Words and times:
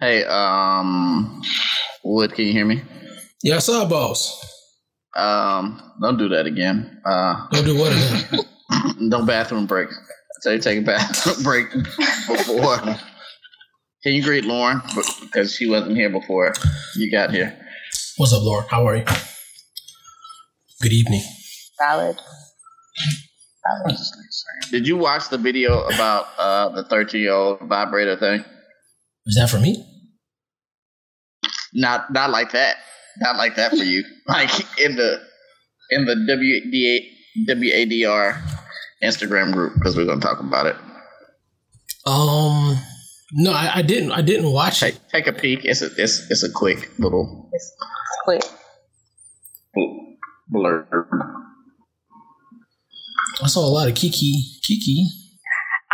Hey, 0.00 0.24
um, 0.24 1.40
Wood, 2.04 2.34
can 2.34 2.44
you 2.44 2.52
hear 2.52 2.66
me? 2.66 2.82
Yeah, 3.42 3.56
I 3.56 3.58
saw 3.60 3.88
boss. 3.88 4.42
Um, 5.16 5.80
don't 6.02 6.18
do 6.18 6.28
that 6.28 6.44
again. 6.46 7.00
Uh, 7.06 7.46
Don't 7.50 7.64
do 7.64 7.78
what 7.78 7.92
again? 7.92 8.44
no 9.08 9.24
bathroom 9.24 9.66
break. 9.66 9.88
So 10.40 10.52
you 10.52 10.58
take 10.58 10.80
a 10.80 10.82
bathroom 10.82 11.42
break 11.42 11.72
before. 11.72 12.76
Can 14.02 14.12
you 14.12 14.22
greet 14.22 14.44
Lauren 14.44 14.82
because 15.22 15.54
she 15.54 15.66
wasn't 15.66 15.96
here 15.96 16.10
before 16.10 16.52
you 16.96 17.10
got 17.10 17.30
here? 17.30 17.58
What's 18.18 18.34
up, 18.34 18.42
Lauren? 18.42 18.66
How 18.68 18.86
are 18.86 18.96
you? 18.96 19.04
Good 20.82 20.92
evening. 20.92 21.22
Valid. 21.78 22.20
Valid. 23.64 23.98
Did 24.70 24.86
you 24.86 24.98
watch 24.98 25.30
the 25.30 25.38
video 25.38 25.84
about 25.86 26.26
uh, 26.38 26.68
the 26.70 26.84
13 26.84 27.22
year 27.22 27.32
old 27.32 27.60
vibrator 27.62 28.16
thing? 28.18 28.44
Is 29.26 29.36
that 29.36 29.50
for 29.50 29.58
me? 29.58 29.84
Not 31.74 32.12
not 32.12 32.30
like 32.30 32.52
that. 32.52 32.76
Not 33.20 33.36
like 33.36 33.56
that 33.56 33.70
for 33.70 33.84
you. 33.84 34.04
Like 34.28 34.50
in 34.80 34.96
the 34.96 35.20
in 35.90 36.04
the 36.04 36.14
WDA, 36.16 37.48
WADR 37.48 38.42
Instagram 39.04 39.52
group 39.52 39.74
because 39.74 39.96
we're 39.96 40.04
gonna 40.04 40.20
talk 40.20 40.40
about 40.40 40.66
it. 40.66 40.74
Um, 42.04 42.76
no, 43.32 43.52
I, 43.52 43.70
I 43.76 43.82
didn't. 43.82 44.10
I 44.12 44.20
didn't 44.22 44.50
watch 44.50 44.80
Take 44.80 44.94
it. 44.96 45.00
take 45.12 45.26
a 45.28 45.32
peek. 45.32 45.60
It's 45.64 45.82
a 45.82 45.86
it's 45.96 46.28
it's 46.30 46.42
a 46.42 46.50
quick 46.50 46.90
little 46.98 47.48
It's, 47.52 47.64
it's 47.72 48.18
quick. 48.24 48.42
blurb. 50.52 50.86
I 53.42 53.46
saw 53.46 53.60
a 53.60 53.70
lot 53.70 53.88
of 53.88 53.94
Kiki. 53.94 54.32
Kiki. 54.62 55.06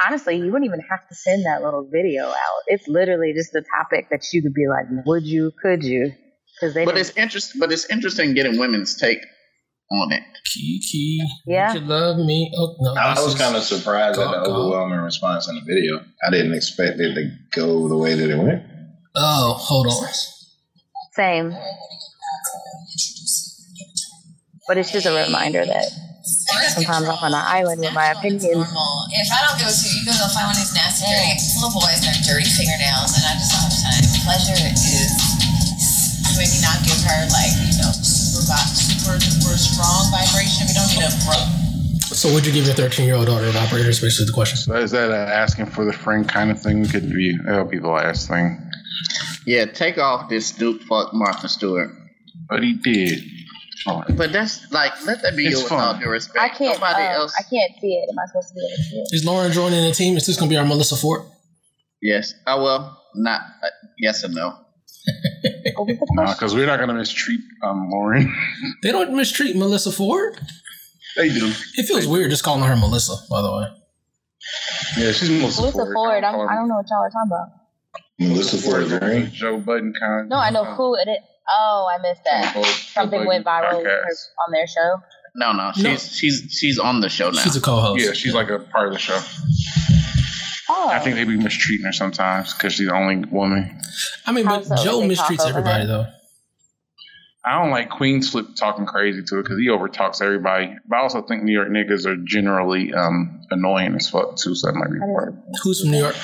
Honestly, 0.06 0.36
you 0.36 0.46
wouldn't 0.46 0.64
even 0.64 0.80
have 0.90 1.06
to 1.08 1.14
send 1.14 1.44
that 1.46 1.62
little 1.62 1.88
video 1.90 2.24
out. 2.26 2.62
It's 2.66 2.88
literally 2.88 3.32
just 3.34 3.52
the 3.52 3.64
topic 3.78 4.08
that 4.10 4.22
you 4.32 4.42
could 4.42 4.54
be 4.54 4.66
like, 4.68 4.86
would 5.06 5.24
you, 5.24 5.52
could 5.62 5.82
you? 5.84 6.12
Because 6.60 6.74
they 6.74 6.84
But 6.84 6.96
it's 6.96 7.16
interesting. 7.16 7.60
But 7.60 7.72
it's 7.72 7.86
interesting 7.90 8.34
getting 8.34 8.58
women's 8.58 8.96
take 8.96 9.24
on 9.90 10.12
it. 10.12 10.22
Kiki. 10.52 11.20
Yeah. 11.46 11.72
Would 11.72 11.82
you 11.82 11.86
love 11.86 12.16
me? 12.18 12.52
Oh 12.56 12.76
no. 12.80 12.94
I 12.94 13.14
was 13.20 13.34
kind 13.34 13.56
of 13.56 13.62
surprised 13.62 14.18
at 14.18 14.24
the 14.24 14.32
God, 14.32 14.46
God. 14.46 14.50
overwhelming 14.50 14.98
response 15.00 15.48
in 15.48 15.54
the 15.54 15.62
video. 15.62 16.04
I 16.26 16.30
didn't 16.30 16.54
expect 16.54 16.98
it 17.00 17.14
to 17.14 17.30
go 17.52 17.88
the 17.88 17.96
way 17.96 18.14
that 18.14 18.30
it 18.30 18.36
went. 18.36 18.62
Oh, 19.14 19.54
hold 19.58 19.86
on. 19.86 20.08
same. 21.12 21.54
But 24.68 24.78
it's 24.78 24.92
just 24.92 25.06
a 25.06 25.24
reminder 25.26 25.64
that 25.66 25.86
sometimes 26.72 27.08
I'm 27.08 27.18
on 27.22 27.32
an 27.32 27.44
island 27.46 27.80
with 27.80 27.94
my 27.94 28.12
opinion. 28.12 28.60
normal. 28.60 29.06
If 29.12 29.28
I 29.32 29.38
don't 29.48 29.56
give 29.58 29.68
it 29.68 29.76
to 29.76 29.86
you, 29.88 30.00
you 30.00 30.04
go 30.06 30.14
find 30.32 30.48
one 30.50 30.56
of 30.56 30.60
these 30.60 30.74
nasty 30.76 31.08
dirty 31.08 31.34
little 31.60 31.72
boys 31.72 32.00
and 32.04 32.12
their 32.12 32.20
dirty 32.24 32.48
fingernails, 32.52 33.12
and 33.16 33.24
I 33.24 33.32
just 33.40 33.50
don't 33.52 33.64
have 33.66 33.76
time. 33.80 34.04
Pleasure 34.22 34.60
is 34.70 35.12
maybe 36.38 36.58
not 36.64 36.80
give 36.86 36.98
her 37.04 37.20
like 37.34 37.52
you 37.60 37.76
know 37.82 37.92
super 38.02 38.46
vi- 38.48 38.72
super 38.76 39.16
duper 39.18 39.54
strong 39.58 40.08
vibration. 40.12 40.66
We 40.68 40.74
don't 40.74 40.90
need 40.94 41.04
a 41.04 41.12
bro. 41.26 41.36
So, 42.12 42.32
would 42.32 42.44
you 42.46 42.52
give 42.52 42.66
your 42.66 42.74
13 42.74 43.06
year 43.06 43.16
old 43.16 43.26
daughter 43.26 43.46
an 43.46 43.56
operator? 43.56 43.88
Is 43.88 44.00
basically 44.00 44.26
the 44.26 44.32
question. 44.32 44.56
So 44.58 44.74
is 44.76 44.90
that 44.92 45.10
a 45.10 45.16
asking 45.32 45.66
for 45.66 45.84
the 45.84 45.92
friend 45.92 46.28
kind 46.28 46.50
of 46.50 46.60
thing? 46.60 46.84
Could 46.86 47.08
be 47.10 47.36
that'll 47.46 47.64
be 47.64 47.78
the 47.78 47.88
last 47.88 48.28
thing. 48.28 48.58
Yeah, 49.46 49.64
take 49.64 49.98
off 49.98 50.28
this 50.28 50.48
Snoop 50.48 50.82
fuck 50.82 51.12
Martha 51.14 51.48
Stewart. 51.48 51.90
But 52.48 52.62
he 52.62 52.74
did. 52.74 53.22
Oh, 53.86 54.02
But 54.16 54.32
that's 54.32 54.70
like 54.72 54.92
let 55.06 55.22
that 55.22 55.36
be 55.36 55.46
It's 55.46 55.58
you 55.58 55.64
with 55.64 55.72
all 55.72 55.94
fun. 55.94 56.00
respect. 56.02 56.38
I 56.38 56.48
can't. 56.48 56.78
Nobody 56.78 57.02
um, 57.02 57.12
else. 57.22 57.34
I 57.38 57.42
can't 57.42 57.72
see 57.80 57.94
it. 57.94 58.08
Am 58.10 58.18
I 58.18 58.26
supposed 58.26 58.48
to 58.48 58.54
be 58.54 58.60
able 58.60 58.76
to 58.76 58.82
see 58.82 58.96
it? 58.96 59.08
Is 59.12 59.24
Lauren 59.24 59.52
joining 59.52 59.84
the 59.84 59.92
team? 59.92 60.16
Is 60.16 60.26
this 60.26 60.36
going 60.38 60.48
to 60.48 60.52
be 60.54 60.58
our 60.58 60.64
Melissa 60.64 60.96
Ford? 60.96 61.22
Yes. 62.00 62.34
Oh 62.46 62.62
well, 62.62 63.02
not 63.14 63.40
uh, 63.40 63.68
yes 63.98 64.24
or 64.24 64.28
no. 64.28 64.58
What 65.74 65.86
was 65.88 65.98
the 65.98 66.06
no, 66.12 66.22
question? 66.22 66.34
because 66.34 66.54
we're 66.54 66.66
not 66.66 66.78
gonna 66.78 66.94
mistreat 66.94 67.40
um 67.62 67.88
Lauren. 67.90 68.32
They 68.82 68.92
don't 68.92 69.14
mistreat 69.16 69.56
Melissa 69.56 69.90
Ford. 69.92 70.38
they 71.16 71.28
do. 71.28 71.52
It 71.76 71.86
feels 71.86 72.06
weird 72.06 72.30
just 72.30 72.42
calling 72.44 72.62
her 72.62 72.76
Melissa, 72.76 73.14
by 73.30 73.42
the 73.42 73.50
way. 73.52 73.66
Yeah, 74.98 75.12
she's 75.12 75.30
Melissa, 75.30 75.60
Melissa 75.60 75.78
Ford. 75.78 75.94
Ford. 75.94 76.24
I'm, 76.24 76.48
I 76.48 76.54
don't 76.54 76.68
know 76.68 76.76
what 76.76 76.86
y'all 76.90 77.00
are 77.00 77.10
talking 77.10 77.30
about. 77.30 77.48
Melissa 78.18 78.58
Ford 78.58 79.00
Green. 79.00 79.30
Joe 79.32 79.58
Budden 79.58 79.94
kind. 79.98 80.28
No, 80.28 80.36
I 80.36 80.50
know 80.50 80.64
who 80.64 80.94
it 80.96 81.08
is. 81.08 81.18
Oh, 81.50 81.88
I 81.92 82.00
missed 82.00 82.24
that. 82.24 82.64
Something 82.92 83.26
went 83.26 83.44
viral 83.44 83.78
on 83.78 84.52
their 84.52 84.66
show. 84.66 85.00
No, 85.34 85.52
no. 85.52 85.72
She's 85.74 85.84
No. 85.84 85.96
she's 85.96 86.48
she's 86.50 86.78
on 86.78 87.00
the 87.00 87.08
show 87.08 87.30
now. 87.30 87.40
She's 87.40 87.56
a 87.56 87.60
co-host. 87.60 88.04
Yeah, 88.04 88.12
she's 88.12 88.34
like 88.34 88.50
a 88.50 88.58
part 88.58 88.88
of 88.88 88.92
the 88.92 88.98
show. 88.98 89.18
Oh, 90.68 90.88
I 90.88 90.98
think 91.00 91.16
they 91.16 91.24
be 91.24 91.36
mistreating 91.36 91.86
her 91.86 91.92
sometimes 91.92 92.54
because 92.54 92.74
she's 92.74 92.88
the 92.88 92.94
only 92.94 93.24
woman. 93.30 93.80
I 94.26 94.32
mean, 94.32 94.44
but 94.44 94.64
so? 94.64 94.76
Joe 94.76 95.00
mistreats 95.00 95.46
everybody 95.46 95.86
though. 95.86 96.06
I 97.44 97.60
don't 97.60 97.70
like 97.70 97.90
Queenzflip 97.90 98.54
talking 98.54 98.86
crazy 98.86 99.22
to 99.26 99.38
it 99.40 99.42
because 99.42 99.58
he 99.58 99.66
overtalks 99.68 100.22
everybody. 100.22 100.76
But 100.86 100.96
I 100.96 101.00
also 101.00 101.22
think 101.22 101.42
New 101.42 101.52
York 101.52 101.68
niggas 101.68 102.06
are 102.06 102.16
generally 102.24 102.94
um, 102.94 103.40
annoying 103.50 103.96
as 103.96 104.08
fuck 104.08 104.36
too, 104.36 104.54
so 104.54 104.68
that 104.68 104.74
might 104.74 104.92
be 104.92 104.98
I 104.98 105.06
part. 105.12 105.34
Who's 105.64 105.80
from 105.80 105.90
New 105.90 105.98
York? 105.98 106.14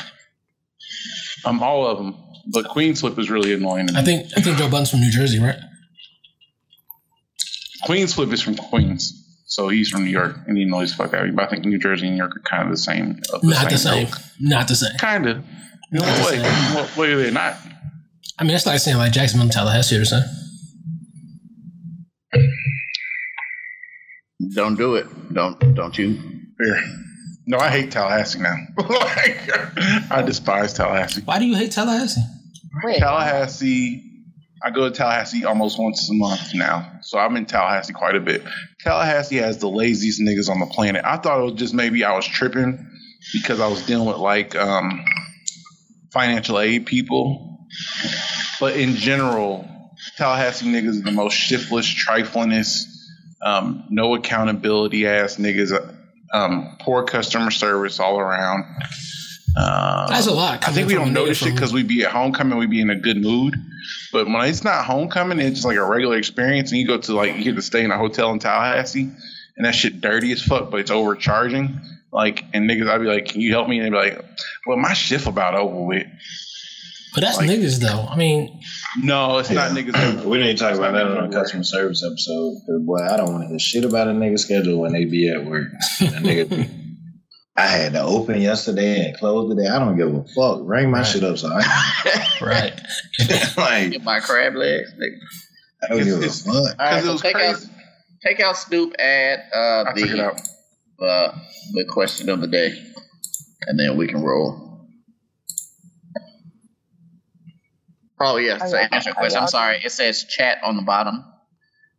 Um, 1.45 1.63
all 1.63 1.87
of 1.87 1.99
them, 1.99 2.15
but 2.53 2.65
Queenzflip 2.67 3.19
is 3.19 3.31
really 3.31 3.53
annoying. 3.53 3.89
I 3.97 4.03
think 4.03 4.27
I 4.37 4.41
think 4.41 4.57
Joe 4.59 4.69
Budden's 4.71 4.91
from 4.91 5.01
New 5.01 5.11
Jersey, 5.11 5.39
right? 5.39 5.59
Queenzflip 7.87 8.33
is 8.33 8.43
from 8.43 8.57
Queens, 8.57 9.13
so 9.47 9.69
he's 9.69 9.89
from 9.89 10.05
New 10.05 10.11
York, 10.11 10.37
and 10.47 10.57
he 10.57 10.65
annoys 10.65 10.91
the 10.91 10.97
fuck 11.03 11.15
out 11.15 11.21
of 11.23 11.27
me. 11.29 11.33
But 11.33 11.45
I 11.47 11.49
think 11.51 11.65
New 11.65 11.79
Jersey 11.79 12.07
and 12.07 12.17
New 12.17 12.23
York 12.23 12.37
are 12.37 12.41
kind 12.41 12.65
of 12.65 12.71
the 12.71 12.77
same. 12.77 13.21
Of 13.33 13.43
Not 13.45 13.71
the 13.71 13.79
same. 13.79 14.07
ilk. 14.07 14.17
Not 14.41 14.69
the 14.69 14.75
same. 14.77 14.97
Kind 14.99 15.27
of. 15.27 15.45
No 15.91 16.05
Not 16.05 16.17
the 16.19 16.25
way. 16.25 16.43
same. 16.43 16.85
What 16.97 17.09
are 17.09 17.23
they 17.23 17.31
not? 17.31 17.57
I 18.39 18.45
mean, 18.45 18.55
it's 18.55 18.67
like 18.67 18.79
saying 18.81 18.97
like 18.99 19.13
Jacksonville 19.13 19.45
and 19.45 19.53
Tallahassee 19.53 19.97
or 19.97 20.05
something. 20.05 20.31
Don't 24.55 24.77
do 24.77 24.95
it. 24.97 25.07
Don't 25.33 25.59
don't 25.75 25.97
you? 25.99 26.19
Fair. 26.59 26.83
No, 27.47 27.59
I 27.59 27.71
hate 27.71 27.91
Tallahassee 27.91 28.41
now. 28.41 28.55
like, 28.89 30.13
I 30.13 30.23
despise 30.23 30.75
Tallahassee. 30.75 31.23
Why 31.25 31.39
do 31.39 31.47
you 31.47 31.57
hate 31.57 31.73
Tallahassee? 31.73 32.21
Tallahassee, 32.99 34.05
I 34.63 34.71
go 34.71 34.89
to 34.89 34.95
Tallahassee 34.95 35.45
almost 35.45 35.79
once 35.79 36.09
a 36.11 36.15
month 36.15 36.55
now. 36.55 36.99
So 37.03 37.19
I'm 37.19 37.37
in 37.37 37.47
Tallahassee 37.47 37.93
quite 37.93 38.17
a 38.17 38.21
bit. 38.21 38.43
Tallahassee 38.81 39.37
has 39.37 39.59
the 39.59 39.69
laziest 39.69 40.21
niggas 40.21 40.49
on 40.51 40.61
the 40.61 40.67
planet. 40.67 41.05
I 41.05 41.17
thought 41.17 41.41
it 41.41 41.45
was 41.45 41.55
just 41.55 41.75
maybe 41.75 42.05
I 42.05 42.15
was 42.15 42.27
tripping 42.27 42.87
because 43.33 43.61
I 43.61 43.69
was 43.69 43.85
dealing 43.87 44.07
with 44.07 44.19
like 44.19 44.57
um, 44.57 45.05
financial 46.13 46.59
aid 46.59 46.87
people. 46.87 47.67
But 48.61 48.77
in 48.77 48.95
general, 48.95 49.69
Tallahassee 50.17 50.67
niggas 50.67 51.01
are 51.01 51.05
the 51.05 51.13
most 51.13 51.35
shiftless, 51.35 51.87
triflingest, 51.87 52.85
um, 53.43 53.85
no 53.91 54.15
accountability 54.15 55.07
ass 55.07 55.37
niggas. 55.37 55.95
Um, 56.33 56.77
poor 56.81 57.05
customer 57.05 57.51
service 57.51 58.01
all 58.01 58.19
around. 58.19 58.65
Uh, 59.59 60.07
That's 60.09 60.27
a 60.27 60.33
lot. 60.33 60.67
I 60.69 60.73
think 60.73 60.87
we 60.89 60.95
don't 60.95 61.13
notice 61.13 61.43
it 61.45 61.53
because 61.53 61.73
we'd 61.73 61.89
be 61.89 62.05
at 62.05 62.13
homecoming, 62.13 62.59
we'd 62.59 62.71
be 62.71 62.81
in 62.81 62.91
a 62.91 62.97
good 62.97 63.17
mood. 63.17 63.55
But 64.13 64.27
when 64.27 64.37
it's 64.49 64.63
not 64.63 64.85
homecoming, 64.85 65.39
it's 65.41 65.57
just 65.57 65.67
like 65.67 65.77
a 65.77 65.85
regular 65.85 66.17
experience, 66.17 66.71
and 66.71 66.81
you 66.81 66.87
go 66.87 66.99
to 66.99 67.13
like 67.15 67.37
you 67.37 67.45
get 67.45 67.57
to 67.57 67.63
stay 67.63 67.83
in 67.85 67.91
a 67.91 67.99
hotel 67.99 68.31
in 68.33 68.39
Tallahassee, 68.39 69.11
and 69.57 69.67
that 69.67 69.75
shit 69.75 70.01
dirty 70.01 70.31
as 70.33 70.43
fuck, 70.43 70.71
but 70.71 70.81
it's 70.81 70.91
overcharging. 70.91 71.81
Like, 72.13 72.45
and 72.55 72.69
niggas, 72.71 72.89
I'd 72.89 72.99
be 73.01 73.07
like, 73.07 73.27
"Can 73.27 73.41
you 73.41 73.53
help 73.53 73.69
me?" 73.69 73.79
And 73.79 73.87
they'd 73.87 73.91
be 73.91 73.97
like, 73.97 74.25
"Well, 74.67 74.77
my 74.77 74.93
shift 74.95 75.27
about 75.27 75.55
over 75.55 75.85
with." 75.85 76.07
But 77.15 77.23
that's 77.23 77.39
like- 77.39 77.49
niggas 77.51 77.81
though. 77.81 78.07
I 78.09 78.17
mean, 78.17 78.61
No, 79.03 79.39
it's 79.39 79.51
not 79.51 79.75
Yeah. 79.75 79.83
niggas. 79.83 80.25
We 80.25 80.39
need 80.39 80.57
to 80.57 80.63
talk 80.65 80.75
about 80.77 80.93
that 80.93 81.07
on 81.07 81.17
niggas 81.17 81.31
the 81.33 81.37
customer 81.41 81.65
service 81.65 82.03
episode. 82.05 82.55
'cause, 82.67 82.83
boy, 82.83 83.01
I 83.01 83.17
don't 83.17 83.33
want 83.33 83.43
to 83.45 83.49
hear 83.49 83.59
shit 83.59 83.85
about 83.85 84.09
a 84.09 84.13
nigga 84.13 84.39
schedule 84.39 84.79
when 84.81 84.93
they 84.93 85.05
be 85.05 85.29
at 85.29 85.45
work. 85.45 85.69
A 86.01 86.05
nigga 86.05 86.49
be, 86.49 86.69
I 87.59 87.67
had 87.67 87.93
to 87.95 88.03
open 88.03 88.41
yesterday 88.41 89.07
and 89.07 89.17
close 89.19 89.51
today. 89.55 89.69
I 89.69 89.79
don't 89.81 89.97
give 89.97 90.15
a 90.15 90.23
fuck. 90.29 90.61
Ring 90.63 90.91
my 90.91 90.99
Right. 90.99 91.07
shit 91.07 91.25
up 91.25 91.37
so 91.39 91.49
I 91.53 92.29
right? 92.41 92.81
like 93.57 93.91
Get 93.93 94.05
my 94.05 94.21
crab 94.21 94.55
legs. 94.55 94.91
nigga. 94.93 95.19
I 95.83 95.89
don't 95.89 96.05
give 96.05 96.23
a 96.23 96.29
fuck. 96.31 96.55
All 96.55 96.63
right, 96.79 96.99
it 96.99 97.05
so 97.05 97.13
was 97.13 97.23
take 97.23 97.35
out 97.37 97.67
take 98.25 98.41
out 98.41 98.57
Snoop. 98.57 98.95
Add 98.99 99.41
uh, 99.55 99.85
I 99.89 99.93
took 99.95 100.09
it 100.11 100.17
the 100.17 100.25
out. 100.25 100.41
uh, 101.03 101.39
the 101.75 101.85
question 101.89 102.29
of 102.29 102.41
the 102.41 102.47
day, 102.47 102.69
and 103.67 103.79
then 103.79 103.97
we 103.97 104.07
can 104.07 104.23
roll. 104.23 104.87
Oh 108.21 108.37
yes, 108.37 108.61
Are 108.61 108.67
to 108.69 108.71
y'all- 108.77 108.89
answer 108.93 109.09
your 109.11 109.15
question. 109.15 109.37
I'm 109.39 109.43
y'all- 109.43 109.49
sorry. 109.49 109.81
It 109.85 109.91
says 109.93 110.25
chat 110.25 110.59
on 110.65 110.77
the 110.77 110.83
bottom. 110.83 111.15
If 111.15 111.25
you 111.25 111.25
hit 111.25 111.25
the 111.25 111.98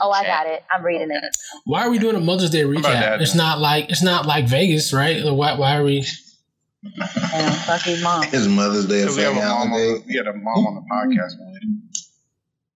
Oh, 0.00 0.10
I 0.10 0.24
got 0.24 0.46
it. 0.46 0.62
I'm 0.72 0.84
reading 0.84 1.10
it. 1.10 1.36
Why 1.64 1.86
are 1.86 1.90
we 1.90 1.98
doing 1.98 2.16
a 2.16 2.20
Mother's 2.20 2.50
Day 2.50 2.62
recap? 2.62 2.82
that? 2.82 3.22
It's 3.22 3.34
not 3.34 3.60
like 3.60 3.90
it's 3.90 4.02
not 4.02 4.26
like 4.26 4.46
Vegas, 4.46 4.92
right? 4.92 5.22
Why, 5.24 5.54
why 5.54 5.76
are 5.76 5.84
we? 5.84 6.04
Damn, 6.82 7.52
fuck 7.52 7.82
his 7.82 8.02
mom. 8.02 8.24
It's 8.24 8.46
Mother's 8.46 8.86
Day. 8.86 9.06
So 9.06 9.16
we 9.16 9.22
have 9.22 9.32
a 9.32 9.36
mom 9.36 9.60
on 9.60 9.70
the, 9.70 10.02
we 10.06 10.16
had 10.16 10.26
a 10.26 10.32
mom 10.32 10.66
on 10.66 10.74
the 10.74 10.82
podcast. 10.90 11.32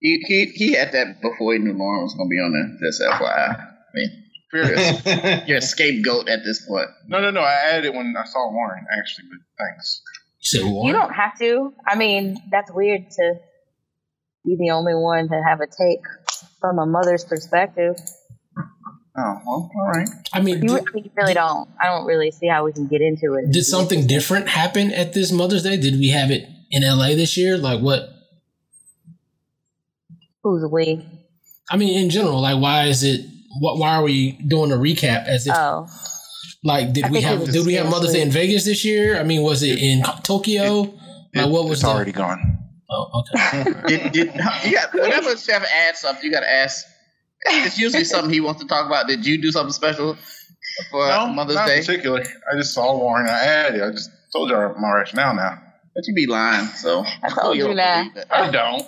He, 0.01 0.23
he 0.27 0.45
he 0.55 0.73
had 0.73 0.93
that 0.93 1.21
before 1.21 1.55
he 1.55 1.59
knew 1.59 1.73
Lauren 1.73 2.03
was 2.03 2.15
gonna 2.15 2.29
be 2.29 2.37
on 2.37 2.53
there. 2.53 2.89
Just 2.89 3.03
FYI. 3.03 3.59
I 3.59 3.67
mean, 3.95 4.25
you're, 4.53 5.45
you're 5.47 5.59
a 5.59 5.63
scapegoat 5.63 6.29
at 6.29 6.41
this 6.45 6.65
point. 6.67 6.89
No, 7.09 7.21
no, 7.21 7.31
no. 7.31 7.41
I 7.41 7.55
added 7.73 7.87
it 7.87 7.95
when 7.95 8.15
I 8.17 8.25
saw 8.27 8.49
Lauren 8.51 8.87
actually, 8.97 9.27
but 9.31 9.39
thanks. 9.59 10.03
You 10.39 10.61
said 10.61 10.87
You 10.87 10.93
don't 10.93 11.13
have 11.13 11.37
to. 11.39 11.73
I 11.87 11.97
mean, 11.97 12.41
that's 12.51 12.71
weird 12.71 13.11
to 13.11 13.35
be 14.45 14.57
the 14.57 14.71
only 14.71 14.95
one 14.95 15.29
to 15.29 15.43
have 15.43 15.61
a 15.61 15.67
take 15.67 16.05
from 16.67 16.79
a 16.81 16.87
mother's 16.87 17.25
perspective. 17.25 17.97
Oh, 19.19 19.41
well, 19.47 19.71
all 19.75 19.89
right. 19.95 20.09
I 20.35 20.41
mean, 20.41 20.63
You, 20.63 20.69
did, 20.69 20.89
I 20.95 20.99
you 20.99 21.11
really 21.17 21.35
don't. 21.35 21.69
I 21.81 21.87
don't 21.87 22.05
really 22.07 22.31
see 22.31 22.49
how 22.49 22.65
we 22.65 22.73
can 22.73 22.87
get 22.87 23.01
into 23.01 23.35
it. 23.35 23.51
did 23.51 23.65
something 23.65 24.07
different 24.07 24.49
happen 24.49 24.93
at 24.93 25.15
this 25.15 25.33
Mother's 25.33 25.63
Day? 25.63 25.77
Did 25.79 25.95
we 25.99 26.09
have 26.11 26.31
it 26.31 26.45
in 26.71 26.83
LA 26.83 27.09
this 27.15 27.37
year? 27.37 27.57
Like 27.57 27.81
what? 27.81 28.11
Who's 30.43 30.65
we? 30.71 31.05
I 31.71 31.77
mean, 31.77 31.99
in 31.99 32.11
general, 32.11 32.41
like 32.41 32.61
why 32.61 32.85
is 32.85 33.03
it? 33.03 33.23
What? 33.61 33.79
Why 33.79 33.97
are 33.97 34.03
we 34.03 34.33
doing 34.33 34.71
a 34.71 34.77
recap 34.77 35.25
as 35.27 35.47
if 35.47 35.55
Oh, 35.57 35.89
like 36.63 36.93
did 36.93 37.05
I 37.05 37.11
we 37.11 37.21
have 37.23 37.51
did 37.51 37.65
we 37.67 37.75
have 37.75 37.89
Mother's 37.91 38.13
Day 38.13 38.21
in 38.23 38.31
Vegas 38.31 38.65
this 38.65 38.85
year? 38.85 39.19
I 39.19 39.23
mean, 39.23 39.43
was 39.43 39.63
it 39.63 39.79
in 39.79 40.03
Tokyo? 40.25 40.85
It- 40.85 40.93
Like, 41.43 41.51
what 41.51 41.65
was 41.65 41.73
it's 41.79 41.83
the- 41.83 41.89
already 41.89 42.13
gone. 42.13 42.56
Oh, 42.89 43.23
okay. 43.35 43.65
Did, 43.87 44.13
did, 44.13 44.35
you 44.65 44.73
got 44.73 44.95
whenever 44.95 45.37
Chef 45.37 45.65
adds 45.73 45.99
something, 45.99 46.25
you 46.25 46.31
got 46.31 46.41
to 46.41 46.53
ask. 46.53 46.87
It's 47.47 47.79
usually 47.79 48.05
something 48.13 48.33
he 48.33 48.41
wants 48.41 48.61
to 48.63 48.69
talk 48.69 48.87
about. 48.87 49.09
Did 49.09 49.27
you 49.27 49.41
do 49.41 49.51
something 49.51 49.73
special 49.73 50.17
for 50.91 51.09
no, 51.09 51.27
Mother's 51.27 51.57
not 51.57 51.67
Day? 51.67 51.81
particular. 51.81 52.21
I 52.21 52.57
just 52.57 52.75
saw 52.75 52.97
Warren. 52.97 53.29
I 53.29 53.43
added 53.45 53.81
it. 53.81 53.85
I 53.85 53.91
just 53.91 54.11
told 54.33 54.51
you 54.51 54.57
my 54.79 54.93
rationale 54.93 55.35
now. 55.35 55.63
But 55.95 56.07
you 56.07 56.15
be 56.15 56.27
lying, 56.27 56.67
so 56.67 57.05
I 57.23 57.29
told 57.31 57.57
you 57.57 57.65
don't 57.65 57.77
that. 57.77 58.27
I 58.31 58.51
don't. 58.51 58.83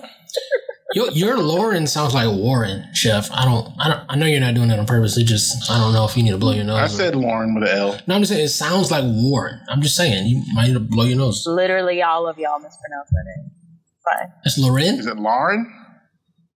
Your, 0.94 1.10
your 1.10 1.38
Lauren 1.38 1.86
sounds 1.86 2.14
like 2.14 2.28
Warren, 2.28 2.84
Chef. 2.94 3.30
I 3.32 3.44
don't, 3.44 3.74
I 3.78 3.88
don't. 3.88 4.00
I 4.08 4.16
know 4.16 4.26
you're 4.26 4.40
not 4.40 4.54
doing 4.54 4.68
that 4.68 4.78
on 4.78 4.86
purpose. 4.86 5.16
It 5.18 5.24
just, 5.24 5.70
I 5.70 5.78
don't 5.78 5.92
know 5.92 6.04
if 6.06 6.16
you 6.16 6.22
need 6.22 6.30
to 6.30 6.38
blow 6.38 6.52
your 6.52 6.64
nose. 6.64 6.78
I 6.78 6.84
or- 6.84 6.88
said 6.88 7.16
Lauren 7.16 7.54
with 7.54 7.68
an 7.68 7.76
L. 7.76 8.00
no, 8.06 8.14
I'm 8.14 8.22
just 8.22 8.32
saying 8.32 8.44
it 8.44 8.48
sounds 8.48 8.90
like 8.90 9.04
Warren. 9.04 9.60
I'm 9.68 9.82
just 9.82 9.96
saying 9.96 10.26
you 10.26 10.42
might 10.54 10.68
need 10.68 10.74
to 10.74 10.80
blow 10.80 11.04
your 11.04 11.18
nose. 11.18 11.44
Literally, 11.46 12.02
all 12.02 12.26
of 12.26 12.38
y'all 12.38 12.58
mispronounced 12.58 13.12
my 13.12 13.20
name. 13.24 13.50
Fine. 14.10 14.32
It's 14.44 14.58
Lauren. 14.58 14.94
Is 14.98 15.06
it 15.06 15.16
Lauren? 15.18 15.74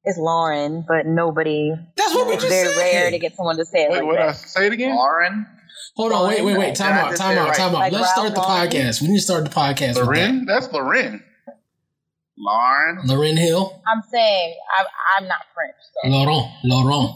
It's 0.05 0.19
Lauren, 0.19 0.85
but 0.87 1.07
nobody. 1.07 1.71
That's 1.97 2.15
what 2.15 2.27
we 2.27 2.35
It's 2.35 2.43
just 2.43 2.53
very 2.55 2.75
said. 2.75 2.81
rare 3.03 3.11
to 3.11 3.19
get 3.19 3.37
someone 3.37 3.57
to 3.57 3.65
say 3.65 3.85
it 3.85 3.91
Wait, 3.91 3.99
like 3.99 4.07
what? 4.07 4.19
Uh, 4.19 4.27
I 4.27 4.33
say 4.33 4.67
it 4.67 4.73
again? 4.73 4.97
Lauren. 4.97 5.47
Hold 5.97 6.13
on, 6.13 6.29
wait, 6.29 6.45
wait, 6.45 6.59
wait. 6.59 6.75
Time 6.75 6.93
out, 6.93 7.15
time 7.17 7.37
out, 7.39 7.55
time 7.55 7.75
out. 7.75 7.93
Let's 7.93 8.11
start 8.11 8.35
the 8.35 8.41
podcast. 8.41 9.03
We 9.03 9.09
need 9.09 9.19
to 9.19 9.23
start 9.23 9.45
the 9.45 9.51
podcast. 9.51 9.99
with 10.01 10.17
that. 10.17 10.45
That's 10.47 10.73
Loren. 10.73 11.23
Lauren. 12.39 13.01
Loren 13.05 13.37
Hill. 13.37 13.81
I'm 13.87 14.03
saying 14.11 14.55
I'm, 14.79 14.87
I'm 15.19 15.29
not 15.29 15.41
French. 15.55 15.77
So. 16.03 16.09
Laurent. 16.09 16.47
Laurent. 16.65 17.11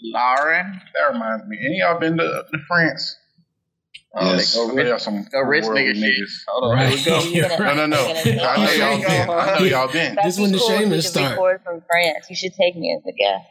Lauren. 0.00 0.80
That 0.94 1.12
reminds 1.12 1.46
me. 1.46 1.58
Any 1.60 1.80
of 1.80 1.90
y'all 1.90 2.00
been 2.00 2.16
to, 2.18 2.44
to 2.50 2.58
France? 2.68 3.16
Oh, 4.16 4.24
Yes. 4.34 4.54
they 4.54 4.58
go 4.66 4.74
rich, 4.74 4.86
y'all 4.88 4.98
some 4.98 5.24
go 5.30 5.40
rich 5.40 5.64
nigga 5.64 5.94
shit. 5.94 5.96
niggas. 5.96 6.32
Hold 6.48 6.64
on, 6.72 6.76
Right. 6.78 6.88
here 6.88 6.96
we 6.98 7.04
go. 7.04 7.18
You're 7.28 7.46
You're 7.48 7.58
right. 7.58 7.76
No, 7.76 7.86
no, 7.86 7.86
no. 7.86 7.96
Gonna- 8.24 8.42
I 8.42 8.64
know 8.64 8.72
y'all 8.72 8.98
been. 9.00 9.30
I 9.30 9.58
know 9.58 9.64
y'all 9.64 9.92
been. 9.92 10.16
This 10.24 10.36
be 10.36 10.42
when 10.42 10.52
the 10.52 10.58
cool 10.58 10.70
if 10.70 10.78
shame 10.78 10.92
is 10.92 11.04
could 11.04 11.12
start. 11.12 11.62
from 11.64 11.82
France. 11.88 12.26
You 12.30 12.36
should 12.36 12.54
take 12.54 12.74
me 12.76 12.96
as 12.98 13.02
a 13.06 13.12
guest. 13.12 13.44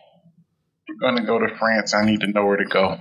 We're 0.90 1.10
gonna 1.12 1.26
go 1.26 1.40
to 1.40 1.56
France. 1.58 1.94
I 1.94 2.06
need 2.06 2.22
to 2.22 2.28
know 2.28 2.46
where 2.46 2.58
to 2.58 2.66
go. 2.66 2.98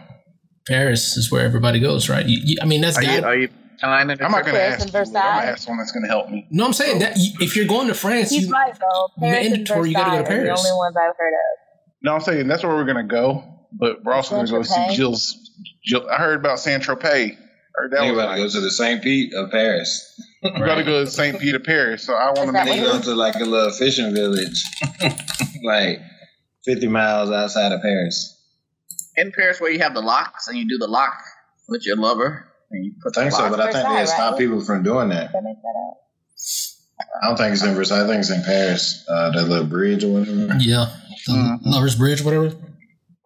Paris 0.68 1.16
is 1.16 1.30
where 1.30 1.44
everybody 1.44 1.78
goes, 1.80 2.08
right? 2.08 2.26
You, 2.26 2.38
you, 2.44 2.56
I 2.60 2.66
mean, 2.66 2.80
that's 2.80 2.98
Are 2.98 3.02
you, 3.04 3.22
are 3.22 3.36
you 3.36 3.48
planning 3.80 4.18
to 4.18 4.24
I'm 4.24 4.32
not 4.32 4.44
gonna 4.44 4.58
ask. 4.58 4.80
and 4.80 4.88
you, 4.88 4.92
but 4.92 5.06
I'm 5.06 5.12
gonna 5.12 5.46
ask 5.52 5.58
someone 5.64 5.78
that's 5.78 5.92
gonna 5.92 6.08
help 6.08 6.28
me. 6.28 6.46
No, 6.50 6.66
I'm 6.66 6.72
saying 6.72 6.98
that 6.98 7.16
you- 7.16 7.32
if 7.40 7.56
you're 7.56 7.66
going 7.68 7.86
to 7.88 7.94
France, 7.94 8.30
He's 8.30 8.46
you, 8.48 8.52
right 8.52 8.74
though. 8.78 9.08
Paris 9.20 9.38
and 9.46 9.52
mandatory, 9.52 9.88
you 9.90 9.94
gotta 9.94 10.10
go 10.10 10.16
to 10.18 10.22
Versailles 10.24 10.44
Paris. 10.46 10.62
the 10.62 10.68
only 10.68 10.78
ones 10.78 10.96
I've 10.96 11.16
heard 11.16 11.32
of. 11.32 11.58
No, 12.02 12.14
I'm 12.14 12.20
saying 12.20 12.48
that's 12.48 12.62
where 12.64 12.74
we're 12.74 12.84
gonna 12.84 13.06
go, 13.06 13.44
but 13.72 14.04
we're 14.04 14.12
also 14.14 14.34
gonna 14.36 14.48
go 14.50 14.62
see 14.62 14.94
Jill's. 14.96 15.38
Jill, 15.84 16.08
I 16.10 16.16
heard 16.16 16.40
about 16.40 16.58
Saint 16.58 16.82
Tropez. 16.82 17.36
Heard 17.76 17.90
that 17.92 18.00
They 18.00 18.10
was 18.10 18.18
about 18.18 18.34
to 18.36 18.42
go 18.42 18.48
to 18.48 18.60
the 18.60 18.70
St. 18.70 19.02
Pete 19.02 19.34
of 19.34 19.50
Paris. 19.50 20.20
We 20.42 20.50
gotta 20.50 20.82
go 20.84 21.04
to 21.04 21.10
Saint 21.10 21.38
Peter 21.40 21.58
Paris. 21.60 22.02
So 22.04 22.14
I 22.14 22.26
want 22.26 22.46
to 22.46 22.52
that 22.52 22.64
make 22.66 22.76
They 22.76 22.82
what 22.82 22.90
sure. 22.92 22.98
go 23.00 23.04
to 23.04 23.14
like 23.14 23.34
a 23.36 23.44
little 23.44 23.70
fishing 23.70 24.14
village, 24.14 24.62
like 25.64 26.00
50 26.64 26.88
miles 26.88 27.30
outside 27.30 27.72
of 27.72 27.82
Paris. 27.82 28.32
in 29.16 29.32
Paris 29.32 29.60
where 29.60 29.70
you 29.70 29.78
have 29.80 29.94
the 29.94 30.00
locks 30.00 30.48
and 30.48 30.56
you 30.58 30.68
do 30.68 30.78
the 30.78 30.86
lock 30.86 31.14
with 31.68 31.84
your 31.86 31.96
lover 31.96 32.46
and 32.70 32.84
you 32.84 32.92
put 33.02 33.16
I 33.18 33.22
think 33.22 33.32
so, 33.32 33.48
but 33.50 33.60
I 33.60 33.64
think 33.72 33.74
they 33.74 33.82
Versailles, 33.82 34.04
stop 34.06 34.32
right? 34.32 34.38
people 34.38 34.60
from 34.62 34.82
doing 34.82 35.08
that. 35.10 35.30
I 35.34 35.40
make 35.40 35.56
that 35.62 35.74
up? 35.90 36.02
I 37.22 37.26
don't 37.28 37.36
think 37.36 37.52
it's 37.54 37.62
in 37.64 37.74
Versailles. 37.74 38.04
I 38.04 38.06
think 38.06 38.20
it's 38.20 38.30
in 38.30 38.42
Paris. 38.42 39.04
Uh, 39.08 39.30
that 39.32 39.48
little 39.48 39.66
bridge 39.66 40.02
or 40.04 40.08
whatever. 40.08 40.56
yeah, 40.60 40.86
the 41.26 41.32
Mhm. 41.32 41.58
Lovers 41.64 41.96
Bridge, 41.96 42.22
whatever. 42.22 42.52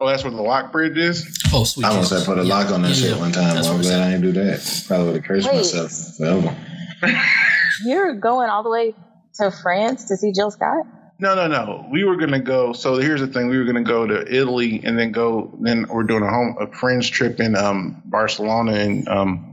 Oh, 0.03 0.07
that's 0.09 0.25
where 0.25 0.31
the 0.33 0.41
lock 0.41 0.73
bridge 0.73 0.97
is. 0.97 1.39
Oh, 1.53 1.65
sweet. 1.65 1.85
I 1.85 1.91
almost 1.91 2.11
Jesus. 2.11 2.27
had 2.27 2.35
put 2.35 2.43
a 2.43 2.47
Yeah, 2.47 2.55
lock 2.55 2.71
on 2.73 2.83
that 2.83 2.89
yeah, 2.89 2.95
shit 2.95 3.11
yeah. 3.11 3.19
one 3.19 3.33
time. 3.33 3.55
That's 3.55 3.69
I'm 3.69 3.83
glad 3.83 4.01
I 4.01 4.11
didn't 4.13 4.23
do 4.23 4.33
that. 4.33 4.85
Probably 4.87 5.07
would 5.07 5.15
have 5.17 5.25
cursed 5.25 5.47
Wait. 5.49 5.57
myself 5.57 6.17
forever. 6.17 6.57
You're 7.85 8.15
going 8.15 8.49
all 8.49 8.63
the 8.63 8.71
way 8.71 8.95
to 9.35 9.51
France 9.51 10.07
to 10.07 10.17
see 10.17 10.33
Jill 10.33 10.51
Scott? 10.51 10.87
No, 11.19 11.35
no, 11.35 11.49
no. 11.49 11.87
We 11.93 12.05
were 12.05 12.17
gonna 12.17 12.41
go. 12.41 12.73
So 12.73 12.97
here's 12.97 13.21
the 13.21 13.27
thing: 13.27 13.49
we 13.49 13.59
were 13.59 13.65
gonna 13.65 13.83
go 13.83 14.07
to 14.07 14.35
Italy 14.35 14.81
and 14.83 14.99
then 14.99 15.13
go. 15.13 15.55
Then 15.61 15.85
we're 15.89 16.05
doing 16.05 16.23
a 16.23 16.31
home 16.31 16.57
a 16.59 16.67
friends 16.67 17.09
trip 17.11 17.39
in 17.41 17.55
um, 17.57 18.03
Barcelona 18.07 18.73
and 18.73 19.07
um. 19.09 19.50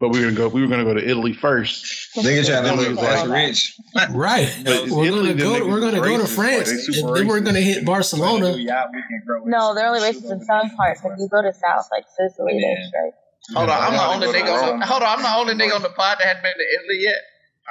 But 0.00 0.10
we 0.10 0.20
were 0.20 0.26
gonna 0.26 0.36
go. 0.36 0.48
We 0.48 0.62
were 0.62 0.68
gonna 0.68 0.84
go 0.84 0.94
to 0.94 1.02
Italy 1.04 1.32
first. 1.32 2.14
Nigga 2.16 2.46
trying 2.46 2.62
to 2.62 2.68
Italy 2.72 2.88
look 2.90 3.00
was 3.00 3.08
like 3.08 3.28
like- 3.28 3.46
rich. 3.48 3.74
Right. 4.10 4.46
We're 4.64 5.06
Italy, 5.06 5.10
gonna 5.10 5.34
go. 5.34 5.58
To, 5.58 5.64
niggas 5.64 5.68
we're 5.70 5.80
gonna 5.80 6.00
go 6.00 6.18
to 6.18 6.26
France, 6.26 6.70
boy. 6.70 6.70
They 6.70 6.70
and 6.70 6.94
super 6.94 7.14
then 7.18 7.26
we're 7.26 7.40
gonna 7.40 7.60
hit 7.60 7.84
Barcelona. 7.84 8.54
No, 9.44 9.74
they're 9.74 9.88
only 9.88 10.00
racist 10.00 10.30
in 10.30 10.40
some 10.44 10.70
parts. 10.76 11.00
If 11.04 11.12
you 11.18 11.28
go 11.28 11.42
to 11.42 11.52
South, 11.52 11.88
like 11.90 12.04
Sicily, 12.16 12.60
they're 12.62 12.84
straight. 12.88 13.12
Hold 13.56 13.70
on, 13.70 13.82
I'm 13.82 13.92
the 13.92 14.06
only 14.26 14.38
nigga 14.38 14.52
on 14.72 14.78
the, 14.78 14.86
hold 14.86 15.02
on, 15.02 15.18
I'm 15.18 15.22
the 15.22 15.34
only 15.34 15.54
nigga 15.54 15.74
on 15.74 15.82
the 15.82 15.88
pod 15.90 16.18
that 16.20 16.26
hadn't 16.26 16.42
been 16.42 16.52
to 16.52 16.66
Italy 16.78 16.98
yet. 17.02 17.16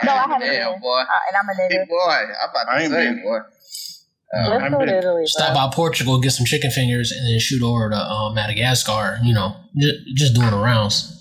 No, 0.03 0.11
I 0.11 0.17
haven't 0.17 0.39
Damn, 0.41 0.71
been. 0.73 0.81
boy. 0.81 0.99
Uh, 0.99 1.27
and 1.29 1.37
I'm 1.37 1.49
a 1.49 1.53
Hey, 1.69 1.85
boy, 1.87 2.11
I'm 2.11 2.49
about 2.49 2.67
I 2.69 2.81
ain't 2.83 2.91
say, 2.91 3.05
been. 3.05 3.21
boy. 3.23 3.37
Let's 4.33 4.63
I've 4.63 4.71
go 4.71 4.79
been- 4.79 4.87
to 4.87 4.97
Italy. 4.97 5.23
Stop 5.27 5.53
by 5.53 5.73
Portugal, 5.75 6.19
get 6.19 6.31
some 6.31 6.45
chicken 6.45 6.71
fingers, 6.71 7.11
and 7.11 7.25
then 7.25 7.39
shoot 7.39 7.63
over 7.63 7.89
to 7.89 7.95
uh, 7.95 8.33
Madagascar. 8.33 9.19
You 9.23 9.33
know, 9.33 9.55
just, 9.77 9.95
just 10.15 10.33
doing 10.35 10.51
the 10.51 10.57
rounds. 10.57 11.13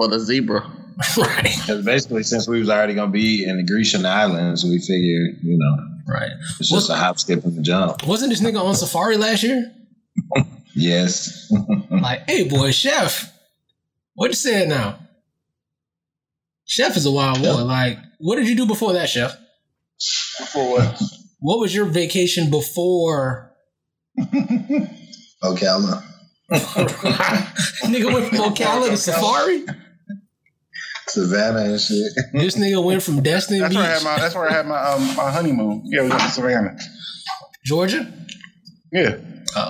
For 0.00 0.08
the 0.08 0.18
zebra. 0.18 0.60
right. 1.18 1.42
Because 1.42 1.84
basically, 1.84 2.22
since 2.22 2.48
we 2.48 2.58
was 2.58 2.70
already 2.70 2.94
gonna 2.94 3.10
be 3.10 3.44
in 3.44 3.58
the 3.58 3.62
Grecian 3.62 4.06
islands, 4.06 4.64
we 4.64 4.78
figured, 4.78 5.36
you 5.42 5.58
know, 5.58 5.76
Right. 6.08 6.30
it's 6.58 6.70
just 6.70 6.88
a 6.88 6.94
hop, 6.94 7.18
skip, 7.18 7.44
and 7.44 7.58
a 7.58 7.60
jump. 7.60 8.06
Wasn't 8.06 8.30
this 8.30 8.40
nigga 8.40 8.64
on 8.64 8.74
safari 8.74 9.18
last 9.18 9.42
year? 9.42 9.70
Yes. 10.74 11.52
Like, 11.90 12.22
hey, 12.30 12.48
boy, 12.48 12.70
chef, 12.70 13.30
what 14.14 14.28
you 14.28 14.34
saying 14.34 14.70
now? 14.70 15.00
Chef 16.64 16.96
is 16.96 17.04
a 17.04 17.10
wild 17.10 17.42
boy. 17.42 17.62
Like, 17.64 17.98
what 18.18 18.36
did 18.36 18.48
you 18.48 18.56
do 18.56 18.64
before 18.64 18.94
that, 18.94 19.10
chef? 19.10 19.36
Before 20.38 20.70
what? 20.70 21.02
What 21.40 21.58
was 21.58 21.74
your 21.74 21.84
vacation 21.84 22.48
before? 22.48 23.52
Ocala. 25.42 26.02
nigga 26.50 28.14
went 28.14 28.28
from 28.28 28.38
Ocala 28.38 28.88
to 28.88 28.96
safari. 28.96 29.66
Savannah 31.12 31.60
and 31.72 31.80
shit. 31.80 32.12
This 32.32 32.56
nigga 32.56 32.82
went 32.84 33.02
from 33.02 33.22
Destiny 33.22 33.60
That's 33.60 33.74
Beach, 33.74 33.78
where 33.82 33.90
I 33.90 33.94
had 33.94 34.04
my. 34.04 34.18
That's 34.18 34.34
where 34.34 34.48
I 34.48 34.52
had 34.52 34.66
my 34.66 34.78
um, 34.80 35.16
my 35.16 35.30
honeymoon. 35.30 35.82
Yeah, 35.86 36.02
we 36.02 36.08
went 36.08 36.20
to 36.22 36.28
Savannah. 36.30 36.76
Georgia. 37.64 38.10
Yeah. 38.92 39.16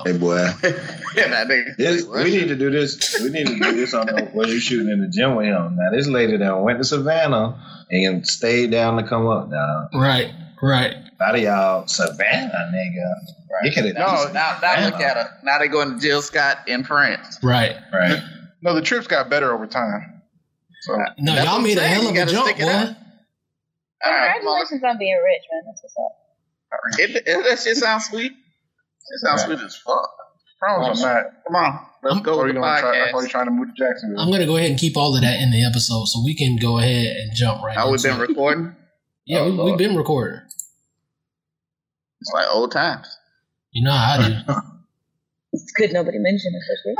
Hey, 0.04 0.16
boy. 0.18 0.46
Yeah, 1.16 1.26
that 1.26 1.48
nigga. 1.48 1.74
Yeah, 1.76 2.22
we 2.22 2.30
need 2.30 2.46
to 2.48 2.54
do 2.54 2.70
this. 2.70 3.18
We 3.20 3.30
need 3.30 3.48
to 3.48 3.58
do 3.58 3.72
this 3.74 3.94
on 3.94 4.06
the, 4.06 4.26
where 4.32 4.46
you 4.46 4.60
shooting 4.60 4.88
in 4.92 5.00
the 5.00 5.08
gym 5.08 5.34
with 5.34 5.46
him. 5.46 5.74
Now, 5.76 5.90
this 5.90 6.06
lady 6.06 6.36
that 6.36 6.60
went 6.60 6.78
to 6.78 6.84
Savannah 6.84 7.60
and 7.90 8.24
stayed 8.24 8.70
down 8.70 8.96
to 9.02 9.08
come 9.08 9.26
up. 9.26 9.48
Now, 9.48 9.88
Right. 9.92 10.30
Right. 10.62 10.92
a 10.94 11.12
lot 11.24 11.34
of 11.34 11.40
y'all, 11.40 11.86
Savannah, 11.88 12.70
nigga. 12.72 13.64
You 13.64 13.72
could 13.72 13.86
have 13.86 13.94
No, 13.96 14.32
Now, 14.32 14.58
now 14.62 14.84
look 14.84 15.00
at 15.00 15.16
her. 15.16 15.38
Now 15.42 15.58
they 15.58 15.66
going 15.66 15.94
to 15.94 16.00
Jill 16.00 16.22
Scott 16.22 16.58
in 16.68 16.84
France. 16.84 17.40
Right. 17.42 17.74
Right. 17.92 18.22
No, 18.62 18.72
the 18.76 18.82
trips 18.82 19.08
got 19.08 19.28
better 19.28 19.52
over 19.52 19.66
time. 19.66 20.09
So 20.80 20.96
No, 21.18 21.34
y'all 21.34 21.56
I'm 21.56 21.62
made 21.62 21.78
a 21.78 21.86
hell 21.86 22.04
of 22.06 22.10
a 22.10 22.14
gotta 22.14 22.30
jump, 22.32 22.46
stick 22.46 22.58
boy. 22.58 22.64
All 22.66 24.12
right. 24.12 24.32
Congratulations 24.40 24.82
on 24.84 24.98
being 24.98 25.14
rich, 25.22 25.42
man. 25.52 25.62
That's 25.66 25.82
what's 25.82 25.94
up. 25.98 26.16
It, 26.98 27.22
it, 27.26 27.44
that 27.48 27.58
shit 27.58 27.76
sounds 27.76 28.06
sweet. 28.06 28.32
It 28.32 29.18
sounds 29.26 29.42
sweet 29.44 29.58
as 29.60 29.76
fuck. 29.76 30.08
promise 30.58 31.02
I'm 31.04 31.14
not. 31.14 31.24
Come 31.46 31.56
on, 31.56 31.86
let's 32.02 32.14
I'm- 32.14 32.22
go 32.22 32.34
Or 32.38 32.44
with 32.44 32.46
you 32.48 32.52
the 32.54 32.60
gonna 32.60 32.80
try? 32.80 32.90
I 33.08 33.10
thought 33.12 33.18
you 33.22 33.26
podcast. 33.26 33.30
trying 33.30 33.44
to 33.46 33.50
move 33.50 33.68
to 33.68 33.74
Jacksonville. 33.76 34.20
I'm 34.20 34.30
gonna 34.30 34.46
go 34.46 34.56
ahead 34.56 34.70
and 34.70 34.78
keep 34.78 34.96
all 34.96 35.14
of 35.14 35.20
that 35.22 35.40
in 35.40 35.50
the 35.50 35.64
episode, 35.66 36.06
so 36.06 36.22
we 36.24 36.34
can 36.34 36.56
go 36.56 36.78
ahead 36.78 37.16
and 37.16 37.34
jump 37.34 37.62
right. 37.62 37.76
How 37.76 37.90
we've 37.90 38.02
been 38.02 38.16
it. 38.20 38.28
recording? 38.28 38.76
Yeah, 39.26 39.40
Oh, 39.40 39.50
we, 39.64 39.70
we've 39.70 39.78
been 39.78 39.96
recording. 39.96 40.40
It's 42.20 42.32
like 42.34 42.46
old 42.50 42.72
times. 42.72 43.06
You 43.70 43.84
know 43.84 43.92
how 43.92 44.18
I 44.20 44.28
do. 44.28 44.52
It's 45.52 45.72
good 45.72 45.92
nobody 45.92 46.18
mentioned 46.18 46.54
it 46.54 46.62
this 46.68 46.80
week. 46.86 46.96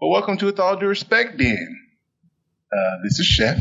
Well, 0.00 0.10
welcome 0.10 0.36
to 0.38 0.46
With 0.46 0.60
All 0.60 0.76
Due 0.76 0.88
Respect, 0.88 1.38
then. 1.38 1.80
Uh, 2.70 3.02
this 3.02 3.18
is 3.18 3.26
Chef. 3.26 3.58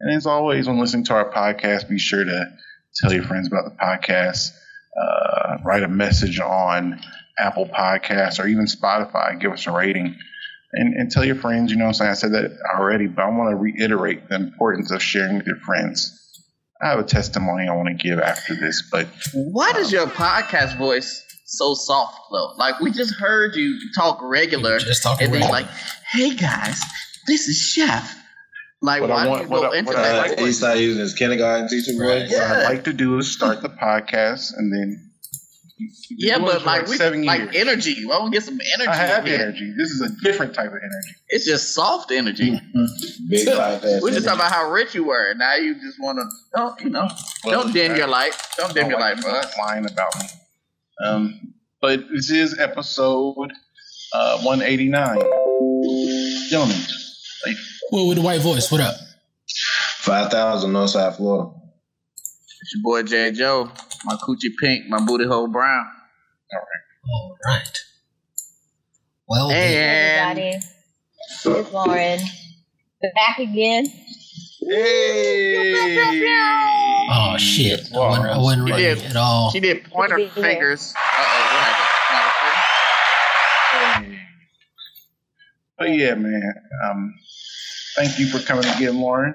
And 0.00 0.16
as 0.16 0.26
always, 0.26 0.66
when 0.66 0.80
listening 0.80 1.04
to 1.04 1.14
our 1.14 1.30
podcast, 1.30 1.88
be 1.88 1.98
sure 1.98 2.24
to 2.24 2.52
tell 2.96 3.12
your 3.12 3.22
friends 3.22 3.46
about 3.46 3.64
the 3.66 3.76
podcast. 3.76 4.50
Uh, 5.00 5.58
write 5.64 5.84
a 5.84 5.88
message 5.88 6.40
on 6.40 7.00
Apple 7.38 7.66
Podcasts 7.66 8.40
or 8.42 8.48
even 8.48 8.66
Spotify. 8.66 9.40
Give 9.40 9.52
us 9.52 9.66
a 9.66 9.70
rating. 9.72 10.16
and, 10.72 10.94
and 10.94 11.10
tell 11.10 11.24
your 11.24 11.36
friends. 11.36 11.70
You 11.70 11.78
know 11.78 11.84
what 11.84 11.90
I'm 11.90 11.94
saying? 11.94 12.10
I 12.10 12.14
said 12.14 12.32
that 12.32 12.58
already, 12.76 13.06
but 13.06 13.22
I 13.22 13.28
want 13.28 13.50
to 13.50 13.56
reiterate 13.56 14.28
the 14.28 14.34
importance 14.34 14.90
of 14.90 15.00
sharing 15.02 15.36
with 15.36 15.46
your 15.46 15.58
friends. 15.58 16.18
I 16.82 16.88
have 16.88 16.98
a 16.98 17.04
testimony 17.04 17.68
I 17.68 17.76
want 17.76 17.88
to 17.88 17.94
give 17.94 18.18
after 18.18 18.56
this, 18.56 18.88
but 18.90 19.06
Why 19.34 19.70
does 19.72 19.92
your 19.92 20.08
podcast 20.08 20.76
voice 20.78 21.24
so 21.56 21.74
soft 21.74 22.18
though? 22.30 22.52
Like 22.56 22.80
we 22.80 22.90
just 22.90 23.14
heard 23.14 23.54
you 23.56 23.78
talk 23.94 24.18
regular, 24.22 24.78
Just 24.78 25.02
talking 25.02 25.26
and 25.26 25.34
then 25.34 25.42
regular. 25.42 25.60
like, 25.62 25.70
"Hey 26.10 26.34
guys, 26.34 26.80
this 27.26 27.48
is 27.48 27.58
Chef." 27.58 28.16
Like, 28.84 29.00
What 29.00 29.10
I 29.12 29.14
why 29.14 29.26
want- 29.28 29.38
do 29.42 29.44
you 29.44 29.50
go 29.54 29.60
what 29.62 29.74
I- 29.74 29.78
into 29.78 29.92
what 29.92 29.96
that? 30.02 30.16
like- 30.30 30.38
Uh, 30.40 30.44
he 30.46 30.52
started 30.52 30.80
using 30.80 31.00
his 31.02 31.14
kindergarten 31.14 31.68
teacher 31.68 31.92
Right. 31.96 32.28
voice. 32.28 32.32
what 32.36 32.42
I'd 32.42 32.64
like 32.64 32.84
to 32.84 32.92
do 32.92 33.16
is 33.18 33.30
start 33.30 33.62
the 33.62 33.68
podcast 33.68 34.54
and 34.56 34.72
then. 34.72 35.08
yeah, 36.10 36.38
but 36.38 36.60
for 36.60 36.66
like, 36.66 36.86
we, 36.88 36.96
seven 36.96 37.22
like 37.24 37.40
years. 37.52 37.54
energy. 37.68 38.04
Why 38.04 38.16
don't 38.16 38.26
we 38.26 38.30
get 38.32 38.42
some 38.44 38.60
energy? 38.74 38.88
I 38.88 38.94
have 38.96 39.24
in 39.26 39.32
here? 39.32 39.40
energy. 39.40 39.72
This 39.78 39.90
is 39.90 40.00
a 40.00 40.08
different 40.22 40.54
type 40.54 40.66
of 40.66 40.74
energy. 40.78 41.14
It's 41.28 41.44
just 41.44 41.74
soft 41.74 42.10
energy. 42.12 42.50
Big 43.28 43.46
podcast. 43.46 44.02
We 44.02 44.10
just 44.10 44.24
talking 44.26 44.40
about 44.40 44.50
how 44.52 44.70
rich 44.70 44.94
you 44.96 45.04
were, 45.04 45.30
and 45.30 45.38
now 45.38 45.54
you 45.56 45.74
just 45.74 46.00
want 46.00 46.18
to, 46.18 46.24
don't 46.56 46.80
you 46.80 46.90
know? 46.90 47.08
don't 47.44 47.72
dim 47.72 47.94
your 47.96 48.06
light. 48.08 48.32
Don't 48.56 48.74
dim 48.74 48.90
your 48.90 48.98
light 49.00 49.18
for 49.20 49.30
us. 49.30 49.46
lying 49.58 49.84
about 49.86 50.10
me. 50.18 50.26
Um, 51.04 51.54
but 51.80 52.00
this 52.12 52.30
is 52.30 52.58
episode 52.58 53.52
uh, 54.14 54.38
189. 54.42 55.18
Gentlemen, 56.48 56.76
like, 57.46 57.56
Well, 57.90 58.06
with 58.08 58.18
the 58.18 58.22
white 58.22 58.40
voice, 58.40 58.70
what 58.70 58.80
up? 58.80 58.94
Five 59.98 60.30
thousand 60.30 60.72
Northside 60.72 61.16
Florida. 61.16 61.50
It's 62.16 62.74
your 62.74 62.82
boy 62.82 63.02
J. 63.02 63.32
Joe. 63.32 63.70
My 64.04 64.14
coochie 64.16 64.50
pink, 64.60 64.88
my 64.88 65.00
booty 65.04 65.24
hole 65.26 65.48
brown. 65.48 65.84
All 66.52 66.58
right. 66.60 67.46
Alright. 67.54 67.78
Well, 69.28 69.48
then. 69.48 69.56
Hey, 69.56 69.76
And 69.76 70.38
everybody. 70.38 70.64
It's 71.60 71.72
Lauren. 71.72 72.20
Back 73.14 73.38
again. 73.38 73.86
Hey! 74.68 76.34
oh 77.10 77.36
shit, 77.38 77.88
I 77.94 77.98
wasn't, 77.98 78.26
I 78.26 78.38
wasn't 78.38 78.68
ready 78.70 78.82
did. 78.82 78.98
at 79.04 79.16
all. 79.16 79.50
she 79.50 79.60
did 79.60 79.84
pointer 79.84 80.18
Yeah. 80.18 80.28
fingers. 80.30 80.92
Uh 80.96 81.00
oh, 81.20 81.22
what 81.22 81.64
happened? 81.64 81.88
But 85.78 85.90
yeah, 85.90 86.14
man. 86.14 86.52
Um, 86.84 87.14
thank 87.96 88.18
you 88.18 88.26
for 88.28 88.38
coming 88.46 88.64
again, 88.66 89.00
Lauren. 89.00 89.34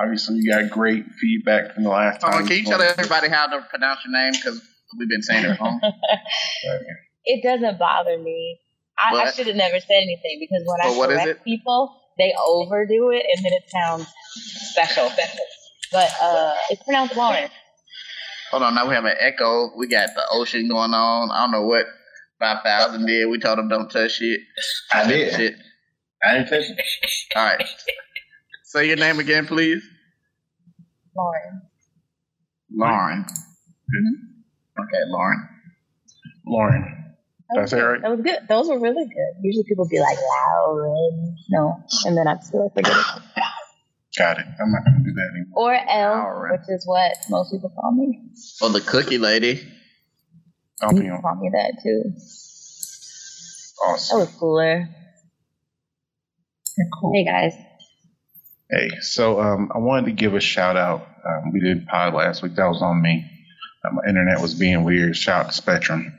Obviously, 0.00 0.36
you 0.38 0.50
got 0.52 0.70
great 0.70 1.04
feedback 1.20 1.74
from 1.74 1.82
the 1.84 1.90
last 1.90 2.20
Oh, 2.22 2.30
time. 2.30 2.46
can 2.46 2.56
you 2.58 2.64
tell 2.64 2.80
everybody 2.80 3.28
how 3.28 3.46
to 3.48 3.60
pronounce 3.68 4.00
your 4.04 4.12
name? 4.12 4.32
Because 4.32 4.62
we've 4.98 5.08
been 5.08 5.22
saying 5.22 5.44
it 5.44 5.60
wrong. 5.60 5.80
It 7.30 7.42
doesn't 7.44 7.78
bother 7.78 8.16
me. 8.16 8.58
I, 8.98 9.14
I 9.24 9.30
should 9.32 9.48
have 9.48 9.56
never 9.56 9.78
said 9.80 9.96
anything 9.96 10.38
because 10.40 10.62
when 10.64 10.78
But 10.82 10.94
I 10.94 10.98
what 10.98 11.10
is 11.10 11.16
correct 11.16 11.28
it? 11.40 11.44
people, 11.44 11.94
they 12.16 12.32
overdo 12.42 13.10
it 13.10 13.26
and 13.30 13.44
then 13.44 13.52
it 13.52 13.64
sounds 13.68 14.06
special. 14.72 15.10
But 15.92 16.10
uh, 16.20 16.54
it's 16.70 16.82
pronounced 16.82 17.16
Lauren. 17.16 17.48
Hold 18.50 18.62
on, 18.62 18.74
now 18.74 18.88
we 18.88 18.94
have 18.94 19.04
an 19.04 19.14
echo. 19.18 19.70
We 19.76 19.88
got 19.88 20.10
the 20.14 20.22
ocean 20.32 20.68
going 20.68 20.92
on. 20.94 21.30
I 21.30 21.42
don't 21.42 21.50
know 21.52 21.62
what 21.66 21.86
5,000 22.40 23.06
did. 23.06 23.26
We 23.26 23.38
told 23.38 23.58
them 23.58 23.68
don't 23.68 23.90
touch 23.90 24.12
shit. 24.16 24.40
I 24.92 25.06
did. 25.06 25.34
Shit. 25.34 25.54
I 26.22 26.34
didn't 26.34 26.48
touch 26.48 26.64
it. 26.70 26.78
All 27.36 27.44
right. 27.44 27.64
Say 28.64 28.86
your 28.88 28.96
name 28.96 29.18
again, 29.18 29.46
please. 29.46 29.82
Lauren. 31.16 31.62
Lauren. 32.70 33.26
Okay, 34.78 35.02
Lauren. 35.08 35.48
Lauren. 36.46 37.14
That 37.50 37.60
That's 37.60 37.72
was 37.72 37.72
it, 37.72 37.76
good. 37.76 37.86
right? 37.86 38.02
That 38.02 38.10
was 38.10 38.20
good. 38.20 38.38
Those 38.48 38.68
were 38.68 38.78
really 38.80 39.04
good. 39.06 39.42
Usually 39.42 39.64
people 39.64 39.88
be 39.88 39.98
like 40.00 40.18
Lauren. 40.66 41.36
No. 41.50 41.82
And 42.06 42.16
then 42.16 42.28
I'd 42.28 42.44
still 42.44 42.70
forget 42.74 42.92
it. 42.96 43.22
Got 44.18 44.38
it. 44.40 44.46
I'm 44.60 44.72
not 44.72 44.84
going 44.84 44.98
to 44.98 45.04
do 45.04 45.14
that 45.14 45.30
anymore. 45.36 45.54
Or 45.56 45.74
L, 45.74 46.12
Lauren. 46.24 46.52
which 46.52 46.68
is 46.76 46.84
what 46.86 47.12
most 47.30 47.52
people 47.52 47.70
call 47.80 47.92
me. 47.92 48.20
Or 48.60 48.70
the 48.70 48.80
cookie 48.80 49.18
lady. 49.18 49.62
I'll 50.82 50.92
be 50.92 51.02
People 51.02 51.20
call 51.22 51.36
me 51.36 51.50
that 51.52 51.74
too. 51.82 52.02
Awesome. 53.86 53.86
That 53.86 53.92
Awesome. 53.92 54.18
was 54.20 54.28
cooler. 54.38 54.88
Hey 57.14 57.24
guys. 57.24 57.52
Hey, 58.70 58.90
so 59.00 59.40
um, 59.40 59.70
I 59.74 59.78
wanted 59.78 60.06
to 60.06 60.12
give 60.12 60.34
a 60.34 60.40
shout 60.40 60.76
out. 60.76 61.06
Um, 61.26 61.52
we 61.52 61.60
did 61.60 61.86
pod 61.86 62.14
last 62.14 62.42
week. 62.42 62.54
That 62.56 62.66
was 62.68 62.82
on 62.82 63.00
me. 63.00 63.24
Uh, 63.84 63.90
my 63.92 64.02
internet 64.08 64.40
was 64.40 64.54
being 64.54 64.84
weird. 64.84 65.16
Shout 65.16 65.46
out 65.46 65.50
to 65.50 65.54
Spectrum. 65.56 66.12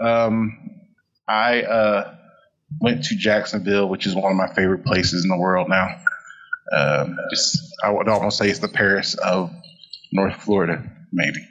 Um, 0.00 0.58
I 1.28 1.62
uh, 1.62 2.14
went 2.80 3.04
to 3.04 3.16
Jacksonville, 3.16 3.88
which 3.88 4.06
is 4.06 4.14
one 4.14 4.30
of 4.32 4.36
my 4.36 4.52
favorite 4.54 4.84
places 4.84 5.24
in 5.24 5.28
the 5.30 5.36
world 5.36 5.68
now. 5.68 5.88
Um, 6.70 7.16
just, 7.30 7.58
I 7.82 7.90
would 7.90 8.08
almost 8.08 8.38
say 8.38 8.48
it's 8.48 8.60
the 8.60 8.68
Paris 8.68 9.14
of 9.14 9.50
North 10.12 10.36
Florida, 10.36 10.82
maybe. 11.12 11.46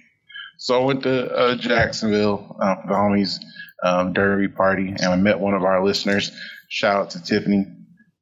So 0.58 0.80
I 0.82 0.86
went 0.86 1.04
to 1.04 1.34
uh, 1.34 1.56
Jacksonville 1.56 2.56
uh, 2.62 2.76
for 2.82 2.88
the 2.88 2.94
homies 2.94 3.40
um, 3.84 4.14
derby 4.14 4.48
party, 4.48 4.90
and 4.90 5.06
I 5.06 5.16
met 5.16 5.40
one 5.40 5.54
of 5.54 5.64
our 5.64 5.84
listeners. 5.84 6.32
Shout 6.70 6.96
out 6.96 7.10
to 7.12 7.24
Tiffany, 7.24 7.66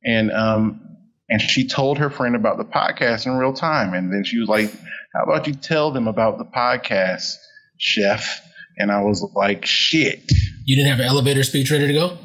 and 0.06 0.32
um, 0.32 0.82
and 1.28 1.42
she 1.42 1.68
told 1.68 1.98
her 1.98 2.10
friend 2.10 2.36
about 2.36 2.58
the 2.58 2.66
podcast 2.66 3.26
in 3.26 3.34
real 3.34 3.54
time, 3.54 3.94
and 3.94 4.12
then 4.12 4.24
she 4.24 4.40
was 4.40 4.48
like, 4.48 4.72
"How 5.14 5.24
about 5.24 5.48
you 5.48 5.54
tell 5.54 5.92
them 5.92 6.08
about 6.08 6.38
the 6.38 6.46
podcast, 6.46 7.36
Chef?" 7.78 8.42
And 8.78 8.92
I 8.92 9.02
was 9.02 9.22
like, 9.36 9.66
"Shit, 9.66 10.24
You 10.64 10.76
didn't 10.78 10.92
have 10.92 11.00
an 11.00 11.08
elevator 11.08 11.44
speech 11.44 11.70
ready 11.72 11.88
to 11.88 11.94
go? 11.94 12.18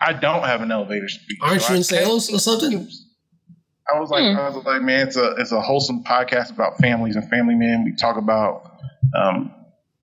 I 0.00 0.12
don't 0.12 0.44
have 0.44 0.62
an 0.62 0.70
elevator 0.70 1.08
speech." 1.08 1.38
Aren't 1.42 1.62
So 1.62 1.68
you 1.70 1.74
I 1.74 1.78
in 1.78 1.84
sales 1.84 2.32
or 2.32 2.38
something? 2.38 2.88
I 3.92 3.98
was 3.98 4.10
like, 4.10 4.22
Hmm. 4.22 4.38
I 4.38 4.48
was 4.50 4.64
like, 4.64 4.82
man, 4.82 5.06
it's 5.08 5.16
a 5.16 5.32
it's 5.38 5.52
a 5.52 5.60
wholesome 5.60 6.04
podcast 6.04 6.50
about 6.50 6.78
families 6.78 7.16
and 7.16 7.28
family 7.28 7.54
men. 7.54 7.84
We 7.84 7.94
talk 7.96 8.16
about 8.16 8.70
um, 9.16 9.54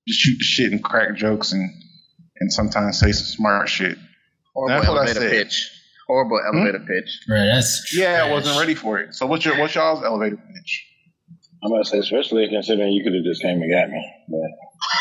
just 0.07 0.19
shoot 0.19 0.37
the 0.37 0.43
shit 0.43 0.71
and 0.71 0.83
crack 0.83 1.15
jokes 1.15 1.51
and 1.51 1.69
and 2.39 2.51
sometimes 2.51 2.99
say 2.99 3.11
some 3.11 3.25
smart 3.25 3.69
shit. 3.69 3.97
Horrible 4.53 4.75
That's 4.75 4.87
what 4.87 4.97
I 4.97 4.99
elevator 5.05 5.19
said. 5.21 5.31
pitch. 5.31 5.71
Horrible 6.07 6.39
elevator 6.45 6.79
pitch. 6.79 7.19
Right, 7.29 7.45
that's 7.45 7.95
Yeah, 7.95 8.25
I 8.25 8.31
wasn't 8.31 8.59
ready 8.59 8.75
for 8.75 8.99
it. 8.99 9.13
So 9.15 9.25
what's 9.25 9.43
your 9.45 9.57
what's 9.59 9.75
y'all's 9.75 10.03
elevator 10.03 10.37
pitch? 10.37 10.85
I'm 11.63 11.71
about 11.71 11.83
to 11.85 11.89
say, 11.89 11.97
especially 11.97 12.47
considering 12.47 12.91
you 12.93 13.03
could 13.03 13.13
have 13.15 13.23
just 13.23 13.41
came 13.41 13.59
and 13.61 13.71
got 13.71 13.89
me. 13.89 14.13
But 14.29 14.49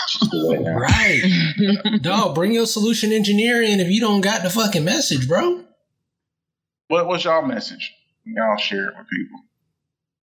just 0.08 0.30
too 0.30 0.48
late 0.48 0.60
now. 0.60 0.76
Right. 0.78 2.00
Dog, 2.02 2.34
bring 2.34 2.52
your 2.52 2.66
solution 2.66 3.12
engineer 3.12 3.60
in 3.62 3.80
if 3.80 3.90
you 3.90 4.00
don't 4.00 4.22
got 4.22 4.42
the 4.42 4.48
fucking 4.50 4.84
message, 4.84 5.28
bro. 5.28 5.64
What 6.88 7.06
what's 7.06 7.24
y'all 7.24 7.42
message? 7.46 7.92
Y'all 8.26 8.57
share 8.57 8.87
it 8.88 8.95
with 8.99 9.09
people. 9.09 9.40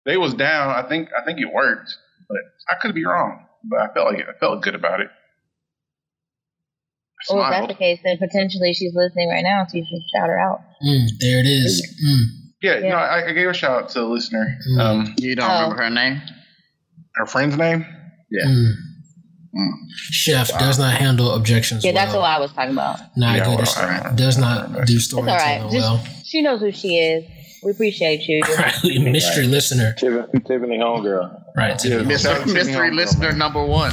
They 0.05 0.17
was 0.17 0.33
down. 0.33 0.69
I 0.69 0.87
think 0.87 1.09
I 1.17 1.23
think 1.23 1.39
it 1.39 1.51
worked, 1.53 1.95
but 2.27 2.37
I 2.69 2.75
could 2.81 2.95
be 2.95 3.05
wrong. 3.05 3.45
But 3.63 3.79
I 3.79 3.93
felt 3.93 4.07
like 4.11 4.19
it, 4.19 4.25
I 4.27 4.37
felt 4.39 4.63
good 4.63 4.73
about 4.75 5.01
it. 5.01 5.09
I 7.29 7.33
Well, 7.35 7.43
if 7.45 7.51
that's 7.51 7.67
the 7.67 7.73
case, 7.77 7.99
then 8.03 8.17
potentially 8.17 8.73
she's 8.73 8.93
listening 8.95 9.29
right 9.29 9.43
now, 9.43 9.65
so 9.67 9.77
you 9.77 9.85
should 9.87 10.01
shout 10.15 10.27
her 10.27 10.39
out. 10.39 10.61
Mm, 10.83 11.07
there 11.19 11.39
it 11.39 11.45
is. 11.45 11.95
Mm. 12.03 12.25
Yeah, 12.63 12.77
Yeah. 12.79 12.89
no, 12.89 12.95
I, 12.95 13.27
I 13.29 13.33
gave 13.33 13.47
a 13.47 13.53
shout 13.53 13.83
out 13.83 13.89
to 13.91 14.01
a 14.01 14.05
listener. 14.05 14.57
Mm. 14.71 14.79
Um, 14.79 15.13
You 15.17 15.35
don't 15.35 15.49
Oh. 15.49 15.53
remember 15.63 15.83
her 15.83 15.89
name? 15.89 16.21
her 17.15 17.25
friend's 17.27 17.57
name. 17.57 17.85
Yeah. 18.31 18.45
Mm. 18.47 18.71
Mm. 19.53 19.71
Chef 19.97 20.47
does 20.57 20.79
not 20.79 20.93
handle 20.95 21.35
objections. 21.35 21.83
Yeah, 21.83 21.91
that's 21.91 22.13
well. 22.13 22.21
what 22.21 22.29
I 22.31 22.39
was 22.39 22.53
talking 22.53 22.71
about. 22.71 22.99
Not 23.17 23.35
Yeah, 23.37 23.43
good. 23.43 23.49
well, 23.49 23.61
as- 23.61 23.77
I 23.77 24.03
don't- 24.03 24.15
does 24.15 24.37
I 24.37 24.41
not 24.41 24.61
don't 24.61 24.71
know. 24.79 24.85
do 24.85 24.95
It's 24.95 25.13
all 25.13 25.21
right. 25.23 25.37
storytelling 25.37 25.71
Just, 25.73 25.91
well. 25.91 26.05
she 26.23 26.41
knows 26.41 26.61
who 26.61 26.71
she 26.71 26.97
is. 26.97 27.25
We 27.63 27.71
appreciate 27.71 28.27
you. 28.27 28.41
Mystery 29.11 29.45
listener. 29.45 29.93
Tiffany, 29.93 30.39
Tiffany 30.41 30.77
homegirl. 30.77 31.43
Right. 31.55 31.77
Tiffany. 31.77 32.01
Yeah, 32.01 32.07
Mystery, 32.07 32.33
Shout 32.33 32.47
mystery 32.47 32.73
Tiffany 32.73 32.95
listener 32.95 33.25
Holmes, 33.27 33.37
number 33.37 33.65
one. 33.65 33.91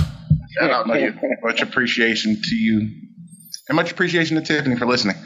Shout 0.58 0.70
out 0.70 0.86
to 0.86 1.00
you. 1.00 1.14
much 1.42 1.60
appreciation 1.60 2.40
to 2.42 2.54
you, 2.54 2.90
and 3.68 3.76
much 3.76 3.92
appreciation 3.92 4.36
to 4.36 4.42
Tiffany 4.42 4.76
for 4.76 4.86
listening. 4.86 5.16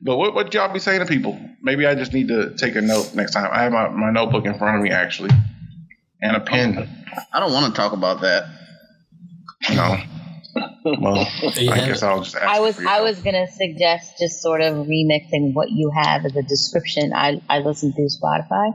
But 0.00 0.16
what 0.16 0.34
what 0.34 0.52
y'all 0.52 0.72
be 0.72 0.80
saying 0.80 1.00
to 1.00 1.06
people? 1.06 1.38
Maybe 1.62 1.86
I 1.86 1.94
just 1.94 2.12
need 2.12 2.28
to 2.28 2.54
take 2.56 2.74
a 2.74 2.80
note 2.80 3.14
next 3.14 3.32
time. 3.32 3.48
I 3.52 3.62
have 3.62 3.72
my, 3.72 3.88
my 3.88 4.10
notebook 4.10 4.46
in 4.46 4.58
front 4.58 4.78
of 4.78 4.82
me 4.82 4.90
actually, 4.90 5.30
and 6.20 6.36
a 6.36 6.40
pen. 6.40 7.06
I 7.32 7.38
don't 7.38 7.52
want 7.52 7.72
to 7.72 7.80
talk 7.80 7.92
about 7.92 8.22
that. 8.22 8.46
No. 9.74 9.96
Well, 10.84 11.26
you 11.56 11.70
I 11.70 11.86
guess. 11.86 12.02
I'll 12.02 12.22
just 12.22 12.36
ask. 12.36 12.44
I 12.44 12.60
was 12.60 12.78
I 12.78 13.00
was 13.00 13.20
gonna 13.20 13.46
suggest 13.46 14.18
just 14.18 14.42
sort 14.42 14.60
of 14.60 14.86
remixing 14.86 15.54
what 15.54 15.70
you 15.70 15.90
have 15.94 16.24
as 16.24 16.36
a 16.36 16.42
description. 16.42 17.12
I 17.14 17.40
I 17.48 17.58
listened 17.60 17.94
through 17.94 18.08
Spotify, 18.08 18.72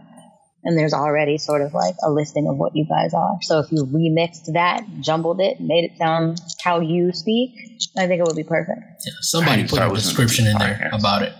and 0.64 0.78
there's 0.78 0.94
already 0.94 1.38
sort 1.38 1.62
of 1.62 1.74
like 1.74 1.96
a 2.04 2.12
listing 2.12 2.48
of 2.48 2.58
what 2.58 2.76
you 2.76 2.86
guys 2.86 3.14
are. 3.14 3.38
So 3.42 3.60
if 3.60 3.72
you 3.72 3.86
remixed 3.86 4.54
that, 4.54 4.84
jumbled 5.02 5.42
it, 5.42 5.60
made 5.60 5.86
it 5.86 5.98
sound 5.98 6.40
how 6.64 6.80
you 6.80 7.12
speak, 7.14 7.52
I 7.98 8.08
think 8.08 8.20
it 8.22 8.26
would 8.26 8.36
be 8.36 8.44
perfect. 8.44 8.80
Yeah, 9.06 9.14
somebody 9.22 9.68
put 9.68 9.82
a 9.82 9.90
description 9.90 10.48
in 10.48 10.58
there 10.58 10.90
about 10.94 11.24
it. 11.24 11.34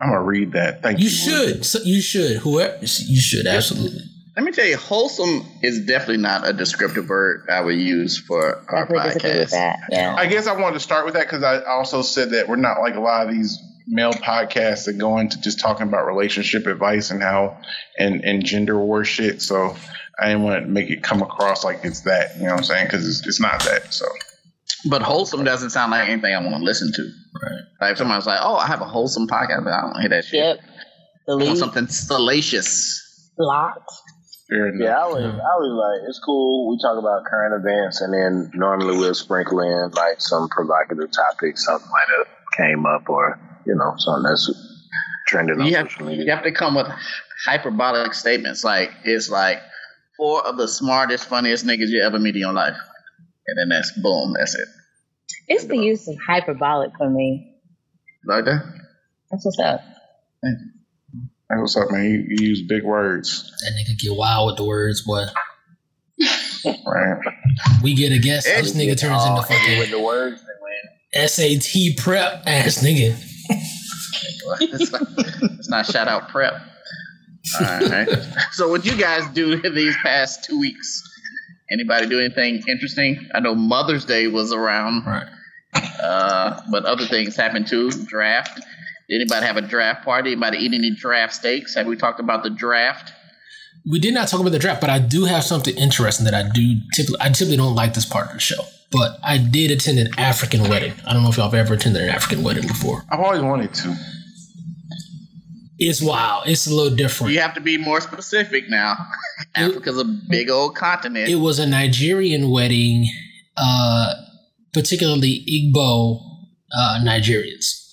I'm 0.00 0.10
gonna 0.10 0.22
read 0.22 0.52
that. 0.52 0.82
Thank 0.82 0.98
you. 0.98 1.04
You 1.04 1.10
should. 1.10 1.64
So 1.64 1.78
you 1.82 2.00
should. 2.00 2.38
Whoever 2.38 2.78
you 2.80 3.20
should 3.20 3.46
absolutely. 3.46 4.02
Let 4.36 4.44
me 4.44 4.52
tell 4.52 4.66
you, 4.66 4.76
wholesome 4.76 5.46
is 5.62 5.86
definitely 5.86 6.18
not 6.18 6.46
a 6.46 6.52
descriptive 6.52 7.08
word 7.08 7.46
I 7.50 7.62
would 7.62 7.78
use 7.78 8.18
for 8.18 8.56
our 8.68 8.84
Definitely 8.84 9.14
disagree 9.14 9.38
with 9.40 9.48
podcast. 9.48 9.50
that. 9.52 9.78
Yeah. 9.90 10.14
I 10.14 10.26
guess 10.26 10.46
I 10.46 10.52
wanted 10.60 10.74
to 10.74 10.80
start 10.80 11.06
with 11.06 11.14
that 11.14 11.22
because 11.26 11.42
I 11.42 11.62
also 11.62 12.02
said 12.02 12.30
that 12.32 12.46
we're 12.46 12.56
not 12.56 12.80
like 12.80 12.96
a 12.96 13.00
lot 13.00 13.26
of 13.26 13.32
these 13.34 13.58
male 13.88 14.12
podcasts 14.12 14.84
that 14.86 14.94
go 14.98 15.16
into 15.18 15.40
just 15.40 15.58
talking 15.60 15.86
about 15.88 16.06
relationship 16.06 16.66
advice 16.66 17.10
and 17.10 17.22
how 17.22 17.56
and 17.98 18.22
and 18.24 18.44
gender 18.44 18.78
war 18.78 19.04
shit. 19.04 19.40
So 19.40 19.74
I 20.18 20.26
didn't 20.28 20.42
want 20.42 20.64
to 20.64 20.70
make 20.70 20.90
it 20.90 21.02
come 21.02 21.22
across 21.22 21.64
like 21.64 21.80
it's 21.84 22.00
that. 22.00 22.36
You 22.36 22.42
know 22.42 22.50
what 22.50 22.58
I'm 22.58 22.64
saying? 22.64 22.86
Because 22.88 23.08
it's, 23.08 23.26
it's 23.26 23.40
not 23.40 23.60
that. 23.64 23.94
So 23.94 24.04
But 24.90 25.00
wholesome 25.00 25.44
doesn't 25.44 25.70
sound 25.70 25.92
like 25.92 26.10
anything 26.10 26.34
I 26.34 26.40
want 26.42 26.56
to 26.56 26.62
listen 26.62 26.92
to. 26.92 27.02
Right. 27.42 27.62
Like 27.80 27.92
if 27.92 27.98
somebody's 27.98 28.26
like, 28.26 28.40
"Oh, 28.42 28.56
I 28.56 28.66
have 28.66 28.82
a 28.82 28.84
wholesome 28.86 29.28
podcast," 29.28 29.64
but 29.64 29.72
I 29.72 29.80
don't 29.80 29.90
want 29.92 29.96
to 29.96 30.00
hear 30.02 30.08
that 30.10 30.24
shit. 30.26 30.40
Yep. 30.40 30.58
I 30.60 31.30
want 31.30 31.40
Delete. 31.40 31.56
something 31.58 31.86
salacious. 31.86 33.02
Locked. 33.38 33.90
Fair 34.48 34.68
enough. 34.68 34.80
Yeah, 34.80 34.98
I 34.98 35.06
was, 35.06 35.24
I 35.24 35.54
was 35.58 35.72
like, 36.00 36.08
it's 36.08 36.18
cool. 36.24 36.70
We 36.70 36.78
talk 36.82 36.98
about 36.98 37.24
current 37.24 37.54
events, 37.64 38.00
and 38.00 38.12
then 38.12 38.50
normally 38.54 38.96
we'll 38.96 39.14
sprinkle 39.14 39.60
in 39.60 39.90
like 39.92 40.20
some 40.20 40.48
provocative 40.48 41.10
topics, 41.12 41.64
something 41.64 41.88
might 41.90 42.16
have 42.18 42.26
came 42.56 42.86
up, 42.86 43.08
or 43.08 43.38
you 43.66 43.74
know, 43.74 43.94
something 43.98 44.24
that's 44.24 44.50
trending 45.26 45.60
on 45.60 45.66
You 45.66 45.76
have, 45.76 45.90
social 45.90 46.06
media. 46.06 46.24
you 46.24 46.30
have 46.30 46.44
to 46.44 46.52
come 46.52 46.74
with 46.74 46.86
hyperbolic 47.46 48.14
statements. 48.14 48.64
Like 48.64 48.90
it's 49.04 49.28
like 49.30 49.58
four 50.16 50.46
of 50.46 50.56
the 50.56 50.68
smartest, 50.68 51.28
funniest 51.28 51.66
niggas 51.66 51.88
you 51.88 52.02
ever 52.02 52.18
meet 52.18 52.34
in 52.34 52.40
your 52.40 52.52
life, 52.52 52.76
and 53.46 53.58
then 53.58 53.68
that's 53.68 53.92
boom, 54.00 54.34
that's 54.38 54.54
it. 54.54 54.68
It's 55.48 55.64
the 55.64 55.76
use 55.76 56.08
of 56.08 56.16
hyperbolic 56.26 56.90
for 56.96 57.08
me. 57.08 57.54
Like 58.24 58.44
that. 58.46 58.64
That's 59.30 59.44
what's 59.44 59.58
up. 59.60 59.80
Hey, 61.48 61.60
what's 61.60 61.76
up, 61.76 61.90
man? 61.90 62.04
You, 62.04 62.24
you 62.36 62.46
use 62.48 62.62
big 62.62 62.82
words, 62.82 63.52
That 63.62 63.72
nigga 63.74 63.96
get 63.98 64.16
wild 64.16 64.48
with 64.48 64.56
the 64.56 64.64
words, 64.64 65.02
boy. 65.02 65.24
right? 66.84 67.18
We 67.82 67.94
get 67.94 68.10
a 68.12 68.18
guest, 68.18 68.46
this 68.46 68.72
nigga 68.72 68.98
turns 68.98 69.24
into 69.24 69.44
and 69.52 69.78
with 69.78 69.90
the 69.90 70.00
words. 70.00 70.42
SAT 71.14 71.96
prep 72.02 72.42
ass 72.46 72.82
nigga. 72.82 73.16
it's, 74.60 74.90
not, 74.92 75.02
it's 75.58 75.68
not 75.70 75.86
shout 75.86 76.08
out 76.08 76.28
prep. 76.30 76.54
All 77.60 77.66
right. 77.88 78.08
So, 78.52 78.68
what 78.68 78.84
you 78.84 78.96
guys 78.96 79.26
do 79.34 79.56
these 79.70 79.94
past 80.02 80.44
two 80.44 80.58
weeks? 80.58 81.02
Anybody 81.70 82.08
do 82.08 82.18
anything 82.18 82.62
interesting? 82.68 83.28
I 83.34 83.40
know 83.40 83.54
Mother's 83.54 84.04
Day 84.04 84.26
was 84.28 84.52
around, 84.52 85.04
Right. 85.06 85.26
uh, 86.02 86.60
but 86.70 86.84
other 86.86 87.04
things 87.06 87.36
happened 87.36 87.66
too. 87.68 87.90
Draft. 87.90 88.60
Did 89.08 89.20
anybody 89.20 89.46
have 89.46 89.56
a 89.56 89.62
draft 89.62 90.04
party? 90.04 90.32
Anybody 90.32 90.58
eat 90.58 90.74
any 90.74 90.90
draft 90.94 91.34
steaks? 91.34 91.74
Have 91.74 91.86
we 91.86 91.96
talked 91.96 92.18
about 92.18 92.42
the 92.42 92.50
draft? 92.50 93.12
We 93.88 94.00
did 94.00 94.14
not 94.14 94.26
talk 94.28 94.40
about 94.40 94.50
the 94.50 94.58
draft, 94.58 94.80
but 94.80 94.90
I 94.90 94.98
do 94.98 95.26
have 95.26 95.44
something 95.44 95.76
interesting 95.76 96.24
that 96.24 96.34
I 96.34 96.48
do 96.52 96.74
typically. 96.94 97.18
I 97.20 97.28
typically 97.28 97.56
don't 97.56 97.76
like 97.76 97.94
this 97.94 98.04
part 98.04 98.26
of 98.26 98.32
the 98.32 98.40
show, 98.40 98.60
but 98.90 99.12
I 99.22 99.38
did 99.38 99.70
attend 99.70 100.00
an 100.00 100.08
African 100.18 100.68
wedding. 100.68 100.92
I 101.06 101.12
don't 101.12 101.22
know 101.22 101.28
if 101.28 101.36
y'all 101.36 101.48
have 101.48 101.54
ever 101.54 101.74
attended 101.74 102.02
an 102.02 102.08
African 102.08 102.42
wedding 102.42 102.66
before. 102.66 103.04
I've 103.08 103.20
always 103.20 103.42
wanted 103.42 103.72
to. 103.74 103.96
It's 105.78 106.02
wild. 106.02 106.48
It's 106.48 106.66
a 106.66 106.74
little 106.74 106.96
different. 106.96 107.32
You 107.32 107.40
have 107.40 107.54
to 107.54 107.60
be 107.60 107.76
more 107.78 108.00
specific 108.00 108.68
now. 108.68 108.96
Africa's 109.54 109.98
a 110.00 110.04
big 110.04 110.50
old 110.50 110.74
continent. 110.74 111.28
It 111.28 111.36
was 111.36 111.60
a 111.60 111.66
Nigerian 111.66 112.50
wedding, 112.50 113.06
uh, 113.56 114.14
particularly 114.72 115.44
Igbo 115.46 116.18
uh, 116.76 116.98
Nigerians. 117.04 117.85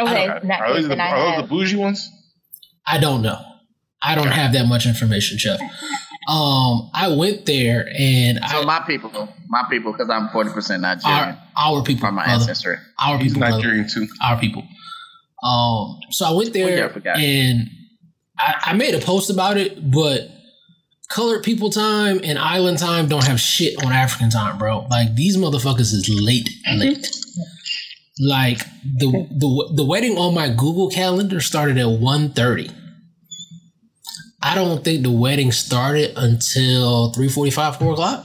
Okay, 0.00 0.26
Are, 0.28 0.36
are 0.36 0.74
those, 0.74 0.88
the, 0.88 1.00
are 1.00 1.36
those 1.36 1.42
the 1.42 1.48
bougie 1.48 1.76
ones? 1.76 2.08
I 2.86 2.98
don't 2.98 3.22
know. 3.22 3.38
I 4.02 4.14
don't 4.14 4.28
have 4.28 4.52
that 4.54 4.66
much 4.66 4.86
information, 4.86 5.38
Chef. 5.38 5.60
Um, 6.28 6.90
I 6.94 7.08
went 7.16 7.46
there 7.46 7.88
and 7.98 8.38
so 8.50 8.60
I, 8.60 8.64
my 8.64 8.80
people, 8.86 9.10
my 9.48 9.64
people, 9.70 9.90
because 9.90 10.10
I'm 10.10 10.28
40% 10.28 10.80
Nigerian 10.80 11.02
our, 11.06 11.38
our 11.56 11.82
people, 11.82 12.02
from 12.06 12.16
my 12.16 12.24
brother. 12.24 12.40
ancestry. 12.42 12.76
our 13.00 13.18
He's 13.18 13.32
people, 13.32 13.40
brother. 13.40 13.56
Nigerian 13.56 13.88
too. 13.88 14.06
our 14.22 14.38
people. 14.38 14.62
Um, 15.42 15.98
so 16.10 16.26
I 16.26 16.32
went 16.32 16.54
Oh, 16.54 16.58
yeah, 16.58 16.64
I 16.64 16.98
there 16.98 17.14
and 17.16 17.70
I, 18.38 18.54
I 18.66 18.72
made 18.74 18.94
a 18.94 19.00
post 19.00 19.30
about 19.30 19.56
it, 19.56 19.90
but 19.90 20.28
colored 21.08 21.42
people 21.42 21.70
time 21.70 22.20
and 22.22 22.38
island 22.38 22.78
time 22.78 23.08
don't 23.08 23.26
have 23.26 23.40
shit 23.40 23.82
on 23.82 23.90
African 23.90 24.30
time, 24.30 24.58
bro. 24.58 24.86
Like 24.90 25.14
these 25.16 25.36
motherfuckers 25.38 25.92
is 25.92 26.08
late, 26.12 26.48
late. 26.70 27.08
like 28.20 28.58
the 28.98 29.10
the 29.30 29.72
the 29.76 29.84
wedding 29.84 30.18
on 30.18 30.34
my 30.34 30.48
Google 30.48 30.90
calendar 30.90 31.40
started 31.40 31.78
at 31.78 31.86
1.30. 31.86 32.74
I 34.42 34.54
don't 34.54 34.82
think 34.82 35.02
the 35.02 35.10
wedding 35.10 35.52
started 35.52 36.12
until 36.16 37.12
3.45, 37.12 37.78
4 37.78 37.92
o'clock. 37.92 38.24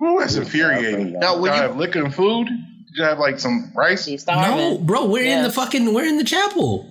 Oh, 0.00 0.18
that's 0.20 0.36
infuriating. 0.36 1.18
No, 1.18 1.34
Did 1.34 1.42
when 1.42 1.52
y'all 1.52 1.62
have 1.62 1.76
liquor 1.76 2.04
and 2.04 2.14
food? 2.14 2.46
Did 2.46 2.96
you 2.96 3.04
have 3.04 3.18
like 3.18 3.38
some 3.38 3.72
rice? 3.74 4.04
She's 4.04 4.26
No, 4.26 4.78
bro, 4.78 5.06
we're 5.06 5.24
in 5.24 5.42
the 5.42 5.50
fucking 5.50 5.92
we're 5.92 6.06
in 6.06 6.18
the 6.18 6.24
chapel. 6.24 6.88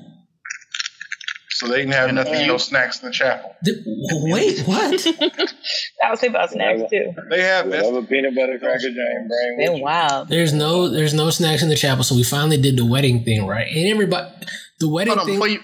So 1.59 1.67
they 1.67 1.79
didn't 1.79 1.91
have 1.91 2.13
nothing, 2.13 2.47
no 2.47 2.55
snacks 2.55 3.01
in 3.01 3.07
the 3.07 3.11
chapel. 3.11 3.53
Th- 3.65 3.77
Wait, 3.85 4.61
what? 4.61 4.93
I 6.01 6.09
was 6.09 6.21
thinking 6.21 6.29
about 6.29 6.51
snacks 6.51 6.89
too. 6.89 7.11
They 7.29 7.41
have 7.41 7.69
that's, 7.69 7.85
Whatever 7.85 8.07
peanut 8.07 8.33
butter 8.33 8.57
cracker 8.57 8.79
jam 8.79 9.27
bring 9.27 9.57
with 9.57 9.65
Been 9.73 9.81
wild. 9.81 10.29
There's 10.29 10.53
no 10.53 10.87
there's 10.87 11.13
no 11.13 11.29
snacks 11.31 11.61
in 11.61 11.67
the 11.67 11.75
chapel, 11.75 12.05
so 12.05 12.15
we 12.15 12.23
finally 12.23 12.61
did 12.61 12.77
the 12.77 12.85
wedding 12.85 13.25
thing, 13.25 13.45
right? 13.45 13.67
And 13.67 13.89
everybody 13.89 14.33
the 14.79 14.87
wedding 14.87 15.17
Hold 15.17 15.29
on, 15.29 15.39
thing 15.41 15.51
you 15.51 15.59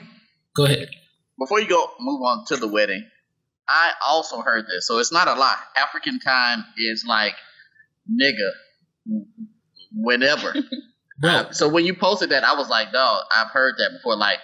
go 0.54 0.66
ahead. 0.66 0.90
before 1.40 1.62
you 1.62 1.68
go 1.70 1.90
move 2.02 2.22
on 2.24 2.44
to 2.48 2.58
the 2.58 2.68
wedding, 2.68 3.10
I 3.70 3.94
also 4.06 4.42
heard 4.42 4.66
this, 4.68 4.86
so 4.86 4.98
it's 5.00 5.14
not 5.14 5.30
a 5.30 5.36
lie. 5.36 5.56
African 5.78 6.20
time 6.20 6.66
is 6.78 7.06
like 7.08 7.36
nigga, 8.12 8.52
whenever. 9.94 10.56
Bro, 11.22 11.52
so 11.52 11.70
when 11.70 11.86
you 11.86 11.96
posted 11.96 12.32
that, 12.32 12.44
I 12.44 12.56
was 12.56 12.68
like, 12.68 12.92
dog, 12.92 13.24
I've 13.34 13.52
heard 13.52 13.76
that 13.78 13.92
before. 13.94 14.18
Like 14.18 14.40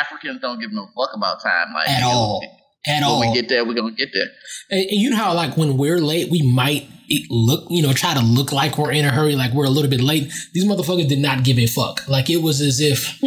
Africans 0.00 0.40
don't 0.40 0.60
give 0.60 0.72
no 0.72 0.86
fuck 0.96 1.10
about 1.14 1.42
time, 1.42 1.72
like 1.74 1.88
at 1.88 2.02
all. 2.02 2.42
At 2.86 3.00
When 3.00 3.04
all. 3.04 3.20
we 3.20 3.34
get 3.34 3.48
there, 3.48 3.64
we're 3.64 3.74
gonna 3.74 3.92
get 3.92 4.10
there. 4.12 4.28
And, 4.70 4.80
and 4.80 5.00
you 5.00 5.10
know 5.10 5.16
how 5.16 5.34
like 5.34 5.56
when 5.56 5.76
we're 5.76 5.98
late, 5.98 6.30
we 6.30 6.42
might 6.42 6.88
look, 7.30 7.64
you 7.70 7.82
know, 7.82 7.92
try 7.92 8.14
to 8.14 8.20
look 8.22 8.52
like 8.52 8.78
we're 8.78 8.92
in 8.92 9.04
a 9.04 9.10
hurry, 9.10 9.34
like 9.34 9.52
we're 9.52 9.64
a 9.64 9.70
little 9.70 9.90
bit 9.90 10.00
late. 10.00 10.32
These 10.54 10.64
motherfuckers 10.64 11.08
did 11.08 11.18
not 11.18 11.42
give 11.44 11.58
a 11.58 11.66
fuck. 11.66 12.06
Like 12.08 12.30
it 12.30 12.42
was 12.42 12.60
as 12.60 12.80
if 12.80 13.20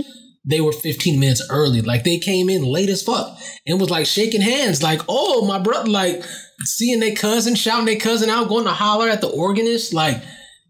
they 0.45 0.61
were 0.61 0.71
15 0.71 1.19
minutes 1.19 1.45
early. 1.49 1.81
Like 1.81 2.03
they 2.03 2.17
came 2.17 2.49
in 2.49 2.63
late 2.63 2.89
as 2.89 3.03
fuck 3.03 3.37
and 3.67 3.79
was 3.79 3.89
like 3.89 4.05
shaking 4.05 4.41
hands, 4.41 4.81
like, 4.81 5.01
oh 5.07 5.45
my 5.45 5.59
brother, 5.59 5.89
like 5.89 6.23
seeing 6.63 6.99
their 6.99 7.15
cousin, 7.15 7.55
shouting 7.55 7.85
their 7.85 7.99
cousin 7.99 8.29
out, 8.29 8.49
going 8.49 8.65
to 8.65 8.71
holler 8.71 9.09
at 9.09 9.21
the 9.21 9.29
organist, 9.29 9.93
like 9.93 10.21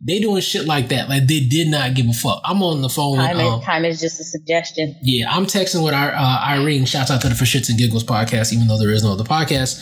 they 0.04 0.20
doing 0.20 0.42
shit 0.42 0.66
like 0.66 0.90
that. 0.90 1.10
Like 1.10 1.28
they 1.28 1.42
did 1.42 1.68
not 1.68 1.94
give 1.94 2.08
a 2.08 2.14
fuck. 2.14 2.42
I'm 2.44 2.64
on 2.64 2.82
the 2.82 2.90
phone 2.90 3.18
with 3.18 3.28
Time 3.28 3.40
um, 3.40 3.60
is, 3.60 3.66
time 3.66 3.86
is 3.86 4.02
just 4.02 4.20
a 4.20 4.24
suggestion. 4.24 4.96
yeah, 5.04 5.32
I'm 5.32 5.46
texting 5.46 5.84
with 5.84 5.94
our 5.94 6.12
uh, 6.14 6.46
Irene. 6.48 6.86
Shouts 6.86 7.12
out 7.12 7.22
to 7.22 7.30
the 7.30 7.36
For 7.36 7.46
Shits 7.46 7.70
and 7.70 7.78
Giggles 7.78 8.04
podcast, 8.04 8.52
even 8.52 8.68
though 8.68 8.80
there 8.80 8.90
is 8.90 9.04
no 9.04 9.14
other 9.14 9.24
podcast. 9.24 9.80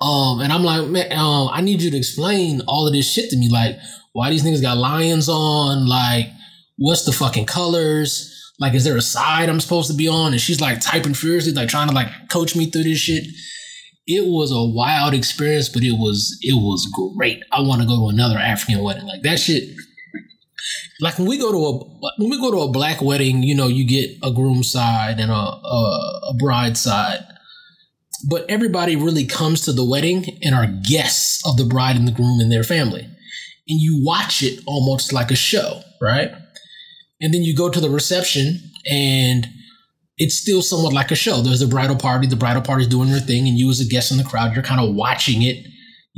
Um, 0.00 0.40
and 0.40 0.52
I'm 0.52 0.62
like, 0.62 0.86
man, 0.88 1.12
um, 1.12 1.48
I 1.52 1.60
need 1.60 1.82
you 1.82 1.90
to 1.90 1.96
explain 1.96 2.62
all 2.68 2.86
of 2.86 2.92
this 2.92 3.12
shit 3.12 3.30
to 3.30 3.36
me. 3.36 3.48
Like, 3.50 3.76
why 4.12 4.30
these 4.30 4.44
niggas 4.44 4.62
got 4.62 4.76
lions 4.76 5.28
on? 5.28 5.88
Like, 5.88 6.28
what's 6.76 7.04
the 7.04 7.12
fucking 7.12 7.46
colors? 7.46 8.34
Like, 8.60 8.74
is 8.74 8.84
there 8.84 8.96
a 8.96 9.02
side 9.02 9.48
I'm 9.48 9.60
supposed 9.60 9.90
to 9.90 9.96
be 9.96 10.06
on? 10.08 10.32
And 10.32 10.40
she's 10.40 10.60
like 10.60 10.80
typing 10.80 11.14
furiously, 11.14 11.52
like 11.52 11.68
trying 11.68 11.88
to 11.88 11.94
like 11.94 12.08
coach 12.30 12.54
me 12.54 12.70
through 12.70 12.84
this 12.84 12.98
shit. 12.98 13.24
It 14.10 14.26
was 14.26 14.50
a 14.50 14.64
wild 14.64 15.14
experience, 15.14 15.68
but 15.68 15.82
it 15.82 15.92
was 15.92 16.38
it 16.42 16.54
was 16.54 16.88
great. 17.14 17.42
I 17.52 17.60
want 17.60 17.82
to 17.82 17.86
go 17.86 17.96
to 17.96 18.08
another 18.08 18.38
African 18.38 18.82
wedding. 18.82 19.06
Like 19.06 19.22
that 19.22 19.38
shit 19.38 19.68
like 21.00 21.18
when 21.18 21.28
we 21.28 21.38
go 21.38 21.52
to 21.52 21.58
a 21.58 22.12
when 22.18 22.30
we 22.30 22.40
go 22.40 22.50
to 22.50 22.58
a 22.58 22.72
black 22.72 23.00
wedding, 23.00 23.42
you 23.42 23.54
know, 23.54 23.68
you 23.68 23.86
get 23.86 24.10
a 24.22 24.32
groom 24.32 24.62
side 24.62 25.20
and 25.20 25.30
a 25.30 25.34
a, 25.34 26.20
a 26.30 26.34
bride 26.38 26.76
side, 26.76 27.20
but 28.28 28.44
everybody 28.48 28.96
really 28.96 29.24
comes 29.24 29.64
to 29.64 29.72
the 29.72 29.84
wedding 29.84 30.24
and 30.42 30.54
are 30.54 30.66
guests 30.88 31.46
of 31.46 31.56
the 31.56 31.64
bride 31.64 31.96
and 31.96 32.08
the 32.08 32.12
groom 32.12 32.40
and 32.40 32.50
their 32.50 32.64
family, 32.64 33.02
and 33.02 33.80
you 33.80 34.02
watch 34.04 34.42
it 34.42 34.60
almost 34.66 35.12
like 35.12 35.30
a 35.30 35.36
show, 35.36 35.82
right? 36.02 36.30
And 37.20 37.32
then 37.32 37.42
you 37.42 37.54
go 37.54 37.68
to 37.68 37.80
the 37.80 37.90
reception 37.90 38.60
and 38.90 39.46
it's 40.18 40.36
still 40.36 40.62
somewhat 40.62 40.92
like 40.92 41.10
a 41.10 41.14
show. 41.16 41.40
There's 41.40 41.62
a 41.62 41.68
bridal 41.68 41.96
party, 41.96 42.26
the 42.26 42.36
bridal 42.36 42.62
party's 42.62 42.88
doing 42.88 43.10
their 43.10 43.20
thing, 43.20 43.46
and 43.48 43.58
you 43.58 43.70
as 43.70 43.80
a 43.80 43.84
guest 43.84 44.10
in 44.10 44.18
the 44.18 44.24
crowd, 44.24 44.54
you're 44.54 44.62
kind 44.64 44.80
of 44.80 44.94
watching 44.94 45.42
it 45.42 45.64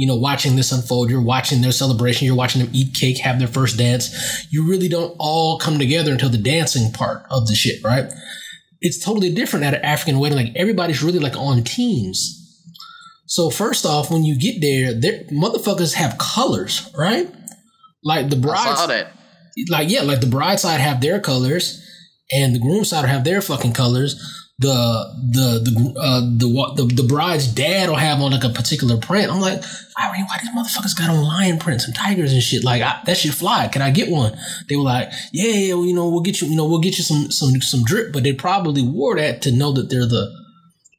you 0.00 0.06
know, 0.06 0.16
watching 0.16 0.56
this 0.56 0.72
unfold, 0.72 1.10
you're 1.10 1.20
watching 1.20 1.60
their 1.60 1.72
celebration, 1.72 2.24
you're 2.24 2.34
watching 2.34 2.62
them 2.62 2.70
eat 2.72 2.94
cake, 2.94 3.18
have 3.18 3.38
their 3.38 3.46
first 3.46 3.76
dance. 3.76 4.46
You 4.50 4.66
really 4.66 4.88
don't 4.88 5.14
all 5.18 5.58
come 5.58 5.78
together 5.78 6.12
until 6.12 6.30
the 6.30 6.38
dancing 6.38 6.90
part 6.90 7.22
of 7.30 7.46
the 7.46 7.54
shit, 7.54 7.84
right? 7.84 8.10
It's 8.80 9.04
totally 9.04 9.34
different 9.34 9.66
at 9.66 9.74
an 9.74 9.84
African 9.84 10.18
wedding. 10.18 10.38
Like 10.38 10.56
everybody's 10.56 11.02
really 11.02 11.18
like 11.18 11.36
on 11.36 11.64
teams. 11.64 12.36
So 13.26 13.50
first 13.50 13.84
off, 13.84 14.10
when 14.10 14.24
you 14.24 14.38
get 14.38 14.62
there, 14.62 14.94
motherfuckers 15.30 15.92
have 15.92 16.16
colors, 16.16 16.90
right? 16.96 17.30
Like 18.02 18.30
the 18.30 18.36
I 18.36 18.40
brides, 18.40 18.80
saw 18.80 18.86
that. 18.86 19.12
like 19.68 19.90
yeah, 19.90 20.00
like 20.00 20.22
the 20.22 20.28
bride 20.28 20.60
side 20.60 20.80
have 20.80 21.02
their 21.02 21.20
colors, 21.20 21.86
and 22.32 22.54
the 22.54 22.58
groom 22.60 22.84
side 22.84 23.08
have 23.08 23.24
their 23.24 23.40
fucking 23.40 23.72
colors. 23.72 24.14
the 24.60 25.14
the 25.32 25.46
the 25.64 26.00
uh, 26.00 26.20
the, 26.20 26.74
the 26.76 26.94
the 27.02 27.08
bride's 27.08 27.46
dad 27.46 27.88
will 27.88 27.96
have 27.96 28.20
on 28.20 28.30
like 28.30 28.44
a 28.44 28.50
particular 28.50 28.98
print. 28.98 29.32
I'm 29.32 29.40
like, 29.40 29.62
Irene, 29.98 30.26
why 30.26 30.36
these 30.40 30.50
motherfuckers 30.50 30.96
got 30.98 31.08
on 31.08 31.24
lion 31.24 31.58
prints 31.58 31.86
and 31.86 31.94
tigers 31.94 32.34
and 32.34 32.42
shit? 32.42 32.62
Like 32.62 32.82
I, 32.82 33.00
that 33.06 33.16
shit 33.16 33.32
fly. 33.32 33.68
Can 33.68 33.80
I 33.80 33.90
get 33.90 34.10
one? 34.10 34.36
They 34.68 34.76
were 34.76 34.82
like, 34.82 35.10
yeah, 35.32 35.50
yeah, 35.52 35.74
well, 35.74 35.86
you 35.86 35.94
know, 35.94 36.10
we'll 36.10 36.20
get 36.20 36.42
you, 36.42 36.48
you 36.48 36.56
know, 36.56 36.66
we'll 36.68 36.80
get 36.80 36.98
you 36.98 37.04
some 37.04 37.30
some 37.30 37.58
some 37.62 37.84
drip. 37.84 38.12
But 38.12 38.22
they 38.22 38.34
probably 38.34 38.82
wore 38.82 39.16
that 39.16 39.40
to 39.42 39.50
know 39.50 39.72
that 39.72 39.88
they're 39.88 40.00
the 40.06 40.30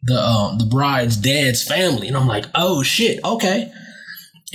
the 0.04 0.20
um 0.20 0.58
the 0.58 0.66
bride's 0.66 1.18
dad's 1.18 1.64
family. 1.64 2.08
And 2.08 2.18
I'm 2.18 2.28
like, 2.28 2.46
oh 2.56 2.82
shit, 2.82 3.20
okay. 3.24 3.72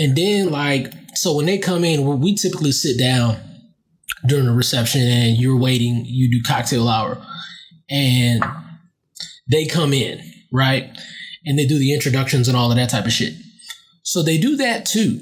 And 0.00 0.16
then 0.16 0.50
like, 0.50 0.92
so 1.14 1.36
when 1.36 1.46
they 1.46 1.58
come 1.58 1.84
in, 1.84 2.20
we 2.20 2.34
typically 2.34 2.72
sit 2.72 2.98
down 2.98 3.38
during 4.26 4.46
the 4.46 4.52
reception 4.52 5.02
and 5.02 5.36
you're 5.36 5.58
waiting, 5.58 6.02
you 6.04 6.30
do 6.30 6.42
cocktail 6.42 6.88
hour, 6.88 7.24
and 7.90 8.42
they 9.50 9.66
come 9.66 9.92
in, 9.92 10.20
right? 10.52 10.90
And 11.44 11.58
they 11.58 11.66
do 11.66 11.78
the 11.78 11.94
introductions 11.94 12.48
and 12.48 12.56
all 12.56 12.70
of 12.70 12.76
that 12.76 12.90
type 12.90 13.06
of 13.06 13.12
shit. 13.12 13.34
So 14.02 14.22
they 14.22 14.38
do 14.38 14.56
that 14.56 14.86
too. 14.86 15.20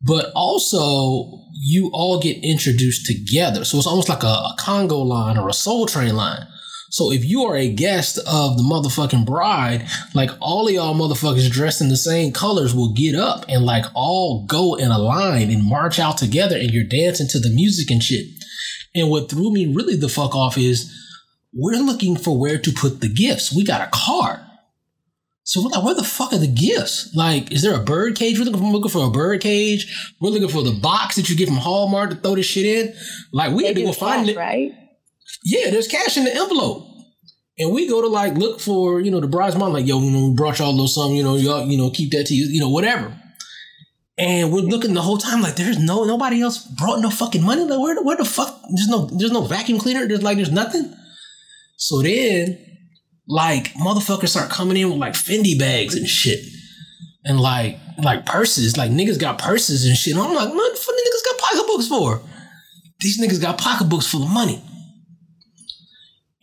But 0.00 0.32
also, 0.34 1.40
you 1.54 1.90
all 1.92 2.20
get 2.20 2.44
introduced 2.44 3.06
together. 3.06 3.64
So 3.64 3.78
it's 3.78 3.86
almost 3.86 4.08
like 4.08 4.22
a, 4.22 4.26
a 4.26 4.54
Congo 4.58 4.98
line 4.98 5.38
or 5.38 5.48
a 5.48 5.54
Soul 5.54 5.86
Train 5.86 6.16
line. 6.16 6.46
So 6.94 7.10
if 7.10 7.24
you 7.24 7.42
are 7.42 7.56
a 7.56 7.68
guest 7.68 8.18
of 8.18 8.56
the 8.56 8.62
motherfucking 8.62 9.26
bride, 9.26 9.84
like 10.14 10.30
all 10.38 10.68
of 10.68 10.72
y'all 10.72 10.94
motherfuckers 10.94 11.50
dressed 11.50 11.80
in 11.80 11.88
the 11.88 11.96
same 11.96 12.32
colors 12.32 12.72
will 12.72 12.92
get 12.92 13.16
up 13.16 13.44
and 13.48 13.64
like 13.64 13.84
all 13.96 14.46
go 14.46 14.76
in 14.76 14.92
a 14.92 14.98
line 15.00 15.50
and 15.50 15.68
march 15.68 15.98
out 15.98 16.18
together 16.18 16.56
and 16.56 16.70
you're 16.70 16.84
dancing 16.84 17.26
to 17.30 17.40
the 17.40 17.50
music 17.50 17.90
and 17.90 18.00
shit. 18.00 18.28
And 18.94 19.10
what 19.10 19.28
threw 19.28 19.52
me 19.52 19.74
really 19.74 19.96
the 19.96 20.08
fuck 20.08 20.36
off 20.36 20.56
is 20.56 20.88
we're 21.52 21.82
looking 21.82 22.14
for 22.14 22.38
where 22.38 22.58
to 22.58 22.70
put 22.70 23.00
the 23.00 23.12
gifts. 23.12 23.52
We 23.52 23.64
got 23.64 23.80
a 23.80 23.90
card. 23.92 24.38
So 25.42 25.64
we're 25.64 25.70
like, 25.70 25.84
where 25.84 25.96
the 25.96 26.04
fuck 26.04 26.32
are 26.32 26.38
the 26.38 26.46
gifts? 26.46 27.12
Like, 27.12 27.50
is 27.50 27.62
there 27.62 27.74
a 27.74 27.82
bird 27.82 28.14
cage? 28.14 28.38
We're 28.38 28.44
looking 28.44 28.60
for, 28.60 28.66
looking 28.66 28.92
for 28.92 29.04
a 29.04 29.10
bird 29.10 29.40
cage. 29.40 30.14
We're 30.20 30.30
looking 30.30 30.48
for 30.48 30.62
the 30.62 30.78
box 30.80 31.16
that 31.16 31.28
you 31.28 31.34
get 31.34 31.48
from 31.48 31.56
Hallmark 31.56 32.10
to 32.10 32.16
throw 32.16 32.36
this 32.36 32.46
shit 32.46 32.66
in. 32.66 32.94
Like, 33.32 33.50
we 33.50 33.62
They 33.62 33.66
had 33.70 33.76
to 33.78 33.82
go 33.82 33.92
find 33.92 34.28
it. 34.28 34.36
right? 34.36 34.70
Yeah, 35.44 35.70
there's 35.70 35.88
cash 35.88 36.16
in 36.16 36.24
the 36.24 36.34
envelope. 36.34 36.88
And 37.58 37.72
we 37.72 37.88
go 37.88 38.00
to 38.00 38.08
like 38.08 38.34
look 38.34 38.60
for, 38.60 39.00
you 39.00 39.10
know, 39.10 39.20
the 39.20 39.28
bride's 39.28 39.56
mom, 39.56 39.72
like, 39.72 39.86
yo, 39.86 40.00
you 40.00 40.10
know, 40.10 40.28
we 40.28 40.34
brought 40.34 40.58
y'all 40.58 40.70
a 40.70 40.72
little 40.72 40.88
something, 40.88 41.16
you 41.16 41.22
know, 41.22 41.36
y'all, 41.36 41.64
you 41.64 41.78
know, 41.78 41.90
keep 41.90 42.10
that 42.12 42.26
to 42.26 42.34
you, 42.34 42.46
you 42.46 42.60
know, 42.60 42.68
whatever. 42.68 43.16
And 44.16 44.52
we're 44.52 44.60
looking 44.60 44.94
the 44.94 45.02
whole 45.02 45.18
time 45.18 45.40
like 45.40 45.56
there's 45.56 45.78
no 45.78 46.04
nobody 46.04 46.40
else 46.40 46.64
brought 46.78 47.00
no 47.00 47.10
fucking 47.10 47.42
money. 47.42 47.64
Like 47.64 47.80
where 47.80 47.94
the 47.96 48.02
where 48.02 48.16
the 48.16 48.24
fuck? 48.24 48.60
There's 48.74 48.88
no 48.88 49.06
there's 49.06 49.32
no 49.32 49.42
vacuum 49.42 49.78
cleaner. 49.80 50.06
There's 50.06 50.22
like 50.22 50.36
there's 50.36 50.52
nothing. 50.52 50.94
So 51.76 52.00
then, 52.00 52.58
like 53.26 53.72
motherfuckers 53.74 54.28
start 54.28 54.50
coming 54.50 54.76
in 54.76 54.88
with 54.88 54.98
like 54.98 55.14
Fendi 55.14 55.58
bags 55.58 55.96
and 55.96 56.06
shit, 56.06 56.38
and 57.24 57.40
like 57.40 57.78
like 57.98 58.24
purses. 58.24 58.76
Like 58.76 58.92
niggas 58.92 59.18
got 59.18 59.38
purses 59.38 59.84
and 59.84 59.96
shit. 59.96 60.14
And 60.14 60.22
I'm 60.22 60.32
like, 60.32 60.48
what 60.48 60.72
the 60.72 60.80
fuck 60.80 60.94
niggas 60.94 61.32
got 61.32 61.38
pocketbooks 61.38 61.88
for? 61.88 62.22
These 63.00 63.20
niggas 63.20 63.42
got 63.42 63.58
pocketbooks 63.58 64.06
full 64.06 64.22
of 64.22 64.30
money. 64.30 64.62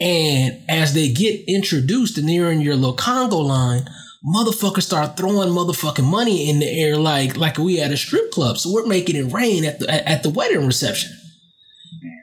And 0.01 0.63
as 0.67 0.95
they 0.95 1.09
get 1.09 1.45
introduced 1.47 2.17
and 2.17 2.27
they're 2.27 2.51
in 2.51 2.61
your 2.61 2.75
little 2.75 2.95
Congo 2.95 3.37
line, 3.37 3.85
motherfuckers 4.25 4.81
start 4.81 5.15
throwing 5.15 5.49
motherfucking 5.49 6.09
money 6.09 6.49
in 6.49 6.57
the 6.57 6.65
air 6.65 6.97
like 6.97 7.37
like 7.37 7.59
we 7.59 7.79
at 7.79 7.91
a 7.91 7.97
strip 7.97 8.31
club. 8.31 8.57
So 8.57 8.73
we're 8.73 8.87
making 8.87 9.15
it 9.15 9.31
rain 9.31 9.63
at 9.63 9.77
the 9.77 10.09
at 10.09 10.23
the 10.23 10.31
wedding 10.31 10.65
reception. 10.65 11.11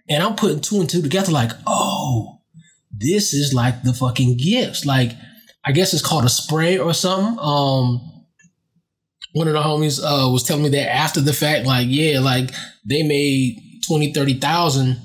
And 0.09 0.25
I'm 0.25 0.35
putting 0.35 0.61
two 0.61 0.81
and 0.81 0.91
two 0.91 1.03
together, 1.03 1.31
like, 1.31 1.53
oh, 1.67 2.41
this 2.91 3.33
is 3.33 3.55
like 3.55 3.85
the 3.85 3.93
fucking 3.93 4.39
gifts. 4.39 4.85
Like, 4.85 5.13
I 5.65 5.71
guess 5.71 5.93
it's 5.93 6.05
called 6.05 6.25
a 6.25 6.29
spray 6.29 6.79
or 6.79 6.93
something. 6.93 7.39
Um 7.41 8.01
one 9.35 9.47
of 9.47 9.53
the 9.53 9.63
homies 9.63 10.01
uh 10.03 10.29
was 10.33 10.43
telling 10.43 10.65
me 10.65 10.71
that 10.71 10.93
after 10.93 11.21
the 11.21 11.33
fact, 11.33 11.65
like, 11.65 11.87
yeah, 11.89 12.19
like 12.19 12.51
they 12.85 13.05
made 13.05 13.57
20, 13.87 14.13
30,000 14.13 15.01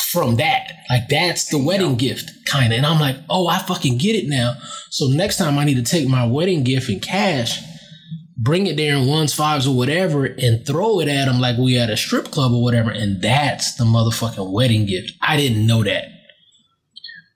from 0.00 0.36
that. 0.36 0.72
Like 0.88 1.08
that's 1.08 1.48
the 1.48 1.58
wedding 1.58 1.96
gift, 1.96 2.30
kind 2.46 2.72
of. 2.72 2.76
And 2.78 2.86
I'm 2.86 3.00
like, 3.00 3.16
oh, 3.28 3.46
I 3.46 3.58
fucking 3.58 3.98
get 3.98 4.16
it 4.16 4.28
now. 4.28 4.54
So 4.90 5.06
next 5.06 5.36
time 5.36 5.58
I 5.58 5.64
need 5.64 5.84
to 5.84 5.90
take 5.90 6.08
my 6.08 6.26
wedding 6.26 6.64
gift 6.64 6.88
in 6.88 7.00
cash, 7.00 7.60
bring 8.36 8.66
it 8.66 8.76
there 8.76 8.96
in 8.96 9.06
ones, 9.06 9.32
fives, 9.32 9.66
or 9.66 9.76
whatever, 9.76 10.24
and 10.24 10.66
throw 10.66 11.00
it 11.00 11.08
at 11.08 11.26
them 11.26 11.40
like 11.40 11.58
we 11.58 11.78
at 11.78 11.90
a 11.90 11.96
strip 11.96 12.30
club 12.30 12.52
or 12.52 12.62
whatever. 12.62 12.90
And 12.90 13.22
that's 13.22 13.76
the 13.76 13.84
motherfucking 13.84 14.52
wedding 14.52 14.86
gift. 14.86 15.12
I 15.22 15.36
didn't 15.36 15.66
know 15.66 15.84
that. 15.84 16.06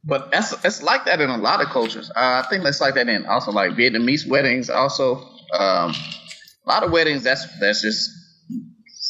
But 0.07 0.31
that's 0.31 0.53
it's 0.64 0.83
like 0.83 1.07
that 1.07 1.20
in 1.20 1.31
a 1.31 1.38
lot 1.38 1.62
of 1.62 1.68
cultures. 1.68 2.11
Uh, 2.11 2.42
I 2.44 2.46
think 2.50 2.62
that's 2.62 2.81
like 2.81 2.94
that 2.94 3.09
in 3.09 3.24
also 3.24 3.53
like 3.53 3.70
Vietnamese 3.72 4.29
weddings. 4.29 4.68
Also, 4.68 5.16
um, 5.59 5.94
a 6.66 6.68
lot 6.68 6.83
of 6.83 6.90
weddings. 6.90 7.22
That's 7.22 7.46
that's 7.59 7.81
just 7.81 8.11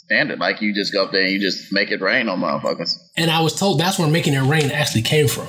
standard. 0.06 0.38
Like 0.38 0.60
you 0.60 0.74
just 0.74 0.92
go 0.92 1.04
up 1.04 1.12
there 1.12 1.22
and 1.22 1.32
you 1.32 1.40
just 1.40 1.72
make 1.72 1.90
it 1.90 2.00
rain 2.00 2.28
on 2.28 2.40
motherfuckers. 2.40 2.98
And 3.16 3.30
I 3.30 3.40
was 3.40 3.54
told 3.58 3.80
that's 3.80 3.98
where 3.98 4.08
making 4.08 4.34
it 4.34 4.42
rain 4.42 4.70
actually 4.70 5.02
came 5.02 5.28
from. 5.28 5.48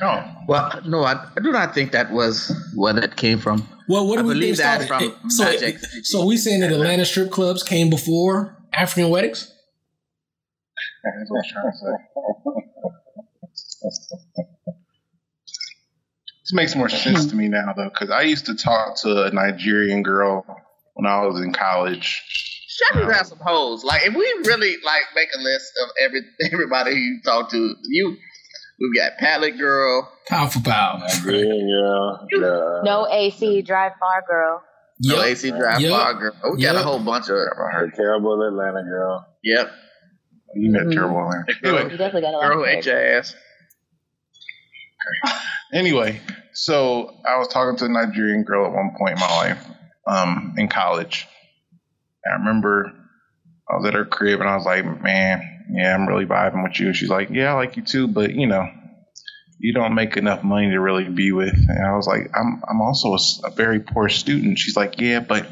No. 0.00 0.24
Well, 0.48 0.80
no, 0.86 1.04
I, 1.04 1.26
I 1.36 1.40
do 1.42 1.52
not 1.52 1.74
think 1.74 1.92
that 1.92 2.10
was 2.10 2.50
where 2.74 2.94
that 2.94 3.16
came 3.16 3.38
from. 3.38 3.68
Well, 3.88 4.06
what 4.06 4.18
I 4.18 4.22
do 4.22 4.28
we 4.28 4.34
believe 4.34 4.56
that 4.56 4.82
started? 4.82 5.12
from 5.14 5.30
so, 5.30 5.44
Magic. 5.44 5.78
so 6.04 6.24
we 6.24 6.36
saying 6.36 6.60
that 6.60 6.72
Atlanta 6.72 7.04
strip 7.04 7.30
clubs 7.30 7.62
came 7.62 7.90
before 7.90 8.56
African 8.72 9.10
weddings? 9.10 9.52
That's 11.04 11.30
what 11.30 11.44
I'm 11.44 11.50
trying 11.50 11.72
to 11.72 11.78
say. 11.78 12.10
This 16.42 16.52
makes 16.52 16.74
more 16.74 16.88
sense 16.88 17.26
to 17.26 17.36
me 17.36 17.48
now, 17.48 17.72
though, 17.76 17.90
because 17.90 18.10
I 18.10 18.22
used 18.22 18.46
to 18.46 18.54
talk 18.54 18.96
to 19.02 19.24
a 19.24 19.30
Nigerian 19.30 20.02
girl 20.02 20.44
when 20.94 21.06
I 21.06 21.24
was 21.26 21.40
in 21.40 21.52
college. 21.52 22.22
Shaq 22.80 23.04
would 23.04 23.14
have 23.14 23.26
some 23.26 23.38
hoes. 23.38 23.84
Like 23.84 24.02
if 24.06 24.14
we 24.14 24.24
really 24.46 24.76
like 24.84 25.02
make 25.14 25.28
a 25.36 25.40
list 25.42 25.72
of 25.82 25.88
every 26.00 26.20
everybody 26.52 26.92
who 26.92 26.96
you 26.98 27.20
talk 27.24 27.50
to, 27.50 27.74
you 27.88 28.16
we've 28.80 28.94
got 28.96 29.18
Pallet 29.18 29.58
Girl. 29.58 30.10
Power 30.28 30.48
for 30.48 30.60
power. 30.60 30.98
Nigerian 31.00 31.68
girl. 31.68 32.26
The, 32.30 32.80
No 32.84 33.06
AC, 33.10 33.62
drive 33.62 33.92
far, 33.98 34.24
girl. 34.28 34.62
No 35.02 35.16
Yep. 35.16 35.24
AC 35.26 35.50
Drive 35.50 35.80
Yep. 35.80 35.90
Bar 35.90 36.14
Girl. 36.14 36.32
We 36.54 36.62
got 36.62 36.76
a 36.76 36.82
whole 36.82 36.98
bunch 36.98 37.24
of 37.24 37.36
the 37.36 37.92
terrible 37.96 38.42
Atlanta 38.46 38.82
girl. 38.82 39.26
Yep. 39.42 39.70
You 40.56 40.70
met 40.72 40.82
Mhm. 40.82 40.92
terrible 40.94 41.28
man. 41.28 41.44
Girl, 41.62 41.76
Anyway, 41.78 41.92
You 41.92 41.98
definitely 41.98 42.20
got 42.22 42.34
a 42.34 42.36
lot 42.36 42.46
girl 42.48 42.56
who 42.58 42.62
of 42.64 42.68
ate 42.68 42.86
your 42.86 43.16
ass. 43.18 43.34
anyway, 45.72 46.20
so 46.52 47.14
I 47.26 47.38
was 47.38 47.48
talking 47.48 47.76
to 47.78 47.84
a 47.86 47.88
Nigerian 47.88 48.44
girl 48.44 48.66
at 48.66 48.72
one 48.72 48.90
point 48.98 49.14
in 49.14 49.20
my 49.20 49.36
life, 49.36 49.66
um, 50.06 50.54
in 50.58 50.68
college. 50.68 51.26
I 52.26 52.36
remember 52.38 52.92
I 53.68 53.76
was 53.76 53.86
at 53.86 53.94
her 53.94 54.04
crib 54.04 54.40
and 54.40 54.48
I 54.48 54.56
was 54.56 54.66
like, 54.66 54.84
"Man, 55.02 55.66
yeah, 55.72 55.94
I'm 55.94 56.06
really 56.06 56.26
vibing 56.26 56.62
with 56.62 56.78
you." 56.80 56.92
She's 56.92 57.08
like, 57.08 57.30
"Yeah, 57.30 57.50
I 57.50 57.54
like 57.54 57.76
you 57.76 57.82
too, 57.82 58.08
but 58.08 58.34
you 58.34 58.46
know, 58.46 58.68
you 59.58 59.72
don't 59.72 59.94
make 59.94 60.16
enough 60.16 60.42
money 60.42 60.70
to 60.70 60.80
really 60.80 61.08
be 61.08 61.32
with." 61.32 61.54
And 61.54 61.86
I 61.86 61.96
was 61.96 62.06
like, 62.06 62.30
"I'm 62.34 62.62
I'm 62.68 62.80
also 62.80 63.16
a 63.44 63.50
very 63.50 63.80
poor 63.80 64.08
student." 64.08 64.58
She's 64.58 64.76
like, 64.76 65.00
"Yeah, 65.00 65.20
but." 65.20 65.50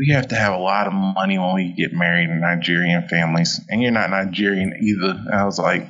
We 0.00 0.12
have 0.14 0.28
to 0.28 0.36
have 0.36 0.52
a 0.52 0.62
lot 0.62 0.86
of 0.86 0.92
money 0.92 1.38
when 1.40 1.56
we 1.56 1.72
get 1.72 1.92
married 1.92 2.30
in 2.30 2.40
Nigerian 2.40 3.08
families, 3.08 3.60
and 3.68 3.82
you're 3.82 3.90
not 3.90 4.10
Nigerian 4.10 4.72
either. 4.80 5.10
And 5.10 5.34
I 5.34 5.44
was 5.44 5.58
like, 5.58 5.88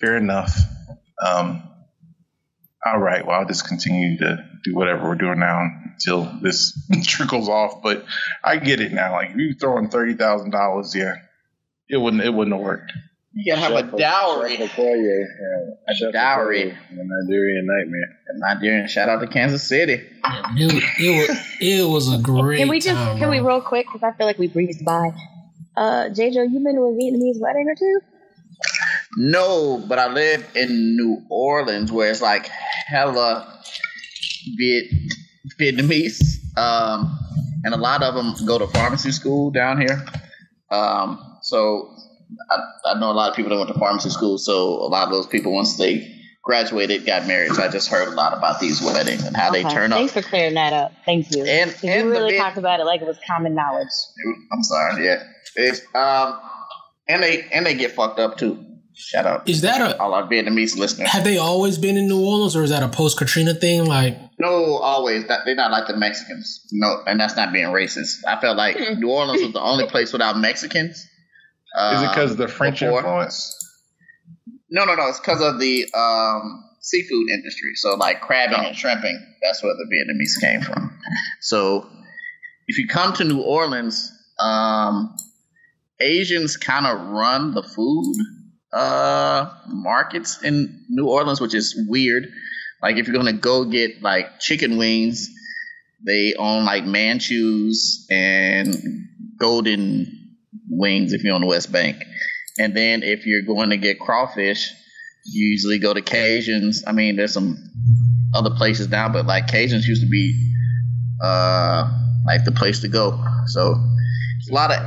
fair 0.00 0.16
enough. 0.16 0.58
Um, 1.24 1.62
all 2.84 3.00
right, 3.00 3.26
well, 3.26 3.40
I'll 3.40 3.46
just 3.46 3.66
continue 3.66 4.18
to 4.18 4.44
do 4.64 4.74
whatever 4.74 5.08
we're 5.08 5.14
doing 5.16 5.38
now 5.40 5.68
until 5.92 6.30
this 6.42 6.78
trickles 7.04 7.48
off. 7.48 7.82
But 7.82 8.04
I 8.44 8.58
get 8.58 8.80
it 8.80 8.92
now. 8.92 9.12
Like, 9.12 9.30
if 9.30 9.36
you 9.36 9.54
throwing 9.54 9.88
thirty 9.88 10.14
thousand 10.14 10.50
dollars, 10.50 10.94
yeah, 10.94 11.14
it 11.88 11.96
wouldn't 11.96 12.22
it 12.22 12.32
wouldn't 12.32 12.54
have 12.56 12.64
worked. 12.64 12.92
You 13.32 13.54
gotta 13.54 13.60
have 13.76 13.92
a 13.94 13.96
dowry. 13.98 14.56
Chef 14.56 14.70
Okoye, 14.76 15.24
yeah. 15.24 15.92
A 15.92 15.94
Chef 15.94 16.12
dowry. 16.12 16.70
Okoye, 16.70 16.76
The 16.90 17.04
Nigerian 17.04 17.66
nightmare. 17.66 18.18
Nigerian. 18.38 18.88
Shout 18.88 19.08
out 19.10 19.20
to 19.20 19.26
Kansas 19.26 19.62
City. 19.62 19.94
It, 20.56 20.72
was- 20.72 20.82
it, 20.98 21.28
was, 21.28 21.38
it 21.60 21.88
was 21.88 22.14
a 22.14 22.18
great 22.22 22.58
Can 22.58 22.68
we 22.68 22.80
just 22.80 22.96
time, 22.96 23.18
can 23.18 23.28
we 23.28 23.40
real 23.40 23.60
quick 23.60 23.86
because 23.92 24.02
I 24.02 24.16
feel 24.16 24.26
like 24.26 24.38
we 24.38 24.48
breezed 24.48 24.84
by. 24.84 25.10
Uh, 25.76 26.08
JJ, 26.08 26.50
you 26.50 26.60
been 26.64 26.76
to 26.76 26.82
a 26.82 26.92
Vietnamese 26.92 27.38
wedding 27.38 27.66
or 27.68 27.74
two? 27.78 28.00
No, 29.16 29.82
but 29.88 29.98
I 29.98 30.12
live 30.12 30.46
in 30.54 30.96
New 30.96 31.22
Orleans 31.30 31.90
where 31.90 32.10
it's 32.10 32.20
like 32.20 32.46
hella 32.46 33.62
Viet 34.56 34.86
Vietnamese, 35.58 36.56
um, 36.56 37.18
and 37.64 37.74
a 37.74 37.78
lot 37.78 38.02
of 38.02 38.14
them 38.14 38.34
go 38.46 38.58
to 38.58 38.66
pharmacy 38.66 39.12
school 39.12 39.50
down 39.50 39.80
here. 39.80 40.04
Um, 40.70 41.38
so 41.42 41.94
I, 42.50 42.92
I 42.92 42.98
know 42.98 43.10
a 43.10 43.14
lot 43.14 43.30
of 43.30 43.36
people 43.36 43.50
that 43.50 43.56
went 43.56 43.72
to 43.72 43.78
pharmacy 43.78 44.10
school. 44.10 44.38
So 44.38 44.74
a 44.82 44.88
lot 44.88 45.04
of 45.04 45.10
those 45.12 45.26
people, 45.26 45.52
once 45.52 45.76
they 45.76 46.12
graduated, 46.42 47.06
got 47.06 47.26
married. 47.26 47.52
So 47.52 47.62
I 47.62 47.68
just 47.68 47.88
heard 47.88 48.08
a 48.08 48.12
lot 48.12 48.36
about 48.36 48.60
these 48.60 48.82
weddings 48.82 49.24
and 49.24 49.36
how 49.36 49.50
they 49.50 49.64
Okay, 49.64 49.74
turn 49.74 49.92
up. 49.92 49.98
Thanks 49.98 50.12
for 50.12 50.22
clearing 50.22 50.54
that 50.54 50.72
up. 50.72 50.92
Thank 51.04 51.34
you. 51.34 51.44
And 51.44 51.74
and 51.82 52.06
you 52.06 52.10
really 52.10 52.36
talked 52.36 52.56
about 52.56 52.80
it 52.80 52.84
like 52.84 53.00
it 53.00 53.06
was 53.06 53.18
common 53.26 53.54
knowledge. 53.54 53.88
I'm 54.52 54.62
sorry, 54.62 55.04
yeah. 55.04 55.24
It's 55.56 55.80
um, 55.94 56.38
and 57.08 57.22
they 57.22 57.46
and 57.52 57.66
they 57.66 57.74
get 57.74 57.92
fucked 57.92 58.18
up 58.18 58.38
too. 58.38 58.64
Shout 58.98 59.26
out 59.26 59.46
Is 59.48 59.60
that 59.60 59.80
a 59.80 60.00
all 60.00 60.14
our 60.14 60.26
Vietnamese 60.26 60.76
listeners. 60.76 61.10
have 61.10 61.22
they 61.22 61.36
always 61.36 61.76
been 61.76 61.96
in 61.98 62.08
New 62.08 62.24
Orleans 62.24 62.56
or 62.56 62.62
is 62.62 62.70
that 62.70 62.82
a 62.82 62.88
post 62.88 63.18
Katrina 63.18 63.52
thing? 63.54 63.84
Like 63.84 64.18
No, 64.38 64.76
always. 64.78 65.26
That, 65.28 65.40
they're 65.44 65.54
not 65.54 65.70
like 65.70 65.86
the 65.86 65.96
Mexicans. 65.96 66.66
No, 66.72 67.02
and 67.06 67.20
that's 67.20 67.36
not 67.36 67.52
being 67.52 67.66
racist. 67.66 68.20
I 68.26 68.40
felt 68.40 68.56
like 68.56 68.78
New 68.98 69.10
Orleans 69.10 69.42
was 69.42 69.52
the 69.52 69.60
only 69.60 69.86
place 69.86 70.12
without 70.12 70.38
Mexicans. 70.38 70.96
Is 70.96 72.02
it 72.02 72.08
because 72.08 72.30
of 72.32 72.36
the 72.38 72.44
Um, 72.44 72.50
French 72.50 72.80
before. 72.80 73.00
influence? 73.00 73.52
No, 74.70 74.84
no, 74.86 74.94
no. 74.94 75.08
It's 75.08 75.20
because 75.20 75.42
of 75.42 75.60
the 75.60 75.86
um, 75.94 76.64
seafood 76.80 77.28
industry. 77.30 77.72
So, 77.74 77.94
like 77.96 78.22
crabbing 78.22 78.64
and 78.64 78.74
shrimping, 78.74 79.18
that's 79.42 79.62
where 79.62 79.74
the 79.74 79.84
Vietnamese 79.92 80.40
came 80.40 80.62
from. 80.62 80.98
So, 81.42 81.86
if 82.66 82.78
you 82.78 82.88
come 82.88 83.12
to 83.14 83.24
New 83.24 83.42
Orleans, 83.42 84.10
um, 84.40 85.14
Asians 86.00 86.56
kind 86.56 86.86
of 86.86 87.08
run 87.08 87.52
the 87.54 87.62
food 87.62 88.16
uh, 88.72 89.50
markets 89.66 90.42
in 90.42 90.84
New 90.88 91.08
Orleans, 91.08 91.40
which 91.40 91.54
is 91.54 91.74
weird. 91.88 92.28
Like, 92.82 92.96
if 92.96 93.06
you're 93.06 93.16
gonna 93.16 93.32
go 93.32 93.64
get 93.64 94.02
like 94.02 94.38
chicken 94.40 94.76
wings, 94.78 95.30
they 96.04 96.34
own 96.38 96.64
like 96.64 96.84
Manchus 96.84 98.06
and 98.10 98.74
Golden 99.38 100.36
Wings 100.68 101.12
if 101.12 101.24
you're 101.24 101.34
on 101.34 101.40
the 101.40 101.46
West 101.46 101.72
Bank. 101.72 101.96
And 102.58 102.74
then 102.74 103.02
if 103.02 103.26
you're 103.26 103.42
going 103.42 103.70
to 103.70 103.76
get 103.76 104.00
crawfish, 104.00 104.72
you 105.24 105.46
usually 105.48 105.78
go 105.78 105.92
to 105.92 106.00
Cajuns. 106.00 106.82
I 106.86 106.92
mean, 106.92 107.16
there's 107.16 107.32
some 107.32 107.56
other 108.34 108.50
places 108.50 108.88
now, 108.88 109.08
but 109.08 109.26
like 109.26 109.46
Cajuns 109.46 109.84
used 109.84 110.02
to 110.02 110.08
be 110.08 110.52
uh, 111.22 111.90
like 112.26 112.44
the 112.44 112.52
place 112.52 112.80
to 112.80 112.88
go. 112.88 113.22
So 113.46 113.74
a 114.50 114.54
lot 114.54 114.70
of 114.72 114.78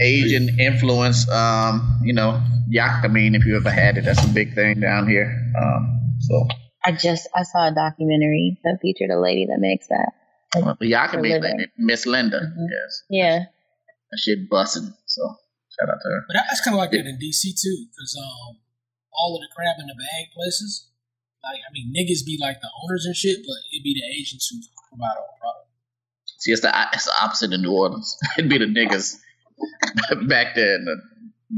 Asian 0.00 0.58
influence. 0.60 1.28
Um, 1.30 1.98
you 2.02 2.12
know, 2.12 2.40
yakamein, 2.72 3.34
if 3.36 3.44
you 3.46 3.56
ever 3.56 3.70
had 3.70 3.98
it, 3.98 4.04
that's 4.04 4.24
a 4.24 4.28
big 4.28 4.54
thing 4.54 4.80
down 4.80 5.08
here. 5.08 5.30
Um, 5.60 6.14
so 6.20 6.46
I 6.84 6.92
just 6.92 7.28
I 7.34 7.42
saw 7.42 7.68
a 7.68 7.74
documentary 7.74 8.58
that 8.64 8.78
featured 8.82 9.10
a 9.10 9.20
lady 9.20 9.46
that 9.46 9.58
makes 9.58 9.86
that. 9.88 10.12
well, 10.56 10.76
the 10.80 10.90
yakamein, 10.92 11.42
like 11.42 11.70
Miss 11.78 12.06
Linda, 12.06 12.40
Mhm. 12.40 12.66
yes, 12.70 13.02
Yeah. 13.10 13.38
that 14.10 14.18
shit 14.18 14.48
busting. 14.50 14.92
So 15.06 15.22
shout 15.78 15.88
out 15.88 16.00
to 16.02 16.08
her. 16.08 16.20
But 16.28 16.34
that's 16.48 16.60
kind 16.64 16.74
of 16.74 16.78
like 16.78 16.90
that 16.90 17.06
in 17.06 17.18
DC 17.18 17.54
too, 17.54 17.86
because 17.86 18.16
um, 18.18 18.58
all 19.12 19.36
of 19.36 19.40
the 19.42 19.48
crab 19.54 19.76
in 19.78 19.86
the 19.86 19.94
bag 19.94 20.32
places, 20.34 20.90
like 21.44 21.60
I 21.62 21.70
mean, 21.72 21.94
niggas 21.94 22.24
be 22.26 22.36
like 22.40 22.60
the 22.60 22.70
owners 22.82 23.06
and 23.06 23.14
shit, 23.14 23.38
but 23.46 23.58
it'd 23.72 23.84
be 23.84 23.94
the 23.94 24.06
Asians 24.18 24.46
who 24.50 24.58
provide 24.90 25.14
all 25.18 25.30
the 25.34 25.38
product. 25.40 25.69
See, 26.40 26.52
it's 26.52 26.62
the 26.62 26.72
it's 26.92 27.04
the 27.04 27.12
opposite 27.22 27.52
in 27.52 27.62
New 27.62 27.72
Orleans. 27.72 28.16
It'd 28.38 28.50
be 28.50 28.58
the 28.58 28.66
niggas 28.66 29.16
back 30.28 30.54
there 30.54 30.74
and 30.76 30.86
the 30.86 30.96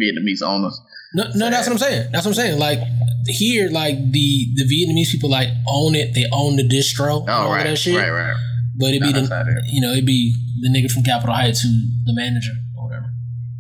Vietnamese 0.01 0.43
owners. 0.47 0.81
No, 1.15 1.25
no, 1.35 1.51
that's 1.51 1.67
what 1.67 1.75
I'm 1.75 1.79
saying. 1.79 2.09
That's 2.13 2.25
what 2.25 2.31
I'm 2.33 2.35
saying. 2.35 2.59
Like 2.59 2.79
here, 3.27 3.69
like 3.71 3.97
the 4.13 4.47
the 4.57 4.65
Vietnamese 4.65 5.11
people 5.13 5.31
like 5.31 5.49
own 5.69 5.95
it. 5.95 6.15
They 6.15 6.25
own 6.33 6.57
the 6.57 6.67
distro. 6.69 7.21
and 7.21 7.31
Oh, 7.31 7.45
of 7.47 7.51
right, 7.51 7.65
that 7.65 7.77
shit. 7.77 7.97
right, 7.97 8.11
right. 8.11 8.35
But 8.77 8.87
it'd 8.91 9.03
No, 9.03 9.07
be 9.09 9.13
that's 9.13 9.29
the 9.29 9.63
you 9.71 9.81
know 9.81 9.93
it'd 9.93 10.07
be 10.07 10.35
the 10.63 10.69
nigga 10.71 10.91
from 10.91 11.03
Capitol 11.05 11.35
Heights 11.35 11.61
who 11.61 11.69
the 12.05 12.15
manager 12.15 12.53
or 12.77 12.87
whatever. 12.89 13.07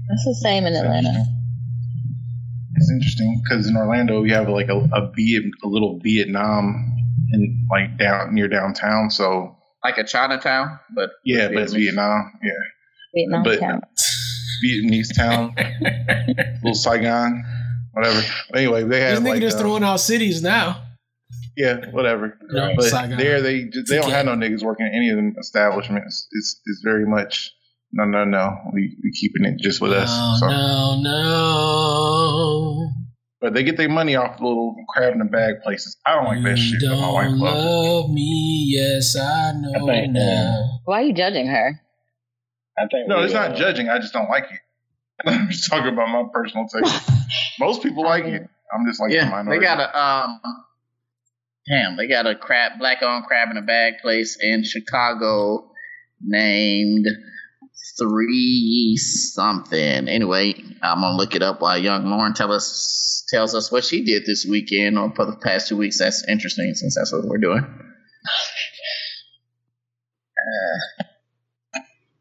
That's 0.08 0.24
the 0.24 0.34
same 0.42 0.64
in 0.66 0.74
Atlanta. 0.74 1.24
It's 2.74 2.90
interesting 2.90 3.40
because 3.44 3.68
in 3.68 3.76
Orlando 3.76 4.22
we 4.22 4.30
have 4.30 4.48
like 4.48 4.68
a, 4.68 4.78
a 4.92 5.12
Viet, 5.14 5.44
a 5.62 5.68
little 5.68 6.00
Vietnam 6.02 6.96
in 7.32 7.68
like 7.70 7.98
down 7.98 8.34
near 8.34 8.48
downtown. 8.48 9.10
So 9.10 9.56
Like 9.84 9.98
a 9.98 10.04
Chinatown, 10.04 10.78
but 10.94 11.10
yeah, 11.24 11.48
but 11.48 11.62
it's 11.64 11.72
Vietnam. 11.72 12.32
Yeah, 12.42 12.50
Vietnam 13.14 13.42
But- 13.42 13.58
count. 13.60 13.84
Vietnamese 14.64 15.12
town, 15.16 15.56
little 16.62 16.74
Saigon, 16.74 17.42
whatever. 17.90 18.22
But 18.50 18.58
anyway, 18.60 18.82
they 18.84 19.00
This 19.00 19.14
have 19.14 19.22
nigga 19.24 19.28
like 19.30 19.40
just 19.40 19.56
uh, 19.56 19.60
throwing 19.62 19.82
out 19.82 19.96
cities 19.98 20.40
now. 20.40 20.82
yeah, 21.56 21.90
whatever. 21.90 22.38
You 22.48 22.72
But 22.76 22.84
Saigon. 22.84 23.18
there 23.18 23.40
they 23.40 23.64
they 23.64 23.96
don't 23.98 24.10
have 24.10 24.26
no 24.26 24.32
niggas 24.36 24.62
working 24.62 24.86
in 24.86 24.94
any 24.94 25.08
of 25.10 25.16
them 25.16 25.34
establishments. 25.40 26.28
It's 26.30 26.60
it's 26.66 26.80
very 26.84 27.04
much 27.06 27.50
no 27.92 28.04
no 28.04 28.22
no. 28.24 28.56
We 28.72 28.96
we 29.02 29.10
keeping 29.10 29.44
it 29.44 29.58
just 29.58 29.80
with 29.80 29.90
us. 29.92 30.08
No, 30.16 30.36
So- 30.38 30.46
no, 30.46 31.00
no. 31.02 32.90
But 33.42 33.54
they 33.54 33.64
get 33.64 33.76
their 33.76 33.88
money 33.88 34.14
off 34.14 34.38
the 34.38 34.44
little 34.44 34.76
crab 34.88 35.14
in 35.14 35.18
the 35.18 35.24
bag 35.24 35.62
places. 35.64 35.96
I 36.06 36.14
don't 36.14 36.26
like 36.26 36.44
that 36.44 36.56
shit. 36.56 36.80
but 36.80 36.96
my 36.96 37.10
wife 37.12 37.24
don't 37.24 37.38
loves 37.40 37.58
it. 37.58 37.66
love 37.66 38.10
me, 38.10 38.64
yes 38.68 39.16
I 39.18 39.52
know 39.56 39.72
I 39.74 40.00
think, 40.00 40.12
now. 40.12 40.80
Why 40.84 41.00
are 41.02 41.04
you 41.06 41.12
judging 41.12 41.48
her? 41.48 41.80
I 42.78 42.82
think 42.86 43.08
No, 43.08 43.18
we, 43.18 43.24
it's 43.24 43.34
not 43.34 43.52
uh, 43.52 43.56
judging. 43.56 43.88
I 43.88 43.98
just 43.98 44.12
don't 44.12 44.30
like 44.30 44.44
it. 44.44 44.60
I'm 45.26 45.50
just 45.50 45.68
talking 45.68 45.92
about 45.92 46.08
my 46.08 46.22
personal 46.32 46.68
taste. 46.68 47.10
Most 47.58 47.82
people 47.82 48.04
like 48.04 48.24
it. 48.24 48.48
I'm 48.72 48.86
just 48.86 49.00
like 49.00 49.10
the 49.10 49.16
yeah, 49.16 49.42
they 49.42 49.58
got 49.58 49.80
a 49.80 50.00
um. 50.00 50.40
Damn, 51.68 51.96
they 51.96 52.08
got 52.08 52.26
a 52.26 52.34
crab, 52.34 52.72
black-owned 52.80 53.24
crab 53.26 53.48
in 53.50 53.56
a 53.56 53.62
bag 53.62 53.94
place 54.02 54.36
in 54.40 54.64
Chicago 54.64 55.70
named 56.20 57.06
Three 57.98 58.96
something. 58.96 60.08
Anyway, 60.08 60.54
I'm 60.82 61.00
gonna 61.00 61.16
look 61.16 61.34
it 61.34 61.42
up 61.42 61.60
while 61.60 61.76
young 61.76 62.06
Lauren 62.06 62.32
tell 62.32 62.52
us 62.52 63.21
tells 63.32 63.54
us 63.54 63.72
what 63.72 63.84
she 63.84 64.04
did 64.04 64.24
this 64.26 64.46
weekend 64.48 64.98
or 64.98 65.12
for 65.14 65.24
the 65.26 65.36
past 65.36 65.68
two 65.68 65.76
weeks. 65.76 65.98
That's 65.98 66.24
interesting 66.28 66.72
since 66.74 66.96
that's 66.96 67.12
what 67.12 67.24
we're 67.24 67.38
doing. 67.38 67.64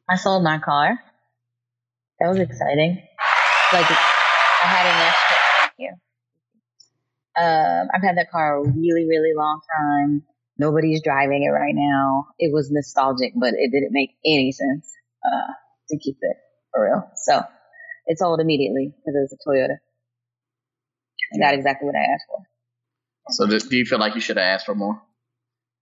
I 0.09 0.15
sold 0.15 0.43
my 0.43 0.59
car. 0.59 0.99
That 2.19 2.27
was 2.27 2.39
exciting. 2.39 3.01
Like 3.73 3.85
I 3.89 4.67
had 4.67 4.85
an 4.85 5.07
extra. 5.07 5.37
Thank 5.59 5.73
you. 5.79 5.91
Um, 7.41 7.87
I've 7.93 8.03
had 8.03 8.17
that 8.17 8.29
car 8.31 8.57
a 8.57 8.61
really, 8.61 9.05
really 9.07 9.31
long 9.35 9.61
time. 9.77 10.23
Nobody's 10.57 11.01
driving 11.01 11.43
it 11.43 11.49
right 11.49 11.73
now. 11.73 12.27
It 12.37 12.53
was 12.53 12.69
nostalgic, 12.69 13.33
but 13.39 13.53
it 13.57 13.71
didn't 13.71 13.91
make 13.91 14.11
any 14.25 14.51
sense 14.51 14.91
uh, 15.25 15.53
to 15.89 15.97
keep 15.97 16.17
it 16.21 16.37
for 16.73 16.83
real. 16.83 17.09
So 17.15 17.41
it 18.05 18.19
sold 18.19 18.39
immediately 18.41 18.93
because 18.93 19.15
it 19.15 19.21
was 19.21 19.33
a 19.33 19.49
Toyota. 19.49 19.77
I 21.33 21.37
got 21.39 21.53
exactly 21.53 21.85
what 21.87 21.95
I 21.95 22.03
asked 22.13 22.25
for. 22.27 22.39
So, 23.29 23.47
do, 23.47 23.59
do 23.59 23.77
you 23.77 23.85
feel 23.85 23.99
like 23.99 24.15
you 24.15 24.21
should 24.21 24.37
have 24.37 24.43
asked 24.45 24.65
for 24.65 24.75
more? 24.75 25.01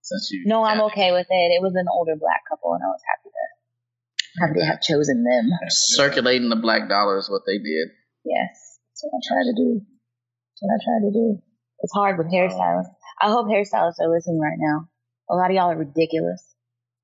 Since 0.02 0.30
you 0.32 0.44
No, 0.46 0.62
I'm 0.64 0.78
got- 0.78 0.92
okay 0.92 1.12
with 1.12 1.26
it. 1.28 1.50
It 1.56 1.62
was 1.62 1.74
an 1.74 1.86
older 1.92 2.16
black 2.16 2.42
couple, 2.48 2.72
and 2.74 2.82
I 2.82 2.86
was 2.88 3.00
happy 3.06 3.30
to 3.30 4.40
happy 4.46 4.60
to 4.60 4.66
have 4.66 4.80
chosen 4.80 5.24
them. 5.24 5.50
circulating 5.68 6.48
the 6.48 6.56
black 6.56 6.88
dollar 6.88 7.18
is 7.18 7.28
what 7.28 7.42
they 7.46 7.58
did. 7.58 7.88
Yes, 8.24 8.78
that's 8.92 9.02
what 9.02 9.18
I 9.18 9.20
try 9.26 9.42
to 9.44 9.54
do. 9.56 9.80
That's 9.80 10.60
what 10.62 10.74
I 10.74 10.78
try 10.84 11.08
to 11.08 11.12
do. 11.12 11.42
It's 11.80 11.92
hard 11.92 12.18
with 12.18 12.28
hairstylists. 12.28 12.92
I 13.20 13.28
hope 13.30 13.46
hairstylists 13.48 14.00
are 14.00 14.08
listening 14.08 14.38
right 14.40 14.58
now. 14.58 14.88
A 15.30 15.34
lot 15.34 15.50
of 15.50 15.56
y'all 15.56 15.70
are 15.70 15.76
ridiculous. 15.76 16.42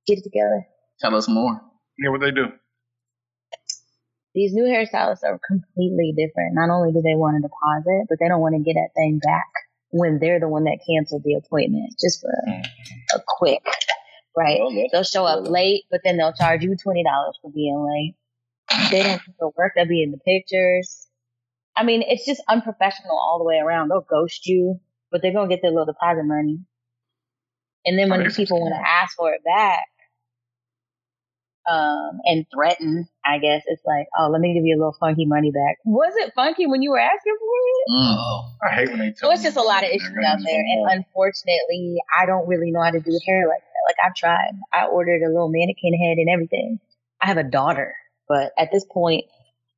Get 0.07 0.19
it 0.19 0.25
together. 0.25 0.67
Tell 1.01 1.15
us 1.15 1.29
more. 1.29 1.61
Yeah, 1.99 2.11
what 2.11 2.21
they 2.21 2.31
do? 2.31 2.47
These 4.37 4.53
new 4.53 4.65
hairstylists 4.65 5.25
are 5.25 5.41
completely 5.49 6.13
different. 6.15 6.55
Not 6.55 6.69
only 6.69 6.93
do 6.93 7.01
they 7.01 7.17
want 7.17 7.39
a 7.39 7.41
deposit, 7.41 8.05
but 8.11 8.19
they 8.21 8.29
don't 8.29 8.43
want 8.43 8.55
to 8.55 8.61
get 8.61 8.75
that 8.75 8.93
thing 8.95 9.19
back 9.19 9.49
when 9.91 10.19
they're 10.21 10.39
the 10.39 10.49
one 10.49 10.65
that 10.65 10.85
canceled 10.87 11.23
the 11.25 11.41
appointment 11.41 11.95
just 11.99 12.21
for 12.21 12.29
a, 12.29 13.17
a 13.17 13.23
quick, 13.27 13.65
right? 14.37 14.61
Oh, 14.61 14.71
That's 14.77 14.93
They'll 14.93 15.05
show 15.05 15.25
up 15.25 15.49
late, 15.49 15.85
but 15.91 16.03
then 16.05 16.19
they'll 16.19 16.35
charge 16.35 16.63
you 16.63 16.77
twenty 16.77 17.03
dollars 17.03 17.39
for 17.41 17.51
being 17.51 17.81
late. 17.81 18.15
They 18.91 19.03
don't 19.05 19.25
do 19.25 19.33
the 19.41 19.51
work. 19.57 19.73
They'll 19.75 19.89
be 19.89 20.03
in 20.03 20.11
the 20.11 20.19
pictures. 20.19 21.09
I 21.75 21.85
mean, 21.85 22.03
it's 22.07 22.27
just 22.27 22.43
unprofessional 22.47 23.17
all 23.19 23.39
the 23.39 23.45
way 23.45 23.57
around. 23.57 23.89
They'll 23.89 24.03
ghost 24.03 24.47
you, 24.47 24.81
but 25.11 25.23
they're 25.23 25.33
gonna 25.33 25.49
get 25.49 25.63
their 25.63 25.71
little 25.71 25.87
deposit 25.87 26.25
money. 26.25 26.59
And 27.87 27.99
then 27.99 28.11
when 28.11 28.21
oh, 28.21 28.25
the 28.29 28.35
people 28.35 28.61
want 28.61 28.75
to 28.75 28.87
ask 28.87 29.17
for 29.17 29.33
it 29.33 29.43
back, 29.45 29.87
um, 31.71 32.21
and 32.25 32.47
threaten, 32.55 33.09
I 33.25 33.39
guess 33.39 33.63
it's 33.67 33.83
like, 33.85 34.07
oh, 34.19 34.29
let 34.31 34.41
me 34.41 34.55
give 34.55 34.65
you 34.65 34.77
a 34.77 34.79
little 34.79 34.97
funky 35.01 35.27
money 35.27 35.51
back. 35.51 35.79
Was 35.85 36.15
it 36.17 36.33
funky 36.35 36.67
when 36.67 36.83
you 36.83 36.91
were 36.91 37.01
asking 37.01 37.37
for 37.39 37.47
it? 37.47 37.85
Oh, 37.91 38.53
I 38.63 38.75
hate 38.75 38.89
when 38.89 38.99
they 39.01 39.13
tell 39.13 39.31
So 39.31 39.33
it's 39.33 39.43
just 39.43 39.57
a 39.57 39.63
lot 39.63 39.83
of 39.83 39.91
issues 39.91 40.17
out 40.27 40.39
there, 40.45 40.61
and 40.61 40.91
unfortunately, 40.91 41.97
I 42.21 42.27
don't 42.27 42.47
really 42.47 42.71
know 42.71 42.83
how 42.83 42.91
to 42.91 43.01
do 43.01 43.19
hair 43.27 43.49
like 43.49 43.61
that. 43.61 43.85
Like 43.89 43.97
I've 44.05 44.15
tried. 44.15 44.53
I 44.73 44.87
ordered 44.87 45.23
a 45.23 45.29
little 45.29 45.51
mannequin 45.51 45.95
head 45.95 46.19
and 46.19 46.29
everything. 46.33 46.79
I 47.23 47.27
have 47.27 47.39
a 47.39 47.45
daughter, 47.45 47.95
but 48.29 48.53
at 48.59 48.71
this 48.73 48.85
point, 48.91 49.25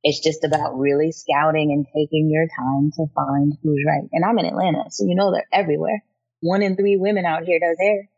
it's 0.03 0.19
just 0.19 0.43
about 0.43 0.77
really 0.77 1.11
scouting 1.11 1.71
and 1.71 1.85
taking 1.87 2.29
your 2.31 2.47
time 2.47 2.91
to 2.95 3.05
find 3.13 3.57
who's 3.63 3.83
right. 3.85 4.07
And 4.11 4.23
I'm 4.23 4.39
in 4.39 4.45
Atlanta, 4.45 4.85
so 4.89 5.05
you 5.05 5.15
know 5.15 5.31
they're 5.31 5.47
everywhere. 5.51 6.03
One 6.41 6.61
in 6.61 6.75
three 6.75 6.97
women 6.97 7.25
out 7.25 7.43
here 7.43 7.59
does 7.59 7.77
hair, 7.79 8.09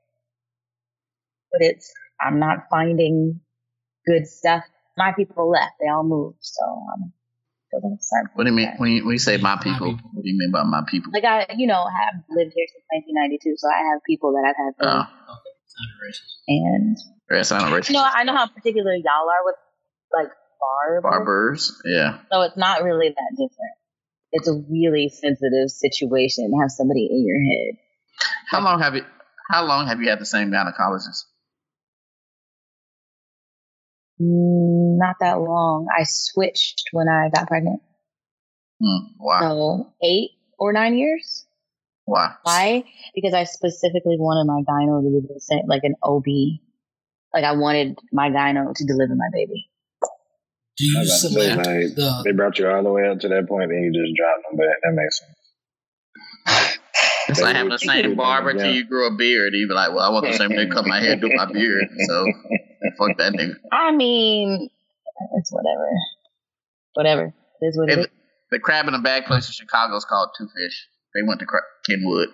but 1.51 1.61
it's 1.61 1.91
I'm 2.19 2.39
not 2.39 2.67
finding 2.69 3.39
good 4.05 4.27
stuff. 4.27 4.63
My 4.97 5.13
people 5.13 5.49
left; 5.49 5.73
they 5.81 5.87
all 5.89 6.03
moved, 6.03 6.37
so 6.41 6.63
I'm. 6.93 7.13
still 7.67 7.81
gonna 7.81 7.95
What 8.35 8.43
do 8.43 8.49
you 8.49 8.55
mean 8.55 8.73
when 8.77 8.91
you, 8.91 9.05
when 9.05 9.13
you 9.13 9.19
say 9.19 9.37
my 9.37 9.55
people? 9.61 9.95
people. 9.95 10.09
What 10.13 10.23
do 10.23 10.29
you 10.29 10.37
mean 10.37 10.51
by 10.51 10.63
my 10.63 10.83
people? 10.89 11.11
Like 11.13 11.23
I, 11.23 11.47
you 11.55 11.67
know, 11.67 11.85
have 11.85 12.15
lived 12.29 12.51
here 12.55 12.67
since 12.67 12.85
1992, 13.07 13.55
so 13.57 13.67
I 13.69 13.79
have 13.93 14.01
people 14.05 14.33
that 14.33 14.43
I've 14.47 14.59
had, 14.59 14.73
for, 14.77 14.85
Oh, 14.87 15.03
it's 15.63 15.75
not 15.79 15.89
racist. 16.03 16.33
and 16.47 16.97
yeah, 17.31 17.41
sound 17.43 17.73
racist. 17.73 17.89
you 17.89 17.93
know, 17.95 18.03
I 18.05 18.23
know 18.23 18.35
how 18.35 18.47
particular 18.47 18.93
y'all 18.95 19.29
are 19.31 19.43
with 19.45 19.55
like 20.11 20.31
barbers, 20.59 21.01
Barbers, 21.03 21.81
yeah. 21.85 22.19
so 22.31 22.41
it's 22.41 22.57
not 22.57 22.83
really 22.83 23.09
that 23.09 23.31
different. 23.31 23.75
it's 24.33 24.47
a 24.49 24.53
really 24.69 25.07
sensitive 25.09 25.71
situation 25.71 26.51
to 26.51 26.57
have 26.61 26.69
somebody 26.71 27.07
in 27.09 27.25
your 27.25 27.39
head. 27.39 27.79
How 28.49 28.61
long 28.61 28.81
have 28.81 28.95
you? 28.95 29.05
How 29.49 29.63
long 29.65 29.87
have 29.87 30.01
you 30.01 30.09
had 30.09 30.19
the 30.19 30.25
same 30.25 30.51
gynecologist? 30.51 31.23
Mm, 34.21 34.97
Not 34.99 35.15
that 35.19 35.39
long. 35.39 35.87
I 35.97 36.03
switched 36.03 36.89
when 36.91 37.07
I 37.09 37.29
got 37.33 37.47
pregnant. 37.47 37.81
Hmm, 38.83 39.13
wow. 39.19 39.39
So 39.41 39.93
eight 40.03 40.31
or 40.59 40.73
nine 40.73 40.97
years. 40.97 41.45
Wow. 42.05 42.33
Why? 42.43 42.83
Because 43.15 43.33
I 43.33 43.45
specifically 43.45 44.17
wanted 44.17 44.45
my 44.47 44.61
gyno 44.67 45.01
to 45.01 45.21
be 45.21 45.33
the 45.33 45.39
same, 45.39 45.63
like 45.67 45.83
an 45.83 45.95
OB. 46.03 46.25
Like 47.33 47.43
I 47.45 47.53
wanted 47.53 47.97
my 48.11 48.29
gyno 48.29 48.73
to 48.75 48.85
deliver 48.85 49.15
my 49.15 49.29
baby. 49.33 49.69
Do 50.77 50.85
you 50.85 50.97
I 50.97 51.01
was 51.01 51.09
about 51.09 51.15
to 51.15 51.33
say, 51.33 51.49
select 51.51 51.57
like, 51.57 51.95
the? 51.95 52.21
they 52.25 52.31
brought 52.31 52.57
you 52.59 52.67
all 52.67 52.83
the 52.83 52.91
way 52.91 53.07
up 53.07 53.19
to 53.19 53.27
that 53.29 53.37
and 53.49 53.49
you 53.49 53.91
just 53.93 54.17
dropped 54.17 54.43
them 54.49 54.57
back. 54.57 54.77
That 54.83 54.93
makes 54.93 55.19
sense. 55.19 56.77
It's 57.29 57.41
like 57.41 57.55
having 57.55 57.69
the 57.71 57.77
same 57.79 58.15
barber 58.15 58.51
Yeah. 58.51 58.63
till 58.63 58.73
you 58.73 58.85
grow 58.87 59.07
a 59.07 59.15
beard. 59.15 59.53
You 59.53 59.67
be 59.67 59.73
like, 59.73 59.91
well, 59.91 59.99
I 59.99 60.09
want 60.09 60.25
the 60.25 60.33
same 60.33 60.49
nigga 60.49 60.71
cut 60.71 60.85
my 60.85 60.99
hair, 60.99 61.15
do 61.15 61.29
my 61.33 61.45
beard. 61.45 61.87
So 62.07 62.25
fuck 62.97 63.17
that 63.17 63.33
nigga. 63.33 63.53
I 63.71 63.91
mean, 63.91 64.69
it's 65.37 65.51
whatever. 65.51 65.89
Whatever. 66.93 67.33
It 67.61 67.65
is 67.65 67.77
what 67.77 67.89
it 67.89 67.97
And 67.99 68.07
the 68.51 68.59
crab 68.59 68.87
in 68.87 68.93
the 68.93 68.99
bag 68.99 69.25
place 69.25 69.47
in 69.47 69.53
Chicago 69.53 69.95
is 69.95 70.05
called 70.05 70.29
Two 70.37 70.45
Fish. 70.47 70.87
They 71.15 71.27
went 71.27 71.39
to 71.41 71.45
Cra- 71.45 71.61
Kenwood. 71.85 72.29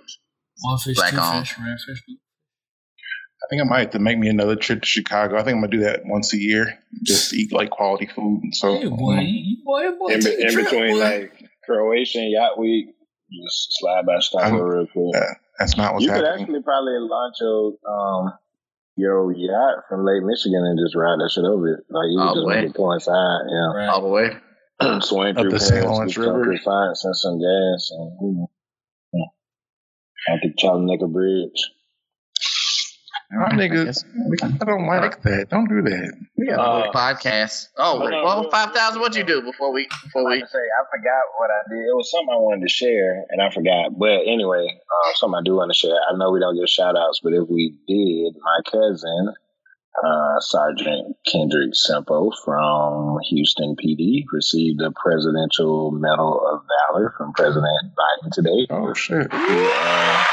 One 0.61 0.77
fish, 0.79 0.95
Black 0.95 1.11
two 1.11 1.17
on. 1.19 1.43
fish, 1.43 1.55
red 1.59 1.77
fish. 1.85 2.03
I 2.09 3.45
think 3.49 3.61
I 3.61 3.65
might 3.65 3.79
have 3.81 3.89
to 3.91 3.99
make 3.99 4.17
me 4.17 4.29
another 4.29 4.55
trip 4.55 4.81
to 4.81 4.87
Chicago. 4.87 5.35
I 5.37 5.43
think 5.43 5.55
I'm 5.55 5.61
gonna 5.61 5.71
do 5.71 5.79
that 5.81 6.01
once 6.05 6.33
a 6.33 6.37
year, 6.37 6.79
just 7.03 7.33
eat 7.33 7.53
like 7.53 7.69
quality 7.69 8.07
food. 8.07 8.41
And 8.43 8.55
so, 8.55 8.75
Hey, 8.79 8.87
boy, 8.89 9.19
you, 9.19 9.57
boy, 9.63 9.91
boy, 9.99 10.13
In, 10.13 10.21
take 10.21 10.37
be- 10.37 10.43
a 10.43 10.47
in 10.47 10.53
trip, 10.53 10.65
between 10.69 10.93
boy. 10.93 10.99
like 10.99 11.43
Croatian 11.63 12.31
Yacht 12.31 12.57
Week, 12.59 12.87
just 13.31 13.77
slide 13.79 14.05
by 14.07 14.19
Chicago 14.19 14.57
real 14.63 14.87
quick. 14.87 15.15
uh, 15.21 15.33
that's 15.59 15.77
not 15.77 15.93
what's 15.93 16.05
you 16.05 16.11
could 16.11 16.25
actually 16.25 16.61
probably 16.63 16.93
launch 16.99 17.35
your 17.39 17.73
um 17.87 18.33
your 18.97 19.31
yacht 19.31 19.85
from 19.87 20.05
Lake 20.05 20.23
Michigan 20.23 20.65
and 20.65 20.77
just 20.79 20.95
ride 20.95 21.19
that 21.19 21.31
shit 21.31 21.45
over 21.45 21.67
it. 21.75 21.85
Like 21.89 22.09
you 22.09 22.19
All 22.19 22.33
just 22.35 22.41
the 22.41 22.47
way. 22.47 22.61
make 22.61 22.69
it 22.71 22.75
coincide, 22.75 23.45
yeah. 23.47 23.71
Right. 23.73 23.87
All 23.89 24.01
the 24.01 24.09
way. 24.09 24.29
Swing 25.01 25.37
Up 25.37 25.41
through 25.41 25.51
the 25.51 25.59
St. 25.59 25.81
Paris, 25.85 25.85
Lawrence 25.85 26.17
get 26.17 26.23
some 26.25 26.35
River. 26.35 26.51
croissants 26.53 27.05
and 27.05 27.15
some 27.15 27.39
gas 27.39 27.89
and 27.91 28.11
you 28.21 28.33
know, 28.35 28.51
yeah. 29.13 30.33
out 30.33 30.39
the 30.43 30.53
Chalanecker 30.61 31.11
Bridge. 31.11 31.71
My 33.29 33.49
niggas, 33.49 34.05
I 34.61 34.63
don't 34.63 34.87
like 34.87 35.21
that. 35.23 35.49
Don't 35.49 35.67
do 35.67 35.81
that. 35.81 36.13
We 36.37 36.47
got 36.47 36.59
a 36.59 36.61
Uh, 36.61 36.83
whole 36.83 36.93
podcast. 36.93 37.67
Oh, 37.77 37.99
hold 37.99 38.13
on, 38.13 38.23
well, 38.23 38.49
five 38.49 38.71
thousand. 38.73 39.01
What'd 39.01 39.17
you 39.17 39.25
do 39.25 39.41
before 39.41 39.73
we 39.73 39.85
before 40.03 40.25
we? 40.29 40.39
say 40.39 40.45
I 40.63 40.83
forgot 40.89 41.23
what 41.37 41.49
I 41.51 41.59
did. 41.69 41.79
It 41.91 41.95
was 41.95 42.09
something 42.09 42.29
I 42.33 42.37
wanted 42.37 42.61
to 42.61 42.69
share, 42.69 43.25
and 43.29 43.41
I 43.41 43.49
forgot. 43.51 43.99
But 43.99 44.23
anyway, 44.25 44.65
uh, 44.71 45.11
something 45.15 45.39
I 45.39 45.43
do 45.43 45.55
want 45.55 45.71
to 45.73 45.77
share. 45.77 45.91
I 46.09 46.15
know 46.15 46.31
we 46.31 46.39
don't 46.39 46.55
get 46.57 46.69
shout 46.69 46.95
outs, 46.97 47.19
but 47.21 47.33
if 47.33 47.49
we 47.49 47.75
did, 47.85 48.33
my 48.41 48.59
cousin, 48.71 49.33
uh, 50.01 50.39
Sergeant 50.39 51.17
Kendrick 51.29 51.75
Semple 51.75 52.33
from 52.45 53.17
Houston 53.29 53.75
PD, 53.75 54.23
received 54.31 54.79
the 54.79 54.91
Presidential 55.03 55.91
Medal 55.91 56.39
of 56.47 56.61
Valor 56.95 57.13
from 57.17 57.33
President 57.33 57.91
Biden 57.91 58.31
today. 58.31 58.67
Oh 58.69 58.93
shit! 58.93 59.27
He, 59.33 59.37
uh, 59.37 60.23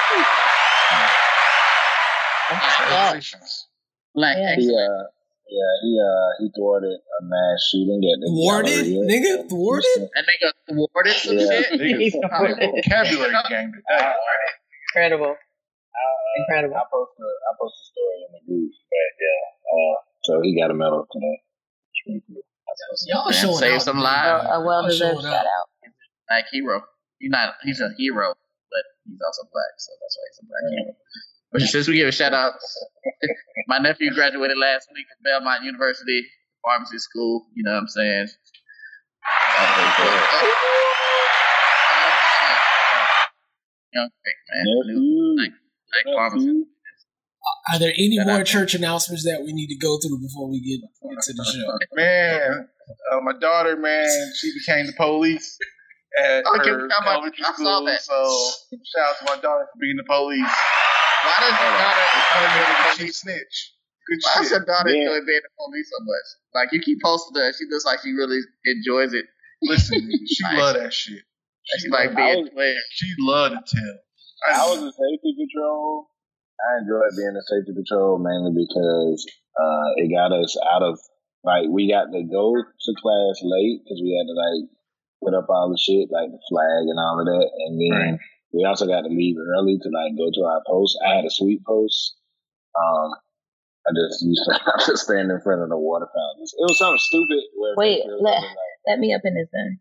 Congratulations. 2.49 3.69
Like, 4.15 4.37
Yeah. 4.39 4.57
he, 4.57 4.69
uh, 4.71 5.03
yeah, 5.49 5.73
he 5.83 5.91
uh, 6.01 6.29
he 6.41 6.47
thwarted 6.57 6.93
a 6.93 7.21
mass 7.25 7.59
shooting 7.71 8.01
at 8.05 8.19
the 8.21 8.29
Thwarted, 8.33 8.85
Galleria 8.85 9.05
nigga, 9.11 9.49
thwarted. 9.49 9.85
Houston. 9.85 10.11
that 10.15 10.25
nigga 10.25 10.49
thwarted 10.69 11.13
some 11.15 11.39
Yeah. 11.39 11.63
shit. 11.63 11.81
Niggas, 11.81 12.15
vocabulary 12.15 13.35
game 13.49 13.71
today. 13.73 14.13
Incredible. 14.95 15.35
Uh, 15.37 16.41
Incredible. 16.41 16.77
I 16.77 16.85
post 16.91 17.13
a, 17.21 17.27
I 17.29 17.51
post 17.61 17.75
a 17.77 17.85
story 17.93 18.19
in 18.27 18.31
the 18.35 18.41
group, 18.47 18.71
but 18.73 19.11
yeah. 19.21 19.45
Uh, 19.71 19.97
so 20.25 20.33
he 20.43 20.59
got 20.59 20.71
a 20.71 20.75
medal 20.75 21.07
today. 21.13 21.37
It's. 22.07 23.07
Y'all 23.07 23.31
Man, 23.31 23.33
showing 23.39 23.57
save 23.57 23.75
out. 23.79 23.83
some 23.83 23.97
man. 23.97 24.05
lives. 24.05 24.47
A 24.51 24.61
well 24.61 24.83
deserved 24.87 25.21
Showing 25.23 25.33
shout 25.33 25.47
out. 25.47 25.67
Black 26.29 26.45
hero. 26.51 26.83
He's 27.19 27.31
not. 27.31 27.55
He's 27.63 27.81
a 27.81 27.91
hero, 27.97 28.35
but 28.35 28.85
he's 29.07 29.21
also 29.25 29.43
black, 29.53 29.73
so 29.79 29.93
that's 30.01 30.17
why 30.19 30.25
he's 30.27 30.41
a 30.43 30.47
black 30.51 30.65
hero. 30.73 30.95
But 31.55 31.63
since 31.63 31.87
we 31.87 31.95
give 31.95 32.09
a 32.09 32.13
shout 32.13 32.35
out, 32.35 32.55
my 33.69 33.79
nephew 33.79 34.13
graduated 34.13 34.59
last 34.59 34.89
week 34.93 35.07
from 35.07 35.23
Belmont 35.23 35.63
University 35.63 36.27
Pharmacy 36.67 36.99
School. 36.99 37.47
You 37.55 37.63
know 37.63 37.73
what 37.75 37.79
I'm 37.83 37.89
saying? 37.89 38.27
Young 43.93 44.11
man. 44.11 44.65
New, 44.87 45.37
like, 45.39 45.53
like 45.53 46.15
pharmacy. 46.17 46.65
Are 47.73 47.79
there 47.79 47.93
any 47.97 48.17
Shout 48.17 48.27
more 48.27 48.41
out. 48.41 48.47
church 48.47 48.75
announcements 48.75 49.23
that 49.25 49.43
we 49.45 49.53
need 49.53 49.69
to 49.69 49.77
go 49.77 49.99
through 49.99 50.19
before 50.21 50.51
we 50.51 50.59
get 50.61 50.81
into 51.09 51.33
the 51.33 51.45
show? 51.45 51.79
Man, 51.95 52.69
uh, 53.13 53.21
my 53.21 53.33
daughter, 53.39 53.77
man, 53.77 54.09
she 54.41 54.51
became 54.59 54.87
the 54.87 54.93
police 54.95 55.57
at 56.21 56.43
Oh, 56.47 56.59
can 56.59 56.75
her 56.75 56.83
we 56.83 56.89
talk 56.89 57.03
about- 57.03 57.13
elementary 57.15 57.45
I 57.45 57.53
saw 57.53 57.55
school. 57.55 57.85
that. 57.87 58.01
So 58.03 58.51
shout 58.73 59.07
out 59.09 59.19
to 59.21 59.25
my 59.37 59.41
daughter 59.41 59.69
for 59.73 59.79
being 59.81 59.97
the 59.97 60.05
police. 60.05 60.51
Why 61.25 61.37
does 61.41 61.57
your 61.61 61.73
daughter? 61.81 62.05
She 63.01 63.09
snitch. 63.13 63.57
Good 64.09 64.21
Why 64.21 64.33
does 64.37 64.49
shit. 64.49 64.57
your 64.61 64.65
daughter 64.69 64.91
Yeah. 64.93 65.01
enjoy 65.09 65.21
being 65.27 65.41
the 65.45 65.53
police 65.57 65.89
so 65.89 65.99
much? 66.05 66.27
Like 66.55 66.69
you 66.73 66.81
keep 66.81 67.01
posting 67.03 67.41
her, 67.41 67.53
she 67.53 67.65
looks 67.71 67.85
like 67.85 68.01
she 68.05 68.13
really 68.13 68.41
enjoys 68.69 69.13
it. 69.15 69.25
Listen, 69.63 70.01
she 70.29 70.43
Nice. 70.45 70.59
love 70.61 70.75
that 70.77 70.93
shit. 70.93 71.23
She 71.81 71.89
like 71.89 72.15
being 72.15 72.49
was- 72.53 72.77
She 72.93 73.09
love 73.21 73.53
to 73.53 73.63
tell. 73.65 73.97
I 74.45 74.61
was 74.69 74.83
a 74.85 74.93
safety 74.93 75.33
patrol. 75.41 76.07
I 76.61 76.85
enjoyed 76.85 77.17
being 77.17 77.33
a 77.33 77.45
safety 77.49 77.73
patrol 77.73 78.21
mainly 78.21 78.53
because 78.53 79.25
uh, 79.57 79.89
it 80.05 80.13
got 80.13 80.33
us 80.37 80.53
out 80.71 80.83
of 80.85 80.99
like 81.43 81.65
we 81.73 81.89
got 81.91 82.13
to 82.13 82.23
go 82.29 82.53
to 82.57 82.91
class 83.01 83.37
late 83.41 83.81
because 83.85 84.01
we 84.05 84.13
had 84.13 84.29
to 84.29 84.37
like 84.37 84.65
put 85.25 85.33
up 85.37 85.49
all 85.49 85.73
the 85.73 85.81
shit 85.81 86.13
like 86.13 86.29
the 86.29 86.41
flag 86.53 86.85
and 86.93 87.01
all 87.01 87.21
of 87.21 87.27
that, 87.27 87.49
and 87.65 87.75
then 87.81 88.19
we 88.55 88.65
also 88.65 88.87
got 88.87 89.03
to 89.03 89.09
leave 89.09 89.37
early 89.39 89.79
to 89.83 89.89
like 89.91 90.17
go 90.17 90.31
to 90.33 90.43
our 90.47 90.63
post. 90.67 90.99
I 91.05 91.17
had 91.17 91.25
a 91.25 91.31
sweet 91.31 91.65
post. 91.67 92.15
Um, 92.79 93.11
I 93.87 93.91
just 93.93 94.23
used 94.23 94.43
to 94.49 94.55
have 94.67 94.87
to 94.87 94.97
stand 94.97 95.31
in 95.31 95.41
front 95.43 95.63
of 95.63 95.69
the 95.69 95.79
water 95.79 96.07
fountains. 96.07 96.55
It 96.57 96.63
was 96.63 96.79
something 96.79 96.99
stupid. 96.99 97.43
Where 97.57 97.75
Wait, 97.77 98.03
let- 98.07 98.43
like, 98.43 98.45
Let 98.87 98.99
me 98.99 99.13
up 99.15 99.23
in 99.25 99.35
this 99.35 99.49
then. 99.53 99.81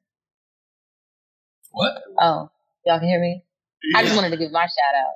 What? 1.72 1.94
Oh, 2.20 2.50
y'all 2.86 3.00
can 3.00 3.08
hear 3.08 3.22
me? 3.22 3.44
I 3.96 4.04
just 4.04 4.16
wanted 4.16 4.32
to 4.32 4.38
give 4.38 4.52
my 4.52 4.66
shout 4.66 4.96
out. 4.98 5.16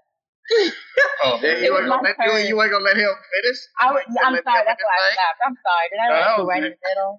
Oh, 1.24 1.40
Yeah, 1.42 1.58
you 1.58 1.74
ain't 1.78 1.88
gonna 1.90 2.02
let 2.04 2.18
you, 2.20 2.48
you 2.54 2.62
ain't 2.62 2.72
gonna 2.72 2.84
let 2.86 2.96
him 2.96 3.10
finish. 3.10 3.58
I 3.82 3.92
was, 3.92 4.04
I'm 4.22 4.34
Let 4.34 4.44
sorry, 4.46 4.64
that's 4.70 4.82
why 4.82 4.94
I 4.94 5.02
this 5.02 5.18
thing. 5.18 5.18
laughed. 5.18 5.42
I'm 5.46 5.58
sorry. 5.66 5.86
Did 5.90 5.98
I 5.98 6.06
No, 6.08 6.38
go 6.38 6.44
was 6.46 6.50
right 6.50 6.64
it. 6.64 6.66
in 6.66 6.72
the 6.78 6.90
middle? 6.90 7.14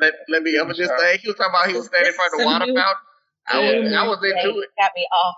Let 0.00 0.12
let 0.28 0.42
me 0.42 0.58
up 0.58 0.70
in 0.70 0.76
this 0.76 0.90
thing. 0.90 1.18
He 1.22 1.28
was 1.30 1.38
talking 1.38 1.54
about 1.54 1.70
he 1.70 1.74
was 1.78 1.86
standing 1.86 2.10
in 2.10 2.16
front 2.18 2.34
of 2.34 2.40
the 2.40 2.46
water 2.46 2.66
fountain. 2.66 3.06
I 3.46 3.56
was 3.62 3.94
I 3.94 4.02
was 4.10 4.18
into 4.26 4.58
it. 4.58 4.70
Got 4.74 4.90
me 4.98 5.06
off. 5.06 5.36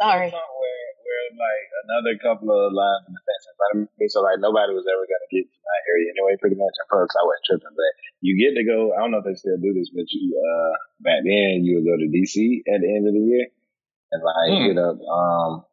Sorry. 0.00 0.28
where, 0.28 0.88
where 1.02 1.24
like 1.36 1.66
another 1.88 2.14
couple 2.20 2.52
of 2.52 2.72
lines 2.72 3.08
of 3.08 3.16
in 3.16 3.54
front 3.56 3.72
of 3.72 3.88
me. 3.96 4.06
So 4.12 4.20
like 4.20 4.38
nobody 4.40 4.72
was 4.76 4.84
ever 4.84 5.04
gonna 5.08 5.30
get 5.32 5.48
to 5.48 5.58
my 5.64 5.78
area 5.92 6.08
anyway, 6.12 6.36
pretty 6.40 6.56
much. 6.58 6.74
At 6.82 6.88
first 6.92 7.16
I 7.16 7.24
wasn't 7.24 7.46
tripping, 7.48 7.76
but 7.76 7.92
you 8.20 8.36
get 8.36 8.52
to 8.58 8.64
go 8.64 8.92
I 8.92 9.00
don't 9.04 9.12
know 9.12 9.22
if 9.24 9.28
they 9.28 9.36
still 9.38 9.56
do 9.60 9.72
this, 9.72 9.88
but 9.94 10.04
you 10.12 10.36
uh 10.36 10.72
back 11.00 11.24
then 11.24 11.64
you 11.64 11.80
would 11.80 11.88
go 11.88 11.96
to 11.96 12.08
DC 12.08 12.36
at 12.68 12.80
the 12.84 12.90
end 12.90 13.08
of 13.08 13.14
the 13.16 13.24
year 13.24 13.46
and 14.12 14.20
like 14.22 14.50
Hmm. 14.52 14.64
hit 14.68 14.78
up 14.78 14.96
um 15.00 15.64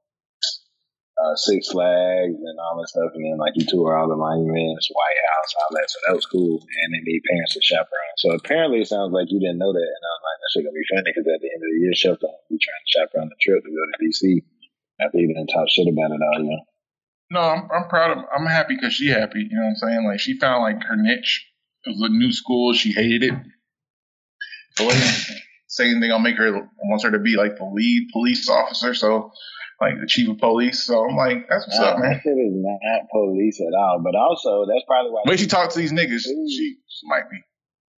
uh 1.19 1.36
Six 1.38 1.69
Flags 1.69 2.38
and 2.38 2.58
all 2.58 2.82
that 2.82 2.89
stuff 2.89 3.13
and 3.13 3.21
then 3.21 3.38
like 3.38 3.54
you 3.56 3.65
tour 3.69 3.93
all 3.93 4.10
the 4.10 4.17
monuments, 4.17 4.89
White 4.89 5.21
House, 5.30 5.52
all 5.58 5.71
that. 5.78 5.89
So 5.89 5.97
that 6.08 6.15
was 6.17 6.26
cool. 6.26 6.58
And 6.58 6.89
they 6.93 7.02
need 7.06 7.21
parents 7.30 7.54
to 7.54 7.62
chaperone. 7.62 8.17
So 8.17 8.34
apparently 8.34 8.82
it 8.82 8.89
sounds 8.89 9.13
like 9.13 9.30
you 9.30 9.39
didn't 9.39 9.62
know 9.62 9.73
that 9.73 9.89
and 9.93 10.04
I 10.04 10.12
was 10.17 10.26
like, 10.26 10.39
that 10.41 10.49
shit 10.52 10.63
gonna 10.65 10.78
be 10.78 10.89
funny 10.89 11.10
because 11.13 11.28
at 11.30 11.41
the 11.41 11.52
end 11.54 11.62
of 11.62 11.69
the 11.69 11.82
year 11.86 11.93
Shelton 11.93 12.34
will 12.34 12.49
be 12.49 12.58
trying 12.58 12.82
to 12.82 12.93
chaperone 12.93 13.30
the 13.30 13.39
trip 13.41 13.62
to 13.62 13.69
go 13.69 13.84
to 13.86 13.97
DC 14.02 14.21
after 15.02 15.17
he 15.21 15.30
didn't 15.30 15.54
talk 15.54 15.69
shit 15.69 15.89
about 15.89 16.13
it 16.13 16.21
all 16.21 16.41
year. 16.41 16.63
No, 17.34 17.41
I'm, 17.41 17.65
I'm 17.73 17.88
proud 17.89 18.17
of. 18.17 18.26
I'm 18.30 18.45
happy 18.45 18.76
because 18.76 18.93
she 18.93 19.10
happy. 19.10 19.41
You 19.49 19.58
know 19.58 19.65
what 19.65 19.69
I'm 19.69 19.82
saying? 19.82 20.06
Like 20.06 20.19
she 20.19 20.38
found 20.38 20.62
like 20.62 20.84
her 20.84 20.95
niche. 20.95 21.49
It 21.86 21.89
was 21.97 22.10
a 22.10 22.13
new 22.13 22.32
school. 22.32 22.73
She 22.73 22.91
hated 22.91 23.23
it. 23.23 23.34
Lady 24.80 25.10
saying 25.67 25.99
they 25.99 26.08
gonna 26.08 26.23
make 26.23 26.38
her 26.38 26.69
wants 26.84 27.04
her 27.04 27.12
to 27.12 27.19
be 27.19 27.36
like 27.36 27.58
the 27.58 27.65
lead 27.65 28.10
police 28.12 28.49
officer. 28.49 28.93
So 28.93 29.32
like 29.82 29.99
the 29.99 30.07
chief 30.07 30.30
of 30.30 30.38
police. 30.38 30.84
So 30.86 31.05
I'm 31.07 31.15
like, 31.15 31.47
that's 31.49 31.65
what's 31.67 31.80
up, 31.80 31.99
man. 31.99 32.11
That 32.11 32.21
shit 32.21 32.38
is 32.38 32.53
not 32.55 33.09
police 33.11 33.59
at 33.61 33.74
all. 33.78 34.01
But 34.03 34.15
also, 34.15 34.65
that's 34.65 34.86
probably 34.88 35.11
why. 35.11 35.21
Way 35.26 35.38
she 35.38 35.47
talked 35.47 35.74
to 35.74 35.80
these 35.80 35.93
niggas, 35.93 36.24
she, 36.24 36.78
she 36.88 37.03
might 37.05 37.30
be. 37.30 37.38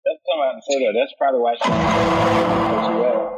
That's 0.04 0.20
what 0.24 0.54
I'm 0.54 0.60
say 0.60 0.78
though. 0.84 0.98
That's 0.98 1.14
probably 1.18 1.40
why 1.40 1.56
she. 1.56 1.72
because 1.72 2.84
She 2.84 2.94
wasn't, 2.94 3.32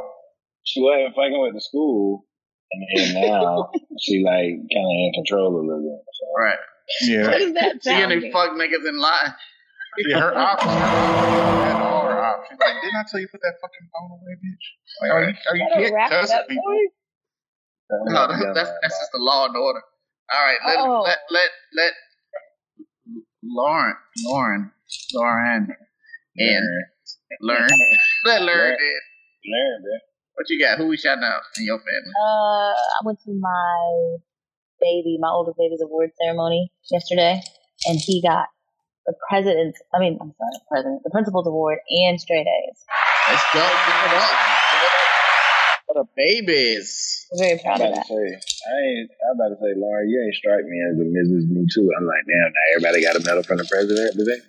she 0.63 0.81
wasn't 0.81 1.15
fucking 1.15 1.41
with 1.41 1.53
the 1.53 1.61
school, 1.61 2.25
and 2.71 2.81
then 2.91 3.21
now 3.21 3.71
she 3.99 4.23
like 4.23 4.55
kind 4.67 4.87
of 4.87 4.97
in 4.99 5.11
control 5.15 5.55
a 5.55 5.63
little 5.63 5.83
bit. 5.83 6.03
So. 6.11 6.25
Right. 6.35 6.59
Yeah. 7.01 7.27
What 7.27 7.41
is 7.41 7.53
that 7.53 7.83
She 7.83 7.91
and 7.91 8.11
they 8.11 8.31
fuck 8.31 8.51
niggas 8.51 8.87
in 8.87 8.99
line. 8.99 9.33
Yeah, 10.05 10.19
her 10.19 10.37
ops, 10.37 10.75
her 10.77 10.93
ops, 10.93 11.25
her 11.25 11.41
stop. 11.41 11.81
Like, 12.51 12.75
didn't 12.83 12.97
I 13.01 13.03
tell 13.09 13.19
you 13.19 13.25
to 13.25 13.31
put 13.31 13.41
that 13.41 13.55
fucking 13.57 13.89
phone 13.89 14.11
away, 14.13 14.37
bitch? 14.37 14.65
Like, 15.01 15.11
are 15.11 15.23
you, 15.23 15.33
are 15.49 15.55
you 15.55 15.67
Gotta 15.69 15.81
kidding? 15.81 15.95
wrap 15.95 16.09
Cuss 16.11 16.31
at 16.31 16.47
people? 16.47 16.63
Boy. 17.89 18.11
No, 18.13 18.27
that's, 18.29 18.43
that's, 18.53 18.71
that's 18.81 18.97
just 18.99 19.11
the 19.13 19.19
law 19.19 19.45
and 19.45 19.55
order. 19.55 19.81
All 20.33 20.43
right, 20.43 20.59
let 20.67 20.77
Oh. 20.79 21.01
let 21.07 21.17
let 21.31 21.49
let 21.73 21.93
Lauren 23.43 23.95
Lauren 24.25 24.71
Lauren 25.13 25.67
and 26.37 26.65
learn 27.41 27.69
let 28.25 28.41
Lauren 28.41 28.71
in. 28.73 28.99
Larry, 29.47 29.79
bro. 29.81 29.97
What 30.35 30.49
you 30.49 30.59
got? 30.59 30.77
Who 30.77 30.87
we 30.87 30.97
shouting 30.97 31.23
out 31.23 31.41
in 31.57 31.65
your 31.65 31.77
family? 31.79 32.11
Uh, 32.13 32.75
I 32.75 32.99
went 33.05 33.19
to 33.25 33.31
my 33.39 34.17
baby, 34.81 35.17
my 35.19 35.29
oldest 35.29 35.57
baby's 35.57 35.81
award 35.81 36.11
ceremony 36.21 36.71
yesterday, 36.91 37.41
and 37.87 37.97
he 37.97 38.21
got 38.21 38.47
the 39.07 39.15
president's, 39.29 39.79
I 39.95 39.99
mean, 39.99 40.19
I'm 40.21 40.35
sorry, 40.37 40.61
president, 40.69 41.01
the 41.03 41.09
principal's 41.09 41.47
award 41.47 41.79
and 41.89 42.19
straight 42.19 42.45
A's. 42.45 42.83
Let's 43.29 43.43
go. 43.53 43.63
Give 45.87 45.95
it 45.95 45.99
up. 45.99 46.07
For 46.07 46.21
the 46.23 46.41
babies. 46.43 47.27
I'm 47.31 47.39
very 47.39 47.59
proud 47.63 47.81
of 47.81 47.87
about 47.87 47.95
to 47.95 47.99
that. 47.99 48.07
say, 48.07 48.13
I 48.13 48.77
ain't. 48.87 49.11
I'm 49.29 49.35
about 49.35 49.49
to 49.49 49.55
say, 49.61 49.73
Lauren, 49.75 50.09
you 50.09 50.21
ain't 50.23 50.35
strike 50.35 50.65
me 50.65 50.77
as 50.83 50.99
a 50.99 51.03
Mrs. 51.03 51.49
Me 51.49 51.65
Too. 51.73 51.89
I'm 51.97 52.05
like, 52.05 52.23
damn, 52.27 52.51
now 52.51 52.65
everybody 52.75 53.01
got 53.03 53.15
a 53.15 53.19
medal 53.25 53.43
from 53.43 53.57
the 53.57 53.65
president 53.65 54.13
today. 54.17 54.39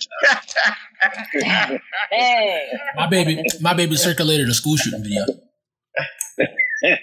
Hey, 2.11 2.69
My 2.97 3.09
baby, 3.09 3.43
my 3.61 3.75
baby 3.75 3.97
circulated 3.97 4.49
a 4.49 4.55
school 4.55 4.77
shooting 4.77 5.03
video. 5.03 5.25
Yeah, 6.83 6.97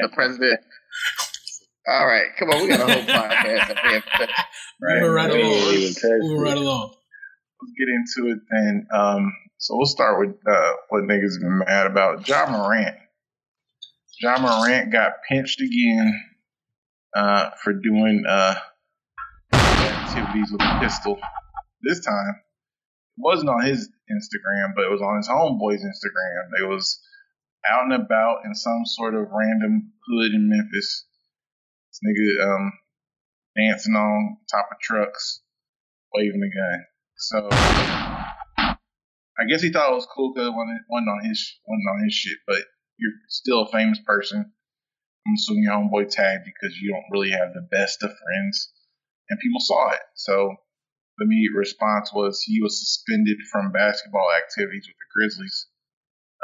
the 0.00 0.08
president. 0.12 0.60
All 1.86 2.06
right, 2.06 2.26
come 2.38 2.50
on. 2.50 2.62
We 2.62 2.68
got 2.68 2.80
a 2.80 2.92
whole 2.92 3.02
podcast 3.02 3.70
up 3.70 3.78
here. 3.78 4.02
Moving 4.80 5.10
right 5.10 5.30
along. 5.30 5.42
even 5.42 5.94
touched 5.94 6.04
Moving 6.04 6.40
right 6.40 6.56
along. 6.56 6.94
Let's 7.64 7.72
get 7.78 7.88
into 7.88 8.32
it 8.32 8.40
then. 8.50 8.86
Um, 8.92 9.32
so 9.56 9.74
we'll 9.76 9.86
start 9.86 10.18
with 10.20 10.36
uh, 10.46 10.72
what 10.90 11.04
niggas 11.04 11.40
been 11.40 11.60
mad 11.66 11.86
about. 11.86 12.22
John 12.22 12.52
Morant. 12.52 12.94
John 14.20 14.42
Morant 14.42 14.92
got 14.92 15.12
pinched 15.26 15.62
again 15.62 16.20
uh, 17.16 17.50
for 17.62 17.72
doing 17.72 18.24
uh, 18.28 18.56
activities 19.54 20.52
with 20.52 20.60
a 20.60 20.78
pistol. 20.78 21.18
This 21.80 22.04
time, 22.04 22.34
it 23.16 23.22
wasn't 23.22 23.48
on 23.48 23.64
his 23.64 23.88
Instagram, 24.10 24.74
but 24.76 24.84
it 24.84 24.90
was 24.90 25.00
on 25.00 25.16
his 25.16 25.28
homeboy's 25.28 25.82
Instagram. 25.82 26.50
They 26.58 26.66
was 26.66 27.00
out 27.70 27.84
and 27.84 27.94
about 27.94 28.44
in 28.44 28.54
some 28.54 28.84
sort 28.84 29.14
of 29.14 29.28
random 29.32 29.90
hood 30.06 30.32
in 30.32 30.50
Memphis. 30.50 31.06
This 31.88 32.00
nigga 32.04 32.44
um, 32.44 32.72
dancing 33.56 33.94
on 33.94 34.36
top 34.50 34.68
of 34.70 34.78
trucks, 34.80 35.40
waving 36.12 36.42
a 36.42 36.54
gun. 36.54 36.84
So 37.24 37.48
I 39.40 39.48
guess 39.48 39.62
he 39.62 39.72
thought 39.72 39.92
it 39.92 39.94
was 39.94 40.06
cool 40.14 40.32
because 40.32 40.48
it 40.48 40.56
wasn't, 40.56 40.84
wasn't 40.88 41.08
on 41.08 41.24
his 41.24 41.40
wasn't 41.66 41.88
on 41.96 42.04
his 42.04 42.12
shit. 42.12 42.38
But 42.46 42.60
you're 42.98 43.16
still 43.28 43.62
a 43.62 43.72
famous 43.72 43.98
person. 44.04 44.52
I'm 45.26 45.34
assuming 45.34 45.64
your 45.64 45.72
homeboy 45.72 46.10
tagged 46.10 46.44
because 46.44 46.76
you 46.76 46.92
don't 46.92 47.08
really 47.10 47.30
have 47.30 47.54
the 47.54 47.66
best 47.72 48.02
of 48.02 48.12
friends, 48.12 48.72
and 49.30 49.40
people 49.40 49.60
saw 49.60 49.90
it. 49.92 50.04
So 50.14 50.54
the 51.16 51.24
immediate 51.24 51.56
response 51.56 52.12
was 52.12 52.42
he 52.42 52.60
was 52.60 52.78
suspended 52.78 53.38
from 53.50 53.72
basketball 53.72 54.28
activities 54.44 54.84
with 54.84 55.00
the 55.00 55.08
Grizzlies. 55.16 55.66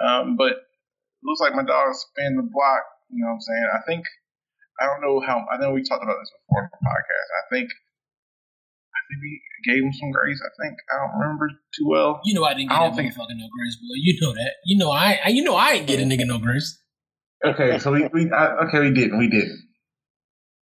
Um, 0.00 0.36
but 0.36 0.52
it 0.52 1.24
looks 1.24 1.40
like 1.40 1.54
my 1.54 1.64
dog 1.64 1.92
spin 1.92 2.36
the 2.36 2.48
block. 2.48 2.84
You 3.10 3.20
know 3.20 3.36
what 3.36 3.44
I'm 3.44 3.44
saying? 3.44 3.68
I 3.76 3.80
think 3.84 4.04
I 4.80 4.86
don't 4.86 5.04
know 5.04 5.20
how. 5.20 5.44
I 5.52 5.60
know 5.60 5.76
we 5.76 5.84
talked 5.84 6.02
about 6.02 6.16
this 6.16 6.32
before 6.40 6.64
in 6.64 6.70
the 6.72 6.80
podcast. 6.88 7.28
I 7.36 7.44
think 7.52 7.68
I 9.10 9.12
think 9.12 9.22
we 9.22 9.42
gave 9.74 9.82
him 9.82 9.92
some 9.92 10.10
grace. 10.12 10.40
I 10.40 10.50
think 10.62 10.78
I 10.92 11.06
don't 11.06 11.20
remember 11.20 11.48
too 11.76 11.86
well. 11.88 12.20
You 12.24 12.34
know 12.34 12.44
I 12.44 12.54
didn't 12.54 12.70
I 12.70 12.74
get 12.74 12.80
don't 12.80 12.90
that 12.90 12.96
think- 13.02 13.14
motherfucking 13.14 13.38
no 13.38 13.48
grace, 13.56 13.76
boy. 13.76 13.96
You 13.96 14.18
know 14.20 14.32
that. 14.34 14.52
You 14.64 14.78
know 14.78 14.90
I. 14.90 15.18
I- 15.24 15.28
You 15.30 15.42
know 15.44 15.56
I 15.56 15.70
ain't 15.72 15.86
getting 15.86 16.08
nigga 16.08 16.26
no 16.26 16.38
grace. 16.38 16.78
Okay, 17.44 17.78
so 17.78 17.90
we, 17.92 18.06
we 18.12 18.30
I, 18.30 18.66
okay 18.66 18.80
we 18.80 18.92
didn't 18.92 19.18
we 19.18 19.28
didn't, 19.28 19.62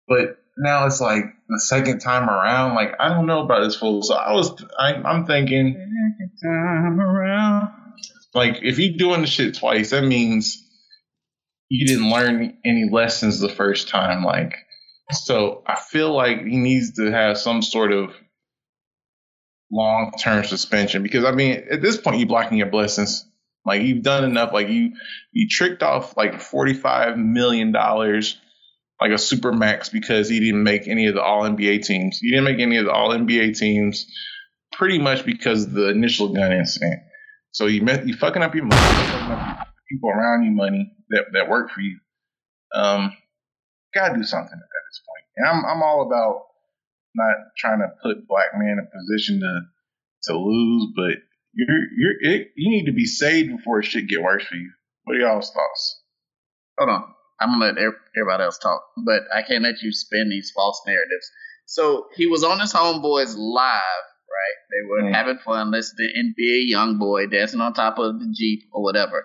but 0.07 0.39
now 0.57 0.87
it's 0.87 1.01
like 1.01 1.25
the 1.49 1.59
second 1.61 1.99
time 1.99 2.29
around. 2.31 2.75
Like 2.77 2.93
I 3.01 3.09
don't 3.09 3.27
know 3.27 3.43
about 3.43 3.65
this 3.65 3.75
fool. 3.77 4.03
So 4.03 4.15
I 4.15 4.33
was 4.33 4.51
I, 4.79 4.95
I'm 4.95 5.27
thinking 5.27 5.75
second 5.75 6.31
time 6.43 7.01
around. 7.01 7.71
Like 8.33 8.59
if 8.63 8.79
you 8.79 8.97
doing 8.97 9.23
the 9.23 9.27
shit 9.27 9.57
twice, 9.59 9.91
that 9.91 10.05
means 10.05 10.65
you 11.69 11.85
didn't 11.87 12.11
learn 12.11 12.57
any 12.65 12.89
lessons 12.91 13.41
the 13.41 13.49
first 13.49 13.89
time. 13.89 14.23
Like 14.25 14.55
so, 15.11 15.63
I 15.67 15.75
feel 15.81 16.15
like 16.15 16.43
he 16.45 16.59
needs 16.59 16.95
to 16.97 17.11
have 17.11 17.39
some 17.39 17.63
sort 17.63 17.93
of 17.93 18.11
long 19.71 20.12
term 20.19 20.45
suspension 20.45 21.03
because 21.03 21.25
I 21.25 21.33
mean 21.33 21.64
at 21.71 21.83
this 21.83 21.97
point 21.97 22.19
you're 22.19 22.29
blocking 22.29 22.59
your 22.59 22.71
blessings. 22.71 23.25
Like 23.64 23.83
you've 23.83 24.03
done 24.03 24.25
enough. 24.25 24.53
Like 24.53 24.69
you 24.69 24.93
you 25.33 25.47
tricked 25.49 25.83
off 25.83 26.16
like 26.16 26.41
forty 26.41 26.75
five 26.75 27.19
million 27.19 27.73
dollars, 27.73 28.39
like 29.01 29.12
a 29.12 29.19
super 29.19 29.53
max 29.53 29.89
because 29.89 30.29
he 30.29 30.41
didn't 30.41 30.62
make 30.62 30.89
any 30.89 31.07
of 31.07 31.14
the 31.14 31.23
All 31.23 31.43
NBA 31.43 31.85
teams. 31.85 32.21
You 32.23 32.31
didn't 32.31 32.45
make 32.45 32.61
any 32.61 32.79
of 32.79 32.87
the 32.87 32.93
All 32.93 33.11
NBA 33.11 33.59
teams, 33.59 34.07
pretty 34.73 34.99
much 34.99 35.27
because 35.27 35.64
of 35.64 35.73
the 35.73 35.91
initial 35.91 36.33
gun 36.33 36.53
incident. 36.53 37.03
So 37.51 37.66
you 37.66 37.83
met, 37.83 38.07
you 38.07 38.14
fucking 38.14 38.43
up 38.43 38.55
your 38.55 38.64
money, 38.64 38.81
up 38.81 39.69
people 39.91 40.11
around 40.11 40.45
you 40.45 40.53
money 40.53 40.93
that 41.11 41.27
that 41.33 41.49
work 41.51 41.71
for 41.71 41.81
you. 41.81 41.99
Um, 42.75 43.12
gotta 43.95 44.14
do 44.14 44.23
something 44.23 44.53
at 44.53 44.83
this 44.89 45.01
point. 45.07 45.25
And 45.37 45.47
I'm 45.47 45.64
I'm 45.64 45.83
all 45.83 46.07
about 46.07 46.48
not 47.19 47.37
trying 47.59 47.81
to 47.81 47.89
put 48.03 48.27
black 48.29 48.51
men 48.55 48.79
in 48.79 48.79
a 48.79 48.89
position 48.97 49.41
to 49.41 49.61
to 50.33 50.39
lose, 50.39 50.93
but 50.97 51.16
you're 51.53 51.85
you're 51.97 52.35
it, 52.35 52.49
you 52.57 52.71
need 52.71 52.87
to 52.87 52.93
be 52.93 53.05
saved 53.07 53.51
before 53.57 53.83
shit 53.83 54.09
get 54.09 54.23
worse 54.23 54.45
for 54.45 54.55
you. 54.57 54.71
What 55.05 55.16
are 55.16 55.21
y'all's 55.21 55.51
thoughts? 55.53 56.03
Hold 56.79 56.91
on. 56.91 57.05
I'm 57.41 57.51
gonna 57.51 57.66
let 57.66 57.79
everybody 58.16 58.43
else 58.45 58.59
talk, 58.59 58.83
but 59.05 59.23
I 59.35 59.43
can't 59.43 59.62
let 59.62 59.83
you 59.83 59.93
spin 59.93 60.29
these 60.29 60.51
false 60.55 60.81
narratives. 60.87 61.31
So 61.66 62.07
he 62.16 62.27
was 62.27 62.43
on 62.45 62.59
his 62.61 62.73
homeboys 62.73 63.35
live, 63.37 64.05
right? 64.29 64.57
They 64.71 64.89
were 64.89 65.03
Mm. 65.11 65.14
having 65.14 65.39
fun, 65.39 65.71
listening 65.71 66.09
to 66.09 66.19
NBA 66.21 66.69
young 66.69 66.99
boy 66.99 67.27
dancing 67.27 67.61
on 67.61 67.75
top 67.75 67.99
of 67.99 68.19
the 68.19 68.33
jeep 68.37 68.64
or 68.73 68.83
whatever. 68.83 69.25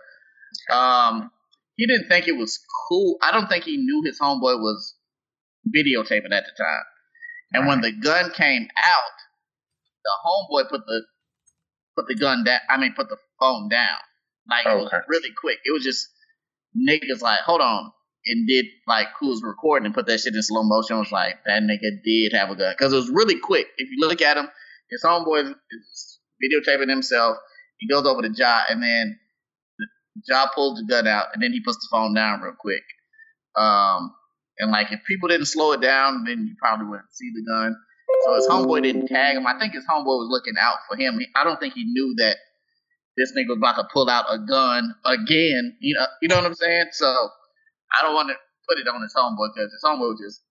Um, 0.71 1.31
he 1.75 1.87
didn't 1.87 2.07
think 2.07 2.27
it 2.27 2.37
was 2.37 2.59
cool. 2.87 3.17
I 3.21 3.31
don't 3.31 3.47
think 3.47 3.63
he 3.63 3.77
knew 3.77 4.03
his 4.05 4.19
homeboy 4.19 4.59
was 4.59 4.95
videotaping 5.75 6.31
at 6.33 6.45
the 6.45 6.51
time. 6.57 6.83
And 7.53 7.67
when 7.67 7.81
the 7.81 7.91
gun 7.91 8.31
came 8.31 8.67
out, 8.77 9.17
the 10.03 10.11
homeboy 10.25 10.69
put 10.69 10.85
the 10.85 11.03
put 11.95 12.07
the 12.07 12.15
gun 12.15 12.43
down. 12.43 12.59
I 12.69 12.77
mean, 12.77 12.93
put 12.95 13.09
the 13.09 13.17
phone 13.39 13.69
down. 13.69 13.97
Like 14.49 14.65
it 14.65 14.75
was 14.75 14.91
really 15.07 15.29
quick. 15.39 15.59
It 15.63 15.71
was 15.71 15.83
just 15.83 16.09
niggas 16.75 17.21
like, 17.21 17.39
hold 17.41 17.61
on, 17.61 17.91
and 18.25 18.47
did 18.47 18.65
like 18.87 19.07
who 19.19 19.29
was 19.29 19.41
recording 19.43 19.85
and 19.85 19.95
put 19.95 20.07
that 20.07 20.19
shit 20.19 20.33
in 20.35 20.41
slow 20.41 20.63
motion. 20.63 20.95
I 20.97 20.99
Was 20.99 21.11
like 21.11 21.43
that 21.45 21.63
nigga 21.63 22.03
did 22.03 22.33
have 22.33 22.49
a 22.49 22.55
gun 22.55 22.73
because 22.77 22.91
it 22.91 22.97
was 22.97 23.09
really 23.09 23.39
quick. 23.39 23.67
If 23.77 23.89
you 23.89 23.97
look 23.99 24.21
at 24.21 24.37
him, 24.37 24.47
his 24.89 25.03
homeboy 25.03 25.53
is 25.71 26.19
videotaping 26.43 26.89
himself. 26.89 27.37
He 27.77 27.87
goes 27.87 28.05
over 28.05 28.21
to 28.21 28.31
Ja, 28.35 28.61
and 28.69 28.81
then 28.81 29.19
Ja 30.27 30.47
pulls 30.53 30.79
the 30.79 30.85
gun 30.87 31.07
out, 31.07 31.27
and 31.33 31.41
then 31.41 31.51
he 31.51 31.61
puts 31.61 31.77
the 31.77 31.87
phone 31.91 32.13
down 32.13 32.41
real 32.41 32.55
quick. 32.57 32.83
Um, 33.55 34.13
and 34.59 34.71
like 34.71 34.91
if 34.91 34.99
people 35.07 35.29
didn't 35.29 35.47
slow 35.47 35.71
it 35.73 35.81
down, 35.81 36.23
then 36.25 36.45
you 36.47 36.55
probably 36.59 36.85
wouldn't 36.87 37.11
see 37.13 37.29
the 37.33 37.43
gun. 37.49 37.75
So 38.25 38.35
his 38.35 38.47
homeboy 38.47 38.83
didn't 38.83 39.07
tag 39.07 39.35
him. 39.35 39.47
I 39.47 39.57
think 39.59 39.73
his 39.73 39.85
homeboy 39.89 40.05
was 40.05 40.27
looking 40.29 40.53
out 40.59 40.77
for 40.87 40.95
him. 40.97 41.19
I 41.35 41.43
don't 41.43 41.59
think 41.59 41.73
he 41.73 41.83
knew 41.85 42.13
that 42.17 42.37
this 43.17 43.31
nigga 43.37 43.49
was 43.49 43.57
about 43.57 43.75
to 43.77 43.87
pull 43.93 44.09
out 44.09 44.25
a 44.29 44.39
gun 44.39 44.93
again. 45.05 45.75
You 45.79 45.95
know, 45.95 46.05
you 46.21 46.27
know 46.27 46.35
what 46.37 46.45
I'm 46.45 46.53
saying? 46.53 46.87
So 46.91 47.07
I 47.07 48.03
don't 48.03 48.13
want 48.13 48.29
to 48.29 48.35
put 48.69 48.77
it 48.79 48.87
on 48.87 49.01
his 49.01 49.13
homeboy 49.15 49.49
because 49.55 49.71
his 49.71 49.81
homeboy 49.83 50.11
was 50.13 50.21
just 50.23 50.41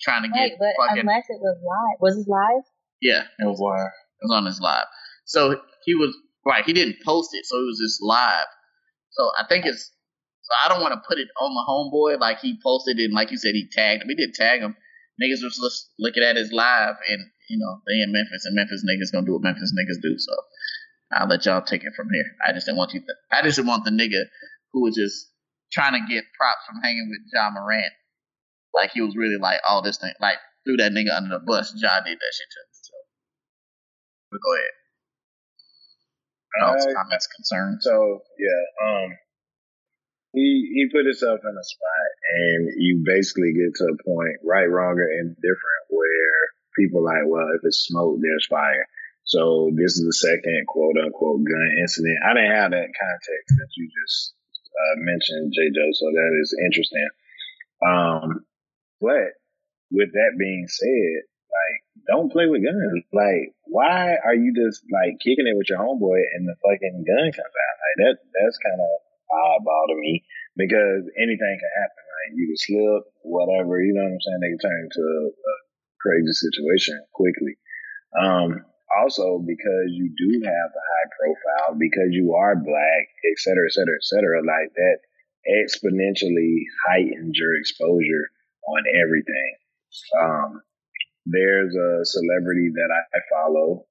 trying 0.00 0.22
to 0.24 0.28
Right, 0.30 0.50
get 0.50 0.58
but 0.58 0.74
fucking 0.88 1.00
unless 1.00 1.24
it 1.28 1.40
was 1.40 1.56
live. 1.62 2.00
Was 2.00 2.16
it 2.18 2.28
live? 2.28 2.64
yeah. 3.02 3.22
It 3.38 3.46
was 3.46 3.60
live. 3.60 3.86
It 4.20 4.24
was 4.28 4.32
on 4.32 4.46
his 4.46 4.60
live. 4.60 4.86
So 5.26 5.60
he 5.84 5.94
was 5.94 6.16
right. 6.46 6.64
He 6.64 6.72
didn't 6.72 6.96
post 7.04 7.30
it, 7.34 7.44
so 7.44 7.56
it 7.58 7.66
was 7.66 7.78
just 7.78 8.02
live. 8.02 8.46
So 9.10 9.30
I 9.38 9.44
think 9.48 9.66
it's. 9.66 9.90
So 10.46 10.52
I 10.62 10.70
don't 10.70 10.80
want 10.80 10.94
to 10.94 11.02
put 11.02 11.18
it 11.18 11.26
on 11.42 11.50
the 11.50 11.66
homeboy 11.66 12.20
like 12.20 12.38
he 12.38 12.58
posted 12.62 12.98
it 12.98 13.10
and 13.10 13.14
like 13.14 13.34
you 13.34 13.38
said 13.38 13.58
he 13.58 13.66
tagged 13.66 14.02
him. 14.02 14.08
He 14.08 14.14
did 14.14 14.34
tag 14.34 14.62
him. 14.62 14.76
Niggas 15.18 15.42
was 15.42 15.58
just 15.58 15.90
looking 15.98 16.22
at 16.22 16.36
his 16.36 16.52
live 16.52 16.94
and 17.08 17.18
you 17.50 17.58
know 17.58 17.82
they 17.86 17.98
in 17.98 18.12
Memphis 18.14 18.46
and 18.46 18.54
Memphis 18.54 18.86
niggas 18.86 19.10
gonna 19.10 19.26
do 19.26 19.34
what 19.34 19.42
Memphis 19.42 19.74
niggas 19.74 20.00
do. 20.00 20.14
So 20.18 20.32
I'll 21.12 21.26
let 21.26 21.46
y'all 21.46 21.62
take 21.62 21.82
it 21.82 21.94
from 21.96 22.08
here. 22.12 22.30
I 22.46 22.52
just 22.52 22.66
didn't 22.66 22.78
want 22.78 22.94
you. 22.94 23.00
To, 23.00 23.14
I 23.32 23.42
just 23.42 23.56
didn't 23.56 23.68
want 23.68 23.84
the 23.84 23.90
nigga 23.90 24.22
who 24.72 24.82
was 24.82 24.94
just 24.94 25.32
trying 25.72 25.98
to 25.98 26.06
get 26.06 26.24
props 26.38 26.62
from 26.66 26.78
hanging 26.82 27.10
with 27.10 27.26
John 27.34 27.54
Morant. 27.54 27.92
Like 28.72 28.90
he 28.92 29.02
was 29.02 29.16
really 29.16 29.38
like 29.40 29.60
all 29.68 29.82
this 29.82 29.98
thing. 29.98 30.14
Like 30.20 30.38
threw 30.64 30.76
that 30.78 30.92
nigga 30.92 31.10
under 31.10 31.30
the 31.30 31.42
bus. 31.44 31.74
John 31.74 32.06
did 32.06 32.18
that 32.18 32.32
shit 32.34 32.50
to 32.54 32.60
him. 32.62 32.70
So 32.70 32.94
but 34.30 34.38
go 34.38 34.54
ahead. 34.54 34.74
Uh, 36.56 36.72
comments, 36.94 37.28
concerns. 37.34 37.84
So 37.84 38.22
yeah, 38.38 38.62
um, 38.86 39.10
he 40.36 40.68
he 40.76 40.92
put 40.92 41.08
himself 41.08 41.40
in 41.40 41.56
a 41.56 41.64
spot, 41.64 42.08
and 42.28 42.68
you 42.76 43.00
basically 43.00 43.56
get 43.56 43.72
to 43.80 43.88
a 43.88 44.02
point, 44.04 44.36
right, 44.44 44.68
wrong, 44.68 45.00
or 45.00 45.08
indifferent, 45.08 45.84
where 45.88 46.36
people 46.76 47.00
like, 47.00 47.24
well, 47.24 47.48
if 47.56 47.64
it's 47.64 47.88
smoke, 47.88 48.20
there's 48.20 48.44
fire. 48.44 48.84
So 49.24 49.72
this 49.72 49.96
is 49.96 50.04
the 50.04 50.12
second 50.12 50.68
quote 50.68 51.00
unquote 51.00 51.40
gun 51.40 51.68
incident. 51.80 52.20
I 52.20 52.36
didn't 52.36 52.52
have 52.52 52.70
that 52.76 52.92
context 52.92 53.48
that 53.56 53.72
you 53.80 53.88
just 53.88 54.36
uh, 54.70 54.96
mentioned, 55.00 55.56
J. 55.56 55.72
Joe. 55.72 55.90
So 55.96 56.06
that 56.12 56.32
is 56.44 56.50
interesting. 56.68 57.08
Um, 57.80 58.44
but 59.00 59.40
with 59.90 60.12
that 60.12 60.36
being 60.38 60.68
said, 60.68 61.24
like, 61.48 61.76
don't 62.06 62.30
play 62.30 62.46
with 62.46 62.62
guns. 62.62 63.08
Like, 63.12 63.56
why 63.64 64.20
are 64.20 64.36
you 64.36 64.52
just 64.52 64.84
like 64.92 65.16
kicking 65.18 65.48
it 65.48 65.56
with 65.56 65.72
your 65.72 65.80
homeboy 65.80 66.20
and 66.36 66.44
the 66.44 66.54
fucking 66.60 67.04
gun 67.08 67.32
comes 67.32 67.56
out? 67.56 67.76
Like 67.80 67.96
that, 68.04 68.16
that's 68.36 68.60
kind 68.60 68.78
of 68.84 69.05
oddball 69.30 69.86
to 69.88 69.96
me 69.96 70.24
because 70.56 71.02
anything 71.18 71.54
can 71.58 71.72
happen. 71.82 72.02
Like 72.06 72.32
you 72.38 72.46
can 72.48 72.58
slip, 72.58 73.02
whatever. 73.22 73.80
You 73.82 73.94
know 73.94 74.04
what 74.06 74.16
I'm 74.16 74.22
saying? 74.22 74.40
They 74.42 74.52
can 74.54 74.62
turn 74.62 74.80
into 74.86 75.04
a 75.04 75.54
crazy 76.00 76.32
situation 76.32 76.96
quickly. 77.12 77.54
Um, 78.16 78.64
also 79.02 79.42
because 79.42 79.88
you 79.90 80.14
do 80.16 80.30
have 80.46 80.68
the 80.72 80.84
high 80.86 81.08
profile, 81.18 81.78
because 81.78 82.10
you 82.10 82.34
are 82.34 82.54
black, 82.54 83.02
et 83.26 83.38
cetera, 83.38 83.66
et 83.66 83.74
cetera, 83.74 83.94
et 83.94 84.06
cetera, 84.06 84.38
like 84.46 84.72
that 84.74 84.98
exponentially 85.46 86.64
heightens 86.86 87.36
your 87.38 87.54
exposure 87.56 88.30
on 88.68 88.82
everything. 89.02 89.52
Um, 90.20 90.62
there's 91.26 91.74
a 91.74 92.04
celebrity 92.04 92.70
that 92.74 92.90
I 92.94 93.18
follow 93.32 93.86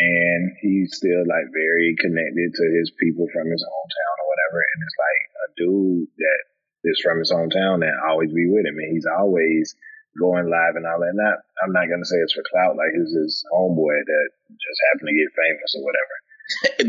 and 0.00 0.56
he's 0.64 0.96
still 0.96 1.20
like 1.28 1.48
very 1.52 1.92
connected 2.00 2.48
to 2.56 2.64
his 2.80 2.88
people 2.96 3.28
from 3.32 3.52
his 3.52 3.60
hometown 3.60 4.14
or 4.24 4.26
whatever. 4.32 4.58
And 4.64 4.78
it's 4.80 4.96
like 4.96 5.22
a 5.44 5.46
dude 5.60 6.08
that 6.16 6.40
is 6.88 6.98
from 7.04 7.20
his 7.20 7.28
hometown 7.28 7.84
that 7.84 7.92
always 8.08 8.32
be 8.32 8.48
with 8.48 8.64
him. 8.64 8.80
And 8.80 8.92
he's 8.96 9.04
always 9.04 9.76
going 10.18 10.48
live 10.48 10.74
and 10.80 10.86
all 10.88 10.98
that. 11.04 11.12
Not, 11.14 11.36
I'm 11.62 11.72
not 11.76 11.86
going 11.92 12.00
to 12.00 12.08
say 12.08 12.16
it's 12.24 12.32
for 12.32 12.42
clout, 12.48 12.80
like 12.80 12.96
it's 12.96 13.12
his 13.12 13.44
homeboy 13.52 14.00
that 14.00 14.26
just 14.48 14.80
happened 14.90 15.12
to 15.12 15.20
get 15.20 15.36
famous 15.36 15.76
or 15.76 15.84
whatever. 15.84 16.14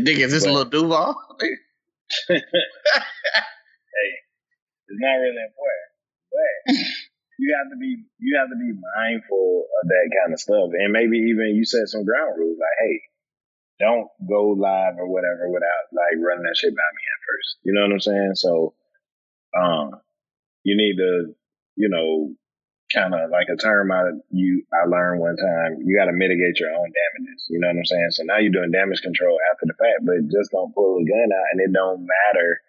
Dick, 0.08 0.18
is 0.18 0.32
this 0.32 0.44
But- 0.44 0.50
a 0.50 0.54
little 0.56 0.72
Duval? 0.72 1.12
hey, 2.28 2.40
it's 4.88 5.00
not 5.00 5.16
really 5.20 5.44
important, 5.44 5.88
but 6.32 6.74
you 7.42 7.50
have 7.58 7.74
to 7.74 7.78
be 7.78 8.06
you 8.22 8.38
have 8.38 8.46
to 8.54 8.58
be 8.58 8.70
mindful 8.70 9.66
of 9.66 9.84
that 9.90 10.06
kind 10.14 10.30
of 10.30 10.38
stuff, 10.38 10.70
and 10.78 10.94
maybe 10.94 11.18
even 11.34 11.58
you 11.58 11.66
set 11.66 11.90
some 11.90 12.06
ground 12.06 12.38
rules 12.38 12.54
like, 12.54 12.78
hey, 12.78 12.96
don't 13.82 14.06
go 14.22 14.54
live 14.54 14.94
or 15.02 15.10
whatever 15.10 15.50
without 15.50 15.90
like 15.90 16.22
running 16.22 16.46
that 16.46 16.54
shit 16.54 16.70
by 16.70 16.86
me 16.94 17.02
at 17.02 17.26
first. 17.26 17.50
You 17.66 17.74
know 17.74 17.82
what 17.82 17.98
I'm 17.98 18.06
saying? 18.06 18.34
So, 18.38 18.74
um, 19.58 19.98
you 20.62 20.78
need 20.78 21.02
to, 21.02 21.34
you 21.74 21.90
know, 21.90 22.30
kind 22.94 23.10
of 23.10 23.34
like 23.34 23.50
a 23.50 23.58
term 23.58 23.90
I 23.90 24.22
you 24.30 24.62
I 24.70 24.86
learned 24.86 25.18
one 25.18 25.34
time. 25.34 25.82
You 25.82 25.98
got 25.98 26.06
to 26.06 26.14
mitigate 26.14 26.62
your 26.62 26.70
own 26.70 26.94
damages. 26.94 27.42
You 27.50 27.58
know 27.58 27.74
what 27.74 27.82
I'm 27.82 27.90
saying? 27.90 28.10
So 28.14 28.22
now 28.22 28.38
you're 28.38 28.54
doing 28.54 28.70
damage 28.70 29.02
control 29.02 29.34
after 29.50 29.66
the 29.66 29.74
fact, 29.74 30.06
but 30.06 30.30
just 30.30 30.54
don't 30.54 30.70
pull 30.78 31.02
a 31.02 31.10
gun 31.10 31.34
out, 31.34 31.50
and 31.50 31.58
it 31.58 31.74
don't 31.74 32.06
matter 32.06 32.62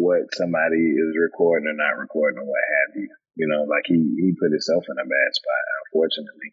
what 0.00 0.32
somebody 0.32 0.96
is 0.96 1.20
recording 1.20 1.68
or 1.68 1.76
not 1.76 2.00
recording 2.00 2.40
or 2.40 2.48
what 2.48 2.64
have 2.64 2.96
you. 2.96 3.12
You 3.36 3.46
know, 3.48 3.64
like 3.64 3.86
he 3.86 3.96
he 3.96 4.36
put 4.38 4.52
himself 4.52 4.84
in 4.88 4.98
a 4.98 5.06
bad 5.06 5.30
spot, 5.32 5.64
unfortunately, 5.86 6.50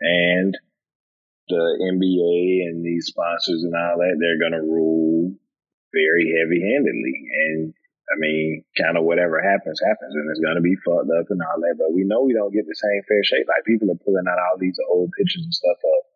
and 0.00 0.52
the 1.48 1.64
NBA 1.92 2.64
and 2.68 2.84
these 2.84 3.12
sponsors 3.12 3.62
and 3.62 3.74
all 3.76 4.00
that, 4.00 4.16
they're 4.16 4.40
gonna 4.40 4.64
rule 4.64 5.36
very 5.92 6.32
heavy 6.32 6.60
handedly. 6.64 7.16
And 7.46 7.74
I 8.08 8.16
mean, 8.18 8.64
kind 8.80 8.96
of 8.96 9.04
whatever 9.04 9.40
happens, 9.40 9.80
happens, 9.84 10.14
and 10.14 10.28
it's 10.32 10.40
gonna 10.40 10.64
be 10.64 10.76
fucked 10.84 11.12
up 11.12 11.28
and 11.28 11.40
all 11.40 11.60
that. 11.60 11.76
But 11.78 11.92
we 11.92 12.04
know 12.04 12.24
we 12.24 12.32
don't 12.32 12.52
get 12.52 12.66
the 12.66 12.76
same 12.76 13.02
fair 13.08 13.22
shake. 13.24 13.48
Like 13.48 13.68
people 13.68 13.92
are 13.92 14.00
pulling 14.04 14.28
out 14.28 14.40
all 14.40 14.56
these 14.58 14.76
old 14.88 15.12
pictures 15.16 15.44
and 15.44 15.54
stuff 15.54 15.78
of 15.78 16.13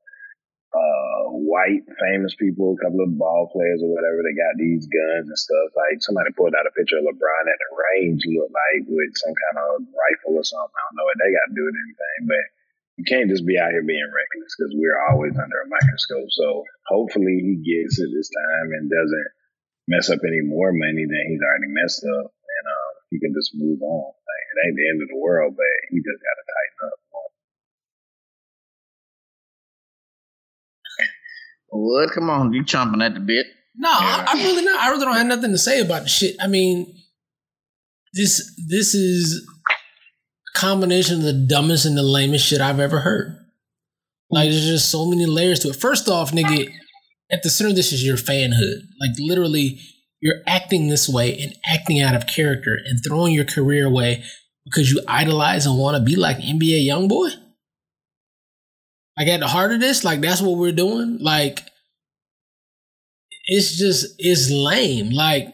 uh 0.69 1.33
white 1.33 1.85
famous 1.97 2.37
people, 2.37 2.77
a 2.77 2.83
couple 2.85 3.01
of 3.01 3.17
ball 3.17 3.49
players 3.49 3.81
or 3.81 3.89
whatever, 3.89 4.21
they 4.21 4.37
got 4.37 4.57
these 4.61 4.85
guns 4.85 5.27
and 5.29 5.41
stuff. 5.41 5.69
Like 5.73 5.99
somebody 6.05 6.29
pulled 6.37 6.53
out 6.53 6.69
a 6.69 6.75
picture 6.77 7.01
of 7.01 7.09
LeBron 7.09 7.45
at 7.49 7.57
the 7.57 7.71
range 7.73 8.23
looked 8.29 8.53
like 8.53 8.85
with 8.85 9.13
some 9.17 9.33
kind 9.33 9.57
of 9.65 9.89
rifle 9.89 10.37
or 10.37 10.45
something. 10.45 10.77
I 10.77 10.83
don't 10.93 10.97
know 11.01 11.09
what 11.09 11.19
they 11.19 11.33
got 11.33 11.49
to 11.49 11.57
do 11.57 11.65
with 11.65 11.79
anything, 11.79 12.21
but 12.29 12.45
you 12.99 13.05
can't 13.07 13.31
just 13.31 13.47
be 13.47 13.57
out 13.57 13.71
here 13.71 13.87
being 13.87 14.11
reckless 14.11 14.53
because 14.59 14.75
we're 14.75 15.01
always 15.09 15.39
under 15.39 15.63
a 15.63 15.71
microscope. 15.71 16.29
So 16.35 16.67
hopefully 16.91 17.39
he 17.41 17.55
gets 17.63 17.97
it 18.03 18.11
this 18.11 18.29
time 18.29 18.75
and 18.75 18.91
doesn't 18.91 19.31
mess 19.89 20.11
up 20.13 20.21
any 20.27 20.45
more 20.45 20.75
money 20.75 21.07
than 21.09 21.25
he's 21.33 21.41
already 21.41 21.73
messed 21.73 22.05
up, 22.05 22.29
and 22.29 22.65
um, 22.69 22.93
he 23.09 23.17
can 23.17 23.33
just 23.33 23.57
move 23.57 23.81
on. 23.81 24.11
Like, 24.13 24.45
it 24.53 24.57
ain't 24.69 24.77
the 24.77 24.89
end 24.93 25.01
of 25.01 25.09
the 25.09 25.23
world, 25.23 25.57
but 25.57 25.75
he 25.89 26.03
just 26.03 26.21
got 26.21 26.37
to 26.37 26.45
tighten 26.45 26.81
up. 26.93 26.99
Wood, 31.73 32.11
come 32.15 32.31
on, 32.31 32.53
you 32.53 32.65
chomping 32.65 33.05
at 33.05 33.15
the 33.15 33.21
bit. 33.21 33.47
No, 33.77 33.91
I, 33.91 34.25
I 34.29 34.43
really 34.43 34.65
not. 34.65 34.81
I 34.81 34.91
really 34.91 35.05
don't 35.05 35.17
have 35.17 35.27
nothing 35.27 35.53
to 35.53 35.59
say 35.59 35.81
about 35.81 36.03
the 36.03 36.09
shit. 36.09 36.35
I 36.41 36.49
mean, 36.49 36.95
this 38.13 38.61
this 38.69 38.95
is 38.95 39.47
a 40.55 40.59
combination 40.59 41.19
of 41.19 41.23
the 41.23 41.33
dumbest 41.33 41.85
and 41.87 41.97
the 41.97 42.03
lamest 42.03 42.47
shit 42.47 42.61
I've 42.61 42.81
ever 42.81 43.01
heard. 43.01 43.37
Like, 44.31 44.51
there's 44.51 44.67
just 44.67 44.91
so 44.91 45.07
many 45.07 45.27
layers 45.27 45.61
to 45.61 45.69
it. 45.69 45.77
First 45.77 46.09
off, 46.09 46.33
nigga, 46.33 46.71
at 47.31 47.43
the 47.43 47.51
center 47.51 47.71
of 47.71 47.77
this 47.77 47.93
is 47.93 48.05
your 48.05 48.17
fanhood. 48.17 48.81
Like, 49.01 49.17
literally, 49.19 49.81
you're 50.21 50.43
acting 50.47 50.89
this 50.89 51.09
way 51.09 51.39
and 51.39 51.55
acting 51.65 52.01
out 52.01 52.15
of 52.15 52.27
character 52.27 52.77
and 52.85 53.01
throwing 53.07 53.33
your 53.33 53.45
career 53.45 53.87
away 53.87 54.25
because 54.65 54.91
you 54.91 55.01
idolize 55.07 55.67
and 55.67 55.79
want 55.79 55.97
to 55.97 56.03
be 56.03 56.17
like 56.17 56.39
NBA 56.39 56.87
YoungBoy. 56.87 57.31
Like, 59.19 59.29
at 59.29 59.41
the 59.41 59.49
heart 59.49 59.73
of 59.73 59.81
this, 59.81 60.05
like, 60.05 60.21
that's 60.21 60.41
what 60.41 60.59
we're 60.59 60.73
doing. 60.73 61.19
Like, 61.21 61.61
it's 63.49 63.77
just 63.77 64.15
it's 64.19 64.51
lame. 64.51 65.11
Like 65.11 65.49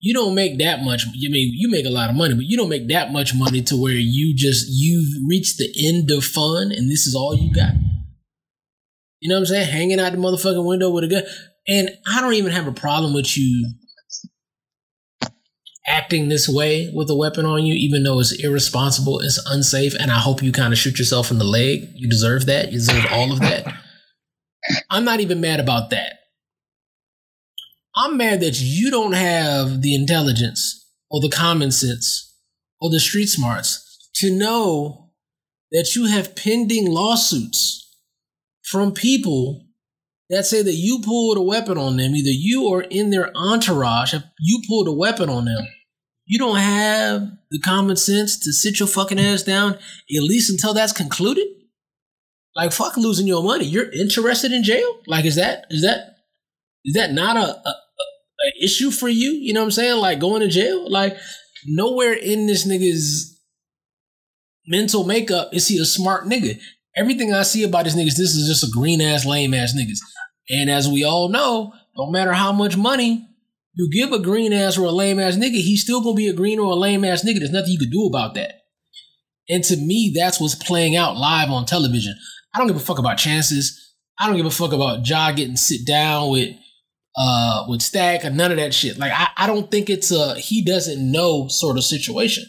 you 0.00 0.14
don't 0.14 0.34
make 0.34 0.58
that 0.58 0.82
much. 0.82 1.04
You 1.12 1.28
mean 1.30 1.50
you 1.52 1.68
make 1.68 1.84
a 1.84 1.90
lot 1.90 2.08
of 2.08 2.16
money, 2.16 2.34
but 2.34 2.44
you 2.44 2.56
don't 2.56 2.68
make 2.68 2.88
that 2.88 3.12
much 3.12 3.34
money 3.34 3.60
to 3.62 3.76
where 3.76 3.92
you 3.92 4.34
just 4.34 4.66
you've 4.70 5.28
reached 5.28 5.58
the 5.58 5.72
end 5.86 6.10
of 6.10 6.24
fun 6.24 6.70
and 6.70 6.90
this 6.90 7.06
is 7.06 7.14
all 7.14 7.34
you 7.34 7.52
got. 7.52 7.74
You 9.20 9.28
know 9.28 9.36
what 9.36 9.40
I'm 9.40 9.46
saying? 9.46 9.70
Hanging 9.70 10.00
out 10.00 10.12
the 10.12 10.18
motherfucking 10.18 10.66
window 10.66 10.90
with 10.90 11.04
a 11.04 11.08
gun. 11.08 11.22
And 11.66 11.90
I 12.06 12.20
don't 12.20 12.34
even 12.34 12.52
have 12.52 12.66
a 12.66 12.72
problem 12.72 13.14
with 13.14 13.36
you 13.36 13.74
acting 15.86 16.28
this 16.28 16.48
way 16.48 16.90
with 16.94 17.10
a 17.10 17.14
weapon 17.14 17.44
on 17.44 17.66
you, 17.66 17.74
even 17.74 18.02
though 18.02 18.20
it's 18.20 18.32
irresponsible, 18.32 19.20
it's 19.20 19.40
unsafe, 19.46 19.94
and 19.98 20.10
I 20.10 20.18
hope 20.18 20.42
you 20.42 20.52
kind 20.52 20.72
of 20.72 20.78
shoot 20.78 20.98
yourself 20.98 21.30
in 21.30 21.38
the 21.38 21.44
leg. 21.44 21.88
You 21.94 22.08
deserve 22.08 22.46
that. 22.46 22.72
You 22.72 22.78
deserve 22.78 23.06
all 23.10 23.32
of 23.32 23.40
that. 23.40 23.72
I'm 24.90 25.04
not 25.04 25.20
even 25.20 25.40
mad 25.40 25.60
about 25.60 25.90
that. 25.90 26.20
I'm 27.96 28.16
mad 28.16 28.40
that 28.40 28.60
you 28.60 28.90
don't 28.90 29.12
have 29.12 29.82
the 29.82 29.94
intelligence 29.94 30.88
or 31.10 31.20
the 31.20 31.28
common 31.28 31.70
sense 31.70 32.34
or 32.80 32.90
the 32.90 32.98
street 32.98 33.26
smarts 33.26 34.10
to 34.16 34.36
know 34.36 35.10
that 35.70 35.94
you 35.94 36.06
have 36.06 36.34
pending 36.34 36.90
lawsuits 36.90 37.96
from 38.62 38.92
people 38.92 39.63
that 40.30 40.46
say 40.46 40.62
that 40.62 40.74
you 40.74 41.00
pulled 41.00 41.36
a 41.36 41.42
weapon 41.42 41.76
on 41.76 41.96
them, 41.96 42.14
either 42.14 42.30
you 42.30 42.66
or 42.66 42.82
in 42.82 43.10
their 43.10 43.30
entourage, 43.36 44.14
you 44.40 44.62
pulled 44.66 44.88
a 44.88 44.92
weapon 44.92 45.28
on 45.28 45.44
them. 45.44 45.66
You 46.26 46.38
don't 46.38 46.56
have 46.56 47.28
the 47.50 47.60
common 47.60 47.96
sense 47.96 48.38
to 48.38 48.52
sit 48.52 48.80
your 48.80 48.88
fucking 48.88 49.20
ass 49.20 49.42
down, 49.42 49.74
at 49.74 50.22
least 50.22 50.50
until 50.50 50.72
that's 50.72 50.92
concluded. 50.92 51.46
Like 52.56 52.72
fuck 52.72 52.96
losing 52.96 53.26
your 53.26 53.42
money. 53.42 53.64
You're 53.64 53.92
interested 53.92 54.52
in 54.52 54.62
jail? 54.62 55.00
Like 55.06 55.24
is 55.24 55.36
that 55.36 55.66
is 55.70 55.82
that 55.82 56.14
is 56.84 56.94
that 56.94 57.12
not 57.12 57.36
a, 57.36 57.68
a, 57.68 57.70
a 57.70 58.64
issue 58.64 58.90
for 58.90 59.08
you? 59.08 59.32
You 59.32 59.52
know 59.52 59.60
what 59.60 59.66
I'm 59.66 59.70
saying? 59.72 60.00
Like 60.00 60.20
going 60.20 60.40
to 60.40 60.48
jail? 60.48 60.90
Like 60.90 61.16
nowhere 61.66 62.12
in 62.12 62.46
this 62.46 62.66
nigga's 62.66 63.40
mental 64.66 65.04
makeup 65.04 65.52
is 65.52 65.68
he 65.68 65.78
a 65.78 65.84
smart 65.84 66.24
nigga. 66.26 66.58
Everything 66.96 67.32
I 67.32 67.42
see 67.42 67.64
about 67.64 67.84
this 67.84 67.96
niggas, 67.96 68.16
this 68.16 68.34
is 68.34 68.48
just 68.48 68.64
a 68.64 68.72
green 68.72 69.00
ass, 69.00 69.26
lame 69.26 69.54
ass 69.54 69.74
niggas. 69.76 69.98
And 70.50 70.70
as 70.70 70.88
we 70.88 71.04
all 71.04 71.28
know, 71.28 71.72
no 71.96 72.10
matter 72.10 72.32
how 72.32 72.52
much 72.52 72.76
money 72.76 73.28
you 73.74 73.90
give 73.90 74.12
a 74.12 74.20
green 74.22 74.52
ass 74.52 74.78
or 74.78 74.86
a 74.86 74.92
lame 74.92 75.18
ass 75.18 75.36
nigga, 75.36 75.60
he's 75.60 75.82
still 75.82 76.00
gonna 76.00 76.14
be 76.14 76.28
a 76.28 76.32
green 76.32 76.58
or 76.58 76.72
a 76.72 76.76
lame 76.76 77.04
ass 77.04 77.24
nigga. 77.24 77.38
There's 77.38 77.50
nothing 77.50 77.72
you 77.72 77.78
can 77.78 77.90
do 77.90 78.06
about 78.06 78.34
that. 78.34 78.60
And 79.48 79.64
to 79.64 79.76
me, 79.76 80.12
that's 80.14 80.40
what's 80.40 80.54
playing 80.54 80.96
out 80.96 81.16
live 81.16 81.50
on 81.50 81.66
television. 81.66 82.14
I 82.54 82.58
don't 82.58 82.68
give 82.68 82.76
a 82.76 82.80
fuck 82.80 82.98
about 82.98 83.18
chances. 83.18 83.94
I 84.18 84.26
don't 84.26 84.36
give 84.36 84.46
a 84.46 84.50
fuck 84.50 84.72
about 84.72 85.08
Ja 85.08 85.32
getting 85.32 85.56
sit 85.56 85.86
down 85.86 86.30
with 86.30 86.54
uh 87.16 87.64
with 87.68 87.82
Stack 87.82 88.24
or 88.24 88.30
none 88.30 88.52
of 88.52 88.58
that 88.58 88.72
shit. 88.72 88.98
Like 88.98 89.12
I, 89.12 89.28
I 89.36 89.46
don't 89.46 89.70
think 89.70 89.90
it's 89.90 90.12
a 90.12 90.36
he 90.36 90.64
doesn't 90.64 91.10
know 91.10 91.48
sort 91.48 91.76
of 91.76 91.84
situation. 91.84 92.44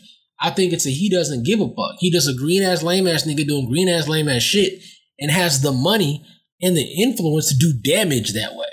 I 0.45 0.51
think 0.51 0.73
it's 0.73 0.85
a 0.85 0.91
he 0.91 1.09
doesn't 1.09 1.43
give 1.43 1.59
a 1.59 1.67
fuck. 1.67 1.95
He 1.97 2.11
just 2.11 2.29
a 2.29 2.35
green 2.37 2.61
ass 2.61 2.83
lame 2.83 3.07
ass 3.07 3.23
nigga 3.23 3.47
doing 3.47 3.67
green 3.67 3.89
ass 3.89 4.07
lame 4.07 4.29
ass 4.29 4.43
shit 4.43 4.79
and 5.19 5.31
has 5.31 5.61
the 5.61 5.71
money 5.71 6.23
and 6.61 6.77
the 6.77 7.01
influence 7.01 7.49
to 7.49 7.55
do 7.57 7.73
damage 7.83 8.33
that 8.33 8.53
way. 8.53 8.67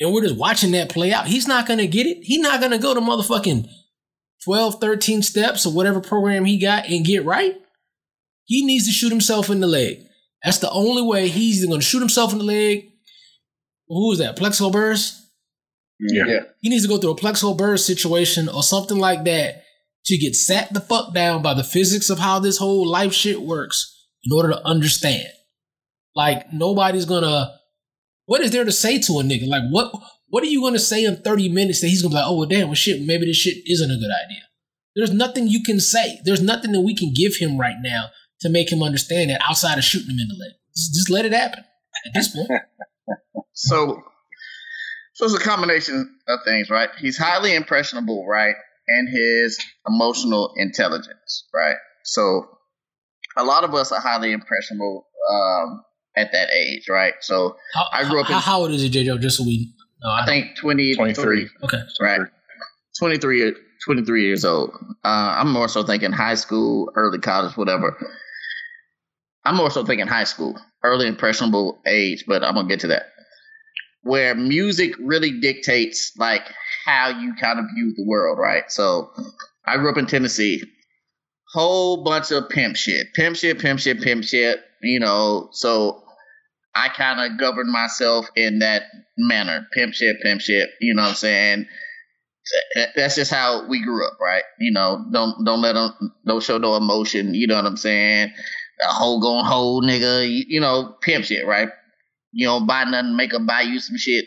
And 0.00 0.12
we're 0.12 0.22
just 0.22 0.36
watching 0.36 0.72
that 0.72 0.88
play 0.88 1.12
out. 1.12 1.28
He's 1.28 1.46
not 1.46 1.68
gonna 1.68 1.86
get 1.86 2.06
it. 2.06 2.18
He's 2.22 2.40
not 2.40 2.60
gonna 2.60 2.78
go 2.78 2.94
to 2.94 3.00
motherfucking 3.00 3.68
12, 4.44 4.80
13 4.80 5.22
steps 5.22 5.66
or 5.66 5.72
whatever 5.72 6.00
program 6.00 6.44
he 6.44 6.58
got 6.58 6.88
and 6.88 7.06
get 7.06 7.24
right. 7.24 7.54
He 8.44 8.64
needs 8.64 8.86
to 8.86 8.92
shoot 8.92 9.10
himself 9.10 9.50
in 9.50 9.60
the 9.60 9.66
leg. 9.68 10.00
That's 10.42 10.58
the 10.58 10.70
only 10.70 11.02
way 11.02 11.28
he's 11.28 11.58
either 11.58 11.68
going 11.68 11.80
to 11.80 11.86
shoot 11.86 11.98
himself 12.00 12.32
in 12.32 12.38
the 12.38 12.44
leg. 12.44 12.90
Who 13.88 14.12
is 14.12 14.18
that? 14.18 14.36
Plaxico 14.36 14.70
Burress. 14.70 15.20
Yeah. 15.98 16.24
Yeah. 16.26 16.40
He 16.60 16.70
needs 16.70 16.84
to 16.84 16.88
go 16.88 16.98
through 16.98 17.10
a 17.10 17.16
Plaxico 17.16 17.54
Burress 17.54 17.84
situation 17.84 18.48
or 18.48 18.62
something 18.62 18.98
like 18.98 19.24
that 19.24 19.64
to 20.06 20.16
get 20.16 20.34
sat 20.34 20.72
the 20.72 20.80
fuck 20.80 21.14
down 21.14 21.42
by 21.42 21.54
the 21.54 21.64
physics 21.64 22.10
of 22.10 22.18
how 22.18 22.38
this 22.38 22.58
whole 22.58 22.86
life 22.86 23.12
shit 23.12 23.42
works 23.42 24.06
in 24.24 24.36
order 24.36 24.50
to 24.50 24.66
understand. 24.66 25.28
Like 26.14 26.52
nobody's 26.52 27.04
gonna. 27.04 27.54
What 28.26 28.40
is 28.40 28.50
there 28.50 28.64
to 28.64 28.72
say 28.72 28.98
to 28.98 29.12
a 29.20 29.22
nigga? 29.22 29.46
Like 29.46 29.62
what? 29.70 29.92
What 30.28 30.42
are 30.42 30.46
you 30.46 30.60
gonna 30.62 30.78
say 30.78 31.04
in 31.04 31.16
thirty 31.16 31.48
minutes 31.48 31.80
that 31.80 31.88
he's 31.88 32.02
gonna 32.02 32.12
be 32.12 32.16
like, 32.16 32.26
oh 32.26 32.38
well, 32.38 32.48
damn, 32.48 32.68
well 32.68 32.74
shit, 32.74 33.06
maybe 33.06 33.26
this 33.26 33.36
shit 33.36 33.58
isn't 33.66 33.90
a 33.90 33.94
good 33.94 34.10
idea. 34.26 34.42
There's 34.96 35.12
nothing 35.12 35.46
you 35.46 35.62
can 35.62 35.80
say. 35.80 36.18
There's 36.24 36.42
nothing 36.42 36.72
that 36.72 36.80
we 36.80 36.94
can 36.94 37.12
give 37.14 37.36
him 37.36 37.56
right 37.56 37.76
now 37.80 38.06
to 38.40 38.48
make 38.48 38.72
him 38.72 38.82
understand 38.82 39.30
that 39.30 39.40
outside 39.48 39.78
of 39.78 39.84
shooting 39.84 40.10
him 40.10 40.18
in 40.20 40.28
the 40.28 40.34
leg. 40.34 40.52
Just, 40.74 40.94
just 40.94 41.10
let 41.10 41.24
it 41.24 41.32
happen 41.32 41.64
at 42.06 42.14
this 42.14 42.34
point. 42.34 42.48
So, 43.60 44.04
so 45.14 45.24
it's 45.24 45.34
a 45.34 45.40
combination 45.40 46.16
of 46.28 46.38
things, 46.44 46.70
right? 46.70 46.90
He's 47.00 47.18
highly 47.18 47.56
impressionable, 47.56 48.24
right? 48.24 48.54
And 48.88 49.08
his 49.08 49.58
emotional 49.86 50.54
intelligence, 50.56 51.46
right? 51.54 51.76
So, 52.04 52.46
a 53.36 53.44
lot 53.44 53.64
of 53.64 53.74
us 53.74 53.92
are 53.92 54.00
highly 54.00 54.32
impressionable 54.32 55.06
um, 55.30 55.84
at 56.16 56.32
that 56.32 56.48
age, 56.50 56.88
right? 56.88 57.14
So, 57.20 57.56
How, 57.74 57.86
I 57.92 58.08
grew 58.08 58.20
up 58.20 58.28
in- 58.28 58.34
how, 58.34 58.40
how 58.40 58.60
old 58.60 58.70
is 58.70 58.82
it, 58.82 58.92
JJ? 58.92 59.20
Just 59.20 59.36
so 59.36 59.44
we. 59.44 59.72
No, 60.02 60.10
I 60.10 60.24
think 60.24 60.56
23, 60.56 60.94
23. 60.94 61.48
Okay. 61.64 61.78
right? 62.00 62.20
23, 62.98 63.52
23 63.84 64.22
years 64.24 64.44
old. 64.44 64.70
Uh, 65.04 65.36
I'm 65.38 65.52
more 65.52 65.68
so 65.68 65.82
thinking 65.82 66.12
high 66.12 66.34
school, 66.34 66.90
early 66.96 67.18
college, 67.18 67.56
whatever. 67.56 67.96
I'm 69.44 69.56
more 69.56 69.70
so 69.70 69.84
thinking 69.84 70.06
high 70.06 70.24
school, 70.24 70.58
early 70.82 71.06
impressionable 71.06 71.80
age, 71.86 72.24
but 72.26 72.42
I'm 72.44 72.54
gonna 72.54 72.68
get 72.68 72.80
to 72.80 72.88
that. 72.88 73.06
Where 74.08 74.34
music 74.34 74.94
really 74.98 75.38
dictates 75.38 76.12
like 76.16 76.42
how 76.86 77.08
you 77.10 77.34
kind 77.38 77.58
of 77.58 77.66
view 77.74 77.92
the 77.94 78.06
world, 78.06 78.38
right? 78.38 78.64
So 78.72 79.10
I 79.66 79.76
grew 79.76 79.90
up 79.90 79.98
in 79.98 80.06
Tennessee. 80.06 80.62
Whole 81.52 82.04
bunch 82.04 82.30
of 82.30 82.48
pimp 82.48 82.76
shit. 82.76 83.08
Pimp 83.14 83.36
shit, 83.36 83.58
pimp 83.58 83.80
shit, 83.80 84.00
pimp 84.00 84.24
shit, 84.24 84.60
you 84.82 84.98
know, 84.98 85.48
so 85.52 86.02
I 86.74 86.88
kind 86.88 87.20
of 87.20 87.38
governed 87.38 87.70
myself 87.70 88.26
in 88.34 88.60
that 88.60 88.84
manner. 89.18 89.66
Pimp 89.74 89.92
shit, 89.92 90.16
pimp 90.22 90.40
shit, 90.40 90.70
you 90.80 90.94
know 90.94 91.02
what 91.02 91.10
I'm 91.10 91.14
saying? 91.14 91.66
That's 92.96 93.16
just 93.16 93.30
how 93.30 93.68
we 93.68 93.84
grew 93.84 94.06
up, 94.06 94.14
right? 94.20 94.44
You 94.58 94.72
know, 94.72 95.04
don't 95.12 95.44
don't 95.44 95.60
let 95.60 95.74
them 95.74 95.92
don't 96.26 96.42
show 96.42 96.56
no 96.56 96.76
emotion. 96.76 97.34
You 97.34 97.46
know 97.46 97.56
what 97.56 97.66
I'm 97.66 97.76
saying? 97.76 98.32
A 98.82 98.92
whole 98.92 99.20
going 99.20 99.44
whole 99.44 99.82
nigga, 99.82 100.26
you, 100.26 100.44
you 100.48 100.60
know, 100.60 100.96
pimp 101.02 101.26
shit, 101.26 101.46
right? 101.46 101.68
You 102.32 102.46
don't 102.46 102.66
buy 102.66 102.84
nothing, 102.84 103.16
make 103.16 103.32
her 103.32 103.38
buy 103.40 103.62
you 103.62 103.80
some 103.80 103.96
shit. 103.98 104.26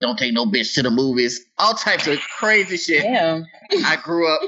Don't 0.00 0.18
take 0.18 0.32
no 0.34 0.46
bitch 0.46 0.74
to 0.74 0.82
the 0.82 0.90
movies. 0.90 1.40
All 1.58 1.74
types 1.74 2.06
of 2.06 2.18
crazy 2.38 2.76
shit 2.76 3.02
Damn. 3.02 3.46
I 3.84 3.96
grew 3.96 4.32
up 4.32 4.40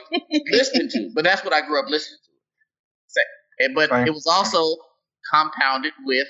listening 0.52 0.88
to, 0.90 1.10
but 1.14 1.24
that's 1.24 1.44
what 1.44 1.52
I 1.52 1.66
grew 1.66 1.78
up 1.80 1.86
listening 1.88 2.18
to. 2.24 3.64
Eh, 3.64 3.68
but 3.74 3.90
Right. 3.90 4.06
it 4.06 4.10
was 4.10 4.26
also 4.26 4.76
compounded 5.32 5.92
with 6.04 6.26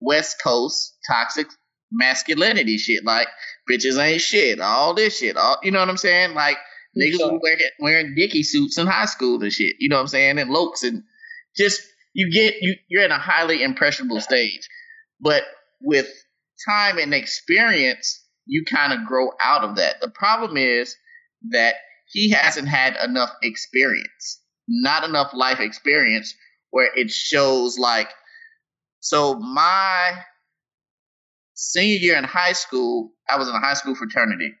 West 0.00 0.36
Coast 0.42 0.96
toxic 1.10 1.48
masculinity 1.92 2.78
shit, 2.78 3.04
like 3.04 3.28
bitches 3.70 3.98
ain't 4.02 4.20
shit, 4.20 4.60
all 4.60 4.94
this 4.94 5.18
shit, 5.18 5.36
all 5.36 5.58
you 5.62 5.70
know 5.72 5.80
what 5.80 5.88
I'm 5.88 5.96
saying? 5.96 6.34
Like 6.34 6.58
niggas 6.98 7.16
Sure. 7.18 7.32
were 7.32 7.38
wearing, 7.42 7.60
wearing 7.80 8.14
dicky 8.14 8.42
suits 8.42 8.78
in 8.78 8.86
high 8.86 9.06
school 9.06 9.42
and 9.42 9.52
shit, 9.52 9.76
you 9.80 9.88
know 9.88 9.96
what 9.96 10.02
I'm 10.02 10.08
saying? 10.08 10.38
And 10.38 10.50
lokes 10.50 10.84
and 10.84 11.02
just 11.56 11.82
you 12.14 12.30
get 12.32 12.56
you 12.62 12.76
you're 12.88 13.04
in 13.04 13.10
a 13.12 13.18
highly 13.18 13.62
impressionable 13.62 14.20
stage, 14.20 14.68
but 15.20 15.44
with 15.80 16.08
time 16.68 16.98
and 16.98 17.14
experience, 17.14 18.24
you 18.46 18.64
kind 18.64 18.92
of 18.92 19.06
grow 19.06 19.30
out 19.40 19.64
of 19.64 19.76
that. 19.76 20.00
The 20.00 20.10
problem 20.10 20.56
is 20.56 20.96
that 21.50 21.74
he 22.06 22.30
hasn't 22.30 22.68
had 22.68 22.96
enough 23.02 23.30
experience, 23.42 24.40
not 24.68 25.04
enough 25.04 25.32
life 25.32 25.60
experience 25.60 26.34
where 26.70 26.90
it 26.94 27.10
shows 27.10 27.78
like 27.78 28.08
so 29.00 29.34
my 29.34 30.12
senior 31.54 31.96
year 31.96 32.16
in 32.16 32.24
high 32.24 32.52
school, 32.52 33.12
I 33.28 33.38
was 33.38 33.48
in 33.48 33.54
a 33.54 33.60
high 33.60 33.74
school 33.74 33.94
fraternity. 33.94 34.52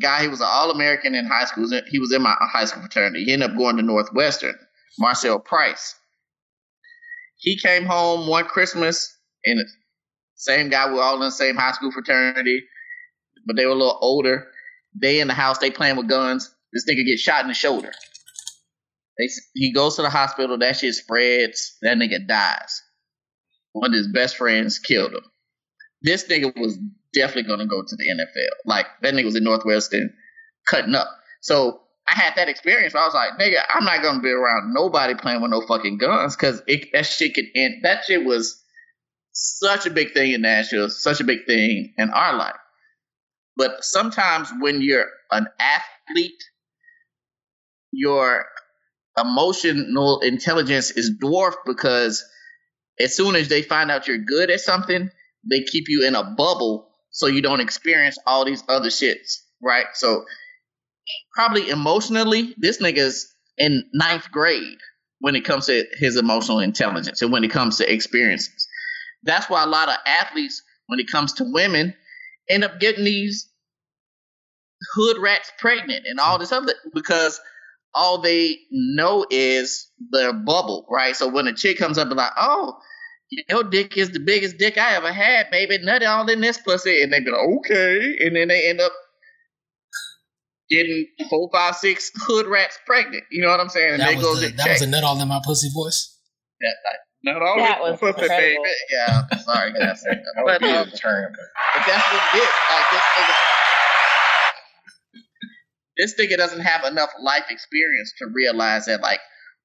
Guy, 0.00 0.22
he 0.22 0.28
was 0.28 0.40
an 0.40 0.46
All 0.48 0.70
American 0.70 1.14
in 1.14 1.26
high 1.26 1.44
school. 1.44 1.68
He 1.88 1.98
was 1.98 2.12
in 2.12 2.22
my 2.22 2.34
high 2.40 2.64
school 2.64 2.82
fraternity. 2.82 3.24
He 3.24 3.32
ended 3.32 3.50
up 3.50 3.56
going 3.56 3.76
to 3.76 3.82
Northwestern. 3.82 4.54
Marcel 4.98 5.38
Price. 5.38 5.94
He 7.38 7.58
came 7.58 7.84
home 7.84 8.28
one 8.28 8.44
Christmas, 8.44 9.16
and 9.44 9.64
same 10.40 10.70
guy. 10.70 10.88
We 10.88 10.94
were 10.94 11.02
all 11.02 11.14
in 11.14 11.20
the 11.20 11.30
same 11.30 11.56
high 11.56 11.72
school 11.72 11.92
fraternity, 11.92 12.62
but 13.46 13.56
they 13.56 13.66
were 13.66 13.72
a 13.72 13.76
little 13.76 13.98
older. 14.00 14.46
They 15.00 15.20
in 15.20 15.28
the 15.28 15.34
house, 15.34 15.58
they 15.58 15.70
playing 15.70 15.96
with 15.96 16.08
guns. 16.08 16.52
This 16.72 16.84
nigga 16.88 17.06
gets 17.06 17.20
shot 17.20 17.42
in 17.42 17.48
the 17.48 17.54
shoulder. 17.54 17.92
They, 19.18 19.28
he 19.54 19.72
goes 19.72 19.96
to 19.96 20.02
the 20.02 20.10
hospital. 20.10 20.58
That 20.58 20.76
shit 20.76 20.94
spreads. 20.94 21.76
That 21.82 21.98
nigga 21.98 22.26
dies. 22.26 22.82
One 23.72 23.90
of 23.90 23.96
his 23.96 24.08
best 24.08 24.36
friends 24.36 24.78
killed 24.78 25.12
him. 25.12 25.24
This 26.02 26.26
nigga 26.26 26.58
was 26.58 26.78
definitely 27.12 27.48
gonna 27.50 27.66
go 27.66 27.82
to 27.82 27.96
the 27.96 28.08
NFL. 28.08 28.48
Like 28.64 28.86
that 29.02 29.12
nigga 29.12 29.26
was 29.26 29.36
in 29.36 29.44
Northwestern, 29.44 30.12
cutting 30.66 30.94
up. 30.94 31.08
So 31.42 31.82
I 32.08 32.14
had 32.14 32.34
that 32.36 32.48
experience. 32.48 32.94
I 32.94 33.04
was 33.04 33.14
like, 33.14 33.38
nigga, 33.38 33.60
I'm 33.74 33.84
not 33.84 34.02
gonna 34.02 34.22
be 34.22 34.30
around 34.30 34.72
nobody 34.72 35.14
playing 35.14 35.42
with 35.42 35.50
no 35.50 35.60
fucking 35.66 35.98
guns 35.98 36.34
because 36.34 36.62
that 36.66 37.04
shit 37.04 37.34
could 37.34 37.46
end. 37.54 37.84
That 37.84 38.04
shit 38.06 38.24
was 38.24 38.60
such 39.32 39.86
a 39.86 39.90
big 39.90 40.12
thing 40.12 40.32
in 40.32 40.42
Nashville, 40.42 40.90
such 40.90 41.20
a 41.20 41.24
big 41.24 41.46
thing 41.46 41.94
in 41.96 42.10
our 42.10 42.36
life. 42.36 42.56
But 43.56 43.84
sometimes 43.84 44.50
when 44.60 44.80
you're 44.80 45.06
an 45.30 45.46
athlete, 45.58 46.42
your 47.92 48.46
emotional 49.18 50.20
intelligence 50.20 50.90
is 50.90 51.16
dwarfed 51.20 51.58
because 51.66 52.24
as 52.98 53.16
soon 53.16 53.34
as 53.34 53.48
they 53.48 53.62
find 53.62 53.90
out 53.90 54.06
you're 54.06 54.18
good 54.18 54.50
at 54.50 54.60
something, 54.60 55.10
they 55.48 55.62
keep 55.62 55.84
you 55.88 56.06
in 56.06 56.14
a 56.14 56.24
bubble 56.24 56.88
so 57.10 57.26
you 57.26 57.42
don't 57.42 57.60
experience 57.60 58.18
all 58.26 58.44
these 58.44 58.62
other 58.68 58.88
shits, 58.88 59.38
right? 59.62 59.86
So 59.94 60.24
probably 61.34 61.68
emotionally, 61.68 62.54
this 62.58 62.78
nigga's 62.78 63.34
in 63.58 63.84
ninth 63.92 64.30
grade 64.30 64.78
when 65.18 65.36
it 65.36 65.44
comes 65.44 65.66
to 65.66 65.84
his 65.98 66.16
emotional 66.16 66.60
intelligence 66.60 67.20
and 67.22 67.32
when 67.32 67.44
it 67.44 67.50
comes 67.50 67.78
to 67.78 67.92
experiences. 67.92 68.68
That's 69.22 69.48
why 69.50 69.62
a 69.62 69.66
lot 69.66 69.88
of 69.88 69.96
athletes, 70.06 70.62
when 70.86 71.00
it 71.00 71.10
comes 71.10 71.34
to 71.34 71.44
women, 71.44 71.94
end 72.48 72.64
up 72.64 72.80
getting 72.80 73.04
these 73.04 73.48
hood 74.94 75.18
rats 75.18 75.52
pregnant 75.58 76.06
and 76.06 76.18
all 76.18 76.38
this 76.38 76.52
other 76.52 76.74
because 76.94 77.40
all 77.94 78.18
they 78.18 78.56
know 78.70 79.26
is 79.30 79.90
their 80.12 80.32
bubble, 80.32 80.86
right? 80.90 81.14
So 81.16 81.28
when 81.28 81.46
a 81.48 81.52
chick 81.52 81.78
comes 81.78 81.98
up 81.98 82.08
and 82.08 82.16
like, 82.16 82.32
oh, 82.36 82.78
your 83.48 83.64
dick 83.64 83.96
is 83.96 84.10
the 84.10 84.20
biggest 84.20 84.58
dick 84.58 84.78
I 84.78 84.94
ever 84.94 85.12
had, 85.12 85.50
baby, 85.50 85.78
nut 85.82 86.02
all 86.02 86.28
in 86.28 86.40
this 86.40 86.58
pussy, 86.58 87.02
and 87.02 87.12
they 87.12 87.20
be 87.20 87.30
like, 87.30 87.40
okay, 87.58 88.16
and 88.20 88.34
then 88.34 88.48
they 88.48 88.68
end 88.68 88.80
up 88.80 88.92
getting 90.68 91.06
four, 91.28 91.48
five, 91.52 91.76
six 91.76 92.10
hood 92.14 92.46
rats 92.46 92.78
pregnant. 92.86 93.24
You 93.30 93.42
know 93.42 93.50
what 93.50 93.60
I'm 93.60 93.68
saying? 93.68 93.94
And 93.94 94.00
That 94.00 94.14
they 94.14 94.20
go 94.20 94.30
was, 94.30 94.40
the, 94.40 94.48
that 94.56 94.68
was 94.68 94.82
a 94.82 94.86
nut 94.86 95.04
all 95.04 95.20
in 95.20 95.28
my 95.28 95.40
pussy 95.44 95.68
voice. 95.72 96.16
Yeah, 96.60 96.68
like, 96.84 97.00
Not 97.22 97.42
all 97.42 97.56
That 97.58 97.80
was 97.80 98.00
the 98.00 98.12
pussy, 98.12 98.28
baby. 98.28 98.58
Yeah, 98.90 99.22
I'm 99.30 99.38
sorry, 99.40 99.72
guys. 99.72 100.02
but, 100.44 100.62
um, 100.62 100.88
turn. 100.90 101.32
but 101.34 101.86
that's 101.86 102.12
what 102.12 102.22
it 102.34 102.38
is. 102.38 102.48
Like 102.70 102.90
this 102.90 103.02
nigga, 103.18 103.34
this 105.98 106.14
nigga 106.14 106.36
doesn't 106.38 106.60
have 106.60 106.84
enough 106.84 107.10
life 107.20 107.44
experience 107.50 108.14
to 108.18 108.26
realize 108.32 108.86
that 108.86 109.02
like 109.02 109.20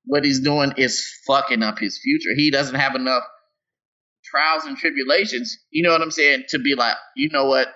what 0.06 0.26
he's 0.26 0.42
doing 0.42 0.74
is 0.78 1.10
fucking 1.26 1.64
up 1.64 1.80
his 1.80 1.98
future. 1.98 2.36
He 2.36 2.52
doesn't 2.52 2.76
have 2.76 2.96
enough 2.96 3.24
trials 4.26 4.66
and 4.66 4.78
tribulations. 4.78 5.58
You 5.72 5.84
know 5.84 5.92
what 5.92 6.02
I'm 6.02 6.12
saying? 6.12 6.46
To 6.50 6.60
be 6.60 6.76
like, 6.76 6.98
you 7.16 7.30
know 7.30 7.46
what? 7.46 7.70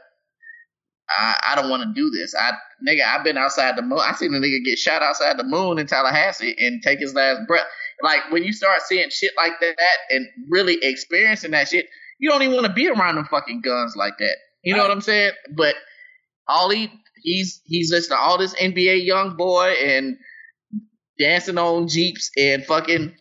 I, 1.10 1.36
I 1.52 1.56
don't 1.56 1.70
want 1.70 1.84
to 1.84 1.94
do 1.94 2.10
this. 2.12 2.34
I 2.40 2.52
nigga, 2.88 3.02
I've 3.06 3.24
been 3.24 3.38
outside 3.38 3.76
the 3.76 3.82
moon. 3.82 4.00
I 4.02 4.14
seen 4.14 4.34
a 4.34 4.38
nigga 4.38 4.64
get 4.64 4.78
shot 4.78 5.02
outside 5.02 5.38
the 5.38 5.44
moon 5.44 5.80
in 5.80 5.88
Tallahassee 5.88 6.56
and 6.58 6.82
take 6.84 7.00
his 7.00 7.14
last 7.14 7.42
breath. 7.48 7.66
Like 8.04 8.32
when 8.32 8.44
you 8.44 8.54
start 8.54 8.82
seeing 8.84 9.10
shit 9.10 9.32
like 9.36 9.54
that 9.62 9.76
and 10.12 10.28
really 10.50 10.78
experiencing 10.82 11.52
that 11.52 11.68
shit, 11.68 11.88
you 12.20 12.30
don't 12.30 12.42
even 12.44 12.56
want 12.56 12.68
to 12.68 12.74
be 12.74 12.88
around 12.88 13.16
them 13.16 13.26
fucking 13.26 13.62
guns 13.62 13.96
like 13.96 14.18
that. 14.20 14.36
You 14.64 14.76
know 14.76 14.82
what 14.84 14.92
I'm 14.92 15.02
saying? 15.02 15.32
But 15.56 15.76
all 16.48 16.70
he 16.70 16.92
he's 17.24 17.62
he's 17.66 17.92
listening 17.92 18.18
to 18.18 18.22
all 18.22 18.38
this 18.38 18.56
NBA 18.56 19.06
young 19.06 19.36
boy 19.36 19.74
and 19.84 20.18
dancing 21.18 21.58
on 21.58 21.88
jeeps 21.88 22.30
and 22.38 22.66
fucking 22.66 23.14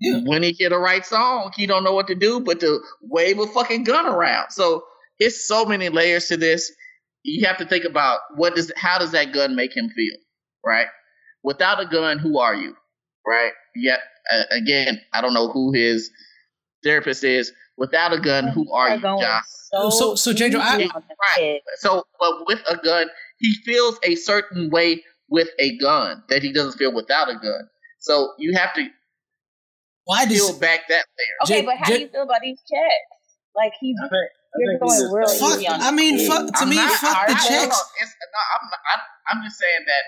Yeah. 0.00 0.20
when 0.24 0.42
he 0.42 0.52
hear 0.52 0.70
the 0.70 0.78
right 0.78 1.04
song, 1.04 1.52
he 1.56 1.66
don't 1.66 1.84
know 1.84 1.92
what 1.94 2.06
to 2.08 2.14
do 2.14 2.40
but 2.40 2.60
to 2.60 2.80
wave 3.02 3.38
a 3.38 3.46
fucking 3.46 3.84
gun 3.84 4.06
around. 4.06 4.50
So 4.50 4.84
it's 5.18 5.46
so 5.46 5.64
many 5.64 5.88
layers 5.88 6.26
to 6.28 6.36
this. 6.36 6.72
You 7.22 7.46
have 7.46 7.58
to 7.58 7.66
think 7.66 7.84
about 7.84 8.20
what 8.36 8.54
does 8.54 8.72
how 8.76 8.98
does 8.98 9.12
that 9.12 9.32
gun 9.32 9.56
make 9.56 9.76
him 9.76 9.88
feel, 9.90 10.14
right? 10.64 10.86
Without 11.42 11.80
a 11.80 11.86
gun, 11.86 12.18
who 12.18 12.38
are 12.38 12.54
you, 12.54 12.74
right? 13.26 13.52
yep. 13.76 14.00
Uh, 14.32 14.42
again, 14.50 15.00
I 15.12 15.20
don't 15.20 15.32
know 15.34 15.48
who 15.50 15.72
his 15.72 16.10
therapist 16.84 17.24
is. 17.24 17.52
Without 17.76 18.12
a 18.12 18.18
gun, 18.20 18.48
who 18.48 18.70
are 18.72 18.94
you, 18.96 19.00
going 19.00 19.20
John? 19.20 19.42
so 19.46 19.88
So- 19.90 20.14
so, 20.16 20.32
J.J., 20.32 20.58
I- 20.58 20.76
easy 20.80 20.90
on 20.94 21.02
the 21.08 21.14
Right. 21.36 21.60
So, 21.78 22.04
but 22.18 22.46
with 22.46 22.60
a 22.68 22.76
gun, 22.76 23.08
he 23.38 23.54
feels 23.64 23.98
a 24.02 24.16
certain 24.16 24.68
way 24.70 25.04
with 25.28 25.48
a 25.60 25.76
gun 25.78 26.22
that 26.28 26.42
he 26.42 26.52
doesn't 26.52 26.76
feel 26.78 26.92
without 26.92 27.28
a 27.28 27.34
gun. 27.34 27.68
So 28.00 28.32
you 28.38 28.54
have 28.56 28.74
to 28.74 28.86
Why 30.04 30.26
peel 30.26 30.48
does 30.48 30.58
back 30.58 30.88
that 30.88 31.04
layer. 31.18 31.36
Okay, 31.44 31.60
J- 31.60 31.66
but 31.66 31.76
how 31.76 31.84
J- 31.86 31.94
do 31.94 32.00
you 32.00 32.08
feel 32.08 32.22
about 32.22 32.40
these 32.42 32.58
checks? 32.60 33.36
Like 33.54 33.72
he's 33.80 33.96
I 34.02 34.08
think, 34.08 34.12
I 34.14 34.37
You're 34.56 34.78
going 34.78 34.90
he's 34.96 35.10
just 35.38 35.42
easy 35.60 35.68
on 35.68 35.80
I 35.82 35.90
mean, 35.92 36.26
fuck 36.26 36.46
to 36.46 36.52
I'm 36.62 36.68
me, 36.70 36.76
not- 36.76 36.92
fuck 36.96 37.16
I- 37.16 37.26
the 37.28 37.32
I- 37.36 37.48
checks. 37.48 37.78
It's, 38.00 38.12
no, 38.16 38.40
I'm, 38.40 38.64
not, 38.70 38.80
I'm, 38.94 39.00
I'm 39.28 39.44
just 39.44 39.58
saying 39.58 39.84
that 39.86 40.04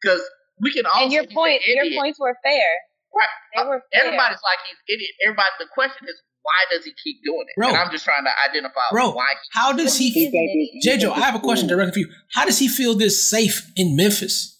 because 0.00 0.22
we 0.62 0.72
can 0.72 0.86
all 0.86 1.02
and 1.04 1.12
your 1.12 1.24
say 1.24 1.34
point 1.34 1.60
your 1.66 1.86
points 1.98 2.18
were 2.20 2.36
fair. 2.44 2.70
Right. 3.16 3.28
They 3.56 3.62
uh, 3.62 3.66
were 3.66 3.82
fair. 3.92 4.04
Everybody's 4.04 4.38
like 4.46 4.58
he's 4.68 4.78
idiot. 4.96 5.10
Everybody. 5.26 5.48
The 5.58 5.66
question 5.74 6.06
is, 6.08 6.14
why 6.42 6.60
does 6.70 6.84
he 6.84 6.92
keep 7.02 7.18
doing 7.24 7.44
it? 7.48 7.54
Bro. 7.58 7.68
and 7.68 7.76
I'm 7.76 7.90
just 7.90 8.04
trying 8.04 8.22
to 8.24 8.30
identify 8.48 8.80
Bro, 8.92 9.10
why. 9.12 9.26
He, 9.32 9.58
how 9.58 9.72
does 9.72 9.96
he 9.98 10.10
He's 10.10 10.32
an. 10.32 10.80
J.J., 10.82 11.08
I 11.08 11.20
have 11.20 11.34
a 11.34 11.40
question 11.40 11.66
directly 11.68 11.92
for 12.04 12.08
you. 12.08 12.14
How 12.34 12.44
does 12.44 12.58
he 12.58 12.68
feel 12.68 12.94
this 12.94 13.28
safe 13.28 13.70
in 13.76 13.96
Memphis? 13.96 14.56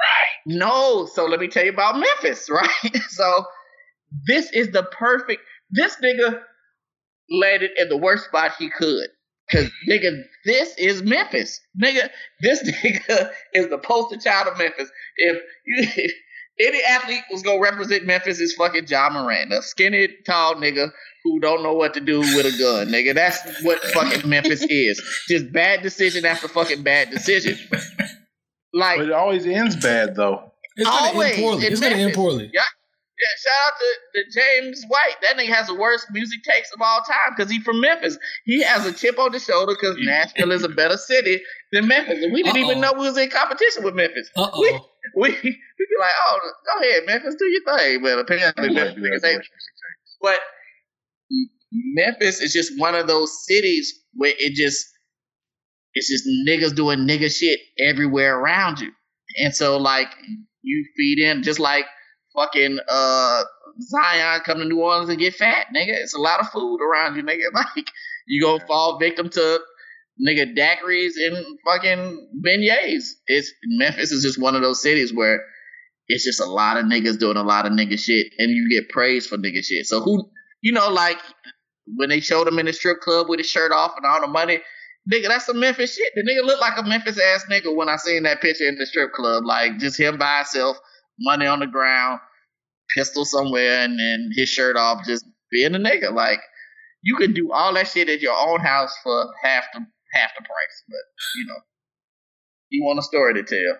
Right. 0.00 0.56
no. 0.58 1.06
So 1.06 1.26
let 1.26 1.40
me 1.40 1.48
tell 1.48 1.64
you 1.64 1.72
about 1.72 1.98
Memphis. 1.98 2.48
Right. 2.50 2.96
so 3.10 3.44
this 4.26 4.50
is 4.52 4.70
the 4.70 4.84
perfect. 4.84 5.42
This 5.70 5.96
nigga 6.02 6.40
landed 7.30 7.70
in 7.78 7.88
the 7.88 7.96
worst 7.96 8.26
spot 8.26 8.52
he 8.58 8.70
could. 8.70 9.08
Cause 9.50 9.70
nigga, 9.88 10.22
this 10.44 10.74
is 10.76 11.02
Memphis. 11.02 11.60
Nigga, 11.80 12.08
this 12.40 12.62
nigga 12.84 13.30
is 13.54 13.68
the 13.68 13.78
poster 13.78 14.16
child 14.16 14.48
of 14.48 14.58
Memphis. 14.58 14.90
If 15.16 15.40
you, 15.64 16.08
any 16.66 16.82
athlete 16.82 17.22
was 17.30 17.42
gonna 17.42 17.60
represent 17.60 18.06
Memphis, 18.06 18.40
is 18.40 18.54
fucking 18.54 18.86
John 18.86 19.12
Moran, 19.12 19.52
a 19.52 19.62
skinny, 19.62 20.08
tall 20.26 20.56
nigga 20.56 20.90
who 21.22 21.38
don't 21.40 21.62
know 21.62 21.74
what 21.74 21.94
to 21.94 22.00
do 22.00 22.20
with 22.20 22.46
a 22.46 22.58
gun. 22.58 22.88
Nigga, 22.88 23.14
that's 23.14 23.62
what 23.62 23.80
fucking 23.82 24.28
Memphis 24.28 24.62
is. 24.68 25.00
Just 25.28 25.52
bad 25.52 25.82
decision 25.82 26.24
after 26.24 26.48
fucking 26.48 26.82
bad 26.82 27.10
decision. 27.10 27.56
Like 28.72 28.98
But 28.98 29.06
it 29.06 29.12
always 29.12 29.46
ends 29.46 29.76
bad 29.76 30.16
though. 30.16 30.52
It's 30.76 30.88
gonna 30.88 31.24
end 31.24 31.36
poorly. 31.36 31.66
in 31.66 31.72
It's 31.72 31.80
gonna 31.80 31.96
end 31.96 32.14
poorly. 32.14 32.50
Yeah, 32.52 32.62
yeah. 33.18 33.50
Shout 33.50 33.66
out 33.66 33.72
to, 33.78 33.88
to 34.14 34.40
James 34.40 34.84
White. 34.88 35.16
That 35.22 35.36
nigga 35.36 35.54
has 35.54 35.66
the 35.68 35.74
worst 35.74 36.08
music 36.12 36.40
takes 36.44 36.72
of 36.72 36.80
all 36.82 37.00
time 37.00 37.34
because 37.36 37.50
he 37.50 37.60
from 37.60 37.80
Memphis. 37.80 38.18
He 38.44 38.62
has 38.62 38.86
a 38.86 38.92
chip 38.92 39.18
on 39.18 39.32
the 39.32 39.38
shoulder 39.38 39.74
because 39.74 39.96
Nashville 39.98 40.52
is 40.52 40.62
a 40.64 40.68
better 40.68 40.96
city 40.96 41.40
than 41.72 41.88
Memphis, 41.88 42.22
and 42.22 42.32
we 42.32 42.42
didn't 42.42 42.58
even 42.58 42.78
Uh-oh. 42.78 42.92
know 42.92 43.00
we 43.00 43.08
was 43.08 43.16
in 43.16 43.30
competition 43.30 43.84
with 43.84 43.94
Memphis. 43.94 44.30
Uh 44.36 44.50
We 44.58 44.70
we 45.16 45.28
we 45.42 45.50
be 45.50 45.96
like, 45.98 46.10
oh, 46.28 46.40
go 46.66 46.80
ahead, 46.86 47.02
Memphis, 47.06 47.34
do 47.38 47.46
your 47.46 47.78
thing. 47.78 48.02
But 48.02 48.18
apparently, 48.18 48.70
Memphis 48.74 49.02
niggas 49.02 49.24
ain't. 49.24 49.42
But 50.20 50.40
Memphis 51.72 52.40
is 52.40 52.52
just 52.52 52.78
one 52.78 52.94
of 52.94 53.06
those 53.06 53.44
cities 53.46 53.92
where 54.14 54.32
it 54.38 54.54
just 54.54 54.86
it's 55.94 56.08
just 56.10 56.24
niggas 56.46 56.74
doing 56.76 57.00
nigga 57.00 57.34
shit 57.34 57.58
everywhere 57.78 58.38
around 58.38 58.80
you. 58.80 58.90
And 59.42 59.54
so 59.54 59.78
like 59.78 60.08
you 60.62 60.86
feed 60.96 61.18
in 61.18 61.42
just 61.42 61.58
like 61.58 61.86
fucking 62.36 62.78
uh 62.88 63.42
Zion 63.80 64.40
come 64.44 64.58
to 64.58 64.64
New 64.64 64.80
Orleans 64.80 65.10
and 65.10 65.18
get 65.18 65.34
fat, 65.34 65.66
nigga. 65.74 65.92
It's 66.02 66.14
a 66.14 66.20
lot 66.20 66.40
of 66.40 66.48
food 66.50 66.80
around 66.80 67.16
you, 67.16 67.22
nigga. 67.22 67.46
Like 67.52 67.90
you 68.26 68.42
gonna 68.42 68.66
fall 68.66 68.98
victim 68.98 69.28
to 69.30 69.60
nigga 70.26 70.56
daiquiris 70.56 71.12
and 71.16 71.58
fucking 71.64 72.28
beignets. 72.44 73.10
It's 73.26 73.52
Memphis 73.64 74.12
is 74.12 74.22
just 74.22 74.40
one 74.40 74.54
of 74.56 74.62
those 74.62 74.82
cities 74.82 75.12
where 75.14 75.44
it's 76.08 76.24
just 76.24 76.40
a 76.40 76.46
lot 76.46 76.76
of 76.76 76.84
niggas 76.86 77.18
doing 77.18 77.36
a 77.36 77.42
lot 77.42 77.66
of 77.66 77.72
nigga 77.72 77.98
shit 77.98 78.28
and 78.38 78.50
you 78.50 78.68
get 78.70 78.88
praised 78.88 79.28
for 79.28 79.36
nigga 79.36 79.64
shit. 79.64 79.86
So 79.86 80.00
who 80.00 80.30
you 80.62 80.72
know, 80.72 80.90
like 80.90 81.18
when 81.96 82.08
they 82.08 82.20
showed 82.20 82.48
him 82.48 82.58
in 82.58 82.66
the 82.66 82.72
strip 82.72 83.00
club 83.00 83.28
with 83.28 83.38
his 83.38 83.48
shirt 83.48 83.72
off 83.72 83.92
and 83.96 84.06
all 84.06 84.20
the 84.20 84.26
money, 84.26 84.60
nigga, 85.12 85.28
that's 85.28 85.46
some 85.46 85.60
Memphis 85.60 85.94
shit. 85.94 86.12
The 86.14 86.22
nigga 86.22 86.44
looked 86.44 86.60
like 86.60 86.78
a 86.78 86.82
Memphis 86.82 87.20
ass 87.20 87.44
nigga 87.50 87.74
when 87.74 87.88
I 87.88 87.96
seen 87.96 88.24
that 88.24 88.40
picture 88.40 88.66
in 88.66 88.76
the 88.78 88.86
strip 88.86 89.12
club. 89.12 89.44
Like 89.44 89.78
just 89.78 89.98
him 89.98 90.18
by 90.18 90.38
himself, 90.38 90.78
money 91.20 91.46
on 91.46 91.60
the 91.60 91.66
ground, 91.66 92.20
pistol 92.94 93.24
somewhere, 93.24 93.80
and 93.84 93.98
then 93.98 94.30
his 94.34 94.48
shirt 94.48 94.76
off, 94.76 95.04
just 95.06 95.24
being 95.50 95.74
a 95.74 95.78
nigga. 95.78 96.12
Like 96.12 96.40
you 97.02 97.16
can 97.16 97.32
do 97.32 97.52
all 97.52 97.72
that 97.74 97.88
shit 97.88 98.08
at 98.08 98.20
your 98.20 98.36
own 98.36 98.60
house 98.60 98.92
for 99.02 99.26
half 99.42 99.64
the 99.72 99.80
half 100.12 100.30
the 100.36 100.42
price, 100.42 100.82
but 100.88 101.00
you 101.36 101.46
know, 101.46 101.60
you 102.70 102.84
want 102.84 102.98
a 102.98 103.02
story 103.02 103.34
to 103.34 103.42
tell. 103.42 103.78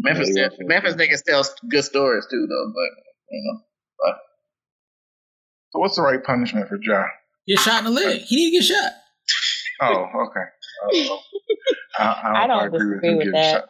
Memphis, 0.00 0.30
Yeah, 0.32 0.48
tell- 0.48 0.58
Memphis 0.60 0.94
niggas 0.94 1.24
tell 1.24 1.44
good 1.68 1.82
stories 1.84 2.26
too, 2.30 2.46
though. 2.48 2.72
But 2.74 3.04
you 3.30 3.42
know, 3.44 4.14
So 5.72 5.78
what's 5.80 5.96
the 5.96 6.02
right 6.02 6.22
punishment 6.22 6.68
for 6.68 6.78
John? 6.78 7.06
Get 7.46 7.58
shot 7.60 7.78
in 7.80 7.84
the 7.86 7.90
leg. 7.90 8.22
He 8.22 8.36
need 8.36 8.50
to 8.52 8.58
get 8.58 8.64
shot. 8.64 8.92
Oh, 9.80 10.04
okay. 10.26 10.44
Oh, 10.84 11.20
I, 11.98 12.42
I 12.44 12.46
don't 12.46 12.56
know 12.56 12.60
if 12.64 12.74
agree 12.74 12.94
disagree 12.94 13.08
him 13.10 13.16
with 13.16 13.24
getting 13.26 13.32
that. 13.40 13.52
shot. 13.52 13.68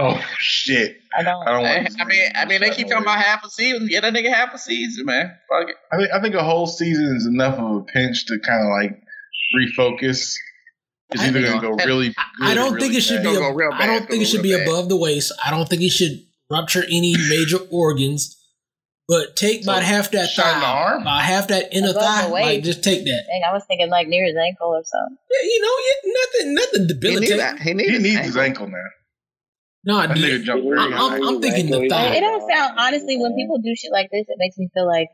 Oh 0.00 0.24
shit! 0.38 0.96
I 1.16 1.22
don't. 1.24 1.42
I 1.48 1.52
don't 1.52 1.66
I, 1.66 1.78
want. 1.82 2.00
I 2.00 2.04
mean, 2.04 2.30
I 2.36 2.44
mean, 2.44 2.60
they 2.60 2.70
keep 2.70 2.86
talking 2.88 3.02
about 3.02 3.18
half 3.18 3.44
a 3.44 3.50
season. 3.50 3.88
Get 3.88 4.02
that 4.02 4.14
nigga 4.14 4.32
half 4.32 4.54
a 4.54 4.58
season, 4.58 5.06
man. 5.06 5.32
Fuck 5.50 5.70
it. 5.70 5.76
I 5.92 5.96
think 5.96 6.10
I 6.12 6.22
think 6.22 6.34
a 6.36 6.44
whole 6.44 6.68
season 6.68 7.16
is 7.16 7.26
enough 7.26 7.58
of 7.58 7.76
a 7.76 7.82
pinch 7.82 8.24
to 8.26 8.38
kind 8.38 8.62
of 8.62 8.68
like 8.70 9.02
refocus. 9.56 10.34
It's 11.10 11.22
either 11.22 11.42
gonna 11.42 11.60
go 11.60 11.70
really. 11.84 12.14
I 12.40 12.54
don't 12.54 12.78
think 12.78 12.94
it 12.94 13.00
should 13.00 13.22
be. 13.22 13.34
Go 13.34 13.48
A, 13.48 13.54
real 13.54 13.70
I 13.72 13.86
don't 13.86 14.08
think 14.08 14.22
it 14.22 14.26
should 14.26 14.42
be 14.42 14.52
above 14.52 14.88
the 14.88 14.96
waist. 14.96 15.32
I 15.44 15.50
don't 15.50 15.68
think 15.68 15.82
it 15.82 15.90
should 15.90 16.22
rupture 16.50 16.84
any 16.84 17.14
major 17.28 17.58
organs. 17.70 18.36
But 19.08 19.36
take 19.36 19.62
about 19.62 19.82
half 19.82 20.10
that 20.10 20.28
shot 20.28 20.52
in 20.54 20.60
the 20.60 20.66
thigh, 20.66 20.70
arm? 20.70 21.00
about 21.02 21.22
half 21.22 21.48
that 21.48 21.72
inner 21.72 21.90
Above 21.90 21.94
the 21.94 22.00
thigh. 22.06 22.26
Like 22.28 22.62
just 22.62 22.84
take 22.84 23.04
that. 23.04 23.24
Dang, 23.26 23.42
I 23.50 23.54
was 23.54 23.64
thinking 23.66 23.88
like 23.88 24.06
near 24.06 24.26
his 24.26 24.36
ankle 24.36 24.68
or 24.68 24.82
something. 24.84 25.16
Yeah, 25.30 25.48
you 25.48 25.62
know, 25.62 25.74
yeah, 25.88 26.12
nothing, 26.20 26.54
nothing 26.54 26.80
He 26.82 26.86
needs 26.86 26.92
debilitating. 26.92 27.36
that. 27.38 27.58
He 27.58 27.70
He 27.70 27.74
needs, 27.74 28.02
needs 28.02 28.26
his 28.26 28.36
ankle 28.36 28.68
now. 28.68 28.76
No, 29.84 29.98
I 29.98 30.06
That 30.06 30.16
nigga 30.16 30.20
did. 30.20 30.44
jumped 30.44 30.64
very 30.64 30.78
I'm- 30.78 30.92
I'm- 30.92 31.22
I'm 31.28 31.40
thinking 31.40 31.70
the 31.70 31.88
thigh. 31.88 32.14
It 32.16 32.20
don't 32.20 32.48
sound 32.50 32.74
honestly 32.78 33.16
when 33.16 33.34
people 33.34 33.58
do 33.58 33.74
shit 33.74 33.92
like 33.92 34.10
this, 34.10 34.26
it 34.28 34.36
makes 34.38 34.58
me 34.58 34.68
feel 34.74 34.86
like 34.86 35.08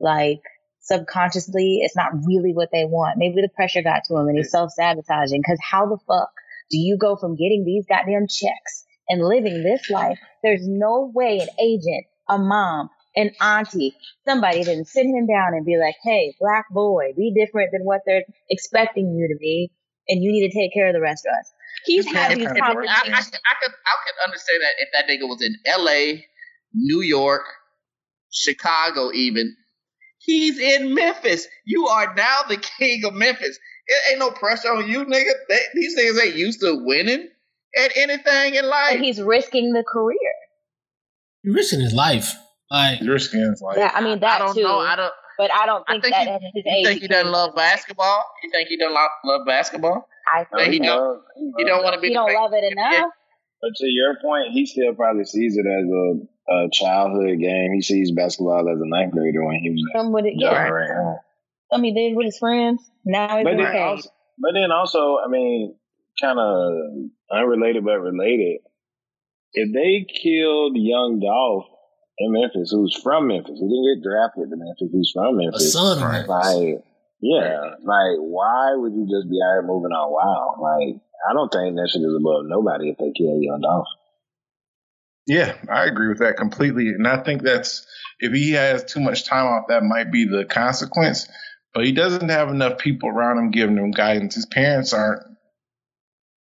like 0.00 0.40
subconsciously 0.80 1.78
it's 1.82 1.96
not 1.96 2.12
really 2.26 2.52
what 2.52 2.70
they 2.72 2.84
want. 2.84 3.16
Maybe 3.18 3.40
the 3.40 3.48
pressure 3.54 3.82
got 3.82 4.04
to 4.04 4.16
him 4.16 4.28
and 4.28 4.36
he's 4.36 4.50
self 4.50 4.70
sabotaging. 4.72 5.40
Because 5.40 5.58
how 5.62 5.86
the 5.86 5.98
fuck 6.06 6.30
do 6.70 6.78
you 6.78 6.96
go 6.98 7.16
from 7.16 7.36
getting 7.36 7.64
these 7.64 7.86
goddamn 7.86 8.26
checks 8.28 8.84
and 9.08 9.22
living 9.22 9.62
this 9.62 9.88
life? 9.90 10.18
There's 10.42 10.66
no 10.66 11.10
way 11.14 11.38
an 11.38 11.48
agent, 11.60 12.06
a 12.28 12.38
mom, 12.38 12.90
an 13.16 13.30
auntie, 13.40 13.94
somebody 14.26 14.64
didn't 14.64 14.86
sit 14.86 15.06
him 15.06 15.26
down 15.26 15.54
and 15.54 15.64
be 15.64 15.76
like, 15.78 15.96
"Hey, 16.02 16.34
black 16.40 16.66
boy, 16.70 17.12
be 17.16 17.32
different 17.32 17.70
than 17.72 17.84
what 17.84 18.00
they're 18.06 18.24
expecting 18.50 19.14
you 19.14 19.28
to 19.28 19.38
be, 19.38 19.70
and 20.08 20.22
you 20.22 20.32
need 20.32 20.50
to 20.50 20.58
take 20.58 20.72
care 20.74 20.88
of 20.88 20.94
the 20.94 21.00
rest 21.00 21.26
of 21.26 21.32
us." 21.38 21.52
He's 21.84 22.06
had 22.12 22.32
If- 22.32 22.38
these 22.38 22.46
if- 22.50 22.62
I, 22.62 22.68
I, 22.68 22.70
I, 22.70 22.74
could, 22.74 22.84
I 22.86 23.94
could 24.04 24.16
understand 24.26 24.62
that 24.62 24.74
if 24.78 24.88
that 24.92 25.08
nigga 25.08 25.28
was 25.28 25.42
in 25.42 25.54
L.A., 25.66 26.26
New 26.74 27.00
York, 27.02 27.42
Chicago, 28.30 29.10
even. 29.12 29.56
He's 30.18 30.58
in 30.58 30.94
Memphis. 30.94 31.46
You 31.66 31.86
are 31.88 32.14
now 32.14 32.42
the 32.48 32.56
king 32.56 33.04
of 33.04 33.12
Memphis. 33.14 33.58
It 33.86 33.96
ain't 34.10 34.20
no 34.20 34.30
pressure 34.30 34.68
on 34.68 34.88
you, 34.88 35.04
nigga. 35.04 35.32
They, 35.48 35.58
these 35.74 35.98
niggas 35.98 36.24
ain't 36.24 36.36
used 36.36 36.60
to 36.60 36.80
winning 36.84 37.28
at 37.76 37.96
anything 37.96 38.54
in 38.54 38.66
life. 38.68 38.94
And 38.94 39.04
he's 39.04 39.20
risking 39.20 39.72
the 39.72 39.82
career. 39.82 40.16
You're 41.42 41.54
risking 41.54 41.80
his 41.80 41.92
life. 41.92 42.32
Like 42.70 43.00
Your 43.02 43.18
skin's 43.18 43.60
like. 43.60 43.76
Yeah, 43.76 43.90
I 43.92 44.00
mean 44.00 44.20
that 44.20 44.40
I 44.40 44.44
don't 44.46 44.54
too. 44.54 44.62
know. 44.62 44.78
I 44.78 44.96
don't. 44.96 45.12
but 45.36 45.52
I 45.52 45.66
don't 45.66 45.84
I 45.88 45.92
think, 45.94 46.04
think 46.04 46.14
that 46.14 46.22
he- 46.26 46.30
at 46.32 46.40
his 46.42 46.52
You 46.54 46.62
age. 46.72 46.86
think 46.86 47.00
he 47.02 47.08
doesn't 47.08 47.32
love 47.32 47.54
basketball? 47.56 48.24
You 48.44 48.50
think 48.50 48.68
he 48.68 48.78
doesn't 48.78 48.94
love, 48.94 49.10
love 49.24 49.40
basketball? 49.46 50.08
I 50.32 50.44
Think 50.44 50.62
he 50.72 50.78
think 50.78 50.84
don't- 50.86 51.22
he 51.58 51.64
don't 51.64 51.82
want 51.82 51.94
to 51.94 52.00
be. 52.00 52.08
he 52.08 52.14
don't 52.14 52.30
fa- 52.30 52.38
love 52.38 52.52
it 52.54 52.72
enough. 52.72 53.10
But 53.60 53.70
to 53.76 53.86
your 53.86 54.16
point, 54.20 54.50
he 54.52 54.66
still 54.66 54.92
probably 54.94 55.24
sees 55.24 55.56
it 55.56 55.66
as 55.66 55.86
a, 55.88 56.52
a 56.52 56.68
childhood 56.72 57.38
game. 57.38 57.72
He 57.74 57.80
sees 57.82 58.10
basketball 58.12 58.68
as 58.68 58.80
a 58.80 58.86
ninth 58.88 59.12
grader 59.12 59.44
when 59.44 59.56
he 59.62 59.70
was 59.70 59.82
Some 59.94 60.12
with 60.12 60.24
it, 60.26 60.34
young, 60.36 60.52
yeah. 60.52 60.68
right 60.68 60.88
now. 60.90 61.18
Some 61.72 61.84
he 61.84 61.92
did 61.94 62.16
with 62.16 62.26
his 62.26 62.38
friends. 62.38 62.82
Now 63.04 63.36
he's 63.38 63.44
But 63.44 63.52
in 63.52 63.58
then, 63.58 63.76
also, 63.82 64.08
but 64.38 64.50
then 64.54 64.72
also, 64.72 65.18
I 65.24 65.28
mean, 65.28 65.74
kind 66.20 66.38
of 66.38 66.72
unrelated 67.30 67.84
but 67.84 68.00
related. 68.00 68.58
If 69.54 69.72
they 69.72 70.06
killed 70.22 70.76
young 70.76 71.20
Dolph 71.20 71.66
in 72.18 72.32
Memphis, 72.32 72.70
who's 72.72 72.98
from 73.00 73.28
Memphis, 73.28 73.58
he 73.60 73.66
didn't 73.68 74.02
get 74.02 74.02
drafted 74.02 74.50
to 74.50 74.56
Memphis, 74.56 74.90
he's 74.92 75.10
from 75.14 75.36
Memphis, 75.36 75.72
a 75.74 75.78
Memphis. 75.78 75.98
son 75.98 75.98
of 75.98 76.02
Right. 76.02 76.28
Like, 76.28 76.84
yeah, 77.22 77.78
like 77.86 78.18
why 78.18 78.74
would 78.74 78.92
you 78.92 79.06
just 79.06 79.30
be 79.30 79.38
out 79.38 79.54
here 79.54 79.62
moving 79.62 79.94
on 79.94 80.10
wild? 80.10 80.58
Like, 80.58 81.00
I 81.22 81.32
don't 81.32 81.52
think 81.52 81.76
that 81.76 81.88
shit 81.88 82.02
is 82.02 82.18
above 82.18 82.50
nobody 82.50 82.90
if 82.90 82.98
they 82.98 83.12
kill 83.16 83.38
young 83.38 83.60
Dolph. 83.62 83.86
Yeah, 85.26 85.54
I 85.70 85.84
agree 85.84 86.08
with 86.08 86.18
that 86.18 86.36
completely. 86.36 86.88
And 86.88 87.06
I 87.06 87.22
think 87.22 87.42
that's 87.42 87.86
if 88.18 88.32
he 88.32 88.52
has 88.52 88.82
too 88.84 88.98
much 88.98 89.24
time 89.24 89.46
off, 89.46 89.66
that 89.68 89.84
might 89.84 90.10
be 90.10 90.26
the 90.26 90.44
consequence. 90.44 91.28
But 91.72 91.84
he 91.84 91.92
doesn't 91.92 92.28
have 92.28 92.48
enough 92.48 92.78
people 92.78 93.08
around 93.08 93.38
him 93.38 93.50
giving 93.52 93.76
him 93.76 93.92
guidance. 93.92 94.34
His 94.34 94.46
parents 94.46 94.92
aren't. 94.92 95.22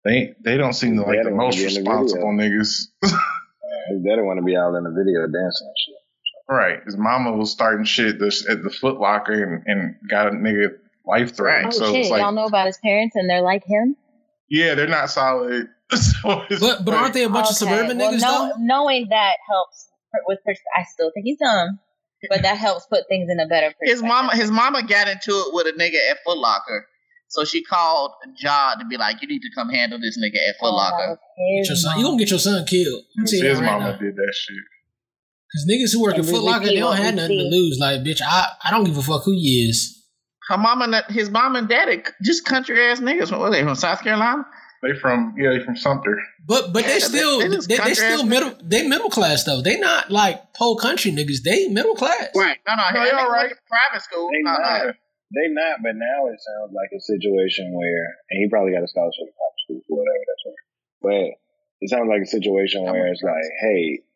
They 0.03 0.35
they 0.43 0.57
don't 0.57 0.73
seem 0.73 0.97
to 0.97 1.03
like 1.03 1.23
the 1.23 1.31
most 1.31 1.57
in 1.57 1.73
the 1.73 1.79
responsible 1.79 2.33
niggas. 2.33 2.87
they 3.01 4.15
don't 4.15 4.25
want 4.25 4.39
to 4.39 4.45
be 4.45 4.55
out 4.57 4.75
in 4.75 4.83
the 4.83 4.91
video 4.91 5.21
dancing 5.31 5.67
and 5.67 5.75
shit. 5.79 6.06
Right. 6.49 6.79
His 6.85 6.95
mama 6.97 7.33
was 7.33 7.51
starting 7.51 7.85
shit 7.85 8.07
at 8.15 8.19
the, 8.19 8.45
at 8.49 8.63
the 8.63 8.69
Foot 8.69 8.99
Locker 8.99 9.33
and, 9.43 9.63
and 9.65 9.95
got 10.09 10.27
a 10.27 10.31
nigga 10.31 10.69
life 11.05 11.35
threatened. 11.35 11.73
Oh 11.73 11.77
so 11.77 11.85
shit! 11.91 11.95
it's 12.01 12.09
like, 12.09 12.21
Y'all 12.21 12.31
know 12.31 12.45
about 12.45 12.67
his 12.67 12.77
parents, 12.77 13.15
and 13.15 13.29
they're 13.29 13.41
like 13.41 13.63
him. 13.65 13.95
yeah, 14.49 14.75
they're 14.75 14.87
not 14.87 15.09
solid. 15.09 15.67
so 15.93 16.43
it's 16.49 16.59
But 16.61 16.83
but 16.85 16.93
aren't 16.93 17.13
they 17.13 17.23
a 17.23 17.29
bunch 17.29 17.49
of 17.49 17.55
suburban 17.55 17.97
well, 17.97 18.11
niggas 18.13 18.21
know- 18.21 18.51
though? 18.55 18.59
Knowing 18.59 19.07
that 19.09 19.33
helps 19.47 19.87
with. 20.25 20.39
Pers- 20.45 20.59
I 20.75 20.83
still 20.83 21.11
think 21.13 21.25
he's 21.25 21.37
dumb, 21.39 21.79
but 22.29 22.41
that 22.43 22.57
helps 22.57 22.85
put 22.87 23.03
things 23.09 23.29
in 23.31 23.39
a 23.39 23.47
better 23.47 23.67
perspective. 23.67 23.89
His 23.93 24.03
mama, 24.03 24.35
his 24.35 24.49
mama 24.51 24.83
got 24.87 25.07
into 25.07 25.31
it 25.31 25.53
with 25.53 25.67
a 25.67 25.73
nigga 25.77 25.95
at 26.11 26.17
Foot 26.25 26.37
Locker, 26.37 26.87
so 27.29 27.43
she 27.45 27.63
called 27.63 28.11
Jod 28.41 28.79
to 28.79 28.85
be 28.89 28.97
like, 28.97 29.21
"You 29.21 29.27
need 29.27 29.41
to 29.41 29.49
come 29.55 29.69
handle 29.69 29.99
this 29.99 30.17
nigga 30.17 30.35
at 30.49 30.55
Foot 30.59 30.67
Oh, 30.67 30.77
that 30.77 30.91
Locker." 30.97 31.09
was 31.09 31.67
Get 31.69 31.83
your 31.85 31.97
you 31.99 32.05
gonna 32.05 32.17
get 32.17 32.29
your 32.31 32.39
son 32.39 32.65
killed. 32.65 33.03
I'm 33.19 33.25
telling 33.25 33.43
you 33.43 33.49
His 33.49 33.59
right 33.61 33.65
mama 33.79 33.91
now. 33.91 33.97
did 33.97 34.15
that 34.15 34.33
shit. 34.33 34.57
Cause 35.53 35.65
niggas 35.69 35.93
who 35.93 36.01
work 36.01 36.13
at 36.13 36.19
And 36.19 36.27
we 36.27 36.33
Foot 36.33 36.43
Locker, 36.43 36.65
they 36.65 36.75
don't 36.75 36.97
have 36.97 37.13
we 37.13 37.21
nothing 37.21 37.37
to 37.37 37.43
lose. 37.45 37.77
Like, 37.79 38.01
bitch, 38.01 38.19
I, 38.25 38.47
I 38.65 38.71
don't 38.71 38.83
give 38.83 38.97
a 38.97 39.01
fuck 39.01 39.23
who 39.23 39.31
he 39.31 39.67
is. 39.69 39.93
Her 40.49 40.57
mama, 40.57 40.85
and 40.85 41.15
his 41.15 41.29
mom 41.29 41.55
and 41.55 41.67
daddy, 41.67 42.03
just 42.23 42.45
country 42.45 42.81
ass 42.85 42.99
niggas. 42.99 43.31
What 43.31 43.47
are 43.47 43.51
they 43.51 43.63
from 43.63 43.75
South 43.75 44.01
Carolina? 44.01 44.45
They 44.83 44.93
from 44.99 45.33
yeah, 45.37 45.51
they 45.57 45.63
from 45.65 45.75
Sumter. 45.75 46.15
But 46.45 46.71
but 46.71 46.83
Yeah, 46.83 46.87
they 46.89 46.93
they- 46.95 46.99
still 46.99 47.39
they 47.39 47.47
they, 47.47 47.55
just 47.55 47.67
they, 47.69 47.93
still 47.93 48.21
ass 48.21 48.25
middle 48.25 48.53
they 48.61 48.87
middle 48.87 49.09
class 49.09 49.43
though. 49.43 49.61
They 49.61 49.77
not 49.79 50.11
like 50.11 50.53
poor 50.53 50.77
country 50.77 51.11
niggas. 51.11 51.41
They 51.43 51.67
middle 51.67 51.95
class. 51.95 52.29
Right. 52.35 52.59
No, 52.67 52.75
no. 52.75 52.83
No, 52.93 53.01
he 53.03 53.09
y'all 53.09 53.17
went 53.17 53.31
right. 53.31 53.49
to 53.49 53.55
private 53.67 54.03
school. 54.03 54.29
They 54.31 54.41
No, 54.43 54.53
no. 54.53 54.59
not. 54.59 54.95
They 55.33 55.47
not, 55.51 55.79
but 55.83 55.95
now 55.95 56.27
it 56.31 56.39
sounds 56.39 56.71
like 56.71 56.87
a 56.95 57.01
situation 57.01 57.73
where, 57.75 58.05
and 58.31 58.39
he 58.39 58.47
probably 58.47 58.71
got 58.71 58.83
a 58.83 58.87
scholarship 58.87 59.27
to 59.27 59.33
private 59.35 59.59
school 59.65 59.81
for 59.89 59.97
whatever 59.99 60.23
that's 60.23 60.45
Right. 60.47 60.55
But 61.01 61.27
it 61.81 61.89
sounds 61.89 62.07
like 62.07 62.21
a 62.21 62.25
situation 62.31 62.83
where 62.85 63.07
it's 63.07 63.21
like, 63.23 63.43
hey, 63.59 64.06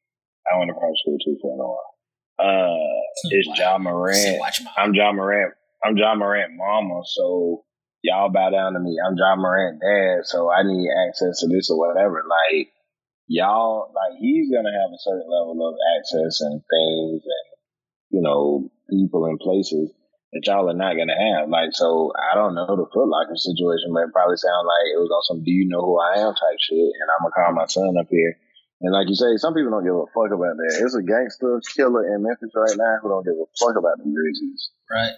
I 0.52 0.58
went 0.58 0.70
to 0.70 0.76
private 0.76 0.98
school 1.00 1.18
too 1.24 1.38
for 1.42 1.54
a 1.54 1.58
while. 1.58 1.92
Uh, 2.40 3.02
it's 3.30 3.48
John 3.58 3.84
Morant. 3.84 4.42
I'm 4.78 4.94
John 4.94 5.16
Morant. 5.16 5.54
I'm 5.84 5.98
John 5.98 6.20
Morant 6.20 6.52
mama, 6.58 7.02
so 7.06 7.64
y'all 8.02 8.30
bow 8.30 8.50
down 8.50 8.74
to 8.74 8.80
me. 8.80 8.98
I'm 9.00 9.18
John 9.18 9.40
Morant 9.40 9.80
dad, 9.80 10.26
so 10.26 10.52
I 10.52 10.64
need 10.64 10.90
access 11.08 11.40
to 11.42 11.48
this 11.48 11.70
or 11.70 11.78
whatever. 11.78 12.24
Like 12.28 12.70
y'all, 13.28 13.92
like 13.94 14.20
he's 14.20 14.52
gonna 14.52 14.74
have 14.74 14.92
a 14.92 15.00
certain 15.00 15.30
level 15.30 15.70
of 15.70 15.76
access 15.98 16.42
and 16.42 16.62
things 16.62 17.22
and 17.24 17.48
you 18.10 18.22
know 18.22 18.70
people 18.90 19.26
and 19.26 19.40
places 19.40 19.92
that 20.34 20.44
y'all 20.48 20.70
are 20.70 20.74
not 20.74 20.98
gonna 20.98 21.18
have. 21.18 21.50
Like 21.50 21.72
so, 21.74 22.12
I 22.18 22.36
don't 22.36 22.56
know 22.56 22.76
the 22.76 22.90
Foot 22.92 23.08
Locker 23.08 23.36
situation, 23.36 23.94
but 23.94 24.10
it 24.10 24.14
probably 24.14 24.38
sound 24.38 24.66
like 24.66 24.88
it 24.96 25.00
was 25.00 25.12
on 25.14 25.24
some 25.30 25.44
"Do 25.44 25.52
you 25.52 25.68
know 25.68 25.82
who 25.82 26.00
I 26.00 26.26
am?" 26.26 26.34
type 26.34 26.60
shit, 26.60 26.78
and 26.80 27.08
I'm 27.12 27.22
gonna 27.22 27.38
call 27.38 27.54
my 27.54 27.68
son 27.68 27.98
up 28.00 28.08
here. 28.10 28.38
And 28.82 28.94
like 28.94 29.08
you 29.10 29.16
say, 29.16 29.38
some 29.38 29.54
people 29.54 29.70
don't 29.72 29.84
give 29.86 29.94
a 29.96 30.06
fuck 30.14 30.34
about 30.34 30.58
that. 30.58 30.82
It's 30.82 30.96
a 30.96 31.04
gangster 31.04 31.62
killer 31.76 32.04
in 32.16 32.24
Memphis 32.24 32.50
right 32.56 32.76
now 32.78 32.98
who 33.02 33.10
don't 33.10 33.24
give 33.24 33.34
a 33.38 33.46
fuck 33.60 33.78
about 33.78 33.98
the 33.98 34.10
Grizzlies. 34.10 34.70
right. 34.90 35.14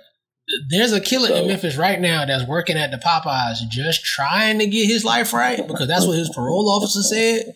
There's 0.69 0.91
a 0.91 0.99
killer 0.99 1.33
in 1.33 1.47
Memphis 1.47 1.77
right 1.77 2.01
now 2.01 2.25
that's 2.25 2.45
working 2.45 2.75
at 2.77 2.91
the 2.91 2.97
Popeyes, 2.97 3.59
just 3.69 4.03
trying 4.03 4.59
to 4.59 4.67
get 4.67 4.85
his 4.87 5.05
life 5.05 5.31
right 5.31 5.65
because 5.65 5.87
that's 5.87 6.05
what 6.05 6.17
his 6.17 6.29
parole 6.35 6.69
officer 6.69 7.01
said. 7.01 7.53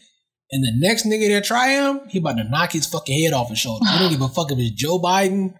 And 0.51 0.63
the 0.63 0.71
next 0.77 1.05
nigga 1.05 1.27
that 1.33 1.43
try 1.43 1.71
him, 1.71 1.99
he 2.07 2.19
about 2.19 2.37
to 2.37 2.45
knock 2.45 2.71
his 2.71 2.87
fucking 2.87 3.21
head 3.21 3.33
off 3.33 3.49
his 3.49 3.59
shoulder. 3.59 3.83
He 3.91 3.99
don't 3.99 4.09
give 4.11 4.21
a 4.21 4.29
fuck 4.29 4.53
if 4.53 4.57
it's 4.57 4.71
Joe 4.71 4.99
Biden, 4.99 5.53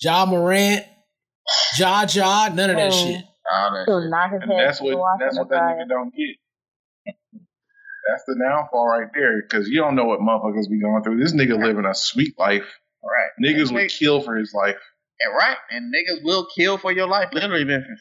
Ja 0.00 0.24
Morant, 0.26 0.84
Ja 1.76 2.06
Ja, 2.08 2.48
none 2.54 2.70
of 2.70 2.76
that 2.76 2.92
Oh. 2.92 3.04
shit. 3.06 3.24
All 3.50 3.72
that 3.72 3.84
shit. 3.88 4.10
knock 4.10 4.30
his 4.32 4.42
And 4.42 4.52
head. 4.52 4.60
that's 4.68 4.80
what 4.80 4.94
go 4.94 5.00
off 5.02 5.18
that's 5.18 5.34
in 5.36 5.40
what 5.40 5.48
that 5.50 5.58
dryer. 5.58 5.84
nigga 5.84 5.88
don't 5.88 6.14
get. 6.14 6.36
That's 8.10 8.24
the 8.26 8.36
downfall 8.42 8.86
right 8.88 9.08
there, 9.14 9.42
because 9.42 9.68
you 9.68 9.80
don't 9.80 9.94
know 9.94 10.04
what 10.06 10.20
motherfuckers 10.20 10.68
be 10.70 10.80
going 10.80 11.02
through. 11.02 11.18
This 11.20 11.34
nigga 11.34 11.62
living 11.62 11.84
a 11.84 11.94
sweet 11.94 12.38
life. 12.38 12.64
Right. 13.04 13.30
Niggas 13.44 13.68
And 13.68 13.72
would 13.76 13.90
kill 13.90 14.22
for 14.22 14.36
his 14.36 14.52
life. 14.54 14.76
And 15.20 15.34
right. 15.34 15.56
And 15.70 15.92
niggas 15.92 16.24
will 16.24 16.46
kill 16.54 16.78
for 16.78 16.90
your 16.92 17.06
life. 17.06 17.28
Literally, 17.32 17.64
Memphis. 17.64 18.00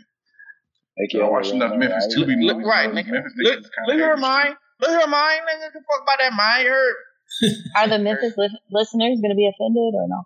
They 0.98 1.08
You 1.12 1.20
don't 1.20 1.32
watch 1.32 1.50
enough 1.50 1.78
Memphis 1.78 2.14
too. 2.14 2.26
be 2.26 2.36
Look, 2.40 2.58
right, 2.66 2.90
nigga. 2.90 3.12
Memphis 3.12 3.34
Look, 3.38 3.54
niggas 3.60 3.70
kinda 3.70 3.88
look 3.88 3.96
at 3.96 4.10
her 4.10 4.18
mind. 4.18 4.56
Look 4.80 4.90
at 4.92 5.02
her 5.02 5.08
mind. 5.08 5.42
Nigga, 5.42 5.72
can 5.72 5.82
fuck 5.84 6.04
about 6.04 6.20
that 6.20 6.34
mind. 6.34 6.66
You? 6.66 6.96
Are 7.76 7.88
the 7.88 8.00
Memphis 8.00 8.34
li- 8.38 8.60
listeners 8.72 9.20
going 9.22 9.32
to 9.32 9.36
be 9.36 9.48
offended 9.48 9.94
or 9.94 10.08
no? 10.08 10.24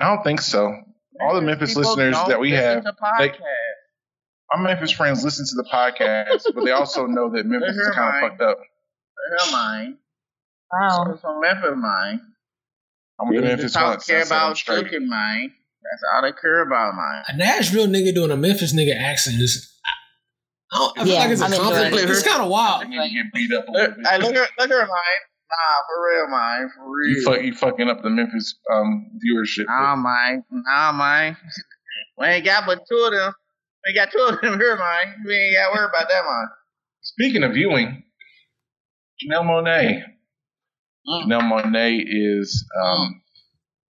I 0.00 0.14
don't 0.14 0.24
think 0.24 0.40
so. 0.40 0.74
All 1.20 1.34
the 1.34 1.40
Memphis 1.40 1.70
People 1.70 1.82
listeners 1.94 2.16
that 2.28 2.40
we 2.40 2.50
have, 2.50 2.84
to 2.84 2.92
they- 3.18 3.32
our 4.52 4.62
Memphis 4.62 4.90
friends 4.92 5.24
listen 5.24 5.44
to 5.46 5.54
the 5.56 5.68
podcast, 5.72 6.54
but 6.54 6.64
they 6.64 6.72
also 6.72 7.06
know 7.06 7.30
that 7.30 7.46
Memphis 7.46 7.76
is 7.76 7.88
kind 7.94 8.24
of 8.24 8.30
fucked 8.30 8.42
up. 8.42 8.58
Look 9.30 9.40
at 9.40 9.46
her 9.46 9.52
mind. 9.52 9.96
Wow. 10.72 11.04
So 11.12 11.16
from 11.18 11.40
Memphis 11.40 11.74
mind. 11.76 12.20
I 13.18 13.24
went 13.24 13.36
to 13.36 13.42
Yeah, 13.42 13.48
Memphis 13.48 13.72
Just 13.72 13.76
all 13.76 13.90
once. 13.90 14.06
care 14.06 14.18
I 14.20 14.22
said 14.24 14.36
I'm 14.36 14.42
about 14.42 14.56
straight. 14.56 14.84
cooking 14.84 15.08
mind. 15.08 15.50
That's 15.82 16.02
all 16.14 16.22
they 16.22 16.32
care 16.32 16.62
about 16.62 16.94
mind. 16.94 17.24
A 17.28 17.36
Nashville 17.36 17.86
nigga 17.86 18.14
doing 18.14 18.30
a 18.30 18.36
Memphis 18.36 18.74
nigga 18.74 18.94
accent 19.00 19.40
is. 19.40 19.72
I, 20.72 20.78
don't, 20.78 20.98
I 20.98 21.04
feel 21.04 21.12
Yeah, 21.14 21.18
like 21.20 21.30
it's 21.30 21.40
a 21.40 21.44
I'm 21.44 21.52
enjoying 21.52 21.72
compliment. 21.72 22.10
It's 22.10 22.22
kind 22.22 22.42
of 22.42 22.50
wild. 22.50 22.82
You 22.82 22.88
need 22.88 23.08
to 23.08 23.14
get 23.14 23.32
beat 23.32 23.52
up 23.56 23.68
a 23.68 23.70
Look, 23.70 23.80
little 23.80 23.96
bit. 23.96 24.06
hey, 24.06 24.18
look 24.18 24.34
at 24.34 24.50
look 24.58 24.70
at 24.70 24.74
her 24.74 24.78
mind. 24.78 25.20
Nah, 25.48 25.76
for 25.86 26.10
real, 26.10 26.28
mind. 26.28 26.70
For 26.74 26.90
real. 26.90 27.08
You 27.16 27.22
fuck, 27.24 27.42
you 27.42 27.54
fucking 27.54 27.88
up 27.88 28.02
the 28.02 28.10
Memphis 28.10 28.56
um, 28.72 29.06
viewership. 29.24 29.66
Nah, 29.68 29.94
mind. 29.96 30.42
Nah, 30.50 30.92
mind. 30.92 31.36
We 32.18 32.26
ain't 32.26 32.44
got 32.46 32.64
but 32.66 32.80
two 32.90 32.96
of 32.96 33.12
them. 33.12 33.32
We 33.86 33.94
got 33.94 34.10
two 34.10 34.18
of 34.18 34.40
them 34.40 34.58
here, 34.58 34.74
mine. 34.76 35.16
We 35.26 35.34
ain't 35.34 35.54
got 35.56 35.68
to 35.68 35.74
worry 35.78 35.84
about 35.86 36.08
that, 36.08 36.24
mind. 36.24 36.48
Speaking 37.02 37.42
of 37.42 37.52
viewing, 37.52 38.02
Janelle 39.22 39.44
Monáe. 39.44 40.02
Mm. 41.06 41.24
Janelle 41.24 41.42
Monáe 41.50 42.02
is 42.06 42.64
um, 42.84 43.22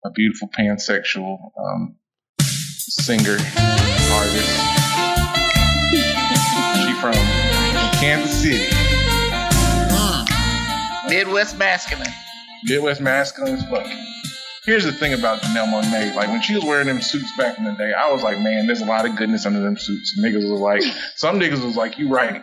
a 0.04 0.10
beautiful 0.10 0.48
pansexual 0.48 1.38
um, 1.58 1.96
singer, 2.40 3.38
artist. 4.12 4.62
She 6.76 6.92
from 7.00 7.14
Kansas 8.00 8.42
City, 8.42 8.66
Mm. 9.88 11.08
Midwest 11.08 11.56
masculine. 11.58 12.12
Midwest 12.64 13.00
masculine 13.00 13.54
as 13.54 13.64
fuck. 13.70 13.86
Here's 14.64 14.84
the 14.84 14.92
thing 14.92 15.12
about 15.14 15.40
Janelle 15.42 15.66
Monáe. 15.72 16.14
Like 16.16 16.28
when 16.28 16.42
she 16.42 16.54
was 16.54 16.64
wearing 16.64 16.88
them 16.88 17.00
suits 17.00 17.30
back 17.38 17.56
in 17.56 17.64
the 17.64 17.70
day, 17.72 17.92
I 17.96 18.10
was 18.12 18.22
like, 18.24 18.38
man, 18.40 18.66
there's 18.66 18.80
a 18.80 18.84
lot 18.84 19.06
of 19.06 19.14
goodness 19.16 19.46
under 19.46 19.60
them 19.60 19.76
suits. 19.78 20.18
Niggas 20.18 20.50
was 20.50 20.60
like, 20.60 20.82
some 21.14 21.38
niggas 21.38 21.64
was 21.64 21.76
like, 21.76 21.98
you 21.98 22.08
right, 22.08 22.42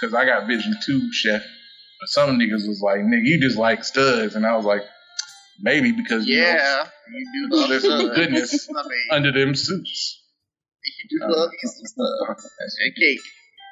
because 0.00 0.14
I 0.14 0.26
got 0.26 0.46
vision 0.46 0.76
too, 0.84 1.10
chef. 1.12 1.42
But 2.00 2.08
some 2.08 2.38
niggas 2.38 2.66
was 2.68 2.80
like, 2.84 3.00
nigga, 3.00 3.24
you 3.24 3.40
just 3.40 3.56
like 3.58 3.84
studs, 3.84 4.34
and 4.36 4.46
I 4.46 4.56
was 4.56 4.64
like, 4.64 4.82
maybe 5.60 5.92
because 5.92 6.26
you 6.26 6.40
know, 6.40 6.46
Yeah. 6.48 6.84
You 7.10 7.48
do 7.50 7.56
love 7.56 7.68
There's 7.70 7.82
some 7.82 8.00
stuff. 8.00 8.14
goodness. 8.16 8.68
I 8.76 8.82
mean, 8.82 8.98
under 9.10 9.32
them 9.32 9.54
suits. 9.54 10.22
you 10.84 11.18
do 11.20 11.26
love 11.36 11.50
you 11.62 11.68
some 11.68 11.86
stuff. 11.86 12.36
That's 12.36 12.76
your 12.84 12.92
cake. 12.94 13.20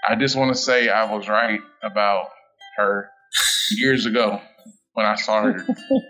I 0.08 0.14
just 0.16 0.36
want 0.36 0.54
to 0.54 0.60
say 0.60 0.88
I 0.88 1.12
was 1.12 1.28
right 1.28 1.60
about 1.82 2.28
her 2.78 3.10
years 3.76 4.06
ago 4.06 4.40
when 4.94 5.04
I 5.06 5.16
saw 5.16 5.42
her 5.42 5.66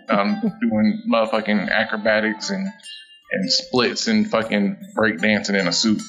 um, 0.09 0.41
doing 0.61 1.03
motherfucking 1.11 1.69
acrobatics 1.69 2.49
and 2.49 2.67
and 3.31 3.51
splits 3.51 4.07
and 4.07 4.29
fucking 4.29 4.77
break 4.95 5.19
dancing 5.19 5.55
in 5.55 5.67
a 5.67 5.73
suit. 5.73 6.01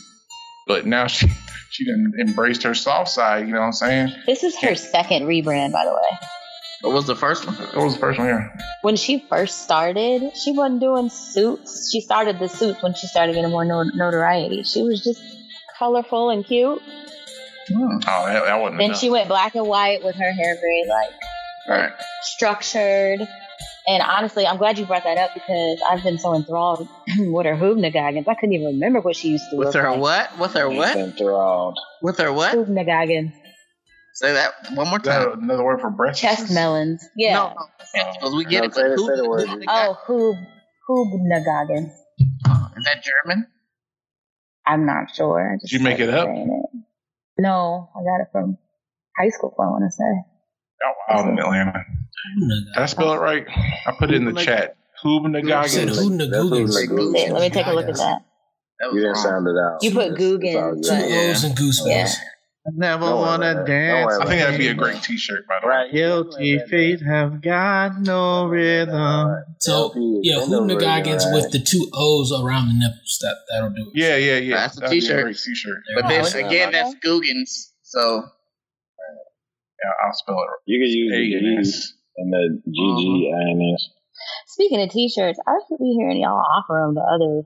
But 0.68 0.86
now 0.86 1.09
she 1.09 1.26
she 1.70 1.84
done 1.84 2.12
embraced 2.20 2.62
her 2.62 2.74
soft 2.74 3.10
side. 3.10 3.46
You 3.46 3.52
know 3.54 3.60
what 3.60 3.66
I'm 3.66 3.72
saying? 3.72 4.12
This 4.26 4.42
is 4.42 4.56
her 4.60 4.74
second 4.74 5.24
rebrand, 5.26 5.72
by 5.72 5.84
the 5.84 5.92
way. 5.92 6.18
What 6.82 6.92
was 6.94 7.06
the 7.06 7.16
first 7.16 7.44
one? 7.46 7.54
What 7.56 7.76
was 7.84 7.94
the 7.94 8.00
first 8.00 8.18
one 8.18 8.28
here? 8.28 8.52
When 8.82 8.94
she 8.96 9.18
first 9.28 9.62
started, 9.64 10.22
she 10.36 10.52
wasn't 10.52 10.80
doing 10.80 11.08
suits. 11.10 11.90
She 11.90 12.00
started 12.00 12.38
the 12.38 12.48
suits 12.48 12.82
when 12.82 12.94
she 12.94 13.06
started 13.08 13.34
getting 13.34 13.50
more 13.50 13.64
notoriety. 13.64 14.62
She 14.62 14.82
was 14.82 15.02
just 15.02 15.20
colorful 15.76 16.30
and 16.30 16.44
cute. 16.44 16.80
Hmm. 17.68 17.98
Oh, 18.06 18.26
that, 18.26 18.44
that 18.44 18.60
wasn't 18.60 18.78
Then 18.78 18.90
enough. 18.90 19.00
she 19.00 19.10
went 19.10 19.28
black 19.28 19.54
and 19.56 19.66
white 19.66 20.04
with 20.04 20.14
her 20.14 20.32
hair 20.32 20.54
very 20.60 20.84
like 20.88 21.10
Right. 21.68 21.92
structured. 22.22 23.20
And 23.89 24.03
honestly, 24.03 24.47
I'm 24.47 24.59
glad 24.59 24.78
you 24.78 24.84
brought 24.84 25.05
that 25.05 25.16
up 25.16 25.30
because 25.32 25.80
I've 25.89 26.03
been 26.03 26.18
so 26.18 26.34
enthralled 26.34 26.86
with 27.18 27.47
her 27.47 27.55
Hoobnagogans. 27.57 28.28
I 28.28 28.34
couldn't 28.34 28.53
even 28.53 28.66
remember 28.66 29.01
what 29.01 29.16
she 29.16 29.28
used 29.30 29.45
to 29.51 29.57
With 29.57 29.68
look 29.68 29.76
her 29.76 29.91
like. 29.93 30.01
what? 30.01 30.39
With 30.39 30.53
her 30.53 30.68
what? 30.68 30.95
Enthralled. 30.97 31.78
With 32.03 32.18
her 32.18 32.30
what? 32.32 32.55
Hoobnagogans. 32.55 33.32
Say 34.12 34.32
that 34.34 34.53
one 34.74 34.89
more 34.89 34.99
Is 34.99 35.05
that 35.05 35.24
time. 35.30 35.43
another 35.45 35.64
word 35.64 35.80
for 35.80 35.91
breast? 35.91 36.20
Chest 36.20 36.53
melons. 36.53 37.03
Yeah. 37.16 37.34
No, 37.34 37.55
no. 37.57 37.66
Because 38.20 38.34
we 38.36 38.45
get 38.45 38.61
No, 38.61 38.66
it. 38.66 38.74
say 38.74 38.82
it- 38.82 38.93
Who- 38.97 39.07
say 39.07 39.16
the 39.16 39.28
word. 39.28 39.49
Oh, 39.68 39.97
Hoob. 40.07 40.47
Hoobnagogans. 40.89 41.91
Oh, 42.47 42.51
uh, 42.51 42.68
Is 42.76 42.84
that 42.84 43.03
German? 43.03 43.47
I'm 44.66 44.84
not 44.84 45.14
sure. 45.14 45.53
I 45.53 45.57
just 45.57 45.72
Did 45.72 45.78
you 45.80 45.84
make 45.84 45.99
it 46.01 46.11
up? 46.11 46.28
it. 46.28 46.70
No, 47.39 47.89
I 47.97 48.03
got 48.03 48.20
it 48.22 48.28
from 48.32 48.59
high 49.18 49.28
school, 49.30 49.55
I 49.59 49.62
want 49.66 49.84
to 49.84 49.91
say. 49.91 50.28
Oh, 50.85 51.14
out 51.14 51.29
in 51.29 51.39
Atlanta. 51.39 51.72
Did 52.74 52.83
I 52.83 52.87
spell 52.87 53.12
it 53.14 53.18
right? 53.18 53.47
I 53.87 53.93
put 53.99 54.11
it 54.11 54.16
in 54.16 54.24
the 54.24 54.33
chat. 54.33 54.76
Said 54.97 55.09
Hoobnagogans. 55.09 55.43
who 55.43 55.49
That's 55.49 55.74
Googans? 55.76 56.89
who 56.89 56.97
Let 56.97 57.12
me, 57.12 57.31
let 57.33 57.41
me 57.41 57.51
take 57.51 57.66
a 57.66 57.72
look 57.72 57.89
at 57.89 57.97
that. 57.97 58.22
That 58.81 58.93
You 58.93 59.01
didn't 59.01 59.12
wrong. 59.14 59.22
sound 59.22 59.47
it 59.49 59.57
out. 59.59 59.83
You 59.83 59.91
put 59.93 60.12
It's- 60.12 60.12
it's 60.12 60.18
Googans. 60.18 60.89
Two. 60.89 60.95
O's 61.31 61.45
and 61.45 61.57
goose 61.57 61.83
Yeah. 61.85 62.09
never 62.74 63.07
Don't 63.07 63.18
wanna 63.20 63.35
about 63.35 63.41
that. 63.41 63.55
Don't 63.55 63.66
dance. 63.66 64.07
worry 64.07 64.22
I 64.22 64.26
think 64.26 64.41
that'd 64.43 64.59
be 64.59 64.68
a 64.68 64.74
great 64.74 65.03
T-shirt, 65.03 65.47
by 65.49 65.59
the 65.61 65.66
way. 65.66 65.72
Right. 65.74 65.93
Guilty 65.93 66.59
feet 66.68 67.01
have 67.01 67.41
got 67.43 68.01
no 68.03 68.47
rhythm. 68.47 69.35
So 69.61 69.72
LP, 69.72 70.20
yeah, 70.22 70.41
send 70.41 70.55
over 70.55 70.64
Hoonagagans 70.74 71.22
your, 71.24 71.33
uh, 71.33 71.35
with 71.37 71.51
the 71.53 71.59
two 71.61 71.89
O's 71.95 72.31
around 72.33 72.68
the 72.68 72.74
nipples. 72.74 73.18
That 73.22 73.37
that'll 73.51 73.70
do 73.70 73.91
it. 73.95 73.99
Yeah, 73.99 74.16
yeah, 74.16 74.37
yeah. 74.37 74.57
That's 74.57 74.76
a 74.76 74.81
That'd 74.81 74.91
be 74.93 75.01
T-shirt. 75.01 75.22
great 75.24 75.37
T-shirt. 75.39 75.79
But 75.97 76.09
we 76.09 76.14
this 76.18 76.35
again, 76.35 76.72
that's 76.72 76.95
Googans. 77.03 77.72
So 77.83 78.16
Yeah, 78.16 78.20
I'll 80.05 80.12
spell 80.12 80.37
it. 80.37 80.49
You 80.66 80.79
can 80.81 80.91
use 80.91 81.12
A 81.12 81.20
the 81.20 81.47
and 81.49 81.66
and 82.16 82.33
the 82.33 82.62
GG 82.68 83.03
INS. 83.35 83.83
Mm-hmm. 83.83 83.93
Speaking 84.49 84.83
of 84.83 84.91
t-shirts, 84.91 85.39
I 85.47 85.55
should 85.68 85.79
be 85.79 85.95
hearing 85.99 86.20
y'all 86.20 86.43
offer 86.43 86.83
them 86.85 86.95
to 86.97 87.01
other 87.01 87.43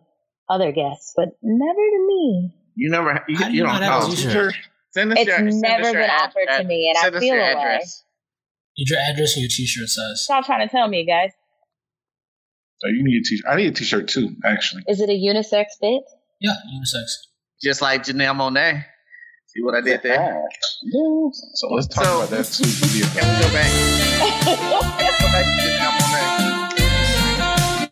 other 0.49 0.72
guests, 0.72 1.12
but 1.16 1.28
never 1.43 1.74
to 1.80 2.07
me. 2.09 2.51
you 2.76 2.91
never 2.91 3.22
you, 3.28 3.37
do 3.37 3.45
you 3.47 3.51
you 3.51 3.62
don't 3.64 3.72
not 3.74 3.83
have 3.83 4.05
a 4.05 4.09
know. 4.09 4.14
t-shirt? 4.14 4.55
Send 4.93 5.12
us 5.12 5.18
It's 5.20 5.26
your, 5.28 5.37
send 5.37 5.49
us 5.49 5.55
never 5.57 5.83
your 5.85 5.93
been 5.93 6.11
ad- 6.11 6.22
offered 6.28 6.47
to 6.47 6.53
ad- 6.53 6.66
me, 6.66 6.89
and 6.89 6.99
I 6.99 7.03
send 7.03 7.14
us 7.16 7.20
feel 7.20 7.35
your 7.35 7.43
away. 7.45 7.53
address. 7.53 8.05
Need 8.78 8.89
your 8.91 9.01
address 9.01 9.35
and 9.37 9.43
your 9.43 9.51
T-shirt 9.51 9.89
size. 9.89 10.24
Stop 10.24 10.47
trying 10.47 10.66
to 10.66 10.70
tell 10.72 10.89
me, 10.89 11.05
guys. 11.07 11.30
So 12.80 12.89
you 12.89 13.03
need 13.05 13.20
a 13.20 13.22
T-shirt. 13.28 13.47
I 13.49 13.57
need 13.57 13.66
a 13.68 13.72
T-shirt 13.72 14.09
too, 14.09 14.35
actually. 14.45 14.83
Is 14.89 15.01
it 15.01 15.09
a 15.09 15.12
unisex 15.12 15.66
fit? 15.80 16.03
Yeah, 16.41 16.55
unisex. 16.74 17.05
Just 17.62 17.80
like 17.83 18.05
Janelle 18.05 18.35
Monáe. 18.35 18.85
See 19.55 19.62
what 19.62 19.74
I 19.74 19.80
did 19.82 20.03
there? 20.03 20.42
So 21.55 21.68
let's 21.70 21.86
talk 21.88 22.05
So- 22.05 22.16
about 22.18 22.30
that 22.30 22.44
too. 22.46 22.64
Can 22.64 23.24
we 23.28 23.36
go 23.44 23.48
back? 23.53 23.70
Let's 24.98 25.20
go 25.20 25.28
back 25.28 25.44
to 25.44 25.53
Janelle 25.61 25.92
Monáe. 26.00 27.90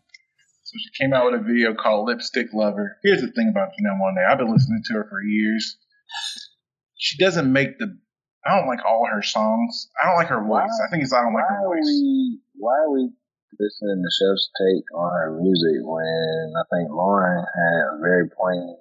So 0.65 0.73
she 0.79 0.91
came 1.03 1.13
out 1.13 1.31
with 1.31 1.41
a 1.41 1.45
video 1.45 1.75
called 1.75 2.07
Lipstick 2.09 2.49
Lover. 2.55 2.97
Here's 3.03 3.21
the 3.21 3.31
thing 3.33 3.49
about 3.51 3.69
Janelle 3.77 3.99
Monáe. 4.01 4.25
I've 4.31 4.39
been 4.39 4.51
listening 4.53 4.83
to 4.87 4.95
her 4.95 5.07
for 5.11 5.21
years. 5.23 5.77
She 6.97 7.19
doesn't 7.19 7.53
make 7.53 7.79
the. 7.79 7.99
I 8.47 8.57
don't 8.57 8.67
like 8.69 8.81
all 8.87 9.07
her 9.13 9.21
songs. 9.23 9.91
I 10.03 10.07
don't 10.07 10.17
like 10.17 10.29
her 10.29 10.43
voice. 10.43 10.73
I 10.87 10.89
think 10.91 11.03
it's 11.05 11.13
I 11.13 11.21
don't 11.23 11.35
like 11.35 11.45
her 11.47 11.61
voice. 11.67 11.85
we 11.85 12.41
why 12.57 12.73
are 12.73 12.91
we 12.91 13.11
listening 13.59 14.01
to 14.03 14.11
Chef's 14.17 14.49
take 14.57 14.85
on 14.97 15.13
her 15.13 15.39
music 15.43 15.77
when 15.85 16.53
I 16.57 16.63
think 16.73 16.89
Lauren 16.91 17.45
had 17.45 17.97
a 17.97 18.01
very 18.01 18.31
poignant 18.31 18.79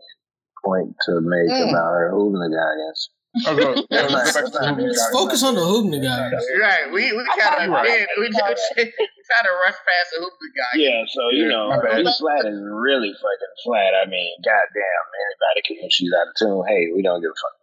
point 0.64 0.96
to 1.08 1.22
make 1.22 1.50
Mm. 1.50 1.70
about 1.70 1.92
her 1.94 2.12
hooligans. 2.12 3.10
Go, 3.46 3.56
go 3.56 3.76
That's 3.94 4.10
not- 4.12 4.26
back 4.26 4.34
to 4.34 4.42
that's 4.42 4.52
the 4.52 4.66
not 4.66 4.78
movie. 4.78 4.90
very- 4.90 5.14
Focus 5.14 5.44
on 5.46 5.54
the 5.54 5.62
Hoopna 5.62 6.02
guys. 6.02 6.34
Right, 6.60 6.90
we 6.92 7.14
we 7.14 7.24
kind 7.38 7.72
of 7.72 7.86
did. 7.86 8.08
We 8.18 8.26
were 8.26 8.30
just 8.34 8.42
right. 8.42 8.90
we 8.90 9.22
tried 9.30 9.46
to 9.46 9.54
rush 9.66 9.78
past 9.86 10.08
the 10.12 10.20
hoop 10.26 10.34
guy. 10.58 10.74
Yeah, 10.82 11.04
so 11.14 11.30
you 11.30 11.44
Yeah, 11.46 11.50
know, 11.54 11.70
my 11.70 11.78
flat 12.18 12.46
is 12.50 12.58
really 12.66 13.14
fucking 13.14 13.56
flat. 13.64 13.94
I 14.02 14.10
mean, 14.10 14.34
goddamn, 14.44 15.06
anybody 15.22 15.62
can 15.68 15.78
if 15.86 15.92
she's 15.94 16.10
out 16.18 16.28
of 16.28 16.34
tune. 16.42 16.64
Hey, 16.68 16.90
we 16.94 17.04
don't 17.04 17.22
give 17.22 17.30
a 17.30 17.38
fuck. 17.38 17.56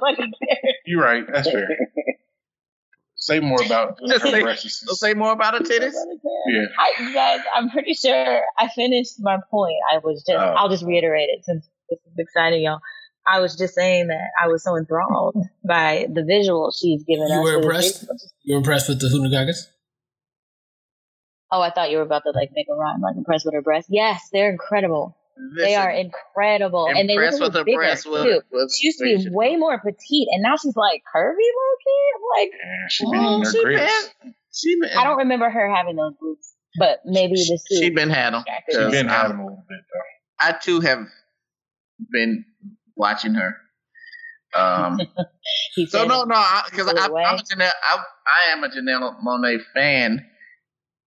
Fucking 0.00 0.32
care. 0.48 0.72
You're 0.86 1.02
right. 1.04 1.24
That's 1.30 1.50
fair. 1.50 1.68
Say 3.20 3.38
more 3.38 3.62
about 3.64 3.98
Just 4.08 4.24
her 4.24 4.30
say- 4.30 4.42
breasts. 4.42 4.98
Say 4.98 5.14
more 5.14 5.32
about 5.32 5.54
her 5.54 5.60
titties. 5.60 5.92
Yeah. 6.48 6.64
I, 6.78 7.12
guys, 7.14 7.40
I'm 7.54 7.70
pretty 7.70 7.94
sure 7.94 8.42
I 8.58 8.68
finished 8.68 9.14
my 9.20 9.36
point. 9.50 9.76
I 9.92 9.98
was 9.98 10.24
just, 10.26 10.38
Oh. 10.38 10.54
I'll 10.56 10.68
just 10.70 10.84
reiterate 10.84 11.28
it 11.28 11.44
since 11.44 11.68
this 11.88 11.98
is 12.06 12.18
exciting, 12.18 12.62
y'all. 12.62 12.78
I 13.26 13.40
was 13.40 13.56
just 13.56 13.74
saying 13.74 14.08
that 14.08 14.30
I 14.42 14.48
was 14.48 14.64
so 14.64 14.76
enthralled 14.76 15.36
by 15.64 16.06
the 16.12 16.24
visual 16.24 16.72
she's 16.72 17.04
given 17.04 17.24
us. 17.24 17.30
You 17.30 17.38
us. 17.40 17.44
were 17.44 17.54
impressed? 17.60 18.06
You 18.42 18.54
were 18.54 18.58
impressed 18.58 18.88
with 18.88 19.00
the 19.00 19.08
Hoonagagas? 19.08 19.66
Oh, 21.52 21.60
I 21.60 21.70
thought 21.70 21.90
you 21.90 21.98
were 21.98 22.02
about 22.04 22.22
to 22.24 22.30
like 22.30 22.50
make 22.54 22.66
a 22.72 22.74
rhyme, 22.74 23.00
like 23.02 23.16
impressed 23.16 23.44
with 23.44 23.54
her 23.54 23.62
breasts. 23.62 23.90
Yes, 23.92 24.28
they're 24.32 24.50
incredible. 24.50 25.16
They 25.60 25.74
are 25.74 25.90
incredible, 25.90 26.86
and 26.88 27.08
they 27.08 27.14
look 27.16 27.24
impressed 27.24 27.40
a 27.40 27.44
with 27.44 27.52
little 27.54 27.64
bigger 27.64 27.78
breasts. 27.78 28.06
Was, 28.06 28.22
too. 28.24 28.40
was 28.52 28.76
She 28.78 28.86
used 28.86 28.98
to 28.98 29.04
be 29.04 29.28
way 29.30 29.56
more 29.56 29.78
petite, 29.80 30.28
and 30.32 30.42
now 30.42 30.56
she's 30.56 30.76
like 30.76 31.02
curvy, 31.14 31.32
low 31.36 31.74
key. 31.84 32.06
I'm 32.14 32.40
like, 32.42 32.50
Yeah, 32.52 32.88
she 32.88 33.04
been 33.04 33.14
Oh, 33.20 33.30
eating 33.32 33.42
her 33.44 33.50
she 33.52 33.62
grits. 33.64 34.10
been, 34.22 34.34
she 34.52 34.80
been, 34.80 34.90
I 34.98 35.04
don't 35.04 35.18
remember 35.18 35.50
her 35.50 35.74
having 35.74 35.96
those 35.96 36.14
boobs, 36.20 36.54
but 36.78 37.00
maybe 37.04 37.34
the 37.34 37.58
suit. 37.68 37.78
She 37.82 37.90
been 37.90 38.10
had 38.10 38.34
them. 38.34 38.44
She 38.70 38.76
She 38.76 38.90
been 38.90 39.08
I- 39.08 39.12
having 39.14 39.36
a 39.38 39.44
little 39.44 39.64
bit 39.68 39.80
though. 39.92 40.46
I 40.48 40.52
too 40.52 40.80
have 40.80 41.06
been 42.12 42.44
watching 42.96 43.34
her. 43.34 43.54
Um, 44.54 44.98
He 45.74 45.86
so 45.86 46.04
no, 46.04 46.24
no, 46.24 46.44
because 46.70 46.92
I'm 46.96 47.10
away. 47.10 47.22
a 47.24 47.26
Janelle, 47.42 47.70
I, 47.84 47.98
I 48.26 48.52
am 48.52 48.64
a 48.64 48.68
Janelle 48.68 49.16
Monáe 49.24 49.58
fan. 49.74 50.26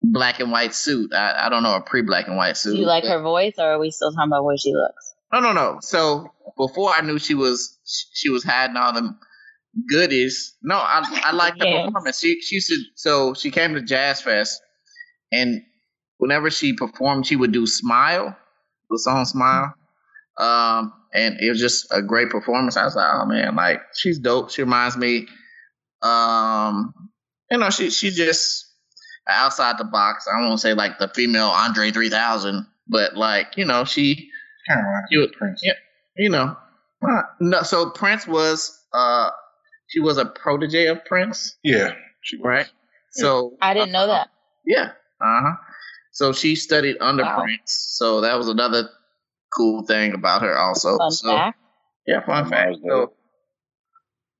Black 0.03 0.39
and 0.39 0.51
white 0.51 0.75
suit. 0.75 1.13
I, 1.13 1.45
I 1.45 1.49
don't 1.49 1.63
know 1.63 1.75
a 1.75 1.81
pre 1.81 2.01
black 2.01 2.27
and 2.27 2.35
white 2.37 2.57
suit. 2.57 2.73
Do 2.73 2.79
you 2.79 2.85
like 2.85 3.05
her 3.05 3.21
voice, 3.21 3.53
or 3.57 3.73
are 3.73 3.79
we 3.79 3.89
still 3.91 4.11
talking 4.11 4.29
about 4.29 4.43
where 4.43 4.57
she 4.57 4.73
looks? 4.73 5.15
No, 5.31 5.39
no, 5.39 5.53
no. 5.53 5.77
So 5.81 6.29
before 6.57 6.91
I 6.95 7.01
knew 7.01 7.17
she 7.19 7.33
was 7.35 7.79
she 8.13 8.29
was 8.29 8.43
hiding 8.43 8.75
all 8.77 8.93
the 8.93 9.15
goodies. 9.89 10.55
No, 10.61 10.75
I 10.75 11.03
I 11.25 11.31
like 11.35 11.57
the 11.57 11.65
Yes. 11.65 11.85
performance. 11.85 12.19
She 12.19 12.41
she 12.41 12.55
used 12.55 12.67
to 12.67 12.77
so 12.95 13.33
she 13.33 13.49
came 13.49 13.73
to 13.75 13.81
Jazz 13.81 14.21
Fest 14.21 14.61
and 15.31 15.61
whenever 16.17 16.49
she 16.51 16.73
performed 16.73 17.25
she 17.25 17.35
would 17.35 17.51
do 17.51 17.65
Smile, 17.65 18.35
the 18.89 18.99
song 18.99 19.25
Smile. 19.25 19.73
Um 20.37 20.93
and 21.13 21.37
it 21.39 21.49
was 21.49 21.59
just 21.59 21.87
a 21.91 22.01
great 22.01 22.29
performance. 22.29 22.75
I 22.75 22.83
was 22.85 22.95
like, 22.95 23.09
oh 23.13 23.25
man, 23.25 23.55
like 23.55 23.81
she's 23.95 24.19
dope. 24.19 24.51
She 24.51 24.61
reminds 24.63 24.97
me 24.97 25.27
um 26.01 26.93
you 27.49 27.57
know, 27.57 27.69
she 27.69 27.89
she 27.89 28.09
just 28.11 28.65
outside 29.27 29.77
the 29.77 29.83
box. 29.85 30.27
I 30.27 30.39
won't 30.41 30.59
say 30.59 30.73
like 30.73 30.99
the 30.99 31.07
female 31.09 31.47
Andre 31.47 31.91
3000, 31.91 32.65
but 32.87 33.15
like, 33.15 33.57
you 33.57 33.65
know, 33.65 33.85
she 33.85 34.29
Kind 34.67 34.79
of 34.79 34.85
like 34.85 35.03
You- 35.11 35.27
Prince. 35.37 35.61
yeah. 35.63 35.73
you 36.17 36.29
know, 36.29 36.55
uh, 37.07 37.21
no. 37.39 37.63
So 37.63 37.89
Prince 37.89 38.25
was, 38.27 38.79
uh, 38.93 39.29
she 39.87 39.99
was 39.99 40.17
a 40.17 40.25
protege 40.25 40.87
of 40.87 41.03
Prince, 41.05 41.57
Yeah. 41.63 41.93
She 42.21 42.37
was. 42.37 42.45
right? 42.45 42.71
So 43.11 43.57
I 43.61 43.73
didn't 43.73 43.91
know 43.91 44.07
that. 44.07 44.29
yeah, 44.65 44.91
uh 45.21 45.41
huh. 45.41 45.55
So 46.13 46.31
she 46.33 46.55
studied 46.55 46.97
under 47.01 47.23
Wow. 47.23 47.41
Prince. 47.41 47.73
So 47.97 48.21
that 48.21 48.37
was 48.37 48.47
another 48.47 48.89
cool 49.55 49.85
thing 49.85 50.13
about 50.13 50.41
her, 50.43 50.57
also. 50.57 50.97
Fun 50.97 51.11
so 51.11 51.35
fact. 51.35 51.59
yeah, 52.07 52.25
fun 52.25 52.49
fact. 52.49 52.77
was 52.81 53.09
So. 53.09 53.13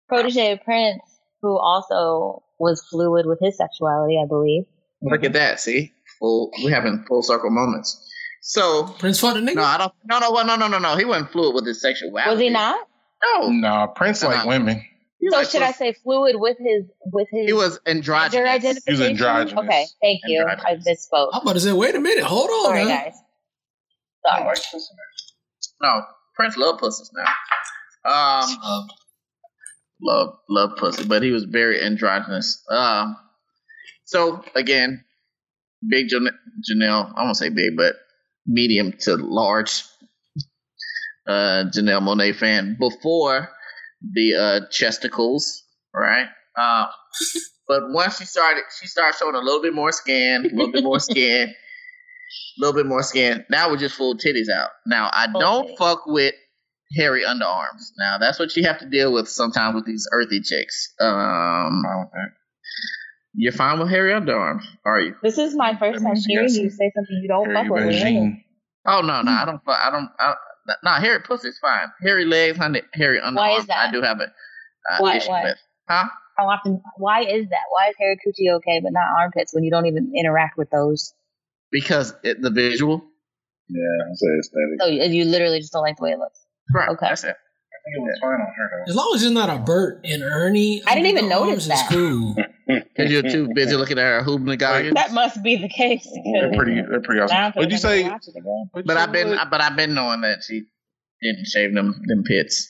Protege 0.08 0.52
of 0.54 0.64
Prince, 0.64 1.02
who 1.42 1.58
also 1.58 2.44
was 2.60 2.86
fluid 2.90 3.26
with 3.26 3.40
his 3.42 3.58
sexuality, 3.58 4.18
I 4.24 4.28
believe. 4.28 4.64
Look 5.04 5.24
at 5.24 5.34
that. 5.34 5.60
See, 5.60 5.94
full. 6.20 6.52
We 6.64 6.72
having 6.72 7.06
full 7.08 7.22
circle 7.24 7.50
moments. 7.52 8.00
So 8.42 8.84
Prince 9.00 9.20
fought 9.20 9.36
the 9.36 9.40
nigga? 9.42 9.56
no, 9.56 9.64
I 9.64 9.78
don't. 9.78 9.94
No, 10.06 10.20
no, 10.20 10.42
no, 10.44 10.56
no, 10.56 10.68
no, 10.68 10.80
no. 10.80 10.96
He 10.98 11.06
wasn't 11.06 11.32
fluid 11.32 11.54
with 11.56 11.66
his 11.66 11.82
sexuality. 11.82 12.30
Was 12.32 12.40
he 12.40 12.50
not? 12.50 12.88
No. 13.24 13.50
Nah, 13.50 13.88
Prince 13.88 14.22
like 14.24 14.40
Uh-huh. 14.40 14.48
women. 14.50 14.84
He 15.20 15.30
So 15.30 15.38
like 15.38 15.50
should 15.50 15.62
I 15.62 15.72
say 15.72 15.94
fluid 16.04 16.36
with 16.38 16.58
his 16.60 16.84
with 17.06 17.28
his 17.32 17.46
He 17.48 17.54
was 17.54 17.80
gender 17.86 18.00
androgynous. 18.00 18.50
identification? 18.50 18.82
He 18.86 18.92
was 18.92 19.02
androgynous. 19.02 19.64
Okay, 19.64 19.86
thank 20.02 20.20
you. 20.26 20.46
I 20.46 20.52
Androgynous. 20.52 21.08
misspoke. 21.14 21.30
I'm 21.32 21.42
about 21.44 21.54
to 21.54 21.60
say, 21.62 21.72
wait 21.72 21.96
a 21.96 22.00
minute, 22.02 22.26
hold 22.26 22.50
on. 22.50 22.66
Sorry, 22.66 22.84
now. 22.84 22.88
guys. 22.90 23.14
Sorry. 24.28 24.44
like. 24.46 24.60
No, 25.82 26.02
Prince 26.36 26.58
loved 26.58 26.80
pussies 26.82 27.10
now. 27.14 27.24
Um, 28.12 28.60
Uh, 28.62 28.82
love 30.02 30.36
love 30.50 30.72
pussy, 30.78 31.06
but 31.06 31.24
he 31.24 31.32
was 31.32 31.46
very 31.46 31.82
androgynous. 31.82 32.62
Um, 32.70 33.16
so 34.06 34.44
again, 34.56 35.04
big 35.88 36.08
Jan- 36.10 36.30
Janelle. 36.70 37.12
I 37.16 37.24
won't 37.24 37.38
say 37.38 37.50
big, 37.50 37.76
but 37.78 37.96
medium 38.46 38.94
to 39.02 39.16
large. 39.16 39.84
Uh, 41.26 41.64
Janelle 41.74 42.02
Monáe 42.02 42.36
fan 42.36 42.76
before 42.78 43.48
the 44.02 44.36
uh, 44.36 44.60
chesticles, 44.70 45.64
right? 45.96 46.28
Uh, 46.58 46.88
but 47.68 47.84
once 47.92 48.18
she 48.20 48.26
started, 48.26 48.64
she 48.78 48.88
started 48.88 49.18
showing 49.18 49.36
a 49.36 49.40
little 49.40 49.62
bit 49.62 49.74
more 49.74 49.94
skin, 49.94 50.46
a 50.46 50.54
little 50.54 50.72
bit 50.74 50.84
more 50.84 51.00
skin, 51.10 51.48
a 51.50 51.54
little 52.60 52.74
bit 52.74 52.86
more 52.86 53.04
skin. 53.04 53.46
Now 53.50 53.70
we're 53.70 53.78
just 53.78 53.96
full 53.96 54.18
titties 54.18 54.50
out. 54.54 54.72
Now 54.86 55.10
I 55.14 55.32
Full 55.32 55.40
don't 55.40 55.68
titties. 55.70 55.78
fuck 55.78 56.02
with 56.08 56.36
hairy 56.98 57.24
underarms. 57.24 57.92
Now 57.98 58.18
that's 58.20 58.38
what 58.38 58.54
you 58.58 58.64
have 58.66 58.80
to 58.80 58.90
deal 58.90 59.14
with 59.14 59.30
sometimes 59.30 59.76
with 59.76 59.86
these 59.86 60.06
earthy 60.12 60.42
chicks. 60.42 60.94
Um, 61.00 61.08
Fine 61.86 62.00
with 62.00 62.12
that. 62.12 62.30
You're 63.34 63.52
fine 63.54 63.80
with 63.80 63.90
hairy 63.90 64.12
underarms, 64.12 64.64
are 64.86 65.00
you? 65.00 65.16
This 65.24 65.38
is 65.38 65.56
my 65.56 65.76
first 65.76 66.02
That 66.04 66.08
time 66.08 66.16
hearing 66.28 66.54
you 66.54 66.70
say 66.70 66.92
something 66.96 67.20
you 67.22 67.28
don't 67.28 67.50
Harry 67.50 67.68
fuck 67.68 67.76
with. 67.76 67.84
Beijing. 67.96 68.44
Oh 68.86 69.02
no, 69.02 69.22
no, 69.22 69.32
I 69.32 69.46
don't. 69.46 69.62
I 69.68 69.90
don't. 69.92 70.10
I, 70.20 70.34
nah, 70.84 71.00
hairy 71.00 71.22
pussy's 71.22 71.58
fine. 71.60 71.88
Hairy 72.02 72.26
legs, 72.26 72.58
honey, 72.58 72.82
hairy 72.94 73.20
underarms. 73.20 73.36
Why 73.36 73.58
is 73.58 73.66
that? 73.68 73.90
I 73.90 73.92
do 73.92 74.02
have 74.02 74.20
a 74.20 74.24
uh, 74.24 74.98
Why- 75.00 75.18
issue 75.18 75.30
why? 75.30 75.44
with. 75.44 75.58
Huh? 75.90 76.06
How 76.38 76.50
often? 76.50 76.82
Why 76.98 77.22
is 77.22 77.48
that? 77.50 77.62
Why 77.70 77.90
is 77.90 77.96
hairy 78.00 78.18
coochie 78.26 78.56
okay, 78.58 78.82
but 78.84 78.92
not 78.92 79.06
armpits 79.20 79.54
when 79.54 79.64
you 79.64 79.72
don't 79.72 79.86
even 79.86 80.12
interact 80.18 80.58
with 80.58 80.70
those? 80.70 81.14
Because 81.72 82.14
it, 82.24 82.42
the 82.42 82.50
visual. 82.50 83.04
Yeah, 83.70 84.12
it's 84.12 84.22
aesthetic. 84.22 84.82
So 84.82 84.88
you, 84.88 85.24
you 85.24 85.26
literally 85.26 85.60
just 85.60 85.72
don't 85.72 85.84
like 85.84 85.98
the 85.98 86.04
way 86.04 86.12
it 86.12 86.20
looks. 86.20 86.40
Right. 86.74 86.90
Okay. 86.90 87.08
That's 87.08 87.24
it. 87.24 87.30
I 87.30 87.78
think 87.86 87.98
it 87.98 88.02
was 88.02 88.20
fine 88.22 88.32
on 88.32 88.40
her 88.40 88.84
though. 88.86 88.92
as 88.92 88.96
long 88.96 89.12
as 89.16 89.24
it's 89.24 89.32
not 89.32 89.50
a 89.50 89.60
Bert 89.60 90.02
and 90.04 90.24
Ernie. 90.24 90.82
I 90.86 90.96
didn't 90.96 91.12
even 91.12 91.26
the 91.26 91.30
notice 91.30 91.52
arms, 91.52 91.68
that. 91.68 91.86
It's 91.86 91.94
cool. 91.94 92.36
Because 92.68 93.12
you're 93.12 93.22
too 93.24 93.50
busy 93.56 93.76
looking 93.76 93.98
at 94.00 94.04
her 94.06 94.24
hooping 94.24 94.58
goggins. 94.58 94.94
That 94.94 95.12
must 95.12 95.44
be 95.44 95.56
the 95.58 95.70
case. 95.70 96.08
They're 96.34 96.52
pretty. 96.54 96.76
They're 96.82 97.02
pretty 97.02 97.22
awesome. 97.22 97.36
now 97.36 97.52
What'd 97.52 97.72
you 97.72 97.78
say? 97.78 98.04
watch 98.10 98.28
it 98.28 98.38
again. 98.38 98.70
what'd 98.72 98.88
But 98.88 98.98
I've 98.98 99.12
been, 99.12 99.36
say- 99.36 99.44
but 99.50 99.62
I've 99.62 99.76
been 99.76 99.94
knowing 99.94 100.22
that 100.22 100.40
she 100.48 100.64
didn't 101.22 101.46
shave 101.48 101.74
them 101.74 101.94
them 102.08 102.24
pits. 102.24 102.70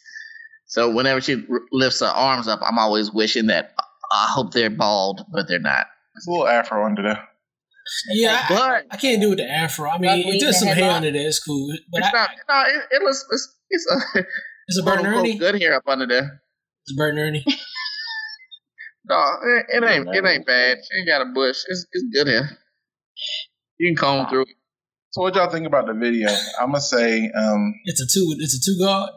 So 0.68 0.90
whenever 0.92 1.22
she 1.22 1.44
lifts 1.72 2.00
her 2.00 2.08
arms 2.08 2.48
up, 2.48 2.60
I'm 2.64 2.80
always 2.80 3.12
wishing 3.12 3.48
that 3.48 3.74
I 4.12 4.28
hope 4.30 4.54
they're 4.54 4.70
bald, 4.70 5.26
but 5.32 5.48
they're 5.48 5.60
not. 5.60 5.86
It's 6.16 6.28
a 6.28 6.32
little 6.32 6.48
afro 6.48 6.86
under 6.86 7.02
there. 7.04 7.28
Yeah, 8.12 8.46
But 8.50 8.86
I 8.92 8.98
can't 8.98 9.22
do 9.22 9.30
with 9.30 9.40
the 9.40 9.50
afro. 9.50 9.90
I 9.90 9.98
mean, 9.98 10.28
it 10.28 10.40
does 10.40 10.58
some 10.60 10.70
hair 10.70 10.90
under 10.92 11.12
there. 11.12 11.28
It's 11.28 11.44
cool, 11.44 11.76
but 11.92 12.00
it's 12.00 12.08
I, 12.08 12.12
not. 12.12 12.30
No, 12.50 12.64
it, 12.68 12.84
it 12.92 13.04
looks. 13.04 13.26
It's, 13.30 13.56
it's 13.70 13.88
a 14.16 14.20
it's 14.68 14.78
a 14.80 14.84
quote 14.84 15.02
Bert 15.02 15.06
Ernie. 15.06 15.38
good 15.38 15.62
hair 15.62 15.76
up 15.76 15.84
under 15.88 16.08
there. 16.08 16.42
It's 16.86 16.94
a 16.94 16.96
Bert 16.96 17.16
Ernie. 17.18 17.46
No, 19.06 19.16
it, 19.44 19.66
it 19.70 19.84
ain't. 19.84 20.08
It 20.16 20.26
ain't 20.26 20.46
bad. 20.46 20.78
She 20.90 21.00
ain't 21.00 21.08
got 21.08 21.22
a 21.22 21.26
bush. 21.34 21.58
It's, 21.68 21.86
it's 21.92 22.06
good 22.14 22.28
here. 22.28 22.50
You 23.80 23.90
can 23.90 23.98
comb 23.98 24.28
through. 24.30 24.44
it. 24.44 24.48
So 25.12 25.22
what 25.22 25.36
y'all 25.36 25.50
think 25.50 25.68
about 25.68 25.88
the 25.88 25.94
video? 25.94 26.30
I'm 26.60 26.68
gonna 26.68 26.82
say, 26.82 27.30
um, 27.36 27.76
It's 27.86 28.02
a 28.02 28.06
two. 28.08 28.36
It's 28.40 28.56
a 28.56 28.62
two 28.62 28.80
guard. 28.84 29.12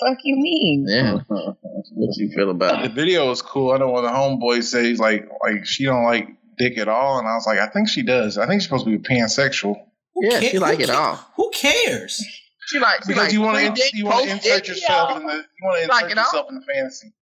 Fuck 0.00 0.18
you 0.24 0.36
mean? 0.36 0.86
Yeah. 0.88 1.18
what 1.28 2.16
you 2.16 2.30
feel 2.34 2.50
about 2.50 2.84
it? 2.84 2.88
the 2.88 2.94
video 2.94 3.28
was 3.28 3.42
cool. 3.42 3.72
I 3.72 3.78
know 3.78 3.88
one 3.90 4.04
of 4.04 4.10
the 4.10 4.16
homeboys 4.16 4.64
says 4.64 4.98
like 4.98 5.28
like 5.44 5.66
she 5.66 5.84
don't 5.84 6.04
like 6.04 6.28
dick 6.58 6.78
at 6.78 6.88
all, 6.88 7.18
and 7.18 7.28
I 7.28 7.34
was 7.34 7.46
like, 7.46 7.58
I 7.58 7.66
think 7.68 7.88
she 7.88 8.02
does. 8.02 8.38
I 8.38 8.46
think 8.46 8.60
she's 8.62 8.68
supposed 8.68 8.86
to 8.86 8.96
be 8.96 8.98
pansexual 8.98 9.74
Who 10.14 10.24
Yeah, 10.24 10.40
ca- 10.40 10.48
she 10.50 10.58
like 10.58 10.78
who 10.78 10.84
it 10.84 10.88
ca- 10.90 10.98
all. 10.98 11.16
Who 11.36 11.50
cares? 11.50 12.24
She 12.66 12.78
like 12.80 13.02
she 13.04 13.08
because 13.08 13.24
like 13.24 13.32
you 13.32 13.40
want 13.42 13.58
to 13.58 13.66
pre-dick, 13.72 13.94
you 13.94 14.06
want 14.06 14.24
to 14.24 14.30
insert 14.32 14.66
yourself 14.68 15.16
in 15.20 15.26
the 15.26 15.34
you 15.34 15.42
want 15.62 15.78
to 15.78 15.84
insert 15.84 16.10
it 16.12 16.18
all? 16.18 16.24
yourself 16.24 16.46
in 16.48 16.54
the 16.56 16.62
fantasy. 16.62 17.12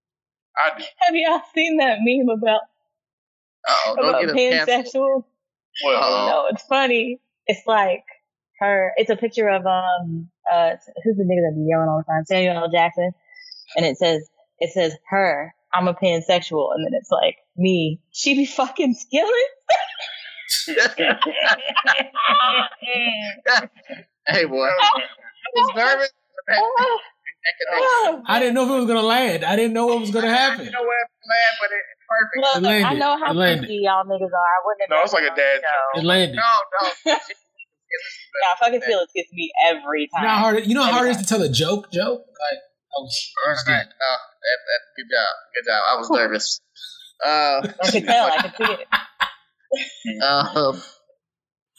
I 0.56 0.78
do. 0.78 0.84
Have 0.98 1.14
y'all 1.14 1.40
seen 1.54 1.76
that 1.78 1.98
meme 2.00 2.28
about 2.28 2.60
Uh-oh, 3.68 3.94
about 3.94 4.20
get 4.20 4.30
us 4.30 4.36
canceled. 4.36 4.68
pansexual? 4.68 5.24
Well, 5.84 6.02
Uh-oh. 6.02 6.26
No, 6.28 6.46
it's 6.50 6.62
funny. 6.64 7.20
It's 7.46 7.66
like 7.66 8.04
her. 8.60 8.92
It's 8.96 9.10
a 9.10 9.16
picture 9.16 9.48
of 9.48 9.66
um 9.66 10.30
uh 10.52 10.70
who's 11.02 11.16
the 11.16 11.24
nigga 11.24 11.48
that 11.48 11.54
be 11.56 11.66
yelling 11.68 11.88
all 11.88 11.98
the 11.98 12.04
time? 12.12 12.24
Samuel 12.26 12.56
L. 12.56 12.70
Jackson, 12.70 13.12
and 13.76 13.84
it 13.86 13.98
says 13.98 14.28
it 14.60 14.72
says 14.72 14.94
her. 15.08 15.54
I'm 15.72 15.88
a 15.88 15.94
pansexual, 15.94 16.72
and 16.72 16.86
then 16.86 16.92
it's 16.94 17.10
like 17.10 17.36
me. 17.56 18.00
She 18.12 18.34
be 18.34 18.46
fucking 18.46 18.94
skillet. 18.94 19.32
hey 24.28 24.44
boy, 24.44 24.68
I 24.80 25.02
was 25.54 25.72
nervous. 25.74 26.12
That, 27.44 27.54
Oh, 27.76 28.04
oh. 28.18 28.22
I 28.26 28.38
didn't 28.40 28.54
know 28.54 28.64
if 28.64 28.70
it 28.70 28.76
was 28.80 28.86
gonna 28.86 29.02
land. 29.02 29.44
I 29.44 29.54
didn't 29.56 29.72
know 29.74 29.86
what 29.86 30.00
was 30.00 30.10
gonna 30.10 30.28
I 30.28 30.30
happen. 30.32 30.58
didn't 30.64 30.72
know 30.72 30.82
where 30.82 31.04
to 31.04 31.28
land, 31.28 31.54
but 31.60 31.68
it's 31.72 31.92
perfect. 32.08 32.40
Look, 32.40 32.56
It 32.56 32.62
landed. 32.66 32.88
I 32.88 32.98
know 32.98 33.18
how 33.18 33.30
It 33.32 33.70
y'all 33.70 34.04
niggas 34.04 34.32
are. 34.32 34.48
I 34.48 34.58
wouldn't. 34.64 34.90
No, 34.90 35.00
it's 35.02 35.12
like 35.12 35.24
a 35.24 35.30
on 35.30 35.36
dad 35.36 35.60
the 35.60 35.66
show. 35.94 36.00
It 36.00 36.04
landed. 36.04 36.36
No, 36.36 36.52
no. 37.12 37.18
Nah, 38.42 38.56
fucking 38.66 38.80
Felix 38.80 39.12
gets 39.14 39.32
me 39.32 39.52
every 39.68 40.02
You 40.12 40.22
know 40.22 40.28
how 40.28 40.34
time. 40.34 40.42
hard. 40.54 40.66
You 40.66 40.74
know 40.74 40.82
how 40.82 40.92
hard 40.92 41.08
it 41.08 41.10
is 41.12 41.16
to 41.18 41.24
tell 41.26 41.40
a 41.42 41.48
joke. 41.48 41.92
Joe? 41.92 42.12
Like 42.12 42.58
I 42.58 42.98
was. 42.98 43.32
I 43.46 43.50
was 43.50 43.64
Right. 43.68 43.84
good. 43.84 43.94
Oh, 44.02 44.16
that, 44.42 44.58
that, 44.66 44.80
good 44.96 45.08
job. 45.14 45.32
Good 45.54 45.70
job. 45.70 45.82
I 45.88 45.96
was 45.98 46.10
nervous. 46.10 46.60
Uh, 47.24 47.28
I 47.84 47.90
could 47.92 48.04
tell. 48.04 48.26
I 48.26 48.42
could 48.42 48.66
see 48.66 48.82
it. 48.82 50.22
um, 50.24 50.82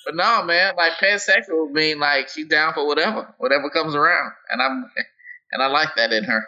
but 0.06 0.16
no, 0.16 0.44
man, 0.44 0.76
like 0.78 0.94
pansexual 1.02 1.72
mean 1.72 2.00
like 2.00 2.30
she's 2.30 2.48
down 2.48 2.74
for 2.74 2.88
whatever, 2.88 3.34
whatever 3.38 3.70
comes 3.70 3.94
around, 3.96 4.32
and 4.50 4.62
I'm, 4.62 4.90
and 5.52 5.62
I 5.64 5.68
like 5.68 5.90
that 5.98 6.12
in 6.12 6.24
her. 6.26 6.44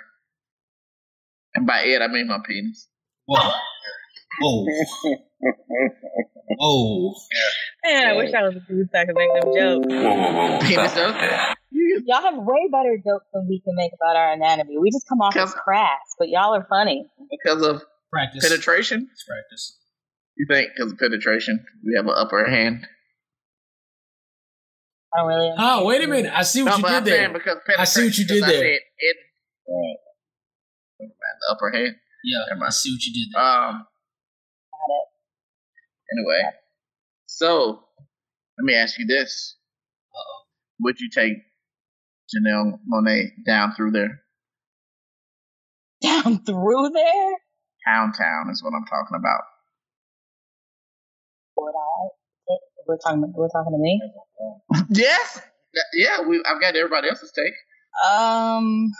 And 1.55 1.65
by 1.67 1.81
it, 1.83 2.01
I 2.01 2.07
mean 2.07 2.27
my 2.27 2.39
penis. 2.47 2.87
Whoa. 3.25 3.51
Whoa. 4.41 4.65
Whoa. 6.59 7.13
Man, 7.85 8.07
I 8.07 8.13
wish 8.15 8.33
I 8.33 8.43
was 8.43 8.55
a 8.55 8.59
dude 8.59 8.89
so 8.91 8.99
I 8.99 9.05
could 9.05 9.15
make 9.15 9.33
them 9.33 9.53
jokes. 9.55 10.67
Penis 10.67 10.93
joke. 10.93 11.15
Y'all 12.05 12.21
have 12.21 12.37
way 12.37 12.67
better 12.71 12.97
jokes 12.97 13.25
than 13.33 13.47
we 13.49 13.59
can 13.59 13.75
make 13.75 13.91
about 13.93 14.15
our 14.15 14.33
anatomy. 14.33 14.77
We 14.79 14.91
just 14.91 15.07
come 15.07 15.21
off 15.21 15.35
as 15.35 15.49
Because- 15.51 15.63
crass, 15.63 15.99
but 16.17 16.29
y'all 16.29 16.55
are 16.55 16.65
funny. 16.69 17.05
Because 17.29 17.61
of 17.65 17.81
Practice. 18.11 18.47
penetration. 18.47 19.09
It's 19.11 19.23
practice. 19.23 19.77
You 20.37 20.45
think 20.49 20.71
because 20.75 20.91
of 20.93 20.99
penetration 20.99 21.65
we 21.85 21.95
have 21.95 22.05
an 22.05 22.13
upper 22.15 22.45
hand? 22.49 22.87
I 25.17 25.21
don't 25.21 25.27
really. 25.29 25.51
Oh, 25.57 25.85
wait 25.85 26.03
a 26.03 26.07
minute. 26.07 26.31
I 26.33 26.43
see 26.43 26.61
what 26.61 26.69
No, 26.69 26.77
you 26.77 26.83
did 26.83 26.93
I'm 26.93 27.03
there. 27.05 27.33
because 27.33 27.57
I 27.77 27.85
see 27.85 28.05
what 28.05 28.17
you 28.17 28.25
did 28.25 28.33
did 28.35 28.41
'cause 28.43 28.49
I 28.49 28.53
there. 28.53 28.61
said 28.61 28.79
it. 28.99 29.17
The 30.99 31.09
upper 31.51 31.71
hand. 31.71 31.95
Yeah, 32.23 32.45
Never 32.49 32.65
I 32.65 32.69
see 32.69 32.91
what 32.93 33.01
you 33.03 33.13
did 33.13 33.33
there. 33.33 33.43
Um. 33.43 33.87
Anyway, 36.11 36.41
so 37.25 37.83
let 38.57 38.63
me 38.63 38.75
ask 38.75 38.97
you 38.99 39.05
this: 39.07 39.55
Uh-oh. 40.15 40.43
Would 40.81 40.99
you 40.99 41.09
take 41.09 41.33
Janelle 42.33 42.79
Monáe 42.91 43.29
down 43.45 43.73
through 43.75 43.91
there? 43.91 44.21
Down 46.01 46.43
through 46.45 46.89
there? 46.93 47.31
Town 47.87 48.13
Town 48.13 48.49
is 48.51 48.61
what 48.63 48.73
I'm 48.75 48.85
talking 48.85 49.17
about. 49.17 49.41
Would 51.57 51.73
I? 51.75 52.07
We're 52.87 52.97
talking. 52.97 53.21
We're 53.35 53.49
talking 53.49 53.73
to 53.73 53.81
me. 53.81 54.01
yes. 54.89 55.41
Yeah, 55.93 56.21
we. 56.27 56.41
I've 56.45 56.61
got 56.61 56.75
everybody 56.75 57.09
else's 57.09 57.31
take. 57.35 57.53
Um. 58.09 58.91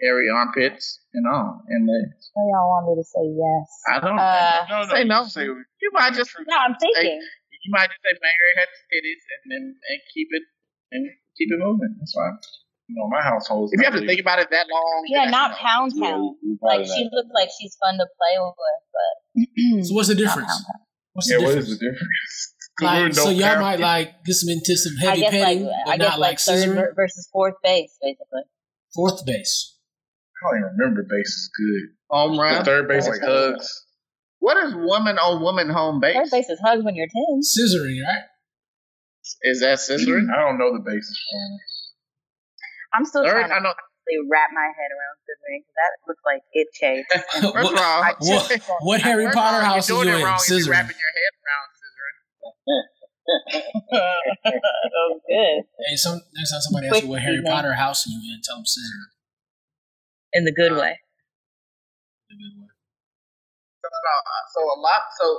Hairy 0.00 0.26
armpits 0.34 0.98
and 1.14 1.22
all, 1.30 1.62
and 1.68 1.86
legs. 1.86 2.30
So 2.34 2.42
y'all 2.42 2.66
want 2.74 2.90
me 2.90 2.98
to 2.98 3.06
say 3.06 3.22
yes? 3.38 3.66
I 3.86 3.96
don't. 4.02 4.18
Uh, 4.18 4.66
no, 4.68 4.82
no, 4.82 4.90
say 4.90 5.04
no. 5.04 5.24
Say, 5.30 5.44
You 5.46 5.90
might 5.92 6.14
just. 6.14 6.30
No, 6.46 6.56
I'm 6.58 6.74
thinking. 6.74 7.20
You 7.62 7.70
might 7.70 7.86
just 7.86 8.02
say 8.02 8.10
marry 8.18 8.50
her 8.58 8.66
titties 8.90 9.22
and 9.30 9.42
then 9.52 9.64
and 9.78 9.98
keep 10.12 10.26
it 10.34 10.42
and 10.90 11.06
keep 11.38 11.48
it 11.54 11.58
moving. 11.62 11.94
That's 12.00 12.14
fine. 12.14 12.34
you 12.90 12.96
know, 12.98 13.06
my 13.08 13.22
household. 13.22 13.70
If 13.72 13.78
you 13.78 13.84
have 13.86 13.94
to 13.94 14.04
think 14.04 14.20
about 14.20 14.40
it 14.40 14.50
that 14.50 14.66
long, 14.68 15.04
Yeah, 15.06 15.30
not 15.30 15.54
that's- 15.54 15.62
Pound 15.62 15.92
Yeah, 15.94 16.10
Town. 16.10 16.34
you 16.42 16.58
Like 16.60 16.84
she 16.86 17.04
not. 17.06 17.12
looks 17.14 17.30
like 17.32 17.48
she's 17.54 17.76
fun 17.78 17.94
to 18.02 18.06
play 18.18 18.34
with, 18.42 18.58
but 18.90 19.86
So 19.86 19.94
what's 19.94 20.08
the 20.08 20.14
not 20.14 20.20
difference? 20.34 20.50
Pound 21.14 21.22
Town. 21.24 21.24
What's 21.24 21.26
the 21.28 21.32
Yeah, 21.34 21.38
what 21.38 21.46
difference? 21.48 21.68
is 21.68 21.78
the 21.78 21.84
difference? 21.84 22.54
'Cause 22.78 22.86
Like, 22.88 23.14
so 23.14 23.28
y'all 23.30 23.40
care. 23.40 23.60
might 23.60 23.80
like 23.80 24.24
get 24.24 24.32
some 24.34 24.48
into 24.48 24.76
some 24.76 24.94
I 25.02 25.04
heavy 25.10 25.20
guess 25.20 25.32
like 25.32 25.42
petting, 25.44 25.68
I 25.68 25.72
but 25.84 25.98
guess 25.98 26.08
not 26.08 26.18
like 26.20 26.30
like 26.30 26.40
third 26.40 26.68
scissoring. 26.68 26.96
versus 26.96 27.28
fourth 27.32 27.54
base, 27.62 27.98
basically. 28.00 28.42
Fourth 28.94 29.26
base. 29.26 29.78
I 30.42 30.50
don't 30.50 30.58
even 30.58 30.76
remember 30.78 31.02
base 31.08 31.28
is 31.28 31.50
good. 31.56 31.94
home 32.10 32.36
The 32.36 32.42
run. 32.42 32.64
third 32.64 32.88
base 32.88 33.06
oh 33.06 33.10
like 33.10 33.20
hugs. 33.20 33.84
What 34.40 34.56
is 34.64 34.74
woman 34.74 35.18
on 35.18 35.42
woman 35.42 35.68
home 35.70 36.00
base? 36.00 36.16
Third 36.16 36.30
base 36.30 36.48
is 36.48 36.58
hugs 36.64 36.82
when 36.82 36.94
you're 36.96 37.06
ten. 37.06 37.40
Scissoring, 37.42 38.02
right? 38.02 38.24
Is 39.42 39.60
that 39.60 39.78
scissoring? 39.78 40.24
Mm-hmm. 40.26 40.34
I 40.34 40.40
don't 40.40 40.58
know 40.58 40.72
the 40.72 40.80
bases 40.82 41.16
for 41.30 41.38
them. 41.38 41.58
I'm 42.94 43.04
still 43.04 43.22
Third, 43.24 43.32
trying 43.46 43.52
I 43.52 43.58
to 43.58 43.62
know. 43.64 43.74
Really 44.08 44.26
wrap 44.30 44.50
my 44.52 44.68
head 44.74 44.90
around 44.90 45.16
scissoring 45.22 45.60
because 45.62 45.76
that 45.78 45.92
looks 46.06 46.22
like 46.26 46.42
it 46.52 46.68
chase. 46.74 47.06
First 47.54 47.72
of 47.72 47.78
all, 47.78 48.00
what, 48.02 48.18
just- 48.50 48.70
what 48.80 49.00
Harry 49.00 49.26
Potter 49.30 49.58
all, 49.58 49.76
house 49.78 49.88
you're 49.88 49.98
are 50.00 50.04
doing 50.04 50.14
you 50.14 50.18
it 50.18 50.20
in? 50.20 50.26
wrong 50.26 50.38
if 50.40 50.48
you're 50.48 50.58
Scissoring. 50.60 50.70
wrapping 50.70 50.96
your 50.98 51.12
head 51.16 51.34
around 51.42 51.68
scissoring. 51.78 52.16
oh, 53.94 55.20
good. 55.28 55.64
Hey, 55.86 55.96
some 55.96 56.20
next 56.34 56.50
time 56.52 56.60
somebody 56.60 56.88
asks 56.88 57.02
you 57.02 57.08
what 57.08 57.20
Harry 57.22 57.36
evening. 57.38 57.52
Potter 57.52 57.74
house 57.74 58.06
are 58.06 58.10
you 58.10 58.18
in, 58.34 58.40
tell 58.42 58.56
them 58.56 58.64
scissoring. 58.64 59.08
In 60.34 60.44
the 60.44 60.52
good 60.52 60.72
way. 60.72 60.98
In 62.30 62.36
a 62.36 62.38
good 62.38 62.56
way. 62.60 62.68
So, 63.82 63.88
no, 63.92 64.14
uh, 64.14 64.44
so 64.54 64.60
a 64.62 64.78
lot. 64.80 65.02
So 65.20 65.38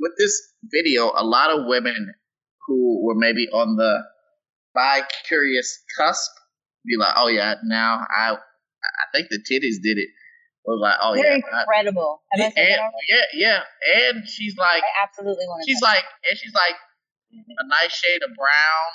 with 0.00 0.12
this 0.18 0.52
video, 0.64 1.12
a 1.14 1.24
lot 1.24 1.50
of 1.50 1.66
women 1.66 2.14
who 2.66 3.04
were 3.04 3.14
maybe 3.14 3.46
on 3.52 3.76
the 3.76 4.02
bi-curious 4.74 5.82
cusp 5.98 6.30
be 6.86 6.96
like, 6.98 7.14
"Oh 7.16 7.28
yeah, 7.28 7.54
now 7.64 8.04
I, 8.08 8.34
I 8.36 9.04
think 9.12 9.28
the 9.30 9.38
titties 9.42 9.80
did 9.82 9.98
it." 9.98 10.08
Was 10.64 10.80
like, 10.80 10.96
"Oh 11.00 11.14
They're 11.14 11.36
yeah." 11.36 11.44
Incredible. 11.44 12.22
Have 12.32 12.40
I 12.40 12.60
and, 12.60 12.80
yeah, 13.08 13.26
yeah, 13.34 13.60
and 14.08 14.28
she's 14.28 14.56
like, 14.56 14.82
I 14.82 15.04
absolutely 15.04 15.44
want 15.46 15.60
to. 15.64 15.70
she's 15.70 15.82
like, 15.82 16.04
and 16.30 16.38
she's 16.38 16.54
like 16.54 16.76
a 17.32 17.66
nice 17.68 17.92
shade 17.92 18.22
of 18.24 18.32
brown. 18.36 18.90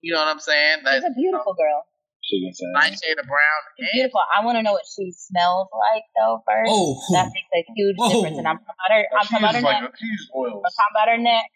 You 0.00 0.14
know 0.14 0.20
what 0.24 0.32
I'm 0.32 0.40
saying? 0.40 0.80
she's 0.88 1.04
a 1.04 1.12
beautiful 1.12 1.52
girl. 1.52 1.84
She 2.24 2.40
can 2.40 2.52
say. 2.54 2.64
nice 2.72 2.96
shade 3.02 3.18
of 3.18 3.26
brown. 3.26 3.60
She's 3.76 3.84
And 3.84 3.92
beautiful. 4.06 4.20
I 4.32 4.44
want 4.44 4.56
to 4.56 4.62
know 4.62 4.72
what 4.72 4.86
she 4.88 5.10
smells 5.12 5.68
like 5.76 6.04
though 6.16 6.40
first. 6.46 6.70
Oh, 6.72 6.96
that 7.16 7.28
makes 7.36 7.50
a 7.52 7.60
huge 7.76 7.96
Whoa. 8.00 8.08
difference. 8.08 8.38
And 8.38 8.46
I'm 8.48 8.60
talking 8.64 8.76
about 8.80 8.92
her. 8.96 9.02
I'm 9.12 9.26
She 9.26 9.34
talking 9.34 9.44
about 9.44 9.54
her 9.56 9.64
like 9.66 9.82
neck. 9.82 9.92
a, 9.92 9.98
she 9.98 10.06
uses 10.08 10.28
oils. 10.32 10.62
I'm 10.64 10.72
talking 10.72 10.94
about 10.96 11.08
her 11.10 11.20
neck. 11.20 11.48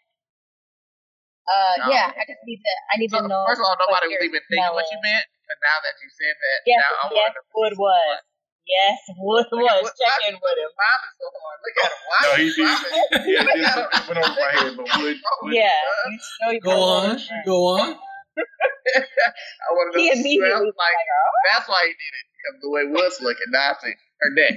Uh, 1.45 1.73
No. 1.85 1.93
yeah. 1.93 2.07
I 2.11 2.23
just 2.25 2.41
need 2.45 2.59
to. 2.61 2.71
I 2.91 2.93
need 2.97 3.09
so, 3.13 3.21
to 3.21 3.27
know. 3.29 3.45
first 3.47 3.61
of 3.61 3.65
all, 3.69 3.77
nobody 3.77 4.09
what 4.13 4.17
was 4.19 4.25
even 4.29 4.41
thinking 4.49 4.73
what 4.73 4.85
smell 4.85 4.93
you 4.93 4.99
meant, 5.05 5.25
but 5.47 5.57
now 5.61 5.77
that 5.85 5.95
you 6.01 6.09
said 6.11 6.35
that, 6.35 6.59
Yes, 6.65 6.79
now 6.81 6.91
I 6.91 7.05
yes, 7.09 7.17
want 7.21 7.33
to 7.37 7.43
Wood 7.55 7.75
was. 7.77 8.17
Yes, 8.65 8.97
Wood 9.21 9.45
Look 9.53 9.61
was. 9.61 9.81
what- 9.85 9.93
Check 9.97 10.09
why- 10.25 10.29
in 10.29 10.35
with 10.41 10.57
him. 10.57 10.71
Smiling 10.73 11.13
so 11.21 11.25
hard. 11.37 11.57
Look 11.61 11.77
at 11.77 11.89
him. 11.93 12.01
Why 12.09 12.19
No, 12.25 12.29
are 12.33 12.37
he 12.41 12.45
you 12.45 12.53
did. 12.57 12.65
Yeah, 12.65 13.45
it 13.45 13.53
did. 13.53 13.61
It 13.61 14.03
went 14.09 14.19
over 14.25 14.33
my 14.41 14.51
head, 14.57 14.73
but 14.73 14.87
would, 14.89 15.17
oh, 15.29 15.37
would 15.45 15.53
Yeah, 15.53 15.69
you 16.09 16.17
know 16.41 16.49
you 16.51 16.61
Go 16.65 16.75
on, 16.81 17.13
go 17.45 17.57
on. 17.77 17.87
I 17.95 19.69
want 19.71 19.93
to 19.93 19.97
know 19.97 20.01
He 20.01 20.09
what 20.09 20.17
it 20.17 20.19
immediately 20.19 20.65
was 20.65 20.77
like. 20.77 20.97
like, 20.97 21.09
oh. 21.13 21.31
That's 21.53 21.67
why 21.69 21.81
he 21.85 21.93
did 21.93 22.13
it 22.17 22.25
because 22.33 22.55
the 22.61 22.69
way 22.73 22.83
Wood's 22.89 23.21
looking. 23.21 23.49
Now 23.53 23.71
I 23.71 23.73
see 23.81 23.93
her 23.93 24.31
neck. 24.33 24.55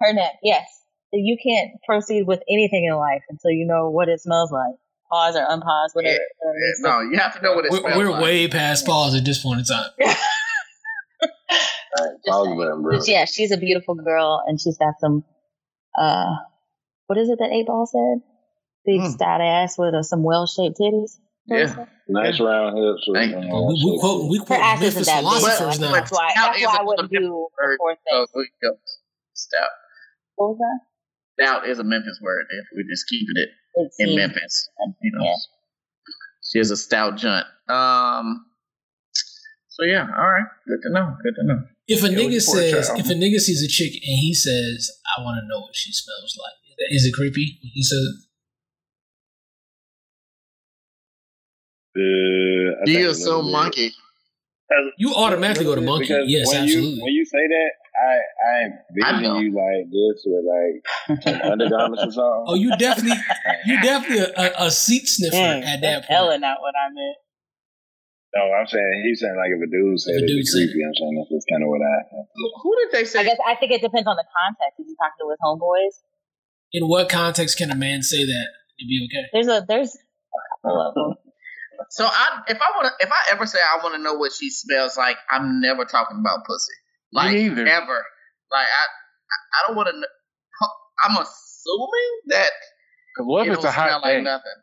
Her 0.00 0.12
neck. 0.12 0.32
Yes. 0.42 0.66
You 1.12 1.36
can't 1.38 1.70
proceed 1.86 2.24
with 2.26 2.40
anything 2.50 2.86
in 2.90 2.96
life 2.96 3.22
until 3.30 3.50
you 3.52 3.66
know 3.66 3.90
what 3.90 4.08
it 4.08 4.20
smells 4.20 4.50
like. 4.50 4.74
Pause 5.10 5.36
or 5.36 5.40
unpause, 5.46 5.88
whatever. 5.94 6.14
Yeah, 6.14 6.18
whatever 6.38 6.58
it 6.58 6.70
is. 6.70 6.80
No, 6.80 7.00
you 7.00 7.18
have 7.18 7.34
to 7.36 7.42
know 7.42 7.54
what 7.54 7.64
it 7.66 7.70
We're, 7.72 7.80
smells 7.80 7.96
we're 7.98 8.10
like. 8.10 8.22
way 8.22 8.48
past 8.48 8.86
pause 8.86 9.14
at 9.14 9.24
this 9.24 9.42
point 9.42 9.60
in 9.60 9.64
time. 9.66 9.90
Right, 11.96 12.10
pause. 12.26 12.48
But 12.82 13.08
yeah, 13.08 13.24
she's 13.24 13.52
a 13.52 13.56
beautiful 13.56 13.94
girl, 13.94 14.42
and 14.46 14.60
she's 14.60 14.76
got 14.78 14.94
some. 15.00 15.24
uh 15.96 16.34
What 17.06 17.18
is 17.18 17.28
it 17.28 17.38
that 17.38 17.50
Eight 17.52 17.66
Ball 17.66 17.86
said? 17.86 18.22
Big 18.84 19.00
stout 19.12 19.40
ass 19.40 19.78
with 19.78 19.94
uh, 19.94 20.02
some 20.02 20.22
well-shaped 20.24 20.76
titties. 20.78 21.16
Yeah. 21.46 21.86
Nice 22.08 22.40
round 22.40 22.76
hips. 22.76 23.08
Thank 23.14 23.32
uh, 23.32 23.38
We, 23.40 23.74
we 23.78 23.92
shape. 23.94 24.00
quote 24.00 24.28
we 24.30 24.38
Her 24.38 24.44
quote 24.44 24.60
ass 24.60 24.82
isn't 24.82 24.94
Memphis 24.94 25.06
that 25.06 25.20
big. 25.22 25.30
philosophers 25.30 25.80
now. 25.80 25.92
That's 25.92 26.10
why. 26.12 26.30
Stout 26.32 26.46
That's 26.46 26.58
is 26.58 26.66
why 26.66 26.72
I 26.76 26.82
a 26.82 26.84
wouldn't 26.84 27.12
Memphis 27.12 27.28
do 27.28 27.48
word, 27.56 27.76
fourth 27.78 27.98
So 28.10 28.26
thing. 28.26 28.44
we. 28.60 28.70
Stout. 29.34 29.70
What 30.36 30.48
was 30.50 30.58
that? 30.58 30.78
Stout 31.44 31.68
is 31.68 31.78
a 31.78 31.84
Memphis 31.84 32.18
word. 32.20 32.44
If 32.50 32.64
we're 32.74 32.90
just 32.90 33.06
keeping 33.08 33.36
it 33.38 33.48
It 33.48 33.50
in 33.76 33.90
seems- 33.92 34.16
Memphis, 34.16 34.68
you 35.02 35.12
know. 35.14 35.24
Yeah. 35.24 35.34
She 36.52 36.58
is 36.58 36.70
a 36.70 36.76
stout 36.76 37.16
junt. 37.16 37.46
Um. 37.68 38.46
So 39.68 39.84
yeah, 39.84 40.06
all 40.16 40.30
right. 40.30 40.46
Good 40.68 40.80
to 40.84 40.90
know. 40.92 41.16
Good 41.22 41.34
to 41.40 41.46
know. 41.46 41.62
If 41.88 42.04
a 42.04 42.08
nigga 42.08 42.40
says, 42.40 42.90
if 42.90 43.06
a 43.10 43.14
nigga 43.14 43.38
sees 43.40 43.62
a 43.62 43.68
chick 43.68 43.92
and 43.92 44.18
he 44.20 44.32
says, 44.34 44.90
"I 45.16 45.22
want 45.22 45.40
to 45.42 45.48
know 45.48 45.60
what 45.60 45.74
she 45.74 45.90
smells 45.92 46.38
like," 46.40 46.54
is 46.90 47.04
it 47.06 47.12
creepy? 47.14 47.58
when 47.60 47.70
He 47.74 47.82
says, 47.82 48.26
Uh, 51.96 52.00
I 52.82 52.84
Do 52.86 52.92
you 52.92 53.06
a 53.08 53.10
assume 53.10 53.50
monkey? 53.52 53.92
"You 54.98 55.14
automatically 55.14 55.64
go 55.64 55.74
to 55.74 55.80
monkey." 55.80 56.08
Yes, 56.26 56.48
when 56.48 56.62
absolutely. 56.64 56.90
You, 56.90 57.02
when 57.02 57.12
you 57.12 57.24
say 57.24 57.46
that, 57.48 57.70
I 57.94 58.14
I 58.42 59.08
I 59.08 59.20
know. 59.22 59.36
envision 59.38 59.46
you 59.46 59.50
like 59.54 59.86
this 59.90 60.22
with 60.26 60.44
like 60.44 61.22
some 61.22 61.40
undergarments 61.52 62.02
or 62.02 62.12
something. 62.12 62.44
oh, 62.50 62.54
you 62.54 62.74
definitely, 62.76 63.18
you 63.66 63.80
definitely 63.82 64.26
a, 64.36 64.50
a, 64.62 64.66
a 64.66 64.70
seat 64.70 65.06
sniffer 65.06 65.36
Dang, 65.36 65.62
at 65.62 65.80
that 65.80 65.80
that's 65.80 66.06
point. 66.06 66.16
hella 66.18 66.38
not 66.38 66.58
what 66.60 66.74
I 66.74 66.90
meant. 66.92 67.16
No, 68.34 68.42
I'm 68.50 68.66
saying 68.66 69.02
he's 69.06 69.20
saying 69.22 69.36
like 69.38 69.54
if 69.54 69.62
a 69.62 69.70
dude 69.70 69.94
said 70.00 70.18
If 70.18 70.22
a 70.22 70.24
it, 70.24 70.26
dude 70.26 70.40
it's 70.42 70.50
said 70.50 70.66
creepy. 70.66 70.82
I'm 70.82 70.94
saying 70.98 71.14
that's 71.22 71.30
just 71.30 71.46
kind 71.46 71.62
of 71.62 71.68
what 71.70 71.82
I. 71.86 71.94
Who 72.66 72.70
did 72.82 72.90
they 72.90 73.04
say? 73.06 73.20
I 73.20 73.24
guess 73.30 73.38
I 73.46 73.54
think 73.54 73.70
it 73.70 73.80
depends 73.80 74.08
on 74.10 74.16
the 74.18 74.26
context. 74.26 74.74
If 74.82 74.90
you 74.90 74.96
talking 74.98 75.20
to 75.22 75.30
his 75.30 75.38
homeboys, 75.38 75.94
In 76.74 76.88
what 76.90 77.06
context 77.08 77.54
can 77.58 77.70
a 77.70 77.76
man 77.78 78.02
say 78.02 78.26
that 78.26 78.46
it'd 78.82 78.90
be 78.90 79.06
okay? 79.06 79.24
there's 79.32 79.46
a 79.46 79.62
there's 79.68 79.94
a 79.94 80.42
couple 80.66 80.82
of 80.82 80.94
them. 80.98 81.14
So 81.90 82.06
I, 82.06 82.42
if 82.48 82.58
I 82.58 82.68
want 82.74 82.86
to, 82.90 83.06
if 83.06 83.10
I 83.12 83.32
ever 83.34 83.46
say 83.46 83.58
I 83.62 83.82
want 83.82 83.94
to 83.94 84.02
know 84.02 84.14
what 84.14 84.32
she 84.32 84.50
smells 84.50 84.96
like, 84.96 85.16
I'm 85.30 85.60
never 85.60 85.84
talking 85.84 86.18
about 86.18 86.42
pussy. 86.46 86.74
Like 87.14 87.32
Me 87.32 87.46
either. 87.46 87.66
ever. 87.66 87.98
Like 88.52 88.66
I, 88.66 88.84
I- 88.84 89.46
I 89.54 89.66
don't 89.68 89.76
want 89.76 89.88
to. 89.88 89.94
I'm 91.04 91.16
assuming 91.16 92.10
that 92.28 92.50
Because 93.14 93.26
what 93.26 93.46
it 93.46 93.50
if 93.50 93.54
it's 93.54 93.62
don't 93.64 93.70
a 93.70 93.72
hot 93.72 93.88
smell 93.88 94.00
like 94.02 94.16
day? 94.18 94.22
nothing. 94.22 94.58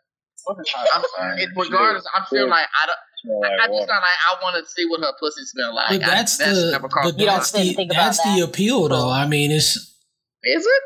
What 0.45 0.55
if 0.57 0.61
it's 0.61 0.71
hot 0.73 0.87
I'm, 0.93 1.01
outside? 1.01 1.39
it, 1.43 1.49
regardless, 1.55 2.05
I'm 2.13 2.23
still 2.27 2.49
like 2.49 2.67
I 2.81 2.85
don't. 2.87 2.97
Smell 3.23 3.37
I, 3.43 3.47
like 3.47 3.59
I 3.59 3.67
just 3.67 3.87
not 3.87 4.01
like 4.01 4.19
I 4.29 4.43
want 4.43 4.55
to 4.65 4.71
see 4.71 4.85
what 4.89 5.01
her 5.01 5.13
pussy 5.19 5.43
smell 5.45 5.75
like. 5.75 5.89
But 5.89 5.99
that's 6.07 6.41
I, 6.41 6.49
the, 6.49 6.79
but 6.81 6.91
crossed 6.91 7.17
You 7.19 7.25
my 7.25 7.31
don't 7.31 7.37
that's 7.39 7.51
the 7.51 7.59
and 7.59 7.75
think 7.75 7.91
about 7.91 8.03
that's 8.05 8.23
the 8.23 8.41
appeal, 8.41 8.87
though. 8.89 9.09
I 9.09 9.27
mean, 9.27 9.51
it's 9.51 9.75
Is 9.75 10.65
it? 10.65 10.83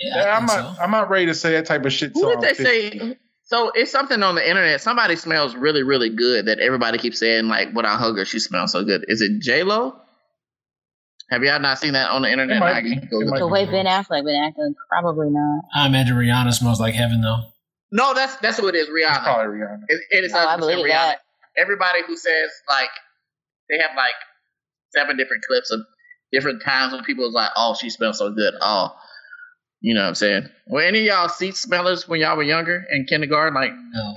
yeah, 0.00 0.16
Yeah, 0.16 0.22
I 0.32 0.36
I'm 0.36 0.46
not. 0.46 0.76
so. 0.76 0.82
I'm 0.82 0.90
not 0.90 1.08
ready 1.10 1.26
to 1.26 1.34
say 1.34 1.52
that 1.52 1.66
type 1.66 1.84
of 1.84 1.92
shit. 1.92 2.12
Who 2.14 2.28
did 2.28 2.40
they 2.40 2.54
50. 2.54 2.64
say? 2.98 3.16
So 3.44 3.70
it's 3.74 3.90
something 3.90 4.22
on 4.22 4.34
the 4.34 4.46
internet. 4.46 4.80
Somebody 4.82 5.16
smells 5.16 5.54
really, 5.54 5.82
really 5.82 6.10
good 6.10 6.46
that 6.46 6.58
everybody 6.60 6.98
keeps 6.98 7.18
saying 7.20 7.46
like, 7.48 7.72
"When 7.72 7.86
I 7.86 7.96
hug 7.96 8.16
her, 8.16 8.24
she 8.24 8.40
smells 8.40 8.72
so 8.72 8.84
good." 8.84 9.04
Is 9.08 9.20
it 9.22 9.40
J 9.40 9.62
Lo? 9.62 9.98
Have 11.30 11.42
y'all 11.44 11.60
not 11.60 11.78
seen 11.78 11.92
that 11.92 12.10
on 12.10 12.22
the 12.22 12.30
internet? 12.32 12.56
It 12.56 12.60
might 12.60 12.74
I 12.76 12.80
can 12.82 13.06
go 13.10 13.20
It 13.20 13.24
look. 13.24 13.30
might 13.32 13.38
The 13.40 13.48
way 13.48 13.66
Ben 13.66 13.84
Affleck 13.86 14.24
been 14.24 14.42
acting, 14.46 14.74
probably 14.88 15.28
not. 15.30 15.62
I 15.74 15.86
imagine 15.86 16.16
Rihanna 16.16 16.54
smells 16.54 16.80
like 16.80 16.94
heaven, 16.94 17.20
though. 17.20 17.40
No, 17.92 18.14
that's 18.14 18.36
that's 18.36 18.58
who 18.58 18.68
it 18.68 18.74
is. 18.74 18.88
It's 18.88 18.90
Rihanna. 18.90 19.22
probably 19.22 19.58
Rihanna. 19.58 19.82
It, 19.88 20.00
it 20.10 20.24
is 20.24 20.32
No, 20.32 20.46
I 20.46 20.56
believe 20.56 20.78
Rihanna. 20.78 20.88
that. 20.88 21.18
Everybody 21.58 22.00
who 22.06 22.16
says 22.16 22.50
like 22.68 22.88
they 23.70 23.78
have 23.78 23.90
like 23.96 24.14
seven 24.94 25.16
different 25.16 25.42
clips 25.46 25.70
of 25.70 25.80
different 26.32 26.62
times 26.62 26.92
when 26.92 27.04
people 27.04 27.24
was 27.24 27.34
like, 27.34 27.50
"Oh, 27.56 27.74
she 27.78 27.90
smells 27.90 28.18
so 28.18 28.30
good." 28.30 28.54
Oh, 28.60 28.94
you 29.80 29.94
know 29.94 30.02
what 30.02 30.08
I'm 30.08 30.14
saying? 30.14 30.48
Were 30.66 30.82
any 30.82 31.00
of 31.00 31.04
y'all 31.06 31.28
seat 31.28 31.56
smellers 31.56 32.06
when 32.08 32.20
y'all 32.20 32.36
were 32.36 32.42
younger 32.42 32.84
in 32.90 33.04
kindergarten? 33.06 33.54
Like, 33.54 33.72
No. 33.92 34.14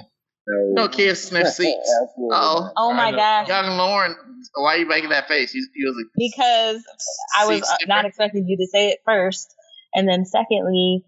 No 0.73 0.87
kids 0.87 1.21
sniff 1.21 1.47
seats. 1.47 1.89
Uh-oh. 2.19 2.71
Oh 2.77 2.93
my 2.93 3.05
I 3.07 3.11
know. 3.11 3.17
gosh! 3.17 3.47
Young 3.47 3.77
Lauren, 3.77 4.15
why 4.55 4.75
are 4.75 4.77
you 4.77 4.87
making 4.87 5.09
that 5.09 5.27
face? 5.27 5.53
You, 5.53 5.67
you 5.75 5.87
was 5.87 5.95
like, 5.97 6.11
Because 6.15 6.83
I 7.37 7.47
was 7.47 7.59
Seat 7.67 7.89
uh, 7.89 7.95
not 7.95 8.05
expecting 8.05 8.47
you 8.47 8.57
to 8.57 8.67
say 8.67 8.89
it 8.89 8.99
first, 9.05 9.53
and 9.93 10.07
then 10.07 10.25
secondly, 10.25 11.03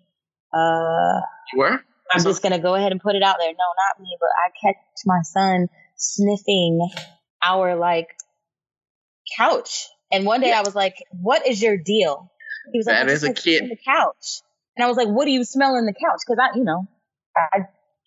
uh, 0.54 1.20
you 1.54 1.60
were? 1.60 1.84
I'm 2.14 2.24
just 2.24 2.44
gonna 2.44 2.60
go 2.60 2.76
ahead 2.76 2.92
and 2.92 3.02
put 3.02 3.16
it 3.16 3.24
out 3.24 3.38
there. 3.40 3.50
No, 3.50 3.54
not 3.56 4.02
me, 4.02 4.16
but 4.20 4.30
I 4.46 4.50
catch 4.68 4.78
my 5.06 5.22
son 5.24 5.68
sniffing 5.96 6.80
our 7.44 7.76
like 7.76 8.10
couch, 9.38 9.88
and 10.12 10.26
one 10.26 10.42
day 10.42 10.52
I 10.52 10.62
was 10.62 10.76
like, 10.76 10.96
"What 11.12 11.48
is 11.48 11.62
your 11.62 11.78
deal?" 11.78 12.32
He 12.72 12.80
was 12.80 12.86
like, 12.88 12.98
That 12.98 13.10
"I 13.10 13.12
is 13.12 13.22
just 13.22 13.24
a 13.24 13.28
like 13.28 13.36
kid. 13.38 13.58
sniffing 13.60 13.70
The 13.70 13.92
couch, 13.92 14.42
and 14.78 14.86
I 14.86 14.88
was 14.88 14.98
like, 14.98 15.08
"What 15.08 15.26
do 15.26 15.32
you 15.32 15.44
smell 15.44 15.76
in 15.76 15.86
the 15.86 15.94
couch?" 15.94 16.20
Because 16.28 16.40
I, 16.40 16.58
you 16.58 16.64
know, 16.64 16.88
I 17.36 17.60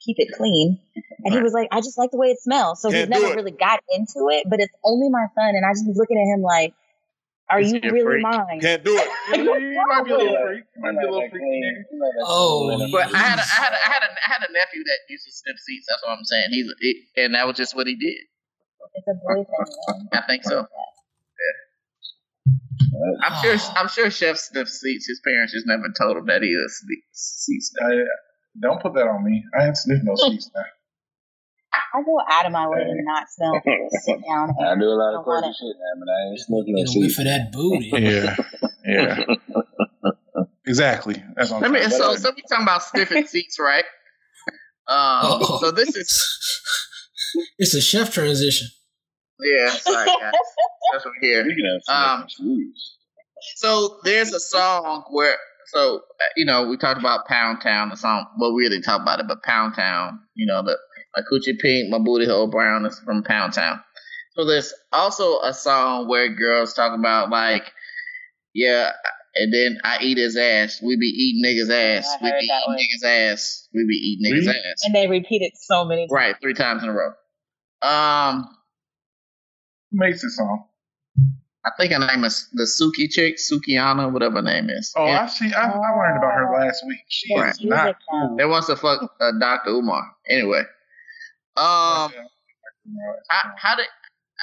keep 0.06 0.16
it 0.22 0.30
clean, 0.38 0.78
and 1.24 1.34
he 1.34 1.40
was 1.42 1.52
like, 1.52 1.68
"I 1.72 1.80
just 1.80 1.98
like 1.98 2.10
the 2.12 2.18
way 2.18 2.28
it 2.28 2.38
smells." 2.40 2.80
So 2.80 2.88
Can't 2.90 3.10
he's 3.12 3.20
never 3.20 3.34
really 3.34 3.50
got 3.50 3.80
into 3.90 4.30
it, 4.30 4.46
but 4.48 4.60
it's 4.60 4.72
only 4.84 5.10
my 5.10 5.26
son, 5.34 5.50
and 5.58 5.66
I 5.66 5.72
just 5.74 5.86
was 5.86 5.96
looking 5.98 6.16
at 6.16 6.30
him 6.32 6.42
like, 6.42 6.72
"Are 7.50 7.58
Is 7.60 7.72
you 7.72 7.80
he 7.82 7.88
a 7.88 7.92
really 7.92 8.22
freak? 8.22 8.22
mine?" 8.22 8.60
Can't 8.62 8.84
do 8.84 8.94
it. 8.96 9.08
You 9.36 9.44
might 9.90 10.04
be 10.04 10.10
a 10.12 10.16
little 10.16 10.38
freak. 10.46 10.64
You 10.74 10.82
might 10.82 10.98
be 10.98 11.06
a 11.06 11.10
little 11.10 11.28
freak. 11.30 11.42
clean- 11.42 11.84
nigga. 11.90 12.00
like 12.00 12.14
that 12.16 12.24
Oh, 12.26 12.88
But 12.92 13.14
I 13.14 13.18
had 13.18 13.38
a, 13.38 13.42
I 13.42 13.58
had 13.66 13.72
a, 13.74 13.76
I 13.76 13.88
had 13.92 14.02
a, 14.02 14.10
I 14.14 14.26
had 14.38 14.42
a 14.48 14.52
nephew 14.52 14.82
that 14.84 14.98
used 15.10 15.24
to 15.26 15.32
sniff 15.32 15.58
seats. 15.58 15.86
That's 15.88 16.02
what 16.02 16.16
I'm 16.16 16.24
saying. 16.24 16.48
He's 16.50 16.66
he, 16.80 17.04
and 17.18 17.34
that 17.34 17.46
was 17.46 17.56
just 17.56 17.74
what 17.76 17.86
he 17.86 17.94
did. 17.96 18.18
It's 18.94 19.06
a 19.08 19.14
boy 19.14 19.42
thing. 19.44 20.06
man. 20.12 20.22
I 20.22 20.26
think 20.26 20.44
so. 20.44 20.66
I'm 23.24 23.42
sure. 23.42 23.56
I'm 23.76 23.88
sure 23.88 24.10
Chef 24.10 24.36
sniffs 24.38 24.80
seats. 24.80 25.06
His 25.06 25.20
parents 25.24 25.52
just 25.52 25.66
never 25.66 25.84
told 25.98 26.16
him 26.16 26.26
that 26.26 26.42
he 26.42 26.54
was 26.56 26.72
a 26.82 26.94
seat 27.12 27.60
sniffer. 27.62 28.02
I- 28.02 28.25
Don't 28.60 28.80
put 28.80 28.94
that 28.94 29.06
on 29.06 29.24
me. 29.24 29.44
I 29.58 29.66
ain't 29.66 29.76
sniffed 29.76 30.04
no 30.04 30.14
seats 30.16 30.50
now. 30.54 30.62
I 31.94 32.02
go 32.02 32.18
out 32.28 32.46
of 32.46 32.52
my 32.52 32.68
way 32.68 32.78
to 32.78 32.94
not 33.02 33.28
smell 33.28 33.60
sit 34.02 34.18
down. 34.26 34.50
I 34.60 34.74
do 34.78 34.84
a 34.84 34.96
lot 34.96 35.14
of 35.14 35.26
want 35.26 35.44
crazy 35.44 35.56
shit, 35.60 35.76
man, 35.76 36.00
but 36.00 36.08
I 36.10 36.30
ain't 36.30 36.40
sniffing 36.40 36.74
no 36.74 36.84
Get 36.84 36.96
away 36.96 37.08
seat. 37.08 37.14
for 37.16 37.24
that 37.24 37.52
booty. 37.52 37.90
Yeah, 38.86 39.16
yeah. 39.18 39.24
exactly. 40.66 41.22
That's 41.36 41.50
what 41.50 41.64
I'm 41.64 41.72
me. 41.72 41.78
saying. 41.80 41.90
So, 41.90 42.14
so 42.16 42.30
we 42.36 42.42
talking 42.48 42.62
about 42.62 42.82
sniffing 42.84 43.26
seats, 43.26 43.58
right? 43.58 43.84
Um. 44.88 44.96
Uh-oh. 45.42 45.58
So 45.60 45.70
this 45.72 45.94
is. 45.96 46.62
It's 47.58 47.74
a 47.74 47.80
chef 47.80 48.12
transition. 48.12 48.68
Yeah. 49.40 49.70
Sorry, 49.70 50.06
guys. 50.06 50.32
That's 50.92 51.04
what 51.04 51.14
we're 51.20 51.44
here. 51.44 51.80
Um, 51.88 52.26
So 53.56 53.98
there's 54.04 54.32
a 54.32 54.40
song 54.40 55.04
where, 55.10 55.36
so 55.68 55.96
uh, 55.96 56.24
you 56.36 56.44
know, 56.44 56.68
we 56.68 56.76
talked 56.76 57.00
about 57.00 57.26
Pound 57.26 57.60
Town, 57.62 57.88
the 57.90 57.96
song. 57.96 58.26
Well, 58.38 58.54
we 58.54 58.68
didn't 58.68 58.82
talk 58.82 59.00
about 59.02 59.20
it, 59.20 59.26
but 59.28 59.42
Pound 59.42 59.74
Town, 59.74 60.20
you 60.34 60.46
know, 60.46 60.62
the 60.62 60.76
my 61.16 61.22
coochie 61.22 61.58
pink, 61.58 61.90
my 61.90 61.98
booty 61.98 62.26
hole 62.26 62.46
brown 62.48 62.84
is 62.86 62.98
from 63.00 63.22
Pound 63.22 63.54
Town. 63.54 63.80
So 64.34 64.44
there's 64.44 64.72
also 64.92 65.40
a 65.40 65.54
song 65.54 66.08
where 66.08 66.28
girls 66.28 66.74
talk 66.74 66.96
about 66.98 67.30
like, 67.30 67.64
yeah, 68.54 68.90
and 69.34 69.52
then 69.52 69.78
I 69.82 69.98
eat 70.02 70.18
his 70.18 70.36
ass. 70.36 70.80
We 70.82 70.96
be 70.96 71.06
eating 71.06 71.42
niggas 71.44 71.70
ass. 71.70 72.06
We 72.22 72.30
be 72.30 72.36
eating 72.36 72.60
one. 72.66 72.76
niggas 72.76 73.32
ass. 73.32 73.68
We 73.74 73.84
be 73.86 73.94
eating 73.94 74.30
niggas 74.32 74.46
Really? 74.46 74.58
ass. 74.58 74.82
and 74.84 74.94
they 74.94 75.06
repeat 75.08 75.42
it 75.42 75.52
so 75.56 75.84
many 75.84 76.02
times. 76.02 76.10
Right, 76.12 76.36
three 76.40 76.54
times 76.54 76.82
in 76.82 76.88
a 76.88 76.92
row. 76.92 77.12
Um, 77.82 78.48
Who 79.92 79.98
makes 79.98 80.22
this 80.22 80.36
song? 80.36 80.64
I 81.66 81.70
think 81.76 81.92
her 81.92 81.98
name 81.98 82.22
is 82.24 82.48
the 82.52 82.62
Suki 82.62 83.10
chick, 83.10 83.38
Sukihana, 83.38 84.12
whatever 84.12 84.36
her 84.36 84.42
name 84.42 84.70
is. 84.70 84.92
Oh, 84.96 85.04
And- 85.06 85.16
I 85.18 85.26
see. 85.26 85.52
I, 85.52 85.62
I 85.68 85.96
learned 85.96 86.18
about 86.18 86.32
her 86.34 86.52
last 86.54 86.84
week. 86.86 87.00
She 87.08 87.34
Their 87.34 87.48
is 87.50 87.60
not 87.64 87.86
now. 87.86 87.94
cool. 88.28 88.36
They 88.36 88.44
wants 88.44 88.68
to 88.68 88.76
fuck 88.76 89.02
uh, 89.20 89.32
Dr. 89.40 89.70
Umar. 89.70 90.04
Anyway, 90.28 90.60
um, 91.56 92.12
how, 93.28 93.50
how 93.58 93.74
did 93.76 93.86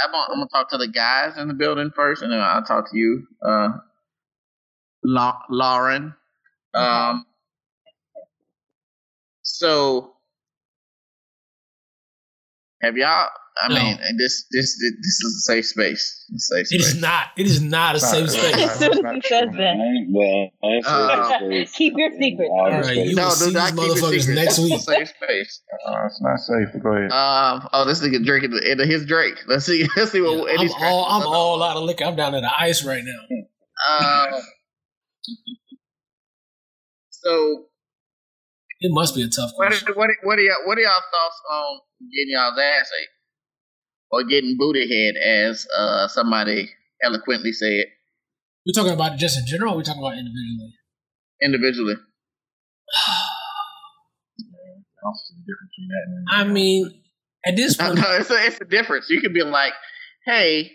I'm 0.04 0.12
gonna, 0.12 0.26
I'm 0.34 0.38
gonna 0.40 0.48
talk 0.52 0.70
to 0.72 0.78
the 0.78 0.88
guys 0.90 1.38
in 1.38 1.48
the 1.48 1.54
building 1.54 1.92
first, 1.96 2.24
and 2.24 2.32
then 2.34 2.40
I'll 2.42 2.64
talk 2.64 2.92
to 2.92 2.98
you, 2.98 3.26
uh, 3.46 3.70
La- 5.06 5.40
Lauren. 5.50 6.14
Um, 6.74 7.26
so 9.44 10.14
have 12.82 12.98
y'all? 12.98 13.30
I 13.62 13.68
No. 13.68 13.76
mean, 13.76 13.98
this 14.18 14.46
this 14.52 14.76
this 14.78 15.20
is 15.24 15.36
a 15.48 15.54
safe 15.54 15.66
space. 15.68 16.26
A 16.36 16.40
safe 16.40 16.68
space. 16.68 16.80
It 16.80 16.86
is 16.96 17.02
not. 17.02 17.28
It 17.38 17.46
is 17.46 17.62
not 17.62 17.94
a 17.94 17.98
It's 17.98 18.10
safe 18.10 18.24
it's 18.24 18.34
space. 18.34 18.56
not- 18.56 18.64
As 18.64 18.80
soon 18.80 19.06
as 19.06 19.14
he 19.14 19.22
says 19.22 19.50
I 19.52 19.58
that, 19.58 19.76
ain't, 19.78 20.10
man, 20.10 20.50
I 20.64 20.68
ain't 20.68 20.88
Uh, 20.88 21.66
keep 21.74 21.94
your 21.96 22.10
secret. 22.20 22.50
All 22.50 22.74
All 22.74 22.82
the 22.82 22.96
you 22.96 23.16
No, 23.16 23.26
will 23.26 23.32
see 23.32 23.46
these 23.54 23.72
motherfuckers 23.74 24.34
next 24.34 24.58
This 24.58 24.58
is 24.58 24.64
week. 24.66 24.74
a 24.74 24.80
Safe 24.80 25.08
space. 25.10 25.62
Uh, 25.88 26.06
it's 26.08 26.22
not 26.22 26.38
safe. 26.40 26.82
Go 26.82 26.90
ahead. 26.98 27.12
Um. 27.12 27.70
Oh, 27.74 27.86
this 27.86 28.02
nigga 28.02 28.26
drinking 28.26 28.52
the 28.52 28.68
end 28.70 28.82
of 28.82 28.88
his 28.88 29.06
drink. 29.06 29.38
Let's 29.48 29.66
see. 29.66 29.88
Let's 29.96 30.12
see 30.12 30.22
what 30.22 30.50
I'm 30.50 30.58
Eddie's 30.60 30.74
all 30.82 31.06
I'm 31.06 31.28
all 31.28 31.62
out 31.62 31.78
of 31.78 31.84
liquor. 31.84 32.06
I'm 32.06 32.16
down 32.16 32.32
to 32.34 32.42
the 32.42 32.52
ice 32.60 32.84
right 32.84 33.04
now. 33.04 34.32
Um. 34.34 34.42
So 37.12 37.66
It 38.80 38.92
must 38.92 39.16
be 39.16 39.22
a 39.24 39.28
tough 39.30 39.52
What, 39.56 39.68
question. 39.70 39.94
what, 39.96 40.10
what, 40.24 40.40
are 40.40 40.42
y'all, 40.42 40.58
what 40.66 40.78
are 40.78 40.82
y'all 40.82 40.92
thoughts 40.92 41.42
on 41.52 41.80
getting 42.12 42.34
y'all's 42.34 42.58
ass 42.60 42.90
ate? 43.00 43.08
Or 44.14 44.24
getting 44.24 44.58
booty 44.60 44.88
head, 44.88 45.16
as 45.18 45.66
uh, 45.76 46.08
somebody 46.08 46.70
eloquently 47.04 47.52
said, 47.52 47.86
We're 48.64 48.74
talking 48.74 48.94
about 48.94 49.14
it 49.14 49.18
just 49.18 49.40
in 49.40 49.48
general. 49.48 49.74
Or 49.74 49.78
we're 49.78 49.84
talking 49.84 50.04
about 50.04 50.14
individually. 50.14 50.76
individually. 51.42 51.96
I 52.96 53.26
don't 55.02 55.18
see 55.18 55.34
the 55.36 55.42
difference 55.50 55.72
between 55.74 55.90
that 55.90 56.06
and 56.06 56.28
I 56.30 56.46
mean, 56.54 56.94
at 57.44 57.56
this 57.56 57.76
point, 57.76 57.96
no, 57.96 58.04
it's 58.16 58.30
a, 58.30 58.36
it's 58.46 58.62
a 58.62 58.66
difference. 58.66 59.10
You 59.10 59.20
could 59.20 59.34
be 59.34 59.42
like, 59.42 59.74
hey, 60.28 60.72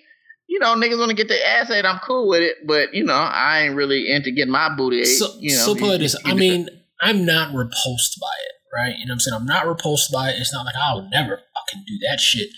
you 0.48 0.58
know, 0.58 0.74
niggas 0.74 0.98
want 0.98 1.10
to 1.10 1.16
get 1.16 1.28
their 1.28 1.38
ass 1.46 1.70
ate. 1.70 1.84
I'm 1.84 2.00
cool 2.00 2.26
with 2.28 2.42
it, 2.42 2.66
but 2.66 2.92
you 2.92 3.04
know, 3.04 3.14
I 3.14 3.60
ain't 3.60 3.76
really 3.76 4.10
into 4.10 4.32
getting 4.32 4.50
my 4.50 4.68
booty 4.74 5.02
ate. 5.02 5.04
so, 5.04 5.32
you 5.38 5.52
know, 5.52 5.58
so 5.58 5.76
put 5.76 5.94
it 5.94 5.98
this. 5.98 6.16
I 6.24 6.34
mean, 6.34 6.68
I'm 7.00 7.24
not 7.24 7.54
repulsed 7.54 8.18
by 8.20 8.34
it, 8.46 8.54
right? 8.76 8.98
You 8.98 9.06
know 9.06 9.12
what 9.12 9.14
I'm 9.14 9.20
saying? 9.20 9.36
I'm 9.40 9.46
not 9.46 9.68
repulsed 9.68 10.10
by 10.12 10.30
it. 10.30 10.40
It's 10.40 10.52
not 10.52 10.66
like 10.66 10.74
I'll 10.74 11.08
never 11.08 11.36
fucking 11.36 11.84
do 11.86 11.98
that 12.10 12.18
shit. 12.18 12.48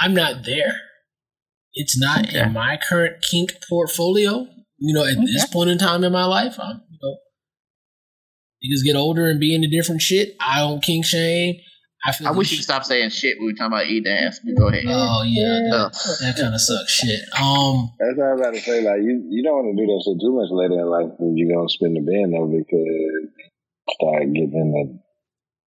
I'm 0.00 0.14
not 0.14 0.44
there. 0.44 0.72
It's 1.74 1.98
not 1.98 2.26
Okay. 2.28 2.40
in 2.42 2.52
my 2.52 2.78
current 2.88 3.16
kink 3.30 3.52
portfolio. 3.68 4.46
You 4.78 4.94
know, 4.94 5.04
at 5.04 5.16
this 5.16 5.46
point 5.46 5.70
in 5.70 5.78
time 5.78 6.04
in 6.04 6.12
my 6.12 6.24
life, 6.24 6.56
I'm, 6.60 6.80
you 6.90 6.98
know, 7.02 7.16
niggas 8.64 8.84
get 8.84 8.96
older 8.96 9.26
and 9.28 9.40
be 9.40 9.54
into 9.54 9.68
different 9.68 10.00
shit. 10.02 10.34
I 10.40 10.60
don't 10.60 10.82
kink 10.82 11.04
shame. 11.04 11.56
I 12.06 12.12
feel 12.12 12.28
I 12.28 12.30
wish 12.30 12.52
you 12.52 12.58
could 12.58 12.64
stop 12.64 12.84
saying 12.84 13.10
shit 13.10 13.36
when 13.38 13.46
we 13.48 13.54
talking 13.54 13.72
about 13.74 13.86
eating 13.88 14.12
ass. 14.12 14.38
But 14.44 14.54
go 14.56 14.68
ahead. 14.68 14.84
Oh 14.86 15.24
yeah, 15.26 15.66
Ugh. 15.74 15.92
that, 15.92 16.16
that 16.22 16.36
kind 16.40 16.54
of 16.54 16.60
sucks 16.60 16.92
shit. 16.92 17.20
Um, 17.40 17.90
That's 17.98 18.14
what 18.16 18.26
I 18.26 18.32
was 18.34 18.40
about 18.40 18.54
to 18.54 18.60
say. 18.60 18.82
Like 18.82 19.02
you, 19.02 19.26
you 19.28 19.42
don't 19.42 19.66
want 19.66 19.74
to 19.76 19.82
do 19.82 19.86
that 19.90 20.02
shit 20.06 20.20
too 20.22 20.30
much 20.38 20.46
later 20.54 20.78
in 20.78 20.86
life 20.86 21.10
when 21.18 21.36
you're 21.36 21.50
gonna 21.50 21.68
spend 21.68 21.96
the 21.96 22.06
bin 22.06 22.30
though, 22.30 22.46
because 22.46 23.34
start 23.98 24.22
getting 24.30 24.54
in 24.54 24.70
the 24.70 24.84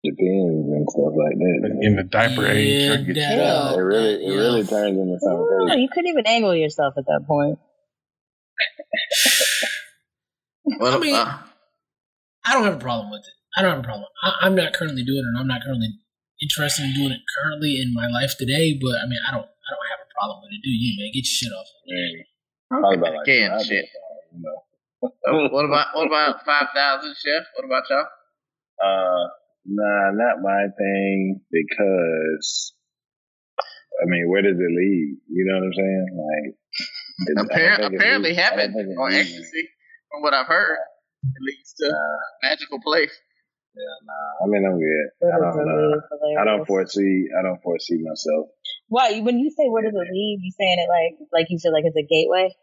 the 0.04 0.12
bins 0.12 0.68
and 0.72 0.86
stuff 0.90 1.14
like 1.18 1.38
that. 1.38 1.80
In 1.82 1.96
the 1.96 2.04
diaper 2.04 2.46
age, 2.48 2.68
Yeah, 2.68 2.94
I 2.94 2.98
get 2.98 3.16
that- 3.16 3.32
you. 3.36 3.42
Yeah, 3.42 3.74
it 3.74 3.80
really, 3.82 4.14
it 4.14 4.22
Yeah. 4.32 4.36
really 4.38 4.64
turns 4.64 4.98
into 4.98 5.18
something 5.20 5.48
No, 5.60 5.66
crazy. 5.68 5.82
you 5.82 5.90
couldn't 5.90 6.08
even 6.10 6.28
angle 6.28 6.56
yourself 6.56 6.94
at 6.98 7.06
that 7.06 7.24
point. 7.28 7.60
Well, 10.80 10.96
I 10.96 11.00
mean- 11.00 11.16
uh, 11.16 11.38
I 12.46 12.54
don't 12.54 12.64
have 12.66 12.76
a 12.76 12.80
problem 12.80 13.10
with 13.12 13.22
it. 13.22 13.34
I 13.58 13.62
don't 13.62 13.72
have 13.72 13.80
a 13.80 13.84
problem. 13.88 14.06
I, 14.24 14.36
I'm 14.42 14.56
not 14.56 14.74
currently 14.74 15.04
doing 15.04 15.20
it. 15.20 15.28
and 15.28 15.38
I'm 15.40 15.48
not 15.48 15.62
currently 15.64 15.88
interested 16.42 16.84
in 16.84 16.94
doing 16.94 17.12
it 17.12 17.22
currently 17.42 17.80
in 17.82 17.94
my 17.94 18.08
life 18.08 18.36
today. 18.38 18.78
But 18.80 19.00
I 19.00 19.08
mean, 19.08 19.20
I 19.28 19.32
don't, 19.32 19.48
I 19.48 19.70
don't 19.72 19.88
have 19.92 20.00
a 20.04 20.10
problem 20.14 20.42
with 20.44 20.52
it. 20.54 20.62
Do 20.64 20.70
you, 20.70 20.96
man? 21.00 21.12
Get 21.14 21.24
your 21.24 21.36
shit 21.40 21.52
off. 21.52 21.68
Man, 21.88 22.24
probably 22.70 22.98
about 23.00 23.14
like 23.16 23.24
Again, 23.28 23.52
shit. 23.64 23.70
days, 23.70 23.90
you 24.36 24.44
know. 24.44 24.60
uh, 25.08 25.50
what 25.52 25.66
about 25.66 25.88
what 25.96 26.08
about 26.08 26.46
five 26.46 26.68
thousand, 26.76 27.16
chef? 27.16 27.44
What 27.56 27.66
about 27.66 27.84
y'all? 27.90 28.08
Uh, 28.84 29.28
nah, 29.68 30.12
not 30.16 30.42
my 30.42 30.68
thing 30.78 31.42
because. 31.52 32.74
I 33.98 34.06
mean, 34.06 34.30
where 34.30 34.44
does 34.46 34.54
it 34.54 34.62
lead? 34.78 35.18
You 35.26 35.42
know 35.50 35.58
what 35.58 35.66
I'm 35.66 35.74
saying? 35.74 36.08
Like, 36.14 36.48
it- 36.54 37.38
Appar- 37.50 37.96
apparently, 37.98 38.30
leads- 38.30 38.40
heaven 38.42 38.74
think 38.74 38.94
or 39.00 39.10
ecstasy, 39.10 39.70
from 40.12 40.22
what 40.22 40.36
I've 40.36 40.46
heard, 40.46 40.78
it 41.26 41.42
leads 41.42 41.74
to 41.82 41.90
Nah, 41.90 42.18
magical 42.50 42.80
place. 42.80 43.10
yeah, 43.74 43.82
nah. 44.06 44.46
I 44.46 44.48
mean, 44.54 44.66
I'm 44.70 44.78
good. 44.78 45.08
Uh, 45.18 45.34
I 45.34 45.40
don't 45.42 45.66
know. 45.66 46.02
I 46.40 46.44
don't 46.46 46.66
foresee. 46.68 47.26
I 47.38 47.42
don't 47.42 47.58
foresee 47.64 47.98
myself. 48.06 48.50
Why? 48.88 49.20
When 49.22 49.40
you 49.40 49.50
say 49.50 49.66
where 49.68 49.82
does 49.82 49.96
it 49.98 50.12
lead, 50.14 50.38
you 50.46 50.52
saying 50.54 50.78
it 50.78 50.90
like 50.94 51.18
like 51.34 51.48
you 51.50 51.58
feel 51.58 51.74
like 51.74 51.84
it's 51.86 51.98
a 51.98 52.06
gateway? 52.06 52.54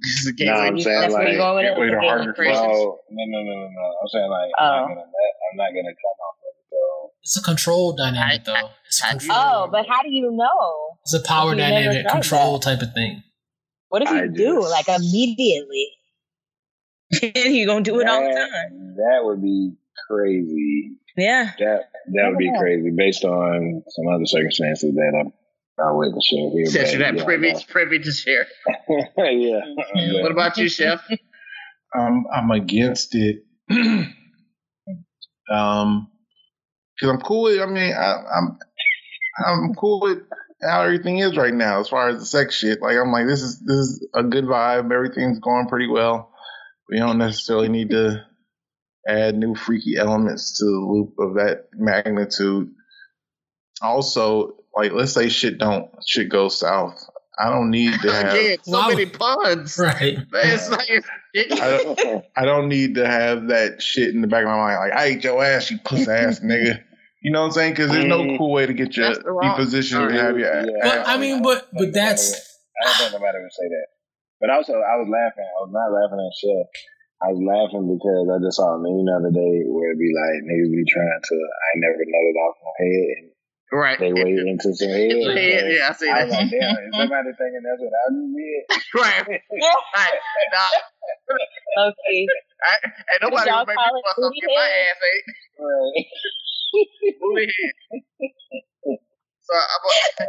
This 0.00 0.10
is 0.26 0.34
a 0.40 0.44
No. 0.44 0.52
I'm 0.54 0.78
saying 0.80 1.00
that's 1.00 1.14
like. 1.14 1.28
you're 1.28 1.36
going 1.38 1.56
with 1.56 1.64
it. 1.64 1.68
gateway 1.74 1.86
to 1.86 1.92
It's 1.92 1.96
a 1.96 2.00
gateway 2.00 2.08
harder 2.08 2.32
to. 2.32 2.42
No, 2.42 2.98
no, 3.10 3.24
no, 3.24 3.38
no, 3.42 3.54
no, 3.54 3.68
no. 3.70 3.84
I'm 4.02 4.08
saying 4.08 4.30
like 4.30 4.50
I'm 4.58 4.66
Oh. 4.66 4.78
not 4.80 4.88
gonna. 4.88 5.00
I'm 5.00 5.56
not 5.56 5.68
gonna 5.70 5.94
come 5.94 6.18
off 6.26 6.36
of 6.38 6.50
it. 6.50 6.56
So 6.70 7.10
It's 7.22 7.36
a 7.38 7.42
control 7.42 7.92
dynamic, 7.96 8.40
I- 8.40 8.44
though. 8.44 8.68
It's 8.86 9.02
a 9.02 9.06
I- 9.06 9.10
control. 9.10 9.38
Oh, 9.38 9.68
but 9.70 9.86
how 9.88 10.02
do 10.02 10.10
you 10.10 10.30
know? 10.32 10.96
It's 11.02 11.14
a 11.14 11.22
power 11.22 11.54
dynamic, 11.54 12.02
tried 12.06 12.12
control 12.12 12.58
type 12.58 12.80
of 12.82 12.92
thing. 12.94 13.22
What 13.88 14.02
if 14.02 14.10
you 14.10 14.16
I 14.16 14.26
do 14.26 14.60
just- 14.62 14.70
like 14.70 14.88
immediately? 14.88 15.88
and 17.22 17.32
you 17.54 17.66
gonna 17.66 17.82
do 17.84 18.00
it 18.00 18.08
all 18.08 18.20
the 18.20 18.34
time? 18.34 18.94
that 18.96 19.20
would 19.22 19.40
be 19.42 19.72
crazy. 20.08 20.92
Yeah. 21.16 21.50
That 21.60 21.90
that 22.12 22.28
would 22.28 22.38
be 22.38 22.50
crazy 22.58 22.90
based 22.90 23.24
on 23.24 23.84
some 23.88 24.08
other 24.08 24.26
circumstances 24.26 24.92
that 24.94 25.12
I'm 25.20 25.32
not 25.78 25.96
willing 25.96 26.14
to 26.14 26.20
share 26.22 26.50
here. 26.50 26.66
Since 26.66 26.84
but 26.84 26.92
you're 26.92 27.06
not 27.06 27.18
yeah, 27.18 27.24
privy, 27.24 27.52
no. 27.52 27.60
privy 27.68 27.98
to 27.98 28.12
share. 28.12 28.46
yeah. 29.18 29.60
What 30.22 30.32
about 30.32 30.56
you, 30.56 30.68
chef? 30.68 31.00
Um, 31.96 32.26
I'm 32.34 32.50
against 32.50 33.14
it. 33.14 33.44
um, 35.50 36.08
because 36.94 37.10
I'm 37.10 37.20
cool 37.20 37.42
with. 37.44 37.60
I 37.60 37.66
mean, 37.66 37.92
I, 37.92 38.22
I'm 38.36 38.58
I'm 39.46 39.74
cool 39.74 40.00
with 40.00 40.18
how 40.62 40.82
everything 40.82 41.18
is 41.18 41.36
right 41.36 41.52
now 41.52 41.80
as 41.80 41.88
far 41.88 42.08
as 42.08 42.18
the 42.18 42.26
sex 42.26 42.54
shit. 42.54 42.80
Like 42.80 42.96
I'm 42.96 43.12
like, 43.12 43.26
this 43.26 43.42
is 43.42 43.60
this 43.60 43.76
is 43.76 44.08
a 44.14 44.22
good 44.22 44.44
vibe. 44.44 44.92
Everything's 44.92 45.40
going 45.40 45.66
pretty 45.68 45.88
well. 45.88 46.30
We 46.88 46.98
don't 46.98 47.18
necessarily 47.18 47.68
need 47.68 47.90
to 47.90 48.24
add 49.06 49.36
new 49.36 49.54
freaky 49.54 49.96
elements 49.96 50.58
to 50.58 50.64
the 50.64 50.70
loop 50.70 51.14
of 51.18 51.34
that 51.34 51.68
magnitude. 51.74 52.70
Also, 53.82 54.56
like 54.76 54.92
let's 54.92 55.12
say 55.12 55.28
shit 55.28 55.58
don't 55.58 55.90
shit 56.06 56.28
go 56.28 56.48
south. 56.48 57.02
I 57.38 57.50
don't 57.50 57.70
need 57.70 57.92
to 58.02 58.12
have. 58.12 58.34
Again, 58.34 58.58
so 58.62 58.72
Wow. 58.78 58.88
many 58.88 59.06
puns. 59.06 59.78
Right. 59.78 60.18
It's 60.34 60.70
like 60.70 61.04
I 61.34 61.82
don't, 61.82 62.24
I 62.36 62.44
don't 62.44 62.68
need 62.68 62.94
to 62.94 63.06
have 63.06 63.48
that 63.48 63.82
shit 63.82 64.14
in 64.14 64.20
the 64.20 64.28
back 64.28 64.42
of 64.46 64.50
my 64.50 64.56
mind. 64.56 64.78
Like, 64.78 64.92
I 64.92 65.04
ate 65.06 65.24
your 65.24 65.42
ass, 65.42 65.68
you 65.70 65.78
puss 65.82 66.06
ass 66.06 66.38
nigga. 66.44 66.78
You 67.22 67.32
know 67.32 67.40
what 67.40 67.46
I'm 67.46 67.52
saying? 67.58 67.72
Because 67.72 67.90
there's 67.90 68.04
no 68.04 68.22
mm. 68.22 68.38
cool 68.38 68.52
way 68.52 68.66
to 68.66 68.72
get 68.72 68.94
your 68.96 69.08
That's 69.08 69.18
the 69.18 69.34
be 69.34 69.50
positioned 69.56 70.10
to 70.10 70.14
have 70.14 70.38
your 70.38 70.46
ass. 70.46 70.66
Yeah. 70.68 70.78
But 70.84 71.08
I 71.08 71.16
mean, 71.18 71.42
but 71.42 71.66
but 71.72 71.92
that's 71.92 72.30
would- 72.30 72.38
I 72.38 72.86
don't 72.86 72.96
think 72.98 73.12
nobody 73.18 73.38
would 73.42 73.52
say 73.52 73.66
that. 73.66 73.86
But 74.40 74.50
also, 74.50 74.74
I 74.74 74.94
was 75.00 75.08
laughing. 75.10 75.42
I 75.42 75.58
was 75.64 75.72
not 75.72 75.88
laughing 75.90 76.20
at 76.20 76.34
Chef. 76.36 76.66
I 77.24 77.26
was 77.32 77.40
laughing 77.40 77.86
because 77.88 78.28
I 78.28 78.36
just 78.44 78.60
saw 78.60 78.76
a 78.76 78.78
meme 78.78 79.08
the 79.08 79.14
other 79.16 79.32
day 79.32 79.64
where 79.72 79.88
it'd 79.90 79.98
be 79.98 80.12
like 80.12 80.44
niggas 80.44 80.68
be 80.70 80.84
trying 80.84 81.22
to. 81.24 81.36
I 81.40 81.64
ain't 81.74 81.82
never 81.82 82.04
nutted 82.04 82.38
off 82.44 82.56
my 82.60 82.74
head, 82.76 83.06
and 83.24 83.26
right. 83.74 83.98
they 83.98 84.12
wait 84.12 84.38
into 84.38 84.74
some 84.74 84.88
head. 84.94 85.10
The 85.10 85.34
head, 85.34 85.64
yeah, 85.72 85.88
I 85.88 85.92
see 85.94 86.08
I 86.10 86.24
was 86.24 86.32
that. 86.32 86.40
like, 86.40 86.50
damn, 86.50 86.70
is 86.70 86.94
somebody 86.96 87.30
thinking 87.38 87.62
that's 87.64 87.80
what 87.82 87.92
I 87.94 88.06
just 88.14 88.32
did? 88.38 88.62
right. 88.94 89.26
right. 89.96 90.18
Nah, 90.52 91.86
Okay. 91.88 92.26
I, 92.62 92.74
ain't 93.12 93.22
nobody 93.22 93.50
Y'all 93.50 93.64
gonna 93.64 93.74
make 93.74 93.76
me 93.76 94.00
it 94.00 94.04
fuck 94.06 94.18
up 94.18 94.30
booty 94.30 94.40
get 94.40 94.50
my 94.54 94.68
ass 94.68 95.00
ate. 95.10 95.26
Right. 95.58 96.06
Booty 97.20 97.46
head. 97.46 98.98
So 99.42 99.54
I'm 99.54 99.82
a, 99.84 100.26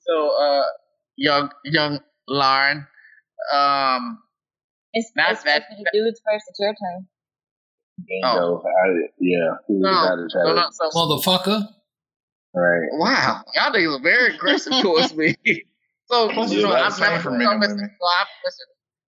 so 0.00 0.14
uh 0.40 0.62
young 1.16 1.50
young 1.64 2.00
Lauren. 2.28 2.86
Um 3.54 4.22
It's, 4.92 5.10
Not 5.16 5.32
it's 5.32 5.42
that- 5.44 5.62
supposed 5.68 5.86
to 5.86 5.90
dudes 5.98 6.20
first. 6.24 6.44
It's 6.48 6.58
your 6.60 6.74
turn. 6.74 7.06
Bingo. 8.06 8.62
I, 8.62 8.88
yeah. 9.18 9.50
He 9.68 9.74
no, 9.74 9.88
about 9.88 10.16
to 10.16 10.28
try 10.30 10.42
no, 10.44 10.48
to- 10.50 10.54
no, 10.54 10.68
so 10.70 10.90
motherfucker. 10.90 11.68
Right. 12.54 12.88
Wow, 12.92 13.42
y'all 13.54 13.72
niggas 13.72 13.98
are 14.00 14.02
very 14.02 14.34
aggressive 14.34 14.72
towards 14.82 15.14
me. 15.14 15.36
So 16.06 16.28
Plus, 16.30 16.52
you 16.52 16.62
know, 16.62 16.74
it's 16.74 17.00
I've 17.00 17.00
never 17.00 17.22
for 17.22 17.30
so 17.30 17.36
men 17.36 17.46
and 17.46 17.60
listen, 17.60 17.78
so 17.78 18.06
I've, 18.06 18.26
listen, 18.44 18.66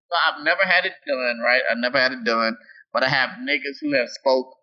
so 0.09 0.16
I've 0.27 0.44
never 0.44 0.62
had 0.62 0.85
it 0.85 0.93
done, 1.06 1.40
right? 1.44 1.62
I've 1.69 1.78
never 1.78 1.98
had 1.98 2.12
it 2.12 2.23
done, 2.24 2.56
but 2.93 3.02
I 3.02 3.09
have 3.09 3.31
niggas 3.40 3.78
who 3.81 3.93
have 3.94 4.09
spoke 4.10 4.55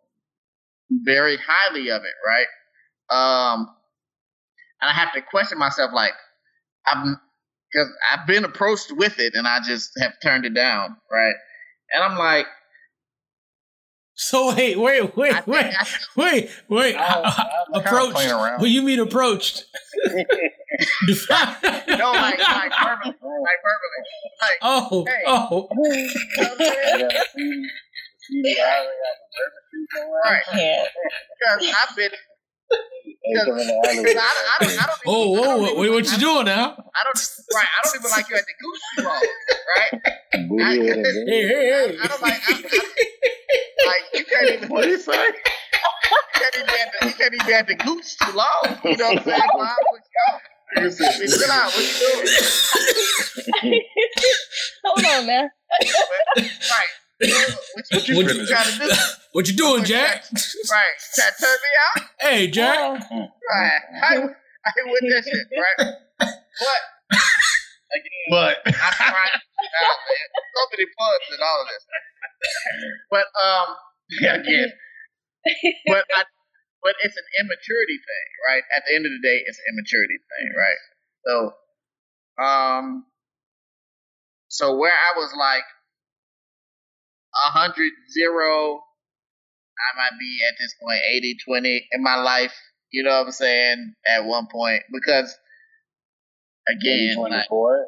very 0.89 1.37
highly 1.37 1.89
of 1.89 2.03
it, 2.03 2.13
right? 2.25 2.47
Um, 3.09 3.67
and 4.81 4.89
I 4.89 4.93
have 4.93 5.11
to 5.13 5.21
question 5.21 5.57
myself, 5.57 5.91
like, 5.93 6.13
I'm 6.85 7.17
because 7.71 7.89
I've 8.11 8.25
been 8.25 8.45
approached 8.45 8.91
with 8.95 9.19
it 9.19 9.33
and 9.35 9.47
I 9.47 9.59
just 9.65 9.91
have 9.99 10.13
turned 10.23 10.45
it 10.45 10.53
down, 10.53 10.95
right? 11.11 11.35
And 11.91 12.03
I'm 12.03 12.17
like, 12.17 12.47
So 14.21 14.53
wait, 14.53 14.77
wait, 14.77 15.15
wait, 15.15 15.33
think 15.33 15.47
wait, 15.47 15.73
wait, 16.17 16.49
wait. 16.67 16.95
Oh, 16.95 16.99
I- 16.99 17.21
I- 17.23 17.23
kinda 17.23 17.39
approached. 17.87 18.15
playing. 18.15 18.35
What 18.35 18.59
do 18.59 18.69
you 18.69 18.81
mean 18.81 18.99
approached? 18.99 19.63
No, 21.89 22.11
like, 22.11 22.39
like 22.39 22.71
verbally, 22.71 23.15
like 23.15 23.59
verbally, 23.63 24.03
like, 24.41 24.59
oh, 24.61 25.05
Hey. 25.07 25.23
oh. 25.25 25.67
you 25.71 25.77
know 25.83 26.49
what 26.49 26.61
I'm? 26.61 26.99
Yeah, 26.99 27.21
see, 27.35 27.65
see, 28.43 28.61
I 28.61 28.63
already 28.63 28.97
got 29.03 29.15
the 29.19 29.27
barbecue 29.35 29.85
somewhere. 29.95 30.21
right? 30.23 30.43
Yeah. 30.55 30.85
Because 31.39 31.75
I've 31.89 31.95
been, 31.95 32.11
Ain't 32.71 33.45
coming 33.45 33.67
to 33.67 33.73
because 33.83 34.15
I, 34.15 34.17
Hollywood. 34.17 34.17
I 34.17 34.57
don't, 34.59 34.69
I 34.69 34.85
don't. 34.85 34.99
Even, 34.99 35.07
Oh, 35.07 35.29
whoa, 35.31 35.43
don't 35.43 35.61
wait, 35.61 35.69
even- 35.71 35.79
wait, 35.81 35.89
what 35.91 36.05
you 36.05 36.13
I- 36.15 36.19
doing 36.19 36.45
now? 36.45 36.65
I 36.95 37.01
don't 37.03 37.19
right. 37.53 37.67
I 37.67 37.79
don't 37.83 37.95
even 37.99 38.11
like 38.11 38.29
you 38.29 38.35
at 38.37 38.45
the 38.45 38.53
goose 38.61 38.81
too 38.95 39.03
long, 39.03 39.23
right? 39.75 39.93
Booty 40.49 40.63
I- 40.63 40.65
head 40.85 40.97
and 40.97 41.29
Hey, 41.29 41.41
hey, 41.47 41.71
I. 41.73 42.03
I 42.03 42.07
don't 42.07 42.21
like. 42.21 42.33
I, 42.33 42.51
I, 42.51 42.55
like 43.87 44.05
you 44.13 44.23
can't 44.25 44.49
even. 44.53 44.69
What 44.69 44.83
do 44.83 44.89
you 44.89 44.97
say? 44.99 45.13
You 45.13 45.33
can't 46.33 46.55
even 46.55 46.67
be 46.67 46.73
at 46.79 46.89
the, 46.99 47.07
you 47.07 47.13
can't 47.13 47.33
even 47.33 47.53
at 47.53 47.67
the 47.67 47.75
goose 47.75 48.15
too 48.15 48.31
long. 48.33 48.77
You 48.85 48.97
know 48.97 49.09
what 49.09 49.17
I'm 49.19 49.23
saying? 49.23 49.41
Mom, 49.53 49.67
what 49.91 50.01
you 50.01 50.13
go? 50.17 50.89
Chill 50.89 51.51
out. 51.51 51.71
What 51.73 51.83
you 51.83 51.95
doing? 51.99 53.81
Hold 54.85 55.05
on, 55.05 55.25
man. 55.27 55.49
Right. 56.37 56.91
What 57.19 57.29
you, 57.29 57.55
What 57.75 58.07
you 58.07 58.15
what 58.15 58.35
you 58.35 58.47
trying 58.47 58.71
to 58.71 58.87
do? 58.87 58.93
What 59.31 59.47
you 59.47 59.55
doing, 59.55 59.83
Jack? 59.83 60.25
Right. 60.71 60.95
Trying 61.13 61.31
to 61.31 61.41
turn 61.43 61.57
me 61.61 61.71
out? 61.85 62.09
Hey, 62.19 62.47
Jack. 62.49 62.79
Right. 62.79 63.81
I, 64.01 64.15
I 64.25 64.71
with 64.89 65.05
that 65.05 65.23
shit, 65.23 65.47
right? 65.53 65.93
But 66.17 66.81
again, 67.93 68.25
But 68.29 68.57
I'm 68.65 68.73
trying 68.73 69.13
out, 69.13 69.99
man. 70.01 70.27
So 70.33 70.61
many 70.73 70.85
puns 70.97 71.27
and 71.31 71.41
all 71.45 71.61
of 71.61 71.67
this. 71.69 71.83
But 73.11 73.25
um 73.37 73.67
yeah, 74.21 74.35
again. 74.35 74.71
But 75.87 76.05
I 76.17 76.23
but 76.81 76.95
it's 77.03 77.17
an 77.17 77.27
immaturity 77.39 77.97
thing, 78.01 78.27
right? 78.47 78.63
At 78.75 78.83
the 78.87 78.95
end 78.95 79.05
of 79.05 79.11
the 79.11 79.21
day, 79.21 79.43
it's 79.45 79.59
an 79.59 79.65
immaturity 79.75 80.17
thing, 80.17 80.47
right? 80.57 80.81
So 81.25 81.33
um 82.43 83.05
so 84.47 84.75
where 84.77 84.93
I 84.93 85.17
was 85.17 85.33
like 85.37 85.65
a 87.33 87.51
hundred 87.51 87.91
zero, 88.11 88.81
I 89.79 89.89
might 89.97 90.19
be 90.19 90.39
at 90.49 90.55
this 90.59 90.73
point 90.81 90.99
80 91.15 91.37
20 91.45 91.87
in 91.93 92.03
my 92.03 92.15
life, 92.15 92.53
you 92.91 93.03
know 93.03 93.11
what 93.11 93.27
I'm 93.27 93.31
saying, 93.31 93.93
at 94.07 94.25
one 94.25 94.47
point. 94.51 94.83
Because 94.91 95.35
again, 96.67 97.15
24. 97.17 97.85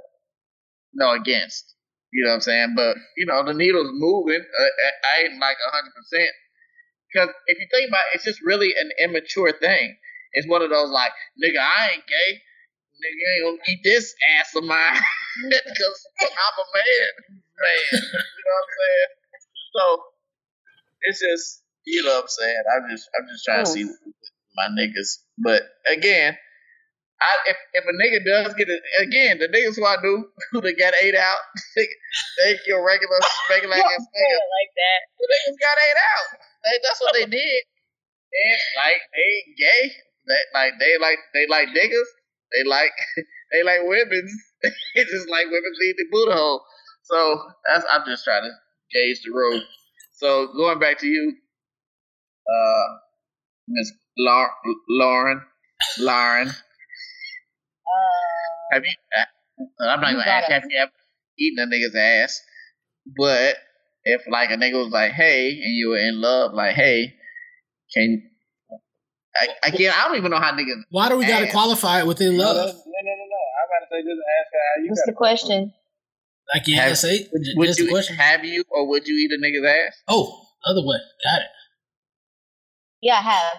no 0.93 1.11
against. 1.13 1.75
You 2.13 2.25
know 2.25 2.31
what 2.31 2.35
I'm 2.35 2.41
saying? 2.41 2.73
But 2.75 2.97
you 3.17 3.25
know 3.25 3.45
the 3.45 3.53
needle's 3.53 3.91
moving. 3.93 4.41
Uh, 4.41 4.63
I 5.15 5.23
ain't 5.23 5.39
like 5.39 5.57
hundred 5.71 5.93
percent 5.95 6.31
because 7.11 7.29
if 7.47 7.59
you 7.59 7.67
think 7.71 7.89
about 7.89 8.07
it, 8.11 8.15
it's 8.15 8.25
just 8.25 8.41
really 8.43 8.71
an 8.79 8.91
immature 9.03 9.51
thing. 9.51 9.97
It's 10.33 10.47
one 10.47 10.61
of 10.61 10.69
those 10.69 10.89
like, 10.91 11.11
nigga, 11.43 11.59
I 11.59 11.91
ain't 11.95 12.07
gay. 12.07 12.31
Nigga, 12.99 13.23
ain't 13.35 13.45
gonna 13.59 13.63
eat 13.71 13.81
this 13.83 14.13
ass 14.37 14.55
of 14.55 14.63
mine 14.63 14.95
because 15.49 15.97
I'm 16.21 16.55
a 16.59 16.67
man, 16.71 17.11
man. 17.59 17.83
You 17.91 18.43
know 18.45 18.55
what 18.55 18.63
I'm 18.63 18.71
saying? 18.79 19.11
So 19.73 19.83
it's 21.11 21.19
just, 21.19 21.63
you 21.83 22.03
know 22.03 22.15
what 22.15 22.23
I'm 22.23 22.27
saying. 22.31 22.63
I'm 22.71 22.85
just, 22.87 23.05
I'm 23.19 23.27
just 23.27 23.43
trying 23.43 23.65
to 23.65 23.71
see 23.71 23.83
my 24.55 24.67
niggas. 24.71 25.19
But 25.37 25.63
again, 25.91 26.37
I, 27.21 27.31
if 27.53 27.57
if 27.77 27.83
a 27.85 27.93
nigga 27.93 28.19
does 28.25 28.57
get 28.57 28.65
it 28.65 28.81
again, 28.97 29.37
the 29.37 29.45
niggas 29.45 29.77
who 29.77 29.85
I 29.85 30.01
do 30.01 30.25
who 30.51 30.61
they 30.61 30.73
got 30.73 30.93
ate 30.97 31.15
out, 31.15 31.37
they, 31.75 31.87
they 32.41 32.57
your 32.65 32.81
regular 32.81 33.19
regular 33.49 33.75
ass 33.77 33.83
niggas, 33.83 34.47
like 34.57 34.71
that. 34.73 34.99
the 35.19 35.25
niggas 35.29 35.59
got 35.61 35.77
ate 35.77 36.01
out. 36.01 36.27
They, 36.65 36.75
that's 36.81 37.01
what 37.01 37.13
they 37.13 37.27
did. 37.29 37.61
And 38.31 38.61
like 38.79 39.01
they 39.13 39.21
ain't 39.21 39.57
gay. 39.57 39.83
They 40.25 40.41
like 40.53 40.73
they 40.79 40.93
like 40.97 41.19
they 41.33 41.45
like 41.45 41.67
niggas. 41.69 42.11
They 42.55 42.63
like 42.65 42.95
they 43.51 43.61
like 43.63 43.81
women. 43.85 44.25
it's 44.61 45.11
just 45.11 45.29
like 45.29 45.45
women 45.45 45.73
leave 45.79 45.97
the 45.97 46.07
Buddha 46.11 46.33
hole. 46.33 46.63
So 47.03 47.37
that's 47.67 47.85
I'm 47.91 48.05
just 48.05 48.23
trying 48.23 48.43
to 48.43 48.53
gauge 48.93 49.21
the 49.25 49.31
road. 49.31 49.61
So 50.21 50.53
going 50.53 50.77
back 50.77 50.99
to 50.99 51.07
you, 51.07 51.33
uh, 52.47 52.85
Miss 53.67 53.91
Lau- 54.19 54.53
Lauren, 54.87 55.41
Lauren. 55.97 56.47
Uh, 56.47 56.53
Have 58.73 58.83
you? 58.85 58.91
Uh, 59.17 59.25
I'm 59.89 59.99
not 60.01 60.11
You 60.11 60.17
gonna 60.17 60.29
ask 60.29 60.47
you 60.47 60.53
gotta- 60.53 60.61
have 60.61 60.63
you 60.71 60.77
ever 60.77 60.91
eaten 61.39 61.63
a 61.63 61.65
nigga's 61.75 61.95
ass, 61.95 62.39
but 63.17 63.55
if 64.03 64.21
like 64.29 64.51
a 64.51 64.57
nigga 64.57 64.77
was 64.83 64.91
like, 64.93 65.11
"Hey," 65.13 65.49
and 65.49 65.73
you 65.75 65.89
were 65.89 65.97
in 65.97 66.21
love, 66.21 66.53
like, 66.53 66.75
"Hey, 66.75 67.15
can." 67.91 68.29
I, 69.33 69.47
again, 69.69 69.91
I 69.95 70.07
don't 70.07 70.17
even 70.17 70.29
know 70.29 70.37
how 70.39 70.51
niggas. 70.51 70.83
Why 70.91 71.09
do 71.09 71.17
we 71.17 71.25
got 71.25 71.39
to 71.39 71.49
qualify 71.49 72.01
it 72.01 72.05
within 72.05 72.37
love? 72.37 72.55
No, 72.57 72.61
no, 72.61 72.67
no, 72.67 72.67
love? 72.67 72.77
no. 72.77 73.41
I'm 73.57 73.65
about 73.65 73.79
to 73.79 73.87
say 73.89 74.01
just 74.03 74.21
ask 74.37 74.53
her 74.53 74.59
how 74.59 74.83
you 74.83 74.89
what's 74.89 75.05
the 75.05 75.11
it. 75.11 75.15
question? 75.15 75.73
Like 76.53 76.67
you 76.67 76.75
Have- 76.75 76.91
ass 76.91 77.03
eight? 77.05 77.29
Would 77.31 77.43
That's 77.69 77.79
you 77.79 77.85
the 77.85 77.91
question. 77.91 78.15
have 78.17 78.43
you 78.43 78.63
or 78.69 78.87
would 78.87 79.07
you 79.07 79.15
eat 79.15 79.31
a 79.31 79.37
nigga's 79.41 79.65
ass? 79.65 80.01
Oh, 80.07 80.41
other 80.65 80.81
way. 80.81 80.97
Got 81.23 81.41
it. 81.41 81.47
Yeah, 83.01 83.15
I 83.15 83.21
have. 83.21 83.57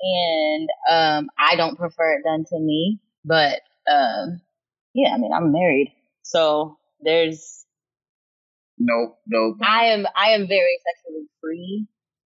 And 0.00 0.68
um 0.90 1.30
I 1.38 1.56
don't 1.56 1.76
prefer 1.76 2.14
it 2.14 2.22
done 2.24 2.44
to 2.48 2.58
me, 2.58 3.00
but 3.24 3.60
um 3.90 4.40
yeah, 4.94 5.10
I 5.14 5.18
mean 5.18 5.32
I'm 5.32 5.52
married. 5.52 5.92
So 6.22 6.78
there's 7.00 7.64
No, 8.78 9.16
no. 9.26 9.56
I 9.62 9.86
am 9.86 10.06
I 10.16 10.30
am 10.30 10.46
very 10.48 10.78
sexually 10.86 11.26
free. 11.40 11.86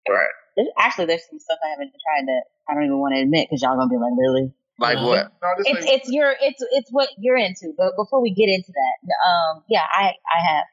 Right. 0.08 0.28
There's, 0.56 0.68
actually 0.78 1.06
there's 1.06 1.22
some 1.28 1.38
stuff 1.38 1.58
I 1.64 1.70
haven't 1.70 1.90
tried 1.90 2.26
that 2.26 2.42
I 2.68 2.74
don't 2.74 2.84
even 2.84 2.98
want 2.98 3.14
to 3.14 3.20
admit 3.22 3.48
because 3.48 3.62
y'all 3.62 3.76
gonna 3.76 3.88
be 3.88 3.96
like, 3.96 4.12
really? 4.18 4.52
Like 4.78 4.96
Uh-huh. 4.98 5.06
what? 5.06 5.32
no, 5.42 5.48
It's 5.58 5.68
ain't- 5.68 5.88
it's 6.02 6.10
your 6.10 6.34
it's 6.40 6.62
it's 6.72 6.90
what 6.90 7.08
you're 7.18 7.36
into. 7.36 7.72
But 7.76 7.92
before 7.96 8.20
we 8.20 8.34
get 8.34 8.48
into 8.48 8.72
that, 8.72 9.28
um, 9.28 9.64
yeah, 9.68 9.84
I 9.88 10.12
I 10.26 10.40
have, 10.54 10.64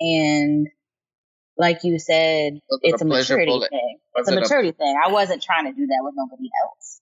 and 0.00 0.68
like 1.56 1.82
you 1.82 1.98
said, 1.98 2.60
Was 2.70 2.80
it's 2.82 3.02
a 3.02 3.04
a 3.04 3.08
maturity 3.08 3.50
bullet? 3.50 3.70
thing. 3.70 3.98
Was 4.14 4.28
It's 4.28 4.28
a 4.28 4.32
it 4.32 4.38
a- 4.38 4.40
maturity 4.42 4.72
thing. 4.72 4.94
I 5.04 5.10
wasn't 5.10 5.42
trying 5.42 5.64
to 5.64 5.72
do 5.72 5.86
that 5.86 6.00
with 6.02 6.14
nobody 6.16 6.48
else. 6.64 7.00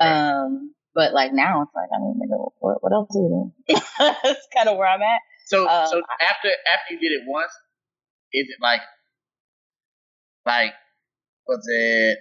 Um, 0.00 0.74
but 0.94 1.12
like 1.12 1.32
now 1.34 1.62
it's 1.62 1.74
like 1.74 1.88
I 1.94 1.98
mean, 1.98 2.18
nigga, 2.18 2.50
what 2.58 2.82
what 2.82 2.92
else 2.92 3.14
are 3.14 3.22
we 3.22 3.28
doing? 3.28 3.52
That's 3.98 4.46
kind 4.56 4.68
of 4.68 4.76
where 4.78 4.88
I'm 4.88 5.02
at. 5.02 5.20
So, 5.46 5.68
Um, 5.68 5.86
so 5.88 5.98
after 6.20 6.48
after 6.74 6.94
you 6.94 6.98
did 7.00 7.12
it 7.12 7.22
once, 7.26 7.52
is 8.32 8.48
it 8.48 8.56
like, 8.62 8.80
like, 10.46 10.72
was 11.46 11.64
it 11.68 12.18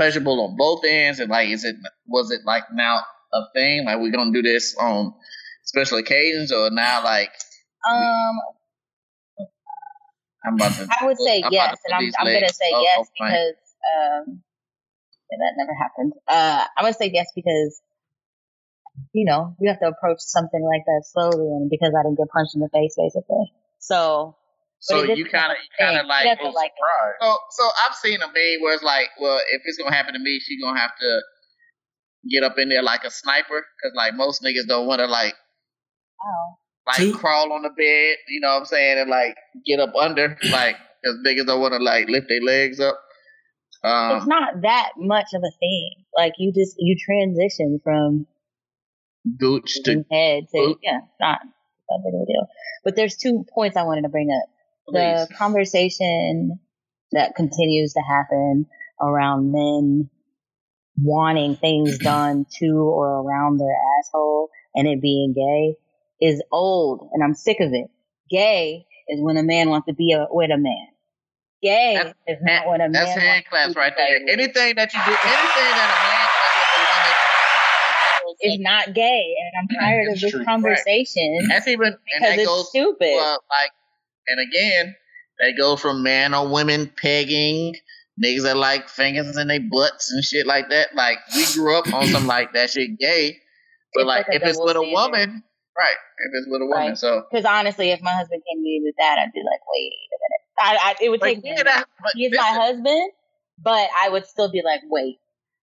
pleasurable 0.00 0.40
on 0.40 0.56
both 0.56 0.82
ends, 0.88 1.20
and 1.20 1.28
like, 1.28 1.50
is 1.50 1.64
it 1.64 1.76
was 2.06 2.30
it 2.30 2.40
like 2.46 2.64
now 2.72 3.00
a 3.34 3.40
thing? 3.52 3.84
Like, 3.84 3.98
we're 3.98 4.10
gonna 4.10 4.32
do 4.32 4.40
this 4.40 4.74
on 4.76 5.12
special 5.64 5.98
occasions, 5.98 6.50
or 6.52 6.70
now 6.70 7.04
like 7.04 7.30
Um, 7.86 8.40
I'm 10.46 10.54
about 10.54 10.72
to. 10.72 10.88
I 10.88 11.04
would 11.04 11.18
say 11.18 11.42
I'm 11.44 11.52
yes, 11.52 11.76
and 11.84 11.94
I'm 11.94 12.12
I'm 12.18 12.32
gonna 12.32 12.48
say 12.48 12.70
up 12.74 12.82
yes 12.82 13.10
because 13.12 13.56
um, 13.92 14.42
yeah, 15.30 15.38
that 15.38 15.52
never 15.58 15.74
happened. 15.74 16.12
Uh, 16.26 16.64
I 16.78 16.82
would 16.82 16.96
say 16.96 17.10
yes 17.12 17.26
because 17.36 17.82
you 19.12 19.26
know 19.26 19.54
you 19.60 19.68
have 19.68 19.80
to 19.80 19.88
approach 19.88 20.20
something 20.20 20.62
like 20.62 20.86
that 20.86 21.02
slowly, 21.04 21.46
and 21.46 21.68
because 21.68 21.92
I 21.94 22.02
didn't 22.04 22.16
get 22.16 22.28
punched 22.30 22.54
in 22.54 22.62
the 22.62 22.70
face, 22.70 22.94
basically. 22.96 23.52
So 23.80 24.34
So 24.80 25.02
you 25.02 25.26
kind 25.26 25.52
of, 25.52 25.58
kind 25.78 25.98
of 25.98 26.06
like. 26.06 26.24
He 26.24 26.34
doesn't 26.34 26.54
like 26.54 26.72
So, 27.20 27.36
so 27.50 27.70
I've 27.86 27.94
seen 27.96 28.16
a 28.22 28.26
meme 28.26 28.62
where 28.62 28.74
it's 28.74 28.82
like, 28.82 29.08
well, 29.20 29.38
if 29.52 29.62
it's 29.64 29.78
gonna 29.78 29.94
happen 29.94 30.14
to 30.14 30.18
me, 30.20 30.40
she 30.40 30.60
gonna 30.60 30.78
have 30.78 30.92
to 30.98 31.20
get 32.30 32.42
up 32.42 32.58
in 32.58 32.68
there 32.70 32.82
like 32.82 33.04
a 33.04 33.10
sniper, 33.10 33.64
because 33.76 33.94
like 33.94 34.14
most 34.14 34.42
niggas 34.42 34.66
don't 34.66 34.86
want 34.86 35.00
to 35.00 35.06
like 35.06 35.34
oh, 36.24 36.56
like 36.86 36.96
Two- 36.96 37.14
crawl 37.14 37.52
on 37.52 37.62
the 37.62 37.70
bed, 37.70 38.16
you 38.28 38.40
know 38.40 38.48
what 38.48 38.60
I'm 38.60 38.64
saying, 38.64 38.98
and 38.98 39.10
like 39.10 39.36
get 39.66 39.80
up 39.80 39.92
under, 40.00 40.36
like 40.50 40.76
because 41.02 41.18
niggas 41.26 41.46
don't 41.46 41.60
want 41.60 41.74
to 41.74 41.82
like 41.82 42.08
lift 42.08 42.28
their 42.28 42.40
legs 42.42 42.80
up. 42.80 42.98
it's 43.82 44.22
Um, 44.22 44.28
not 44.28 44.62
that 44.62 44.92
much 44.96 45.28
of 45.34 45.42
a 45.42 45.50
thing. 45.60 46.04
Like 46.16 46.32
you 46.38 46.52
just 46.52 46.76
you 46.78 46.96
transition 46.98 47.80
from 47.84 48.26
gooch 49.38 49.78
to 49.84 50.04
head 50.10 50.44
to 50.52 50.58
Oop. 50.58 50.78
yeah, 50.82 50.98
it's 51.04 51.20
not 51.20 51.40
that 51.42 52.00
big 52.04 52.14
of 52.14 52.22
a 52.22 52.26
deal. 52.26 52.46
But 52.84 52.96
there's 52.96 53.16
two 53.16 53.44
points 53.54 53.76
I 53.76 53.82
wanted 53.82 54.02
to 54.02 54.08
bring 54.08 54.28
up. 54.30 54.48
The 54.92 55.26
please. 55.28 55.38
conversation 55.38 56.58
that 57.12 57.34
continues 57.34 57.92
to 57.94 58.00
happen 58.08 58.66
around 59.00 59.52
men 59.52 60.08
wanting 61.02 61.56
things 61.56 61.98
done 62.02 62.46
to 62.58 62.66
or 62.76 63.22
around 63.22 63.58
their 63.58 63.74
asshole 64.00 64.50
and 64.74 64.86
it 64.86 65.00
being 65.00 65.32
gay 65.34 65.76
is 66.24 66.42
old 66.52 67.08
and 67.12 67.22
I'm 67.24 67.34
sick 67.34 67.58
of 67.60 67.72
it. 67.72 67.86
Gay 68.30 68.86
is 69.08 69.20
when 69.20 69.36
a 69.36 69.42
man 69.42 69.70
wants 69.70 69.86
to 69.86 69.94
be 69.94 70.12
a, 70.12 70.26
with 70.30 70.50
a 70.50 70.58
man. 70.58 70.86
Gay 71.62 71.94
That's- 71.96 72.14
is 72.26 72.38
not 72.42 72.68
when 72.68 72.80
a 72.80 72.88
man 72.88 72.92
That's 72.92 73.12
hand 73.20 73.44
claps 73.50 73.76
right 73.76 73.92
there. 73.96 74.20
with. 74.20 74.30
Anything 74.32 74.76
that 74.76 74.92
you 74.94 75.00
do, 75.04 75.10
anything 75.10 75.70
that 75.76 75.90
a 75.90 75.98
man 76.06 76.26
does 76.30 76.54
is 76.56 78.42
with 78.42 78.46
a 78.46 78.50
woman, 78.50 78.62
not 78.62 78.94
gay 78.94 79.34
and 79.40 79.52
I'm 79.60 79.68
tired 79.80 80.08
of 80.12 80.20
this 80.20 80.30
true. 80.30 80.44
conversation 80.44 81.46
that's 81.48 81.66
even 81.68 81.88
and 81.88 81.96
because 82.06 82.22
that 82.28 82.38
it's 82.38 82.48
goes 82.48 82.68
stupid. 82.68 83.12
well, 83.14 83.42
like, 83.50 83.70
and 84.28 84.40
again, 84.48 84.94
they 85.40 85.52
go 85.56 85.76
from 85.76 86.02
man 86.02 86.34
or 86.34 86.48
women 86.52 86.90
pegging. 86.96 87.74
Niggas 88.22 88.42
that 88.42 88.56
like 88.56 88.88
fingers 88.90 89.36
in 89.38 89.48
their 89.48 89.60
butts 89.60 90.12
and 90.12 90.22
shit 90.22 90.46
like 90.46 90.68
that. 90.70 90.94
Like 90.94 91.18
we 91.34 91.46
grew 91.54 91.78
up 91.78 91.86
on 91.94 92.06
some 92.08 92.26
like 92.26 92.52
that 92.52 92.68
shit 92.70 92.98
gay. 92.98 93.38
But 93.94 94.00
It's 94.02 94.06
like, 94.06 94.28
like 94.28 94.36
if 94.36 94.42
it's 94.48 94.58
with 94.60 94.76
a 94.76 94.82
woman, 94.82 95.42
right? 95.78 95.96
If 96.18 96.30
it's 96.34 96.46
with 96.50 96.60
a 96.60 96.66
woman, 96.66 96.88
Right. 96.88 96.98
so 96.98 97.22
Because 97.30 97.46
honestly, 97.46 97.90
if 97.90 98.02
my 98.02 98.10
husband 98.12 98.42
came 98.48 98.58
to 98.58 98.62
me 98.62 98.82
with 98.84 98.94
that, 98.98 99.18
I'd 99.18 99.32
be 99.32 99.40
like, 99.40 99.60
wait 99.72 99.92
a 100.12 100.18
minute. 100.20 100.42
I, 100.82 100.90
I, 100.90 100.94
it 101.04 101.08
would 101.08 101.20
like, 101.22 101.36
take 101.36 101.44
me. 101.44 101.54
yeah, 101.56 101.62
that, 101.62 101.86
but 102.02 102.12
He's 102.14 102.32
my 102.36 102.42
husband, 102.42 103.10
but 103.62 103.88
I 104.02 104.10
would 104.10 104.26
still 104.26 104.50
be 104.52 104.60
like, 104.62 104.80
wait. 104.84 105.18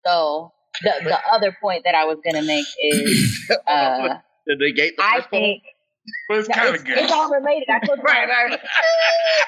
So 0.05 0.51
the 0.83 0.93
the 1.03 1.17
other 1.31 1.55
point 1.61 1.85
that 1.85 1.95
I 1.95 2.05
was 2.05 2.19
gonna 2.23 2.43
make 2.43 2.65
is, 2.79 3.49
uh, 3.67 4.07
to 4.47 4.55
negate 4.57 4.97
the 4.97 5.03
I 5.03 5.17
first 5.17 5.31
point. 5.31 5.63
Think 6.05 6.15
But 6.29 6.37
it's 6.39 6.47
kind 6.49 6.75
of 6.75 6.83
gay. 6.85 6.93
it's 7.03 7.11
all 7.11 7.29
related. 7.31 7.69
I 7.69 7.79
told 7.85 7.99
you, 7.99 8.03
Right, 8.03 8.27
right. 8.27 8.59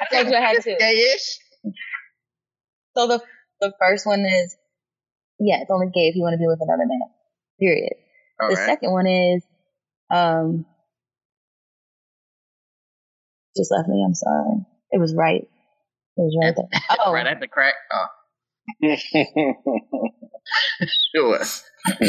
I 0.02 0.06
told 0.16 0.28
you 0.28 0.36
I 0.36 0.42
had 0.42 0.64
two. 0.64 0.76
Gayish. 0.80 1.38
So 2.98 3.08
the 3.08 3.22
the 3.62 3.74
first 3.80 4.06
one 4.06 4.22
is, 4.26 4.56
yeah, 5.40 5.62
it's 5.62 5.72
only 5.72 5.88
gay 5.88 6.08
if 6.10 6.16
you 6.16 6.22
want 6.22 6.34
to 6.34 6.38
be 6.38 6.48
with 6.48 6.60
another 6.62 6.86
man. 6.86 7.00
Period. 7.60 7.94
All 8.42 8.50
the 8.50 8.56
right. 8.56 8.66
second 8.66 8.92
one 8.92 9.08
is, 9.08 9.44
um, 10.14 10.66
just 13.56 13.72
left 13.72 13.88
me. 13.88 14.04
I'm 14.06 14.14
sorry. 14.14 14.66
It 14.92 15.00
was 15.00 15.14
right. 15.16 15.42
It 15.42 16.22
was 16.22 16.38
right 16.42 16.54
there. 16.56 16.82
Oh, 17.06 17.12
right 17.14 17.26
at 17.28 17.40
the 17.40 17.48
crack. 17.48 17.76
Oh, 17.92 18.08
sure. 21.16 21.40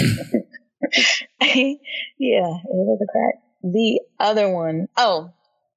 yeah, 1.40 2.52
it 2.58 2.66
was 2.68 3.00
a 3.02 3.06
crack. 3.12 3.34
The 3.62 4.00
other 4.20 4.52
one, 4.52 4.86
oh, 4.96 5.30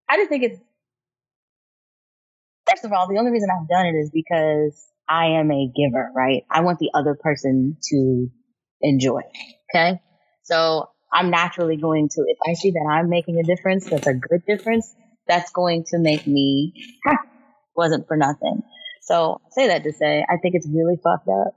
I 0.10 0.18
just 0.18 0.30
think 0.30 0.44
it's. 0.44 0.60
First 2.70 2.86
of 2.86 2.92
all, 2.92 3.08
the 3.08 3.18
only 3.18 3.32
reason 3.32 3.50
I've 3.50 3.68
done 3.68 3.88
it 3.88 3.98
is 3.98 4.12
because 4.12 4.86
I 5.08 5.40
am 5.40 5.52
a 5.52 5.72
giver, 5.76 6.12
right? 6.16 6.44
I 6.52 6.62
want 6.62 6.78
the 6.78 6.92
other 6.94 7.16
person 7.20 7.78
to 7.90 8.30
enjoy. 8.82 9.22
Okay. 9.74 10.00
So 10.44 10.90
I'm 11.12 11.32
naturally 11.32 11.78
going 11.78 12.10
to, 12.10 12.24
if 12.28 12.38
I 12.48 12.54
see 12.54 12.72
that 12.72 12.88
I'm 12.90 13.10
making 13.10 13.40
a 13.40 13.44
difference, 13.44 13.90
that's 13.90 14.08
a 14.08 14.14
good 14.14 14.44
difference, 14.48 14.94
that's 15.28 15.52
going 15.52 15.86
to 15.88 15.98
make 15.98 16.28
me, 16.28 16.74
wasn't 17.76 18.08
for 18.08 18.18
nothing. 18.18 18.62
So 19.02 19.42
I 19.44 19.50
say 19.52 19.68
that 19.68 19.84
to 19.84 19.92
say, 19.92 20.24
I 20.30 20.38
think 20.38 20.54
it's 20.56 20.68
really 20.68 20.98
fucked 21.04 21.28
up 21.28 21.56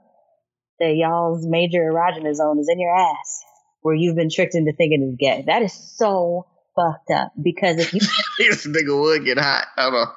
that 0.79 0.95
y'all's 0.95 1.45
major 1.45 1.79
erogenous 1.79 2.35
zone 2.35 2.57
is 2.59 2.69
in 2.69 2.79
your 2.79 2.95
ass 2.95 3.43
where 3.83 3.95
you've 3.95 4.15
been 4.15 4.29
tricked 4.29 4.55
into 4.55 4.73
thinking 4.73 5.07
it's 5.07 5.19
gay. 5.19 5.43
That 5.45 5.61
is 5.61 5.73
so 5.73 6.47
fucked 6.75 7.11
up 7.11 7.31
because 7.41 7.77
if 7.77 7.93
you 7.93 7.99
this 8.37 8.65
nigga 8.65 8.99
would 8.99 9.23
get 9.23 9.37
hot. 9.37 9.67
Hold 9.77 9.93
on. 9.93 10.07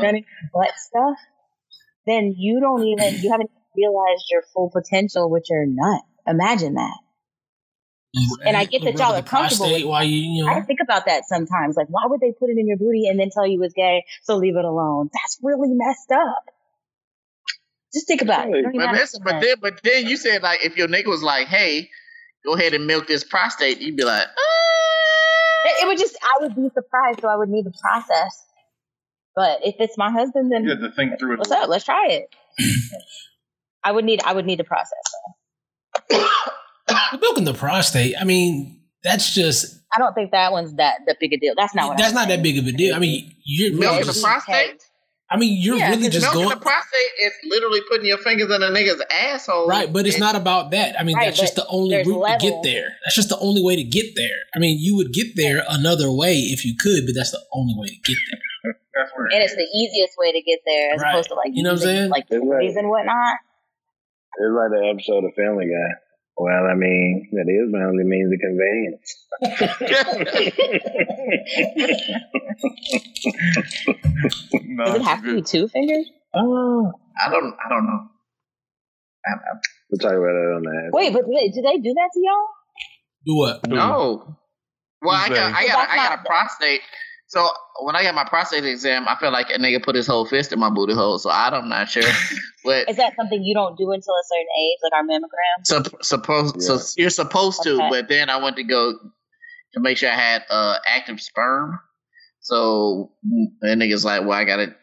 done 0.00 0.24
butt 0.52 0.72
stuff, 0.76 1.18
then 2.06 2.34
you 2.36 2.60
don't 2.60 2.82
even, 2.82 3.22
you 3.22 3.30
haven't 3.30 3.50
realized 3.76 4.24
your 4.30 4.42
full 4.54 4.70
potential 4.70 5.30
with 5.30 5.44
your 5.50 5.66
nut. 5.66 6.02
Imagine 6.26 6.74
that. 6.74 6.98
And 8.46 8.56
I 8.56 8.64
get 8.64 8.84
that 8.84 8.94
y'all 8.94 9.14
are 9.14 9.22
comfortable 9.22 9.72
with 9.72 9.84
while 9.84 10.04
you, 10.04 10.16
you 10.16 10.44
know, 10.44 10.52
I 10.52 10.60
think 10.60 10.78
about 10.80 11.06
that 11.06 11.24
sometimes. 11.26 11.76
Like, 11.76 11.88
why 11.88 12.02
would 12.04 12.20
they 12.20 12.30
put 12.30 12.48
it 12.48 12.58
in 12.58 12.68
your 12.68 12.76
booty 12.76 13.08
and 13.08 13.18
then 13.18 13.30
tell 13.30 13.46
you 13.46 13.60
it's 13.64 13.74
gay? 13.74 14.04
So 14.22 14.36
leave 14.36 14.56
it 14.56 14.64
alone. 14.64 15.10
That's 15.12 15.40
really 15.42 15.74
messed 15.74 16.12
up. 16.12 16.44
Just 17.94 18.06
think 18.08 18.20
about 18.22 18.48
it. 18.48 18.56
You 18.56 18.62
don't 18.62 18.74
even 18.74 18.80
But, 18.80 18.86
have 18.88 18.94
to 18.96 18.98
that's, 19.00 19.12
think 19.12 19.24
but 19.24 19.40
then, 19.40 19.56
but 19.60 19.80
then 19.84 20.06
you 20.08 20.16
said 20.16 20.42
like 20.42 20.64
if 20.64 20.76
your 20.76 20.88
nigga 20.88 21.06
was 21.06 21.22
like, 21.22 21.46
"Hey, 21.46 21.88
go 22.44 22.54
ahead 22.54 22.74
and 22.74 22.86
milk 22.86 23.06
this 23.06 23.22
prostate," 23.24 23.78
you'd 23.80 23.96
be 23.96 24.04
like, 24.04 24.26
"Ah." 24.26 25.68
it. 25.70 25.84
It 25.84 25.86
would 25.86 25.98
just, 25.98 26.16
I 26.22 26.42
would 26.42 26.54
be 26.56 26.68
surprised, 26.74 27.20
so 27.20 27.28
I 27.28 27.36
would 27.36 27.48
need 27.48 27.62
to 27.64 27.72
process. 27.80 28.42
But 29.36 29.60
if 29.64 29.76
it's 29.78 29.96
my 29.96 30.10
husband, 30.10 30.52
then 30.52 30.64
You 30.64 30.70
have 30.70 30.80
to 30.80 30.90
think 30.92 31.18
through 31.18 31.34
it. 31.34 31.38
what's 31.38 31.50
up? 31.50 31.68
Let's 31.68 31.84
try 31.84 32.06
it. 32.08 32.34
I 33.82 33.92
would 33.92 34.04
need, 34.04 34.22
I 34.24 34.32
would 34.34 34.46
need 34.46 34.56
to 34.58 34.64
process. 34.64 34.90
But 36.08 37.20
milking 37.20 37.44
the 37.44 37.54
prostate. 37.54 38.14
I 38.20 38.24
mean, 38.24 38.80
that's 39.02 39.34
just 39.34 39.80
I 39.94 39.98
don't 39.98 40.14
think 40.14 40.32
that 40.32 40.52
one's 40.52 40.74
that 40.74 41.00
that 41.06 41.16
big 41.20 41.32
a 41.32 41.38
deal. 41.38 41.54
That's 41.56 41.74
not 41.74 41.88
what. 41.88 41.98
that's 41.98 42.10
I'm 42.10 42.14
not 42.14 42.28
saying. 42.28 42.38
that 42.38 42.42
big 42.42 42.58
of 42.58 42.66
a 42.66 42.72
deal. 42.72 42.94
I 42.94 42.98
mean, 42.98 43.34
you're 43.44 43.72
Milking 43.78 44.00
the 44.00 44.06
just, 44.06 44.22
prostate. 44.24 44.82
I 45.30 45.36
mean, 45.38 45.56
you're 45.60 45.76
Yeah, 45.76 45.90
really 45.90 46.02
'cause 46.04 46.20
just 46.20 46.26
Milking 46.26 46.42
going 46.44 46.58
the 46.58 46.62
prostate 46.62 47.12
is 47.24 47.32
literally 47.48 47.80
putting 47.88 48.06
your 48.06 48.18
fingers 48.18 48.50
in 48.54 48.62
a 48.62 48.68
nigga's 48.68 49.02
asshole. 49.10 49.66
right, 49.66 49.90
but 49.90 50.06
it's 50.06 50.16
And- 50.16 50.22
not 50.22 50.36
about 50.36 50.70
that. 50.72 51.00
I 51.00 51.02
mean, 51.02 51.16
Right, 51.16 51.26
that's 51.26 51.40
just 51.40 51.56
the 51.56 51.66
only 51.68 51.96
there's 51.96 52.06
route 52.06 52.38
to 52.40 52.46
get 52.46 52.62
there. 52.62 52.88
That's 53.04 53.16
just 53.16 53.30
the 53.30 53.38
only 53.38 53.62
way 53.62 53.74
to 53.74 53.82
get 53.84 54.14
there. 54.14 54.36
I 54.54 54.58
mean, 54.58 54.76
you 54.78 54.94
would 54.96 55.12
get 55.12 55.34
there 55.34 55.64
another 55.68 56.12
way 56.12 56.36
if 56.38 56.64
you 56.64 56.74
could, 56.78 57.06
but 57.06 57.14
that's 57.16 57.30
the 57.32 57.40
only 57.52 57.74
way 57.76 57.88
to 57.88 57.96
get 58.04 58.18
there. 58.30 58.74
That's 58.94 59.10
where 59.16 59.26
And 59.32 59.42
it's 59.42 59.56
the 59.56 59.66
easiest 59.74 60.14
way 60.18 60.30
to 60.30 60.40
get 60.42 60.60
there, 60.66 60.94
as 60.94 61.00
Right. 61.02 61.10
opposed 61.10 61.28
to 61.30 61.34
like 61.34 61.50
You 61.54 61.62
know 61.64 61.70
what 61.72 61.80
I'm 61.80 61.84
saying? 61.88 62.10
like 62.10 62.24
It's 62.30 62.44
right. 62.44 62.60
toys 62.68 62.76
and 62.76 62.88
whatnot. 62.88 63.34
It's 64.38 64.52
like 64.54 64.70
the 64.70 64.86
episode 64.92 65.24
of 65.24 65.34
Family 65.34 65.66
Guy. 65.66 65.90
Well, 66.36 66.66
I 66.66 66.74
mean, 66.74 67.28
that 67.32 67.46
is 67.48 67.70
my 67.72 67.84
only 67.84 68.02
means 68.04 68.32
of 68.32 68.40
conveyance. 68.40 69.26
no, 74.64 74.84
Does 74.84 74.94
it 74.94 74.98
it's 75.00 75.06
have 75.08 75.22
to 75.24 75.34
be 75.36 75.42
two 75.42 75.68
fingers? 75.68 76.10
oh. 76.34 76.86
Uh, 76.86 76.92
I 77.26 77.30
don't. 77.30 77.54
I 77.64 77.68
don't 77.68 77.86
know. 77.86 78.08
I, 79.26 79.30
I, 79.30 79.58
We'll 79.90 79.98
talk 79.98 80.10
about 80.12 80.22
that 80.24 80.54
on 80.56 80.62
that. 80.62 80.90
Wait, 80.92 81.12
but 81.12 81.22
wait, 81.26 81.52
do 81.54 81.62
they 81.62 81.78
do 81.78 81.94
that 81.94 82.10
to 82.12 82.20
y'all? 82.20 82.46
Do 83.26 83.36
what? 83.36 83.66
no. 83.68 84.36
Well, 85.02 85.14
I 85.14 85.28
got. 85.28 85.54
I 85.54 85.66
So 85.66 85.72
got. 85.72 85.88
I 85.90 85.96
got 85.96 86.10
not- 86.10 86.18
a 86.20 86.22
prostate. 86.26 86.80
So 87.34 87.48
when 87.80 87.96
I 87.96 88.04
got 88.04 88.14
my 88.14 88.22
prostate 88.22 88.64
exam, 88.64 89.08
I 89.08 89.16
felt 89.16 89.32
like 89.32 89.50
a 89.50 89.58
nigga 89.58 89.82
put 89.82 89.96
his 89.96 90.06
whole 90.06 90.24
fist 90.24 90.52
in 90.52 90.60
my 90.60 90.70
booty 90.70 90.94
hole. 90.94 91.18
So 91.18 91.30
I'm 91.30 91.68
not 91.68 91.88
sure. 91.88 92.04
But 92.64 92.88
Is 92.88 92.96
that 92.96 93.14
something 93.16 93.42
you 93.42 93.52
don't 93.54 93.76
do 93.76 93.90
until 93.90 94.14
a 94.14 94.24
certain 94.24 94.46
age, 94.58 94.78
like 94.82 94.92
our 94.94 95.02
mammogram? 95.02 95.64
So 95.64 95.82
supposed 96.00 96.56
Yeah. 96.60 96.76
so 96.78 96.94
you're 96.96 97.10
supposed 97.10 97.62
to, 97.64 97.74
Okay. 97.74 97.88
but 97.90 98.08
then 98.08 98.30
I 98.30 98.42
went 98.42 98.56
to 98.56 98.62
go 98.62 98.92
to 98.92 99.80
make 99.80 99.98
sure 99.98 100.10
I 100.10 100.14
had 100.14 100.44
uh 100.48 100.78
active 100.86 101.20
sperm. 101.20 101.78
So 102.40 103.12
the 103.60 103.68
nigga's 103.74 104.04
like, 104.04 104.22
well, 104.22 104.32
I 104.32 104.44
gotta 104.44 104.74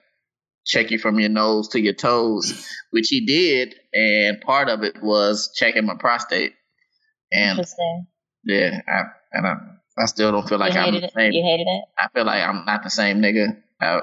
check 0.65 0.91
you 0.91 0.99
from 0.99 1.19
your 1.21 1.29
nose 1.29 1.69
to 1.69 1.79
your 1.79 1.93
toes, 1.93 2.67
which 2.91 3.07
he 3.07 3.25
did, 3.25 3.73
and 3.93 4.39
part 4.41 4.67
of 4.69 4.83
it 4.83 5.01
was 5.01 5.51
checking 5.55 5.85
my 5.85 5.95
prostate. 5.97 6.53
And 7.31 7.51
Interesting. 7.51 8.07
yeah, 8.43 8.81
I 8.87 9.01
and 9.31 9.47
I, 9.47 9.53
I 9.97 10.05
still 10.05 10.31
don't 10.31 10.47
feel 10.47 10.57
like 10.57 10.73
you 10.73 10.79
I'm 10.79 10.85
hated 10.85 11.03
the 11.03 11.07
it. 11.07 11.13
same. 11.13 11.31
You 11.33 11.43
hated 11.43 11.67
it. 11.67 11.83
I 11.97 12.07
feel 12.13 12.25
like 12.25 12.41
I'm 12.47 12.65
not 12.65 12.83
the 12.83 12.89
same 12.89 13.17
nigga. 13.21 13.57
I, 13.81 13.99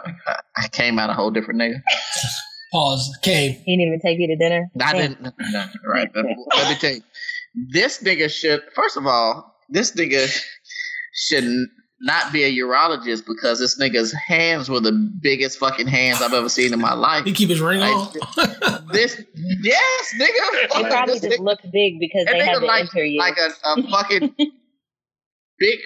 I 0.57 0.69
came 0.69 0.99
out 0.99 1.09
a 1.11 1.15
whole 1.15 1.31
different 1.31 1.61
nigga. 1.61 1.81
Pause. 2.73 3.19
Came. 3.23 3.53
He 3.65 3.77
didn't 3.77 3.89
even 3.89 4.01
take 4.01 4.19
you 4.19 4.27
to 4.27 4.37
dinner. 4.37 4.69
I 4.81 4.93
Damn. 4.93 5.15
didn't. 5.15 5.35
No, 5.53 5.65
right. 5.87 6.09
Let, 6.15 6.25
let 6.57 6.69
me 6.69 6.75
tell 6.77 6.93
you. 6.93 7.01
This 7.73 8.03
nigga 8.03 8.31
should, 8.31 8.63
first 8.75 8.97
of 8.99 9.07
all, 9.07 9.57
this 9.71 9.93
nigga 9.93 10.29
should 11.15 11.45
n- 11.45 11.71
not 12.01 12.31
be 12.33 12.45
a 12.45 12.53
urologist 12.63 13.25
because 13.27 13.59
this 13.59 13.81
nigga's 13.81 14.13
hands 14.13 14.69
were 14.69 14.81
the 14.81 14.93
biggest 14.93 15.59
fucking 15.59 15.87
hands 15.87 16.21
I've 16.21 16.35
ever 16.35 16.49
seen 16.51 16.73
in 16.75 16.79
my 16.81 16.93
life. 16.93 17.25
He 17.25 17.33
keep 17.33 17.49
his 17.49 17.61
ring 17.61 17.81
I- 17.83 17.91
on. 17.93 18.85
This, 18.93 19.23
yes, 19.35 20.15
nigga. 20.19 20.83
They 20.83 20.89
probably 20.91 21.15
This 21.15 21.23
just 21.23 21.41
nigga- 21.41 21.45
looked 21.45 21.63
big 21.73 21.99
because 22.01 22.25
that 22.27 22.33
they 22.33 22.45
had 22.45 22.57
nigga 22.57 22.61
to 22.61 22.67
like, 22.67 22.81
enter 22.83 23.05
you. 23.05 23.19
like 23.19 23.37
a, 23.39 23.51
a 23.71 23.83
fucking 23.91 24.35
big 25.59 25.79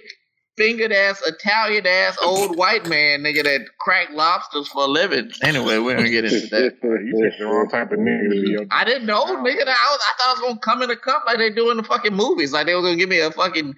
fingered 0.56 0.92
ass 0.92 1.22
Italian 1.26 1.86
ass 1.86 2.16
old 2.22 2.56
white 2.58 2.86
man 2.88 3.20
nigga 3.20 3.42
that 3.44 3.66
crack 3.80 4.08
lobsters 4.12 4.68
for 4.68 4.84
a 4.84 4.86
living. 4.86 5.30
Anyway, 5.42 5.78
we're 5.78 5.96
gonna 5.96 6.10
get 6.10 6.24
into 6.24 6.46
that. 6.48 6.76
You 6.82 7.20
picked 7.20 7.38
the 7.40 7.46
wrong 7.46 7.68
type 7.68 7.90
of 7.90 7.98
nigga 7.98 8.34
to 8.34 8.42
be 8.42 8.50
your 8.50 8.66
I 8.70 8.84
didn't 8.84 9.06
know, 9.06 9.24
nigga. 9.24 9.62
I, 9.62 9.64
was, 9.64 9.66
I 9.66 10.12
thought 10.18 10.28
I 10.28 10.32
was 10.32 10.40
gonna 10.40 10.60
come 10.60 10.82
in 10.82 10.90
a 10.90 10.96
cup 10.96 11.24
like 11.26 11.38
they 11.38 11.50
do 11.50 11.70
in 11.70 11.76
the 11.78 11.82
fucking 11.82 12.14
movies. 12.14 12.52
Like 12.52 12.66
they 12.66 12.74
were 12.74 12.82
gonna 12.82 12.96
give 12.96 13.08
me 13.08 13.20
a 13.20 13.30
fucking 13.30 13.74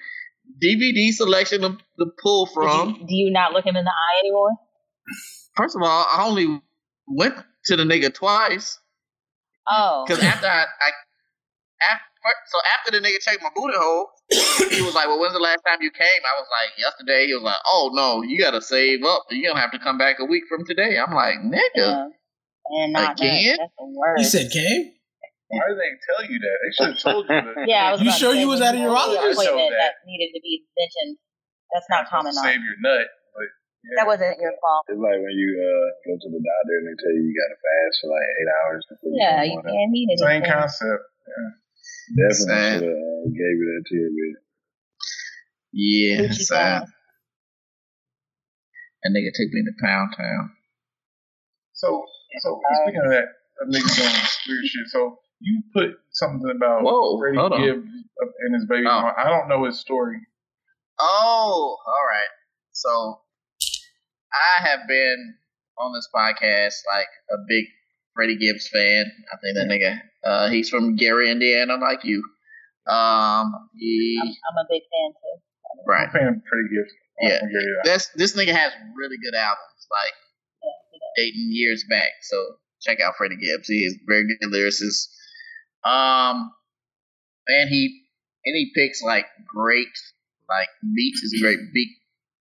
DVD 0.62 1.10
selection 1.12 1.62
to, 1.62 1.78
to 1.98 2.06
pull 2.22 2.46
do, 2.46 2.52
from. 2.52 2.90
you, 3.00 3.06
do 3.06 3.14
you 3.14 3.30
not 3.32 3.52
look 3.52 3.64
him 3.64 3.76
in 3.76 3.84
the 3.84 3.90
eye 3.90 4.20
anymore? 4.20 4.50
First 5.56 5.76
of 5.76 5.82
all, 5.82 6.06
I 6.10 6.24
only 6.24 6.60
went 7.06 7.34
to 7.66 7.76
the 7.76 7.84
nigga 7.84 8.12
twice 8.12 8.78
Oh, 9.68 10.04
because 10.06 10.22
after 10.22 10.46
I, 10.46 10.64
I 10.64 10.90
after, 11.90 12.04
so 12.46 12.58
after 12.78 12.90
the 12.92 13.00
nigga 13.04 13.20
checked 13.20 13.42
my 13.42 13.50
booty 13.54 13.76
hole, 13.76 14.08
he 14.70 14.80
was 14.82 14.94
like, 14.94 15.06
"Well, 15.08 15.20
when's 15.20 15.32
the 15.34 15.40
last 15.44 15.60
time 15.66 15.78
you 15.80 15.90
came?" 15.90 16.22
I 16.24 16.34
was 16.40 16.48
like, 16.50 16.70
"Yesterday." 16.78 17.26
He 17.26 17.34
was 17.34 17.42
like, 17.42 17.60
"Oh 17.66 17.90
no, 17.92 18.22
you 18.22 18.38
gotta 18.40 18.60
save 18.62 19.04
up. 19.04 19.24
You're 19.30 19.50
gonna 19.52 19.60
have 19.60 19.72
to 19.72 19.78
come 19.78 19.98
back 19.98 20.16
a 20.20 20.24
week 20.24 20.44
from 20.48 20.64
today." 20.64 20.96
I'm 20.98 21.14
like, 21.14 21.36
"Nigga." 21.44 21.60
yeah. 21.76 22.08
and 22.80 22.92
not 22.92 23.20
Again? 23.20 23.56
that. 23.58 23.68
That's. 23.76 24.18
You 24.18 24.24
said 24.24 24.50
came? 24.52 24.92
Why 25.52 25.60
did 25.68 25.76
they 25.78 25.92
tell 26.08 26.22
you 26.26 26.38
that? 26.40 26.56
They 26.64 26.70
should 26.74 26.90
have 26.96 27.02
told 27.04 27.22
you 27.28 27.36
that. 27.36 27.64
Yeah, 27.68 27.88
I 27.88 27.92
was 27.92 28.00
You 28.02 28.08
about 28.08 28.18
sure 28.18 28.32
say, 28.34 28.40
you 28.40 28.48
was 28.48 28.58
when 28.60 28.68
at 28.72 28.74
a 28.74 28.78
you 28.80 28.88
went 28.90 28.96
to 28.96 29.10
the 29.12 29.16
urologist? 29.20 29.32
appointment 29.44 29.70
that 29.70 29.92
that- 29.94 30.06
needed 30.08 30.30
to 30.34 30.40
be 30.42 30.64
mentioned. 30.74 31.14
That's 31.72 31.86
not 31.92 32.08
common 32.08 32.32
Save 32.32 32.42
knowledge. 32.42 32.64
your 32.64 32.78
nut. 32.82 33.06
But 33.36 33.46
That 34.00 34.06
wasn't 34.08 34.40
your 34.40 34.54
fault. 34.64 34.88
It's 34.88 34.96
like 34.98 35.20
when 35.20 35.36
you 35.36 35.50
uh, 35.60 35.86
go 36.08 36.12
to 36.16 36.28
the 36.32 36.40
doctor 36.40 36.74
and 36.80 36.84
they 36.88 36.96
tell 36.98 37.12
you 37.12 37.22
you 37.28 37.34
got 37.36 37.50
to 37.52 37.58
fast 37.60 37.94
for 38.00 38.08
like 38.16 38.26
eight 38.34 38.50
hours. 38.56 38.82
Before 38.88 39.10
Yeah, 39.14 39.42
you 39.44 39.52
you 39.54 39.62
go 39.62 39.68
on 39.68 39.74
can't 39.76 39.92
eat 39.94 40.08
same 40.18 40.26
anything. 40.40 40.50
concept. 40.50 41.02
Definitely 42.12 42.34
Sad. 42.44 42.72
should 42.80 42.88
have 42.88 42.92
uh, 42.92 43.28
gave 43.32 43.56
you 43.56 43.66
that 43.72 43.84
tidbit. 43.88 44.36
Yeah, 45.72 46.16
Gucci 46.28 46.42
sad. 46.44 46.80
sauce. 46.82 46.90
That 49.02 49.10
nigga 49.10 49.30
took 49.34 49.52
me 49.52 49.62
to 49.64 49.72
Pound 49.82 50.14
Town. 50.16 50.50
So, 51.72 52.04
so 52.40 52.60
speaking 52.82 53.00
of 53.04 53.10
that, 53.10 53.24
of 53.60 53.68
niggas 53.68 53.96
doing 53.96 54.12
weird 54.48 54.64
shit. 54.64 54.86
So 54.88 55.18
you 55.40 55.62
put 55.72 55.90
something 56.12 56.50
about 56.56 56.82
Whoa, 56.82 57.18
Freddie. 57.18 57.64
Gibbs 57.64 57.86
and 58.46 58.54
his 58.54 58.66
baby. 58.66 58.86
Oh. 58.88 59.10
I 59.16 59.28
don't 59.28 59.48
know 59.48 59.64
his 59.64 59.78
story. 59.80 60.18
Oh, 61.00 61.76
all 61.86 62.06
right. 62.08 62.28
So 62.72 63.20
I 64.32 64.62
have 64.68 64.80
been 64.88 65.34
on 65.78 65.92
this 65.92 66.08
podcast 66.14 66.74
like 66.94 67.08
a 67.32 67.36
big 67.48 67.64
Freddie 68.14 68.36
Gibbs 68.38 68.68
fan. 68.72 69.04
I 69.32 69.36
think 69.42 69.56
that 69.56 69.68
nigga. 69.68 70.00
Uh, 70.24 70.48
he's 70.48 70.68
from 70.68 70.96
Gary, 70.96 71.30
Indiana, 71.30 71.76
like 71.76 72.04
you. 72.04 72.22
Um, 72.86 73.68
he 73.76 74.18
I'm, 74.22 74.28
I'm 74.28 74.64
a 74.64 74.68
big 74.68 74.82
fan 74.82 75.12
too. 75.12 75.40
right. 75.86 76.06
I'm 76.06 76.12
fan 76.12 76.28
of 76.28 76.34
Freddie 76.48 76.68
Gibbs. 76.72 76.92
Yeah. 77.20 77.38
I'll 77.42 77.48
give. 77.48 77.84
This 77.84 78.10
this 78.16 78.36
nigga 78.36 78.54
has 78.54 78.72
really 78.96 79.16
good 79.22 79.34
albums, 79.34 79.86
like 79.90 80.14
dating 81.16 81.48
years 81.50 81.84
back. 81.88 82.10
So 82.22 82.56
check 82.82 83.00
out 83.00 83.14
Freddie 83.16 83.36
Gibbs. 83.36 83.68
He 83.68 83.84
is 83.84 83.96
very 84.06 84.24
good 84.26 84.50
lyricist. 84.50 85.08
Um, 85.84 86.52
and 87.46 87.68
he 87.68 88.02
and 88.44 88.54
he 88.56 88.72
picks 88.74 89.02
like 89.02 89.26
great 89.46 89.88
like 90.48 90.68
beats. 90.94 91.20
He's 91.20 91.40
a 91.40 91.42
great 91.42 91.58
beat 91.72 91.96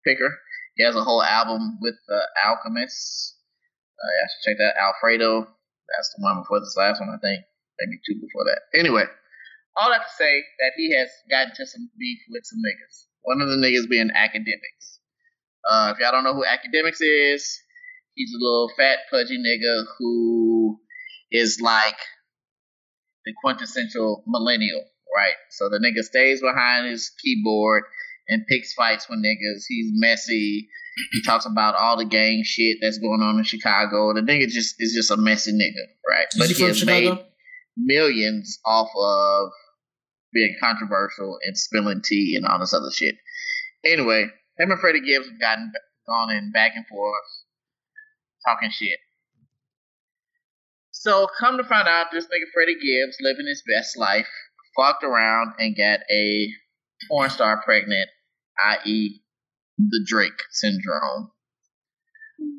picker. 0.06 0.38
He 0.76 0.84
has 0.84 0.96
a 0.96 1.04
whole 1.04 1.24
album 1.24 1.78
with 1.82 1.96
the 2.08 2.22
Alchemists. 2.44 3.36
Uh, 4.02 4.08
yeah, 4.08 4.24
I 4.24 4.28
should 4.28 4.52
check 4.52 4.58
that. 4.60 4.82
Alfredo. 4.82 5.42
That's 5.42 6.14
the 6.16 6.24
one 6.24 6.42
before 6.42 6.60
this 6.60 6.76
last 6.78 7.02
one, 7.02 7.10
I 7.10 7.18
think. 7.20 7.44
Maybe 7.80 8.00
two 8.06 8.20
before 8.20 8.46
that. 8.46 8.62
Anyway, 8.78 9.04
all 9.78 9.90
that 9.90 10.04
to 10.04 10.14
say 10.18 10.44
that 10.60 10.72
he 10.76 10.94
has 10.96 11.10
gotten 11.30 11.54
to 11.56 11.66
some 11.66 11.90
beef 11.98 12.20
with 12.30 12.44
some 12.46 12.60
niggas. 12.60 13.06
One 13.24 13.42
of 13.42 13.50
the 13.50 13.56
niggas 13.56 13.90
being 13.90 14.10
Akademiks. 14.10 15.00
Uh, 15.70 15.94
if 15.94 16.00
y'all 16.00 16.12
don't 16.12 16.24
know 16.24 16.34
who 16.34 16.44
Akademiks 16.44 17.00
is, 17.02 17.60
he's 18.16 18.32
a 18.34 18.40
little 18.40 18.72
fat, 18.78 19.00
pudgy 19.12 19.38
nigga 19.38 19.84
who 19.98 20.80
is 21.32 21.60
like 21.62 21.98
the 23.26 23.34
quintessential 23.44 24.24
millennial, 24.28 24.84
right? 25.16 25.36
So 25.52 25.70
the 25.70 25.78
nigga 25.80 26.04
stays 26.04 26.42
behind 26.42 26.90
his 26.90 27.12
keyboard 27.22 27.84
and 28.28 28.46
picks 28.48 28.74
fights 28.74 29.08
with 29.10 29.20
niggas. 29.20 29.64
He's 29.68 29.92
messy. 29.94 30.70
He 31.12 31.22
talks 31.24 31.46
about 31.46 31.76
all 31.76 31.98
the 31.98 32.06
gang 32.06 32.44
shit 32.44 32.78
that's 32.82 32.98
going 32.98 33.22
on 33.22 33.38
in 33.38 33.44
Chicago. 33.44 34.14
The 34.14 34.22
nigga 34.22 34.48
just 34.48 34.76
is 34.80 34.94
just 34.94 35.12
a 35.12 35.18
messy 35.18 35.52
nigga, 35.52 35.86
right? 36.10 36.28
Is 36.34 36.40
but 36.40 36.48
he 36.48 36.54
he 36.54 36.60
from 36.60 36.68
has 36.68 36.78
Chicago? 36.80 37.16
made 37.16 37.26
millions 37.80 38.60
off 38.66 38.90
of 38.96 39.52
being 40.34 40.56
controversial 40.60 41.38
and 41.44 41.58
spilling 41.58 42.02
tea 42.04 42.36
and 42.36 42.46
all 42.46 42.60
this 42.60 42.74
other 42.74 42.92
shit. 42.92 43.16
Anyway, 43.86 44.24
him 44.58 44.72
and 44.72 44.80
Freddie 44.80 45.02
Gibbs 45.02 45.28
have 45.28 45.40
gotten 45.40 45.72
gone 46.08 46.32
in 46.32 46.52
back 46.52 46.74
and 46.76 46.86
forth, 46.88 47.26
talking 48.46 48.70
shit. 48.72 49.00
So 50.92 51.28
come 51.40 51.58
to 51.58 51.64
find 51.64 51.88
out, 51.88 52.08
this 52.12 52.26
nigga 52.26 52.52
Freddie 52.54 52.74
Gibbs 52.74 53.18
living 53.22 53.48
his 53.48 53.64
best 53.66 53.98
life, 53.98 54.28
fucked 54.76 55.04
around 55.04 55.54
and 55.58 55.76
got 55.76 56.02
a 56.12 56.50
porn 57.10 57.30
star 57.30 57.62
pregnant, 57.64 58.10
i.e., 58.66 59.22
the 59.78 60.06
Drake 60.06 60.42
syndrome. 60.52 61.32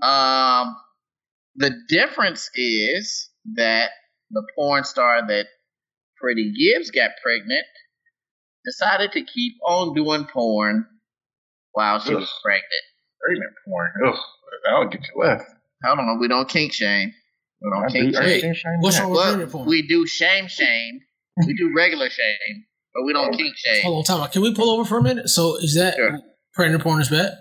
Um, 0.02 0.76
the 1.56 1.76
difference 1.88 2.50
is 2.54 3.28
that 3.56 3.90
the 4.30 4.42
porn 4.56 4.84
star 4.84 5.26
that 5.26 5.46
Freddie 6.20 6.52
Gibbs 6.52 6.90
got 6.90 7.10
pregnant 7.22 7.64
decided 8.64 9.12
to 9.12 9.22
keep 9.24 9.54
on 9.66 9.94
doing 9.94 10.26
porn 10.32 10.86
while 11.72 11.98
she 12.00 12.14
was 12.14 12.30
pregnant. 12.44 12.84
Pregnant 13.26 13.52
porn. 13.66 13.90
Ugh, 14.06 14.18
that'll 14.64 14.88
get 14.88 15.00
you 15.14 15.22
left. 15.22 15.44
Hold 15.84 15.98
on, 15.98 16.20
we 16.20 16.28
don't 16.28 16.48
kink 16.48 16.72
shame. 16.72 17.12
We 17.62 17.70
don't 17.70 17.84
I 17.84 17.90
kink 17.90 18.14
do- 18.14 18.22
shame. 18.22 18.40
think 18.40 18.56
shame 18.56 18.72
What's 18.80 18.98
wrong 19.00 19.10
with 19.10 19.22
pregnant 19.22 19.52
porn? 19.52 19.66
we 19.68 19.86
do 19.86 20.06
shame 20.06 20.46
shame. 20.48 21.00
We 21.46 21.54
do 21.56 21.72
regular 21.74 22.10
shame, 22.10 22.64
but 22.94 23.04
we 23.04 23.12
don't 23.14 23.32
kink 23.32 23.54
shame. 23.56 23.82
Hold 23.84 23.98
on, 23.98 24.04
time 24.04 24.20
out. 24.22 24.32
Can 24.32 24.42
we 24.42 24.54
pull 24.54 24.68
over 24.70 24.84
for 24.84 24.98
a 24.98 25.02
minute? 25.02 25.30
So 25.30 25.56
is 25.56 25.74
that 25.76 25.94
Sure. 25.96 26.20
pregnant 26.52 26.82
porn 26.82 27.00
is 27.00 27.08
bad? 27.08 27.32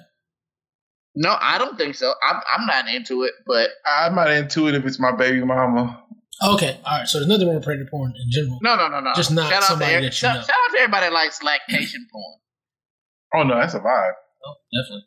No, 1.15 1.35
I 1.39 1.57
don't 1.57 1.77
think 1.77 1.95
so. 1.95 2.13
I'm, 2.29 2.39
I'm 2.55 2.65
not 2.65 2.87
into 2.87 3.23
it, 3.23 3.33
but 3.45 3.71
I'm 3.85 4.15
not 4.15 4.29
into 4.31 4.67
it 4.69 4.75
if 4.75 4.85
it's 4.85 4.99
my 4.99 5.11
baby 5.11 5.43
mama. 5.43 6.01
Okay, 6.41 6.79
all 6.85 6.99
right. 6.99 7.07
So 7.07 7.19
there's 7.19 7.27
nothing 7.27 7.47
wrong 7.47 7.55
with 7.55 7.65
pregnant 7.65 7.89
porn 7.91 8.13
in 8.15 8.31
general. 8.31 8.59
no, 8.61 8.75
no, 8.75 8.87
no, 8.87 8.99
no. 9.01 9.11
Just 9.15 9.31
not 9.31 9.49
shout 9.49 9.63
out 9.63 9.69
somebody 9.69 9.91
to 9.95 9.99
that 10.01 10.05
you 10.05 10.11
shout, 10.11 10.35
know. 10.35 10.41
shout 10.41 10.49
out 10.49 10.71
to 10.73 10.79
everybody 10.79 11.05
that 11.07 11.13
likes 11.13 11.43
lactation 11.43 12.07
porn. 12.11 12.39
Oh 13.35 13.43
no, 13.47 13.59
that's 13.59 13.73
a 13.73 13.79
vibe. 13.79 14.11
Oh, 14.45 14.53
definitely. 14.73 15.05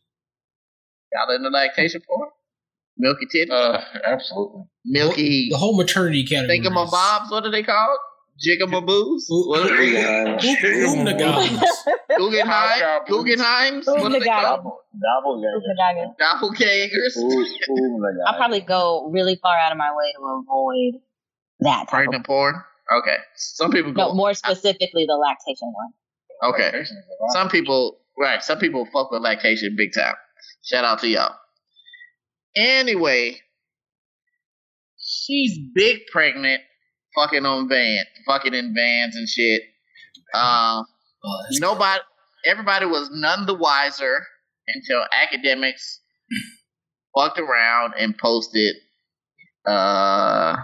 Y'all 1.13 1.35
into 1.35 1.49
lactation 1.49 2.03
porn? 2.07 2.29
Milky 2.99 3.27
titties, 3.35 3.51
Uh, 3.51 3.81
absolutely. 4.05 4.63
milky 4.85 5.49
The 5.51 5.57
whole 5.57 5.77
maternity 5.77 6.25
category. 6.27 6.59
is- 6.59 6.67
thingamabobs. 6.67 7.31
What 7.31 7.45
are 7.45 7.51
they 7.51 7.63
called? 7.63 7.99
Jigamaboos? 8.47 9.31
Ooh, 9.31 9.49
What 9.49 9.71
are 9.71 9.77
they? 9.77 9.93
Guggenheim. 10.41 10.99
Oom- 10.99 11.07
Oomnagabas. 11.07 11.65
Guggenheim? 12.17 13.05
Guggenheims? 13.07 13.87
What 13.87 14.13
are 14.13 14.21
they 14.21 14.27
Oomnagabas. 14.27 14.63
called? 14.63 14.79
Doppelganger. 15.01 16.07
Doppelgangers? 16.21 17.17
Ooh, 17.19 17.47
ooh, 17.71 17.99
my 17.99 18.09
God. 18.09 18.25
I'll 18.27 18.37
probably 18.39 18.61
go 18.61 19.09
really 19.11 19.39
far 19.43 19.57
out 19.59 19.73
of 19.73 19.79
my 19.79 19.91
way 19.95 20.13
to 20.17 20.43
avoid 20.43 21.01
that. 21.63 21.79
Type 21.79 21.83
of, 21.83 21.89
Pregnant 21.89 22.27
porn? 22.27 22.55
Okay. 23.01 23.17
Some 23.37 23.71
people 23.71 23.93
go. 23.93 24.09
no, 24.09 24.15
more 24.15 24.35
specifically 24.35 25.07
the 25.07 25.15
lactation 25.15 25.73
one. 25.73 26.53
Okay. 26.53 26.65
Lactation 26.65 26.97
is 26.97 27.05
a 27.05 27.25
vibe. 27.25 27.33
Some 27.33 27.49
people, 27.49 27.99
right? 28.19 28.43
Some 28.43 28.59
people 28.59 28.87
fuck 28.93 29.11
with 29.11 29.23
lactation 29.23 29.75
big 29.77 29.91
time. 29.95 30.15
Shout 30.65 30.85
out 30.85 30.99
to 31.01 31.09
y'all. 31.09 31.35
Anyway, 32.57 33.39
she's 34.99 35.59
big 35.75 36.01
pregnant, 36.13 36.61
fucking 37.17 37.47
on 37.47 37.69
van, 37.69 38.05
fucking 38.27 38.55
in 38.55 38.75
vans 38.75 39.17
and 39.17 39.29
shit. 39.29 39.63
Uh, 40.35 40.83
Oh, 41.25 41.43
that's- 41.45 41.61
nobody, 41.61 42.01
everybody 42.47 42.85
was 42.85 43.09
none 43.13 43.47
the 43.47 43.55
wiser 43.55 44.27
until 44.67 45.05
Akademiks 45.15 45.99
fucked 47.17 47.39
around 47.39 47.95
and 47.97 48.19
posted. 48.19 48.75
Uh, 49.65 50.57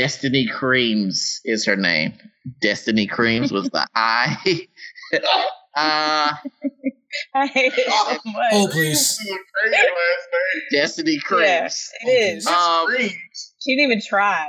Destiny 0.00 0.46
Creams 0.46 1.40
is 1.46 1.64
her 1.64 1.74
name. 1.76 2.12
Destiny 2.60 3.06
Creams 3.06 3.50
was 3.50 3.70
the 3.70 3.86
I. 3.94 4.36
uh, 5.74 6.32
I 7.34 7.46
hate 7.46 7.72
it 7.74 7.90
so 7.90 8.30
much. 8.30 8.52
Oh, 8.52 8.68
please. 8.70 9.16
This 9.16 9.20
is 9.20 9.26
a 9.26 9.38
crazy 9.62 9.76
last 9.76 10.28
name. 10.32 10.62
Destiny 10.82 11.18
Creams. 11.18 11.90
it 12.02 12.08
is. 12.10 12.46
Um, 12.46 12.86
She 12.92 13.74
didn't 13.74 13.90
even 13.90 14.02
try. 14.06 14.48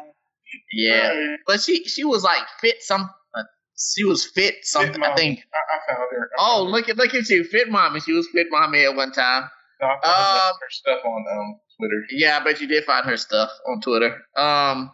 Yeah, 0.73 1.07
Right. 1.09 1.37
but 1.47 1.61
she 1.61 1.85
she 1.85 2.03
was 2.03 2.23
like 2.23 2.43
fit 2.59 2.81
some. 2.81 3.09
Uh, 3.37 3.43
she 3.77 4.03
was 4.03 4.25
fit 4.25 4.55
something. 4.63 5.01
Fit 5.01 5.03
I 5.11 5.15
think. 5.15 5.39
I, 5.53 5.57
I 5.57 5.95
found 5.95 6.07
her. 6.11 6.29
I 6.37 6.41
Oh, 6.41 6.57
found 6.63 6.71
look 6.71 6.89
at 6.89 6.97
look 6.97 7.13
at 7.15 7.29
you, 7.29 7.43
fit 7.45 7.69
mommy. 7.69 7.99
She 8.01 8.11
was 8.13 8.27
fit 8.33 8.47
mommy 8.49 8.83
at 8.83 8.95
one 8.95 9.11
time. 9.13 9.43
No, 9.81 9.87
I 9.87 9.91
found 10.03 10.51
Um, 10.51 10.53
her 10.59 10.69
stuff 10.69 10.99
on 11.05 11.25
um, 11.37 11.59
Twitter. 11.77 12.05
Yeah, 12.11 12.37
I 12.39 12.43
bet 12.43 12.59
you 12.61 12.67
did 12.67 12.83
find 12.85 13.05
her 13.05 13.17
stuff 13.17 13.49
on 13.67 13.79
Twitter. 13.81 14.17
Um. 14.35 14.91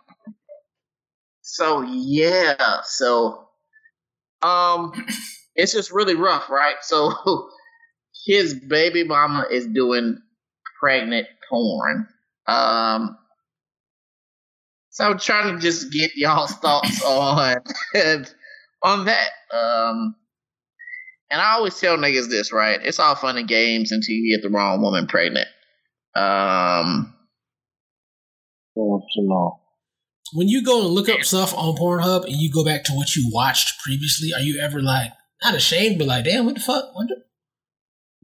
So 1.43 1.83
yeah, 1.83 2.81
so 2.85 3.49
um, 4.43 4.93
it's 5.55 5.73
just 5.73 5.91
really 5.91 6.15
rough, 6.15 6.49
right? 6.49 6.75
So 6.83 7.13
his 8.27 8.55
baby 8.55 9.03
mama 9.05 9.45
is 9.51 9.67
doing 9.67 10.19
pregnant 10.79 11.27
porn. 11.49 12.07
Um. 12.47 13.17
So 14.91 15.05
I'm 15.09 15.19
trying 15.19 15.55
to 15.55 15.61
just 15.61 15.91
get 15.91 16.11
y'all's 16.15 16.53
thoughts 16.53 17.03
on 17.05 17.61
on 18.83 19.05
that. 19.05 19.29
Um. 19.53 20.15
And 21.31 21.41
I 21.41 21.53
always 21.53 21.79
tell 21.79 21.97
niggas 21.97 22.29
this, 22.29 22.53
right? 22.53 22.79
It's 22.83 22.99
all 22.99 23.15
fun 23.15 23.37
and 23.37 23.47
games 23.47 23.91
until 23.91 24.15
you 24.15 24.35
get 24.37 24.43
the 24.43 24.55
wrong 24.55 24.81
woman 24.81 25.07
pregnant. 25.07 25.47
Um, 26.15 27.13
Oh, 28.77 29.01
Jamal. 29.15 29.62
When 30.31 30.47
you 30.47 30.63
go 30.63 30.85
and 30.85 30.89
look 30.89 31.09
up 31.09 31.21
stuff 31.23 31.53
on 31.53 31.75
Pornhub 31.75 32.23
and 32.25 32.35
you 32.35 32.51
go 32.51 32.63
back 32.63 32.83
to 32.85 32.93
what 32.93 33.15
you 33.15 33.29
watched 33.31 33.81
previously, 33.83 34.29
are 34.33 34.41
you 34.41 34.59
ever 34.61 34.81
like 34.81 35.11
not 35.43 35.53
ashamed, 35.55 35.99
but 35.99 36.07
like, 36.07 36.23
damn, 36.25 36.45
what 36.45 36.55
the 36.55 36.61
fuck? 36.61 36.95
What 36.95 37.07
the, 37.09 37.17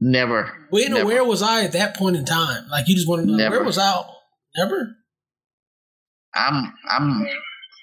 never. 0.00 0.50
wait, 0.72 0.90
Never. 0.90 1.04
where 1.06 1.24
was 1.24 1.42
I 1.42 1.64
at 1.64 1.72
that 1.72 1.96
point 1.96 2.16
in 2.16 2.24
time? 2.24 2.66
Like, 2.70 2.88
you 2.88 2.94
just 2.94 3.06
want 3.08 3.22
to 3.22 3.26
know 3.26 3.36
Never. 3.36 3.56
where 3.56 3.64
was 3.64 3.78
I? 3.78 4.02
Never. 4.56 4.96
I'm. 6.34 6.72
I'm. 6.88 7.26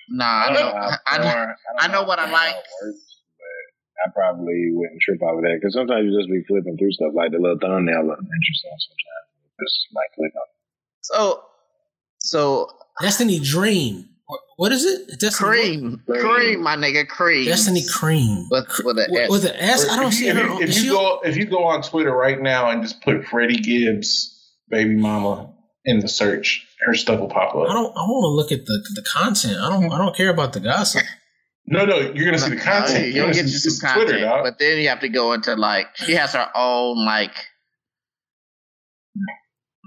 Nah, 0.09 0.25
I 0.25 0.53
know. 0.53 0.97
I 1.05 1.17
know. 1.17 1.45
I 1.79 1.87
know 1.89 2.03
what 2.03 2.17
I 2.19 2.29
like. 2.31 2.55
I 2.55 4.09
probably 4.13 4.69
wouldn't 4.73 5.01
trip 5.01 5.19
over 5.23 5.41
that 5.41 5.57
because 5.59 5.73
sometimes 5.73 6.05
you 6.05 6.17
just 6.17 6.29
be 6.29 6.43
flipping 6.47 6.77
through 6.77 6.91
stuff 6.91 7.11
like 7.15 7.31
the 7.31 7.39
little 7.39 7.57
thumbnail 7.59 8.05
look 8.05 8.19
interesting 8.19 8.71
sometimes. 8.77 9.27
Just 9.59 9.77
like 9.93 10.09
click 10.15 10.31
on. 10.35 10.47
So, 11.01 11.43
so 12.19 12.69
Destiny 13.01 13.39
Dream. 13.39 14.09
What- 14.25 14.41
What 14.57 14.71
is 14.71 14.83
it? 14.85 15.19
Destiny 15.19 15.49
cream, 15.49 16.01
Cream. 16.07 16.21
cream, 16.21 16.63
my 16.63 16.75
nigga, 16.75 17.07
cream. 17.07 17.45
Destiny 17.45 17.83
Cream. 17.89 18.47
with 18.49 18.67
with 18.83 18.97
an 18.97 19.05
With, 19.11 19.21
S. 19.23 19.29
with 19.29 19.45
an 19.45 19.55
S? 19.57 19.89
I 19.89 19.95
don't 19.95 20.07
if 20.07 20.13
see 20.15 20.27
you, 20.27 20.33
her. 20.33 20.41
if, 20.41 20.59
you, 20.59 20.61
if 20.79 20.83
you 20.83 20.91
go 20.91 21.21
if 21.23 21.37
you 21.37 21.45
go 21.45 21.63
on 21.65 21.81
Twitter 21.83 22.11
right 22.11 22.41
now 22.41 22.69
and 22.71 22.81
just 22.81 23.01
put 23.01 23.23
Freddie 23.25 23.57
Gibbs 23.61 24.33
baby 24.69 24.95
mama 24.95 25.53
in 25.85 25.99
the 25.99 26.07
search, 26.09 26.67
her 26.85 26.93
stuff 26.95 27.19
will 27.21 27.29
pop 27.29 27.55
up. 27.55 27.69
I 27.69 27.73
don't. 27.73 27.95
I 27.95 28.01
want 28.01 28.23
to 28.25 28.35
look 28.35 28.51
at 28.51 28.65
the 28.65 28.77
the 28.95 29.03
content. 29.03 29.57
I 29.61 29.69
don't. 29.69 29.91
I 29.91 29.97
don't 29.99 30.15
care 30.15 30.29
about 30.29 30.53
the 30.53 30.59
gossip. 30.59 31.03
No, 31.67 31.85
no, 31.85 31.99
you're 31.99 32.25
gonna 32.25 32.39
see 32.39 32.49
the 32.49 32.55
content. 32.57 33.07
You'll 33.13 33.25
You're 33.27 33.33
gonna 33.33 33.43
you 33.43 33.47
see 33.49 33.69
some 33.69 33.93
Twitter, 33.93 34.13
content, 34.13 34.29
dog. 34.31 34.43
but 34.43 34.57
then 34.59 34.79
you 34.79 34.89
have 34.89 35.01
to 35.01 35.09
go 35.09 35.33
into 35.33 35.53
like 35.55 35.87
she 35.97 36.13
has 36.13 36.33
her 36.33 36.49
own 36.55 37.05
like 37.05 37.35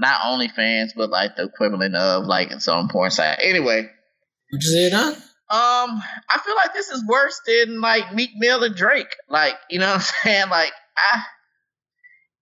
not 0.00 0.20
only 0.26 0.48
fans, 0.48 0.92
but 0.96 1.10
like 1.10 1.36
the 1.36 1.44
equivalent 1.44 1.94
of 1.94 2.24
like 2.24 2.50
its 2.50 2.68
own 2.68 2.88
porn 2.88 3.10
site. 3.10 3.38
Anyway, 3.42 3.82
What 3.82 4.62
you 4.62 4.70
say, 4.70 4.90
Don? 4.90 5.14
Um, 5.52 6.00
I 6.30 6.38
feel 6.44 6.54
like 6.54 6.72
this 6.74 6.90
is 6.90 7.04
worse 7.06 7.40
than 7.46 7.80
like 7.80 8.14
Meek 8.14 8.30
Mill 8.36 8.62
and 8.62 8.74
Drake. 8.74 9.14
Like, 9.28 9.54
you 9.68 9.78
know 9.80 9.88
what 9.88 9.94
I'm 9.96 10.00
saying? 10.24 10.48
Like, 10.50 10.72
I 10.96 11.22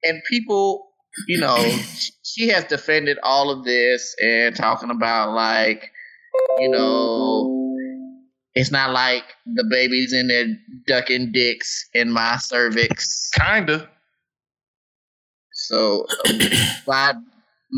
and 0.04 0.22
people, 0.30 0.88
you 1.26 1.38
know, 1.38 1.56
she 2.22 2.48
has 2.48 2.64
defended 2.64 3.18
all 3.22 3.50
of 3.50 3.64
this 3.64 4.14
and 4.22 4.54
talking 4.54 4.90
about 4.90 5.32
like, 5.32 5.90
you 6.58 6.68
know, 6.68 7.76
it's 8.54 8.70
not 8.70 8.92
like 8.92 9.24
the 9.46 9.64
baby's 9.70 10.12
in 10.12 10.28
there 10.28 10.46
ducking 10.86 11.32
dicks 11.32 11.88
in 11.94 12.10
my 12.12 12.36
cervix. 12.36 13.30
Kinda. 13.30 13.88
So, 15.52 16.06
bi- 16.24 16.74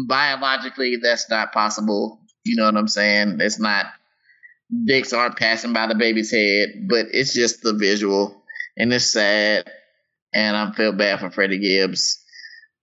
biologically, 0.09 0.97
that's 1.03 1.29
not 1.31 1.53
possible. 1.53 2.21
You 2.45 2.57
know 2.57 2.65
what 2.67 2.77
I'm 2.77 2.89
saying? 2.89 3.39
It's 3.41 3.59
not. 3.61 3.87
Dicks 4.87 5.13
aren't 5.13 5.37
passing 5.37 5.73
by 5.73 5.89
the 5.89 5.97
baby's 5.97 6.31
head, 6.31 6.87
but 6.89 7.07
it's 7.13 7.35
just 7.35 7.63
the 7.63 7.73
visual, 7.75 8.41
and 8.77 8.93
it's 8.93 9.07
sad. 9.07 9.69
And 10.33 10.57
I 10.57 10.71
feel 10.73 10.93
bad 10.93 11.19
for 11.19 11.29
Freddie 11.31 11.59
Gibbs. 11.59 12.23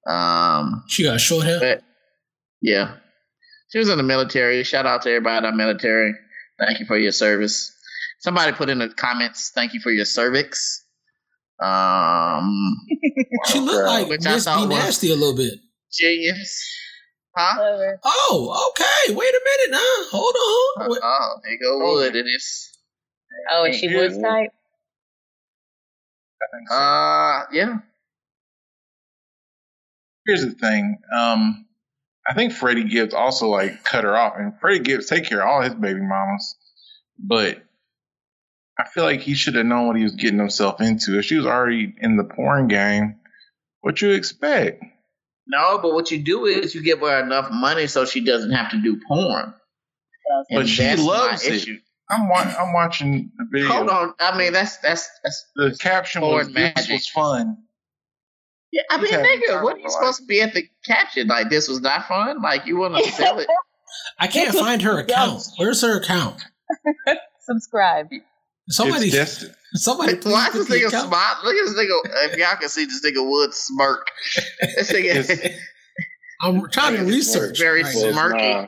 Um, 0.05 0.83
She 0.87 1.03
got 1.03 1.19
short 1.21 1.45
hair. 1.45 1.81
yeah, 2.61 2.95
she 3.71 3.79
was 3.79 3.87
in 3.89 3.97
the 3.97 4.03
military. 4.03 4.63
Shout 4.65 4.85
out 4.85 5.01
to 5.03 5.09
everybody 5.09 5.47
in 5.47 5.51
the 5.53 5.57
military. 5.57 6.13
Thank 6.59 6.79
you 6.81 6.85
for 6.85 6.97
your 6.97 7.13
service. 7.13 7.73
Somebody 8.19 8.51
put 8.51 8.69
in 8.69 8.79
the 8.79 8.89
comments, 8.89 9.51
"Thank 9.55 9.73
you 9.73 9.79
for 9.79 9.91
your 9.91 10.05
cervix." 10.05 10.83
Um, 11.63 12.77
She 13.47 13.59
looked 13.59 13.85
like 13.87 14.09
Miss 14.09 14.23
B 14.45 14.51
was- 14.51 14.67
Nasty 14.69 15.11
a 15.11 15.15
little 15.15 15.35
bit. 15.35 15.53
genius, 15.91 16.67
huh? 17.37 17.55
Whatever. 17.59 17.99
Oh, 18.03 18.71
okay. 18.71 19.13
Wait 19.15 19.29
a 19.33 19.41
minute 19.43 19.71
now. 19.79 19.93
Hold 20.11 20.35
on. 20.35 20.89
Wait. 20.91 20.99
Oh, 21.03 21.39
there 21.43 21.51
you 21.53 21.59
go 21.61 21.93
Wood. 21.93 22.15
It 22.15 22.25
is. 22.25 22.69
Oh, 23.51 23.65
and 23.65 23.75
she 23.75 23.93
was 23.95 24.15
Yeah. 24.17 24.21
type. 24.29 24.49
I 26.41 26.45
think 26.57 26.69
so. 26.69 26.75
Uh, 26.75 27.45
yeah. 27.51 27.77
Here's 30.25 30.43
the 30.45 30.51
thing. 30.51 30.97
Um, 31.15 31.65
I 32.27 32.33
think 32.33 32.51
Freddie 32.53 32.83
Gibbs 32.89 33.13
also 33.13 33.47
like 33.47 33.83
cut 33.83 34.03
her 34.03 34.15
off, 34.17 34.33
and 34.37 34.59
Freddie 34.59 34.79
Gibbs 34.79 35.07
take 35.07 35.25
care 35.25 35.41
of 35.41 35.47
all 35.47 35.61
his 35.61 35.73
baby 35.73 36.01
mamas, 36.01 36.55
but 37.17 37.63
I 38.77 38.87
feel 38.89 39.05
like 39.05 39.21
he 39.21 39.33
should 39.33 39.55
have 39.55 39.65
known 39.65 39.87
what 39.87 39.95
he 39.95 40.03
was 40.03 40.15
getting 40.15 40.37
himself 40.39 40.81
into. 40.81 41.17
If 41.17 41.25
she 41.25 41.37
was 41.37 41.45
already 41.45 41.95
in 41.99 42.17
the 42.17 42.25
porn 42.25 42.67
game, 42.67 43.15
what 43.81 44.01
you 44.01 44.11
expect? 44.11 44.83
No, 45.47 45.79
but 45.81 45.93
what 45.93 46.11
you 46.11 46.19
do 46.19 46.45
is 46.45 46.75
you 46.75 46.81
give 46.83 46.99
her 46.99 47.19
enough 47.23 47.49
money 47.51 47.87
so 47.87 48.05
she 48.05 48.23
doesn't 48.23 48.51
have 48.51 48.71
to 48.71 48.81
do 48.81 48.99
porn. 49.07 49.53
But 50.49 50.59
And 50.59 50.69
she 50.69 50.95
loves 50.95 51.45
it. 51.45 51.53
issue. 51.55 51.77
I'm 52.09 52.29
wa- 52.29 52.53
I'm 52.59 52.73
watching 52.73 53.31
the 53.37 53.45
video. 53.51 53.67
Hold 53.69 53.89
on. 53.89 54.13
I 54.19 54.37
mean, 54.37 54.53
that's 54.53 54.77
that's 54.77 55.09
that's. 55.23 55.45
The 55.55 55.77
caption 55.79 56.21
was 56.21 56.47
Porn 56.47 56.53
"This 56.75 56.89
was 56.89 57.07
fun." 57.07 57.57
Yeah, 58.71 58.81
I 58.89 58.97
mean, 58.97 59.05
He's 59.07 59.11
having 59.15 59.41
nigga, 59.41 59.63
what 59.63 59.75
are 59.75 59.77
you 59.79 59.83
his 59.85 59.93
supposed 59.93 60.19
to 60.19 60.25
be 60.25 60.41
at 60.41 60.53
the 60.53 60.63
caption? 60.85 61.27
Like, 61.27 61.49
this 61.49 61.67
was 61.69 61.79
not 61.81 62.07
fun. 62.07 62.41
Like, 62.41 62.65
you 62.65 62.77
want 62.77 62.97
to 62.97 63.11
sell 63.11 63.39
it? 63.39 63.47
I 64.19 64.27
can't 64.27 64.53
find 64.53 64.81
her 64.81 64.97
account. 64.99 65.43
Where's 65.57 65.81
her 65.81 65.97
account? 65.99 66.41
Subscribe. 67.39 68.09
Somebody, 68.69 69.07
It's 69.07 69.15
destined. 69.15 69.55
somebody, 69.73 70.15
please 70.15 70.33
Why 70.33 70.49
put 70.51 70.61
is 70.61 70.67
the 70.67 70.73
this 70.73 70.83
nigga 70.83 70.87
account. 70.89 71.07
smile? 71.07 71.35
Look 71.43 71.55
at 71.55 71.65
this 71.65 71.75
nigga. 71.75 72.31
If 72.31 72.37
y'all 72.37 72.55
can 72.57 72.69
see 72.69 72.85
this 72.85 73.05
nigga 73.05 73.29
Wood 73.29 73.53
smirk. 73.53 74.07
This 74.61 74.91
nigga 74.91 75.53
I'm 76.41 76.69
trying 76.69 76.97
to 76.97 77.03
research. 77.03 77.57
very 77.57 77.83
right 77.83 77.95
Well, 77.95 78.13
smirky. 78.13 78.53
nah. 78.53 78.67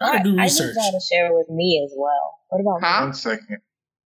Trying 0.00 0.22
to 0.24 0.30
do 0.30 0.36
research. 0.36 0.40
I 0.40 0.42
research. 0.44 0.74
just 0.74 0.92
got 0.92 0.98
to 0.98 1.04
share 1.14 1.26
it 1.26 1.34
with 1.34 1.48
me 1.50 1.82
as 1.86 1.92
well. 1.96 2.34
What 2.48 2.60
about 2.60 2.86
Huh? 2.86 3.04
One 3.04 3.14
second. 3.14 3.58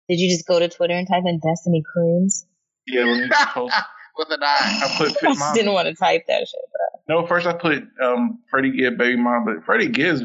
Did 0.08 0.18
you 0.20 0.28
just 0.34 0.46
go 0.46 0.58
to 0.58 0.68
Twitter 0.68 0.94
and 0.94 1.06
type 1.08 1.22
in 1.24 1.38
Destiny 1.38 1.82
Croons? 1.92 2.44
Yeah, 2.86 3.04
let 3.04 3.18
me 3.20 3.28
post. 3.54 3.74
With 4.18 4.28
an 4.30 4.42
eye. 4.42 4.80
I 4.84 4.94
put 4.98 5.08
I 5.22 5.28
just 5.28 5.38
mom. 5.40 5.54
didn't 5.54 5.72
want 5.72 5.88
to 5.88 5.94
type 5.94 6.24
that 6.28 6.40
shit, 6.40 6.60
bro. 7.08 7.20
No, 7.22 7.26
first 7.26 7.46
I 7.46 7.54
put 7.54 7.82
um, 8.04 8.40
Freddie 8.50 8.76
Gibbs 8.76 8.98
baby 8.98 9.16
mom, 9.16 9.46
but 9.46 9.64
Freddie 9.64 9.88
Gibbs, 9.88 10.20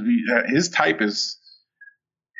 his 0.47 0.67
type 0.67 1.01
is 1.01 1.37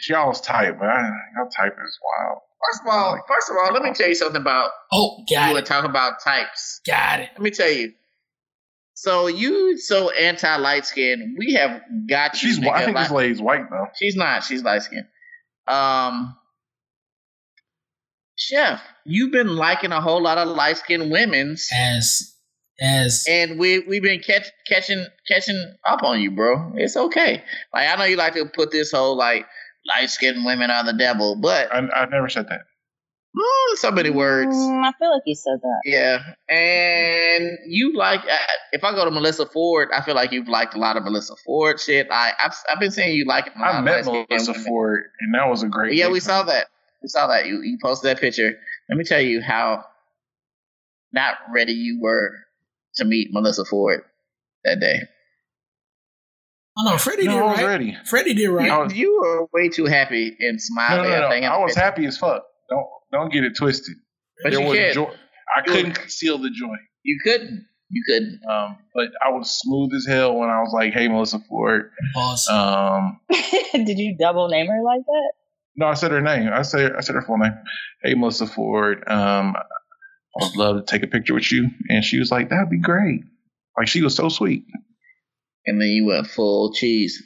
y'all's 0.09 0.41
type, 0.41 0.75
but 0.77 0.89
I, 0.89 1.09
y'all 1.37 1.49
type 1.49 1.71
is 1.73 1.99
wild. 2.03 2.39
First 2.65 2.81
of 2.81 2.87
all, 2.91 3.21
first 3.27 3.49
of 3.51 3.55
all, 3.57 3.71
let 3.73 3.83
me 3.83 3.93
tell 3.93 4.07
you 4.09 4.15
something 4.15 4.41
about 4.41 4.71
Oh, 4.91 5.23
you 5.27 5.37
got 5.37 5.53
were 5.53 5.59
it. 5.59 5.65
talking 5.65 5.89
about 5.89 6.21
types. 6.23 6.81
Got 6.87 7.19
it. 7.21 7.29
Let 7.33 7.41
me 7.41 7.51
tell 7.51 7.69
you. 7.71 7.93
So 8.95 9.27
you 9.27 9.77
so 9.77 10.09
anti 10.09 10.55
light 10.57 10.85
skin. 10.85 11.35
We 11.37 11.53
have 11.53 11.81
got 12.09 12.41
you. 12.41 12.49
She's 12.49 12.59
white. 12.59 12.81
I 12.81 12.85
think 12.85 12.95
Like- 12.95 13.05
this 13.05 13.11
lady's 13.11 13.41
white 13.41 13.69
though. 13.69 13.87
She's 13.99 14.15
not. 14.15 14.43
She's 14.43 14.63
light 14.63 14.81
skinned. 14.81 15.05
Um, 15.67 16.35
Chef, 18.35 18.81
you've 19.05 19.31
been 19.31 19.55
liking 19.55 19.91
a 19.91 20.01
whole 20.01 20.21
lot 20.21 20.37
of 20.37 20.47
light 20.47 20.77
skinned 20.77 21.11
women's, 21.11 21.67
As, 21.75 22.35
as, 22.79 23.25
and 23.27 23.59
we 23.59 23.79
we've 23.79 24.03
been 24.03 24.19
catch, 24.21 24.47
catching 24.67 25.05
catching 25.27 25.75
up 25.85 26.03
on 26.03 26.21
you, 26.21 26.31
bro. 26.31 26.73
It's 26.75 26.95
okay. 26.95 27.43
Like 27.73 27.89
I 27.89 27.95
know 27.97 28.03
you 28.05 28.15
like 28.15 28.33
to 28.33 28.45
put 28.45 28.71
this 28.71 28.91
whole 28.91 29.17
like 29.17 29.45
light 29.87 30.09
skinned 30.09 30.45
women 30.45 30.69
are 30.71 30.83
the 30.85 30.93
devil, 30.93 31.35
but 31.41 31.71
I, 31.73 31.79
I 31.79 32.05
never 32.07 32.29
said 32.29 32.47
that. 32.49 32.61
mm, 33.35 33.77
so 33.77 33.91
many 33.91 34.09
words. 34.09 34.55
Mm, 34.55 34.85
I 34.85 34.91
feel 34.99 35.11
like 35.13 35.23
you 35.25 35.35
said 35.35 35.59
that. 35.61 35.81
Yeah, 35.85 36.19
and 36.49 37.57
you 37.67 37.95
like 37.95 38.21
uh, 38.21 38.37
if 38.71 38.83
I 38.83 38.91
go 38.93 39.05
to 39.05 39.11
Melissa 39.11 39.45
Ford, 39.45 39.89
I 39.95 40.01
feel 40.03 40.15
like 40.15 40.31
you've 40.31 40.47
liked 40.47 40.75
a 40.75 40.79
lot 40.79 40.97
of 40.97 41.03
Melissa 41.03 41.35
Ford 41.45 41.79
shit. 41.79 42.07
I 42.11 42.33
I've, 42.39 42.53
I've 42.69 42.79
been 42.79 42.91
saying 42.91 43.15
you 43.15 43.25
like 43.25 43.47
a 43.55 43.59
lot 43.59 43.75
I 43.75 43.77
of 43.79 43.85
met 43.85 44.05
Melissa 44.05 44.51
women. 44.53 44.65
Ford, 44.65 45.03
and 45.21 45.33
that 45.35 45.49
was 45.49 45.63
a 45.63 45.67
great. 45.67 45.95
Yeah, 45.95 46.09
we 46.09 46.19
saw 46.19 46.43
that. 46.43 46.67
We 47.01 47.07
saw 47.09 47.27
that. 47.27 47.45
You 47.47 47.61
you 47.61 47.77
posted 47.81 48.09
that 48.09 48.19
picture. 48.21 48.53
Let 48.89 48.97
me 48.97 49.03
tell 49.03 49.21
you 49.21 49.41
how 49.41 49.85
not 51.13 51.35
ready 51.53 51.73
you 51.73 51.99
were 52.01 52.31
to 52.95 53.05
meet 53.05 53.29
Melissa 53.31 53.65
Ford 53.65 54.01
that 54.65 54.79
day. 54.79 55.01
Oh 56.79 56.91
no, 56.91 56.97
Freddie 56.97 57.25
No, 57.25 57.33
did 57.33 57.41
I 57.41 57.45
was 57.45 57.57
right. 57.59 57.65
ready. 57.65 57.97
Freddie 58.05 58.33
did 58.33 58.47
right. 58.49 58.69
I 58.71 58.87
You 58.93 59.19
were 59.21 59.47
way 59.53 59.69
too 59.69 59.85
happy 59.85 60.35
and 60.39 60.53
No, 60.53 60.57
smiling. 60.59 61.09
no, 61.09 61.21
no. 61.21 61.29
thinking- 61.29 61.49
I 61.49 61.57
was 61.57 61.75
happy 61.75 62.05
as 62.05 62.17
fuck. 62.17 62.43
Don't 62.69 62.85
don't 63.11 63.31
get 63.31 63.43
it 63.43 63.55
twisted. 63.57 63.95
But 64.43 64.51
there 64.51 64.61
you 64.61 64.67
was 64.67 64.77
can't. 64.77 64.93
joy. 64.93 65.11
I 65.55 65.59
You 65.65 65.73
couldn't 65.73 65.93
conceal 65.93 66.37
the 66.37 66.49
joy. 66.49 66.75
You 67.03 67.19
couldn't. 67.23 67.65
You 67.89 68.03
couldn't. 68.05 68.41
Um, 68.49 68.77
but 68.93 69.07
I 69.25 69.29
was 69.31 69.49
smooth 69.59 69.93
as 69.93 70.05
hell 70.05 70.35
when 70.35 70.49
I 70.49 70.59
was 70.61 70.71
like, 70.73 70.91
"Hey, 70.93 71.07
Melissa 71.07 71.39
Ford." 71.47 71.89
Pause. 72.13 72.49
Um, 72.49 73.19
Did 73.73 73.97
you 73.97 74.17
double 74.19 74.49
name 74.49 74.67
her 74.67 74.83
like 74.83 75.05
that? 75.05 75.31
no, 75.77 75.85
I 75.87 75.93
said 75.93 76.11
her 76.11 76.19
name. 76.21 76.49
I 76.51 76.63
said 76.63 76.91
I 76.97 76.99
said 76.99 77.15
her 77.15 77.21
full 77.21 77.37
name. 77.37 77.53
Hey, 78.03 78.13
Melissa 78.13 78.45
Ford. 78.45 79.03
Um, 79.07 79.55
I 79.55 80.43
would 80.45 80.57
love 80.57 80.75
to 80.75 80.83
take 80.83 81.01
a 81.03 81.07
picture 81.07 81.33
with 81.33 81.49
you, 81.51 81.69
and 81.87 82.03
she 82.03 82.19
was 82.19 82.29
like, 82.29 82.49
"That'd 82.49 82.69
be 82.69 82.79
great." 82.79 83.21
Like 83.77 83.87
she 83.87 84.01
was 84.03 84.13
so 84.15 84.27
sweet. 84.27 84.65
And 85.67 85.79
then 85.81 85.89
you 85.89 86.05
went 86.05 86.27
full 86.27 86.73
cheese. 86.73 87.21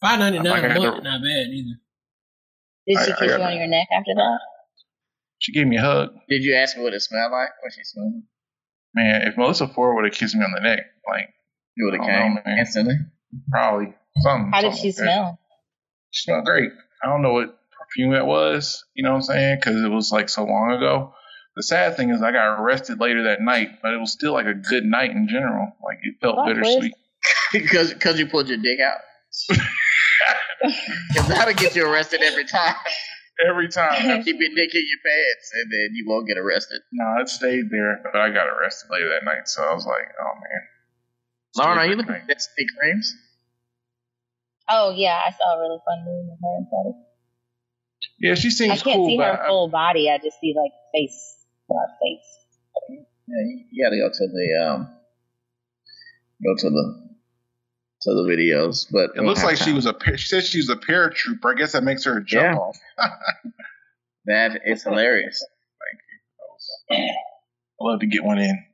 Five 0.00 0.18
ninety 0.18 0.38
I 0.38 0.42
nine 0.42 0.62
got 0.62 0.76
a 0.76 0.80
month, 0.80 1.04
not 1.04 1.20
bad 1.22 1.46
either. 1.48 1.80
Did 2.86 2.96
I- 2.98 3.04
she 3.06 3.12
kiss 3.12 3.20
you 3.28 3.32
on 3.34 3.38
that. 3.40 3.54
your 3.54 3.66
neck 3.68 3.86
after 3.92 4.12
that? 4.14 4.38
She 5.38 5.52
gave 5.52 5.66
me 5.66 5.76
a 5.76 5.80
hug. 5.80 6.10
Did 6.28 6.42
you 6.44 6.54
ask 6.56 6.76
her 6.76 6.82
what 6.82 6.92
it 6.92 7.00
smelled 7.00 7.32
like 7.32 7.48
What 7.62 7.72
she 7.72 7.82
smelled 7.84 8.12
it? 8.16 8.24
Man, 8.94 9.22
if 9.22 9.36
Melissa 9.38 9.68
Ford 9.68 9.94
would 9.96 10.04
have 10.04 10.12
kissed 10.14 10.34
me 10.34 10.44
on 10.44 10.52
the 10.52 10.60
neck, 10.60 10.80
like 11.08 11.32
You 11.76 11.86
would 11.86 11.94
have 11.94 12.02
I 12.02 12.06
don't 12.12 12.34
came 12.34 12.34
know, 12.44 12.58
instantly. 12.60 12.94
probably 13.50 13.94
something. 14.22 14.50
How 14.52 14.60
did 14.62 14.72
something 14.74 14.82
she 14.82 14.88
like 14.88 14.96
that. 14.96 15.02
smell? 15.02 15.40
She 16.10 16.22
smelled 16.24 16.44
great. 16.44 16.70
I 17.02 17.06
don't 17.06 17.22
know 17.22 17.32
what 17.32 17.56
perfume 17.78 18.12
it 18.14 18.26
was, 18.26 18.84
you 18.94 19.04
know 19.04 19.10
what 19.12 19.16
I'm 19.18 19.22
saying? 19.22 19.56
Because 19.60 19.82
it 19.82 19.88
was 19.88 20.10
like 20.10 20.28
so 20.28 20.44
long 20.44 20.72
ago. 20.72 21.14
The 21.56 21.62
sad 21.62 21.96
thing 21.96 22.10
is, 22.10 22.22
I 22.22 22.32
got 22.32 22.60
arrested 22.60 23.00
later 23.00 23.24
that 23.24 23.40
night, 23.40 23.80
but 23.82 23.92
it 23.92 23.98
was 24.00 24.12
still 24.12 24.32
like 24.32 24.46
a 24.46 24.54
good 24.54 24.84
night 24.84 25.10
in 25.10 25.28
general. 25.28 25.72
Like 25.84 25.98
it 26.02 26.14
felt 26.20 26.34
Plot 26.36 26.46
bittersweet. 26.48 26.94
Because 27.52 27.92
because 27.92 28.18
you 28.18 28.26
pulled 28.26 28.48
your 28.48 28.58
dick 28.58 28.78
out. 28.80 29.00
Because 30.62 31.28
that'll 31.28 31.54
get 31.54 31.74
you 31.74 31.86
arrested 31.86 32.20
every 32.22 32.44
time. 32.44 32.74
Every 33.48 33.68
time. 33.68 34.22
Keep 34.24 34.36
your 34.38 34.50
dick 34.54 34.74
in 34.74 34.84
your 34.84 35.00
pants, 35.04 35.50
and 35.54 35.72
then 35.72 35.88
you 35.94 36.04
won't 36.06 36.28
get 36.28 36.36
arrested. 36.36 36.80
no, 36.92 37.22
it 37.22 37.28
stayed 37.28 37.70
there, 37.70 38.00
but 38.04 38.14
I 38.20 38.28
got 38.30 38.46
arrested 38.46 38.88
later 38.92 39.08
that 39.08 39.24
night, 39.24 39.48
so 39.48 39.62
I 39.62 39.72
was 39.72 39.86
like, 39.86 40.04
oh 40.20 40.34
man. 40.34 40.62
Lauren, 41.56 41.78
are 41.78 41.86
you 41.86 41.96
looking 41.96 42.12
thing. 42.14 42.26
at 42.30 42.42
stick 42.42 42.66
creams? 42.78 43.14
Oh 44.68 44.92
yeah, 44.94 45.18
I 45.26 45.30
saw 45.32 45.56
a 45.56 45.60
really 45.60 45.78
fun 45.86 46.04
meme 46.04 46.28
with 46.28 46.38
her 46.42 46.56
and 46.58 46.66
Freddie. 46.68 46.98
Yeah, 48.20 48.34
she 48.34 48.50
seems 48.50 48.58
cool. 48.58 48.72
I 48.72 48.74
seems 48.76 48.82
can't 48.84 48.96
cool, 48.96 49.06
see 49.08 49.16
but 49.16 49.34
her 49.36 49.42
I- 49.42 49.46
full 49.48 49.68
body. 49.70 50.10
I 50.10 50.18
just 50.18 50.38
see 50.40 50.54
like 50.54 50.72
face, 50.94 51.36
her 51.70 51.86
face. 52.02 52.28
Yeah, 53.26 53.40
you- 53.46 53.64
you 53.72 53.84
gotta 53.84 53.96
go 53.96 54.10
to 54.12 54.26
the 54.28 54.64
um, 54.68 54.94
go 56.44 56.54
to 56.56 56.68
the 56.70 57.09
to 58.02 58.14
the 58.14 58.22
videos. 58.22 58.86
But 58.90 59.10
it 59.16 59.22
looks 59.24 59.42
like 59.44 59.56
she 59.56 59.72
was 59.74 59.86
a. 59.86 59.94
She 60.16 60.26
said 60.26 60.44
she 60.44 60.58
was 60.58 60.68
a 60.70 60.76
paratrooper. 60.76 61.52
I 61.52 61.54
guess 61.58 61.72
that 61.72 61.84
makes 61.84 62.04
her 62.04 62.18
a 62.18 62.24
jump 62.24 62.44
Yeah. 62.44 62.56
off. 62.56 62.78
that 64.26 64.60
is 64.66 64.82
hilarious. 64.82 65.44
I 66.90 66.96
love 67.80 68.00
to 68.00 68.06
get 68.06 68.24
one 68.24 68.38
in. 68.38 68.64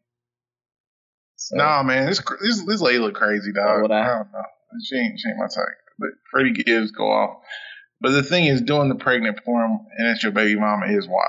So, 1.36 1.57
Nah, 1.57 1.82
man, 1.82 2.07
this 2.07 2.20
this 2.40 2.65
this 2.66 2.81
lady 2.81 2.98
look 2.98 3.15
crazy, 3.15 3.53
dog. 3.53 3.90
I? 3.90 4.01
I 4.03 4.07
don't 4.07 4.32
know. 4.32 4.43
She 4.85 4.97
ain't 4.97 5.19
she 5.20 5.28
ain't 5.28 5.39
my 5.39 5.47
type. 5.47 5.74
But 5.98 6.11
Freddie 6.31 6.53
Gibbs 6.53 6.90
go 6.90 7.11
off. 7.11 7.39
But 8.01 8.11
the 8.11 8.23
thing 8.23 8.44
is, 8.47 8.61
doing 8.61 8.89
the 8.89 8.94
pregnant 8.94 9.43
form 9.44 9.78
and 9.97 10.09
it's 10.09 10.23
your 10.23 10.32
baby 10.32 10.59
mama 10.59 10.86
is 10.89 11.07
wild, 11.09 11.24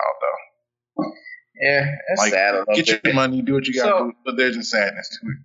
though. 0.98 1.12
yeah, 1.62 1.86
that's 2.10 2.20
Like, 2.20 2.32
sad. 2.34 2.56
Get 2.74 2.86
bit. 2.88 3.02
your 3.06 3.14
money, 3.14 3.42
do 3.42 3.54
what 3.54 3.68
you 3.68 3.74
gotta 3.74 3.90
So- 3.92 4.06
do, 4.08 4.14
but 4.26 4.36
there's 4.38 4.58
a 4.58 4.64
sadness 4.64 5.08
to 5.22 5.28
it. 5.28 5.38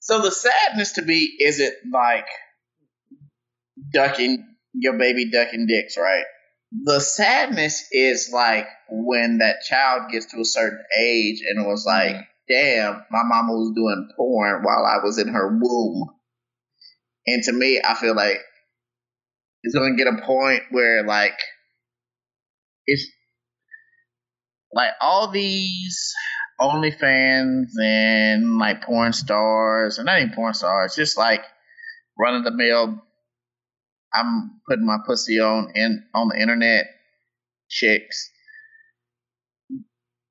So 0.00 0.22
the 0.22 0.30
sadness 0.30 0.92
to 0.92 1.02
me 1.02 1.36
isn't 1.40 1.74
like 1.92 2.26
ducking 3.92 4.46
your 4.74 4.98
baby 4.98 5.30
ducking 5.30 5.66
dicks, 5.66 5.96
right? 5.96 6.24
The 6.84 7.00
sadness 7.00 7.86
is 7.92 8.30
like 8.32 8.66
when 8.88 9.38
that 9.38 9.62
child 9.62 10.10
gets 10.10 10.26
to 10.26 10.40
a 10.40 10.44
certain 10.44 10.82
age 10.98 11.40
and 11.48 11.64
it 11.64 11.68
was 11.68 11.84
like 11.86 12.14
mm-hmm. 12.14 12.22
damn, 12.48 13.04
my 13.10 13.22
mama 13.24 13.52
was 13.52 13.72
doing 13.74 14.08
porn 14.16 14.62
while 14.62 14.84
I 14.84 15.04
was 15.04 15.18
in 15.18 15.28
her 15.28 15.48
womb. 15.60 16.10
And 17.26 17.42
to 17.44 17.52
me, 17.52 17.80
I 17.84 17.94
feel 17.94 18.14
like 18.14 18.38
it's 19.62 19.74
gonna 19.74 19.96
get 19.96 20.06
a 20.06 20.24
point 20.24 20.62
where 20.70 21.04
like 21.04 21.38
it's 22.86 23.06
like 24.72 24.92
all 25.00 25.30
these 25.30 26.14
OnlyFans 26.60 27.70
and 27.82 28.58
like 28.58 28.82
porn 28.82 29.12
stars, 29.12 29.98
and 29.98 30.06
not 30.06 30.20
even 30.20 30.34
porn 30.34 30.54
stars, 30.54 30.94
just 30.94 31.16
like 31.16 31.42
run 32.18 32.34
of 32.36 32.44
the 32.44 32.50
mill. 32.50 33.02
I'm 34.12 34.60
putting 34.68 34.86
my 34.86 34.98
pussy 35.06 35.38
on 35.40 35.72
in 35.74 36.04
on 36.14 36.28
the 36.28 36.40
internet 36.40 36.86
chicks. 37.68 38.30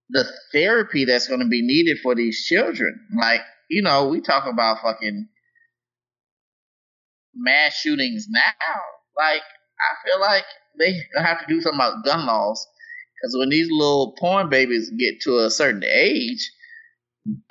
The 0.09 0.25
therapy 0.51 1.05
that's 1.05 1.27
going 1.27 1.39
to 1.39 1.47
be 1.47 1.61
needed 1.61 1.99
for 2.01 2.15
these 2.15 2.45
children, 2.45 3.07
like 3.17 3.41
you 3.69 3.81
know, 3.81 4.07
we 4.07 4.21
talk 4.21 4.45
about 4.47 4.81
fucking 4.81 5.29
mass 7.35 7.75
shootings 7.75 8.27
now. 8.29 8.75
Like 9.17 9.41
I 9.41 10.07
feel 10.07 10.19
like 10.19 10.43
they 10.77 10.93
have 11.21 11.39
to 11.39 11.45
do 11.47 11.61
something 11.61 11.79
about 11.79 12.03
gun 12.05 12.25
laws 12.25 12.65
because 13.19 13.35
when 13.37 13.49
these 13.49 13.69
little 13.71 14.15
porn 14.17 14.49
babies 14.49 14.91
get 14.91 15.21
to 15.21 15.39
a 15.39 15.51
certain 15.51 15.83
age, 15.83 16.51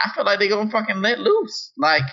I 0.00 0.10
feel 0.14 0.24
like 0.24 0.38
they're 0.38 0.48
gonna 0.48 0.70
fucking 0.70 1.02
let 1.02 1.18
loose. 1.20 1.72
Like, 1.76 2.04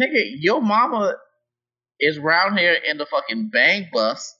nigga, 0.00 0.36
your 0.38 0.62
mama 0.62 1.14
is 2.00 2.18
round 2.18 2.58
here 2.58 2.76
in 2.88 2.98
the 2.98 3.06
fucking 3.06 3.50
bang 3.52 3.88
bus 3.92 4.34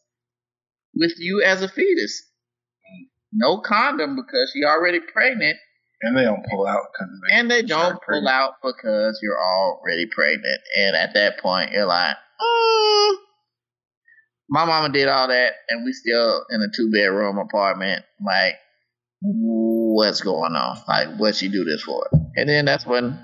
with 0.94 1.14
you 1.18 1.42
as 1.44 1.62
a 1.62 1.68
fetus. 1.68 2.22
No 3.32 3.60
condom 3.60 4.14
because 4.14 4.52
she 4.52 4.64
already 4.64 5.00
pregnant, 5.00 5.58
And 6.02 6.16
they 6.16 6.22
don't 6.22 6.44
pull 6.50 6.68
out 6.68 6.82
they 7.28 7.36
and 7.36 7.50
they 7.50 7.62
don't 7.62 7.98
pull 8.08 8.28
out 8.28 8.54
because 8.62 9.18
you're 9.22 9.40
already 9.40 10.06
pregnant. 10.06 10.60
And 10.78 10.94
at 10.94 11.14
that 11.14 11.40
point, 11.40 11.72
you're 11.72 11.86
like, 11.86 12.16
mm. 12.40 13.14
My 14.54 14.64
mama 14.64 14.88
did 14.88 15.08
all 15.08 15.26
that, 15.26 15.52
and 15.68 15.84
we 15.84 15.92
still 15.92 16.46
in 16.50 16.62
a 16.62 16.68
two 16.76 16.88
bedroom 16.92 17.38
apartment. 17.38 18.04
Like, 18.24 18.54
what's 19.20 20.20
going 20.20 20.54
on? 20.54 20.78
Like, 20.86 21.16
what 21.18 21.34
she 21.34 21.48
do 21.48 21.64
this 21.64 21.82
for? 21.82 22.08
And 22.36 22.48
then 22.48 22.64
that's 22.64 22.86
when 22.86 23.18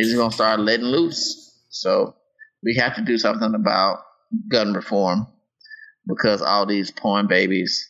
just 0.00 0.16
gonna 0.16 0.32
start 0.32 0.60
letting 0.60 0.86
loose. 0.86 1.54
So 1.68 2.14
we 2.62 2.76
have 2.76 2.96
to 2.96 3.02
do 3.02 3.18
something 3.18 3.54
about 3.54 3.98
gun 4.50 4.72
reform 4.72 5.26
because 6.06 6.40
all 6.40 6.64
these 6.64 6.90
porn 6.90 7.26
babies 7.26 7.86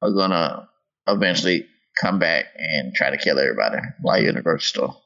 are 0.00 0.12
gonna 0.12 0.66
eventually 1.08 1.66
come 2.00 2.18
back 2.18 2.46
and 2.56 2.94
try 2.94 3.10
to 3.10 3.18
kill 3.18 3.38
everybody 3.38 3.80
while 4.00 4.18
you're 4.18 4.30
in 4.30 4.36
the 4.36 4.42
grocery 4.42 4.62
store. 4.62 4.96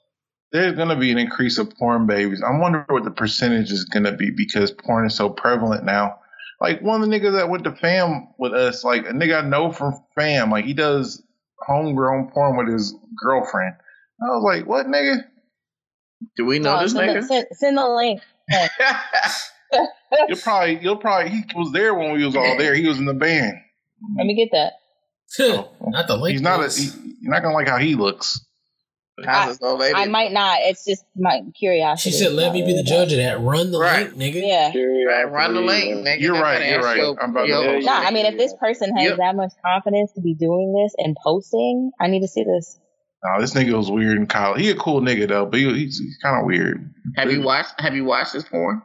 There's 0.53 0.77
to 0.91 0.97
be 0.97 1.11
an 1.11 1.19
increase 1.19 1.59
of 1.59 1.75
porn 1.77 2.07
babies. 2.07 2.45
I 2.47 2.57
wonder 2.61 2.85
what 2.89 3.03
the 3.03 3.11
percentage 3.11 3.73
is 3.73 3.89
to 4.05 4.13
be 4.13 4.31
because 4.31 4.71
porn 4.71 5.07
is 5.07 5.17
so 5.17 5.31
prevalent 5.31 5.85
now. 5.85 6.21
Like 6.63 6.81
one 6.81 7.03
of 7.03 7.11
the 7.11 7.19
niggas 7.19 7.33
that 7.33 7.49
went 7.49 7.65
to 7.65 7.73
fam 7.73 8.29
with 8.39 8.53
us, 8.55 8.85
like 8.85 9.05
a 9.05 9.11
nigga 9.11 9.43
I 9.43 9.49
know 9.49 9.73
from 9.73 10.01
fam, 10.15 10.53
like 10.53 10.65
he 10.65 10.75
does 10.75 11.21
homegrown 11.59 12.31
porn 12.31 12.57
with 12.57 12.73
his 12.73 12.95
girlfriend. 13.21 13.75
I 14.23 14.27
was 14.27 14.45
like, 14.45 14.65
what 14.65 14.87
nigga? 14.87 15.25
Do 16.37 16.45
we 16.45 16.61
know 16.61 16.77
No, 16.77 16.83
this 16.83 16.95
nigga? 16.95 17.25
send, 17.25 17.47
send 17.51 17.79
the 17.79 17.89
link. 17.89 18.23
You'll 20.29 20.39
probably, 20.39 20.79
you'll 20.81 20.99
probably, 20.99 21.31
he 21.31 21.43
was 21.57 21.73
there 21.73 21.95
when 21.95 22.13
we 22.13 22.25
was 22.25 22.37
all 22.37 22.59
there. 22.59 22.75
He 22.75 22.87
was 22.87 22.99
in 22.99 23.07
the 23.07 23.15
band. 23.15 23.55
Let 24.17 24.27
me 24.27 24.35
get 24.35 24.51
that. 24.53 24.75
not 25.81 26.07
the 26.07 26.17
link. 26.17 26.33
He's 26.33 26.43
not 26.43 26.61
a, 26.61 26.69
he, 26.69 26.91
you're 27.23 27.33
not 27.33 27.43
gonna 27.43 27.55
like 27.55 27.67
how 27.67 27.79
he 27.79 27.97
looks. 27.97 28.45
How's 29.25 29.59
this 29.59 29.69
old 29.69 29.79
lady? 29.81 29.95
I 29.95 30.07
might 30.07 30.33
not. 30.33 30.59
It's 30.63 30.85
just 30.85 31.05
my 31.15 31.43
curiosity. 31.59 32.11
She 32.11 32.17
said, 32.17 32.33
"Let 32.33 32.53
me 32.53 32.63
be 32.65 32.75
the 32.75 32.83
judge 32.83 33.13
of 33.13 33.19
that. 33.19 33.41
Run 33.41 33.71
the 33.71 33.79
Right. 33.79 34.15
link, 34.17 34.35
nigga." 34.35 34.43
Yeah. 34.43 34.73
Right, 35.07 35.25
run 35.31 35.55
the 35.55 35.61
link, 35.61 36.07
nigga. 36.07 36.19
You're 36.21 36.33
right, 36.41 36.67
you're 36.69 36.83
right. 36.83 36.97
your- 36.97 37.23
I'm 37.23 37.31
about 37.31 37.43
to- 37.43 37.49
your- 37.49 37.65
Yeah, 37.79 37.79
No, 37.81 37.93
I 37.93 38.11
mean, 38.11 38.25
if 38.27 38.39
this 38.39 38.55
person 38.59 38.97
has 38.97 39.11
Yep. 39.11 39.19
that 39.19 39.37
much 39.37 39.53
confidence 39.65 40.13
to 40.15 40.23
be 40.23 40.35
doing 40.35 40.73
this 40.73 40.95
and 40.99 41.15
posting, 41.23 41.91
I 42.01 42.07
need 42.09 42.21
to 42.23 42.29
see 42.29 42.43
this. 42.45 42.79
No, 43.25 43.41
this 43.41 43.53
nigga 43.55 43.77
was 43.77 43.91
weird 43.91 44.17
in 44.17 44.27
college. 44.27 44.63
He 44.63 44.71
a 44.71 44.75
cool 44.75 45.01
nigga 45.03 45.29
though, 45.29 45.45
but 45.47 45.61
he, 45.61 45.67
he's, 45.75 45.99
he's 45.99 46.19
kind 46.23 46.41
of 46.41 46.47
weird. 46.47 46.93
Have 47.17 47.31
you 47.31 47.43
watched? 47.43 47.79
Have 47.81 47.95
you 47.95 48.05
watched 48.05 48.33
this 48.33 48.45
porn? 48.49 48.83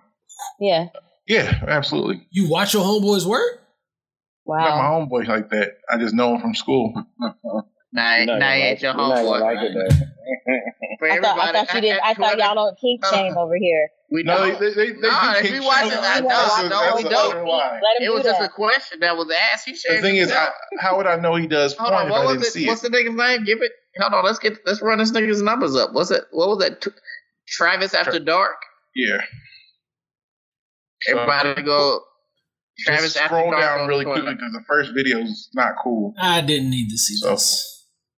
Yeah. 0.59 0.87
Yeah, 1.25 1.53
absolutely. 1.67 2.27
You 2.31 2.49
watch 2.49 2.73
your 2.73 2.83
homeboys 2.83 3.25
work? 3.25 3.61
Wow. 4.45 4.57
Not 4.59 4.69
my 4.77 4.89
Wow. 4.89 5.05
homeboy 5.09 5.27
like 5.27 5.49
that. 5.51 5.71
I 5.89 5.97
just 5.97 6.13
know 6.13 6.35
him 6.35 6.41
from 6.41 6.53
school. 6.53 6.93
Nah, 7.97 8.15
You're 8.17 8.25
not 8.27 8.33
nah, 8.39 8.45
gonna 8.45 8.53
ain't 8.53 8.81
your 8.81 8.93
you're 8.93 9.01
homeboy. 9.01 9.41
like 9.41 9.57
it. 9.61 9.73
For 10.99 11.09
I 11.09 11.19
thought, 11.19 11.39
I 11.39 11.51
thought 11.51 11.73
you 11.75 11.81
didn't. 11.81 12.01
I 12.03 12.13
thought 12.13 12.35
whoever- 12.35 12.39
y'all 12.41 12.55
don't 12.55 12.79
kink 12.79 13.03
shame 13.05 13.35
over 13.37 13.55
here. 13.57 13.89
We 14.11 14.23
No, 14.23 14.37
don't. 14.37 14.59
they, 14.59 14.69
they, 14.69 14.73
they, 14.75 14.91
they 14.93 14.99
Nah, 15.09 15.33
do 15.33 15.37
if 15.39 15.43
kick 15.45 15.53
you 15.55 15.63
watch 15.63 15.83
shame. 15.83 15.91
it, 15.93 15.97
I 15.99 16.21
That's 16.21 16.21
know, 16.69 16.79
a- 16.79 16.91
I 16.91 16.95
we 16.95 17.03
don't. 17.03 17.13
other 17.35 17.45
lie. 17.47 17.79
Let 17.83 17.97
him 18.01 18.03
It 18.03 18.05
do 18.05 18.13
was 18.13 18.23
just 18.23 18.41
a 18.41 18.47
question 18.49 18.99
that 19.01 19.17
was 19.17 19.29
asked. 19.51 19.65
He 19.67 19.73
The 19.73 20.01
thing 20.01 20.15
is, 20.17 20.31
I, 20.31 20.49
how 20.79 20.95
would 20.97 21.07
I 21.07 21.15
know 21.17 21.35
he 21.35 21.47
does 21.47 21.75
Hold 21.75 21.89
porn 21.89 22.01
on, 22.01 22.07
if 22.07 22.11
what 22.11 22.21
I 22.21 22.25
was 22.25 22.33
didn't 22.35 22.45
it? 22.47 22.51
see 22.51 22.67
What's 22.67 22.83
it? 22.83 22.91
the 22.91 22.97
nigga's 22.97 23.15
name? 23.15 23.43
Give 23.45 23.61
it. 23.61 23.71
Hold 23.99 24.13
on, 24.13 24.23
let's 24.25 24.39
get 24.39 24.59
let's 24.65 24.81
run 24.81 24.99
this 24.99 25.11
nigga's 25.11 25.41
numbers 25.41 25.75
up. 25.75 25.91
What's 25.93 26.11
it? 26.11 26.23
What 26.31 26.47
was 26.49 26.59
that? 26.59 26.81
T- 26.81 26.91
Travis 27.47 27.93
After 27.93 28.19
Dark. 28.19 28.55
Yeah. 28.95 29.17
Everybody 31.09 31.61
go. 31.63 32.01
Travis 32.79 33.13
Just 33.13 33.17
After 33.17 33.35
scroll 33.37 33.51
down 33.59 33.87
really 33.87 34.05
quickly 34.05 34.33
because 34.35 34.51
the 34.53 34.63
first 34.67 34.91
video 34.93 35.19
is 35.19 35.49
not 35.55 35.73
cool. 35.83 36.13
I 36.21 36.41
didn't 36.41 36.69
need 36.69 36.89
to 36.89 36.97
see 36.97 37.15
So- 37.15 37.31
this. 37.31 37.73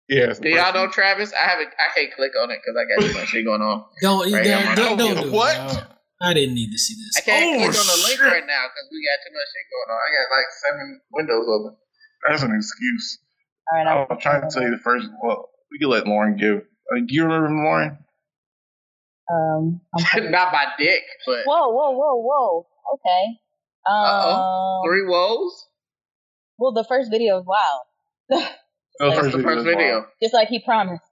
Yeah. 0.10 0.34
Do 0.34 0.50
y'all 0.50 0.74
know 0.74 0.90
Travis? 0.90 1.32
I 1.34 1.48
haven't. 1.48 1.70
I 1.78 1.94
can't 1.94 2.12
click 2.16 2.32
on 2.42 2.50
it 2.52 2.60
because 2.66 2.76
I 2.76 2.84
got 2.90 3.08
too 3.08 3.14
much 3.20 3.30
shit 3.30 3.46
going 3.46 3.62
on. 3.62 3.86
Don't 4.02 4.28
you 4.28 4.36
Right, 4.36 4.44
don't, 4.44 4.76
don't, 4.76 4.98
don't 4.98 5.24
do 5.24 5.32
What? 5.32 5.54
it. 5.56 5.60
dog. 5.60 5.84
I 6.22 6.34
didn't 6.34 6.56
need 6.56 6.72
to 6.72 6.78
see 6.80 6.96
this. 6.96 7.16
I 7.18 7.22
can't 7.22 7.62
Oh, 7.62 7.64
click 7.70 7.80
on 7.80 7.88
the 7.88 8.00
link 8.10 8.20
right 8.20 8.44
now 8.46 8.64
because 8.68 8.88
we 8.92 9.00
got 9.06 9.18
too 9.24 9.32
much 9.32 9.50
shit 9.54 9.66
going 9.72 9.90
on. 9.94 10.00
I 10.02 10.10
got 10.18 10.26
like 10.36 10.50
seven 10.66 11.02
windows 11.14 11.46
open. 11.48 11.78
That's 12.28 12.44
an 12.44 12.52
excuse. 12.58 13.20
All 13.72 13.78
right. 13.78 13.88
I 13.88 14.14
was 14.14 14.20
trying 14.22 14.42
to 14.42 14.50
tell 14.52 14.64
you 14.64 14.72
the 14.72 14.82
first. 14.84 15.06
Well, 15.24 15.48
we 15.72 15.80
can 15.80 15.90
let 15.90 16.08
Lauren 16.08 16.36
give. 16.36 16.58
Uh, 16.58 17.00
do 17.08 17.14
you 17.14 17.24
remember 17.24 17.50
Lauren? 17.64 17.98
Um. 19.32 19.82
I'm- 19.96 20.32
Not 20.32 20.52
my 20.52 20.66
dick, 20.78 21.04
but 21.26 21.46
whoa, 21.46 21.70
whoa, 21.70 21.92
whoa, 21.92 22.16
whoa. 22.18 22.68
Okay. 22.96 23.24
Um. 23.88 23.94
Uh-oh. 23.96 24.82
three 24.86 25.06
woes. 25.08 25.68
Well, 26.58 26.74
the 26.74 26.84
first 26.84 27.12
video 27.12 27.40
is 27.40 27.46
wild. 27.46 28.44
No, 29.00 29.08
What's 29.08 29.22
What's 29.22 29.36
the 29.36 29.44
first 29.44 29.56
was 29.58 29.66
video? 29.66 30.06
Just 30.22 30.34
like 30.34 30.50
he 30.50 30.60
promised. 30.60 31.04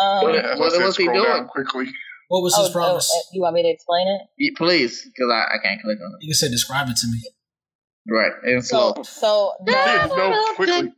Um. 0.00 0.22
What- 0.22 0.34
Yeah, 0.34 0.42
that's 0.42 0.60
why 0.60 0.66
I 0.66 0.70
what 0.78 0.86
was 0.86 0.96
he 0.96 1.06
doing? 1.06 1.46
quickly? 1.48 1.86
What 2.28 2.42
was 2.42 2.54
oh, 2.56 2.62
his 2.62 2.72
promise? 2.72 3.10
oh, 3.12 3.22
you 3.32 3.42
want 3.42 3.54
me 3.54 3.62
to 3.64 3.68
explain 3.68 4.06
it? 4.06 4.20
Yeah, 4.38 4.50
please, 4.56 5.04
because 5.04 5.30
I, 5.32 5.54
I 5.54 5.58
can't 5.62 5.82
click 5.82 5.98
on 5.98 6.14
it. 6.14 6.22
you 6.22 6.28
can 6.28 6.34
say 6.34 6.48
describe 6.48 6.88
it 6.88 6.96
to 6.96 7.06
me. 7.08 7.20
Right, 8.08 8.32
and 8.44 8.64
slow. 8.64 8.94
So, 8.96 9.02
so 9.02 9.52
the 9.64 9.72
no, 10.16 10.54
quickly. 10.54 10.92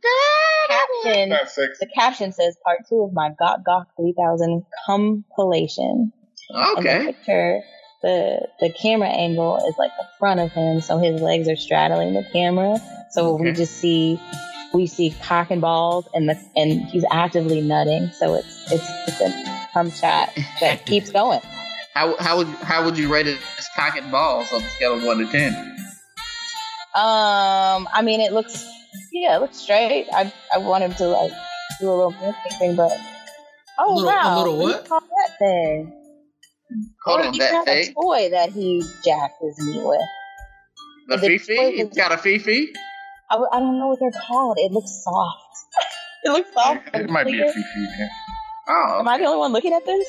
caption, 0.69 1.29
the 1.29 1.87
caption 1.93 2.31
says 2.31 2.55
part 2.63 2.79
two 2.87 3.01
of 3.01 3.13
my 3.13 3.31
Gawk 3.37 3.65
Gawk 3.65 3.87
3000 3.97 4.63
compilation. 4.85 6.11
And 6.49 6.77
the 6.77 7.13
picture, 7.13 7.61
the 8.03 8.47
the 8.59 8.71
camera 8.71 9.09
angle 9.09 9.57
is 9.67 9.75
like 9.77 9.91
the 9.99 10.07
front 10.19 10.39
of 10.39 10.51
him, 10.51 10.81
so 10.81 10.99
his 10.99 11.19
legs 11.21 11.47
are 11.49 11.55
straddling 11.55 12.13
the 12.13 12.25
camera. 12.31 12.77
So 13.11 13.35
we 13.35 13.51
just 13.51 13.77
see 13.77 14.19
we 14.73 14.87
see 14.87 15.11
cock 15.21 15.51
and 15.51 15.61
balls, 15.61 16.07
and 16.13 16.27
the 16.29 16.39
and 16.55 16.83
he's 16.89 17.05
actively 17.11 17.61
nutting. 17.61 18.09
So 18.11 18.33
it's 18.35 18.71
it's 18.71 18.89
it's 19.07 19.21
a 19.21 19.67
cum 19.73 19.91
shot 19.91 20.29
that 20.61 20.85
keeps 20.85 21.11
going. 21.11 21.39
How 21.93 22.15
how 22.17 22.37
would 22.37 22.47
how 22.47 22.83
would 22.85 22.97
you 22.97 23.11
rate 23.13 23.27
it 23.27 23.37
as 23.59 23.67
cock 23.75 23.95
and 23.95 24.11
balls 24.11 24.51
on 24.51 24.61
the 24.61 24.69
scale 24.69 24.95
of 24.95 25.03
one 25.03 25.19
to 25.19 25.25
ten? 25.27 25.53
Um, 26.95 27.87
I 27.93 28.01
mean, 28.03 28.19
it 28.21 28.33
looks 28.33 28.63
yeah, 29.11 29.37
it 29.37 29.39
looks 29.41 29.57
straight. 29.57 30.07
I 30.13 30.31
I 30.53 30.57
want 30.59 30.83
him 30.83 30.93
to 30.95 31.07
like 31.07 31.31
do 31.79 31.87
a 31.89 31.93
little 31.95 32.11
movement 32.11 32.35
thing, 32.59 32.75
but 32.75 32.91
oh 33.79 33.93
A 33.93 33.95
little- 33.95 34.09
a 34.09 34.13
wow, 34.13 34.37
little 34.39 34.57
what 34.59 34.83
do 34.83 34.89
call 34.89 34.99
that 34.99 35.37
thing? 35.39 35.99
Hold 37.05 37.19
Or 37.21 37.23
on, 37.27 37.37
that 37.37 37.65
thing, 37.65 37.89
a 37.89 37.93
toy 37.93 38.29
that 38.31 38.49
he 38.51 38.83
jacked 39.05 39.35
his 39.41 39.55
knee 39.67 39.81
with. 39.83 39.99
the 41.09 41.17
the 41.17 41.37
Fifi. 41.37 41.77
He's 41.77 41.89
got 41.89 42.11
a 42.11 42.17
Fifi. 42.17 42.71
I, 43.33 43.35
w- 43.35 43.49
I 43.51 43.59
don't 43.59 43.79
know 43.79 43.87
what 43.87 43.99
they're 43.99 44.21
called. 44.27 44.57
It 44.59 44.71
looks 44.71 44.91
soft. 45.03 45.57
it 46.23 46.29
looks 46.29 46.53
soft. 46.53 46.85
It 46.93 47.09
might 47.09 47.25
be 47.25 47.41
a 47.41 47.45
Fifi. 47.45 47.87
Yeah. 47.97 48.07
Oh, 48.69 48.99
Am 48.99 49.07
I 49.07 49.17
the 49.17 49.25
only 49.25 49.39
one 49.39 49.51
looking 49.53 49.73
at 49.73 49.83
this? 49.85 50.07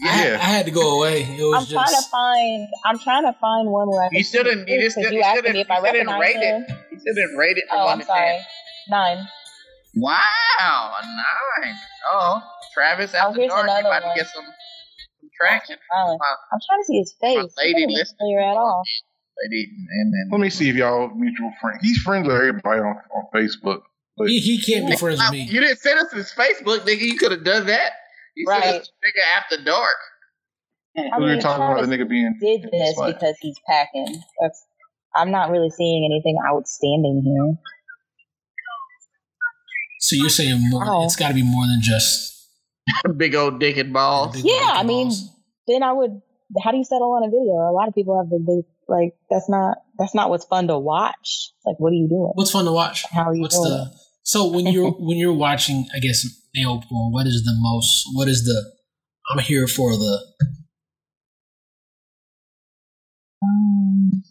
Yeah. 0.00 0.36
I 0.42 0.44
had 0.58 0.66
to 0.66 0.72
go 0.72 0.98
away. 0.98 1.22
It 1.22 1.38
was 1.42 1.54
I'm 1.54 1.60
just 1.62 1.72
trying 1.72 2.02
to 2.02 2.08
find. 2.10 2.68
I'm 2.84 2.98
trying 2.98 3.22
to 3.24 3.38
find 3.40 3.70
one 3.70 3.88
where 3.88 4.02
I 4.02 4.08
can 4.10 4.18
You 4.18 4.24
shouldn't. 4.24 4.68
You 4.68 4.80
just. 4.82 4.96
because 4.96 5.12
You 5.12 5.18
you 5.18 5.22
asked 5.24 5.36
shouldn't. 5.36 5.54
me 5.54 5.60
You 5.60 5.64
if 5.64 5.70
I 5.70 5.76
shouldn't 5.76 6.08
recognize 6.08 6.20
rate 6.20 6.36
him. 6.42 6.62
it. 6.68 6.76
You 6.92 6.98
shouldn't 7.06 7.38
rate 7.38 7.56
it 7.56 7.64
from 7.70 7.78
Oh, 7.80 7.84
one 7.86 8.00
I'm 8.00 8.06
sorry. 8.06 8.26
ten. 8.26 8.40
Nine. 8.90 9.28
Wow, 9.94 10.92
a 11.00 11.06
nine. 11.06 11.74
Oh, 12.12 12.42
Travis 12.74 13.12
Oh, 13.14 13.18
after 13.18 13.40
here's 13.40 13.48
dark. 13.50 13.64
Another 13.64 13.88
about 13.88 14.00
to 14.00 14.06
one. 14.08 14.16
get 14.16 14.26
some, 14.26 14.44
some 14.44 15.30
traction, 15.40 15.78
Smiling. 15.90 16.18
My- 16.20 16.36
I'm 16.52 16.60
trying 16.68 16.80
to 16.82 16.84
see 16.84 16.98
his 16.98 17.14
face. 17.18 17.54
my 17.56 17.62
lady 17.62 17.82
It 17.82 17.86
doesn't 17.86 17.94
list. 17.94 18.14
clear 18.20 18.40
at 18.40 18.56
all. 18.58 18.82
Lady. 19.44 19.68
And 20.00 20.12
then 20.12 20.28
Let 20.32 20.40
me 20.40 20.50
see 20.50 20.68
if 20.68 20.76
y'all 20.76 21.08
mutual 21.14 21.52
friends. 21.60 21.78
He's 21.82 21.98
friends 21.98 22.26
with 22.26 22.36
everybody 22.36 22.80
on, 22.80 22.96
on 23.14 23.24
Facebook. 23.34 23.82
But 24.16 24.28
he, 24.28 24.40
he 24.40 24.60
can't 24.62 24.88
be 24.88 24.96
friends 24.96 25.20
with 25.20 25.30
me. 25.32 25.42
You 25.42 25.60
didn't 25.60 25.78
send 25.78 25.98
us 26.00 26.12
his 26.12 26.32
Facebook, 26.32 26.80
nigga. 26.80 27.00
You 27.00 27.16
could 27.18 27.32
have 27.32 27.44
done 27.44 27.66
that. 27.66 27.92
He 28.34 28.44
said 28.46 28.50
Right. 28.52 28.74
it's 28.76 28.88
nigga 28.88 29.36
after 29.38 29.62
dark. 29.64 29.96
I 30.98 31.18
we 31.18 31.24
were 31.24 31.30
mean, 31.32 31.40
talking 31.40 31.62
about 31.64 31.82
the 31.86 31.94
nigga 31.94 32.08
being. 32.08 32.34
did 32.40 32.62
this 32.72 32.96
What? 32.96 33.14
because 33.14 33.36
he's 33.42 33.56
packing. 33.68 34.22
That's, 34.40 34.64
I'm 35.14 35.30
not 35.30 35.50
really 35.50 35.68
seeing 35.70 36.08
anything 36.10 36.38
outstanding 36.48 37.22
here. 37.22 37.58
So 40.00 40.16
you're 40.16 40.28
saying 40.30 40.58
more? 40.70 40.84
Oh. 40.86 41.04
It's 41.04 41.16
got 41.16 41.28
to 41.28 41.34
be 41.34 41.42
more 41.42 41.66
than 41.66 41.80
just. 41.82 42.34
Big 43.16 43.34
old 43.34 43.58
dick 43.58 43.76
and 43.78 43.92
balls. 43.92 44.36
big 44.36 44.44
Yeah, 44.44 44.70
I 44.72 44.78
dick 44.82 44.86
mean, 44.86 45.08
balls. 45.08 45.30
then 45.66 45.82
I 45.82 45.92
would. 45.92 46.22
How 46.62 46.70
do 46.70 46.76
you 46.76 46.84
settle 46.84 47.12
on 47.12 47.24
a 47.24 47.26
video? 47.26 47.54
A 47.68 47.74
lot 47.74 47.88
of 47.88 47.94
people 47.94 48.16
have 48.16 48.30
the 48.30 48.38
big 48.38 48.64
like. 48.88 49.14
That's 49.30 49.48
not. 49.48 49.78
That's 49.98 50.14
not 50.14 50.30
what's 50.30 50.44
fun 50.44 50.68
to 50.68 50.78
watch. 50.78 51.52
Like, 51.64 51.76
what 51.78 51.90
are 51.90 51.96
you 51.96 52.08
doing? 52.08 52.32
What's 52.34 52.50
fun 52.50 52.64
to 52.64 52.72
watch? 52.72 53.04
How 53.10 53.30
are 53.30 53.34
you 53.34 53.42
What's 53.42 53.58
doing? 53.58 53.70
the 53.70 53.92
so 54.26 54.48
when 54.48 54.66
you're 54.66 54.90
when 54.98 55.16
you're 55.16 55.32
watching? 55.32 55.86
I 55.94 56.00
guess 56.00 56.26
male 56.54 56.82
porn. 56.82 57.12
What 57.12 57.26
is 57.26 57.44
the 57.44 57.54
most? 57.56 58.04
What 58.12 58.28
is 58.28 58.44
the? 58.44 58.72
I'm 59.30 59.38
here 59.38 59.66
for 59.66 59.92
the. 59.92 60.18
Um, 63.42 64.22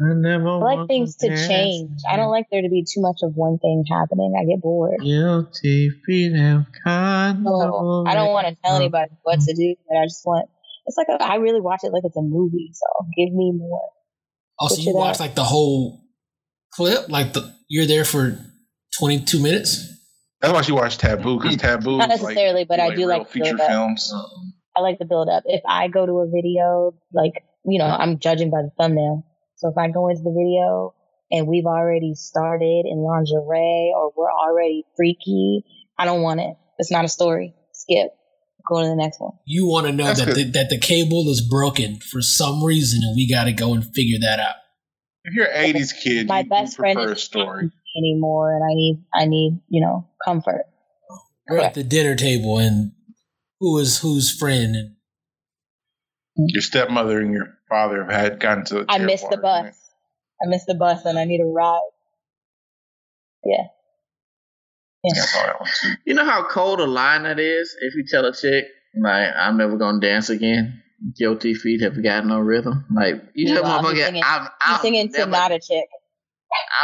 I 0.00 0.12
never 0.14 0.48
I 0.48 0.56
like 0.56 0.88
things 0.88 1.16
to 1.16 1.28
change. 1.28 2.00
I 2.08 2.16
don't 2.16 2.30
like 2.30 2.46
there 2.50 2.62
to 2.62 2.68
be 2.68 2.82
too 2.82 3.00
much 3.00 3.20
of 3.22 3.34
one 3.34 3.58
thing 3.58 3.84
happening. 3.90 4.34
I 4.38 4.44
get 4.44 4.60
bored. 4.60 5.00
Guilty 5.00 5.90
feet 6.04 6.34
have 6.34 6.66
kind 6.84 7.44
So 7.44 8.04
I 8.06 8.14
don't 8.14 8.32
want 8.32 8.48
to 8.48 8.56
tell 8.62 8.76
anybody 8.76 9.12
what 9.22 9.40
to 9.40 9.54
do, 9.54 9.74
but 9.88 9.96
I 9.96 10.04
just 10.04 10.26
want. 10.26 10.50
It's 10.86 10.96
like 10.96 11.08
a, 11.08 11.22
I 11.22 11.36
really 11.36 11.60
watch 11.60 11.80
it 11.82 11.92
like 11.92 12.02
it's 12.04 12.16
a 12.16 12.22
movie. 12.22 12.70
So 12.72 13.06
give 13.16 13.32
me 13.32 13.52
more. 13.56 13.90
Oh, 14.60 14.68
so 14.68 14.74
Switch 14.76 14.86
you 14.86 14.94
watch 14.94 15.14
up. 15.14 15.20
like 15.20 15.34
the 15.34 15.44
whole 15.44 16.02
clip? 16.72 17.08
Like 17.08 17.32
the 17.32 17.54
you're 17.68 17.86
there 17.86 18.04
for 18.04 18.38
22 18.98 19.42
minutes? 19.42 19.90
That's 20.40 20.52
why 20.52 20.62
she 20.62 20.72
watched 20.72 21.00
Taboo 21.00 21.38
because 21.38 21.56
mm-hmm. 21.56 21.66
Taboo. 21.66 21.96
Not 21.98 22.12
is 22.12 22.20
like- 22.20 22.34
necessarily, 22.34 22.64
but 22.64 22.80
I 22.80 22.88
like 22.88 22.96
do 22.96 23.06
like 23.06 23.30
feature 23.30 23.56
build 23.56 23.68
films. 23.68 24.12
I 24.76 24.80
like 24.80 24.98
the 24.98 25.04
build 25.04 25.28
up. 25.28 25.44
If 25.46 25.62
I 25.66 25.88
go 25.88 26.04
to 26.04 26.12
a 26.18 26.26
video, 26.26 26.94
like, 27.12 27.44
you 27.64 27.78
know, 27.78 27.86
I'm 27.86 28.18
judging 28.18 28.50
by 28.50 28.62
the 28.62 28.70
thumbnail. 28.76 29.24
So 29.56 29.68
if 29.68 29.78
I 29.78 29.88
go 29.88 30.08
into 30.08 30.22
the 30.22 30.30
video 30.30 30.94
and 31.30 31.46
we've 31.46 31.64
already 31.64 32.14
started 32.14 32.84
in 32.84 32.98
lingerie 32.98 33.92
or 33.96 34.12
we're 34.16 34.32
already 34.32 34.84
freaky, 34.96 35.64
I 35.96 36.04
don't 36.04 36.22
want 36.22 36.40
it. 36.40 36.56
It's 36.78 36.90
not 36.90 37.04
a 37.04 37.08
story. 37.08 37.54
Skip. 37.72 38.10
Go 38.66 38.80
to 38.82 38.88
the 38.88 38.96
next 38.96 39.20
one. 39.20 39.32
You 39.44 39.66
want 39.66 39.86
to 39.86 39.92
know 39.92 40.04
That's 40.06 40.20
that 40.24 40.34
good. 40.34 40.36
the, 40.36 40.50
that 40.52 40.70
the 40.70 40.78
cable 40.78 41.28
is 41.28 41.40
broken 41.46 41.96
for 42.00 42.22
some 42.22 42.64
reason, 42.64 43.00
and 43.02 43.14
we 43.14 43.28
got 43.30 43.44
to 43.44 43.52
go 43.52 43.74
and 43.74 43.84
figure 43.94 44.18
that 44.22 44.40
out. 44.40 44.54
If 45.24 45.34
you're 45.34 45.46
an 45.50 45.74
'80s 45.74 45.92
kid, 46.02 46.28
My 46.28 46.38
you, 46.38 46.44
you 46.44 46.50
best 46.50 46.76
friend 46.76 46.98
is 47.10 47.22
story. 47.22 47.70
anymore 47.96 48.54
and 48.54 48.64
I 48.64 48.74
need, 48.74 49.04
I 49.14 49.24
need, 49.26 49.60
you 49.68 49.80
know, 49.82 50.08
comfort. 50.24 50.64
We're 51.48 51.58
at 51.60 51.74
the 51.74 51.82
dinner 51.84 52.14
table, 52.16 52.58
and 52.58 52.92
who 53.60 53.78
is 53.78 53.98
whose 53.98 54.30
friend? 54.36 54.74
And 54.76 56.50
Your 56.50 56.62
stepmother 56.62 57.20
and 57.20 57.32
your 57.32 57.58
father 57.68 58.02
have 58.04 58.12
had 58.12 58.40
gotten 58.40 58.64
to. 58.66 58.80
a 58.80 58.84
I 58.88 58.96
tear 58.98 59.06
missed 59.06 59.28
the 59.30 59.38
apart, 59.38 59.66
bus. 59.66 59.80
I 60.42 60.48
missed 60.48 60.66
the 60.66 60.74
bus 60.74 61.04
and 61.04 61.18
I 61.18 61.24
need 61.24 61.40
a 61.40 61.44
ride. 61.44 61.78
Yeah. 63.44 63.56
I 63.56 63.62
Yeah. 63.62 63.64
saw 63.64 63.68
that 63.68 63.68
one 63.68 63.68
too. 63.68 64.84
You 66.06 66.14
know 66.14 66.24
how 66.24 66.44
cold 66.48 66.80
a 66.80 66.86
line 66.86 67.24
that 67.24 67.38
is 67.38 67.74
if 67.80 67.94
you 67.94 68.04
tell 68.08 68.24
a 68.24 68.32
chick, 68.34 68.66
like, 69.00 69.28
I'm 69.36 69.56
never 69.56 69.76
gonna 69.76 70.00
dance 70.00 70.30
again. 70.30 70.82
Guilty 71.18 71.54
feet 71.54 71.82
have 71.82 72.00
got 72.02 72.24
no 72.24 72.38
rhythm. 72.38 72.84
Like, 72.94 73.16
you 73.34 73.46
tell 73.52 73.62
Meanwhile, 73.62 73.82
he's 73.82 73.90
motherfucker, 74.02 74.06
singing- 74.06 74.22
I'm, 74.24 74.48
I'm 74.60 74.80
singing 74.80 75.12
to 75.12 75.26
not 75.26 75.52
a 75.52 75.58
chick. 75.58 75.84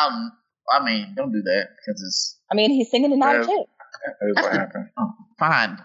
I'm, 0.00 0.32
I 0.70 0.84
mean, 0.84 1.14
don't 1.16 1.32
do 1.32 1.42
that 1.42 1.68
because 1.76 2.02
it's 2.02 2.38
I 2.50 2.54
mean, 2.54 2.70
he's 2.70 2.90
singing 2.90 3.10
to 3.10 3.16
not 3.16 3.36
a 3.36 3.40
chick. 3.40 3.66
That 4.20 4.28
is 4.28 4.34
what 4.36 4.52
happened. 4.60 4.88
oh, 4.98 5.10
fine. 5.38 5.78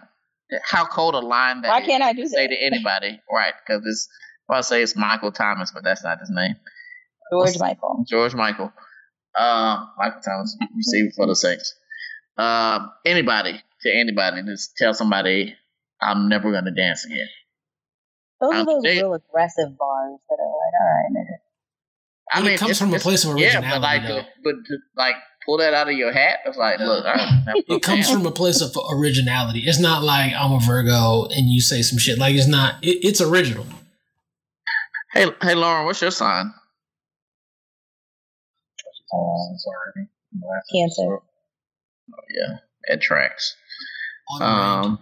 How 0.62 0.84
cold 0.86 1.14
a 1.14 1.20
line 1.20 1.62
that 1.62 1.70
Why 1.70 1.80
can't 1.80 2.02
I 2.02 2.12
to 2.12 2.22
do 2.22 2.28
say 2.28 2.46
to 2.46 2.54
anybody, 2.54 3.20
right? 3.32 3.54
Because 3.66 3.82
it's, 3.86 4.08
well, 4.48 4.58
I 4.58 4.60
say 4.62 4.82
it's 4.82 4.96
Michael 4.96 5.32
Thomas, 5.32 5.72
but 5.72 5.82
that's 5.84 6.04
not 6.04 6.20
his 6.20 6.30
name. 6.30 6.54
George 7.32 7.58
Michael. 7.58 8.04
George 8.08 8.34
Michael. 8.34 8.72
Uh, 9.36 9.84
Michael 9.98 10.20
Thomas, 10.24 10.56
receiver 10.74 11.10
for 11.16 11.26
the 11.26 11.34
Saints. 11.36 11.74
Uh, 12.36 12.88
anybody 13.04 13.60
to 13.82 13.90
anybody, 13.92 14.42
just 14.42 14.76
tell 14.76 14.92
somebody, 14.94 15.54
I'm 16.00 16.28
never 16.28 16.52
gonna 16.52 16.70
dance 16.74 17.04
again. 17.04 17.28
Those 18.40 18.54
are 18.54 18.64
those 18.66 18.82
they- 18.82 18.96
real 18.98 19.14
aggressive 19.14 19.76
bars 19.78 20.18
that 20.28 20.38
are 20.38 20.46
like, 20.46 20.74
all 20.80 20.86
right, 20.86 21.10
nigga. 21.12 21.36
I 22.32 22.42
mean, 22.42 22.50
it 22.52 22.58
comes 22.58 22.72
it's- 22.72 22.78
from 22.80 22.92
a 22.92 22.98
place 22.98 23.24
of 23.24 23.38
Yeah, 23.38 23.54
originality, 23.58 23.70
but 23.70 23.80
like, 23.82 24.02
though. 24.06 24.22
but 24.44 24.54
to, 24.66 24.78
like, 24.96 25.14
pull 25.46 25.58
that 25.58 25.72
out 25.74 25.88
of 25.88 25.94
your 25.94 26.12
hat. 26.12 26.40
It's 26.44 26.56
like, 26.58 26.80
look, 26.80 27.06
I 27.06 27.42
don't 27.46 27.64
it 27.68 27.82
comes 27.82 28.10
from 28.10 28.26
a 28.26 28.32
place 28.32 28.60
of 28.60 28.76
originality. 28.92 29.60
It's 29.60 29.78
not 29.78 30.02
like 30.02 30.32
I'm 30.34 30.50
a 30.52 30.58
Virgo 30.58 31.26
and 31.30 31.48
you 31.48 31.60
say 31.60 31.82
some 31.82 31.98
shit. 31.98 32.18
Like 32.18 32.34
it's 32.34 32.48
not. 32.48 32.82
It, 32.82 32.98
it's 33.06 33.20
original. 33.20 33.64
Hey, 35.12 35.26
hey, 35.40 35.54
Lauren, 35.54 35.86
what's 35.86 36.02
your 36.02 36.10
sign? 36.10 36.52
Um, 39.14 39.56
Sorry. 39.56 40.08
cancer. 40.74 41.18
Yeah, 42.08 42.56
it 42.84 43.00
tracks. 43.00 43.56
Um, 44.40 44.98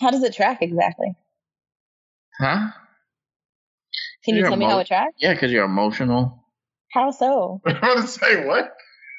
How 0.00 0.10
does 0.10 0.22
it 0.22 0.34
track 0.34 0.58
exactly? 0.62 1.14
huh? 2.40 2.68
Can 4.24 4.34
you 4.34 4.40
You're 4.40 4.48
tell 4.48 4.56
me 4.58 4.64
how 4.64 4.78
it 4.78 4.86
tracks? 4.86 5.14
Yeah, 5.18 5.34
because 5.34 5.52
you're 5.52 5.64
emotional. 5.64 6.44
How 6.92 7.10
so? 7.10 7.60
I'm 7.66 7.76
about 7.76 7.96
to 8.02 8.06
say 8.06 8.46
what? 8.46 8.72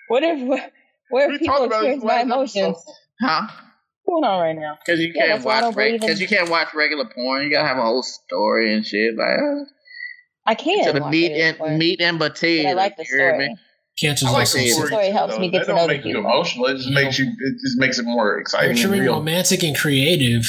What 0.07 0.23
if 0.23 0.72
where 1.10 1.30
We 1.30 1.39
people 1.39 1.56
about 1.57 1.65
experience 1.72 2.03
my 2.03 2.22
emotions? 2.22 2.77
episode. 2.77 2.93
Huh? 3.22 3.41
What's 4.03 4.22
going 4.22 4.23
on 4.23 4.41
right 4.41 4.56
now? 4.56 4.77
Because 4.85 4.99
you 4.99 5.11
Yeah, 5.14 5.27
can't 5.27 5.34
that's 5.34 5.45
why 5.45 5.57
I 5.57 5.61
watch 5.61 5.76
don't 5.76 5.99
because 5.99 6.22
you 6.22 6.27
can't 6.27 6.49
watch 6.49 6.73
regular 6.73 7.06
porn. 7.06 7.43
You 7.43 7.52
gotta 7.52 7.68
have 7.68 7.77
a 7.77 7.81
whole 7.81 8.03
story 8.03 8.73
and 8.73 8.85
shit. 8.85 9.15
Like 9.18 9.39
uh, 9.39 9.64
I 10.45 10.56
can't. 10.56 10.85
to 10.85 10.93
the 10.93 11.02
watch 11.02 11.11
meat 11.11 11.31
and 11.31 11.60
anymore, 11.60 11.77
meat 11.77 12.02
and 12.02 12.19
but 12.19 12.34
potato. 12.35 12.69
I 12.69 12.73
like 12.73 12.97
the 12.97 13.06
you 13.10 13.18
me? 13.18 13.19
story. 13.31 13.56
Cancer's 14.00 14.28
I 14.28 14.32
like 14.32 14.40
also 14.42 14.58
the 14.58 14.64
the 14.66 14.70
story. 14.72 14.88
story 14.88 15.10
helps 15.10 15.34
though. 15.36 15.40
me 15.40 15.50
get 15.50 15.60
that 15.60 15.66
to 15.66 15.72
don't 15.72 15.78
know 15.78 15.88
make 15.88 16.06
you 16.06 16.16
people. 16.16 16.22
emotional. 16.30 16.66
It 16.68 16.78
just 16.78 16.90
makes 16.90 17.18
you. 17.18 17.26
It 17.28 17.54
just 17.64 17.78
makes 17.78 17.98
it 18.00 18.06
more 18.06 18.38
exciting 18.40 18.72
and 18.72 18.80
nurturing, 18.80 19.02
real. 19.02 19.14
romantic, 19.14 19.64
and 19.64 19.76
creative. 19.78 20.46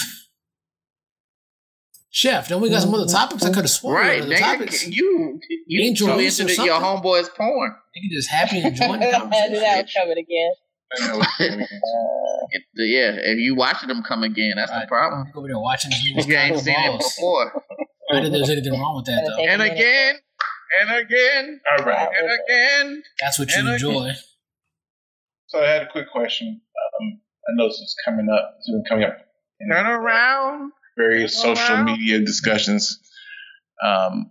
Chef, 2.11 2.49
don't 2.49 2.63
we 2.63 2.71
got 2.71 2.81
some 2.83 2.95
other 2.95 3.05
mm-hmm. 3.05 3.15
topics? 3.15 3.45
I 3.45 3.49
could 3.49 3.57
have 3.65 3.71
sworn 3.71 3.95
Right, 3.97 4.23
other 4.23 4.37
topics. 4.37 4.85
nigga, 4.85 4.93
you 4.95 5.41
you 5.67 5.83
Angel 5.83 6.09
too 6.09 6.17
Reese 6.17 6.41
or 6.41 6.49
into 6.49 6.65
your 6.65 6.81
homeboy's 6.81 7.29
porn. 7.29 7.73
Nigga 7.97 8.11
just 8.15 8.31
happy 8.31 8.59
and 8.59 8.69
enjoying 8.69 9.01
the 9.01 9.11
conversation. 9.13 9.53
that 9.61 9.83
was 9.85 9.93
coming 9.95 10.19
again. 10.19 10.51
I 10.99 11.07
know 11.09 11.19
it's 11.21 11.37
funny. 11.37 11.67
It- 12.51 12.63
yeah, 12.77 13.13
if 13.33 13.39
you 13.39 13.55
watching 13.55 13.89
them 13.89 14.03
come 14.03 14.23
again, 14.23 14.55
that's 14.57 14.71
the 14.73 14.87
problem. 14.89 15.31
Over 15.35 15.49
there 15.49 15.59
watching 15.59 15.91
these 15.91 16.13
If 16.17 16.27
niggas 16.27 16.29
you 16.29 16.37
ain't 16.37 16.49
tackle 16.57 16.61
seen 16.63 16.75
it 16.75 16.89
balls. 16.99 17.15
before, 17.17 17.63
Not 18.13 18.23
that 18.23 18.31
there's 18.31 18.51
anything 18.51 18.73
wrong 18.73 18.97
with 18.97 19.07
that 19.07 19.25
though. 19.37 19.45
And 19.45 19.61
again, 19.63 20.15
and 20.81 20.91
again, 21.05 21.61
All 21.71 21.85
right. 21.85 22.09
and 22.21 22.31
again. 22.31 23.03
That's 23.21 23.39
what 23.39 23.51
you 23.51 23.59
And 23.59 23.69
I- 23.69 23.75
enjoy. 23.75 24.11
So 25.49 25.63
I 25.63 25.69
had 25.69 25.83
a 25.83 25.87
quick 25.91 26.11
question. 26.11 26.61
Um, 27.01 27.21
I 27.49 27.53
know 27.55 27.69
this 27.69 27.77
is 27.79 27.95
coming 28.05 28.29
up. 28.29 28.55
It's 28.59 28.69
been 28.69 28.83
coming 28.89 29.05
up 29.05 29.19
in 29.61 29.69
Turn 29.71 29.87
around. 29.87 30.73
various 30.97 31.41
Turn 31.41 31.55
social 31.57 31.75
around. 31.77 31.85
media 31.87 32.19
discussions. 32.21 32.99
Um, 33.83 34.31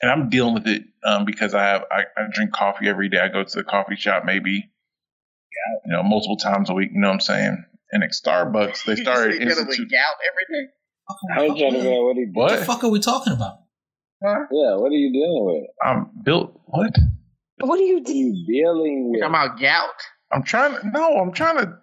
and 0.00 0.10
I'm 0.10 0.30
dealing 0.30 0.54
with 0.54 0.66
it 0.66 0.84
um, 1.04 1.24
because 1.26 1.52
I 1.54 1.64
have 1.64 1.84
I, 1.90 2.04
I 2.16 2.26
drink 2.32 2.52
coffee 2.52 2.88
every 2.88 3.08
day. 3.10 3.18
I 3.18 3.28
go 3.28 3.44
to 3.44 3.56
the 3.56 3.64
coffee 3.64 3.96
shop 3.96 4.24
maybe, 4.24 4.70
you 5.84 5.92
know, 5.92 6.02
multiple 6.02 6.36
times 6.38 6.70
a 6.70 6.74
week. 6.74 6.90
You 6.94 7.00
know 7.00 7.08
what 7.08 7.14
I'm 7.14 7.20
saying? 7.20 7.64
And 7.92 8.02
at 8.02 8.10
Starbucks, 8.12 8.84
they 8.86 8.96
started 8.96 9.34
You 9.40 9.40
dealing 9.40 9.66
gout 9.66 10.16
every 10.30 10.46
day. 10.48 10.70
I 11.36 11.42
was 11.42 11.58
trying 11.58 11.72
to 11.72 11.78
figure 11.80 11.92
out 11.92 12.04
what 12.04 12.16
he 12.16 12.24
What 12.32 12.58
the 12.58 12.64
fuck 12.64 12.84
are 12.84 12.88
we 12.88 13.00
talking 13.00 13.32
about? 13.34 13.58
Yeah, 14.22 14.76
what 14.76 14.88
are 14.92 15.00
you 15.00 15.12
dealing 15.12 15.44
with? 15.46 15.64
I'm 15.82 16.10
built. 16.22 16.60
What? 16.66 16.92
What 17.60 17.78
are 17.78 17.82
you 17.82 17.98
What 18.00 18.08
are 18.08 18.12
you 18.12 18.44
dealing 18.46 19.04
You 19.06 19.10
with? 19.12 19.20
talking 19.20 19.34
about 19.34 19.60
gout? 19.60 19.96
I'm 20.32 20.42
trying 20.42 20.72
to. 20.76 20.90
No, 20.90 21.18
I'm 21.18 21.32
trying 21.32 21.58
to 21.58 21.78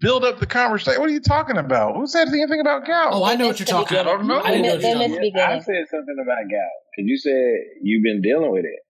build 0.00 0.24
up 0.24 0.38
the 0.40 0.46
conversation. 0.46 1.00
What 1.00 1.10
are 1.10 1.12
you 1.12 1.20
talking 1.20 1.56
about? 1.56 1.96
Who 1.96 2.06
said 2.06 2.28
anything 2.28 2.60
about 2.60 2.86
gout? 2.86 3.10
Oh, 3.12 3.24
I 3.24 3.36
know 3.36 3.46
what 3.48 3.58
you're 3.60 3.66
talking 3.66 3.96
about. 3.98 4.06
I 4.08 4.16
don't 4.16 4.26
know. 4.26 4.40
I 4.40 4.50
didn't 4.50 4.66
know 4.66 4.74
what 4.74 4.82
you're 4.82 4.94
talking 5.12 5.32
about. 5.34 5.52
I 5.52 5.58
said 5.60 5.84
something 5.90 6.16
about 6.22 6.44
gout 6.48 6.76
because 6.96 7.06
you 7.08 7.16
said 7.18 7.52
you've 7.82 8.02
been 8.02 8.20
dealing 8.22 8.50
with 8.52 8.64
it, 8.64 8.80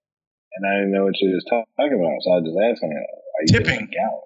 and 0.57 0.63
I 0.67 0.73
didn't 0.79 0.93
know 0.93 1.05
what 1.05 1.15
you 1.21 1.31
was 1.35 1.45
talking 1.51 1.99
about. 1.99 2.19
So 2.23 2.29
I 2.35 2.39
just 2.47 2.59
asked 2.63 2.83
him, 2.83 2.91
"Are 2.95 3.43
you 3.43 3.53
Tipping. 3.59 3.87
gout?" 3.91 4.23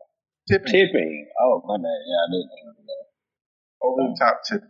Tipping. 0.48 0.72
Tipping. 0.72 1.28
Oh 1.40 1.62
my 1.66 1.76
bad. 1.76 1.88
Yeah, 2.04 2.20
I 2.20 2.26
didn't. 2.32 2.50
know. 2.84 3.00
Over 3.82 4.12
the 4.12 4.16
top 4.18 4.36
tipping. 4.48 4.68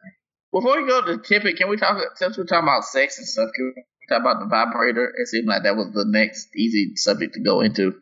Before 0.52 0.82
we 0.82 0.86
go 0.86 1.00
to 1.02 1.18
tipping, 1.18 1.56
can 1.56 1.70
we 1.70 1.76
talk 1.78 1.98
since 2.16 2.36
we're 2.36 2.44
talking 2.44 2.68
about 2.68 2.84
sex 2.84 3.18
and 3.18 3.26
stuff? 3.26 3.48
Can 3.54 3.72
we 3.74 3.82
talk 4.08 4.20
about 4.20 4.40
the 4.40 4.48
vibrator? 4.50 5.12
It 5.16 5.28
seemed 5.28 5.46
like 5.48 5.62
that 5.62 5.76
was 5.76 5.92
the 5.94 6.04
next 6.06 6.48
easy 6.54 6.94
subject 6.96 7.34
to 7.34 7.40
go 7.40 7.62
into. 7.62 7.92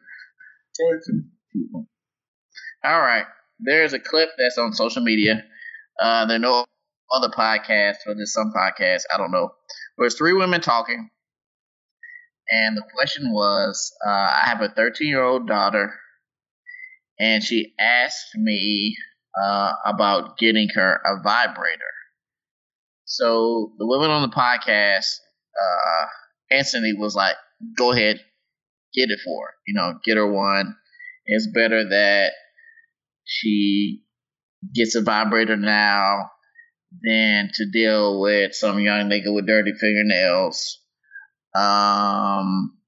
All 2.82 3.00
right, 3.00 3.26
there's 3.60 3.92
a 3.92 4.00
clip 4.00 4.30
that's 4.36 4.58
on 4.58 4.72
social 4.72 5.02
media. 5.02 5.44
Uh, 6.00 6.26
there 6.26 6.36
are 6.36 6.40
no 6.40 6.64
other 7.12 7.28
podcasts, 7.28 8.06
or 8.06 8.14
there's 8.14 8.32
some 8.32 8.52
podcasts 8.56 9.02
I 9.14 9.18
don't 9.18 9.30
know. 9.30 9.50
Where 9.96 10.06
it's 10.06 10.16
three 10.16 10.32
women 10.32 10.60
talking, 10.60 11.10
and 12.50 12.76
the 12.76 12.82
question 12.96 13.32
was, 13.32 13.92
uh, 14.04 14.10
I 14.10 14.42
have 14.46 14.60
a 14.60 14.70
13 14.70 15.06
year 15.06 15.22
old 15.22 15.46
daughter, 15.46 15.94
and 17.20 17.44
she 17.44 17.74
asked 17.78 18.34
me 18.34 18.96
uh, 19.40 19.72
about 19.84 20.36
getting 20.38 20.68
her 20.74 21.00
a 21.04 21.22
vibrator. 21.22 21.89
So 23.10 23.72
the 23.76 23.86
women 23.88 24.10
on 24.12 24.22
the 24.22 24.34
podcast 24.34 25.18
uh, 25.60 26.06
instantly 26.56 26.92
was 26.96 27.16
like, 27.16 27.34
"Go 27.76 27.90
ahead, 27.92 28.20
get 28.94 29.10
it 29.10 29.18
for 29.24 29.46
her. 29.46 29.54
You 29.66 29.74
know, 29.74 29.98
get 30.04 30.16
her 30.16 30.30
one. 30.32 30.76
It's 31.26 31.48
better 31.52 31.88
that 31.88 32.30
she 33.24 34.04
gets 34.74 34.94
a 34.94 35.02
vibrator 35.02 35.56
now 35.56 36.30
than 37.02 37.50
to 37.54 37.70
deal 37.72 38.20
with 38.20 38.54
some 38.54 38.78
young 38.78 39.10
nigga 39.10 39.34
with 39.34 39.46
dirty 39.46 39.72
fingernails. 39.72 40.78
Um, 41.52 42.78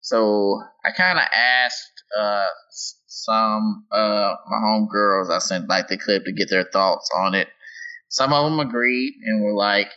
so 0.00 0.60
I 0.84 0.90
kind 0.96 1.18
of 1.18 1.24
asked 1.32 2.02
uh, 2.18 2.48
some 3.06 3.86
uh 3.92 4.34
my 4.50 4.56
homegirls. 4.56 5.30
I 5.30 5.38
sent 5.38 5.68
like 5.68 5.86
the 5.86 5.96
clip 5.96 6.24
to 6.24 6.32
get 6.32 6.50
their 6.50 6.64
thoughts 6.64 7.08
on 7.16 7.36
it. 7.36 7.46
Some 8.12 8.32
of 8.32 8.44
them 8.44 8.60
agreed 8.60 9.14
and 9.24 9.42
were 9.42 9.54
like, 9.54 9.88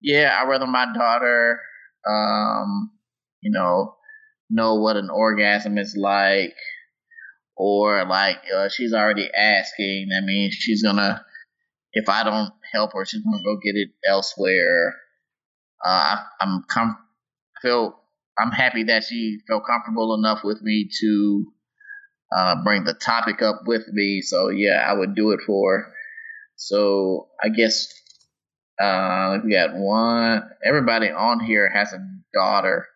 "Yeah, 0.00 0.38
I'd 0.38 0.48
rather 0.48 0.66
my 0.66 0.86
daughter, 0.94 1.60
um, 2.06 2.92
you 3.40 3.50
know, 3.50 3.96
know 4.50 4.76
what 4.76 4.96
an 4.96 5.10
orgasm 5.10 5.78
is 5.78 5.96
like." 5.96 6.54
Or 7.56 8.04
like 8.04 8.38
uh, 8.54 8.68
she's 8.68 8.92
already 8.92 9.30
asking. 9.32 10.08
That 10.10 10.24
means 10.24 10.54
she's 10.54 10.82
gonna 10.82 11.24
if 11.94 12.08
I 12.08 12.24
don't 12.24 12.52
help 12.72 12.92
her, 12.94 13.04
she's 13.04 13.22
gonna 13.22 13.42
go 13.44 13.56
get 13.62 13.76
it 13.76 13.90
elsewhere. 14.06 14.94
Uh, 15.84 16.16
I'm 16.40 16.64
com- 16.68 16.98
feel 17.62 17.98
I'm 18.38 18.50
happy 18.50 18.84
that 18.84 19.04
she 19.04 19.38
felt 19.48 19.64
comfortable 19.66 20.14
enough 20.14 20.40
with 20.44 20.60
me 20.62 20.88
to 21.00 21.52
uh, 22.36 22.56
bring 22.64 22.84
the 22.84 22.94
topic 22.94 23.42
up 23.42 23.62
with 23.66 23.86
me. 23.92 24.20
So 24.22 24.48
yeah, 24.50 24.84
I 24.86 24.92
would 24.92 25.14
do 25.14 25.30
it 25.30 25.40
for. 25.46 25.93
So 26.68 27.28
I 27.42 27.48
guess 27.50 27.88
uh, 28.80 29.38
we 29.44 29.52
got 29.52 29.74
one. 29.74 30.42
Everybody 30.66 31.08
on 31.10 31.40
here 31.40 31.70
has 31.70 31.92
a 31.92 31.98
daughter, 32.34 32.86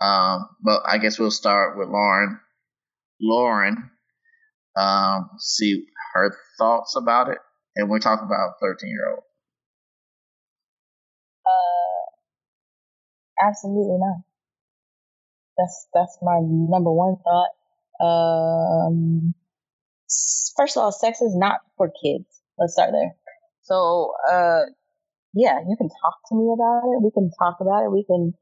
um, 0.00 0.48
but 0.62 0.82
I 0.86 0.98
guess 0.98 1.18
we'll 1.18 1.30
start 1.30 1.78
with 1.78 1.88
Lauren. 1.88 2.40
Lauren, 3.20 3.90
um, 4.76 5.30
see 5.38 5.86
her 6.14 6.36
thoughts 6.58 6.96
about 6.96 7.28
it 7.30 7.38
and 7.76 7.88
we're 7.88 8.00
talking 8.00 8.26
about 8.26 8.54
13 8.60 8.90
year 8.90 9.08
old. 9.10 9.22
Uh, 11.46 12.12
absolutely 13.48 13.98
not. 13.98 14.18
That's 15.58 15.88
that's 15.94 16.18
my 16.22 16.40
number 16.42 16.92
one 16.92 17.16
thought. 17.24 17.50
Um, 18.04 19.34
first 20.56 20.76
of 20.76 20.82
all, 20.82 20.92
sex 20.92 21.20
is 21.22 21.34
not 21.36 21.60
for 21.76 21.90
kids. 22.02 22.37
Let's 22.58 22.74
start 22.74 22.90
there. 22.92 23.14
So, 23.62 24.12
uh, 24.30 24.62
yeah, 25.34 25.60
you 25.68 25.76
can 25.76 25.88
talk 25.88 26.16
to 26.28 26.34
me 26.34 26.52
about 26.52 26.84
it. 26.84 27.02
We 27.02 27.10
can 27.12 27.30
talk 27.38 27.58
about 27.60 27.84
it. 27.84 27.92
We 27.92 28.04
can. 28.04 28.34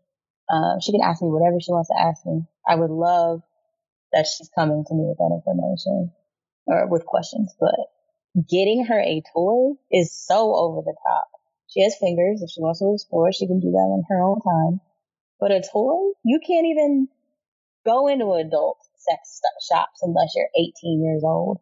Uh, 0.50 0.78
she 0.80 0.92
can 0.92 1.02
ask 1.02 1.22
me 1.22 1.28
whatever 1.28 1.58
she 1.60 1.72
wants 1.72 1.88
to 1.88 1.98
ask 2.00 2.24
me. 2.24 2.42
I 2.68 2.76
would 2.76 2.90
love 2.90 3.42
that 4.12 4.26
she's 4.26 4.50
coming 4.54 4.84
to 4.86 4.94
me 4.94 5.04
with 5.04 5.18
that 5.18 5.34
information 5.34 6.12
or 6.66 6.88
with 6.88 7.04
questions, 7.04 7.54
but 7.60 7.74
getting 8.48 8.84
her 8.84 9.00
a 9.00 9.22
toy 9.34 9.74
is 9.90 10.12
so 10.12 10.54
over 10.54 10.82
the 10.82 10.94
top. 11.06 11.28
She 11.68 11.82
has 11.82 11.96
fingers. 11.98 12.42
If 12.42 12.50
she 12.50 12.60
wants 12.60 12.80
to 12.80 12.92
explore, 12.94 13.32
she 13.32 13.46
can 13.46 13.60
do 13.60 13.72
that 13.72 13.94
in 13.98 14.04
her 14.08 14.22
own 14.22 14.40
time. 14.40 14.80
But 15.40 15.52
a 15.52 15.60
toy, 15.60 16.12
you 16.24 16.40
can't 16.46 16.66
even 16.66 17.08
go 17.84 18.08
into 18.08 18.32
adult 18.32 18.78
sex 18.96 19.40
shops 19.68 20.00
unless 20.02 20.32
you're 20.34 20.50
18 20.56 21.02
years 21.04 21.22
old. 21.24 21.58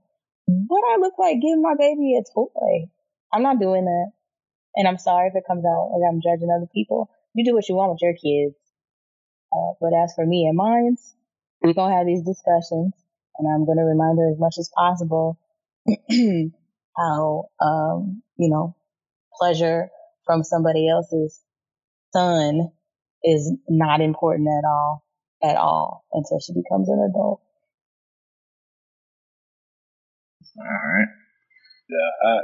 What 0.47 0.85
I 0.93 1.01
look 1.01 1.15
like 1.19 1.41
giving 1.41 1.63
my 1.63 1.75
baby 1.79 2.19
a 2.19 2.23
toy? 2.35 2.89
I'm 3.33 3.43
not 3.43 3.61
doing 3.61 3.85
that. 3.85 4.13
And 4.77 4.89
I'm 4.89 4.99
sorry 4.99 5.29
if 5.29 5.37
it 5.37 5.47
comes 5.47 5.65
out 5.65 5.91
like 5.93 6.09
I'm 6.09 6.21
judging 6.21 6.51
other 6.55 6.69
people. 6.73 7.11
You 7.35 7.45
do 7.45 7.55
what 7.55 7.69
you 7.69 7.75
want 7.75 7.93
with 7.93 8.03
your 8.03 8.15
kids. 8.15 8.57
Uh, 9.53 9.75
but 9.81 9.93
as 9.95 10.15
for 10.15 10.27
me 10.27 10.47
and 10.47 10.57
mine, 10.57 10.97
we're 11.63 11.75
going 11.75 11.93
to 11.93 11.97
have 11.97 12.07
these 12.07 12.23
discussions 12.23 12.93
and 13.39 13.49
I'm 13.49 13.65
going 13.65 13.79
to 13.79 13.85
remind 13.85 14.19
her 14.19 14.31
as 14.31 14.39
much 14.39 14.57
as 14.59 14.71
possible 14.77 15.39
how, 16.97 17.49
um, 17.61 18.23
you 18.37 18.51
know, 18.51 18.77
pleasure 19.39 19.91
from 20.25 20.43
somebody 20.43 20.89
else's 20.89 21.41
son 22.13 22.71
is 23.23 23.53
not 23.69 24.01
important 24.01 24.49
at 24.49 24.67
all, 24.67 25.05
at 25.43 25.57
all 25.57 26.05
until 26.13 26.39
she 26.41 26.53
becomes 26.53 26.89
an 26.89 27.11
adult. 27.11 27.41
All 30.59 30.65
right. 30.67 31.09
Yeah, 31.89 32.11
I 32.31 32.35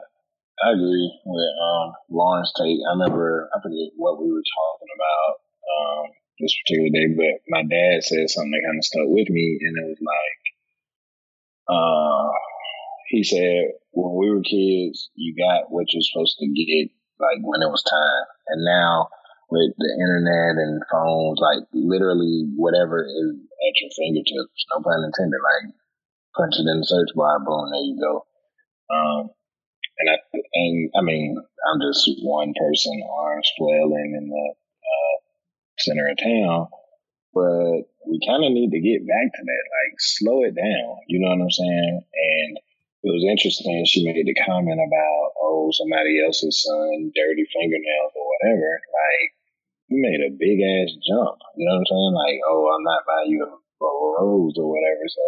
I 0.64 0.72
agree 0.72 1.10
with 1.26 1.52
um, 1.62 1.92
Lauren's 2.10 2.52
take. 2.58 2.80
I 2.88 2.92
remember 2.92 3.50
I 3.54 3.60
forget 3.62 3.92
what 3.96 4.20
we 4.22 4.30
were 4.32 4.44
talking 4.44 4.92
about 4.96 5.34
um, 5.72 6.04
this 6.40 6.54
particular 6.62 6.90
day, 6.90 7.08
but 7.16 7.34
my 7.48 7.62
dad 7.64 8.04
said 8.04 8.30
something 8.30 8.52
that 8.52 8.66
kind 8.66 8.78
of 8.78 8.84
stuck 8.84 9.08
with 9.08 9.30
me, 9.30 9.58
and 9.62 9.74
it 9.78 9.88
was 9.90 10.02
like, 10.02 10.42
uh, 11.68 12.28
he 13.08 13.24
said 13.24 13.74
when 13.92 14.14
we 14.16 14.30
were 14.30 14.42
kids, 14.42 15.10
you 15.14 15.34
got 15.36 15.70
what 15.70 15.86
you're 15.92 16.02
supposed 16.02 16.38
to 16.38 16.46
get, 16.48 16.90
like 17.18 17.38
when 17.42 17.62
it 17.62 17.70
was 17.70 17.82
time. 17.84 18.26
And 18.48 18.64
now 18.64 19.08
with 19.50 19.72
the 19.78 19.90
internet 19.98 20.62
and 20.62 20.82
phones, 20.90 21.40
like 21.40 21.66
literally 21.74 22.46
whatever 22.56 23.04
is 23.04 23.30
at 23.36 23.74
your 23.82 23.90
fingertips, 23.98 24.66
no 24.70 24.82
pun 24.82 25.04
intended, 25.04 25.40
like 25.42 25.74
punch 26.36 26.54
it 26.58 26.68
in 26.68 26.80
the 26.80 26.86
search 26.86 27.10
bar, 27.14 27.40
boom, 27.40 27.70
there 27.70 27.80
you 27.80 27.98
go. 28.00 28.26
Um, 28.90 29.30
and 29.98 30.08
I, 30.10 30.16
and 30.32 30.90
I 30.96 31.02
mean, 31.02 31.36
I'm 31.38 31.80
just 31.80 32.08
one 32.22 32.54
person, 32.58 33.02
arms 33.04 33.50
flailing 33.58 34.16
in 34.16 34.28
the 34.28 34.46
uh, 34.54 35.16
center 35.78 36.08
of 36.08 36.18
town, 36.18 36.68
but 37.34 37.90
we 38.08 38.18
kind 38.26 38.44
of 38.44 38.52
need 38.52 38.72
to 38.72 38.80
get 38.80 39.06
back 39.06 39.28
to 39.28 39.42
that, 39.44 39.64
like 39.70 39.94
slow 39.98 40.42
it 40.44 40.56
down. 40.56 40.90
You 41.06 41.20
know 41.20 41.30
what 41.30 41.44
I'm 41.44 41.50
saying? 41.50 42.00
And 42.00 42.52
it 43.04 43.12
was 43.12 43.24
interesting. 43.24 43.84
She 43.86 44.04
made 44.04 44.24
the 44.24 44.36
comment 44.44 44.80
about, 44.80 45.24
oh, 45.40 45.72
somebody 45.72 46.20
else's 46.20 46.60
son, 46.60 47.12
dirty 47.16 47.46
fingernails 47.48 48.12
or 48.12 48.24
whatever. 48.28 48.70
Like, 48.92 49.28
you 49.88 49.98
made 50.00 50.20
a 50.20 50.36
big 50.36 50.60
ass 50.60 50.92
jump. 51.00 51.40
You 51.56 51.64
know 51.64 51.80
what 51.80 51.84
I'm 51.84 51.90
saying? 51.92 52.14
Like, 52.16 52.38
oh, 52.44 52.62
I'm 52.72 52.84
not 52.84 53.08
buying 53.08 53.32
you 53.32 53.44
a, 53.44 53.52
rose 53.80 54.56
or 54.60 54.68
whatever. 54.68 55.04
So 55.08 55.24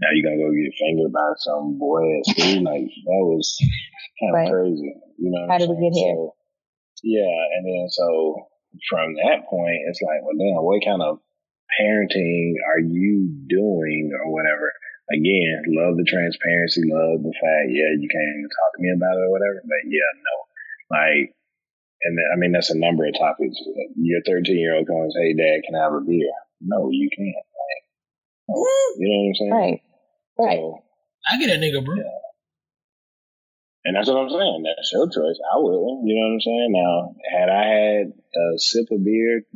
now 0.00 0.08
you're 0.12 0.26
going 0.26 0.38
to 0.38 0.44
go 0.44 0.52
get 0.52 0.76
fingered 0.76 1.12
by 1.12 1.32
some 1.38 1.78
boy 1.78 2.04
at 2.18 2.26
school. 2.26 2.62
like, 2.64 2.88
that 2.88 3.22
was 3.24 3.56
kind 4.20 4.30
of 4.30 4.36
right. 4.36 4.50
crazy. 4.50 4.92
You 5.18 5.30
know 5.32 5.46
How 5.48 5.58
did 5.58 5.70
we 5.70 5.80
get 5.80 5.96
here? 5.96 6.14
So, 6.14 6.34
yeah. 7.02 7.36
And 7.56 7.64
then 7.64 7.88
so 7.88 8.48
from 8.88 9.14
that 9.14 9.48
point, 9.48 9.88
it's 9.88 10.00
like, 10.02 10.20
well, 10.22 10.36
damn, 10.36 10.60
what 10.60 10.84
kind 10.84 11.02
of 11.02 11.18
parenting 11.80 12.54
are 12.68 12.80
you 12.80 13.28
doing 13.48 14.12
or 14.12 14.32
whatever? 14.32 14.72
again, 15.12 15.62
love 15.70 15.94
the 15.96 16.06
transparency, 16.06 16.82
love 16.86 17.22
the 17.22 17.34
fact, 17.34 17.70
yeah, 17.70 17.94
you 17.94 18.08
can't 18.10 18.30
even 18.34 18.50
talk 18.50 18.70
to 18.74 18.82
me 18.82 18.90
about 18.90 19.14
it 19.14 19.26
or 19.26 19.32
whatever. 19.32 19.62
But 19.62 19.82
yeah, 19.86 20.10
no, 20.18 20.34
like, 20.90 21.26
and 22.02 22.14
I 22.32 22.36
mean 22.36 22.52
that's 22.52 22.70
a 22.70 22.78
number 22.78 23.06
of 23.06 23.14
topics. 23.14 23.56
Your 23.96 24.22
13 24.26 24.58
year 24.58 24.74
old 24.74 24.86
comes, 24.86 25.14
hey, 25.14 25.34
dad, 25.34 25.62
can 25.64 25.78
I 25.78 25.84
have 25.86 25.94
a 25.94 26.02
beer? 26.02 26.30
No, 26.60 26.90
you 26.90 27.08
can't. 27.10 27.46
Like, 28.48 28.56
no. 28.56 28.76
You 28.98 29.08
know 29.08 29.18
what 29.18 29.28
I'm 29.28 29.34
saying? 29.34 29.52
Right. 29.52 29.80
Right. 30.38 30.58
So, 30.58 30.82
I 31.28 31.38
get 31.38 31.50
a 31.50 31.58
nigga, 31.58 31.84
bro. 31.84 31.96
Yeah. 31.96 32.02
And 33.86 33.94
that's 33.94 34.08
what 34.08 34.18
I'm 34.18 34.30
saying. 34.30 34.64
That's 34.66 34.90
your 34.92 35.06
choice. 35.06 35.38
I 35.46 35.58
wouldn't. 35.58 36.06
You 36.06 36.14
know 36.18 36.26
what 36.26 36.34
I'm 36.34 36.40
saying? 36.42 36.70
Now, 36.74 37.14
had 37.30 37.48
I 37.48 37.64
had 37.66 38.06
a 38.10 38.58
sip 38.58 38.90
of 38.90 39.04
beer 39.04 39.46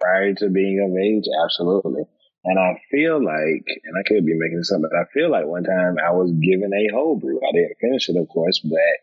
prior 0.00 0.32
to 0.34 0.48
being 0.48 0.78
of 0.78 0.96
age, 0.96 1.26
absolutely. 1.44 2.04
And 2.44 2.58
I 2.58 2.80
feel 2.90 3.18
like, 3.18 3.66
and 3.66 3.94
I 3.98 4.02
could 4.06 4.24
be 4.24 4.38
making 4.38 4.58
this 4.58 4.72
up, 4.72 4.80
but 4.80 4.96
I 4.96 5.04
feel 5.12 5.30
like 5.30 5.44
one 5.44 5.64
time 5.64 5.96
I 5.98 6.12
was 6.12 6.30
given 6.32 6.70
a 6.72 6.94
whole 6.94 7.18
brew. 7.18 7.38
I 7.42 7.52
didn't 7.52 7.76
finish 7.80 8.08
it, 8.08 8.16
of 8.16 8.28
course, 8.28 8.60
but 8.60 8.96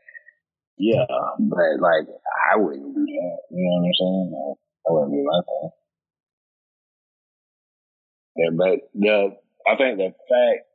yeah, 0.77 1.05
but 1.37 1.77
like 1.79 2.07
I 2.51 2.57
wouldn't 2.57 2.95
do 2.95 3.05
that. 3.05 3.37
You 3.51 3.61
know 3.61 3.75
what 3.77 3.87
I'm 3.87 3.93
saying? 3.93 4.29
Like, 4.33 4.57
that 4.57 4.93
wouldn't 4.93 5.13
be 5.13 5.21
my 5.21 5.41
thing. 5.45 5.69
Yeah, 8.37 8.49
but 8.55 8.79
the 8.93 9.35
I 9.67 9.75
think 9.75 9.97
the 9.97 10.13
fact, 10.29 10.67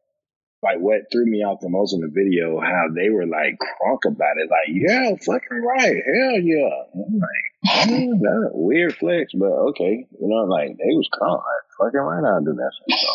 like, 0.63 0.79
what 0.79 1.11
threw 1.11 1.25
me 1.27 1.39
off 1.39 1.61
the 1.61 1.69
most 1.69 1.95
in 1.95 2.01
the 2.01 2.11
video, 2.13 2.61
how 2.61 2.89
they 2.95 3.09
were 3.11 3.27
like 3.27 3.59
crunk 3.59 4.05
about 4.07 4.37
it, 4.37 4.51
like, 4.51 4.69
yeah, 4.69 5.15
fucking 5.17 5.63
right, 5.63 6.03
hell 6.05 6.41
yeah. 6.41 6.83
I'm 6.95 7.19
like, 7.19 8.21
that 8.21 8.51
weird 8.53 8.97
flex, 8.97 9.33
but 9.35 9.53
okay. 9.71 10.07
You 10.21 10.29
know, 10.29 10.45
like 10.45 10.77
they 10.77 10.95
was 10.95 11.09
crunk, 11.13 11.39
Like, 11.39 11.45
fucking 11.79 12.01
right 12.01 12.23
now 12.23 12.41
do 12.41 12.53
that 12.55 12.73
shit. 12.79 12.99
So, 12.99 13.09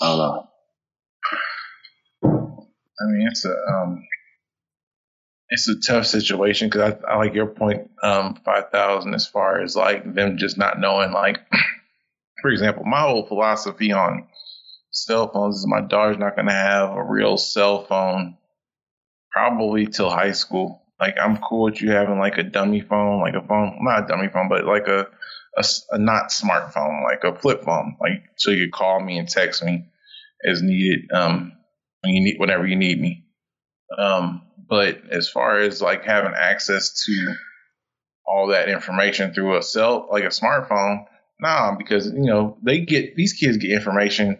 I 0.00 0.08
don't 0.08 0.18
know. 0.18 0.48
I 3.00 3.04
mean, 3.06 3.26
it's 3.28 3.44
a 3.44 3.50
um, 3.50 4.04
it's 5.48 5.68
a 5.68 5.80
tough 5.80 6.06
situation 6.06 6.68
because 6.68 6.94
I, 7.06 7.12
I 7.12 7.16
like 7.16 7.34
your 7.34 7.46
point, 7.46 7.90
um, 8.02 8.36
five 8.44 8.70
thousand 8.70 9.14
as 9.14 9.26
far 9.26 9.60
as 9.60 9.76
like 9.76 10.14
them 10.14 10.38
just 10.38 10.58
not 10.58 10.78
knowing. 10.78 11.12
Like, 11.12 11.40
for 12.44 12.50
example, 12.50 12.84
my 12.84 13.00
whole 13.00 13.24
philosophy 13.24 13.90
on 13.90 14.28
cell 14.90 15.32
phones 15.32 15.56
is 15.56 15.66
my 15.66 15.80
daughter's 15.80 16.18
not 16.18 16.36
going 16.36 16.46
to 16.46 16.52
have 16.52 16.90
a 16.90 17.02
real 17.02 17.38
cell 17.38 17.86
phone 17.86 18.36
probably 19.32 19.86
till 19.86 20.10
high 20.10 20.32
school. 20.32 20.82
Like 21.00 21.16
I'm 21.18 21.38
cool 21.38 21.62
with 21.62 21.80
you 21.80 21.92
having 21.92 22.18
like 22.18 22.36
a 22.36 22.42
dummy 22.42 22.82
phone, 22.82 23.22
like 23.22 23.32
a 23.32 23.40
phone, 23.40 23.78
not 23.80 24.04
a 24.04 24.06
dummy 24.08 24.28
phone, 24.28 24.50
but 24.50 24.66
like 24.66 24.88
a 24.88 25.06
a 25.56 25.96
not 25.96 26.28
smartphone, 26.28 27.02
like 27.04 27.24
a 27.24 27.34
flip 27.34 27.64
phone, 27.64 27.96
like 27.98 28.22
so 28.36 28.50
you 28.50 28.68
call 28.70 29.00
me 29.00 29.16
and 29.16 29.26
text 29.26 29.64
me 29.64 29.86
as 30.46 30.60
needed. 30.60 31.10
Um, 31.14 31.54
when 32.02 32.12
you 32.12 32.20
need 32.20 32.38
whenever 32.38 32.66
you 32.66 32.76
need 32.76 33.00
me. 33.00 33.24
Um, 33.96 34.42
but 34.68 34.98
as 35.10 35.30
far 35.30 35.60
as 35.60 35.80
like 35.80 36.04
having 36.04 36.34
access 36.36 37.06
to 37.06 37.34
all 38.26 38.48
that 38.48 38.68
information 38.68 39.32
through 39.32 39.56
a 39.56 39.62
cell, 39.62 40.08
like 40.10 40.24
a 40.24 40.28
smartphone, 40.28 41.06
nah, 41.44 41.76
because 41.76 42.06
you 42.06 42.24
know 42.24 42.56
they 42.62 42.80
get 42.80 43.14
these 43.16 43.34
kids 43.34 43.58
get 43.58 43.70
information 43.70 44.38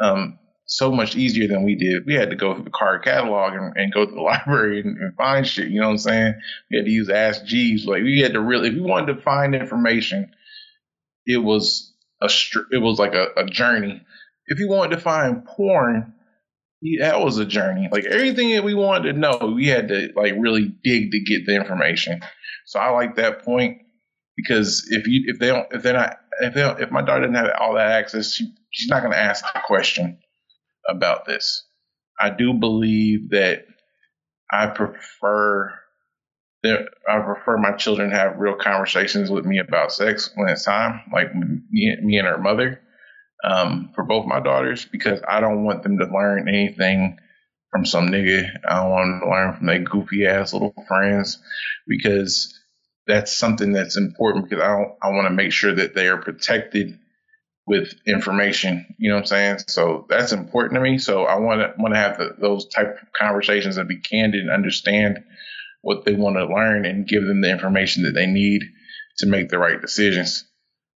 um, 0.00 0.38
so 0.66 0.92
much 0.92 1.16
easier 1.16 1.48
than 1.48 1.64
we 1.64 1.74
did. 1.74 2.04
We 2.06 2.14
had 2.14 2.30
to 2.30 2.36
go 2.36 2.54
through 2.54 2.64
the 2.64 2.70
card 2.70 3.02
catalog 3.02 3.54
and, 3.54 3.72
and 3.76 3.92
go 3.92 4.04
to 4.04 4.12
the 4.12 4.20
library 4.20 4.80
and, 4.80 4.98
and 4.98 5.16
find 5.16 5.46
shit. 5.46 5.68
You 5.68 5.80
know 5.80 5.86
what 5.86 5.92
I'm 5.92 5.98
saying? 5.98 6.34
We 6.70 6.76
had 6.76 6.86
to 6.86 6.92
use 6.92 7.08
Ask 7.08 7.44
Jeeves. 7.44 7.86
Like 7.86 8.02
we 8.02 8.20
had 8.20 8.34
to 8.34 8.40
really, 8.40 8.68
if 8.68 8.74
we 8.74 8.82
wanted 8.82 9.14
to 9.14 9.22
find 9.22 9.54
information, 9.54 10.30
it 11.26 11.38
was 11.38 11.92
a 12.22 12.30
it 12.70 12.78
was 12.78 12.98
like 12.98 13.14
a, 13.14 13.28
a 13.36 13.46
journey. 13.46 14.02
If 14.46 14.58
you 14.58 14.68
wanted 14.68 14.96
to 14.96 15.02
find 15.02 15.44
porn, 15.46 16.12
that 17.00 17.20
was 17.20 17.38
a 17.38 17.46
journey. 17.46 17.88
Like 17.90 18.04
everything 18.04 18.50
that 18.50 18.64
we 18.64 18.74
wanted 18.74 19.12
to 19.12 19.18
know, 19.18 19.54
we 19.56 19.68
had 19.68 19.88
to 19.88 20.10
like 20.14 20.34
really 20.38 20.74
dig 20.84 21.12
to 21.12 21.20
get 21.20 21.46
the 21.46 21.56
information. 21.56 22.20
So 22.66 22.78
I 22.78 22.90
like 22.90 23.16
that 23.16 23.42
point 23.42 23.78
because 24.36 24.86
if 24.90 25.06
you 25.06 25.24
if 25.26 25.38
they 25.38 25.48
don't 25.48 25.66
if 25.72 25.82
they're 25.82 25.94
not 25.94 26.18
if 26.40 26.56
if 26.80 26.90
my 26.90 27.02
daughter 27.02 27.22
didn't 27.22 27.36
have 27.36 27.50
all 27.60 27.74
that 27.74 27.92
access, 27.92 28.34
she, 28.34 28.52
she's 28.70 28.88
not 28.88 29.00
going 29.00 29.12
to 29.12 29.18
ask 29.18 29.44
the 29.52 29.60
question 29.66 30.18
about 30.88 31.26
this. 31.26 31.64
I 32.20 32.30
do 32.30 32.54
believe 32.54 33.30
that 33.30 33.66
I 34.50 34.68
prefer 34.68 35.72
that 36.62 36.86
I 37.08 37.20
prefer 37.20 37.58
my 37.58 37.72
children 37.72 38.10
have 38.10 38.38
real 38.38 38.56
conversations 38.56 39.30
with 39.30 39.44
me 39.44 39.58
about 39.58 39.92
sex 39.92 40.30
when 40.34 40.48
it's 40.48 40.64
time, 40.64 41.02
like 41.12 41.34
me, 41.34 41.60
me 42.02 42.18
and 42.18 42.26
her 42.26 42.38
mother, 42.38 42.80
um, 43.44 43.90
for 43.94 44.04
both 44.04 44.26
my 44.26 44.40
daughters, 44.40 44.86
because 44.86 45.20
I 45.28 45.40
don't 45.40 45.64
want 45.64 45.82
them 45.82 45.98
to 45.98 46.06
learn 46.06 46.48
anything 46.48 47.18
from 47.70 47.84
some 47.84 48.08
nigga. 48.08 48.48
I 48.66 48.76
don't 48.76 48.90
want 48.90 49.22
to 49.22 49.30
learn 49.30 49.56
from 49.56 49.66
their 49.66 49.80
goofy 49.80 50.26
ass 50.26 50.54
little 50.54 50.74
friends, 50.88 51.38
because 51.86 52.53
that's 53.06 53.36
something 53.36 53.72
that's 53.72 53.96
important. 53.96 54.48
Because 54.48 54.62
I 54.62 54.68
don't, 54.68 54.92
I 55.02 55.10
want 55.10 55.26
to 55.26 55.34
make 55.34 55.52
sure 55.52 55.74
that 55.74 55.94
they 55.94 56.08
are 56.08 56.18
protected 56.18 56.98
with 57.66 57.94
information. 58.06 58.86
You 58.98 59.10
know 59.10 59.16
what 59.16 59.22
I'm 59.22 59.26
saying? 59.26 59.58
So 59.68 60.06
that's 60.08 60.32
important 60.32 60.74
to 60.74 60.80
me. 60.80 60.98
So 60.98 61.24
I 61.24 61.38
want 61.38 61.60
to 61.60 61.72
want 61.78 61.94
to 61.94 62.00
have 62.00 62.18
the, 62.18 62.34
those 62.38 62.68
type 62.68 62.98
of 63.00 63.12
conversations 63.18 63.76
and 63.76 63.88
be 63.88 64.00
candid 64.00 64.42
and 64.42 64.50
understand 64.50 65.20
what 65.80 66.04
they 66.04 66.14
want 66.14 66.36
to 66.36 66.46
learn 66.46 66.86
and 66.86 67.06
give 67.06 67.24
them 67.24 67.40
the 67.40 67.50
information 67.50 68.04
that 68.04 68.12
they 68.12 68.26
need 68.26 68.62
to 69.18 69.26
make 69.26 69.48
the 69.48 69.58
right 69.58 69.80
decisions. 69.80 70.44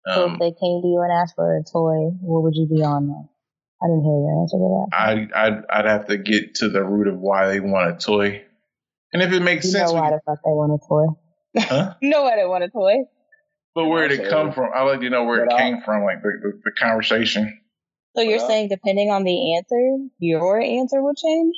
So 0.07 0.25
if 0.25 0.31
Um, 0.31 0.37
they 0.39 0.51
came 0.51 0.81
to 0.81 0.87
you 0.87 1.01
and 1.03 1.11
asked 1.11 1.35
for 1.35 1.57
a 1.57 1.63
toy, 1.63 2.11
what 2.21 2.43
would 2.43 2.55
you 2.55 2.67
be 2.67 2.81
on 2.83 3.07
that? 3.07 3.27
I 3.81 3.87
didn't 3.87 4.03
hear 4.03 4.19
your 4.19 4.41
answer 4.41 4.57
to 4.57 4.67
that. 4.73 4.87
I 4.91 5.45
I'd, 5.45 5.63
I'd 5.69 5.85
have 5.85 6.07
to 6.07 6.17
get 6.17 6.55
to 6.55 6.69
the 6.69 6.83
root 6.83 7.07
of 7.07 7.19
why 7.19 7.47
they 7.47 7.59
want 7.59 7.91
a 7.91 7.97
toy, 7.97 8.43
and 9.13 9.21
if 9.21 9.31
it 9.31 9.41
makes 9.41 9.65
You 9.65 9.71
sense, 9.71 9.91
know 9.91 10.01
why 10.01 10.09
the 10.09 10.19
fuck 10.25 10.39
they 10.43 10.49
want 10.49 10.73
a 10.73 10.87
toy. 10.87 11.05
Huh? 11.63 11.93
you 12.01 12.09
know 12.09 12.23
why 12.23 12.35
they 12.35 12.45
want 12.45 12.63
a 12.63 12.69
toy. 12.69 12.95
but 13.75 13.85
where 13.87 14.07
did 14.07 14.19
it 14.21 14.29
come 14.29 14.51
from? 14.53 14.69
I 14.75 14.81
like 14.83 14.99
to 15.01 15.09
know 15.09 15.23
where 15.25 15.43
it 15.43 15.49
But 15.49 15.55
I- 15.55 15.61
came 15.61 15.81
from, 15.83 16.03
like 16.03 16.21
the, 16.21 16.31
the, 16.41 16.61
the 16.65 16.71
conversation. 16.79 17.59
So 18.15 18.21
you're 18.23 18.37
Well- 18.39 18.47
saying 18.47 18.69
depending 18.69 19.11
on 19.11 19.23
the 19.23 19.55
answer, 19.57 19.97
your 20.19 20.59
answer 20.59 21.01
would 21.01 21.17
change? 21.17 21.55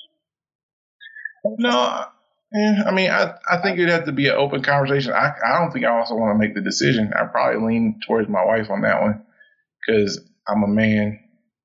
No, 1.58 1.70
I- 1.70 2.08
eh, 2.54 2.84
I 2.86 2.92
mean, 2.92 3.10
I, 3.10 3.36
I 3.50 3.62
think 3.62 3.78
it'd 3.78 3.90
have 3.90 4.06
to 4.06 4.12
be 4.12 4.28
an 4.28 4.36
open 4.36 4.62
conversation. 4.62 5.14
I, 5.14 5.32
I 5.46 5.60
don't 5.60 5.72
think 5.72 5.86
I 5.86 5.98
also 5.98 6.16
want 6.16 6.34
to 6.36 6.40
make 6.40 6.56
the 6.56 6.62
decision. 6.62 7.12
I 7.18 7.26
probably 7.26 7.66
lean 7.66 8.00
towards 8.06 8.28
my 8.30 8.44
wife 8.44 8.70
on 8.70 8.82
that 8.82 9.02
one 9.02 9.24
because 9.88 10.20
I'm 10.48 10.64
a 10.64 10.68
man. 10.68 11.20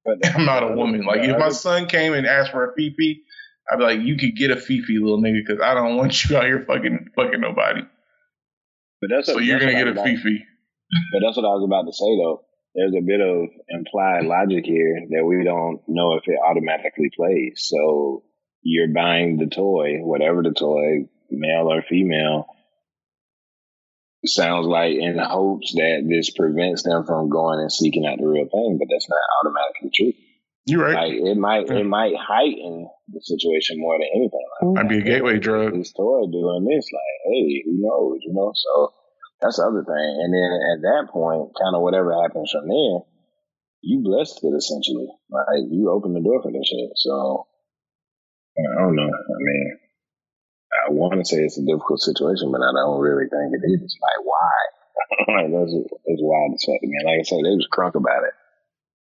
But 0.04 0.18
I'm 0.34 0.44
not 0.44 0.62
a 0.62 0.74
woman. 0.76 1.04
Like 1.04 1.22
if 1.22 1.38
my 1.38 1.48
son 1.48 1.86
came 1.86 2.12
and 2.12 2.26
asked 2.26 2.52
for 2.52 2.70
a 2.70 2.74
fifi, 2.74 3.22
I'd 3.70 3.78
be 3.78 3.82
like, 3.84 4.00
you 4.00 4.16
could 4.16 4.36
get 4.36 4.50
a 4.50 4.56
fifi, 4.56 4.98
little 4.98 5.20
nigga, 5.20 5.40
because 5.44 5.60
I 5.62 5.72
don't 5.74 5.96
want 5.96 6.24
you 6.28 6.36
out 6.36 6.44
here 6.44 6.62
fucking 6.66 7.08
fucking 7.16 7.40
nobody. 7.40 7.80
But 9.04 9.14
that's 9.16 9.26
So 9.28 9.34
what- 9.34 9.44
you're 9.44 9.58
that's 9.58 9.70
gonna 9.72 9.84
get 9.92 9.98
a 9.98 10.02
fifi. 10.02 10.38
But 11.12 11.20
that's 11.20 11.36
what 11.36 11.44
I 11.44 11.52
was 11.52 11.64
about 11.64 11.84
to 11.84 11.92
say 11.92 12.16
though. 12.16 12.44
There's 12.74 12.94
a 12.96 13.02
bit 13.04 13.20
of 13.20 13.48
implied 13.68 14.24
logic 14.24 14.64
here 14.64 15.06
that 15.10 15.24
we 15.26 15.44
don't 15.44 15.80
know 15.88 16.14
if 16.14 16.22
it 16.26 16.38
automatically 16.42 17.10
plays. 17.14 17.52
So 17.68 18.24
you're 18.62 18.88
buying 18.94 19.36
the 19.36 19.46
toy, 19.46 19.98
whatever 20.00 20.42
the 20.42 20.52
toy, 20.52 21.06
male 21.30 21.70
or 21.70 21.82
female, 21.82 22.46
sounds 24.24 24.66
like 24.66 24.94
in 24.96 25.18
hopes 25.18 25.74
that 25.74 26.06
this 26.08 26.30
prevents 26.30 26.82
them 26.82 27.04
from 27.04 27.28
going 27.28 27.60
and 27.60 27.70
seeking 27.70 28.06
out 28.06 28.16
the 28.18 28.26
real 28.26 28.48
thing, 28.48 28.78
but 28.78 28.88
that's 28.90 29.08
not 29.08 29.20
automatically 29.44 29.90
true. 29.94 30.12
You're 30.66 30.84
right. 30.84 30.96
Like 30.96 31.12
it 31.12 31.36
might 31.36 31.68
it 31.68 31.84
might 31.84 32.16
heighten 32.16 32.88
the 33.08 33.20
situation 33.20 33.76
more 33.78 33.98
than 33.98 34.08
anything. 34.16 34.46
Like, 34.62 34.84
Might 34.84 34.88
be 34.88 34.98
a 34.98 35.04
gateway 35.04 35.38
drug. 35.38 35.74
this 35.76 35.92
toy 35.92 36.24
doing 36.32 36.64
this, 36.64 36.88
like, 36.88 37.16
hey, 37.28 37.62
who 37.68 37.76
knows, 37.84 38.18
you 38.24 38.32
know? 38.32 38.52
So 38.56 38.94
that's 39.42 39.56
the 39.60 39.68
other 39.68 39.84
thing. 39.84 40.10
And 40.24 40.32
then 40.32 40.50
at 40.72 40.80
that 40.88 41.12
point, 41.12 41.52
kind 41.60 41.76
of 41.76 41.82
whatever 41.82 42.16
happens 42.16 42.48
from 42.48 42.68
there, 42.68 43.04
you 43.84 44.00
blessed 44.00 44.40
it 44.40 44.56
essentially. 44.56 45.08
Like 45.28 45.68
you 45.68 45.92
opened 45.92 46.16
the 46.16 46.24
door 46.24 46.40
for 46.40 46.48
this 46.50 46.64
shit. 46.64 46.96
So 46.96 47.44
I 48.56 48.80
don't 48.80 48.96
know. 48.96 49.12
I 49.12 49.38
mean, 49.44 49.78
I 50.72 50.90
want 50.96 51.20
to 51.20 51.24
say 51.28 51.44
it's 51.44 51.58
a 51.58 51.64
difficult 51.66 52.00
situation, 52.00 52.48
but 52.50 52.64
I 52.64 52.72
don't 52.72 53.04
really 53.04 53.28
think 53.28 53.52
it 53.52 53.68
is. 53.68 53.84
It's 53.84 53.98
like 54.00 54.24
why? 54.24 54.56
like 55.44 55.52
that's 55.52 55.76
it's 55.76 56.24
wild 56.24 56.56
as 56.56 56.64
fuck 56.64 56.80
to 56.80 56.88
me. 56.88 56.96
Like 57.04 57.20
I 57.20 57.22
said, 57.28 57.44
they 57.44 57.52
was 57.52 57.68
crunk 57.68 58.00
about 58.00 58.24
it. 58.24 58.34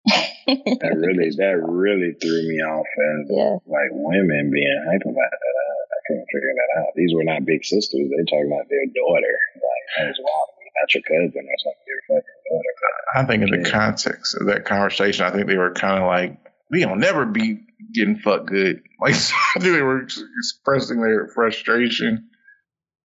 That 0.47 0.95
really 1.05 1.31
that 1.37 1.57
really 1.67 2.13
threw 2.21 2.41
me 2.49 2.59
off 2.65 2.87
as 2.87 3.29
Yeah. 3.31 3.57
like 3.67 3.91
women 3.93 4.51
being 4.53 4.79
hype 4.89 5.03
about 5.05 5.15
that. 5.33 5.55
I, 5.61 5.67
I 5.71 5.99
couldn't 6.07 6.27
figure 6.33 6.55
that 6.57 6.71
out. 6.81 6.89
These 6.97 7.13
were 7.15 7.25
not 7.25 7.45
big 7.45 7.65
sisters. 7.65 8.09
They're 8.09 8.25
talking 8.29 8.51
about 8.53 8.69
their 8.69 8.87
daughter. 8.95 9.35
Like 9.57 9.85
that 9.99 10.07
was 10.09 10.19
wild. 10.21 10.49
to 10.49 10.57
me. 10.61 10.69
Not 10.81 10.95
your 10.95 11.05
cousin 11.05 11.45
or 11.45 11.59
something. 11.61 11.87
Your 11.87 12.03
fucking 12.09 12.41
daughter. 12.49 12.75
I 13.15 13.25
think 13.25 13.41
in 13.43 13.63
the 13.63 13.71
context 13.71 14.37
of 14.41 14.47
that 14.47 14.65
conversation, 14.65 15.25
I 15.27 15.31
think 15.31 15.47
they 15.47 15.57
were 15.57 15.73
kind 15.73 16.01
of 16.03 16.07
like, 16.07 16.39
we 16.71 16.81
don't 16.81 17.01
never 17.01 17.27
be 17.27 17.61
getting 17.93 18.19
fucked 18.19 18.47
good. 18.47 18.83
Like 19.01 19.15
I 19.15 19.59
think 19.61 19.75
they 19.75 19.81
were 19.83 20.03
expressing 20.03 21.01
their 21.01 21.29
frustration 21.35 22.29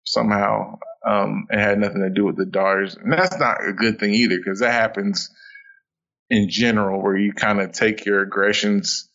somehow. 0.05 0.79
Um, 1.05 1.47
it 1.51 1.59
had 1.59 1.79
nothing 1.79 2.01
to 2.01 2.09
do 2.09 2.25
with 2.25 2.37
the 2.37 2.45
daughters, 2.45 2.95
and 2.95 3.11
that's 3.11 3.37
not 3.37 3.57
a 3.67 3.73
good 3.73 3.99
thing 3.99 4.13
either 4.13 4.37
because 4.37 4.59
that 4.61 4.71
happens 4.71 5.29
in 6.29 6.49
general, 6.49 7.01
where 7.01 7.17
you 7.17 7.33
kind 7.33 7.59
of 7.61 7.71
take 7.71 8.05
your 8.05 8.21
aggressions 8.21 9.09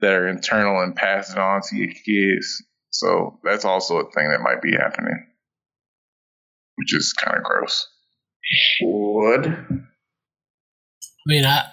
that 0.00 0.12
are 0.12 0.28
internal 0.28 0.82
and 0.82 0.96
pass 0.96 1.30
it 1.30 1.38
on 1.38 1.62
to 1.62 1.76
your 1.76 1.92
kids. 2.04 2.62
So 2.90 3.38
that's 3.42 3.64
also 3.64 3.98
a 3.98 4.10
thing 4.12 4.28
that 4.30 4.40
might 4.40 4.62
be 4.62 4.72
happening, 4.72 5.26
which 6.76 6.94
is 6.94 7.12
kind 7.12 7.36
of 7.36 7.44
gross. 7.44 7.88
Would 8.82 9.46
I 11.26 11.32
mean, 11.32 11.44
I, 11.44 11.64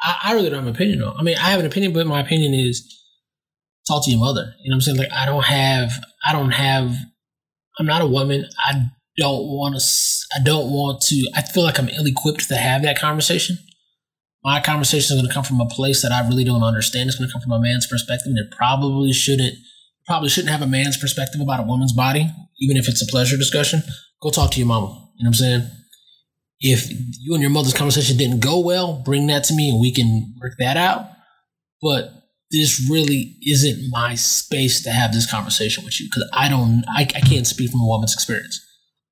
I, 0.00 0.16
I 0.24 0.32
really 0.34 0.50
don't 0.50 0.60
have 0.60 0.68
an 0.68 0.74
opinion 0.74 1.02
on. 1.02 1.16
I 1.18 1.22
mean, 1.22 1.36
I 1.36 1.50
have 1.50 1.60
an 1.60 1.66
opinion, 1.66 1.92
but 1.92 2.06
my 2.06 2.20
opinion 2.20 2.54
is 2.54 3.02
talk 3.88 4.04
to 4.04 4.10
your 4.10 4.20
mother. 4.20 4.54
You 4.62 4.70
know 4.70 4.74
what 4.74 4.76
I'm 4.76 4.80
saying? 4.82 4.98
Like, 4.98 5.12
I 5.12 5.26
don't 5.26 5.44
have, 5.44 5.90
I 6.24 6.32
don't 6.32 6.52
have, 6.52 6.94
I'm 7.78 7.86
not 7.86 8.02
a 8.02 8.06
woman. 8.06 8.46
I 8.64 8.86
don't 9.18 9.46
want 9.46 9.74
to, 9.74 9.82
I 10.34 10.42
don't 10.44 10.70
want 10.70 11.02
to, 11.02 11.30
I 11.34 11.42
feel 11.42 11.62
like 11.62 11.78
I'm 11.78 11.88
ill 11.88 12.06
equipped 12.06 12.48
to 12.48 12.56
have 12.56 12.82
that 12.82 12.98
conversation. 12.98 13.58
My 14.44 14.60
conversation 14.60 15.16
is 15.16 15.22
going 15.22 15.28
to 15.28 15.34
come 15.34 15.44
from 15.44 15.60
a 15.60 15.66
place 15.66 16.02
that 16.02 16.12
I 16.12 16.26
really 16.28 16.44
don't 16.44 16.62
understand. 16.62 17.08
It's 17.08 17.18
going 17.18 17.28
to 17.28 17.32
come 17.32 17.42
from 17.42 17.52
a 17.52 17.60
man's 17.60 17.86
perspective, 17.86 18.30
and 18.30 18.38
it 18.38 18.56
probably 18.56 19.12
shouldn't, 19.12 19.54
probably 20.06 20.28
shouldn't 20.28 20.52
have 20.52 20.62
a 20.62 20.66
man's 20.66 20.96
perspective 20.96 21.40
about 21.40 21.60
a 21.60 21.64
woman's 21.64 21.92
body, 21.92 22.30
even 22.60 22.76
if 22.76 22.88
it's 22.88 23.02
a 23.02 23.06
pleasure 23.06 23.36
discussion. 23.36 23.82
Go 24.22 24.30
talk 24.30 24.52
to 24.52 24.58
your 24.58 24.68
mama. 24.68 24.86
You 25.16 25.24
know 25.24 25.28
what 25.28 25.28
I'm 25.28 25.34
saying? 25.34 25.70
if 26.60 26.90
you 26.90 27.34
and 27.34 27.42
your 27.42 27.50
mother's 27.50 27.74
conversation 27.74 28.16
didn't 28.16 28.40
go 28.40 28.58
well, 28.58 29.02
bring 29.04 29.26
that 29.26 29.44
to 29.44 29.54
me 29.54 29.70
and 29.70 29.80
we 29.80 29.92
can 29.92 30.34
work 30.40 30.54
that 30.58 30.76
out. 30.76 31.08
But 31.82 32.12
this 32.50 32.88
really 32.90 33.36
isn't 33.42 33.90
my 33.90 34.14
space 34.14 34.82
to 34.84 34.90
have 34.90 35.12
this 35.12 35.30
conversation 35.30 35.84
with 35.84 36.00
you 36.00 36.06
because 36.06 36.28
I 36.32 36.48
don't, 36.48 36.84
I, 36.88 37.02
I 37.02 37.20
can't 37.20 37.46
speak 37.46 37.70
from 37.70 37.80
a 37.80 37.86
woman's 37.86 38.14
experience. 38.14 38.64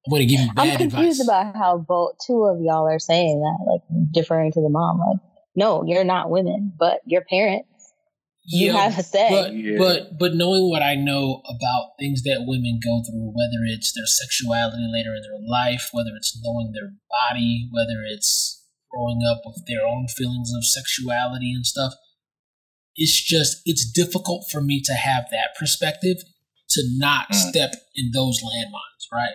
I'm 0.07 0.11
going 0.11 0.21
to 0.21 0.27
give 0.27 0.41
you 0.41 0.53
bad 0.53 0.69
I'm 0.73 0.79
confused 0.91 1.21
advice. 1.21 1.27
about 1.29 1.57
how 1.57 1.79
both 1.79 2.17
two 2.27 2.45
of 2.45 2.61
y'all 2.61 2.87
are 2.87 2.99
saying 2.99 3.41
that, 3.41 3.71
like 3.71 4.13
deferring 4.13 4.53
to 4.53 4.61
the 4.61 4.69
mom. 4.69 4.99
Like, 4.99 5.21
no, 5.57 5.85
you're 5.87 6.05
not 6.05 6.31
women, 6.31 6.73
but 6.79 7.01
your 7.07 7.23
parents. 7.23 7.69
You 8.47 8.67
Yeah, 8.67 8.73
have 8.79 8.99
a 8.99 9.03
say. 9.03 9.29
But 9.31 9.55
Yeah. 9.55 9.79
but 9.79 10.19
but 10.19 10.35
knowing 10.35 10.69
what 10.69 10.83
I 10.83 10.97
know 10.97 11.41
about 11.49 11.93
things 11.99 12.23
that 12.25 12.45
women 12.47 12.79
go 12.85 13.03
through, 13.09 13.33
whether 13.33 13.65
it's 13.65 13.93
their 13.95 14.05
sexuality 14.05 14.85
later 14.93 15.15
in 15.15 15.23
their 15.23 15.41
life, 15.49 15.89
whether 15.93 16.11
it's 16.15 16.39
knowing 16.45 16.73
their 16.73 16.93
body, 17.09 17.71
whether 17.73 18.03
it's 18.05 18.63
growing 18.91 19.23
up 19.27 19.41
with 19.47 19.65
their 19.67 19.87
own 19.87 20.07
feelings 20.09 20.53
of 20.55 20.63
sexuality 20.67 21.53
and 21.55 21.65
stuff. 21.65 21.95
It's 22.97 23.23
just 23.25 23.63
it's 23.65 23.91
difficult 23.91 24.45
for 24.53 24.61
me 24.61 24.83
to 24.83 24.93
have 24.93 25.25
that 25.31 25.57
perspective 25.59 26.19
to 26.71 26.83
not 26.99 27.29
Mm. 27.31 27.35
step 27.35 27.75
in 27.95 28.11
those 28.13 28.43
landmines, 28.43 29.05
right? 29.11 29.35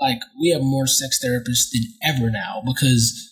Like 0.00 0.20
we 0.40 0.50
have 0.50 0.62
more 0.62 0.86
sex 0.86 1.20
therapists 1.24 1.70
than 1.72 1.82
ever 2.02 2.30
now 2.30 2.62
because 2.64 3.30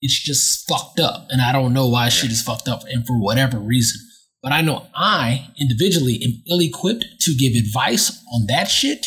it's 0.00 0.22
just 0.22 0.68
fucked 0.68 1.00
up. 1.00 1.26
And 1.30 1.40
I 1.40 1.52
don't 1.52 1.72
know 1.72 1.88
why 1.88 2.08
shit 2.08 2.30
is 2.30 2.42
fucked 2.42 2.68
up 2.68 2.82
and 2.88 3.06
for 3.06 3.18
whatever 3.18 3.58
reason. 3.58 4.00
But 4.42 4.52
I 4.52 4.60
know 4.60 4.86
I 4.94 5.48
individually 5.58 6.20
am 6.22 6.42
ill 6.50 6.60
equipped 6.60 7.06
to 7.20 7.34
give 7.34 7.54
advice 7.54 8.22
on 8.34 8.46
that 8.48 8.68
shit 8.68 9.06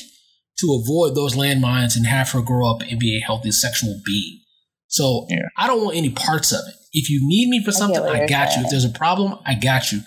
to 0.59 0.81
avoid 0.81 1.13
those 1.13 1.35
landmines 1.35 1.95
and 1.95 2.07
have 2.07 2.31
her 2.31 2.41
grow 2.41 2.71
up 2.71 2.81
and 2.81 2.99
be 2.99 3.15
a 3.15 3.23
healthy 3.23 3.51
sexual 3.51 4.01
being. 4.03 4.39
So 4.87 5.27
Yeah. 5.29 5.43
I 5.57 5.67
don't 5.67 5.83
want 5.83 5.97
any 5.97 6.09
parts 6.09 6.51
of 6.51 6.61
it. 6.67 6.73
If 6.93 7.09
you 7.11 7.19
need 7.21 7.49
me 7.49 7.63
for 7.63 7.71
something, 7.71 8.01
what 8.01 8.15
I 8.15 8.19
you're 8.19 8.27
got 8.27 8.55
you. 8.55 8.63
If 8.63 8.71
there's 8.71 8.85
a 8.85 8.89
problem, 8.89 9.37
I 9.45 9.53
got 9.53 9.91
you. 9.91 10.01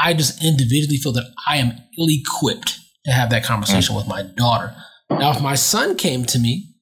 I 0.00 0.14
just 0.14 0.44
individually 0.44 0.98
feel 0.98 1.12
that 1.12 1.24
I 1.48 1.56
am 1.56 1.72
ill 1.98 2.06
equipped 2.08 2.78
to 3.06 3.10
have 3.10 3.30
that 3.30 3.42
conversation 3.42 3.94
mm. 3.94 3.98
with 3.98 4.06
my 4.06 4.22
daughter. 4.22 4.74
Now, 5.10 5.32
if 5.32 5.42
my 5.42 5.54
son 5.54 5.96
came 5.96 6.24
to 6.26 6.38
me, 6.38 6.74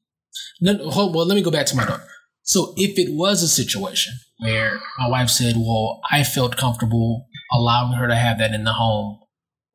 hold, 0.64 1.14
well, 1.14 1.26
let 1.26 1.34
me 1.34 1.42
go 1.42 1.50
back 1.50 1.66
to 1.66 1.76
my 1.76 1.84
daughter. 1.84 2.04
So, 2.42 2.74
if 2.76 2.98
it 2.98 3.14
was 3.14 3.42
a 3.42 3.48
situation 3.48 4.14
where 4.38 4.80
my 4.98 5.08
wife 5.08 5.28
said, 5.28 5.56
Well, 5.56 6.00
I 6.10 6.24
felt 6.24 6.56
comfortable 6.56 7.26
allowing 7.52 7.92
her 7.92 8.06
to 8.06 8.14
have 8.14 8.38
that 8.38 8.52
in 8.52 8.64
the 8.64 8.72
home 8.72 9.18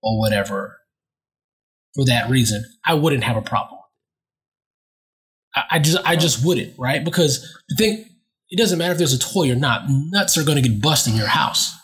or 0.01 0.19
whatever 0.19 0.77
for 1.95 2.05
that 2.05 2.30
reason, 2.30 2.63
I 2.85 2.93
wouldn't 2.93 3.23
have 3.23 3.38
a 3.38 3.41
problem. 3.41 3.80
I, 5.55 5.63
I 5.71 5.80
just, 5.80 5.97
I 6.05 6.15
just 6.15 6.45
wouldn't, 6.45 6.73
right? 6.77 7.03
Because 7.03 7.41
the 7.69 7.75
thing, 7.75 8.05
it 8.49 8.57
doesn't 8.57 8.77
matter 8.77 8.93
if 8.93 8.97
there's 8.97 9.13
a 9.13 9.19
toy 9.19 9.51
or 9.51 9.55
not. 9.55 9.84
Nuts 9.88 10.38
are 10.38 10.43
going 10.43 10.61
to 10.61 10.67
get 10.67 10.81
busted 10.81 11.13
in 11.13 11.19
your 11.19 11.27
house, 11.27 11.75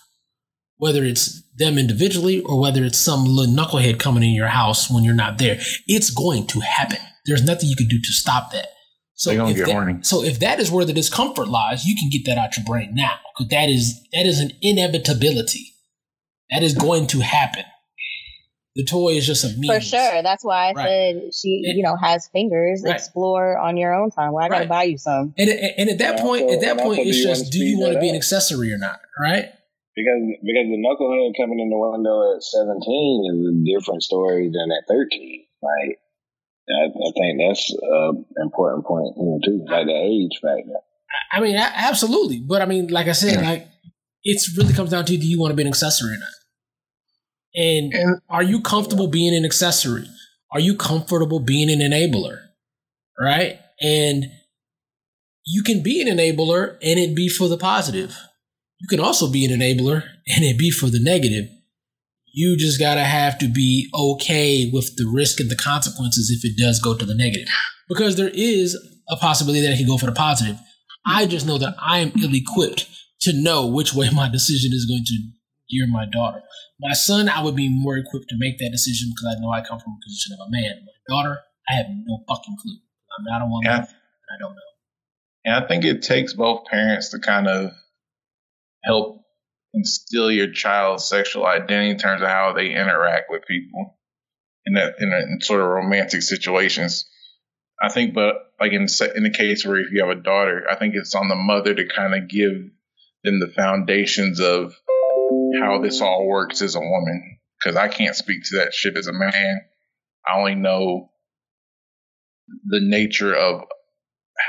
whether 0.79 1.03
it's 1.03 1.43
them 1.57 1.77
individually 1.77 2.41
or 2.41 2.59
whether 2.59 2.83
it's 2.83 2.99
some 2.99 3.25
little 3.25 3.53
knucklehead 3.53 3.99
coming 3.99 4.23
in 4.23 4.31
your 4.31 4.47
house 4.47 4.89
when 4.89 5.03
you're 5.03 5.13
not 5.13 5.37
there. 5.37 5.59
It's 5.87 6.09
going 6.09 6.47
to 6.47 6.59
happen. 6.61 6.97
There's 7.25 7.43
nothing 7.43 7.69
you 7.69 7.75
can 7.75 7.87
do 7.87 7.99
to 7.99 8.11
stop 8.11 8.51
that. 8.53 8.67
So 9.15 9.31
if 9.31 9.57
get 9.57 9.67
that- 9.67 10.05
So 10.05 10.23
if 10.23 10.39
that 10.39 10.59
is 10.61 10.71
where 10.71 10.85
the 10.85 10.93
discomfort 10.93 11.49
lies, 11.49 11.85
you 11.85 11.95
can 11.95 12.09
get 12.09 12.25
that 12.25 12.37
out 12.37 12.55
your 12.57 12.65
brain 12.65 12.91
now 12.95 13.15
because 13.37 13.49
that 13.49 13.69
is 13.69 13.99
that 14.13 14.25
is 14.25 14.39
an 14.39 14.51
inevitability. 14.61 15.73
That 16.49 16.63
is 16.63 16.73
going 16.73 17.07
to 17.07 17.19
happen. 17.19 17.65
The 18.75 18.85
toy 18.85 19.09
is 19.17 19.27
just 19.27 19.43
a 19.43 19.49
means. 19.57 19.73
For 19.73 19.81
sure. 19.81 20.21
That's 20.23 20.45
why 20.45 20.69
I 20.69 20.71
Right. 20.71 20.85
said 20.87 21.21
she, 21.35 21.61
It- 21.65 21.75
you 21.75 21.83
know, 21.83 21.97
has 22.01 22.29
fingers. 22.31 22.81
Right. 22.85 22.95
Explore 22.95 23.57
on 23.57 23.75
your 23.75 23.93
own 23.93 24.09
time. 24.11 24.31
Well, 24.31 24.45
I 24.45 24.47
gotta 24.47 24.61
Right. 24.61 24.69
buy 24.69 24.83
you 24.83 24.97
some. 24.97 25.33
And, 25.37 25.49
and, 25.49 25.73
and 25.77 25.89
at 25.89 25.97
that 25.97 26.13
And 26.15 26.21
point, 26.21 26.43
also- 26.43 26.55
at 26.55 26.61
that 26.61 26.77
point, 26.77 26.99
also, 26.99 27.09
it's 27.09 27.21
just 27.21 27.51
do 27.51 27.59
you 27.59 27.77
want 27.79 27.89
to 27.91 27.93
that 27.95 28.01
be 28.01 28.07
an 28.09 28.15
accessory 28.15 28.71
or 28.71 28.77
not, 28.77 29.01
right? 29.19 29.49
Because 29.99 30.23
because 30.39 30.67
the 30.71 30.79
knucklehead 30.79 31.35
coming 31.35 31.59
in 31.59 31.67
the 31.67 31.75
window 31.75 32.31
at 32.31 32.39
seventeen 32.39 33.27
is 33.27 33.39
a 33.51 33.55
different 33.67 34.03
story 34.03 34.47
than 34.47 34.71
at 34.71 34.87
thirteen. 34.87 35.43
Like 35.59 35.99
I, 36.71 36.87
I 36.87 37.09
think 37.11 37.41
that's 37.43 37.67
an 37.75 38.25
important 38.41 38.85
point 38.85 39.11
here 39.19 39.39
too, 39.43 39.65
like 39.67 39.87
the 39.87 39.99
age 39.99 40.39
factor. 40.39 40.79
I 41.31 41.41
mean, 41.41 41.55
absolutely. 41.57 42.39
But 42.39 42.61
I 42.61 42.65
mean, 42.65 42.87
like 42.87 43.07
I 43.07 43.11
said, 43.11 43.43
like 43.43 43.67
it's 44.23 44.55
really 44.57 44.73
comes 44.73 44.91
down 44.91 45.05
to 45.05 45.17
do 45.17 45.27
you 45.27 45.39
want 45.39 45.51
to 45.51 45.55
be 45.55 45.63
an 45.63 45.67
accessory 45.67 46.13
or 46.13 46.19
not? 46.19 46.29
And 47.55 47.93
And 47.93 48.21
are 48.29 48.43
you 48.43 48.61
comfortable 48.61 49.07
being 49.07 49.35
an 49.35 49.43
accessory? 49.43 50.07
Are 50.51 50.59
you 50.59 50.75
comfortable 50.75 51.39
being 51.39 51.69
an 51.69 51.79
enabler? 51.79 52.39
Right? 53.19 53.59
And 53.81 54.25
you 55.45 55.63
can 55.63 55.81
be 55.83 56.01
an 56.01 56.07
enabler 56.07 56.77
and 56.81 56.99
it 56.99 57.15
be 57.15 57.27
for 57.27 57.47
the 57.47 57.57
positive. 57.57 58.15
You 58.79 58.87
can 58.87 58.99
also 58.99 59.31
be 59.31 59.45
an 59.45 59.59
enabler 59.59 60.03
and 60.27 60.43
it 60.43 60.57
be 60.57 60.71
for 60.71 60.87
the 60.89 61.01
negative. 61.01 61.45
You 62.33 62.55
just 62.57 62.79
gotta 62.79 63.03
have 63.03 63.37
to 63.39 63.47
be 63.47 63.89
okay 63.93 64.69
with 64.71 64.95
the 64.95 65.09
risk 65.11 65.39
and 65.39 65.49
the 65.49 65.55
consequences 65.55 66.29
if 66.29 66.49
it 66.49 66.57
does 66.57 66.79
go 66.79 66.95
to 66.95 67.05
the 67.05 67.15
negative. 67.15 67.47
Because 67.87 68.15
there 68.15 68.31
is 68.33 68.77
a 69.09 69.17
possibility 69.17 69.61
that 69.61 69.73
it 69.73 69.77
can 69.77 69.87
go 69.87 69.97
for 69.97 70.05
the 70.05 70.11
positive. 70.11 70.57
I 71.05 71.25
just 71.25 71.45
know 71.45 71.57
that 71.57 71.75
I 71.81 71.99
am 71.99 72.11
ill 72.21 72.33
equipped 72.33 72.87
to 73.21 73.33
know 73.33 73.67
which 73.67 73.93
way 73.93 74.09
my 74.13 74.29
decision 74.29 74.71
is 74.73 74.85
going 74.85 75.03
to 75.05 75.17
gear 75.69 75.87
my 75.87 76.05
daughter. 76.05 76.41
My 76.79 76.93
son, 76.93 77.27
I 77.27 77.43
would 77.43 77.55
be 77.55 77.69
more 77.69 77.97
equipped 77.97 78.29
to 78.29 78.35
make 78.37 78.57
that 78.59 78.69
decision 78.71 79.09
because 79.11 79.35
I 79.35 79.41
know 79.41 79.51
I 79.51 79.61
come 79.61 79.79
from 79.79 79.93
a 79.93 80.05
position 80.05 80.37
of 80.39 80.47
a 80.47 80.51
man. 80.51 80.85
My 80.85 81.15
daughter, 81.15 81.39
I 81.69 81.75
have 81.75 81.87
no 81.89 82.23
fucking 82.27 82.57
clue. 82.61 82.77
I'm 83.17 83.25
not 83.25 83.41
a 83.41 83.45
woman. 83.45 83.65
Yeah. 83.65 83.77
and 83.77 83.87
I 83.87 84.37
don't 84.39 84.55
know. 84.55 84.61
And 85.45 85.55
I 85.55 85.67
think 85.67 85.83
it 85.83 86.01
takes 86.01 86.33
both 86.33 86.65
parents 86.65 87.09
to 87.09 87.19
kind 87.19 87.47
of 87.47 87.71
help 88.83 89.23
instill 89.73 90.31
your 90.31 90.51
child's 90.51 91.07
sexual 91.07 91.45
identity 91.45 91.91
in 91.91 91.97
terms 91.97 92.21
of 92.21 92.27
how 92.27 92.53
they 92.53 92.71
interact 92.71 93.29
with 93.29 93.45
people 93.47 93.97
in 94.65 94.73
that 94.73 94.95
in, 94.99 95.11
a, 95.11 95.17
in 95.17 95.41
sort 95.41 95.61
of 95.61 95.67
romantic 95.67 96.21
situations. 96.21 97.09
I 97.81 97.89
think, 97.89 98.13
but 98.13 98.35
like 98.59 98.73
in 98.73 98.87
in 99.15 99.23
the 99.23 99.33
case 99.33 99.65
where 99.65 99.79
if 99.79 99.91
you 99.91 100.05
have 100.05 100.17
a 100.17 100.21
daughter, 100.21 100.65
I 100.69 100.75
think 100.75 100.95
it's 100.95 101.15
on 101.15 101.29
the 101.29 101.35
mother 101.35 101.73
to 101.73 101.87
kind 101.87 102.13
of 102.13 102.27
give 102.27 102.71
them 103.23 103.39
the 103.39 103.51
foundations 103.55 104.39
of 104.39 104.75
how 105.59 105.81
this 105.81 106.01
all 106.01 106.27
works 106.27 106.61
as 106.61 106.75
a 106.75 106.79
woman. 106.79 107.39
Because 107.57 107.77
I 107.77 107.87
can't 107.87 108.15
speak 108.15 108.43
to 108.45 108.57
that 108.57 108.73
shit 108.73 108.97
as 108.97 109.07
a 109.07 109.13
man. 109.13 109.61
I 110.27 110.37
only 110.37 110.55
know 110.55 111.11
the 112.65 112.79
nature 112.81 113.33
of 113.33 113.63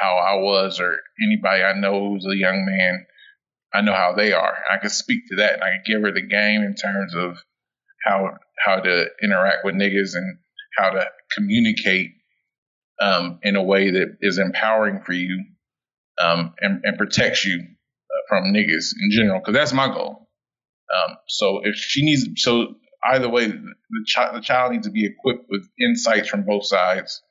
how 0.01 0.17
I 0.17 0.35
was 0.37 0.81
or 0.81 0.97
anybody 1.23 1.63
I 1.63 1.79
know 1.79 2.09
who's 2.09 2.27
a 2.27 2.37
young 2.37 2.65
man, 2.65 3.07
I 3.73 3.83
know 3.83 3.95
how 3.95 4.15
they 4.15 4.33
are. 4.33 4.57
I 4.71 4.79
can 4.79 4.91
speak 4.91 5.29
to 5.29 5.37
that 5.37 5.55
and 5.55 5.63
I 5.63 5.71
can 5.71 5.83
give 5.87 6.03
her 6.03 6.13
the 6.13 6.27
game 6.27 6.63
in 6.63 6.75
terms 6.75 7.15
of 7.15 7.39
how 8.05 8.37
how 8.65 8.81
to 8.81 9.07
interact 9.23 9.65
with 9.65 9.75
niggas 9.75 10.15
and 10.15 10.39
how 10.77 10.91
to 10.91 11.07
communicate 11.33 12.13
um, 13.01 13.39
in 13.43 13.57
a 13.57 13.63
way 13.63 13.91
that 13.91 14.19
is 14.21 14.39
empowering 14.39 15.01
for 15.03 15.13
you 15.13 15.45
um, 16.23 16.55
and, 16.61 16.83
and 16.85 16.99
protects 16.99 17.45
you 17.45 17.61
uh, 17.61 18.23
from 18.29 18.53
niggas 18.53 18.93
in 19.01 19.11
general. 19.11 19.41
Because 19.41 19.55
that's 19.55 19.73
my 19.73 19.87
goal. 19.87 20.29
Um, 20.95 21.17
so 21.29 21.61
if 21.65 21.77
she 21.77 22.05
needs, 22.05 22.27
so 22.37 22.75
either 23.05 23.29
way, 23.29 23.47
the, 23.47 23.75
child 24.07 24.37
the 24.37 24.41
child 24.41 24.73
needs 24.73 24.87
to 24.87 24.93
be 24.93 25.07
equipped 25.07 25.47
with 25.49 25.67
insights 25.81 26.29
from 26.29 26.45
both 26.45 26.67
sides. 26.67 27.23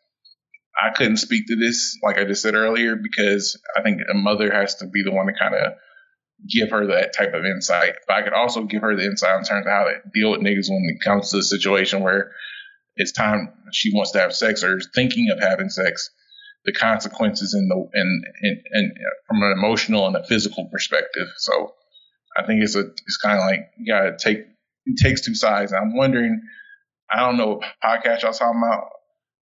I 0.82 0.92
couldn't 0.92 1.18
speak 1.18 1.48
to 1.48 1.56
this, 1.56 1.98
like 2.04 2.18
I 2.18 2.24
just 2.24 2.42
said 2.42 2.56
earlier, 2.56 2.96
because 2.96 3.60
I 3.76 3.82
think 3.82 4.02
a 4.10 4.14
mother 4.14 4.52
has 4.52 4.76
to 4.76 4.88
be 4.88 5.04
the 5.04 5.12
one 5.12 5.28
to 5.28 5.34
kind 5.34 5.54
of 5.54 5.74
give 6.48 6.72
her 6.72 6.88
that 6.88 7.14
type 7.14 7.34
of 7.34 7.46
insight. 7.46 7.96
But 8.08 8.18
I 8.18 8.22
could 8.22 8.34
also 8.34 8.64
give 8.64 8.82
her 8.82 8.96
the 8.96 9.06
insight 9.06 9.38
in 9.38 9.44
terms 9.44 9.66
of 9.66 9.72
how 9.72 9.86
to 9.86 9.96
deal 10.14 10.32
with 10.32 10.42
niggas 10.42 10.70
when 10.70 10.86
it 10.90 11.04
comes 11.04 11.32
to 11.32 11.38
a 11.38 11.44
situation 11.44 12.02
where 12.04 12.32
it's 12.96 13.12
time 13.12 13.54
she 13.72 13.94
wants 13.94 14.12
to 14.12 14.20
have 14.20 14.34
sex 14.34 14.64
or 14.64 14.78
is 14.78 14.90
thinking 14.94 15.30
of 15.32 15.40
having 15.40 15.70
sex, 15.70 16.10
the 16.66 16.74
consequences 16.74 17.54
and 17.54 17.70
the 17.70 17.90
and 17.94 18.26
and, 18.42 18.62
and 18.72 18.92
from 19.28 19.44
an 19.44 19.54
emotional 19.58 20.08
and 20.08 20.16
a 20.16 20.26
physical 20.26 20.68
perspective. 20.72 21.28
So 21.38 21.74
I 22.38 22.46
think 22.46 22.62
it's 22.64 22.76
a 22.76 22.82
it's 22.82 23.18
kind 23.18 23.40
of 23.40 23.46
like 23.46 23.72
you 23.78 23.92
gotta 23.92 24.18
take 24.18 24.40
it 24.86 24.98
takes 25.02 25.22
two 25.22 25.36
sides. 25.36 25.74
I'm 25.74 25.96
wondering, 25.96 26.42
I 27.10 27.20
don't 27.20 27.38
know 27.38 27.56
what 27.56 27.64
podcast 27.84 28.24
y'all 28.24 28.34
talking 28.34 28.62
about. 28.62 28.90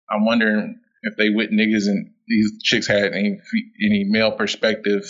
I'm 0.09 0.25
wondering 0.25 0.79
if 1.03 1.15
they 1.17 1.29
with 1.29 1.51
niggas 1.51 1.87
and 1.87 2.11
these 2.27 2.51
chicks 2.63 2.87
had 2.87 3.13
any 3.13 3.39
any 3.83 4.05
male 4.07 4.31
perspective 4.31 5.05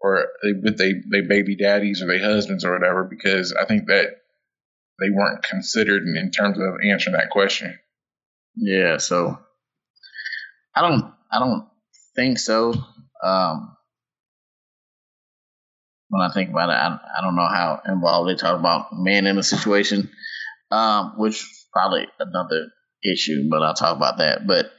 or 0.00 0.26
with 0.62 0.78
they 0.78 0.94
they 1.10 1.20
baby 1.20 1.56
daddies 1.56 2.02
or 2.02 2.06
they 2.06 2.18
husbands 2.18 2.64
or 2.64 2.72
whatever 2.72 3.04
because 3.04 3.52
I 3.52 3.66
think 3.66 3.86
that 3.88 4.06
they 4.98 5.10
weren't 5.10 5.42
considered 5.42 6.02
in, 6.02 6.16
in 6.16 6.30
terms 6.30 6.58
of 6.58 6.74
answering 6.88 7.16
that 7.16 7.30
question. 7.30 7.78
Yeah, 8.56 8.98
so 8.98 9.38
I 10.74 10.82
don't 10.82 11.12
I 11.30 11.38
don't 11.38 11.68
think 12.16 12.38
so. 12.38 12.74
Um 13.22 13.76
when 16.10 16.22
I 16.22 16.32
think 16.32 16.50
about 16.50 16.70
it, 16.70 16.72
I, 16.72 16.98
I 17.18 17.22
don't 17.22 17.36
know 17.36 17.46
how 17.46 17.80
involved 17.86 18.28
they 18.28 18.34
talk 18.34 18.58
about 18.58 18.88
men 18.92 19.26
in 19.26 19.38
a 19.38 19.44
situation, 19.44 20.10
um, 20.72 21.14
which 21.16 21.46
probably 21.72 22.08
another 22.18 22.66
issue, 23.04 23.48
but 23.48 23.62
I'll 23.62 23.74
talk 23.74 23.96
about 23.96 24.18
that. 24.18 24.44
But 24.44 24.72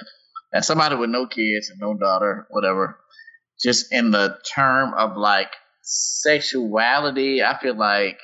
as 0.53 0.67
somebody 0.67 0.95
with 0.95 1.09
no 1.09 1.27
kids 1.27 1.69
and 1.69 1.79
no 1.79 1.93
daughter, 1.93 2.47
whatever, 2.49 2.97
just 3.63 3.91
in 3.91 4.11
the 4.11 4.37
term 4.55 4.93
of 4.93 5.17
like 5.17 5.51
sexuality, 5.83 7.43
I 7.43 7.57
feel 7.59 7.75
like 7.75 8.17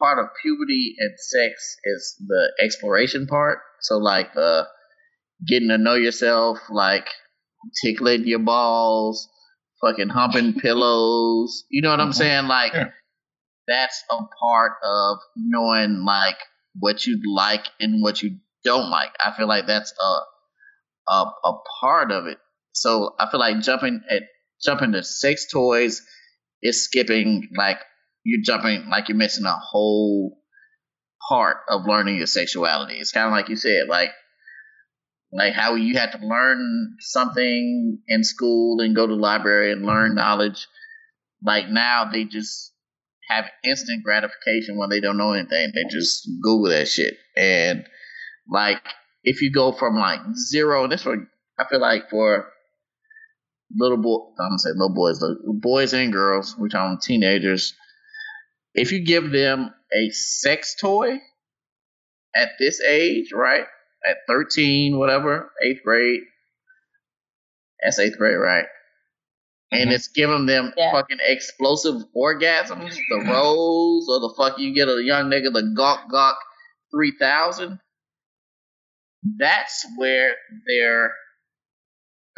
part 0.00 0.18
of 0.18 0.26
puberty 0.42 0.94
and 0.98 1.12
sex 1.18 1.76
is 1.84 2.16
the 2.26 2.52
exploration 2.60 3.26
part. 3.26 3.60
So 3.80 3.98
like 3.98 4.30
uh 4.36 4.64
getting 5.46 5.68
to 5.68 5.78
know 5.78 5.94
yourself, 5.94 6.58
like 6.70 7.08
tickling 7.84 8.26
your 8.26 8.40
balls, 8.40 9.28
fucking 9.80 10.08
humping 10.08 10.54
pillows. 10.60 11.64
You 11.70 11.82
know 11.82 11.90
what 11.90 12.00
I'm 12.00 12.10
Mhm. 12.10 12.14
saying? 12.14 12.46
Like 12.46 12.72
Yeah. 12.74 12.90
that's 13.66 14.02
a 14.10 14.18
part 14.40 14.72
of 14.84 15.18
knowing 15.36 16.04
like 16.04 16.38
what 16.78 17.06
you 17.06 17.20
like 17.34 17.66
and 17.80 18.02
what 18.02 18.22
you 18.22 18.38
don't 18.64 18.90
like. 18.90 19.12
I 19.24 19.32
feel 19.36 19.48
like 19.48 19.66
that's 19.66 19.92
a 20.00 20.20
a, 21.08 21.24
a 21.44 21.52
part 21.80 22.12
of 22.12 22.26
it. 22.26 22.38
So 22.72 23.14
I 23.18 23.30
feel 23.30 23.40
like 23.40 23.60
jumping 23.60 24.02
at 24.10 24.22
jumping 24.64 24.92
to 24.92 25.02
sex 25.02 25.46
toys 25.50 26.02
is 26.62 26.84
skipping 26.84 27.48
like 27.56 27.78
you're 28.24 28.42
jumping 28.42 28.86
like 28.90 29.08
you're 29.08 29.16
missing 29.16 29.44
a 29.44 29.56
whole 29.56 30.38
part 31.28 31.58
of 31.68 31.86
learning 31.86 32.16
your 32.16 32.26
sexuality. 32.26 32.94
It's 32.94 33.12
kind 33.12 33.26
of 33.26 33.32
like 33.32 33.48
you 33.48 33.56
said, 33.56 33.88
like 33.88 34.10
like 35.32 35.54
how 35.54 35.74
you 35.74 35.96
had 35.96 36.12
to 36.12 36.26
learn 36.26 36.96
something 37.00 37.98
in 38.08 38.24
school 38.24 38.80
and 38.80 38.96
go 38.96 39.06
to 39.06 39.14
the 39.14 39.20
library 39.20 39.72
and 39.72 39.84
learn 39.84 40.14
knowledge. 40.14 40.66
Like 41.44 41.68
now 41.68 42.08
they 42.10 42.24
just 42.24 42.72
have 43.28 43.44
instant 43.64 44.04
gratification 44.04 44.78
when 44.78 44.88
they 44.88 45.00
don't 45.00 45.16
know 45.16 45.32
anything. 45.32 45.72
They 45.74 45.84
just 45.90 46.28
Google 46.42 46.70
that 46.70 46.88
shit. 46.88 47.14
And 47.36 47.84
like 48.48 48.82
if 49.24 49.42
you 49.42 49.52
go 49.52 49.72
from 49.72 49.96
like 49.96 50.20
zero, 50.34 50.88
this 50.88 51.04
one 51.04 51.28
I 51.58 51.64
feel 51.68 51.80
like 51.80 52.10
for 52.10 52.48
little 53.74 53.96
boy, 53.96 54.18
I'm 54.38 54.50
gonna 54.50 54.58
say 54.58 54.70
little 54.70 54.94
boys, 54.94 55.18
the 55.18 55.36
boys 55.46 55.92
and 55.92 56.12
girls, 56.12 56.54
we're 56.58 56.68
talking 56.68 56.98
teenagers. 57.00 57.74
If 58.74 58.92
you 58.92 59.04
give 59.04 59.30
them 59.30 59.72
a 59.92 60.10
sex 60.10 60.76
toy 60.80 61.20
at 62.36 62.50
this 62.58 62.80
age, 62.80 63.32
right? 63.32 63.64
At 64.06 64.18
13, 64.28 64.98
whatever, 64.98 65.50
eighth 65.64 65.82
grade. 65.82 66.20
That's 67.82 67.98
eighth 67.98 68.18
grade, 68.18 68.38
right? 68.38 68.66
And 69.72 69.88
mm-hmm. 69.88 69.92
it's 69.92 70.08
giving 70.08 70.46
them 70.46 70.72
Yeah. 70.76 70.92
fucking 70.92 71.18
explosive 71.26 72.02
orgasms, 72.16 72.94
the 72.94 73.16
mm-hmm. 73.16 73.30
rose, 73.30 74.06
or 74.08 74.20
the 74.20 74.34
fuck 74.36 74.58
you 74.58 74.74
get 74.74 74.88
a 74.88 75.02
young 75.02 75.30
nigga, 75.30 75.52
the 75.52 75.72
Gawk 75.76 76.08
Gawk 76.10 76.38
3000. 76.94 77.80
That's 79.38 79.86
where 79.96 80.36
their 80.66 81.12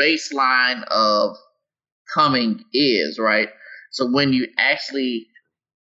baseline 0.00 0.84
of 0.90 1.36
coming 2.14 2.64
is, 2.72 3.18
right? 3.18 3.48
So 3.90 4.10
when 4.10 4.32
you 4.32 4.48
actually 4.58 5.26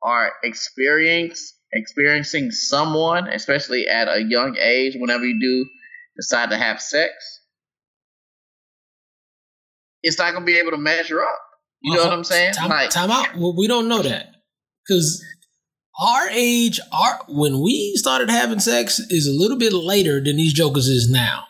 are 0.03 0.33
experience 0.43 1.55
experiencing 1.73 2.51
someone, 2.51 3.29
especially 3.29 3.89
at 3.89 4.09
a 4.09 4.23
young 4.23 4.57
age, 4.59 4.95
whenever 4.97 5.25
you 5.25 5.39
do 5.41 5.69
decide 6.17 6.51
to 6.51 6.57
have 6.57 6.81
sex, 6.81 7.13
it's 10.03 10.19
not 10.19 10.33
gonna 10.33 10.45
be 10.45 10.59
able 10.59 10.71
to 10.71 10.79
measure 10.79 11.23
up. 11.23 11.41
You 11.83 11.97
know 11.97 12.05
what 12.05 12.13
I'm 12.13 12.25
saying? 12.25 12.55
Time, 12.55 12.71
Like, 12.71 12.91
time 12.91 13.11
out. 13.11 13.37
Well, 13.37 13.55
we 13.57 13.67
don't 13.67 13.89
know 13.89 14.03
that 14.03 14.35
because 14.87 15.23
our 16.01 16.29
age, 16.31 16.81
our 16.93 17.21
when 17.29 17.61
we 17.61 17.95
started 17.97 18.31
having 18.31 18.61
sex 18.61 18.99
is 18.99 19.27
a 19.27 19.33
little 19.33 19.59
bit 19.59 19.73
later 19.73 20.23
than 20.23 20.37
these 20.37 20.53
jokers 20.53 20.89
is 20.89 21.11
now. 21.11 21.45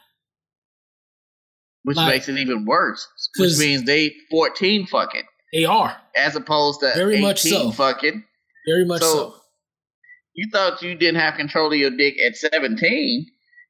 Which 1.87 1.97
like- 1.97 2.09
makes 2.15 2.29
it 2.29 2.37
even 2.39 2.65
worse. 2.67 3.07
Which 3.39 3.57
means 3.59 3.85
they 3.85 4.15
14 4.31 4.87
fucking, 4.87 5.23
They 5.53 5.65
are 5.65 5.97
as 6.17 6.35
opposed 6.37 6.81
to 6.81 6.93
Very 6.95 7.15
18 7.15 7.23
much 7.23 7.41
so. 7.43 7.71
fucking. 7.71 8.25
very 8.69 8.85
much 8.85 9.01
So- 9.03 9.13
so. 9.31 9.41
You 10.35 10.49
thought 10.53 10.83
you 10.83 10.95
didn't 10.95 11.21
have 11.21 11.35
control 11.37 11.73
of 11.73 11.79
your 11.79 11.91
dick 11.97 12.15
at 12.27 12.37
17. 12.37 13.27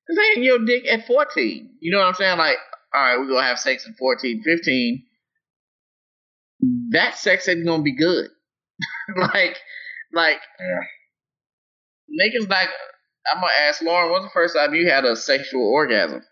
This 0.09 0.19
ain't 0.35 0.45
your 0.45 0.59
dick 0.65 0.85
at 0.91 1.07
14. 1.07 1.77
You 1.81 1.93
know 1.93 1.99
what 1.99 2.07
I'm 2.09 2.15
saying? 2.15 2.39
Like, 2.39 2.57
all 2.93 3.01
right, 3.03 3.17
we're 3.19 3.27
going 3.29 3.41
to 3.43 3.47
have 3.47 3.59
sex 3.61 3.87
at 3.89 3.95
14, 3.97 4.43
15. 4.43 5.05
That 6.91 7.17
sex 7.19 7.49
ain't 7.49 7.65
going 7.67 7.81
to 7.81 7.85
be 7.85 7.95
good. 7.97 8.31
like, 9.17 9.57
like, 10.13 10.39
niggas 12.11 12.49
like, 12.49 12.69
I'm 13.33 13.41
going 13.41 13.53
to 13.57 13.63
ask 13.63 13.83
Lauren, 13.83 14.11
when's 14.13 14.25
the 14.25 14.31
first 14.31 14.55
time 14.57 14.75
you 14.75 14.89
had 14.91 15.05
a 15.05 15.15
sexual 15.17 15.63
orgasm? 15.69 16.23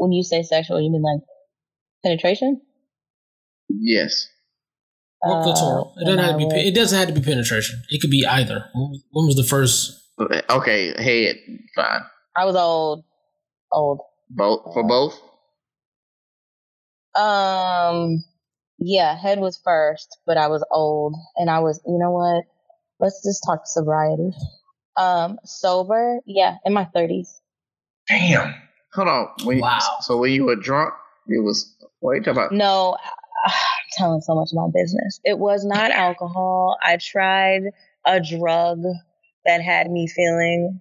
When 0.00 0.12
you 0.12 0.22
say 0.22 0.42
sexual, 0.42 0.80
you 0.80 0.90
mean 0.90 1.02
like 1.02 1.20
penetration? 2.02 2.62
Yes. 3.68 4.28
Or 5.20 5.36
Uh, 5.36 5.44
clitoral. 5.44 5.92
It 6.00 6.06
doesn't 6.06 6.18
have 6.24 6.32
to 6.32 6.38
be. 6.38 6.44
was- 6.46 6.54
It 6.70 6.74
doesn't 6.74 6.98
have 6.98 7.08
to 7.08 7.14
be 7.14 7.20
penetration. 7.20 7.82
It 7.90 8.00
could 8.00 8.10
be 8.10 8.24
either. 8.26 8.64
When 8.74 8.92
when 9.12 9.26
was 9.26 9.36
the 9.36 9.44
first? 9.44 9.78
Okay, 10.48 10.80
head, 11.02 11.36
fine. 11.76 12.00
I 12.36 12.44
was 12.46 12.56
old, 12.56 13.04
old. 13.72 14.00
Both 14.30 14.72
for 14.72 14.82
both. 14.86 15.20
Um, 17.14 18.24
yeah, 18.78 19.16
head 19.18 19.38
was 19.40 19.60
first, 19.62 20.18
but 20.26 20.36
I 20.38 20.46
was 20.48 20.64
old, 20.70 21.14
and 21.36 21.50
I 21.50 21.58
was. 21.60 21.80
You 21.86 21.98
know 21.98 22.12
what? 22.12 22.44
Let's 23.00 23.22
just 23.22 23.42
talk 23.46 23.66
sobriety. 23.66 24.30
Um, 24.96 25.38
sober, 25.44 26.20
yeah, 26.26 26.56
in 26.64 26.72
my 26.72 26.84
thirties. 26.86 27.40
Damn. 28.08 28.54
Hold 28.94 29.08
on. 29.08 29.28
When 29.44 29.56
you- 29.58 29.62
Wow. 29.62 29.78
so 30.00 30.16
when 30.18 30.32
you 30.32 30.44
were 30.44 30.56
drunk, 30.56 30.94
it 31.26 31.42
was. 31.42 31.76
What 32.00 32.12
are 32.12 32.14
you 32.16 32.22
talking 32.22 32.38
about? 32.38 32.52
No, 32.52 32.96
I'm 33.46 33.52
telling 33.96 34.20
so 34.20 34.34
much 34.34 34.48
of 34.52 34.56
my 34.56 34.68
business. 34.72 35.20
It 35.24 35.38
was 35.38 35.64
not 35.64 35.90
alcohol. 35.90 36.76
I 36.82 36.96
tried 36.96 37.62
a 38.06 38.20
drug 38.20 38.82
that 39.46 39.60
had 39.62 39.90
me 39.90 40.06
feeling 40.08 40.80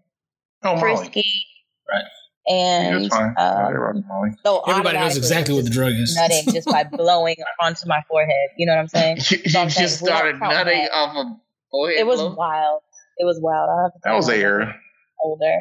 Oh, 0.64 0.76
Molly. 0.76 0.95
frisky. 0.98 1.45
Right. 1.90 2.03
And 2.52 3.03
That's 3.06 3.15
fine. 3.15 3.34
um, 3.38 3.65
Everybody's 3.76 4.03
Molly. 4.07 4.30
so 4.45 4.61
Everybody 4.68 4.98
knows 4.98 5.18
exactly 5.18 5.53
what 5.56 5.65
the 5.65 5.69
drug 5.69 5.91
is. 5.94 6.15
nutting 6.15 6.45
just 6.52 6.68
by 6.68 6.84
blowing 6.98 7.36
onto 7.61 7.88
my 7.88 8.02
forehead. 8.10 8.49
You 8.57 8.65
know 8.65 8.73
what 8.73 8.80
I'm 8.81 8.88
saying? 8.88 9.18
You, 9.30 9.38
So 9.49 9.60
you 9.60 9.60
I'm 9.60 9.69
just 9.69 10.02
we 10.02 10.07
started 10.07 10.40
count 10.40 10.53
nutting 10.53 10.81
that. 10.84 10.91
off 10.91 11.15
a 11.15 11.36
forehead 11.69 11.99
It 11.99 12.07
was 12.07 12.19
blow? 12.22 12.34
wild. 12.36 12.81
It 13.18 13.26
was 13.26 13.40
wild. 13.41 13.69
I 13.69 13.84
have 13.84 13.94
to 13.94 13.99
That 14.03 14.14
was 14.15 14.27
you, 14.27 14.34
the 14.36 14.40
era. 14.40 14.80
Older, 15.22 15.56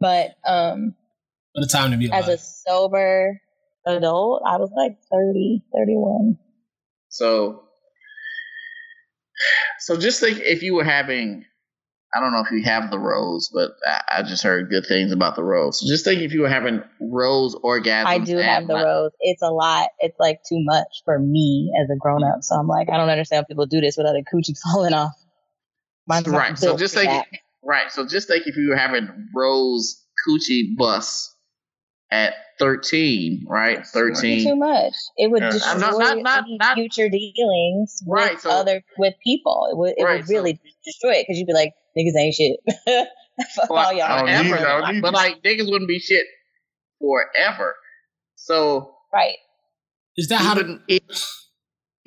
but 0.00 0.36
um, 0.46 0.94
What 1.56 1.64
a 1.64 1.68
time 1.68 1.90
to 1.92 1.96
be 1.96 2.12
as 2.12 2.28
a 2.28 2.36
sober 2.36 3.40
adult, 3.86 4.42
I 4.46 4.58
was 4.58 4.70
like 4.76 4.98
30, 5.10 5.62
31. 5.74 6.36
So, 7.08 7.62
so 9.78 9.96
just 9.96 10.20
think 10.20 10.38
if 10.40 10.62
you 10.62 10.74
were 10.74 10.84
having, 10.84 11.46
I 12.14 12.20
don't 12.20 12.32
know 12.32 12.40
if 12.40 12.50
you 12.50 12.62
have 12.64 12.90
the 12.90 12.98
rose, 12.98 13.48
but 13.54 13.70
I, 13.86 14.18
I 14.18 14.22
just 14.22 14.42
heard 14.42 14.68
good 14.68 14.84
things 14.86 15.12
about 15.12 15.34
the 15.34 15.42
rose. 15.42 15.80
So 15.80 15.86
just 15.86 16.04
think 16.04 16.20
if 16.20 16.34
you 16.34 16.42
were 16.42 16.50
having 16.50 16.82
rose 17.00 17.54
orgasms. 17.54 18.04
I 18.04 18.18
do 18.18 18.36
have 18.36 18.66
the 18.66 18.74
like- 18.74 18.84
rose. 18.84 19.12
It's 19.20 19.40
a 19.40 19.48
lot. 19.48 19.88
It's 20.00 20.20
like 20.20 20.40
too 20.46 20.58
much 20.62 21.02
for 21.06 21.18
me 21.18 21.72
as 21.82 21.88
a 21.88 21.96
grown 21.98 22.22
up. 22.22 22.42
So 22.42 22.54
I'm 22.56 22.68
like, 22.68 22.90
I 22.90 22.98
don't 22.98 23.08
understand 23.08 23.44
how 23.44 23.46
people 23.46 23.64
do 23.64 23.80
this 23.80 23.96
without 23.96 24.10
other 24.10 24.24
coochie 24.30 24.58
falling 24.62 24.92
off. 24.92 25.14
Mine's 26.06 26.28
Right. 26.28 26.58
So 26.58 26.76
just 26.76 26.92
for 26.92 27.00
think, 27.00 27.10
that. 27.10 27.26
right. 27.64 27.90
So 27.90 28.06
just 28.06 28.28
think 28.28 28.46
if 28.46 28.58
you 28.58 28.68
were 28.68 28.76
having 28.76 29.08
rose 29.34 30.02
coochie 30.28 30.76
bus 30.76 31.32
at 32.10 32.34
13, 32.58 33.44
right? 33.48 33.80
It's 33.80 33.90
13. 33.90 34.44
too 34.44 34.56
much. 34.56 34.92
It 35.16 35.30
would 35.30 35.40
destroy 35.42 35.70
I'm 35.72 35.80
not- 35.80 35.98
not- 35.98 36.18
not- 36.22 36.44
any 36.44 36.56
not- 36.58 36.74
future 36.74 37.08
dealings 37.08 38.02
with 38.06 38.40
so- 38.40 38.50
other 38.50 38.82
with 38.98 39.14
people. 39.22 39.68
It 39.70 39.76
would 39.76 39.94
it 39.98 40.04
Right, 40.04 40.18
would 40.20 40.26
so- 40.28 40.34
really 40.34 40.60
destroy 40.84 41.12
it 41.12 41.26
because 41.26 41.38
you'd 41.38 41.46
be 41.46 41.52
like, 41.52 41.72
niggas 41.98 42.18
ain't 42.18 42.34
shit. 42.34 42.60
Fuck 43.54 43.68
Well, 43.70 43.86
all 43.86 43.92
y'all. 43.92 44.02
I 44.04 44.16
don't 44.18 44.26
need 44.44 44.50
forever, 44.50 44.64
it, 44.64 44.68
I 44.68 44.72
don't 44.72 44.80
though. 44.86 44.92
need 44.92 45.02
but 45.02 45.12
like 45.14 45.42
niggas 45.42 45.70
wouldn't 45.70 45.88
be 45.88 45.98
shit 45.98 46.24
forever. 47.00 47.74
So 48.36 48.94
Right. 49.12 49.36
Is 50.16 50.28
that 50.28 50.36
how? 50.40 50.58
it, 50.58 50.66
even 50.88 51.08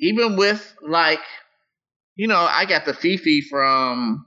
even 0.00 0.36
with 0.36 0.74
like, 0.82 1.20
you 2.16 2.26
know, 2.26 2.38
I 2.40 2.64
got 2.64 2.84
the 2.84 2.94
Fifi 2.94 3.42
from 3.42 4.26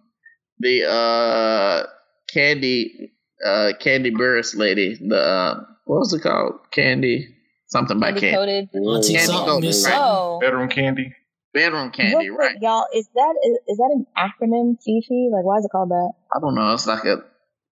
the 0.59 0.85
uh 0.89 1.87
Candy 2.33 3.11
uh 3.45 3.73
Kandi 3.79 4.11
Burruss 4.11 4.55
lady. 4.55 4.95
The 4.95 5.17
uh, 5.17 5.63
what 5.85 5.99
was 5.99 6.13
it 6.13 6.21
called? 6.21 6.59
Candy 6.71 7.27
something 7.67 7.99
by 7.99 8.11
Candy 8.11 8.21
Candy. 8.21 8.35
coated. 8.37 8.69
Auntie 8.75 9.13
Candy 9.13 9.27
something, 9.27 9.59
Miss 9.61 9.83
right. 9.85 9.91
something. 9.91 10.01
Oh. 10.01 10.39
Bedroom 10.41 10.69
Kandi. 10.69 11.13
Bedroom 11.53 11.91
Kandi, 11.91 12.17
Real 12.17 12.35
quick, 12.35 12.49
right? 12.53 12.61
y'all, 12.61 12.85
is 12.95 13.07
that 13.13 13.35
is, 13.43 13.59
is 13.67 13.77
that 13.77 13.91
an 13.93 14.07
acronym, 14.17 14.75
Fifi? 14.83 15.29
Like, 15.31 15.45
why 15.45 15.57
is 15.57 15.65
it 15.65 15.71
called 15.71 15.89
that? 15.89 16.13
I 16.35 16.39
don't 16.39 16.55
know. 16.55 16.73
It's 16.73 16.87
like 16.87 17.05
a 17.05 17.17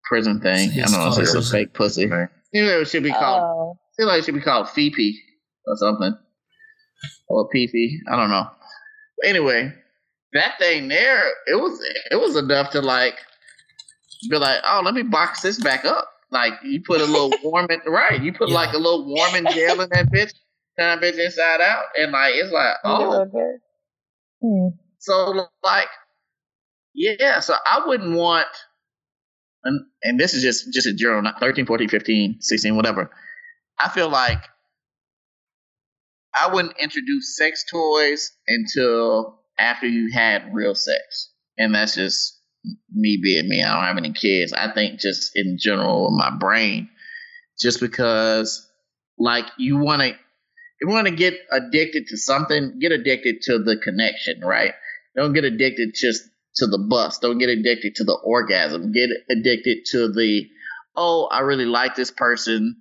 prison 0.04 0.40
thing. 0.40 0.70
I 0.72 0.86
don't 0.86 0.92
know. 0.92 1.22
It's 1.22 1.34
a 1.34 1.42
fake 1.42 1.74
pussy. 1.74 2.08
Thing. 2.08 2.28
You 2.54 2.66
know, 2.66 2.82
it 2.82 2.90
should 2.90 3.02
be 3.02 3.12
called. 3.12 3.42
Oh, 3.42 3.80
feel 3.98 4.08
like 4.08 4.20
it 4.20 4.26
should 4.26 4.36
be 4.36 4.42
called 4.42 4.70
Fifi 4.70 5.20
or 5.66 5.76
something. 5.78 6.16
Or 7.28 7.50
Fifi. 7.52 8.02
I 8.12 8.16
don't 8.18 8.30
know. 8.30 8.48
Anyway, 9.24 9.74
that 10.34 10.60
thing 10.60 10.88
there, 10.88 11.30
it 11.48 11.60
was 11.60 11.80
it 12.12 12.20
was 12.20 12.36
enough 12.36 12.72
to 12.72 12.82
like 12.82 13.16
be 14.30 14.38
like, 14.38 14.60
oh, 14.66 14.82
let 14.84 14.94
me 14.94 15.04
box 15.04 15.42
this 15.42 15.60
back 15.62 15.86
up. 15.86 16.08
Like 16.32 16.54
you 16.64 16.82
put 16.86 17.02
a 17.02 17.06
little 17.06 17.32
warming 17.44 17.82
right, 17.88 18.22
you 18.22 18.34
put 18.34 18.50
Yeah. 18.50 18.56
like 18.56 18.74
a 18.74 18.78
little 18.78 19.06
warming 19.06 19.46
gel 19.54 19.82
in 19.82 19.90
that 19.90 20.08
bitch, 20.12 20.32
turn 20.80 21.00
that 21.00 21.02
bitch 21.02 21.18
inside 21.24 21.62
out, 21.62 21.84
and 22.00 22.12
like 22.12 22.34
it's 22.36 22.52
like, 22.52 22.76
oh. 22.84 23.26
Hmm. 24.42 24.68
so 25.00 25.48
like, 25.64 25.88
yeah. 26.94 27.40
So 27.42 27.54
I 27.66 27.86
wouldn't 27.86 28.16
want, 28.16 28.48
and, 29.64 29.86
and 30.04 30.20
this 30.20 30.34
is 30.34 30.42
just 30.42 30.74
just 30.74 30.88
a 30.88 30.94
general, 30.94 31.22
not 31.22 31.40
13, 31.40 31.66
14, 31.66 31.90
15, 31.90 32.38
16, 32.40 32.76
whatever. 32.76 33.12
I 33.78 33.90
feel 33.90 34.10
like 34.10 34.44
I 36.34 36.54
wouldn't 36.54 36.76
introduce 36.80 37.36
sex 37.38 37.66
toys 37.70 38.32
until 38.48 39.40
after 39.60 39.86
you 39.88 40.12
had 40.14 40.54
real 40.54 40.76
sex, 40.76 41.32
and 41.58 41.76
that's 41.76 41.96
just 41.96 42.40
me 42.92 43.20
being 43.22 43.50
me. 43.50 43.64
I 43.64 43.74
don't 43.74 43.84
have 43.84 43.98
any 43.98 44.14
kids. 44.14 44.54
I 44.54 44.72
think 44.74 45.00
just 45.00 45.32
in 45.36 45.58
general, 45.60 46.10
in 46.10 46.18
my 46.18 46.32
brain, 46.38 46.90
just 47.60 47.80
because 47.80 48.68
like 49.18 49.46
you 49.58 49.78
want 49.78 50.02
to. 50.02 50.16
you 50.82 50.88
want 50.88 51.08
to 51.08 51.14
get 51.14 51.36
addicted 51.52 52.08
to 52.08 52.18
something, 52.18 52.80
get 52.80 52.92
addicted 52.92 53.42
to 53.44 53.60
the 53.60 53.78
connection, 53.78 54.42
right? 54.42 54.74
Don't 55.16 55.34
get 55.34 55.44
addicted 55.44 55.94
just 55.94 56.24
to 56.56 56.66
the 56.66 56.80
bus. 56.80 57.20
Don't 57.20 57.38
get 57.38 57.50
addicted 57.50 57.96
to 57.96 58.04
the 58.04 58.18
orgasm. 58.24 58.92
Get 58.92 59.10
addicted 59.30 59.86
to 59.92 60.12
the, 60.12 60.48
oh, 60.96 61.28
I 61.32 61.42
really 61.42 61.66
like 61.66 61.96
this 61.96 62.10
person. 62.10 62.78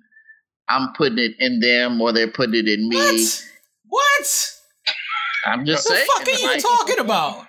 I'm 0.68 0.94
putting 0.94 1.18
it 1.18 1.32
in 1.38 1.60
them 1.60 2.00
or 2.00 2.12
they're 2.12 2.30
putting 2.30 2.54
it 2.54 2.68
in 2.68 2.88
me. 2.88 2.96
What? 2.96 3.46
What? 3.88 4.52
I'm 5.46 5.66
just 5.66 5.88
What 5.88 5.98
the 5.98 6.06
fuck 6.06 6.26
are 6.26 6.40
you 6.40 6.46
like, 6.46 6.62
talking 6.62 6.98
about? 7.00 7.46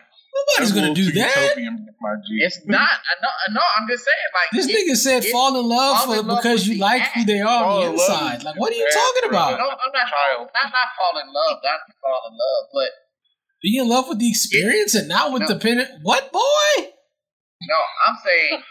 Nobody's 0.58 0.74
gonna 0.74 0.94
do 0.94 1.12
that. 1.12 1.56
It's 1.58 2.66
not. 2.66 2.80
I 2.82 3.14
know. 3.22 3.30
I 3.30 3.54
know. 3.54 3.62
I'm 3.78 3.88
just 3.88 4.04
saying. 4.06 4.32
Like 4.34 4.50
This 4.54 4.68
it- 4.68 4.74
nigga 4.76 4.96
said 4.98 5.24
it- 5.26 5.32
fall 5.32 5.60
in 5.60 5.68
love 5.68 5.98
fall 5.98 6.14
for 6.16 6.20
in 6.22 6.28
love 6.28 6.42
because 6.42 6.68
you 6.68 6.78
like 6.80 7.02
act. 7.04 7.16
who 7.18 7.26
they 7.26 7.40
are 7.40 7.64
Fall 7.64 7.84
on 7.84 7.96
the 7.96 8.02
inside. 8.02 8.44
Like, 8.44 8.56
what 8.60 8.72
are 8.72 8.76
you 8.76 8.90
talking 8.92 9.24
act, 9.26 9.32
No, 9.32 9.38
about? 9.38 9.54
I'm 9.62 9.92
not. 9.94 10.08
Child. 10.10 10.50
Not 10.54 10.72
not 10.72 10.88
fall 10.98 11.22
in 11.22 11.28
love. 11.32 11.58
Not 11.64 11.80
fall 12.02 12.22
in 12.30 12.34
love. 12.34 12.64
But 12.74 12.90
Be 13.62 13.78
in 13.78 13.88
love 13.88 14.08
with 14.10 14.20
the 14.20 14.30
experience 14.30 14.96
and 14.96 15.08
not 15.08 15.32
with 15.32 15.44
No. 15.44 15.48
the 15.50 15.56
pen. 15.60 16.00
What 16.04 16.32
boy? 16.32 16.74
no, 16.78 17.78
I'm 18.08 18.18
saying. 18.26 18.64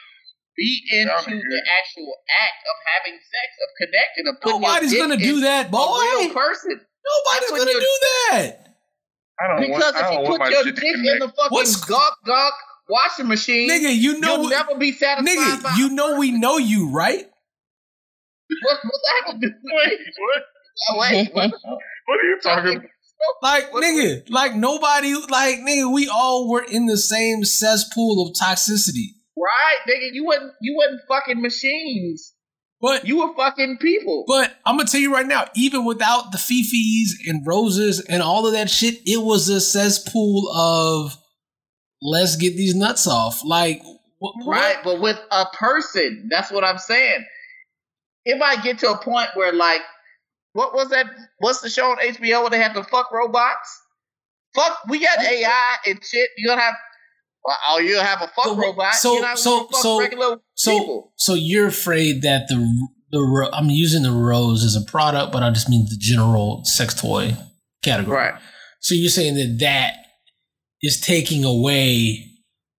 Be 0.56 0.82
into 0.92 1.30
the 1.30 1.62
actual 1.80 2.12
act 2.42 2.60
of 2.68 2.76
having 2.98 3.18
sex, 3.18 3.48
of 3.62 3.70
connecting, 3.80 4.26
of 4.28 4.40
putting 4.42 4.60
Nobody's 4.60 4.94
gonna 4.94 5.16
do 5.16 5.36
in 5.36 5.40
that, 5.42 5.66
a 5.66 5.70
boy. 5.70 6.01
real 6.01 6.34
person. 6.34 6.80
Nobody's 7.06 7.51
gonna 7.51 7.80
do 7.80 7.98
that. 8.02 8.69
I 9.43 9.49
don't 9.49 9.61
Because 9.61 9.83
want, 9.83 9.97
I 9.97 9.99
if 10.01 10.05
don't 10.15 10.25
you 10.33 10.39
put 10.39 10.51
your 10.51 10.65
shit 10.65 10.75
dick 10.77 10.85
in 10.85 11.19
the 11.21 11.29
fucking 11.29 11.49
What's- 11.51 11.77
gawk 11.85 12.19
gawk 12.27 12.53
washing 12.89 13.29
machine, 13.29 13.71
Nigga, 13.71 13.95
you 13.97 14.19
know 14.21 14.37
you'll 14.43 14.51
never 14.51 14.75
be 14.77 14.93
satisfied. 14.93 15.62
by 15.62 15.71
Nigga, 15.71 15.79
you 15.79 15.91
know 15.91 16.19
we 16.19 16.31
know 16.33 16.59
you, 16.59 16.91
right? 16.91 17.25
what, 18.62 18.79
what 18.83 19.01
that 19.07 19.33
have 19.33 19.41
to 19.41 19.47
do? 19.49 19.55
Wait, 19.65 19.99
what? 20.19 20.43
Wait, 21.12 21.31
what? 21.35 21.51
What 22.07 22.21
are 22.21 22.23
you 22.25 22.39
talking 22.43 22.77
about? 22.77 22.87
Like, 23.43 23.73
What- 23.73 23.85
nigga, 23.85 24.29
like 24.31 24.55
nobody, 24.57 25.15
like, 25.15 25.57
nigga, 25.59 25.93
we 25.93 26.09
all 26.09 26.49
were 26.51 26.62
in 26.65 26.87
the 26.87 26.97
same 26.97 27.45
cesspool 27.45 28.27
of 28.27 28.35
toxicity. 28.35 29.15
Right, 29.37 29.77
nigga, 29.89 30.12
you 30.12 30.25
wasn't 30.25 30.53
you 30.61 30.75
wasn't 30.77 31.01
fucking 31.09 31.41
machines. 31.41 32.35
But 32.81 33.07
You 33.07 33.19
were 33.19 33.35
fucking 33.35 33.78
people. 33.78 34.24
But 34.27 34.57
I'm 34.65 34.77
gonna 34.77 34.89
tell 34.89 35.01
you 35.01 35.12
right 35.12 35.27
now, 35.27 35.47
even 35.55 35.85
without 35.85 36.32
the 36.32 36.39
fifis 36.39 37.28
and 37.28 37.47
roses 37.47 38.01
and 38.01 38.23
all 38.23 38.47
of 38.47 38.52
that 38.55 38.70
shit, 38.70 38.97
it 39.07 39.23
was 39.23 39.48
a 39.48 39.61
cesspool 39.61 40.51
of 40.55 41.16
let's 42.01 42.36
get 42.36 42.57
these 42.57 42.74
nuts 42.74 43.07
off. 43.07 43.43
Like, 43.44 43.82
what, 44.19 44.35
Right, 44.47 44.77
but 44.82 45.01
with 45.01 45.19
a 45.31 45.47
person, 45.52 46.28
that's 46.31 46.51
what 46.51 46.65
I'm 46.65 46.78
saying. 46.78 47.24
If 48.24 48.40
I 48.40 48.61
get 48.62 48.78
to 48.81 48.90
a 48.90 48.98
point 48.98 49.28
where 49.35 49.52
like, 49.52 49.82
what 50.52 50.74
was 50.74 50.89
that? 50.90 51.07
What's 51.39 51.61
the 51.61 51.70
show 51.70 51.90
on 51.90 51.98
HBO 51.98 52.43
where 52.43 52.51
they 52.51 52.61
have 52.61 52.74
to 52.74 52.85
fuck 52.85 53.12
robots? 53.12 53.82
Fuck, 54.55 54.78
we 54.89 55.01
got 55.01 55.23
AI 55.23 55.77
and 55.86 56.05
shit. 56.05 56.28
You're 56.36 56.52
gonna 56.52 56.62
have, 56.62 56.74
well, 57.45 57.57
oh, 57.69 57.79
you'll 57.79 58.03
have 58.03 58.21
a 58.23 58.29
fuck 58.29 58.45
So- 58.45 58.57
robot. 58.57 58.95
so- 58.95 59.15
you're 59.19 59.37
so- 59.37 59.67
fuck 59.69 59.83
so- 59.83 59.99
regular 60.01 60.37
So, 60.55 60.79
people. 60.79 61.12
so 61.17 61.35
you're 61.35 61.67
afraid 61.69 62.23
that 62.23 62.49
the 62.49 62.89
the 63.12 63.51
I'm 63.53 63.71
using 63.71 64.05
the 64.05 64.12
rose 64.12 64.62
as 64.65 64.77
a 64.77 64.83
product, 64.89 65.33
but 65.33 65.43
I 65.43 65.51
just 65.51 65.69
mean 65.69 65.85
the 65.91 65.97
general 65.99 66.62
sex 66.65 66.95
toy 66.95 67.37
category. 67.83 68.17
Right. 68.17 68.35
So 68.81 68.95
you're 68.95 69.11
saying 69.11 69.35
that 69.35 69.57
that 69.61 69.95
is 70.83 71.01
taking 71.01 71.45
away 71.45 72.27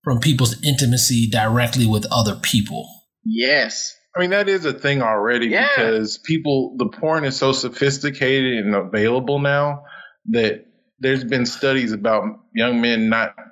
from 0.03 0.19
people's 0.19 0.55
intimacy 0.63 1.27
directly 1.29 1.85
with 1.85 2.05
other 2.11 2.35
people. 2.35 2.87
Yes. 3.25 3.93
I 4.15 4.21
mean, 4.21 4.29
that 4.31 4.47
is 4.49 4.63
a 4.65 4.73
thing 4.73 5.01
already 5.01 5.47
Yeah. 5.47 5.67
because 5.75 6.17
people, 6.17 6.75
the 6.77 6.87
porn 6.87 7.23
is 7.25 7.35
so 7.35 7.51
sophisticated 7.51 8.65
and 8.65 8.73
available 8.73 9.39
now 9.39 9.83
that 10.29 10.65
there's 10.99 11.23
been 11.23 11.45
studies 11.45 11.91
about 11.91 12.23
young 12.55 12.81
men 12.81 13.09
not 13.09 13.33
ha- 13.37 13.43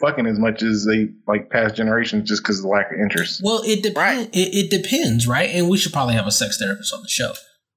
fucking 0.00 0.26
as 0.26 0.38
much 0.38 0.62
as 0.62 0.84
they 0.84 1.08
like 1.26 1.50
past 1.50 1.74
generations 1.76 2.28
just 2.28 2.42
because 2.42 2.58
of 2.58 2.64
the 2.64 2.68
lack 2.68 2.92
of 2.92 2.98
interest. 3.00 3.40
Well, 3.42 3.62
it 3.64 3.82
depends. 3.82 3.96
Right. 4.26 4.28
It, 4.36 4.54
it 4.54 4.70
depends, 4.70 5.26
right? 5.26 5.48
And 5.50 5.68
we 5.68 5.78
should 5.78 5.92
probably 5.92 6.14
have 6.14 6.26
a 6.26 6.30
sex 6.30 6.58
therapist 6.58 6.92
on 6.94 7.02
the 7.02 7.08
show. 7.08 7.32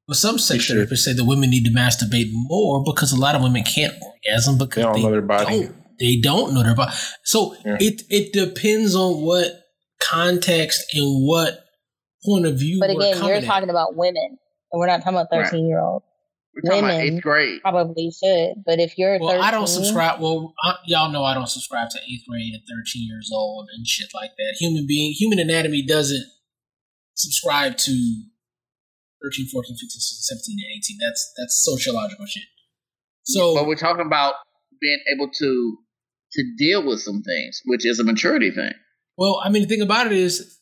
But 0.08 0.18
some 0.18 0.40
sex 0.40 0.64
should. 0.64 0.76
therapists 0.78 1.00
say 1.00 1.14
that 1.14 1.24
women 1.26 1.50
need 1.50 1.66
to 1.66 1.72
masturbate 1.72 2.30
more 2.34 2.84
because 2.84 3.12
a 3.12 3.20
lot 3.20 3.36
of 3.36 3.42
women 3.44 3.64
can't 3.64 3.94
orgasm 4.02 4.58
because 4.58 4.76
They 4.76 4.82
don't 4.82 4.94
they 4.96 5.04
know 5.04 5.12
their 5.12 5.22
body. 5.22 5.62
Don't, 5.64 5.76
they 6.00 6.20
don't 6.22 6.54
know 6.54 6.64
their 6.64 6.76
body. 6.76 6.92
So 7.24 7.56
Yeah. 7.66 7.78
it 7.80 8.02
it 8.10 8.34
depends 8.34 8.96
on 8.96 9.22
what 9.24 9.48
context 10.02 10.84
and 10.94 11.28
what 11.28 11.60
point 12.26 12.46
of 12.46 12.58
view. 12.58 12.80
But 12.80 12.90
we're 12.96 13.12
again, 13.14 13.24
you're 13.26 13.36
at. 13.36 13.44
talking 13.44 13.70
about 13.70 13.96
women, 13.96 14.38
and 14.72 14.80
we're 14.80 14.88
not 14.88 14.98
talking 15.04 15.14
about 15.20 15.28
Right. 15.32 15.46
13 15.46 15.68
year 15.68 15.80
olds. 15.80 16.06
We're 16.64 16.70
talking 16.70 16.86
about 16.86 17.02
eighth 17.02 17.22
grade. 17.22 17.62
Probably 17.62 18.12
should, 18.12 18.64
but 18.66 18.80
if 18.80 18.98
you're 18.98 19.20
Well, 19.20 19.30
13, 19.30 19.44
I 19.44 19.52
don't 19.52 19.68
subscribe. 19.68 20.22
Well, 20.22 20.54
I, 20.64 20.76
y'all 20.86 21.12
know 21.12 21.24
I 21.24 21.34
don't 21.34 21.50
subscribe 21.50 21.90
to 21.92 22.00
eighth 22.00 22.24
grade 22.28 22.54
and 22.54 22.64
thirteen 22.68 23.08
years 23.08 23.30
old 23.34 23.70
and 23.74 23.86
shit 23.88 24.10
like 24.14 24.32
that. 24.38 24.56
Human 24.60 24.86
being, 24.88 25.14
human 25.14 25.40
anatomy 25.40 25.86
doesn't 25.86 26.26
subscribe 27.16 27.78
to 27.78 27.92
13, 29.22 29.48
14, 29.52 29.76
15, 29.76 29.90
16, 29.90 30.38
17, 30.38 30.58
and 30.60 30.78
18. 30.78 30.98
That's 31.02 31.34
that's 31.38 31.64
sociological 31.66 32.26
shit. 32.26 32.44
So, 33.24 33.54
But 33.56 33.68
we're 33.68 33.76
talking 33.76 34.06
about 34.06 34.36
being 34.82 35.00
able 35.14 35.30
to 35.30 35.78
to 36.34 36.44
deal 36.58 36.86
with 36.86 37.02
some 37.02 37.22
things, 37.22 37.62
which 37.66 37.86
is 37.86 38.00
a 38.00 38.04
maturity 38.04 38.52
thing. 38.52 38.72
well, 39.18 39.42
I 39.44 39.50
mean, 39.50 39.64
the 39.64 39.68
thing 39.68 39.82
about 39.82 40.06
it 40.08 40.14
is, 40.14 40.58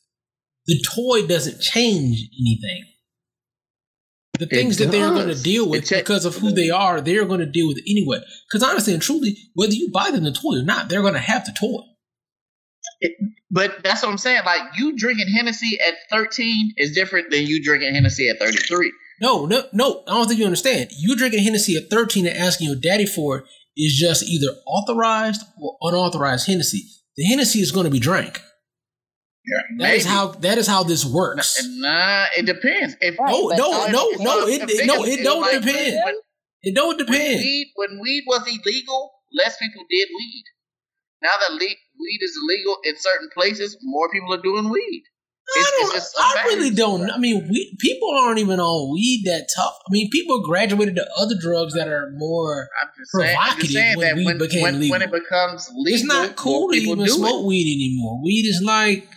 the 0.65 0.83
toy 0.95 1.27
doesn't 1.27 1.61
change 1.61 2.29
anything. 2.39 2.85
The 4.37 4.45
things 4.45 4.77
that 4.77 4.91
they're 4.91 5.09
going 5.09 5.27
to 5.27 5.41
deal 5.41 5.69
with 5.69 5.83
It 5.83 5.87
cha- 5.87 5.99
because 5.99 6.25
of 6.25 6.35
who 6.35 6.51
they 6.51 6.69
are, 6.69 7.01
they're 7.01 7.25
going 7.25 7.39
to 7.39 7.45
deal 7.45 7.67
with 7.67 7.77
it 7.77 7.89
anyway. 7.89 8.19
Because 8.47 8.67
honestly 8.67 8.93
and 8.93 9.01
truly, 9.01 9.37
whether 9.53 9.73
you 9.73 9.89
buy 9.91 10.11
them 10.11 10.23
the 10.23 10.31
toy 10.31 10.57
or 10.59 10.63
not, 10.63 10.89
they're 10.89 11.01
going 11.01 11.13
to 11.13 11.19
have 11.19 11.45
the 11.45 11.55
toy. 11.59 11.83
But 13.49 13.83
that's 13.83 14.03
what 14.03 14.09
I'm 14.09 14.17
saying. 14.17 14.41
Like 14.45 14.61
you 14.77 14.95
drinking 14.95 15.27
Hennessy 15.35 15.77
at 15.87 15.95
13 16.11 16.73
is 16.77 16.93
different 16.93 17.31
than 17.31 17.45
you 17.45 17.63
drinking 17.63 17.93
Hennessy 17.93 18.29
at 18.29 18.39
33. 18.39 18.91
No, 19.21 19.45
no, 19.45 19.63
no. 19.73 20.03
I 20.07 20.13
don't 20.13 20.27
think 20.27 20.39
you 20.39 20.45
understand. 20.45 20.89
You 20.97 21.15
drinking 21.15 21.43
Hennessy 21.43 21.75
at 21.75 21.89
13 21.89 22.27
and 22.27 22.37
asking 22.37 22.67
your 22.67 22.75
daddy 22.75 23.05
for 23.05 23.39
it 23.39 23.45
is 23.75 23.93
just 23.93 24.23
either 24.23 24.47
authorized 24.67 25.41
or 25.59 25.77
unauthorized 25.81 26.47
Hennessy. 26.47 26.83
The 27.15 27.25
Hennessy 27.25 27.59
is 27.59 27.71
going 27.71 27.85
to 27.85 27.91
be 27.91 27.99
drank. 27.99 28.41
That 29.77 29.93
is 29.95 30.03
Maybe. 30.05 30.15
how 30.15 30.27
that 30.27 30.57
is 30.57 30.67
how 30.67 30.83
this 30.83 31.05
works. 31.05 31.57
Nah, 31.77 32.25
it 32.37 32.45
depends. 32.45 32.95
If 32.99 33.17
Right, 33.17 33.31
No, 33.31 33.49
but 33.49 33.57
no, 33.57 33.71
I- 33.83 33.91
no, 33.91 34.09
no. 34.19 34.47
if 34.47 34.61
It, 34.69 34.85
no, 34.87 35.03
it 35.05 35.23
don't 35.23 35.41
like, 35.41 35.61
depend. 35.61 35.95
When, 36.03 36.15
It 36.63 36.75
don't 36.75 36.97
when 36.97 37.05
depend. 37.05 37.39
weed 37.39 37.71
when 37.75 37.99
weed 38.01 38.23
was 38.27 38.41
illegal, 38.47 39.11
less 39.33 39.55
people 39.57 39.83
did 39.89 40.07
weed. 40.17 40.43
Now 41.21 41.31
that 41.39 41.53
le- 41.53 41.59
weed 41.59 42.19
is 42.21 42.37
illegal 42.43 42.77
in 42.83 42.95
certain 42.97 43.29
places, 43.33 43.77
more 43.83 44.09
people 44.11 44.33
are 44.33 44.41
doing 44.41 44.69
weed. 44.69 45.03
I, 45.49 45.59
It's- 45.59 45.71
don't, 45.79 45.95
it's 45.95 46.13
just 46.13 46.15
I 46.19 46.43
really 46.47 46.71
don't. 46.71 47.09
I 47.09 47.17
mean, 47.17 47.47
we, 47.49 47.73
people 47.79 48.09
aren't 48.19 48.39
even 48.39 48.59
on 48.59 48.91
weed 48.93 49.21
that 49.27 49.47
tough. 49.55 49.77
I 49.87 49.91
mean, 49.93 50.09
people 50.11 50.43
graduated 50.43 50.97
to 50.97 51.07
other 51.17 51.35
drugs 51.39 51.73
that 51.75 51.87
are 51.87 52.11
more. 52.17 52.67
I'm 52.81 52.89
just 52.99 53.11
saying, 53.13 53.37
I'm 53.39 53.57
just 53.57 53.71
Provocative 53.71 53.71
saying 53.71 53.97
when 53.97 54.07
that 54.07 54.15
weed 54.17 54.25
when, 54.25 54.37
became 54.39 54.61
when, 54.63 54.79
legal. 54.81 54.91
when 54.91 55.01
it 55.03 55.11
becomes 55.11 55.69
legal, 55.73 55.95
It's 55.95 56.03
not 56.03 56.35
cool 56.35 56.59
more 56.63 56.71
to 56.73 56.77
people 56.79 56.93
even 56.95 57.07
smoke 57.07 57.43
it. 57.43 57.47
weed 57.47 57.73
anymore. 57.73 58.21
Weed 58.21 58.45
is 58.45 58.61
like 58.61 59.07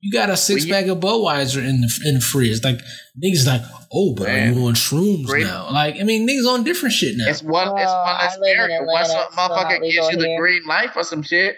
you 0.00 0.12
got 0.12 0.30
a 0.30 0.36
six 0.36 0.64
pack 0.66 0.86
of 0.86 0.98
Budweiser 0.98 1.58
in 1.58 1.82
the 1.82 2.00
in 2.06 2.14
the 2.14 2.20
fridge. 2.20 2.64
Like 2.64 2.80
niggas 3.22 3.46
like, 3.46 3.62
oh, 3.92 4.14
but 4.14 4.28
Man. 4.28 4.48
are 4.48 4.58
you 4.58 4.66
on 4.66 4.74
shrooms 4.74 5.26
Great. 5.26 5.46
now? 5.46 5.70
Like, 5.70 5.96
I 6.00 6.04
mean, 6.04 6.26
niggas 6.26 6.48
on 6.48 6.64
different 6.64 6.94
shit 6.94 7.16
now. 7.16 7.28
It's 7.28 7.42
one. 7.42 7.68
it's 7.68 7.70
one 7.70 7.76
less 7.76 7.90
I 7.90 8.38
live 8.38 8.54
in 8.56 8.64
America. 8.64 8.84
Once 8.86 9.08
Atlanta, 9.10 9.22
a 9.22 9.26
it's 9.26 9.34
still 9.34 9.48
motherfucker 9.48 9.80
gives 9.82 10.10
you 10.10 10.16
the 10.16 10.26
here. 10.26 10.38
green 10.40 10.66
light 10.66 10.92
for 10.92 11.02
some 11.02 11.22
shit, 11.22 11.56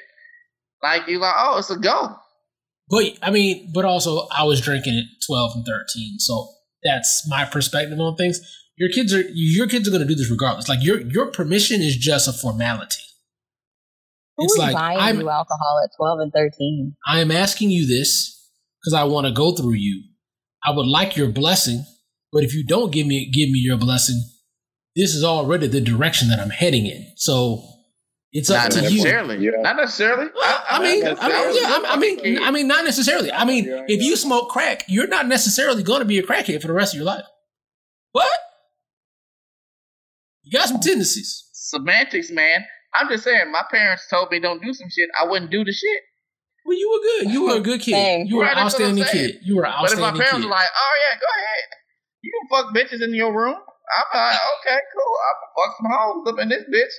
like 0.82 1.06
you 1.06 1.18
like, 1.18 1.34
oh, 1.38 1.58
it's 1.58 1.70
a 1.70 1.78
go. 1.78 2.16
But 2.88 3.18
I 3.22 3.30
mean, 3.30 3.70
but 3.72 3.84
also 3.84 4.26
I 4.36 4.42
was 4.44 4.60
drinking 4.60 4.98
at 4.98 5.24
twelve 5.26 5.52
and 5.54 5.64
thirteen, 5.64 6.18
so 6.18 6.48
that's 6.82 7.24
my 7.28 7.44
perspective 7.44 7.98
on 8.00 8.16
things. 8.16 8.40
Your 8.76 8.88
kids 8.88 9.14
are 9.14 9.22
your 9.32 9.68
kids 9.68 9.86
are 9.86 9.92
going 9.92 10.02
to 10.02 10.08
do 10.08 10.16
this 10.16 10.30
regardless. 10.30 10.68
Like 10.68 10.82
your 10.82 11.00
your 11.00 11.26
permission 11.26 11.80
is 11.80 11.96
just 11.96 12.26
a 12.26 12.32
formality. 12.32 13.01
Who 14.36 14.44
It's 14.44 14.56
like 14.56 14.74
buying 14.74 14.98
I'm 14.98 15.20
you 15.20 15.28
alcohol 15.28 15.80
at 15.84 15.90
12 15.96 16.18
and 16.20 16.32
13? 16.32 16.94
I 17.06 17.20
am 17.20 17.30
asking 17.30 17.70
you 17.70 17.86
this 17.86 18.48
because 18.80 18.94
I 18.94 19.04
want 19.04 19.26
to 19.26 19.32
go 19.32 19.52
through 19.54 19.74
you. 19.74 20.02
I 20.64 20.70
would 20.70 20.86
like 20.86 21.16
your 21.16 21.28
blessing, 21.28 21.84
but 22.32 22.42
if 22.44 22.54
you 22.54 22.64
don't 22.64 22.92
give 22.92 23.06
me 23.06 23.30
give 23.30 23.50
me 23.50 23.58
your 23.58 23.76
blessing, 23.76 24.22
this 24.96 25.14
is 25.14 25.22
already 25.24 25.66
the 25.66 25.80
direction 25.80 26.28
that 26.28 26.38
I'm 26.38 26.50
heading 26.50 26.86
in. 26.86 27.06
So 27.16 27.62
it's 28.32 28.48
up 28.48 28.62
Not 28.64 28.70
to 28.72 28.78
you. 28.78 28.96
necessarily. 28.98 29.44
Yeah. 29.44 29.50
Not 29.60 29.76
necessarily. 29.76 30.30
Well, 30.34 30.64
I 30.68 30.78
mean, 30.82 31.04
I 31.06 31.10
mean, 31.10 31.56
yeah, 31.56 31.68
I, 31.68 31.84
I 31.88 31.96
mean. 31.98 32.42
I 32.42 32.50
mean, 32.50 32.66
not 32.68 32.84
necessarily. 32.84 33.30
I 33.30 33.44
mean, 33.44 33.66
Yeah, 33.66 33.84
if 33.88 34.02
you 34.02 34.16
smoke 34.16 34.48
crack, 34.48 34.84
you're 34.88 35.08
not 35.08 35.26
necessarily 35.28 35.82
going 35.82 35.98
to 36.00 36.06
be 36.06 36.18
a 36.18 36.22
crackhead 36.22 36.62
for 36.62 36.68
the 36.68 36.72
rest 36.72 36.94
of 36.94 36.96
your 36.96 37.04
life. 37.04 37.24
What? 38.12 38.30
You 40.42 40.58
got 40.58 40.68
some 40.68 40.80
tendencies. 40.80 41.48
semantics, 41.52 42.30
man. 42.30 42.64
I'm 42.94 43.08
just 43.08 43.24
saying. 43.24 43.50
My 43.50 43.64
parents 43.70 44.06
told 44.10 44.30
me 44.30 44.40
don't 44.40 44.62
do 44.62 44.72
some 44.74 44.88
shit. 44.90 45.08
I 45.20 45.26
wouldn't 45.26 45.50
do 45.50 45.64
the 45.64 45.72
shit. 45.72 46.00
Well, 46.64 46.78
you 46.78 46.88
were 46.90 47.02
good. 47.02 47.32
You 47.32 47.40
were 47.46 47.56
a 47.56 47.60
good 47.60 47.80
kid. 47.80 47.94
Same. 47.96 48.26
You 48.26 48.36
were 48.36 48.44
an 48.44 48.54
Right, 48.54 48.56
that's 48.64 48.74
outstanding 48.78 49.04
kid. 49.10 49.40
You 49.42 49.56
were 49.56 49.64
an 49.64 49.74
But 49.82 49.92
if 49.92 49.98
my 49.98 50.12
parents 50.12 50.30
kid. 50.38 50.44
were 50.44 50.50
like, 50.50 50.68
"Oh 50.70 50.94
yeah, 51.08 51.14
go 51.18 51.26
ahead," 51.26 51.66
you 52.22 52.30
can 52.30 52.44
fuck 52.52 52.66
bitches 52.74 53.02
in 53.02 53.14
your 53.14 53.34
room. 53.34 53.56
I'm 53.58 54.08
like, 54.14 54.38
okay, 54.62 54.78
cool. 54.94 55.14
I'm 55.26 55.36
gonna 55.42 55.52
fuck 55.58 55.72
some 55.76 55.90
hoes 55.90 56.24
up 56.32 56.38
in 56.38 56.48
this 56.48 56.64
bitch. 56.70 56.94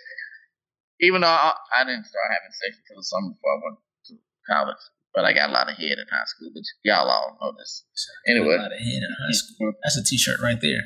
Even 1.02 1.22
though 1.22 1.32
I, 1.32 1.54
I 1.76 1.84
didn't 1.86 2.06
start 2.06 2.28
having 2.30 2.54
sex 2.54 2.78
until 2.84 2.98
the 3.02 3.04
summer 3.08 3.30
before 3.34 3.52
I 3.56 3.60
went 3.64 3.78
to 4.08 4.14
college, 4.50 4.84
but 5.16 5.26
I 5.26 5.34
got 5.34 5.50
a 5.50 5.54
lot 5.54 5.72
of 5.72 5.76
head 5.78 5.96
in 5.98 6.06
high 6.12 6.28
school. 6.28 6.52
But 6.54 6.64
y'all 6.84 7.10
all 7.10 7.38
know 7.42 7.54
this. 7.58 7.86
Anyway, 8.28 8.56
A 8.56 8.62
lot 8.62 8.72
of 8.72 8.80
head 8.80 9.02
in 9.02 9.14
high 9.16 9.34
school. 9.34 9.74
That's 9.84 9.98
a 9.98 10.04
T-shirt 10.04 10.40
right 10.44 10.60
there. 10.62 10.84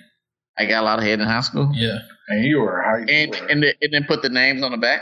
I 0.57 0.65
got 0.65 0.81
a 0.81 0.85
lot 0.85 0.99
of 0.99 1.05
head 1.05 1.19
in 1.19 1.27
high 1.27 1.41
school, 1.41 1.71
Yeah. 1.73 1.99
And 2.29 2.43
you 2.43 2.59
were 2.59 2.81
high 2.81 2.99
and 3.07 3.35
and, 3.49 3.63
the, 3.63 3.73
and 3.81 3.93
then 3.93 4.03
put 4.05 4.21
the 4.21 4.29
names 4.29 4.63
on 4.63 4.71
the 4.71 4.77
back. 4.77 5.01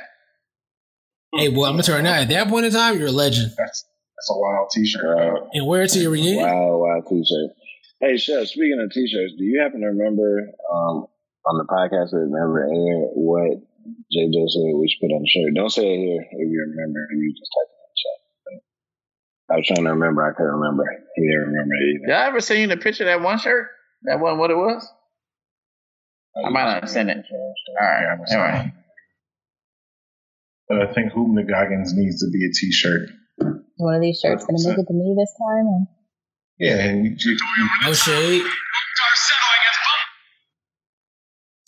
Hey, 1.34 1.50
boy, 1.50 1.66
I'm 1.66 1.74
gonna 1.74 1.84
tell 1.84 1.98
you 1.98 2.04
now. 2.04 2.14
At 2.14 2.30
that 2.30 2.48
point 2.50 2.66
in 2.66 2.72
time, 2.72 2.98
you're 3.00 3.08
a 3.08 3.12
legend. 3.12 3.52
That's 3.58 3.84
that's 4.16 4.30
a 4.30 4.38
wild 4.38 4.70
T-shirt. 4.72 5.04
Wow. 5.04 5.50
And 5.54 5.68
wear 5.68 5.84
it 5.84 5.90
to 5.92 6.00
your 6.00 6.12
reunion. 6.12 6.44
Wow, 6.44 6.78
wow, 6.78 7.02
t-shirt. 7.08 7.52
Hey, 8.00 8.18
Chef, 8.18 8.48
speaking 8.48 8.80
of 8.80 8.92
t-shirts, 8.92 9.34
do 9.38 9.44
you 9.44 9.60
happen 9.62 9.82
to 9.82 9.88
remember 9.88 10.52
um, 10.72 11.08
on 11.48 11.58
the 11.58 11.66
podcast 11.66 12.12
that 12.12 12.28
never 12.30 12.64
aired 12.64 13.10
what 13.16 13.58
JJ 14.14 14.36
said 14.50 14.76
we 14.76 14.88
should 14.88 15.02
put 15.02 15.16
on 15.16 15.22
the 15.24 15.28
shirt? 15.28 15.54
Don't 15.56 15.70
say 15.72 15.84
it 15.84 15.98
here 15.98 16.22
if 16.32 16.52
you 16.52 16.66
remember. 16.70 17.00
You 17.16 17.34
just 17.34 17.52
type 17.52 17.68
it 17.68 17.80
in 17.80 17.88
the 17.90 17.98
chat. 18.04 18.62
I 19.50 19.56
was 19.58 19.68
trying 19.68 19.86
to 19.86 19.92
remember. 19.92 20.24
I 20.24 20.34
couldn't 20.34 20.54
remember. 20.54 20.84
He 21.16 21.22
didn't 21.24 21.48
remember 21.48 21.74
it 21.74 21.84
either. 21.96 22.08
Did 22.08 22.16
I 22.16 22.28
ever 22.28 22.40
send 22.40 22.62
you 22.62 22.68
the 22.68 22.78
picture 22.78 23.04
of 23.04 23.08
that 23.08 23.22
one 23.26 23.40
shirt? 23.40 23.70
That 24.04 24.20
wasn't 24.20 24.40
what 24.40 24.52
it 24.52 24.58
was. 24.58 24.88
I 26.44 26.50
might 26.50 26.66
not 26.66 26.82
have 26.82 26.90
sent 26.90 27.10
it. 27.10 27.26
All 27.32 27.88
right, 27.88 28.18
Yeah, 28.30 28.38
all 28.38 28.44
right. 28.44 28.74
But 30.68 30.82
I 30.82 30.94
think 30.94 31.14
Hoop 31.14 31.48
Goggins 31.48 31.94
needs 31.96 32.20
to 32.22 32.30
be 32.32 32.44
a 32.46 32.52
T-shirt. 32.54 33.10
One 33.78 33.96
of 33.96 34.02
these 34.02 34.20
shirts 34.20 34.46
gonna 34.46 34.58
make 34.68 34.80
it 34.80 34.88
to 34.88 34.94
me 34.94 35.16
this 35.18 35.34
time. 35.38 35.68
Or? 35.68 35.88
Yeah, 36.60 36.86
and 36.86 37.06
you, 37.06 37.16
you, 37.20 37.38
No 37.84 37.94
shade. 37.94 38.44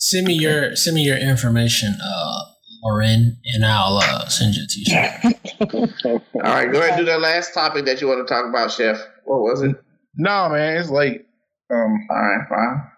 Send 0.00 0.26
me 0.26 0.34
your 0.34 0.74
send 0.74 0.94
me 0.94 1.02
your 1.02 1.18
information, 1.18 1.94
uh, 2.02 2.40
Lauren, 2.82 3.38
and 3.44 3.64
I'll 3.64 3.98
uh, 3.98 4.26
send 4.28 4.54
you 4.54 4.62
a 4.62 4.66
T-shirt. 4.66 6.22
All 6.34 6.54
right, 6.54 6.72
go 6.72 6.78
ahead 6.78 6.90
and 6.90 6.98
do 6.98 7.04
that 7.06 7.20
last 7.20 7.52
topic 7.52 7.84
that 7.84 8.00
you 8.00 8.08
want 8.08 8.26
to 8.26 8.32
talk 8.32 8.46
about, 8.48 8.70
Chef. 8.70 8.98
What 9.24 9.40
was 9.40 9.62
it? 9.62 9.76
no, 10.14 10.48
man, 10.48 10.78
it's 10.78 10.88
late. 10.88 11.26
Um, 11.70 12.06
All 12.10 12.16
right, 12.16 12.48
fine. 12.48 12.90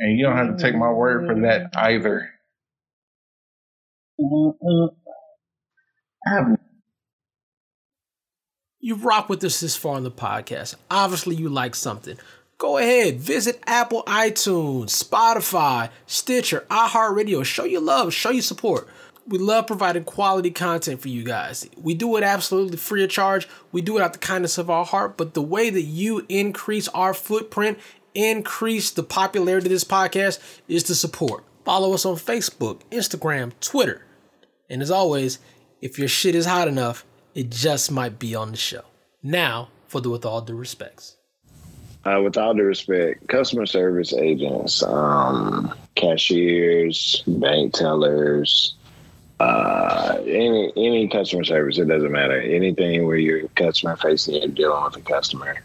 And 0.00 0.18
you 0.18 0.24
don't 0.24 0.36
have 0.36 0.56
to 0.56 0.62
take 0.62 0.74
my 0.74 0.90
word 0.90 1.26
for 1.26 1.40
that 1.42 1.72
mm-hmm. 1.72 1.78
either. 1.78 2.30
Mm-hmm. 4.20 4.86
I 6.26 6.34
have 6.34 6.58
You 8.80 8.96
rock 8.96 9.28
with 9.28 9.44
us 9.44 9.60
this 9.60 9.76
far 9.76 9.98
in 9.98 10.04
the 10.04 10.10
podcast. 10.10 10.74
Obviously, 10.90 11.36
you 11.36 11.48
like 11.48 11.74
something. 11.74 12.18
Go 12.58 12.76
ahead, 12.76 13.20
visit 13.20 13.62
Apple, 13.66 14.02
iTunes, 14.04 14.90
Spotify, 14.90 15.90
Stitcher, 16.06 16.66
iHeartRadio. 16.68 17.42
Show 17.42 17.64
your 17.64 17.80
love, 17.80 18.12
show 18.12 18.30
your 18.30 18.42
support. 18.42 18.86
We 19.26 19.38
love 19.38 19.66
providing 19.66 20.04
quality 20.04 20.50
content 20.50 21.00
for 21.00 21.08
you 21.08 21.22
guys. 21.22 21.68
We 21.80 21.94
do 21.94 22.16
it 22.16 22.24
absolutely 22.24 22.76
free 22.76 23.04
of 23.04 23.10
charge. 23.10 23.48
We 23.70 23.80
do 23.80 23.96
it 23.96 24.02
out 24.02 24.12
the 24.12 24.18
kindness 24.18 24.58
of 24.58 24.68
our 24.68 24.84
heart. 24.84 25.16
But 25.16 25.34
the 25.34 25.42
way 25.42 25.70
that 25.70 25.82
you 25.82 26.26
increase 26.28 26.88
our 26.88 27.14
footprint, 27.14 27.78
increase 28.22 28.90
the 28.90 29.02
popularity 29.02 29.66
of 29.66 29.70
this 29.70 29.84
podcast, 29.84 30.38
is 30.68 30.82
to 30.84 30.94
support. 30.94 31.44
Follow 31.64 31.92
us 31.94 32.04
on 32.04 32.16
Facebook, 32.16 32.80
Instagram, 32.90 33.52
Twitter. 33.60 34.02
And 34.68 34.82
as 34.82 34.90
always, 34.90 35.38
if 35.80 35.98
your 35.98 36.08
shit 36.08 36.34
is 36.34 36.46
hot 36.46 36.68
enough, 36.68 37.04
it 37.34 37.50
just 37.50 37.90
might 37.90 38.18
be 38.18 38.34
on 38.34 38.50
the 38.50 38.56
show. 38.56 38.82
Now, 39.22 39.68
for 39.86 40.00
the 40.00 40.10
with 40.10 40.24
all 40.24 40.40
due 40.40 40.54
respects. 40.54 41.16
Uh, 42.04 42.20
with 42.22 42.38
all 42.38 42.54
due 42.54 42.62
respect, 42.62 43.28
customer 43.28 43.66
service 43.66 44.14
agents, 44.14 44.82
um, 44.82 45.74
cashiers, 45.96 47.22
bank 47.26 47.74
tellers, 47.74 48.74
uh, 49.40 50.18
any 50.20 50.72
any 50.76 51.08
customer 51.08 51.44
service, 51.44 51.78
it 51.78 51.86
doesn't 51.86 52.12
matter. 52.12 52.40
Anything 52.40 53.06
where 53.06 53.16
you're 53.16 53.48
customer 53.48 53.96
facing 53.96 54.42
and 54.42 54.54
dealing 54.54 54.84
with 54.84 54.96
a 54.96 55.00
customer. 55.00 55.62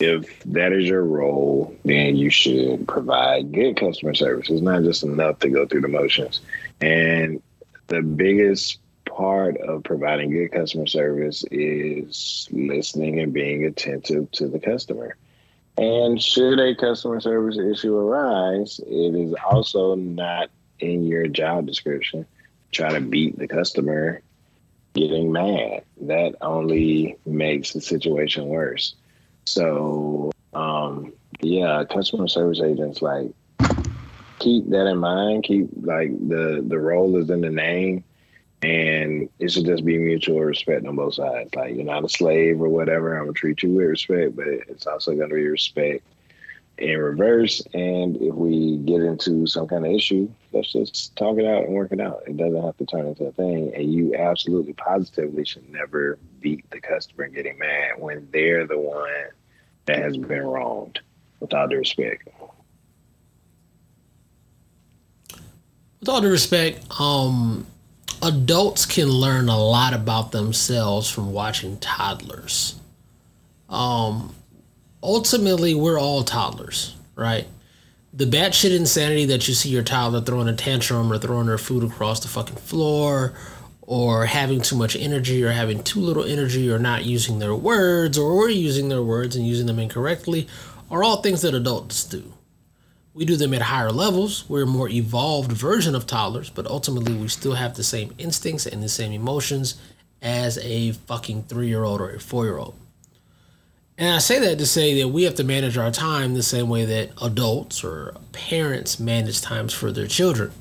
If 0.00 0.42
that 0.44 0.72
is 0.72 0.86
your 0.86 1.04
role, 1.04 1.74
then 1.84 2.16
you 2.16 2.30
should 2.30 2.88
provide 2.88 3.52
good 3.52 3.76
customer 3.76 4.14
service. 4.14 4.50
It's 4.50 4.60
not 4.60 4.82
just 4.82 5.04
enough 5.04 5.38
to 5.40 5.48
go 5.48 5.66
through 5.66 5.82
the 5.82 5.88
motions. 5.88 6.40
And 6.80 7.40
the 7.86 8.02
biggest 8.02 8.78
part 9.04 9.56
of 9.58 9.84
providing 9.84 10.30
good 10.30 10.50
customer 10.50 10.86
service 10.86 11.44
is 11.50 12.48
listening 12.50 13.20
and 13.20 13.32
being 13.32 13.64
attentive 13.64 14.30
to 14.32 14.48
the 14.48 14.58
customer. 14.58 15.16
And 15.76 16.20
should 16.20 16.58
a 16.58 16.74
customer 16.74 17.20
service 17.20 17.58
issue 17.58 17.96
arise, 17.96 18.80
it 18.86 19.14
is 19.14 19.34
also 19.44 19.94
not 19.94 20.50
in 20.80 21.04
your 21.04 21.26
job 21.28 21.66
description. 21.66 22.26
Try 22.72 22.92
to 22.92 23.00
beat 23.00 23.38
the 23.38 23.48
customer 23.48 24.22
getting 24.94 25.32
mad. 25.32 25.84
That 26.02 26.36
only 26.40 27.16
makes 27.26 27.72
the 27.72 27.80
situation 27.80 28.46
worse. 28.46 28.94
So, 29.46 30.30
um, 30.52 31.12
yeah, 31.40 31.84
customer 31.84 32.28
service 32.28 32.60
agents 32.60 33.02
like 33.02 33.30
keep 34.38 34.68
that 34.70 34.86
in 34.86 34.98
mind. 34.98 35.44
Keep 35.44 35.68
like 35.82 36.10
the 36.28 36.64
the 36.66 36.78
role 36.78 37.16
is 37.16 37.30
in 37.30 37.40
the 37.40 37.50
name, 37.50 38.04
and 38.62 39.28
it 39.38 39.50
should 39.50 39.66
just 39.66 39.84
be 39.84 39.98
mutual 39.98 40.40
respect 40.40 40.86
on 40.86 40.96
both 40.96 41.14
sides. 41.14 41.54
Like 41.54 41.74
you're 41.74 41.84
not 41.84 42.04
a 42.04 42.08
slave 42.08 42.60
or 42.60 42.68
whatever. 42.68 43.16
I'm 43.16 43.24
gonna 43.24 43.32
treat 43.34 43.62
you 43.62 43.70
with 43.70 43.86
respect, 43.86 44.36
but 44.36 44.46
it's 44.46 44.86
also 44.86 45.12
gonna 45.14 45.34
be 45.34 45.46
respect 45.46 46.04
in 46.78 46.98
reverse. 46.98 47.62
And 47.72 48.16
if 48.16 48.34
we 48.34 48.78
get 48.78 49.00
into 49.02 49.46
some 49.46 49.66
kind 49.68 49.86
of 49.86 49.92
issue, 49.92 50.28
let's 50.52 50.72
just 50.72 51.14
talk 51.16 51.38
it 51.38 51.46
out 51.46 51.64
and 51.64 51.74
work 51.74 51.92
it 51.92 52.00
out. 52.00 52.22
It 52.26 52.36
doesn't 52.36 52.62
have 52.62 52.76
to 52.78 52.86
turn 52.86 53.06
into 53.06 53.26
a 53.26 53.32
thing. 53.32 53.72
And 53.74 53.92
you 53.92 54.14
absolutely 54.14 54.72
positively 54.72 55.44
should 55.44 55.68
never 55.70 56.18
beat 56.40 56.68
the 56.70 56.80
customer 56.80 57.28
getting 57.28 57.58
mad 57.58 57.92
when 57.98 58.28
they're 58.32 58.66
the 58.66 58.78
one 58.78 59.26
that 59.86 59.98
has 59.98 60.16
been 60.16 60.42
wronged. 60.42 61.00
With 61.40 61.52
all 61.52 61.68
due 61.68 61.78
respect. 61.78 62.28
With 66.00 66.08
all 66.08 66.20
due 66.22 66.30
respect, 66.30 66.86
um, 66.98 67.66
adults 68.22 68.86
can 68.86 69.08
learn 69.08 69.48
a 69.48 69.58
lot 69.58 69.92
about 69.92 70.32
themselves 70.32 71.10
from 71.10 71.32
watching 71.32 71.78
toddlers. 71.78 72.80
Um, 73.68 74.34
ultimately, 75.04 75.74
we're 75.74 76.00
all 76.00 76.24
toddlers, 76.24 76.96
right? 77.14 77.46
The 78.12 78.24
batshit 78.24 78.74
insanity 78.74 79.26
that 79.26 79.46
you 79.46 79.54
see 79.54 79.68
your 79.68 79.82
toddler 79.82 80.20
throwing 80.20 80.48
a 80.48 80.54
tantrum 80.54 81.12
or 81.12 81.18
throwing 81.18 81.46
their 81.46 81.58
food 81.58 81.84
across 81.84 82.20
the 82.20 82.28
fucking 82.28 82.56
floor 82.56 83.34
or 83.82 84.24
having 84.24 84.62
too 84.62 84.76
much 84.76 84.96
energy 84.96 85.44
or 85.44 85.52
having 85.52 85.82
too 85.82 86.00
little 86.00 86.24
energy 86.24 86.70
or 86.70 86.78
not 86.78 87.04
using 87.04 87.38
their 87.38 87.54
words 87.54 88.16
or 88.16 88.48
using 88.48 88.88
their 88.88 89.02
words 89.02 89.36
and 89.36 89.46
using 89.46 89.66
them 89.66 89.78
incorrectly 89.78 90.48
are 90.90 91.04
all 91.04 91.20
things 91.20 91.42
that 91.42 91.54
adults 91.54 92.04
do. 92.04 92.32
We 93.12 93.24
do 93.24 93.36
them 93.36 93.54
at 93.54 93.62
higher 93.62 93.92
levels. 93.92 94.48
We're 94.48 94.62
a 94.62 94.66
more 94.66 94.88
evolved 94.88 95.52
version 95.52 95.94
of 95.94 96.06
toddlers, 96.06 96.50
but 96.50 96.66
ultimately 96.66 97.14
we 97.14 97.28
still 97.28 97.54
have 97.54 97.74
the 97.74 97.84
same 97.84 98.14
instincts 98.18 98.66
and 98.66 98.82
the 98.82 98.88
same 98.88 99.12
emotions 99.12 99.76
as 100.22 100.58
a 100.58 100.92
fucking 100.92 101.44
three 101.44 101.68
year 101.68 101.84
old 101.84 102.00
or 102.00 102.10
a 102.10 102.20
four 102.20 102.44
year 102.44 102.58
old. 102.58 102.74
And 103.96 104.10
I 104.12 104.18
say 104.18 104.40
that 104.40 104.58
to 104.58 104.66
say 104.66 105.00
that 105.00 105.08
we 105.08 105.22
have 105.22 105.36
to 105.36 105.44
manage 105.44 105.78
our 105.78 105.90
time 105.90 106.34
the 106.34 106.42
same 106.42 106.68
way 106.68 106.84
that 106.84 107.12
adults 107.22 107.84
or 107.84 108.14
parents 108.32 108.98
manage 108.98 109.40
times 109.40 109.72
for 109.72 109.92
their 109.92 110.08
children. 110.08 110.52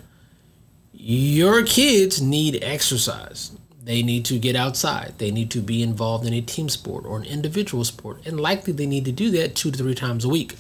Your 0.92 1.64
kids 1.64 2.22
need 2.22 2.64
exercise. 2.64 3.52
They 3.84 4.04
need 4.04 4.24
to 4.26 4.38
get 4.38 4.56
outside. 4.56 5.16
They 5.18 5.32
need 5.32 5.50
to 5.52 5.62
be 5.62 5.82
involved 5.82 6.26
in 6.26 6.34
a 6.34 6.42
team 6.42 6.70
sport 6.70 7.06
or 7.06 7.18
an 7.18 7.26
individual 7.26 7.84
sport. 7.84 8.26
And 8.26 8.40
likely 8.40 8.72
they 8.72 8.86
need 8.86 9.06
to 9.06 9.12
do 9.12 9.32
that 9.32 9.56
two 9.56 9.72
to 9.72 9.78
three 9.78 9.96
times 9.96 10.24
a 10.24 10.30
week. 10.30 10.56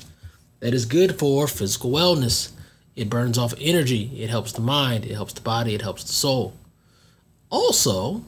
That 0.59 0.73
is 0.73 0.85
good 0.85 1.19
for 1.19 1.47
physical 1.47 1.91
wellness. 1.91 2.51
It 2.95 3.09
burns 3.09 3.37
off 3.37 3.53
energy. 3.59 4.11
It 4.17 4.29
helps 4.29 4.51
the 4.51 4.61
mind. 4.61 5.05
It 5.05 5.13
helps 5.13 5.33
the 5.33 5.41
body. 5.41 5.75
It 5.75 5.81
helps 5.81 6.03
the 6.03 6.11
soul. 6.11 6.53
Also, 7.49 8.23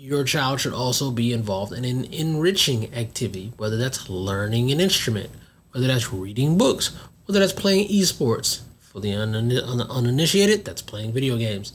your 0.00 0.24
child 0.24 0.58
should 0.58 0.72
also 0.72 1.10
be 1.10 1.30
involved 1.30 1.74
in 1.74 1.84
an 1.84 2.06
enriching 2.06 2.92
activity, 2.94 3.52
whether 3.58 3.76
that's 3.76 4.08
learning 4.08 4.72
an 4.72 4.80
instrument, 4.80 5.28
whether 5.72 5.86
that's 5.86 6.10
reading 6.10 6.56
books, 6.56 6.96
whether 7.26 7.38
that's 7.38 7.52
playing 7.52 7.86
esports. 7.88 8.62
For 8.80 9.00
the 9.00 9.12
un- 9.12 9.34
un- 9.34 9.90
uninitiated, 9.90 10.64
that's 10.64 10.80
playing 10.80 11.12
video 11.12 11.36
games. 11.36 11.74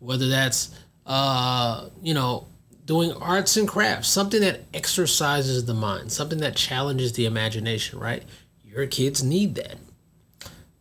Whether 0.00 0.28
that's, 0.28 0.74
uh, 1.06 1.88
you 2.02 2.12
know, 2.12 2.48
doing 2.86 3.12
arts 3.12 3.56
and 3.56 3.68
crafts, 3.68 4.08
something 4.08 4.40
that 4.40 4.62
exercises 4.74 5.64
the 5.64 5.72
mind, 5.72 6.10
something 6.10 6.40
that 6.40 6.56
challenges 6.56 7.12
the 7.12 7.24
imagination, 7.24 8.00
right? 8.00 8.24
Your 8.64 8.86
kids 8.88 9.22
need 9.22 9.54
that. 9.54 9.76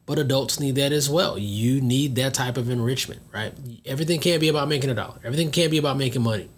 But 0.08 0.18
adults 0.18 0.60
need 0.60 0.74
that 0.76 0.92
as 0.92 1.08
well. 1.08 1.38
You 1.38 1.82
need 1.82 2.16
that 2.16 2.34
type 2.34 2.58
of 2.58 2.68
enrichment, 2.68 3.22
right? 3.32 3.54
Everything 3.86 4.20
can't 4.20 4.42
be 4.42 4.50
about 4.50 4.68
making 4.68 4.90
a 4.90 4.96
dollar. 4.96 5.20
Everything 5.24 5.52
can't 5.52 5.70
be 5.70 5.78
about 5.78 5.96
making 5.96 6.24
money. 6.24 6.50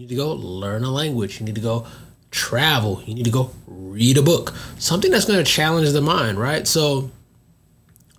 Need 0.00 0.08
to 0.08 0.14
go 0.14 0.32
learn 0.32 0.82
a 0.82 0.90
language. 0.90 1.40
You 1.40 1.44
need 1.44 1.56
to 1.56 1.60
go 1.60 1.86
travel. 2.30 3.02
You 3.04 3.12
need 3.12 3.26
to 3.26 3.30
go 3.30 3.50
read 3.66 4.16
a 4.16 4.22
book. 4.22 4.54
Something 4.78 5.10
that's 5.10 5.26
going 5.26 5.44
to 5.44 5.44
challenge 5.44 5.90
the 5.90 6.00
mind, 6.00 6.38
right? 6.38 6.66
So 6.66 7.10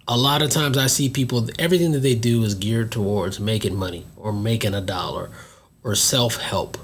a 0.07 0.15
lot 0.15 0.43
of 0.43 0.51
times 0.51 0.77
I 0.77 0.85
see 0.85 1.09
people, 1.09 1.49
everything 1.57 1.91
that 1.93 2.01
they 2.01 2.13
do 2.13 2.43
is 2.43 2.53
geared 2.53 2.91
towards 2.91 3.39
making 3.39 3.75
money 3.75 4.05
or 4.15 4.31
making 4.31 4.75
a 4.75 4.81
dollar 4.81 5.31
or 5.83 5.95
self 5.95 6.35
help. 6.35 6.77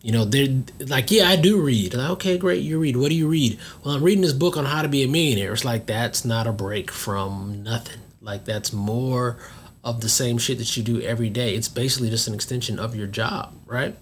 You 0.00 0.10
know, 0.10 0.24
they're 0.24 0.64
like, 0.88 1.12
yeah, 1.12 1.28
I 1.28 1.36
do 1.36 1.62
read. 1.62 1.94
Like, 1.94 2.10
okay, 2.10 2.36
great, 2.36 2.64
you 2.64 2.80
read. 2.80 2.96
What 2.96 3.10
do 3.10 3.14
you 3.14 3.28
read? 3.28 3.60
Well, 3.84 3.94
I'm 3.94 4.02
reading 4.02 4.22
this 4.22 4.32
book 4.32 4.56
on 4.56 4.64
how 4.64 4.82
to 4.82 4.88
be 4.88 5.04
a 5.04 5.08
millionaire. 5.08 5.52
It's 5.52 5.64
like, 5.64 5.86
that's 5.86 6.24
not 6.24 6.48
a 6.48 6.52
break 6.52 6.90
from 6.90 7.62
nothing. 7.62 8.00
Like, 8.20 8.44
that's 8.44 8.72
more 8.72 9.38
of 9.84 10.00
the 10.00 10.08
same 10.08 10.36
shit 10.36 10.58
that 10.58 10.76
you 10.76 10.82
do 10.82 11.00
every 11.00 11.30
day. 11.30 11.54
It's 11.54 11.68
basically 11.68 12.10
just 12.10 12.26
an 12.26 12.34
extension 12.34 12.80
of 12.80 12.96
your 12.96 13.06
job, 13.06 13.54
right? 13.66 13.94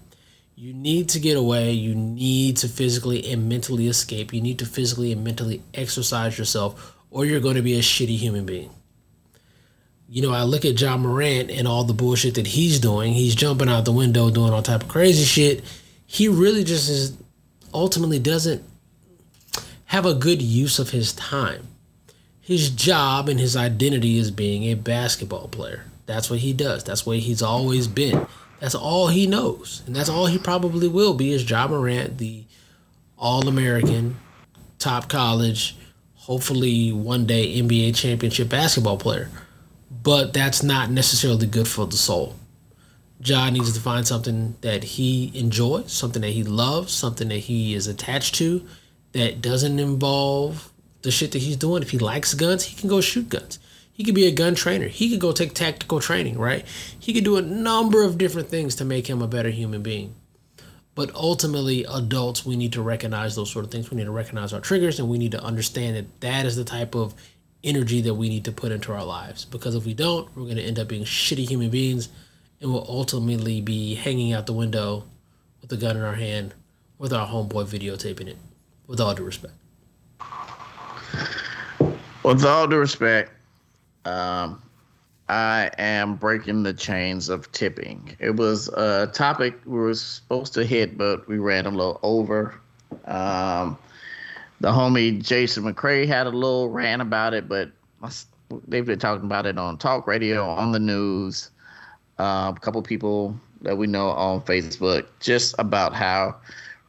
You 0.61 0.75
need 0.75 1.09
to 1.09 1.19
get 1.19 1.37
away. 1.37 1.71
You 1.71 1.95
need 1.95 2.57
to 2.57 2.67
physically 2.67 3.31
and 3.31 3.49
mentally 3.49 3.87
escape. 3.87 4.31
You 4.31 4.41
need 4.41 4.59
to 4.59 4.67
physically 4.67 5.11
and 5.11 5.23
mentally 5.23 5.63
exercise 5.73 6.37
yourself, 6.37 6.95
or 7.09 7.25
you're 7.25 7.39
going 7.39 7.55
to 7.55 7.63
be 7.63 7.79
a 7.79 7.81
shitty 7.81 8.15
human 8.15 8.45
being. 8.45 8.69
You 10.07 10.21
know, 10.21 10.31
I 10.31 10.43
look 10.43 10.63
at 10.63 10.79
Ja 10.79 10.97
Morant 10.97 11.49
and 11.49 11.67
all 11.67 11.83
the 11.83 11.95
bullshit 11.95 12.35
that 12.35 12.45
he's 12.45 12.79
doing. 12.79 13.13
He's 13.13 13.33
jumping 13.33 13.69
out 13.69 13.85
the 13.85 13.91
window, 13.91 14.29
doing 14.29 14.53
all 14.53 14.61
type 14.61 14.83
of 14.83 14.87
crazy 14.87 15.23
shit. 15.23 15.63
He 16.05 16.27
really 16.27 16.63
just 16.63 16.87
is 16.91 17.17
ultimately 17.73 18.19
doesn't 18.19 18.63
have 19.85 20.05
a 20.05 20.13
good 20.13 20.43
use 20.43 20.77
of 20.77 20.91
his 20.91 21.11
time. 21.13 21.69
His 22.39 22.69
job 22.69 23.29
and 23.29 23.39
his 23.39 23.55
identity 23.55 24.19
is 24.19 24.29
being 24.29 24.65
a 24.65 24.75
basketball 24.75 25.47
player. 25.47 25.85
That's 26.05 26.29
what 26.29 26.37
he 26.37 26.53
does. 26.53 26.83
That's 26.83 27.03
what 27.03 27.17
he's 27.17 27.41
always 27.41 27.87
been. 27.87 28.27
That's 28.61 28.75
all 28.75 29.07
he 29.07 29.25
knows, 29.25 29.81
and 29.87 29.95
that's 29.95 30.07
all 30.07 30.27
he 30.27 30.37
probably 30.37 30.87
will 30.87 31.15
be. 31.15 31.33
Is 31.33 31.49
Ja 31.49 31.67
Morant, 31.67 32.19
the 32.19 32.45
All-American, 33.17 34.17
top 34.77 35.09
college, 35.09 35.75
hopefully 36.13 36.91
one 36.91 37.25
day 37.25 37.59
NBA 37.59 37.95
championship 37.95 38.49
basketball 38.49 38.97
player. 38.97 39.31
But 39.89 40.33
that's 40.33 40.61
not 40.61 40.91
necessarily 40.91 41.47
good 41.47 41.67
for 41.67 41.87
the 41.87 41.97
soul. 41.97 42.35
Ja 43.23 43.49
needs 43.49 43.73
to 43.73 43.79
find 43.79 44.07
something 44.07 44.55
that 44.61 44.83
he 44.83 45.31
enjoys, 45.33 45.91
something 45.91 46.21
that 46.21 46.29
he 46.29 46.43
loves, 46.43 46.93
something 46.93 47.29
that 47.29 47.39
he 47.39 47.73
is 47.73 47.87
attached 47.87 48.35
to, 48.35 48.63
that 49.13 49.41
doesn't 49.41 49.79
involve 49.79 50.71
the 51.01 51.09
shit 51.09 51.31
that 51.31 51.39
he's 51.39 51.57
doing. 51.57 51.81
If 51.81 51.89
he 51.89 51.97
likes 51.97 52.35
guns, 52.35 52.65
he 52.65 52.79
can 52.79 52.89
go 52.89 53.01
shoot 53.01 53.27
guns. 53.27 53.57
He 54.01 54.05
could 54.05 54.15
be 54.15 54.25
a 54.25 54.31
gun 54.31 54.55
trainer. 54.55 54.87
He 54.87 55.11
could 55.11 55.19
go 55.19 55.31
take 55.31 55.53
tactical 55.53 55.99
training, 55.99 56.39
right? 56.39 56.65
He 56.97 57.13
could 57.13 57.23
do 57.23 57.37
a 57.37 57.41
number 57.43 58.03
of 58.03 58.17
different 58.17 58.49
things 58.49 58.73
to 58.77 58.83
make 58.83 59.05
him 59.05 59.21
a 59.21 59.27
better 59.27 59.51
human 59.51 59.83
being. 59.83 60.15
But 60.95 61.13
ultimately, 61.13 61.85
adults, 61.87 62.43
we 62.43 62.55
need 62.55 62.73
to 62.73 62.81
recognize 62.81 63.35
those 63.35 63.51
sort 63.51 63.63
of 63.63 63.69
things. 63.69 63.91
We 63.91 63.97
need 63.97 64.05
to 64.05 64.11
recognize 64.11 64.53
our 64.53 64.59
triggers 64.59 64.99
and 64.99 65.07
we 65.07 65.19
need 65.19 65.33
to 65.33 65.43
understand 65.43 65.97
that 65.97 66.21
that 66.21 66.47
is 66.47 66.55
the 66.55 66.63
type 66.63 66.95
of 66.95 67.13
energy 67.63 68.01
that 68.01 68.15
we 68.15 68.27
need 68.27 68.43
to 68.45 68.51
put 68.51 68.71
into 68.71 68.91
our 68.91 69.05
lives. 69.05 69.45
Because 69.45 69.75
if 69.75 69.85
we 69.85 69.93
don't, 69.93 70.35
we're 70.35 70.45
going 70.45 70.55
to 70.55 70.63
end 70.63 70.79
up 70.79 70.87
being 70.87 71.03
shitty 71.03 71.47
human 71.47 71.69
beings 71.69 72.09
and 72.59 72.73
we'll 72.73 72.87
ultimately 72.89 73.61
be 73.61 73.93
hanging 73.93 74.33
out 74.33 74.47
the 74.47 74.53
window 74.53 75.03
with 75.61 75.71
a 75.73 75.77
gun 75.77 75.95
in 75.95 76.01
our 76.01 76.15
hand 76.15 76.55
with 76.97 77.13
our 77.13 77.27
homeboy 77.27 77.67
videotaping 77.67 78.29
it. 78.29 78.37
With 78.87 78.99
all 78.99 79.13
due 79.13 79.25
respect. 79.25 79.53
With 82.23 82.43
all 82.43 82.67
due 82.67 82.79
respect, 82.79 83.33
um, 84.05 84.61
I 85.29 85.71
am 85.77 86.15
breaking 86.15 86.63
the 86.63 86.73
chains 86.73 87.29
of 87.29 87.51
tipping. 87.51 88.15
It 88.19 88.35
was 88.35 88.67
a 88.69 89.07
topic 89.13 89.55
we 89.65 89.79
were 89.79 89.93
supposed 89.93 90.53
to 90.55 90.65
hit, 90.65 90.97
but 90.97 91.27
we 91.27 91.37
ran 91.37 91.65
a 91.65 91.69
little 91.69 91.99
over. 92.03 92.59
Um, 93.05 93.77
the 94.59 94.71
homie 94.71 95.23
Jason 95.23 95.63
McCray 95.63 96.05
had 96.05 96.27
a 96.27 96.31
little 96.31 96.69
rant 96.69 97.01
about 97.01 97.33
it, 97.33 97.47
but 97.47 97.71
they've 98.67 98.85
been 98.85 98.99
talking 98.99 99.25
about 99.25 99.45
it 99.45 99.57
on 99.57 99.77
talk 99.77 100.05
radio, 100.07 100.45
on 100.49 100.71
the 100.71 100.79
news. 100.79 101.49
Uh, 102.19 102.53
a 102.55 102.59
couple 102.59 102.81
people 102.81 103.35
that 103.61 103.77
we 103.77 103.87
know 103.87 104.09
on 104.09 104.41
Facebook, 104.41 105.05
just 105.19 105.55
about 105.59 105.93
how 105.93 106.35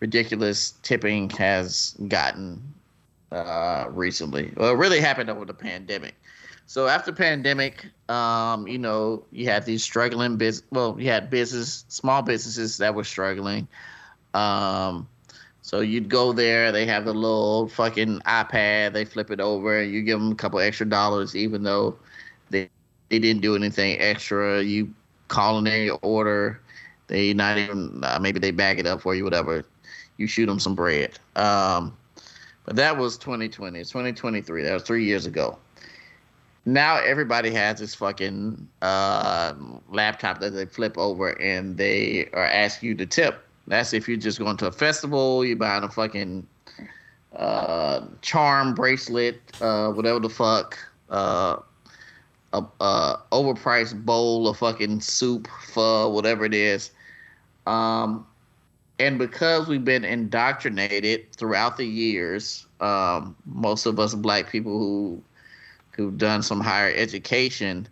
ridiculous 0.00 0.72
tipping 0.82 1.30
has 1.30 1.96
gotten 2.08 2.60
uh, 3.30 3.86
recently. 3.90 4.52
Well, 4.56 4.70
it 4.70 4.76
really 4.76 5.00
happened 5.00 5.30
over 5.30 5.44
the 5.44 5.54
pandemic. 5.54 6.14
So 6.72 6.86
after 6.86 7.12
pandemic, 7.12 7.90
um, 8.08 8.66
you 8.66 8.78
know, 8.78 9.26
you 9.30 9.44
had 9.44 9.66
these 9.66 9.84
struggling 9.84 10.38
business. 10.38 10.66
Well, 10.70 10.96
you 10.98 11.10
had 11.10 11.28
business, 11.28 11.84
small 11.88 12.22
businesses 12.22 12.78
that 12.78 12.94
were 12.94 13.04
struggling. 13.04 13.68
Um, 14.32 15.06
so 15.60 15.80
you'd 15.80 16.08
go 16.08 16.32
there. 16.32 16.72
They 16.72 16.86
have 16.86 17.04
the 17.04 17.12
little 17.12 17.68
fucking 17.68 18.20
iPad. 18.20 18.94
They 18.94 19.04
flip 19.04 19.30
it 19.30 19.38
over, 19.38 19.82
and 19.82 19.92
you 19.92 20.00
give 20.00 20.18
them 20.18 20.32
a 20.32 20.34
couple 20.34 20.60
extra 20.60 20.88
dollars, 20.88 21.36
even 21.36 21.62
though 21.62 21.94
they 22.48 22.70
they 23.10 23.18
didn't 23.18 23.42
do 23.42 23.54
anything 23.54 24.00
extra. 24.00 24.62
You 24.62 24.94
call 25.28 25.58
in 25.58 25.64
their 25.64 25.92
order. 26.00 26.58
They 27.08 27.34
not 27.34 27.58
even 27.58 28.02
uh, 28.02 28.18
maybe 28.18 28.38
they 28.38 28.50
bag 28.50 28.78
it 28.78 28.86
up 28.86 29.02
for 29.02 29.14
you, 29.14 29.24
whatever. 29.24 29.62
You 30.16 30.26
shoot 30.26 30.46
them 30.46 30.58
some 30.58 30.74
bread. 30.74 31.18
Um, 31.36 31.94
but 32.64 32.76
that 32.76 32.96
was 32.96 33.18
2020. 33.18 33.78
It's 33.78 33.90
2023. 33.90 34.62
That 34.62 34.72
was 34.72 34.84
three 34.84 35.04
years 35.04 35.26
ago 35.26 35.58
now 36.64 36.96
everybody 36.96 37.50
has 37.50 37.80
this 37.80 37.94
fucking 37.94 38.68
uh, 38.82 39.54
laptop 39.88 40.40
that 40.40 40.50
they 40.50 40.66
flip 40.66 40.96
over 40.96 41.30
and 41.40 41.76
they 41.76 42.28
are 42.32 42.44
asking 42.44 42.90
you 42.90 42.94
to 42.96 43.06
tip. 43.06 43.44
That's 43.66 43.92
if 43.92 44.08
you're 44.08 44.16
just 44.16 44.38
going 44.38 44.56
to 44.58 44.66
a 44.66 44.72
festival, 44.72 45.44
you're 45.44 45.56
buying 45.56 45.84
a 45.84 45.88
fucking 45.88 46.46
uh, 47.34 48.06
charm 48.20 48.74
bracelet, 48.74 49.40
uh, 49.60 49.90
whatever 49.92 50.20
the 50.20 50.28
fuck, 50.28 50.78
uh, 51.10 51.56
a, 52.52 52.64
a 52.80 53.20
overpriced 53.32 54.04
bowl 54.04 54.48
of 54.48 54.58
fucking 54.58 55.00
soup, 55.00 55.48
pho, 55.64 56.08
whatever 56.10 56.44
it 56.44 56.54
is. 56.54 56.90
Um, 57.66 58.26
and 58.98 59.18
because 59.18 59.68
we've 59.68 59.84
been 59.84 60.04
indoctrinated 60.04 61.32
throughout 61.32 61.76
the 61.76 61.86
years, 61.86 62.66
um, 62.80 63.34
most 63.46 63.86
of 63.86 63.98
us 63.98 64.14
black 64.14 64.50
people 64.50 64.78
who 64.78 65.22
who've 65.92 66.16
done 66.16 66.42
some 66.42 66.60
higher 66.60 66.92
education, 66.94 67.86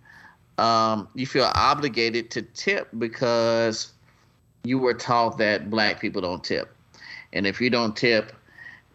um, 0.58 1.08
you 1.14 1.26
feel 1.26 1.50
obligated 1.54 2.30
to 2.32 2.42
tip 2.42 2.88
because 2.98 3.92
you 4.64 4.78
were 4.78 4.94
taught 4.94 5.38
that 5.38 5.70
black 5.70 6.00
people 6.00 6.20
don't 6.20 6.44
tip. 6.44 6.74
And 7.32 7.46
if 7.46 7.60
you 7.60 7.70
don't 7.70 7.96
tip, 7.96 8.32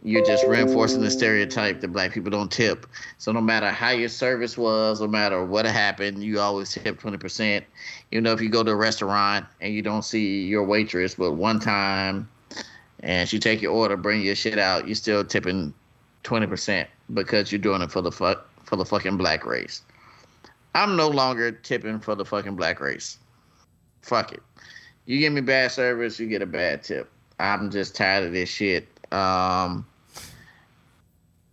you're 0.04 0.26
just 0.26 0.46
reinforcing 0.46 1.02
the 1.02 1.10
stereotype 1.10 1.82
that 1.82 1.88
black 1.88 2.12
people 2.12 2.30
don't 2.30 2.52
tip. 2.52 2.86
So 3.18 3.32
no 3.32 3.42
matter 3.42 3.72
how 3.72 3.90
your 3.90 4.10
service 4.10 4.56
was, 4.56 5.02
no 5.02 5.08
matter 5.08 5.44
what 5.44 5.66
happened, 5.66 6.24
you 6.24 6.40
always 6.40 6.72
tip 6.72 7.02
20%. 7.02 7.64
You 8.12 8.22
know, 8.22 8.32
if 8.32 8.40
you 8.40 8.50
go 8.50 8.64
to 8.64 8.72
a 8.72 8.76
restaurant 8.76 9.48
and 9.62 9.74
you 9.74 9.82
don't 9.82 10.04
see 10.04 10.46
your 10.46 10.64
waitress, 10.64 11.16
but 11.16 11.32
one 11.32 11.60
time 11.60 12.30
and 13.00 13.28
she 13.28 13.40
take 13.40 13.64
your 13.64 13.72
order, 13.72 13.98
bring 13.98 14.22
your 14.22 14.36
shit 14.36 14.60
out, 14.60 14.88
you're 14.88 14.94
still 14.94 15.26
tipping 15.26 15.74
20% 16.24 16.86
because 17.16 17.52
you're 17.52 17.58
doing 17.58 17.82
it 17.82 17.92
for 17.92 18.02
the 18.02 18.12
fuck 18.12 18.48
for 18.66 18.76
the 18.76 18.86
fucking 18.86 19.18
black 19.18 19.46
race. 19.46 19.82
I'm 20.74 20.96
no 20.96 21.08
longer 21.08 21.52
tipping 21.52 22.00
for 22.00 22.16
the 22.16 22.26
fucking 22.26 22.56
black 22.56 22.82
race. 22.82 23.18
Fuck 24.02 24.34
it. 24.34 24.44
You 25.06 25.20
give 25.20 25.34
me 25.34 25.42
bad 25.42 25.72
service, 25.72 26.20
you 26.20 26.28
get 26.28 26.42
a 26.42 26.48
bad 26.48 26.84
tip. 26.84 27.10
I'm 27.40 27.70
just 27.72 27.96
tired 27.96 28.26
of 28.26 28.34
this 28.34 28.50
shit. 28.50 28.88
Um, 29.12 29.86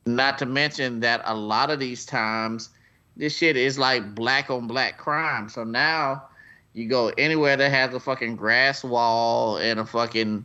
not 0.07 0.39
to 0.39 0.47
mention 0.47 1.01
that 1.01 1.23
a 1.25 1.35
lot 1.35 1.71
of 1.71 1.79
these 1.79 2.05
times, 2.05 2.71
this 3.17 3.37
shit 3.37 3.57
is 3.57 3.79
like 3.79 4.15
black 4.15 4.51
on 4.51 4.67
black 4.67 4.99
crime. 4.99 5.49
So 5.49 5.65
now 5.65 6.25
you 6.73 6.89
go 6.89 7.09
anywhere 7.19 7.57
that 7.57 7.71
has 7.71 7.95
a 7.95 8.01
fucking 8.01 8.37
grass 8.37 8.83
wall 8.83 9.59
and 9.59 9.79
a 9.79 9.87
fucking 9.87 10.45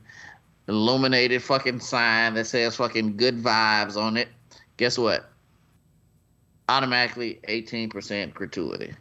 illuminated 0.68 1.42
fucking 1.42 1.80
sign 1.80 2.34
that 2.34 2.46
says 2.46 2.76
fucking 2.76 3.16
good 3.18 3.42
vibes 3.42 3.96
on 3.96 4.18
it. 4.18 4.28
Guess 4.76 4.98
what? 4.98 5.30
Automatically 6.70 7.40
18% 7.48 8.34
gratuity. 8.34 8.94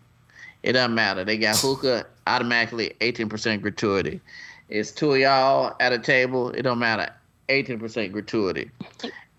It 0.62 0.72
doesn't 0.72 0.94
matter. 0.94 1.24
They 1.24 1.38
got 1.38 1.56
hookah, 1.58 2.06
automatically 2.26 2.92
18% 3.00 3.62
gratuity. 3.62 4.20
It's 4.68 4.90
two 4.90 5.12
of 5.12 5.18
y'all 5.18 5.76
at 5.80 5.92
a 5.92 5.98
table, 5.98 6.50
it 6.50 6.62
don't 6.62 6.78
matter. 6.78 7.08
18% 7.48 8.12
gratuity. 8.12 8.70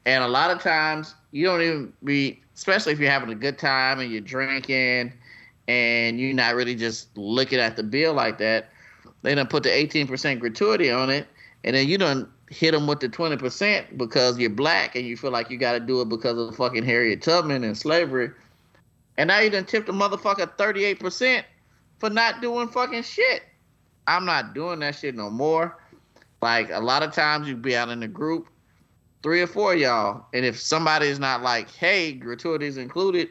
And 0.05 0.23
a 0.23 0.27
lot 0.27 0.51
of 0.51 0.61
times 0.61 1.15
you 1.31 1.45
don't 1.45 1.61
even 1.61 1.93
be, 2.03 2.41
especially 2.55 2.93
if 2.93 2.99
you're 2.99 3.11
having 3.11 3.29
a 3.29 3.35
good 3.35 3.57
time 3.57 3.99
and 3.99 4.09
you're 4.09 4.21
drinking 4.21 5.11
and 5.67 6.19
you're 6.19 6.33
not 6.33 6.55
really 6.55 6.75
just 6.75 7.15
looking 7.17 7.59
at 7.59 7.75
the 7.75 7.83
bill 7.83 8.13
like 8.13 8.37
that, 8.37 8.69
they 9.23 9.35
don't 9.35 9.49
put 9.49 9.63
the 9.63 9.69
18% 9.69 10.39
gratuity 10.39 10.89
on 10.89 11.09
it. 11.09 11.27
And 11.65 11.75
then 11.75 11.87
you 11.89 11.97
don't 11.97 12.29
hit 12.49 12.71
them 12.71 12.87
with 12.87 12.99
the 12.99 13.09
20% 13.09 13.97
because 13.97 14.37
you're 14.39 14.49
black 14.49 14.95
and 14.95 15.05
you 15.05 15.17
feel 15.17 15.31
like 15.31 15.49
you 15.49 15.57
got 15.57 15.73
to 15.73 15.79
do 15.79 16.01
it 16.01 16.09
because 16.09 16.37
of 16.37 16.55
fucking 16.55 16.83
Harriet 16.83 17.21
Tubman 17.21 17.63
and 17.63 17.77
slavery. 17.77 18.31
And 19.17 19.27
now 19.27 19.39
you 19.39 19.49
done 19.49 19.65
tipped 19.65 19.89
a 19.89 19.93
motherfucker 19.93 20.55
38% 20.57 21.43
for 21.97 22.09
not 22.09 22.41
doing 22.41 22.67
fucking 22.69 23.03
shit. 23.03 23.43
I'm 24.07 24.25
not 24.25 24.53
doing 24.53 24.79
that 24.79 24.95
shit 24.95 25.15
no 25.15 25.29
more. 25.29 25.77
Like 26.41 26.69
a 26.69 26.79
lot 26.79 27.03
of 27.03 27.13
times 27.13 27.47
you 27.47 27.55
be 27.55 27.75
out 27.75 27.89
in 27.89 28.03
a 28.03 28.07
group, 28.07 28.47
three 29.23 29.41
or 29.41 29.47
four 29.47 29.75
y'all, 29.75 30.25
and 30.33 30.45
if 30.45 30.59
somebody 30.59 31.07
is 31.07 31.19
not 31.19 31.41
like, 31.41 31.69
hey, 31.71 32.13
gratuities 32.13 32.77
included, 32.77 33.29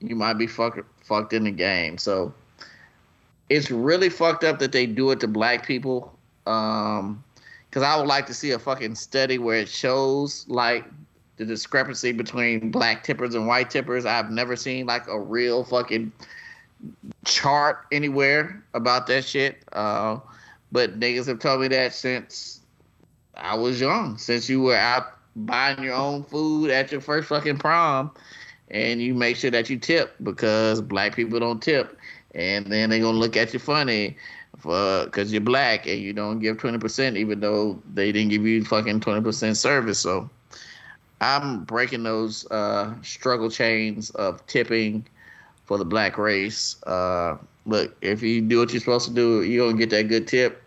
you 0.00 0.14
might 0.14 0.34
be 0.34 0.46
fuck, 0.46 0.78
fucked 1.02 1.32
in 1.32 1.44
the 1.44 1.50
game. 1.50 1.96
So 1.96 2.34
it's 3.48 3.70
really 3.70 4.10
fucked 4.10 4.44
up 4.44 4.58
that 4.58 4.72
they 4.72 4.86
do 4.86 5.10
it 5.10 5.20
to 5.20 5.28
black 5.28 5.66
people. 5.66 6.16
Um, 6.46 7.23
because 7.74 7.82
I 7.82 7.96
would 7.96 8.06
like 8.06 8.26
to 8.26 8.34
see 8.34 8.52
a 8.52 8.58
fucking 8.60 8.94
study 8.94 9.36
where 9.36 9.56
it 9.56 9.68
shows 9.68 10.46
like 10.46 10.84
the 11.38 11.44
discrepancy 11.44 12.12
between 12.12 12.70
black 12.70 13.02
tippers 13.02 13.34
and 13.34 13.48
white 13.48 13.68
tippers. 13.68 14.06
I've 14.06 14.30
never 14.30 14.54
seen 14.54 14.86
like 14.86 15.08
a 15.08 15.18
real 15.18 15.64
fucking 15.64 16.12
chart 17.24 17.86
anywhere 17.90 18.62
about 18.74 19.08
that 19.08 19.24
shit. 19.24 19.64
Uh, 19.72 20.20
but 20.70 21.00
niggas 21.00 21.26
have 21.26 21.40
told 21.40 21.62
me 21.62 21.68
that 21.68 21.92
since 21.92 22.60
I 23.36 23.56
was 23.56 23.80
young, 23.80 24.18
since 24.18 24.48
you 24.48 24.62
were 24.62 24.76
out 24.76 25.08
buying 25.34 25.82
your 25.82 25.94
own 25.94 26.22
food 26.22 26.70
at 26.70 26.92
your 26.92 27.00
first 27.00 27.28
fucking 27.28 27.58
prom, 27.58 28.12
and 28.70 29.02
you 29.02 29.14
make 29.14 29.34
sure 29.34 29.50
that 29.50 29.68
you 29.68 29.80
tip 29.80 30.14
because 30.22 30.80
black 30.80 31.16
people 31.16 31.40
don't 31.40 31.60
tip, 31.60 31.98
and 32.36 32.66
then 32.66 32.90
they're 32.90 33.00
gonna 33.00 33.18
look 33.18 33.36
at 33.36 33.52
you 33.52 33.58
funny 33.58 34.16
for 34.58 35.04
because 35.04 35.32
you're 35.32 35.40
black 35.40 35.86
and 35.86 36.00
you 36.00 36.12
don't 36.12 36.38
give 36.38 36.58
twenty 36.58 36.78
percent, 36.78 37.16
even 37.16 37.40
though 37.40 37.80
they 37.94 38.12
didn't 38.12 38.30
give 38.30 38.46
you 38.46 38.64
fucking 38.64 39.00
twenty 39.00 39.20
percent 39.20 39.56
service. 39.56 39.98
So 39.98 40.28
I'm 41.20 41.64
breaking 41.64 42.02
those 42.02 42.50
uh, 42.50 42.94
struggle 43.02 43.50
chains 43.50 44.10
of 44.10 44.46
tipping 44.46 45.06
for 45.64 45.78
the 45.78 45.84
black 45.84 46.18
race. 46.18 46.82
Uh, 46.84 47.36
look, 47.66 47.96
if 48.02 48.22
you 48.22 48.40
do 48.42 48.58
what 48.58 48.72
you're 48.72 48.80
supposed 48.80 49.08
to 49.08 49.14
do, 49.14 49.42
you're 49.42 49.66
gonna 49.66 49.78
get 49.78 49.90
that 49.90 50.08
good 50.08 50.28
tip. 50.28 50.62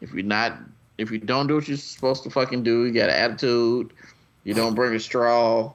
If 0.00 0.12
you're 0.12 0.24
not, 0.24 0.58
if 0.98 1.10
you 1.10 1.18
don't 1.18 1.46
do 1.46 1.54
what 1.54 1.68
you're 1.68 1.76
supposed 1.76 2.22
to 2.24 2.30
fucking 2.30 2.62
do, 2.62 2.84
you 2.84 2.92
got 2.92 3.08
an 3.08 3.16
attitude. 3.16 3.92
You 4.44 4.54
don't 4.54 4.74
bring 4.74 4.94
a 4.94 5.00
straw. 5.00 5.72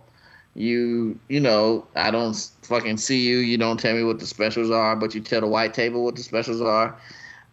You, 0.54 1.18
you 1.30 1.40
know, 1.40 1.88
I 1.96 2.12
don't 2.12 2.36
fucking 2.62 2.98
see 2.98 3.26
you. 3.28 3.38
You 3.38 3.58
don't 3.58 3.80
tell 3.80 3.96
me 3.96 4.04
what 4.04 4.20
the 4.20 4.26
specials 4.26 4.70
are, 4.70 4.96
but 4.96 5.16
you 5.16 5.22
tell 5.22 5.42
the 5.42 5.48
white 5.48 5.74
table 5.74 6.04
what 6.04 6.16
the 6.16 6.24
specials 6.24 6.62
are. 6.62 6.96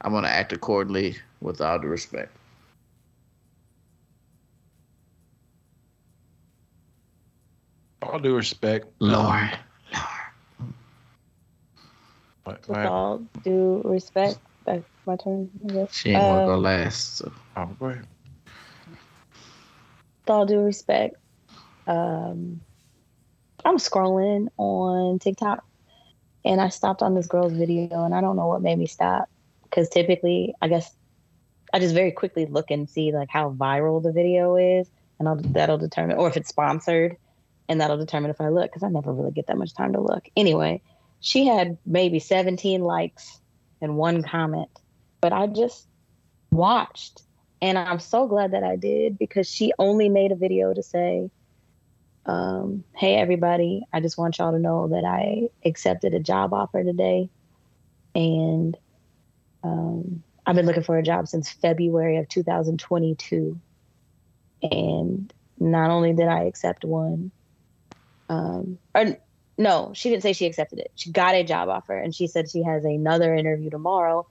I'm 0.00 0.12
gonna 0.12 0.28
act 0.28 0.52
accordingly 0.52 1.16
with 1.40 1.60
all 1.60 1.78
due 1.78 1.88
respect. 1.88 2.32
All 8.02 8.18
due 8.18 8.36
respect, 8.36 8.86
Lord. 9.00 9.50
What, 12.44 12.66
With 12.68 12.68
what- 12.68 12.86
all 12.86 13.18
due 13.42 13.82
respect, 13.84 14.38
that's 14.64 14.84
my 15.06 15.16
turn. 15.16 15.50
I 15.68 15.72
guess. 15.72 15.94
She 15.94 16.10
ain't 16.10 16.24
wanna 16.24 16.42
go 16.42 16.54
Um, 16.54 16.62
last. 16.62 17.16
So. 17.16 17.32
oh, 17.56 17.66
go 17.78 17.86
ahead. 17.86 18.06
with 18.86 20.30
all 20.30 20.46
due 20.46 20.60
respect, 20.60 21.16
um, 21.86 22.60
I'm 23.64 23.76
scrolling 23.78 24.48
on 24.56 25.18
TikTok 25.18 25.64
and 26.44 26.60
I 26.60 26.68
stopped 26.68 27.02
on 27.02 27.14
this 27.14 27.26
girl's 27.26 27.52
video 27.52 28.04
and 28.04 28.14
I 28.14 28.20
don't 28.20 28.36
know 28.36 28.46
what 28.46 28.62
made 28.62 28.78
me 28.78 28.86
stop 28.86 29.28
because 29.68 29.88
typically, 29.88 30.54
I 30.60 30.68
guess, 30.68 30.94
I 31.72 31.78
just 31.78 31.94
very 31.94 32.12
quickly 32.12 32.46
look 32.46 32.70
and 32.70 32.88
see 32.88 33.12
like 33.12 33.28
how 33.30 33.50
viral 33.50 34.02
the 34.02 34.12
video 34.12 34.56
is 34.56 34.88
and 35.18 35.28
I'll, 35.28 35.36
that'll 35.36 35.78
determine, 35.78 36.16
or 36.16 36.28
if 36.28 36.36
it's 36.36 36.48
sponsored 36.48 37.16
and 37.68 37.80
that'll 37.80 37.98
determine 37.98 38.30
if 38.30 38.40
I 38.40 38.48
look 38.48 38.70
because 38.70 38.82
I 38.82 38.88
never 38.88 39.12
really 39.12 39.32
get 39.32 39.46
that 39.48 39.58
much 39.58 39.74
time 39.74 39.92
to 39.92 40.00
look. 40.00 40.28
Anyway, 40.36 40.80
she 41.20 41.46
had 41.46 41.76
maybe 41.84 42.18
17 42.18 42.80
likes 42.80 43.40
and 43.80 43.96
one 43.96 44.22
comment, 44.22 44.70
but 45.20 45.32
I 45.32 45.46
just 45.46 45.86
watched 46.50 47.22
and 47.60 47.76
I'm 47.76 47.98
so 47.98 48.26
glad 48.26 48.52
that 48.52 48.62
I 48.62 48.76
did 48.76 49.18
because 49.18 49.48
she 49.48 49.72
only 49.78 50.08
made 50.08 50.32
a 50.32 50.36
video 50.36 50.72
to 50.72 50.82
say, 50.82 51.30
um, 52.26 52.84
hey, 52.94 53.16
everybody, 53.16 53.84
I 53.92 54.00
just 54.00 54.18
want 54.18 54.38
y'all 54.38 54.52
to 54.52 54.58
know 54.58 54.88
that 54.88 55.04
I 55.04 55.48
accepted 55.64 56.14
a 56.14 56.20
job 56.20 56.52
offer 56.52 56.84
today. 56.84 57.30
And 58.14 58.76
um, 59.62 60.22
I've 60.46 60.56
been 60.56 60.66
looking 60.66 60.82
for 60.82 60.98
a 60.98 61.02
job 61.02 61.28
since 61.28 61.50
February 61.50 62.16
of 62.16 62.28
2022. 62.28 63.60
And 64.62 65.32
not 65.58 65.90
only 65.90 66.12
did 66.14 66.28
I 66.28 66.44
accept 66.44 66.84
one, 66.84 67.30
um, 68.28 68.78
or 68.94 69.16
no, 69.56 69.92
she 69.94 70.10
didn't 70.10 70.22
say 70.22 70.32
she 70.32 70.46
accepted 70.46 70.78
it. 70.78 70.92
She 70.94 71.10
got 71.10 71.34
a 71.34 71.44
job 71.44 71.68
offer 71.68 71.96
and 71.96 72.14
she 72.14 72.26
said 72.26 72.50
she 72.50 72.62
has 72.62 72.84
another 72.84 73.34
interview 73.34 73.70
tomorrow 73.70 74.26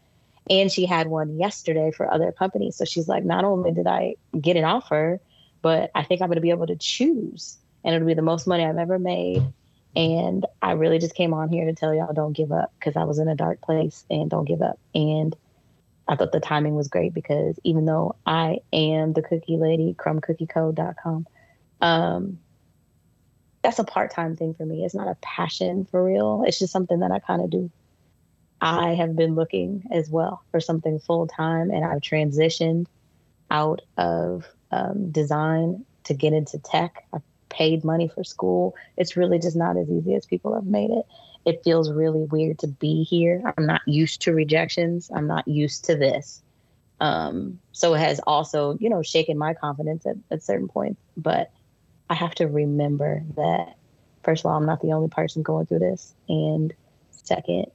and 0.50 0.72
she 0.72 0.86
had 0.86 1.08
one 1.08 1.38
yesterday 1.38 1.92
for 1.92 2.12
other 2.12 2.32
companies. 2.32 2.78
So 2.78 2.86
she's 2.86 3.08
like, 3.08 3.26
not 3.26 3.44
only 3.44 3.72
did 3.72 3.88
I 3.88 4.16
get 4.40 4.56
an 4.56 4.64
offer, 4.64 5.20
but 5.62 5.92
I 5.94 6.04
think 6.04 6.22
I'm 6.22 6.28
going 6.28 6.36
to 6.36 6.42
be 6.42 6.52
able 6.52 6.68
to 6.68 6.76
choose, 6.76 7.58
and 7.84 7.94
it'll 7.94 8.08
be 8.08 8.14
the 8.14 8.22
most 8.22 8.48
money 8.48 8.64
I've 8.64 8.78
ever 8.78 9.00
made. 9.00 9.44
And 9.98 10.46
I 10.62 10.74
really 10.74 11.00
just 11.00 11.16
came 11.16 11.34
on 11.34 11.50
here 11.50 11.66
to 11.66 11.74
tell 11.74 11.92
y'all 11.92 12.14
don't 12.14 12.38
give 12.38 12.52
up 12.52 12.72
because 12.80 12.96
I 12.96 13.04
was 13.06 13.18
in 13.18 13.28
a 13.28 13.36
dark 13.36 13.62
place 13.62 14.06
and 14.12 14.30
don't 14.30 14.46
give 14.46 14.62
up. 14.62 14.80
And 14.94 15.36
I 16.08 16.16
thought 16.16 16.32
the 16.32 16.40
timing 16.40 16.76
was 16.76 16.88
great 16.88 17.16
because 17.16 17.60
even 17.64 17.86
though 17.86 18.16
I 18.24 18.60
am 18.72 19.14
the 19.14 19.24
cookie 19.24 19.58
lady, 19.58 19.96
crumbcookiecode.com, 19.98 21.26
um, 21.82 22.40
that's 23.64 23.80
a 23.80 23.84
part 23.84 24.12
time 24.12 24.36
thing 24.36 24.54
for 24.54 24.68
me. 24.68 24.86
It's 24.86 24.94
not 24.94 25.08
a 25.08 25.18
passion 25.24 25.86
for 25.90 26.04
real. 26.04 26.44
It's 26.46 26.60
just 26.60 26.72
something 26.72 27.00
that 27.00 27.12
I 27.12 27.18
kind 27.18 27.42
of 27.42 27.50
do. 27.50 27.72
I 28.62 28.94
have 28.94 29.16
been 29.16 29.34
looking 29.34 29.84
as 29.92 30.12
well 30.12 30.44
for 30.52 30.60
something 30.60 31.00
full 31.00 31.26
time, 31.26 31.72
and 31.72 31.84
I've 31.84 32.02
transitioned 32.02 32.86
out 33.50 33.82
of 33.98 34.46
um, 34.70 35.10
design 35.10 35.86
to 36.04 36.14
get 36.14 36.34
into 36.34 36.60
tech. 36.60 37.04
I've 37.12 37.24
paid 37.50 37.84
money 37.84 38.08
for 38.08 38.24
school. 38.24 38.76
It's 38.98 39.18
really 39.18 39.40
just 39.40 39.56
not 39.56 39.78
as 39.78 39.90
easy 39.90 40.16
as 40.16 40.26
people 40.26 40.54
have 40.54 40.66
made 40.66 40.90
it. 40.90 41.06
It 41.46 41.64
feels 41.64 41.92
really 41.92 42.24
weird 42.24 42.60
to 42.60 42.68
be 42.68 43.04
here. 43.04 43.42
I'm 43.58 43.66
not 43.66 43.82
used 43.86 44.22
to 44.24 44.34
rejections. 44.34 45.10
I'm 45.14 45.28
not 45.28 45.48
used 45.48 45.86
to 45.86 45.96
this. 45.96 46.42
Um, 47.00 47.60
so 47.72 47.94
it 47.94 48.00
has 48.00 48.20
also, 48.20 48.78
you 48.80 48.90
know, 48.90 49.02
shaken 49.02 49.38
my 49.38 49.54
confidence 49.54 50.06
at, 50.06 50.18
at 50.32 50.44
certain 50.44 50.68
points. 50.68 51.00
But 51.16 51.52
I 52.10 52.16
have 52.16 52.36
to 52.36 52.48
remember 52.48 53.24
that, 53.36 53.76
first 54.24 54.44
of 54.44 54.52
all, 54.52 54.58
I'm 54.58 54.66
not 54.66 54.82
the 54.82 54.94
only 54.94 55.10
person 55.10 55.42
going 55.42 55.68
through 55.68 55.80
this. 55.80 56.14
And 56.28 56.74
second, 57.12 57.68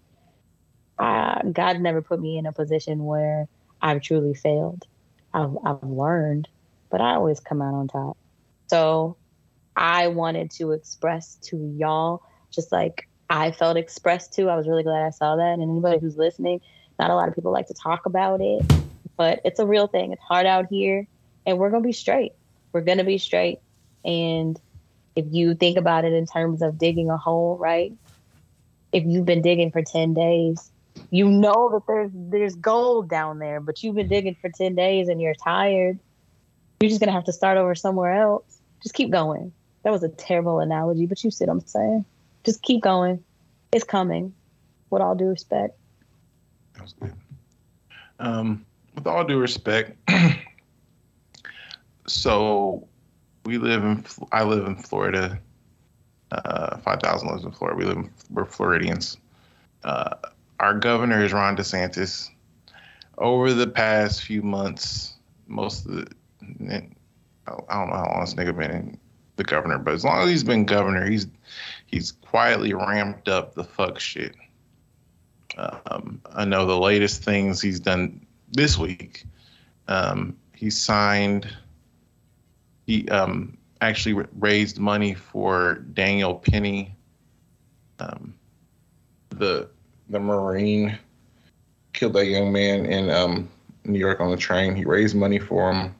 I, 0.98 1.42
God 1.52 1.80
never 1.80 2.02
put 2.02 2.20
me 2.20 2.38
in 2.38 2.46
a 2.46 2.52
position 2.52 3.04
where 3.04 3.48
I've 3.80 4.02
truly 4.02 4.34
failed. 4.34 4.86
I've, 5.32 5.56
I've 5.64 5.82
learned, 5.82 6.48
but 6.90 7.00
I 7.00 7.14
always 7.14 7.40
come 7.40 7.62
out 7.62 7.74
on 7.74 7.88
top. 7.88 8.16
So 8.68 9.16
I 9.76 10.08
wanted 10.08 10.50
to 10.52 10.72
express 10.72 11.36
to 11.42 11.56
y'all, 11.76 12.22
just 12.50 12.72
like 12.72 13.08
I 13.30 13.50
felt 13.50 13.76
expressed 13.76 14.32
to. 14.34 14.48
I 14.48 14.56
was 14.56 14.68
really 14.68 14.82
glad 14.82 15.04
I 15.04 15.10
saw 15.10 15.36
that. 15.36 15.54
And 15.54 15.62
anybody 15.62 15.98
who's 15.98 16.16
listening, 16.16 16.60
not 16.98 17.10
a 17.10 17.14
lot 17.14 17.28
of 17.28 17.34
people 17.34 17.52
like 17.52 17.68
to 17.68 17.74
talk 17.74 18.06
about 18.06 18.40
it, 18.40 18.62
but 19.16 19.40
it's 19.44 19.58
a 19.58 19.66
real 19.66 19.86
thing. 19.86 20.12
It's 20.12 20.22
hard 20.22 20.46
out 20.46 20.66
here, 20.68 21.06
and 21.46 21.58
we're 21.58 21.70
going 21.70 21.82
to 21.82 21.86
be 21.86 21.92
straight. 21.92 22.32
We're 22.72 22.82
going 22.82 22.98
to 22.98 23.04
be 23.04 23.18
straight. 23.18 23.60
And 24.04 24.60
if 25.16 25.26
you 25.30 25.54
think 25.54 25.76
about 25.76 26.04
it 26.04 26.12
in 26.12 26.26
terms 26.26 26.62
of 26.62 26.78
digging 26.78 27.10
a 27.10 27.16
hole, 27.16 27.56
right? 27.58 27.92
If 28.92 29.04
you've 29.06 29.26
been 29.26 29.42
digging 29.42 29.70
for 29.70 29.82
10 29.82 30.14
days, 30.14 30.70
you 31.10 31.28
know 31.28 31.70
that 31.72 31.86
there's 31.86 32.10
there's 32.14 32.54
gold 32.54 33.08
down 33.08 33.38
there, 33.38 33.60
but 33.60 33.82
you've 33.82 33.94
been 33.94 34.08
digging 34.08 34.36
for 34.40 34.50
10 34.50 34.74
days 34.74 35.08
and 35.08 35.20
you're 35.20 35.34
tired. 35.34 35.98
You're 36.80 36.88
just 36.88 37.00
gonna 37.00 37.12
have 37.12 37.24
to 37.24 37.32
start 37.32 37.56
over 37.56 37.74
somewhere 37.74 38.14
else. 38.14 38.44
Just 38.82 38.94
keep 38.94 39.10
going. 39.10 39.52
That 39.82 39.90
was 39.90 40.02
a 40.02 40.08
terrible 40.08 40.60
analogy, 40.60 41.06
but 41.06 41.22
you 41.24 41.30
see 41.30 41.44
what 41.44 41.52
I'm 41.52 41.66
saying. 41.66 42.04
Just 42.44 42.62
keep 42.62 42.82
going. 42.82 43.22
It's 43.72 43.84
coming. 43.84 44.34
With 44.90 45.02
all 45.02 45.14
due 45.14 45.28
respect. 45.28 45.76
That 46.74 46.82
was 46.82 46.92
good. 46.92 47.14
Um, 48.18 48.64
with 48.94 49.06
all 49.06 49.24
due 49.24 49.38
respect, 49.38 49.96
so 52.06 52.86
we 53.44 53.58
live 53.58 53.82
in 53.82 54.04
I 54.30 54.44
live 54.44 54.66
in 54.66 54.76
Florida. 54.76 55.38
Uh, 56.30 56.76
Five 56.78 57.00
thousand 57.00 57.28
lives 57.28 57.44
in 57.44 57.52
Florida. 57.52 57.78
We 57.78 57.84
live 57.84 57.96
in, 57.96 58.10
we're 58.30 58.44
Floridians. 58.44 59.16
Uh, 59.82 60.14
our 60.60 60.74
governor 60.74 61.24
is 61.24 61.32
Ron 61.32 61.56
DeSantis. 61.56 62.28
Over 63.18 63.52
the 63.52 63.66
past 63.66 64.22
few 64.22 64.42
months, 64.42 65.14
most 65.46 65.86
of 65.86 65.92
the 65.92 66.06
I 67.46 67.50
don't 67.50 67.88
know 67.88 67.96
how 67.96 68.10
long 68.12 68.20
this 68.20 68.34
nigga 68.34 68.56
been 68.56 68.70
in 68.70 68.98
the 69.42 69.50
governor, 69.50 69.78
but 69.78 69.94
as 69.94 70.04
long 70.04 70.22
as 70.22 70.30
he's 70.30 70.44
been 70.44 70.64
governor, 70.64 71.08
he's 71.08 71.26
he's 71.86 72.12
quietly 72.12 72.72
ramped 72.72 73.28
up 73.28 73.54
the 73.54 73.64
fuck 73.64 73.98
shit. 73.98 74.34
Um, 75.56 76.20
I 76.32 76.44
know 76.44 76.64
the 76.64 76.78
latest 76.78 77.22
things 77.22 77.60
he's 77.60 77.80
done 77.80 78.24
this 78.52 78.78
week. 78.78 79.24
Um, 79.88 80.36
he 80.54 80.70
signed. 80.70 81.48
He 82.86 83.08
um, 83.08 83.56
actually 83.80 84.14
ra- 84.14 84.26
raised 84.38 84.78
money 84.78 85.14
for 85.14 85.84
Daniel 85.92 86.36
Penny, 86.36 86.94
um, 87.98 88.34
the 89.30 89.68
the 90.08 90.20
Marine, 90.20 90.98
killed 91.92 92.14
that 92.14 92.26
young 92.26 92.52
man 92.52 92.86
in 92.86 93.10
um, 93.10 93.48
New 93.84 93.98
York 93.98 94.20
on 94.20 94.30
the 94.30 94.36
train. 94.36 94.74
He 94.74 94.84
raised 94.84 95.14
money 95.14 95.38
for 95.38 95.72
him. 95.72 95.94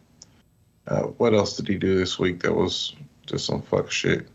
Uh, 0.89 1.03
what 1.03 1.33
else 1.33 1.57
did 1.57 1.69
he 1.69 1.77
do 1.77 1.97
this 1.97 2.19
week 2.19 2.43
that 2.43 2.53
was 2.53 2.95
just 3.27 3.47
some 3.47 3.63
fuck 3.63 3.91
shit? 3.91 4.29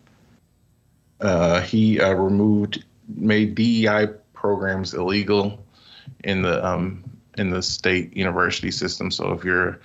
Uh, 1.20 1.62
he 1.62 2.00
uh, 2.00 2.14
removed, 2.14 2.84
made 3.08 3.56
DEI 3.56 4.08
programs 4.34 4.94
illegal 4.94 5.64
in 6.24 6.42
the 6.42 6.66
um, 6.66 7.04
in 7.38 7.50
the 7.50 7.62
state 7.62 8.16
university 8.16 8.72
system. 8.72 9.12
So 9.12 9.32
if 9.34 9.44
you're 9.44 9.80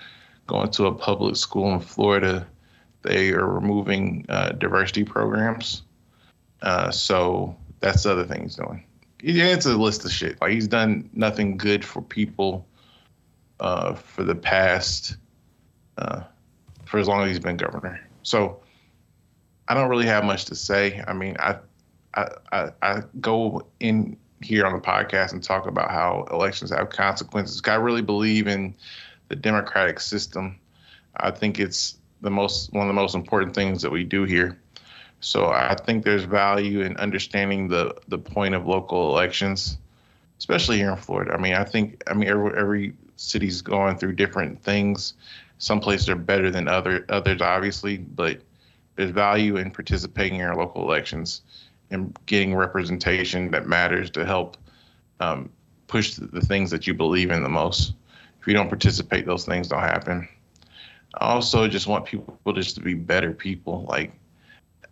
going 0.47 0.70
to 0.70 0.86
a 0.86 0.94
public 0.94 1.36
school 1.36 1.72
in 1.74 1.81
Florida, 1.81 2.47
they 3.02 3.32
are 3.32 3.47
removing 3.47 4.24
uh, 4.28 4.50
diversity 4.50 5.05
programs. 5.05 5.82
Uh, 6.62 6.90
so 6.90 7.56
that's 7.81 8.05
the 8.05 8.12
other 8.12 8.24
thing 8.24 8.42
he's 8.42 8.56
doing. 8.56 8.84
It's 9.20 9.66
a 9.66 9.76
list 9.76 10.05
of 10.05 10.12
shit. 10.12 10.40
Like 10.40 10.52
he's 10.52 10.68
done 10.68 11.08
nothing 11.12 11.56
good 11.56 11.84
for 11.84 12.02
people 12.02 12.66
uh, 13.60 13.94
for 13.94 14.24
the 14.24 14.34
past 14.34 15.16
uh, 15.98 16.22
for 16.84 16.98
as 16.98 17.08
long 17.08 17.22
as 17.22 17.28
he's 17.28 17.39
been 17.39 17.56
governor. 17.56 18.00
So 18.22 18.61
I 19.68 19.74
don't 19.74 19.89
really 19.89 20.07
have 20.07 20.24
much 20.24 20.44
to 20.47 20.55
say. 20.55 21.02
I 21.07 21.12
mean, 21.12 21.36
I 21.39 21.57
I 22.15 22.28
I, 22.52 22.70
I 22.82 23.02
go 23.20 23.66
in 23.81 24.16
here 24.42 24.66
on 24.66 24.73
the 24.73 24.81
podcast 24.81 25.32
and 25.32 25.42
talk 25.42 25.66
about 25.66 25.91
how 25.91 26.26
elections 26.31 26.70
have 26.70 26.91
consequences. 26.91 27.62
I 27.65 27.74
really 27.76 28.02
believe 28.02 28.49
in 28.49 28.74
the 29.28 29.36
democratic 29.36 30.00
system. 30.00 30.58
I 31.16 31.31
think 31.31 31.58
it's 31.58 31.97
the 32.20 32.31
most 32.31 32.73
one 32.73 32.82
of 32.82 32.89
the 32.89 33.00
most 33.00 33.15
important 33.15 33.55
things 33.55 33.82
that 33.82 33.91
we 33.91 34.05
do 34.05 34.24
here. 34.24 34.58
So 35.20 35.47
I 35.47 35.76
think 35.76 36.05
there's 36.05 36.24
value 36.24 36.81
in 36.81 36.97
understanding 36.97 37.68
the 37.68 37.94
the 38.08 38.18
point 38.18 38.55
of 38.55 38.66
local 38.66 39.10
elections, 39.10 39.78
especially 40.39 40.78
here 40.78 40.91
in 40.91 40.97
Florida. 40.97 41.32
I 41.32 41.39
mean, 41.39 41.55
I 41.55 41.65
think 41.65 42.02
I 42.08 42.15
mean 42.15 42.28
every 42.28 42.58
every 42.58 42.92
city's 43.16 43.62
going 43.62 43.97
through 43.99 44.15
different 44.15 44.62
things. 44.62 45.15
Some 45.58 45.78
places 45.78 46.08
are 46.08 46.16
better 46.16 46.50
than 46.50 46.66
other 46.66 47.07
others, 47.08 47.41
obviously, 47.41 47.99
but 47.99 48.41
there's 49.02 49.12
value 49.12 49.56
in 49.56 49.70
participating 49.70 50.39
in 50.39 50.47
our 50.47 50.56
local 50.56 50.82
elections 50.82 51.42
and 51.90 52.16
getting 52.26 52.55
representation 52.55 53.50
that 53.50 53.66
matters 53.66 54.10
to 54.10 54.24
help 54.24 54.56
um, 55.18 55.50
push 55.89 56.14
the 56.14 56.40
things 56.40 56.70
that 56.70 56.86
you 56.86 56.94
believe 56.94 57.32
in 57.32 57.42
the 57.42 57.48
most. 57.48 57.94
If 58.40 58.47
you 58.47 58.55
don't 58.55 58.68
participate, 58.68 59.26
those 59.26 59.44
things 59.44 59.68
don't 59.68 59.81
happen. 59.81 60.28
I 61.14 61.26
also 61.26 61.66
just 61.66 61.89
want 61.89 62.06
people 62.06 62.39
just 62.55 62.76
to 62.76 62.81
be 62.81 62.94
better 62.94 63.32
people. 63.32 63.84
Like 63.89 64.12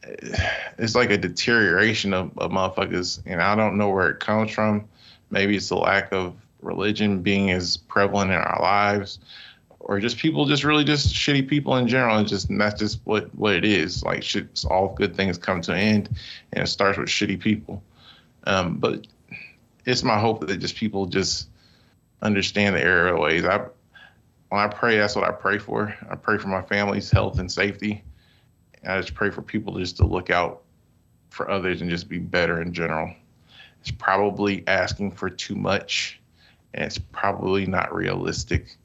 it's 0.02 0.96
like 0.96 1.10
a 1.10 1.16
deterioration 1.16 2.12
of, 2.12 2.36
of 2.36 2.50
motherfuckers, 2.50 3.22
and 3.26 3.40
I 3.40 3.54
don't 3.54 3.78
know 3.78 3.90
where 3.90 4.10
it 4.10 4.18
comes 4.18 4.50
from. 4.50 4.88
Maybe 5.30 5.56
it's 5.56 5.68
the 5.68 5.76
lack 5.76 6.12
of 6.12 6.34
religion 6.62 7.22
being 7.22 7.52
as 7.52 7.76
prevalent 7.76 8.32
in 8.32 8.38
our 8.38 8.60
lives, 8.60 9.20
or 9.80 9.98
just 9.98 10.18
people 10.18 10.44
just 10.44 10.62
really 10.62 10.84
just 10.84 11.12
shitty 11.12 11.48
people 11.48 11.76
in 11.76 11.88
general. 11.88 12.16
And 12.16 12.28
just 12.28 12.48
that's 12.56 12.78
just 12.78 13.00
what 13.04 13.34
what 13.34 13.54
it 13.54 13.64
is. 13.64 14.02
Like 14.04 14.22
shit, 14.22 14.64
all 14.68 14.94
good 14.94 15.16
things 15.16 15.38
come 15.38 15.60
to 15.62 15.72
an 15.72 15.78
end, 15.78 16.08
and 16.52 16.64
it 16.64 16.66
starts 16.68 16.98
with 16.98 17.08
shitty 17.08 17.40
people. 17.40 17.82
Um, 18.44 18.76
but 18.76 19.06
it's 19.84 20.02
my 20.02 20.18
hope 20.18 20.46
that 20.46 20.58
just 20.58 20.76
people 20.76 21.06
just 21.06 21.48
understand 22.22 22.76
the 22.76 22.82
error 22.82 23.08
of 23.08 23.18
ways. 23.18 23.44
I 23.44 23.66
when 24.50 24.60
I 24.60 24.66
pray, 24.66 24.98
that's 24.98 25.14
what 25.14 25.24
I 25.24 25.30
pray 25.30 25.58
for. 25.58 25.96
I 26.10 26.16
pray 26.16 26.36
for 26.38 26.48
my 26.48 26.62
family's 26.62 27.10
health 27.10 27.38
and 27.38 27.50
safety. 27.50 28.02
And 28.82 28.92
I 28.92 29.00
just 29.00 29.14
pray 29.14 29.30
for 29.30 29.42
people 29.42 29.78
just 29.78 29.96
to 29.98 30.06
look 30.06 30.30
out 30.30 30.62
for 31.30 31.50
others 31.50 31.80
and 31.80 31.90
just 31.90 32.08
be 32.08 32.18
better 32.18 32.60
in 32.60 32.72
general. 32.72 33.14
It's 33.80 33.92
probably 33.92 34.64
asking 34.66 35.12
for 35.12 35.30
too 35.30 35.54
much, 35.54 36.20
and 36.74 36.84
it's 36.84 36.98
probably 36.98 37.64
not 37.66 37.94
realistic, 37.94 38.76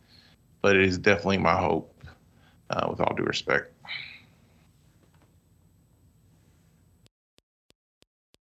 but 0.66 0.76
it 0.76 0.82
is 0.82 0.98
definitely 0.98 1.38
my 1.38 1.56
hope, 1.56 1.94
uh, 2.72 2.88
with 2.90 3.00
all 3.00 3.14
due 3.16 3.22
respect. 3.22 3.72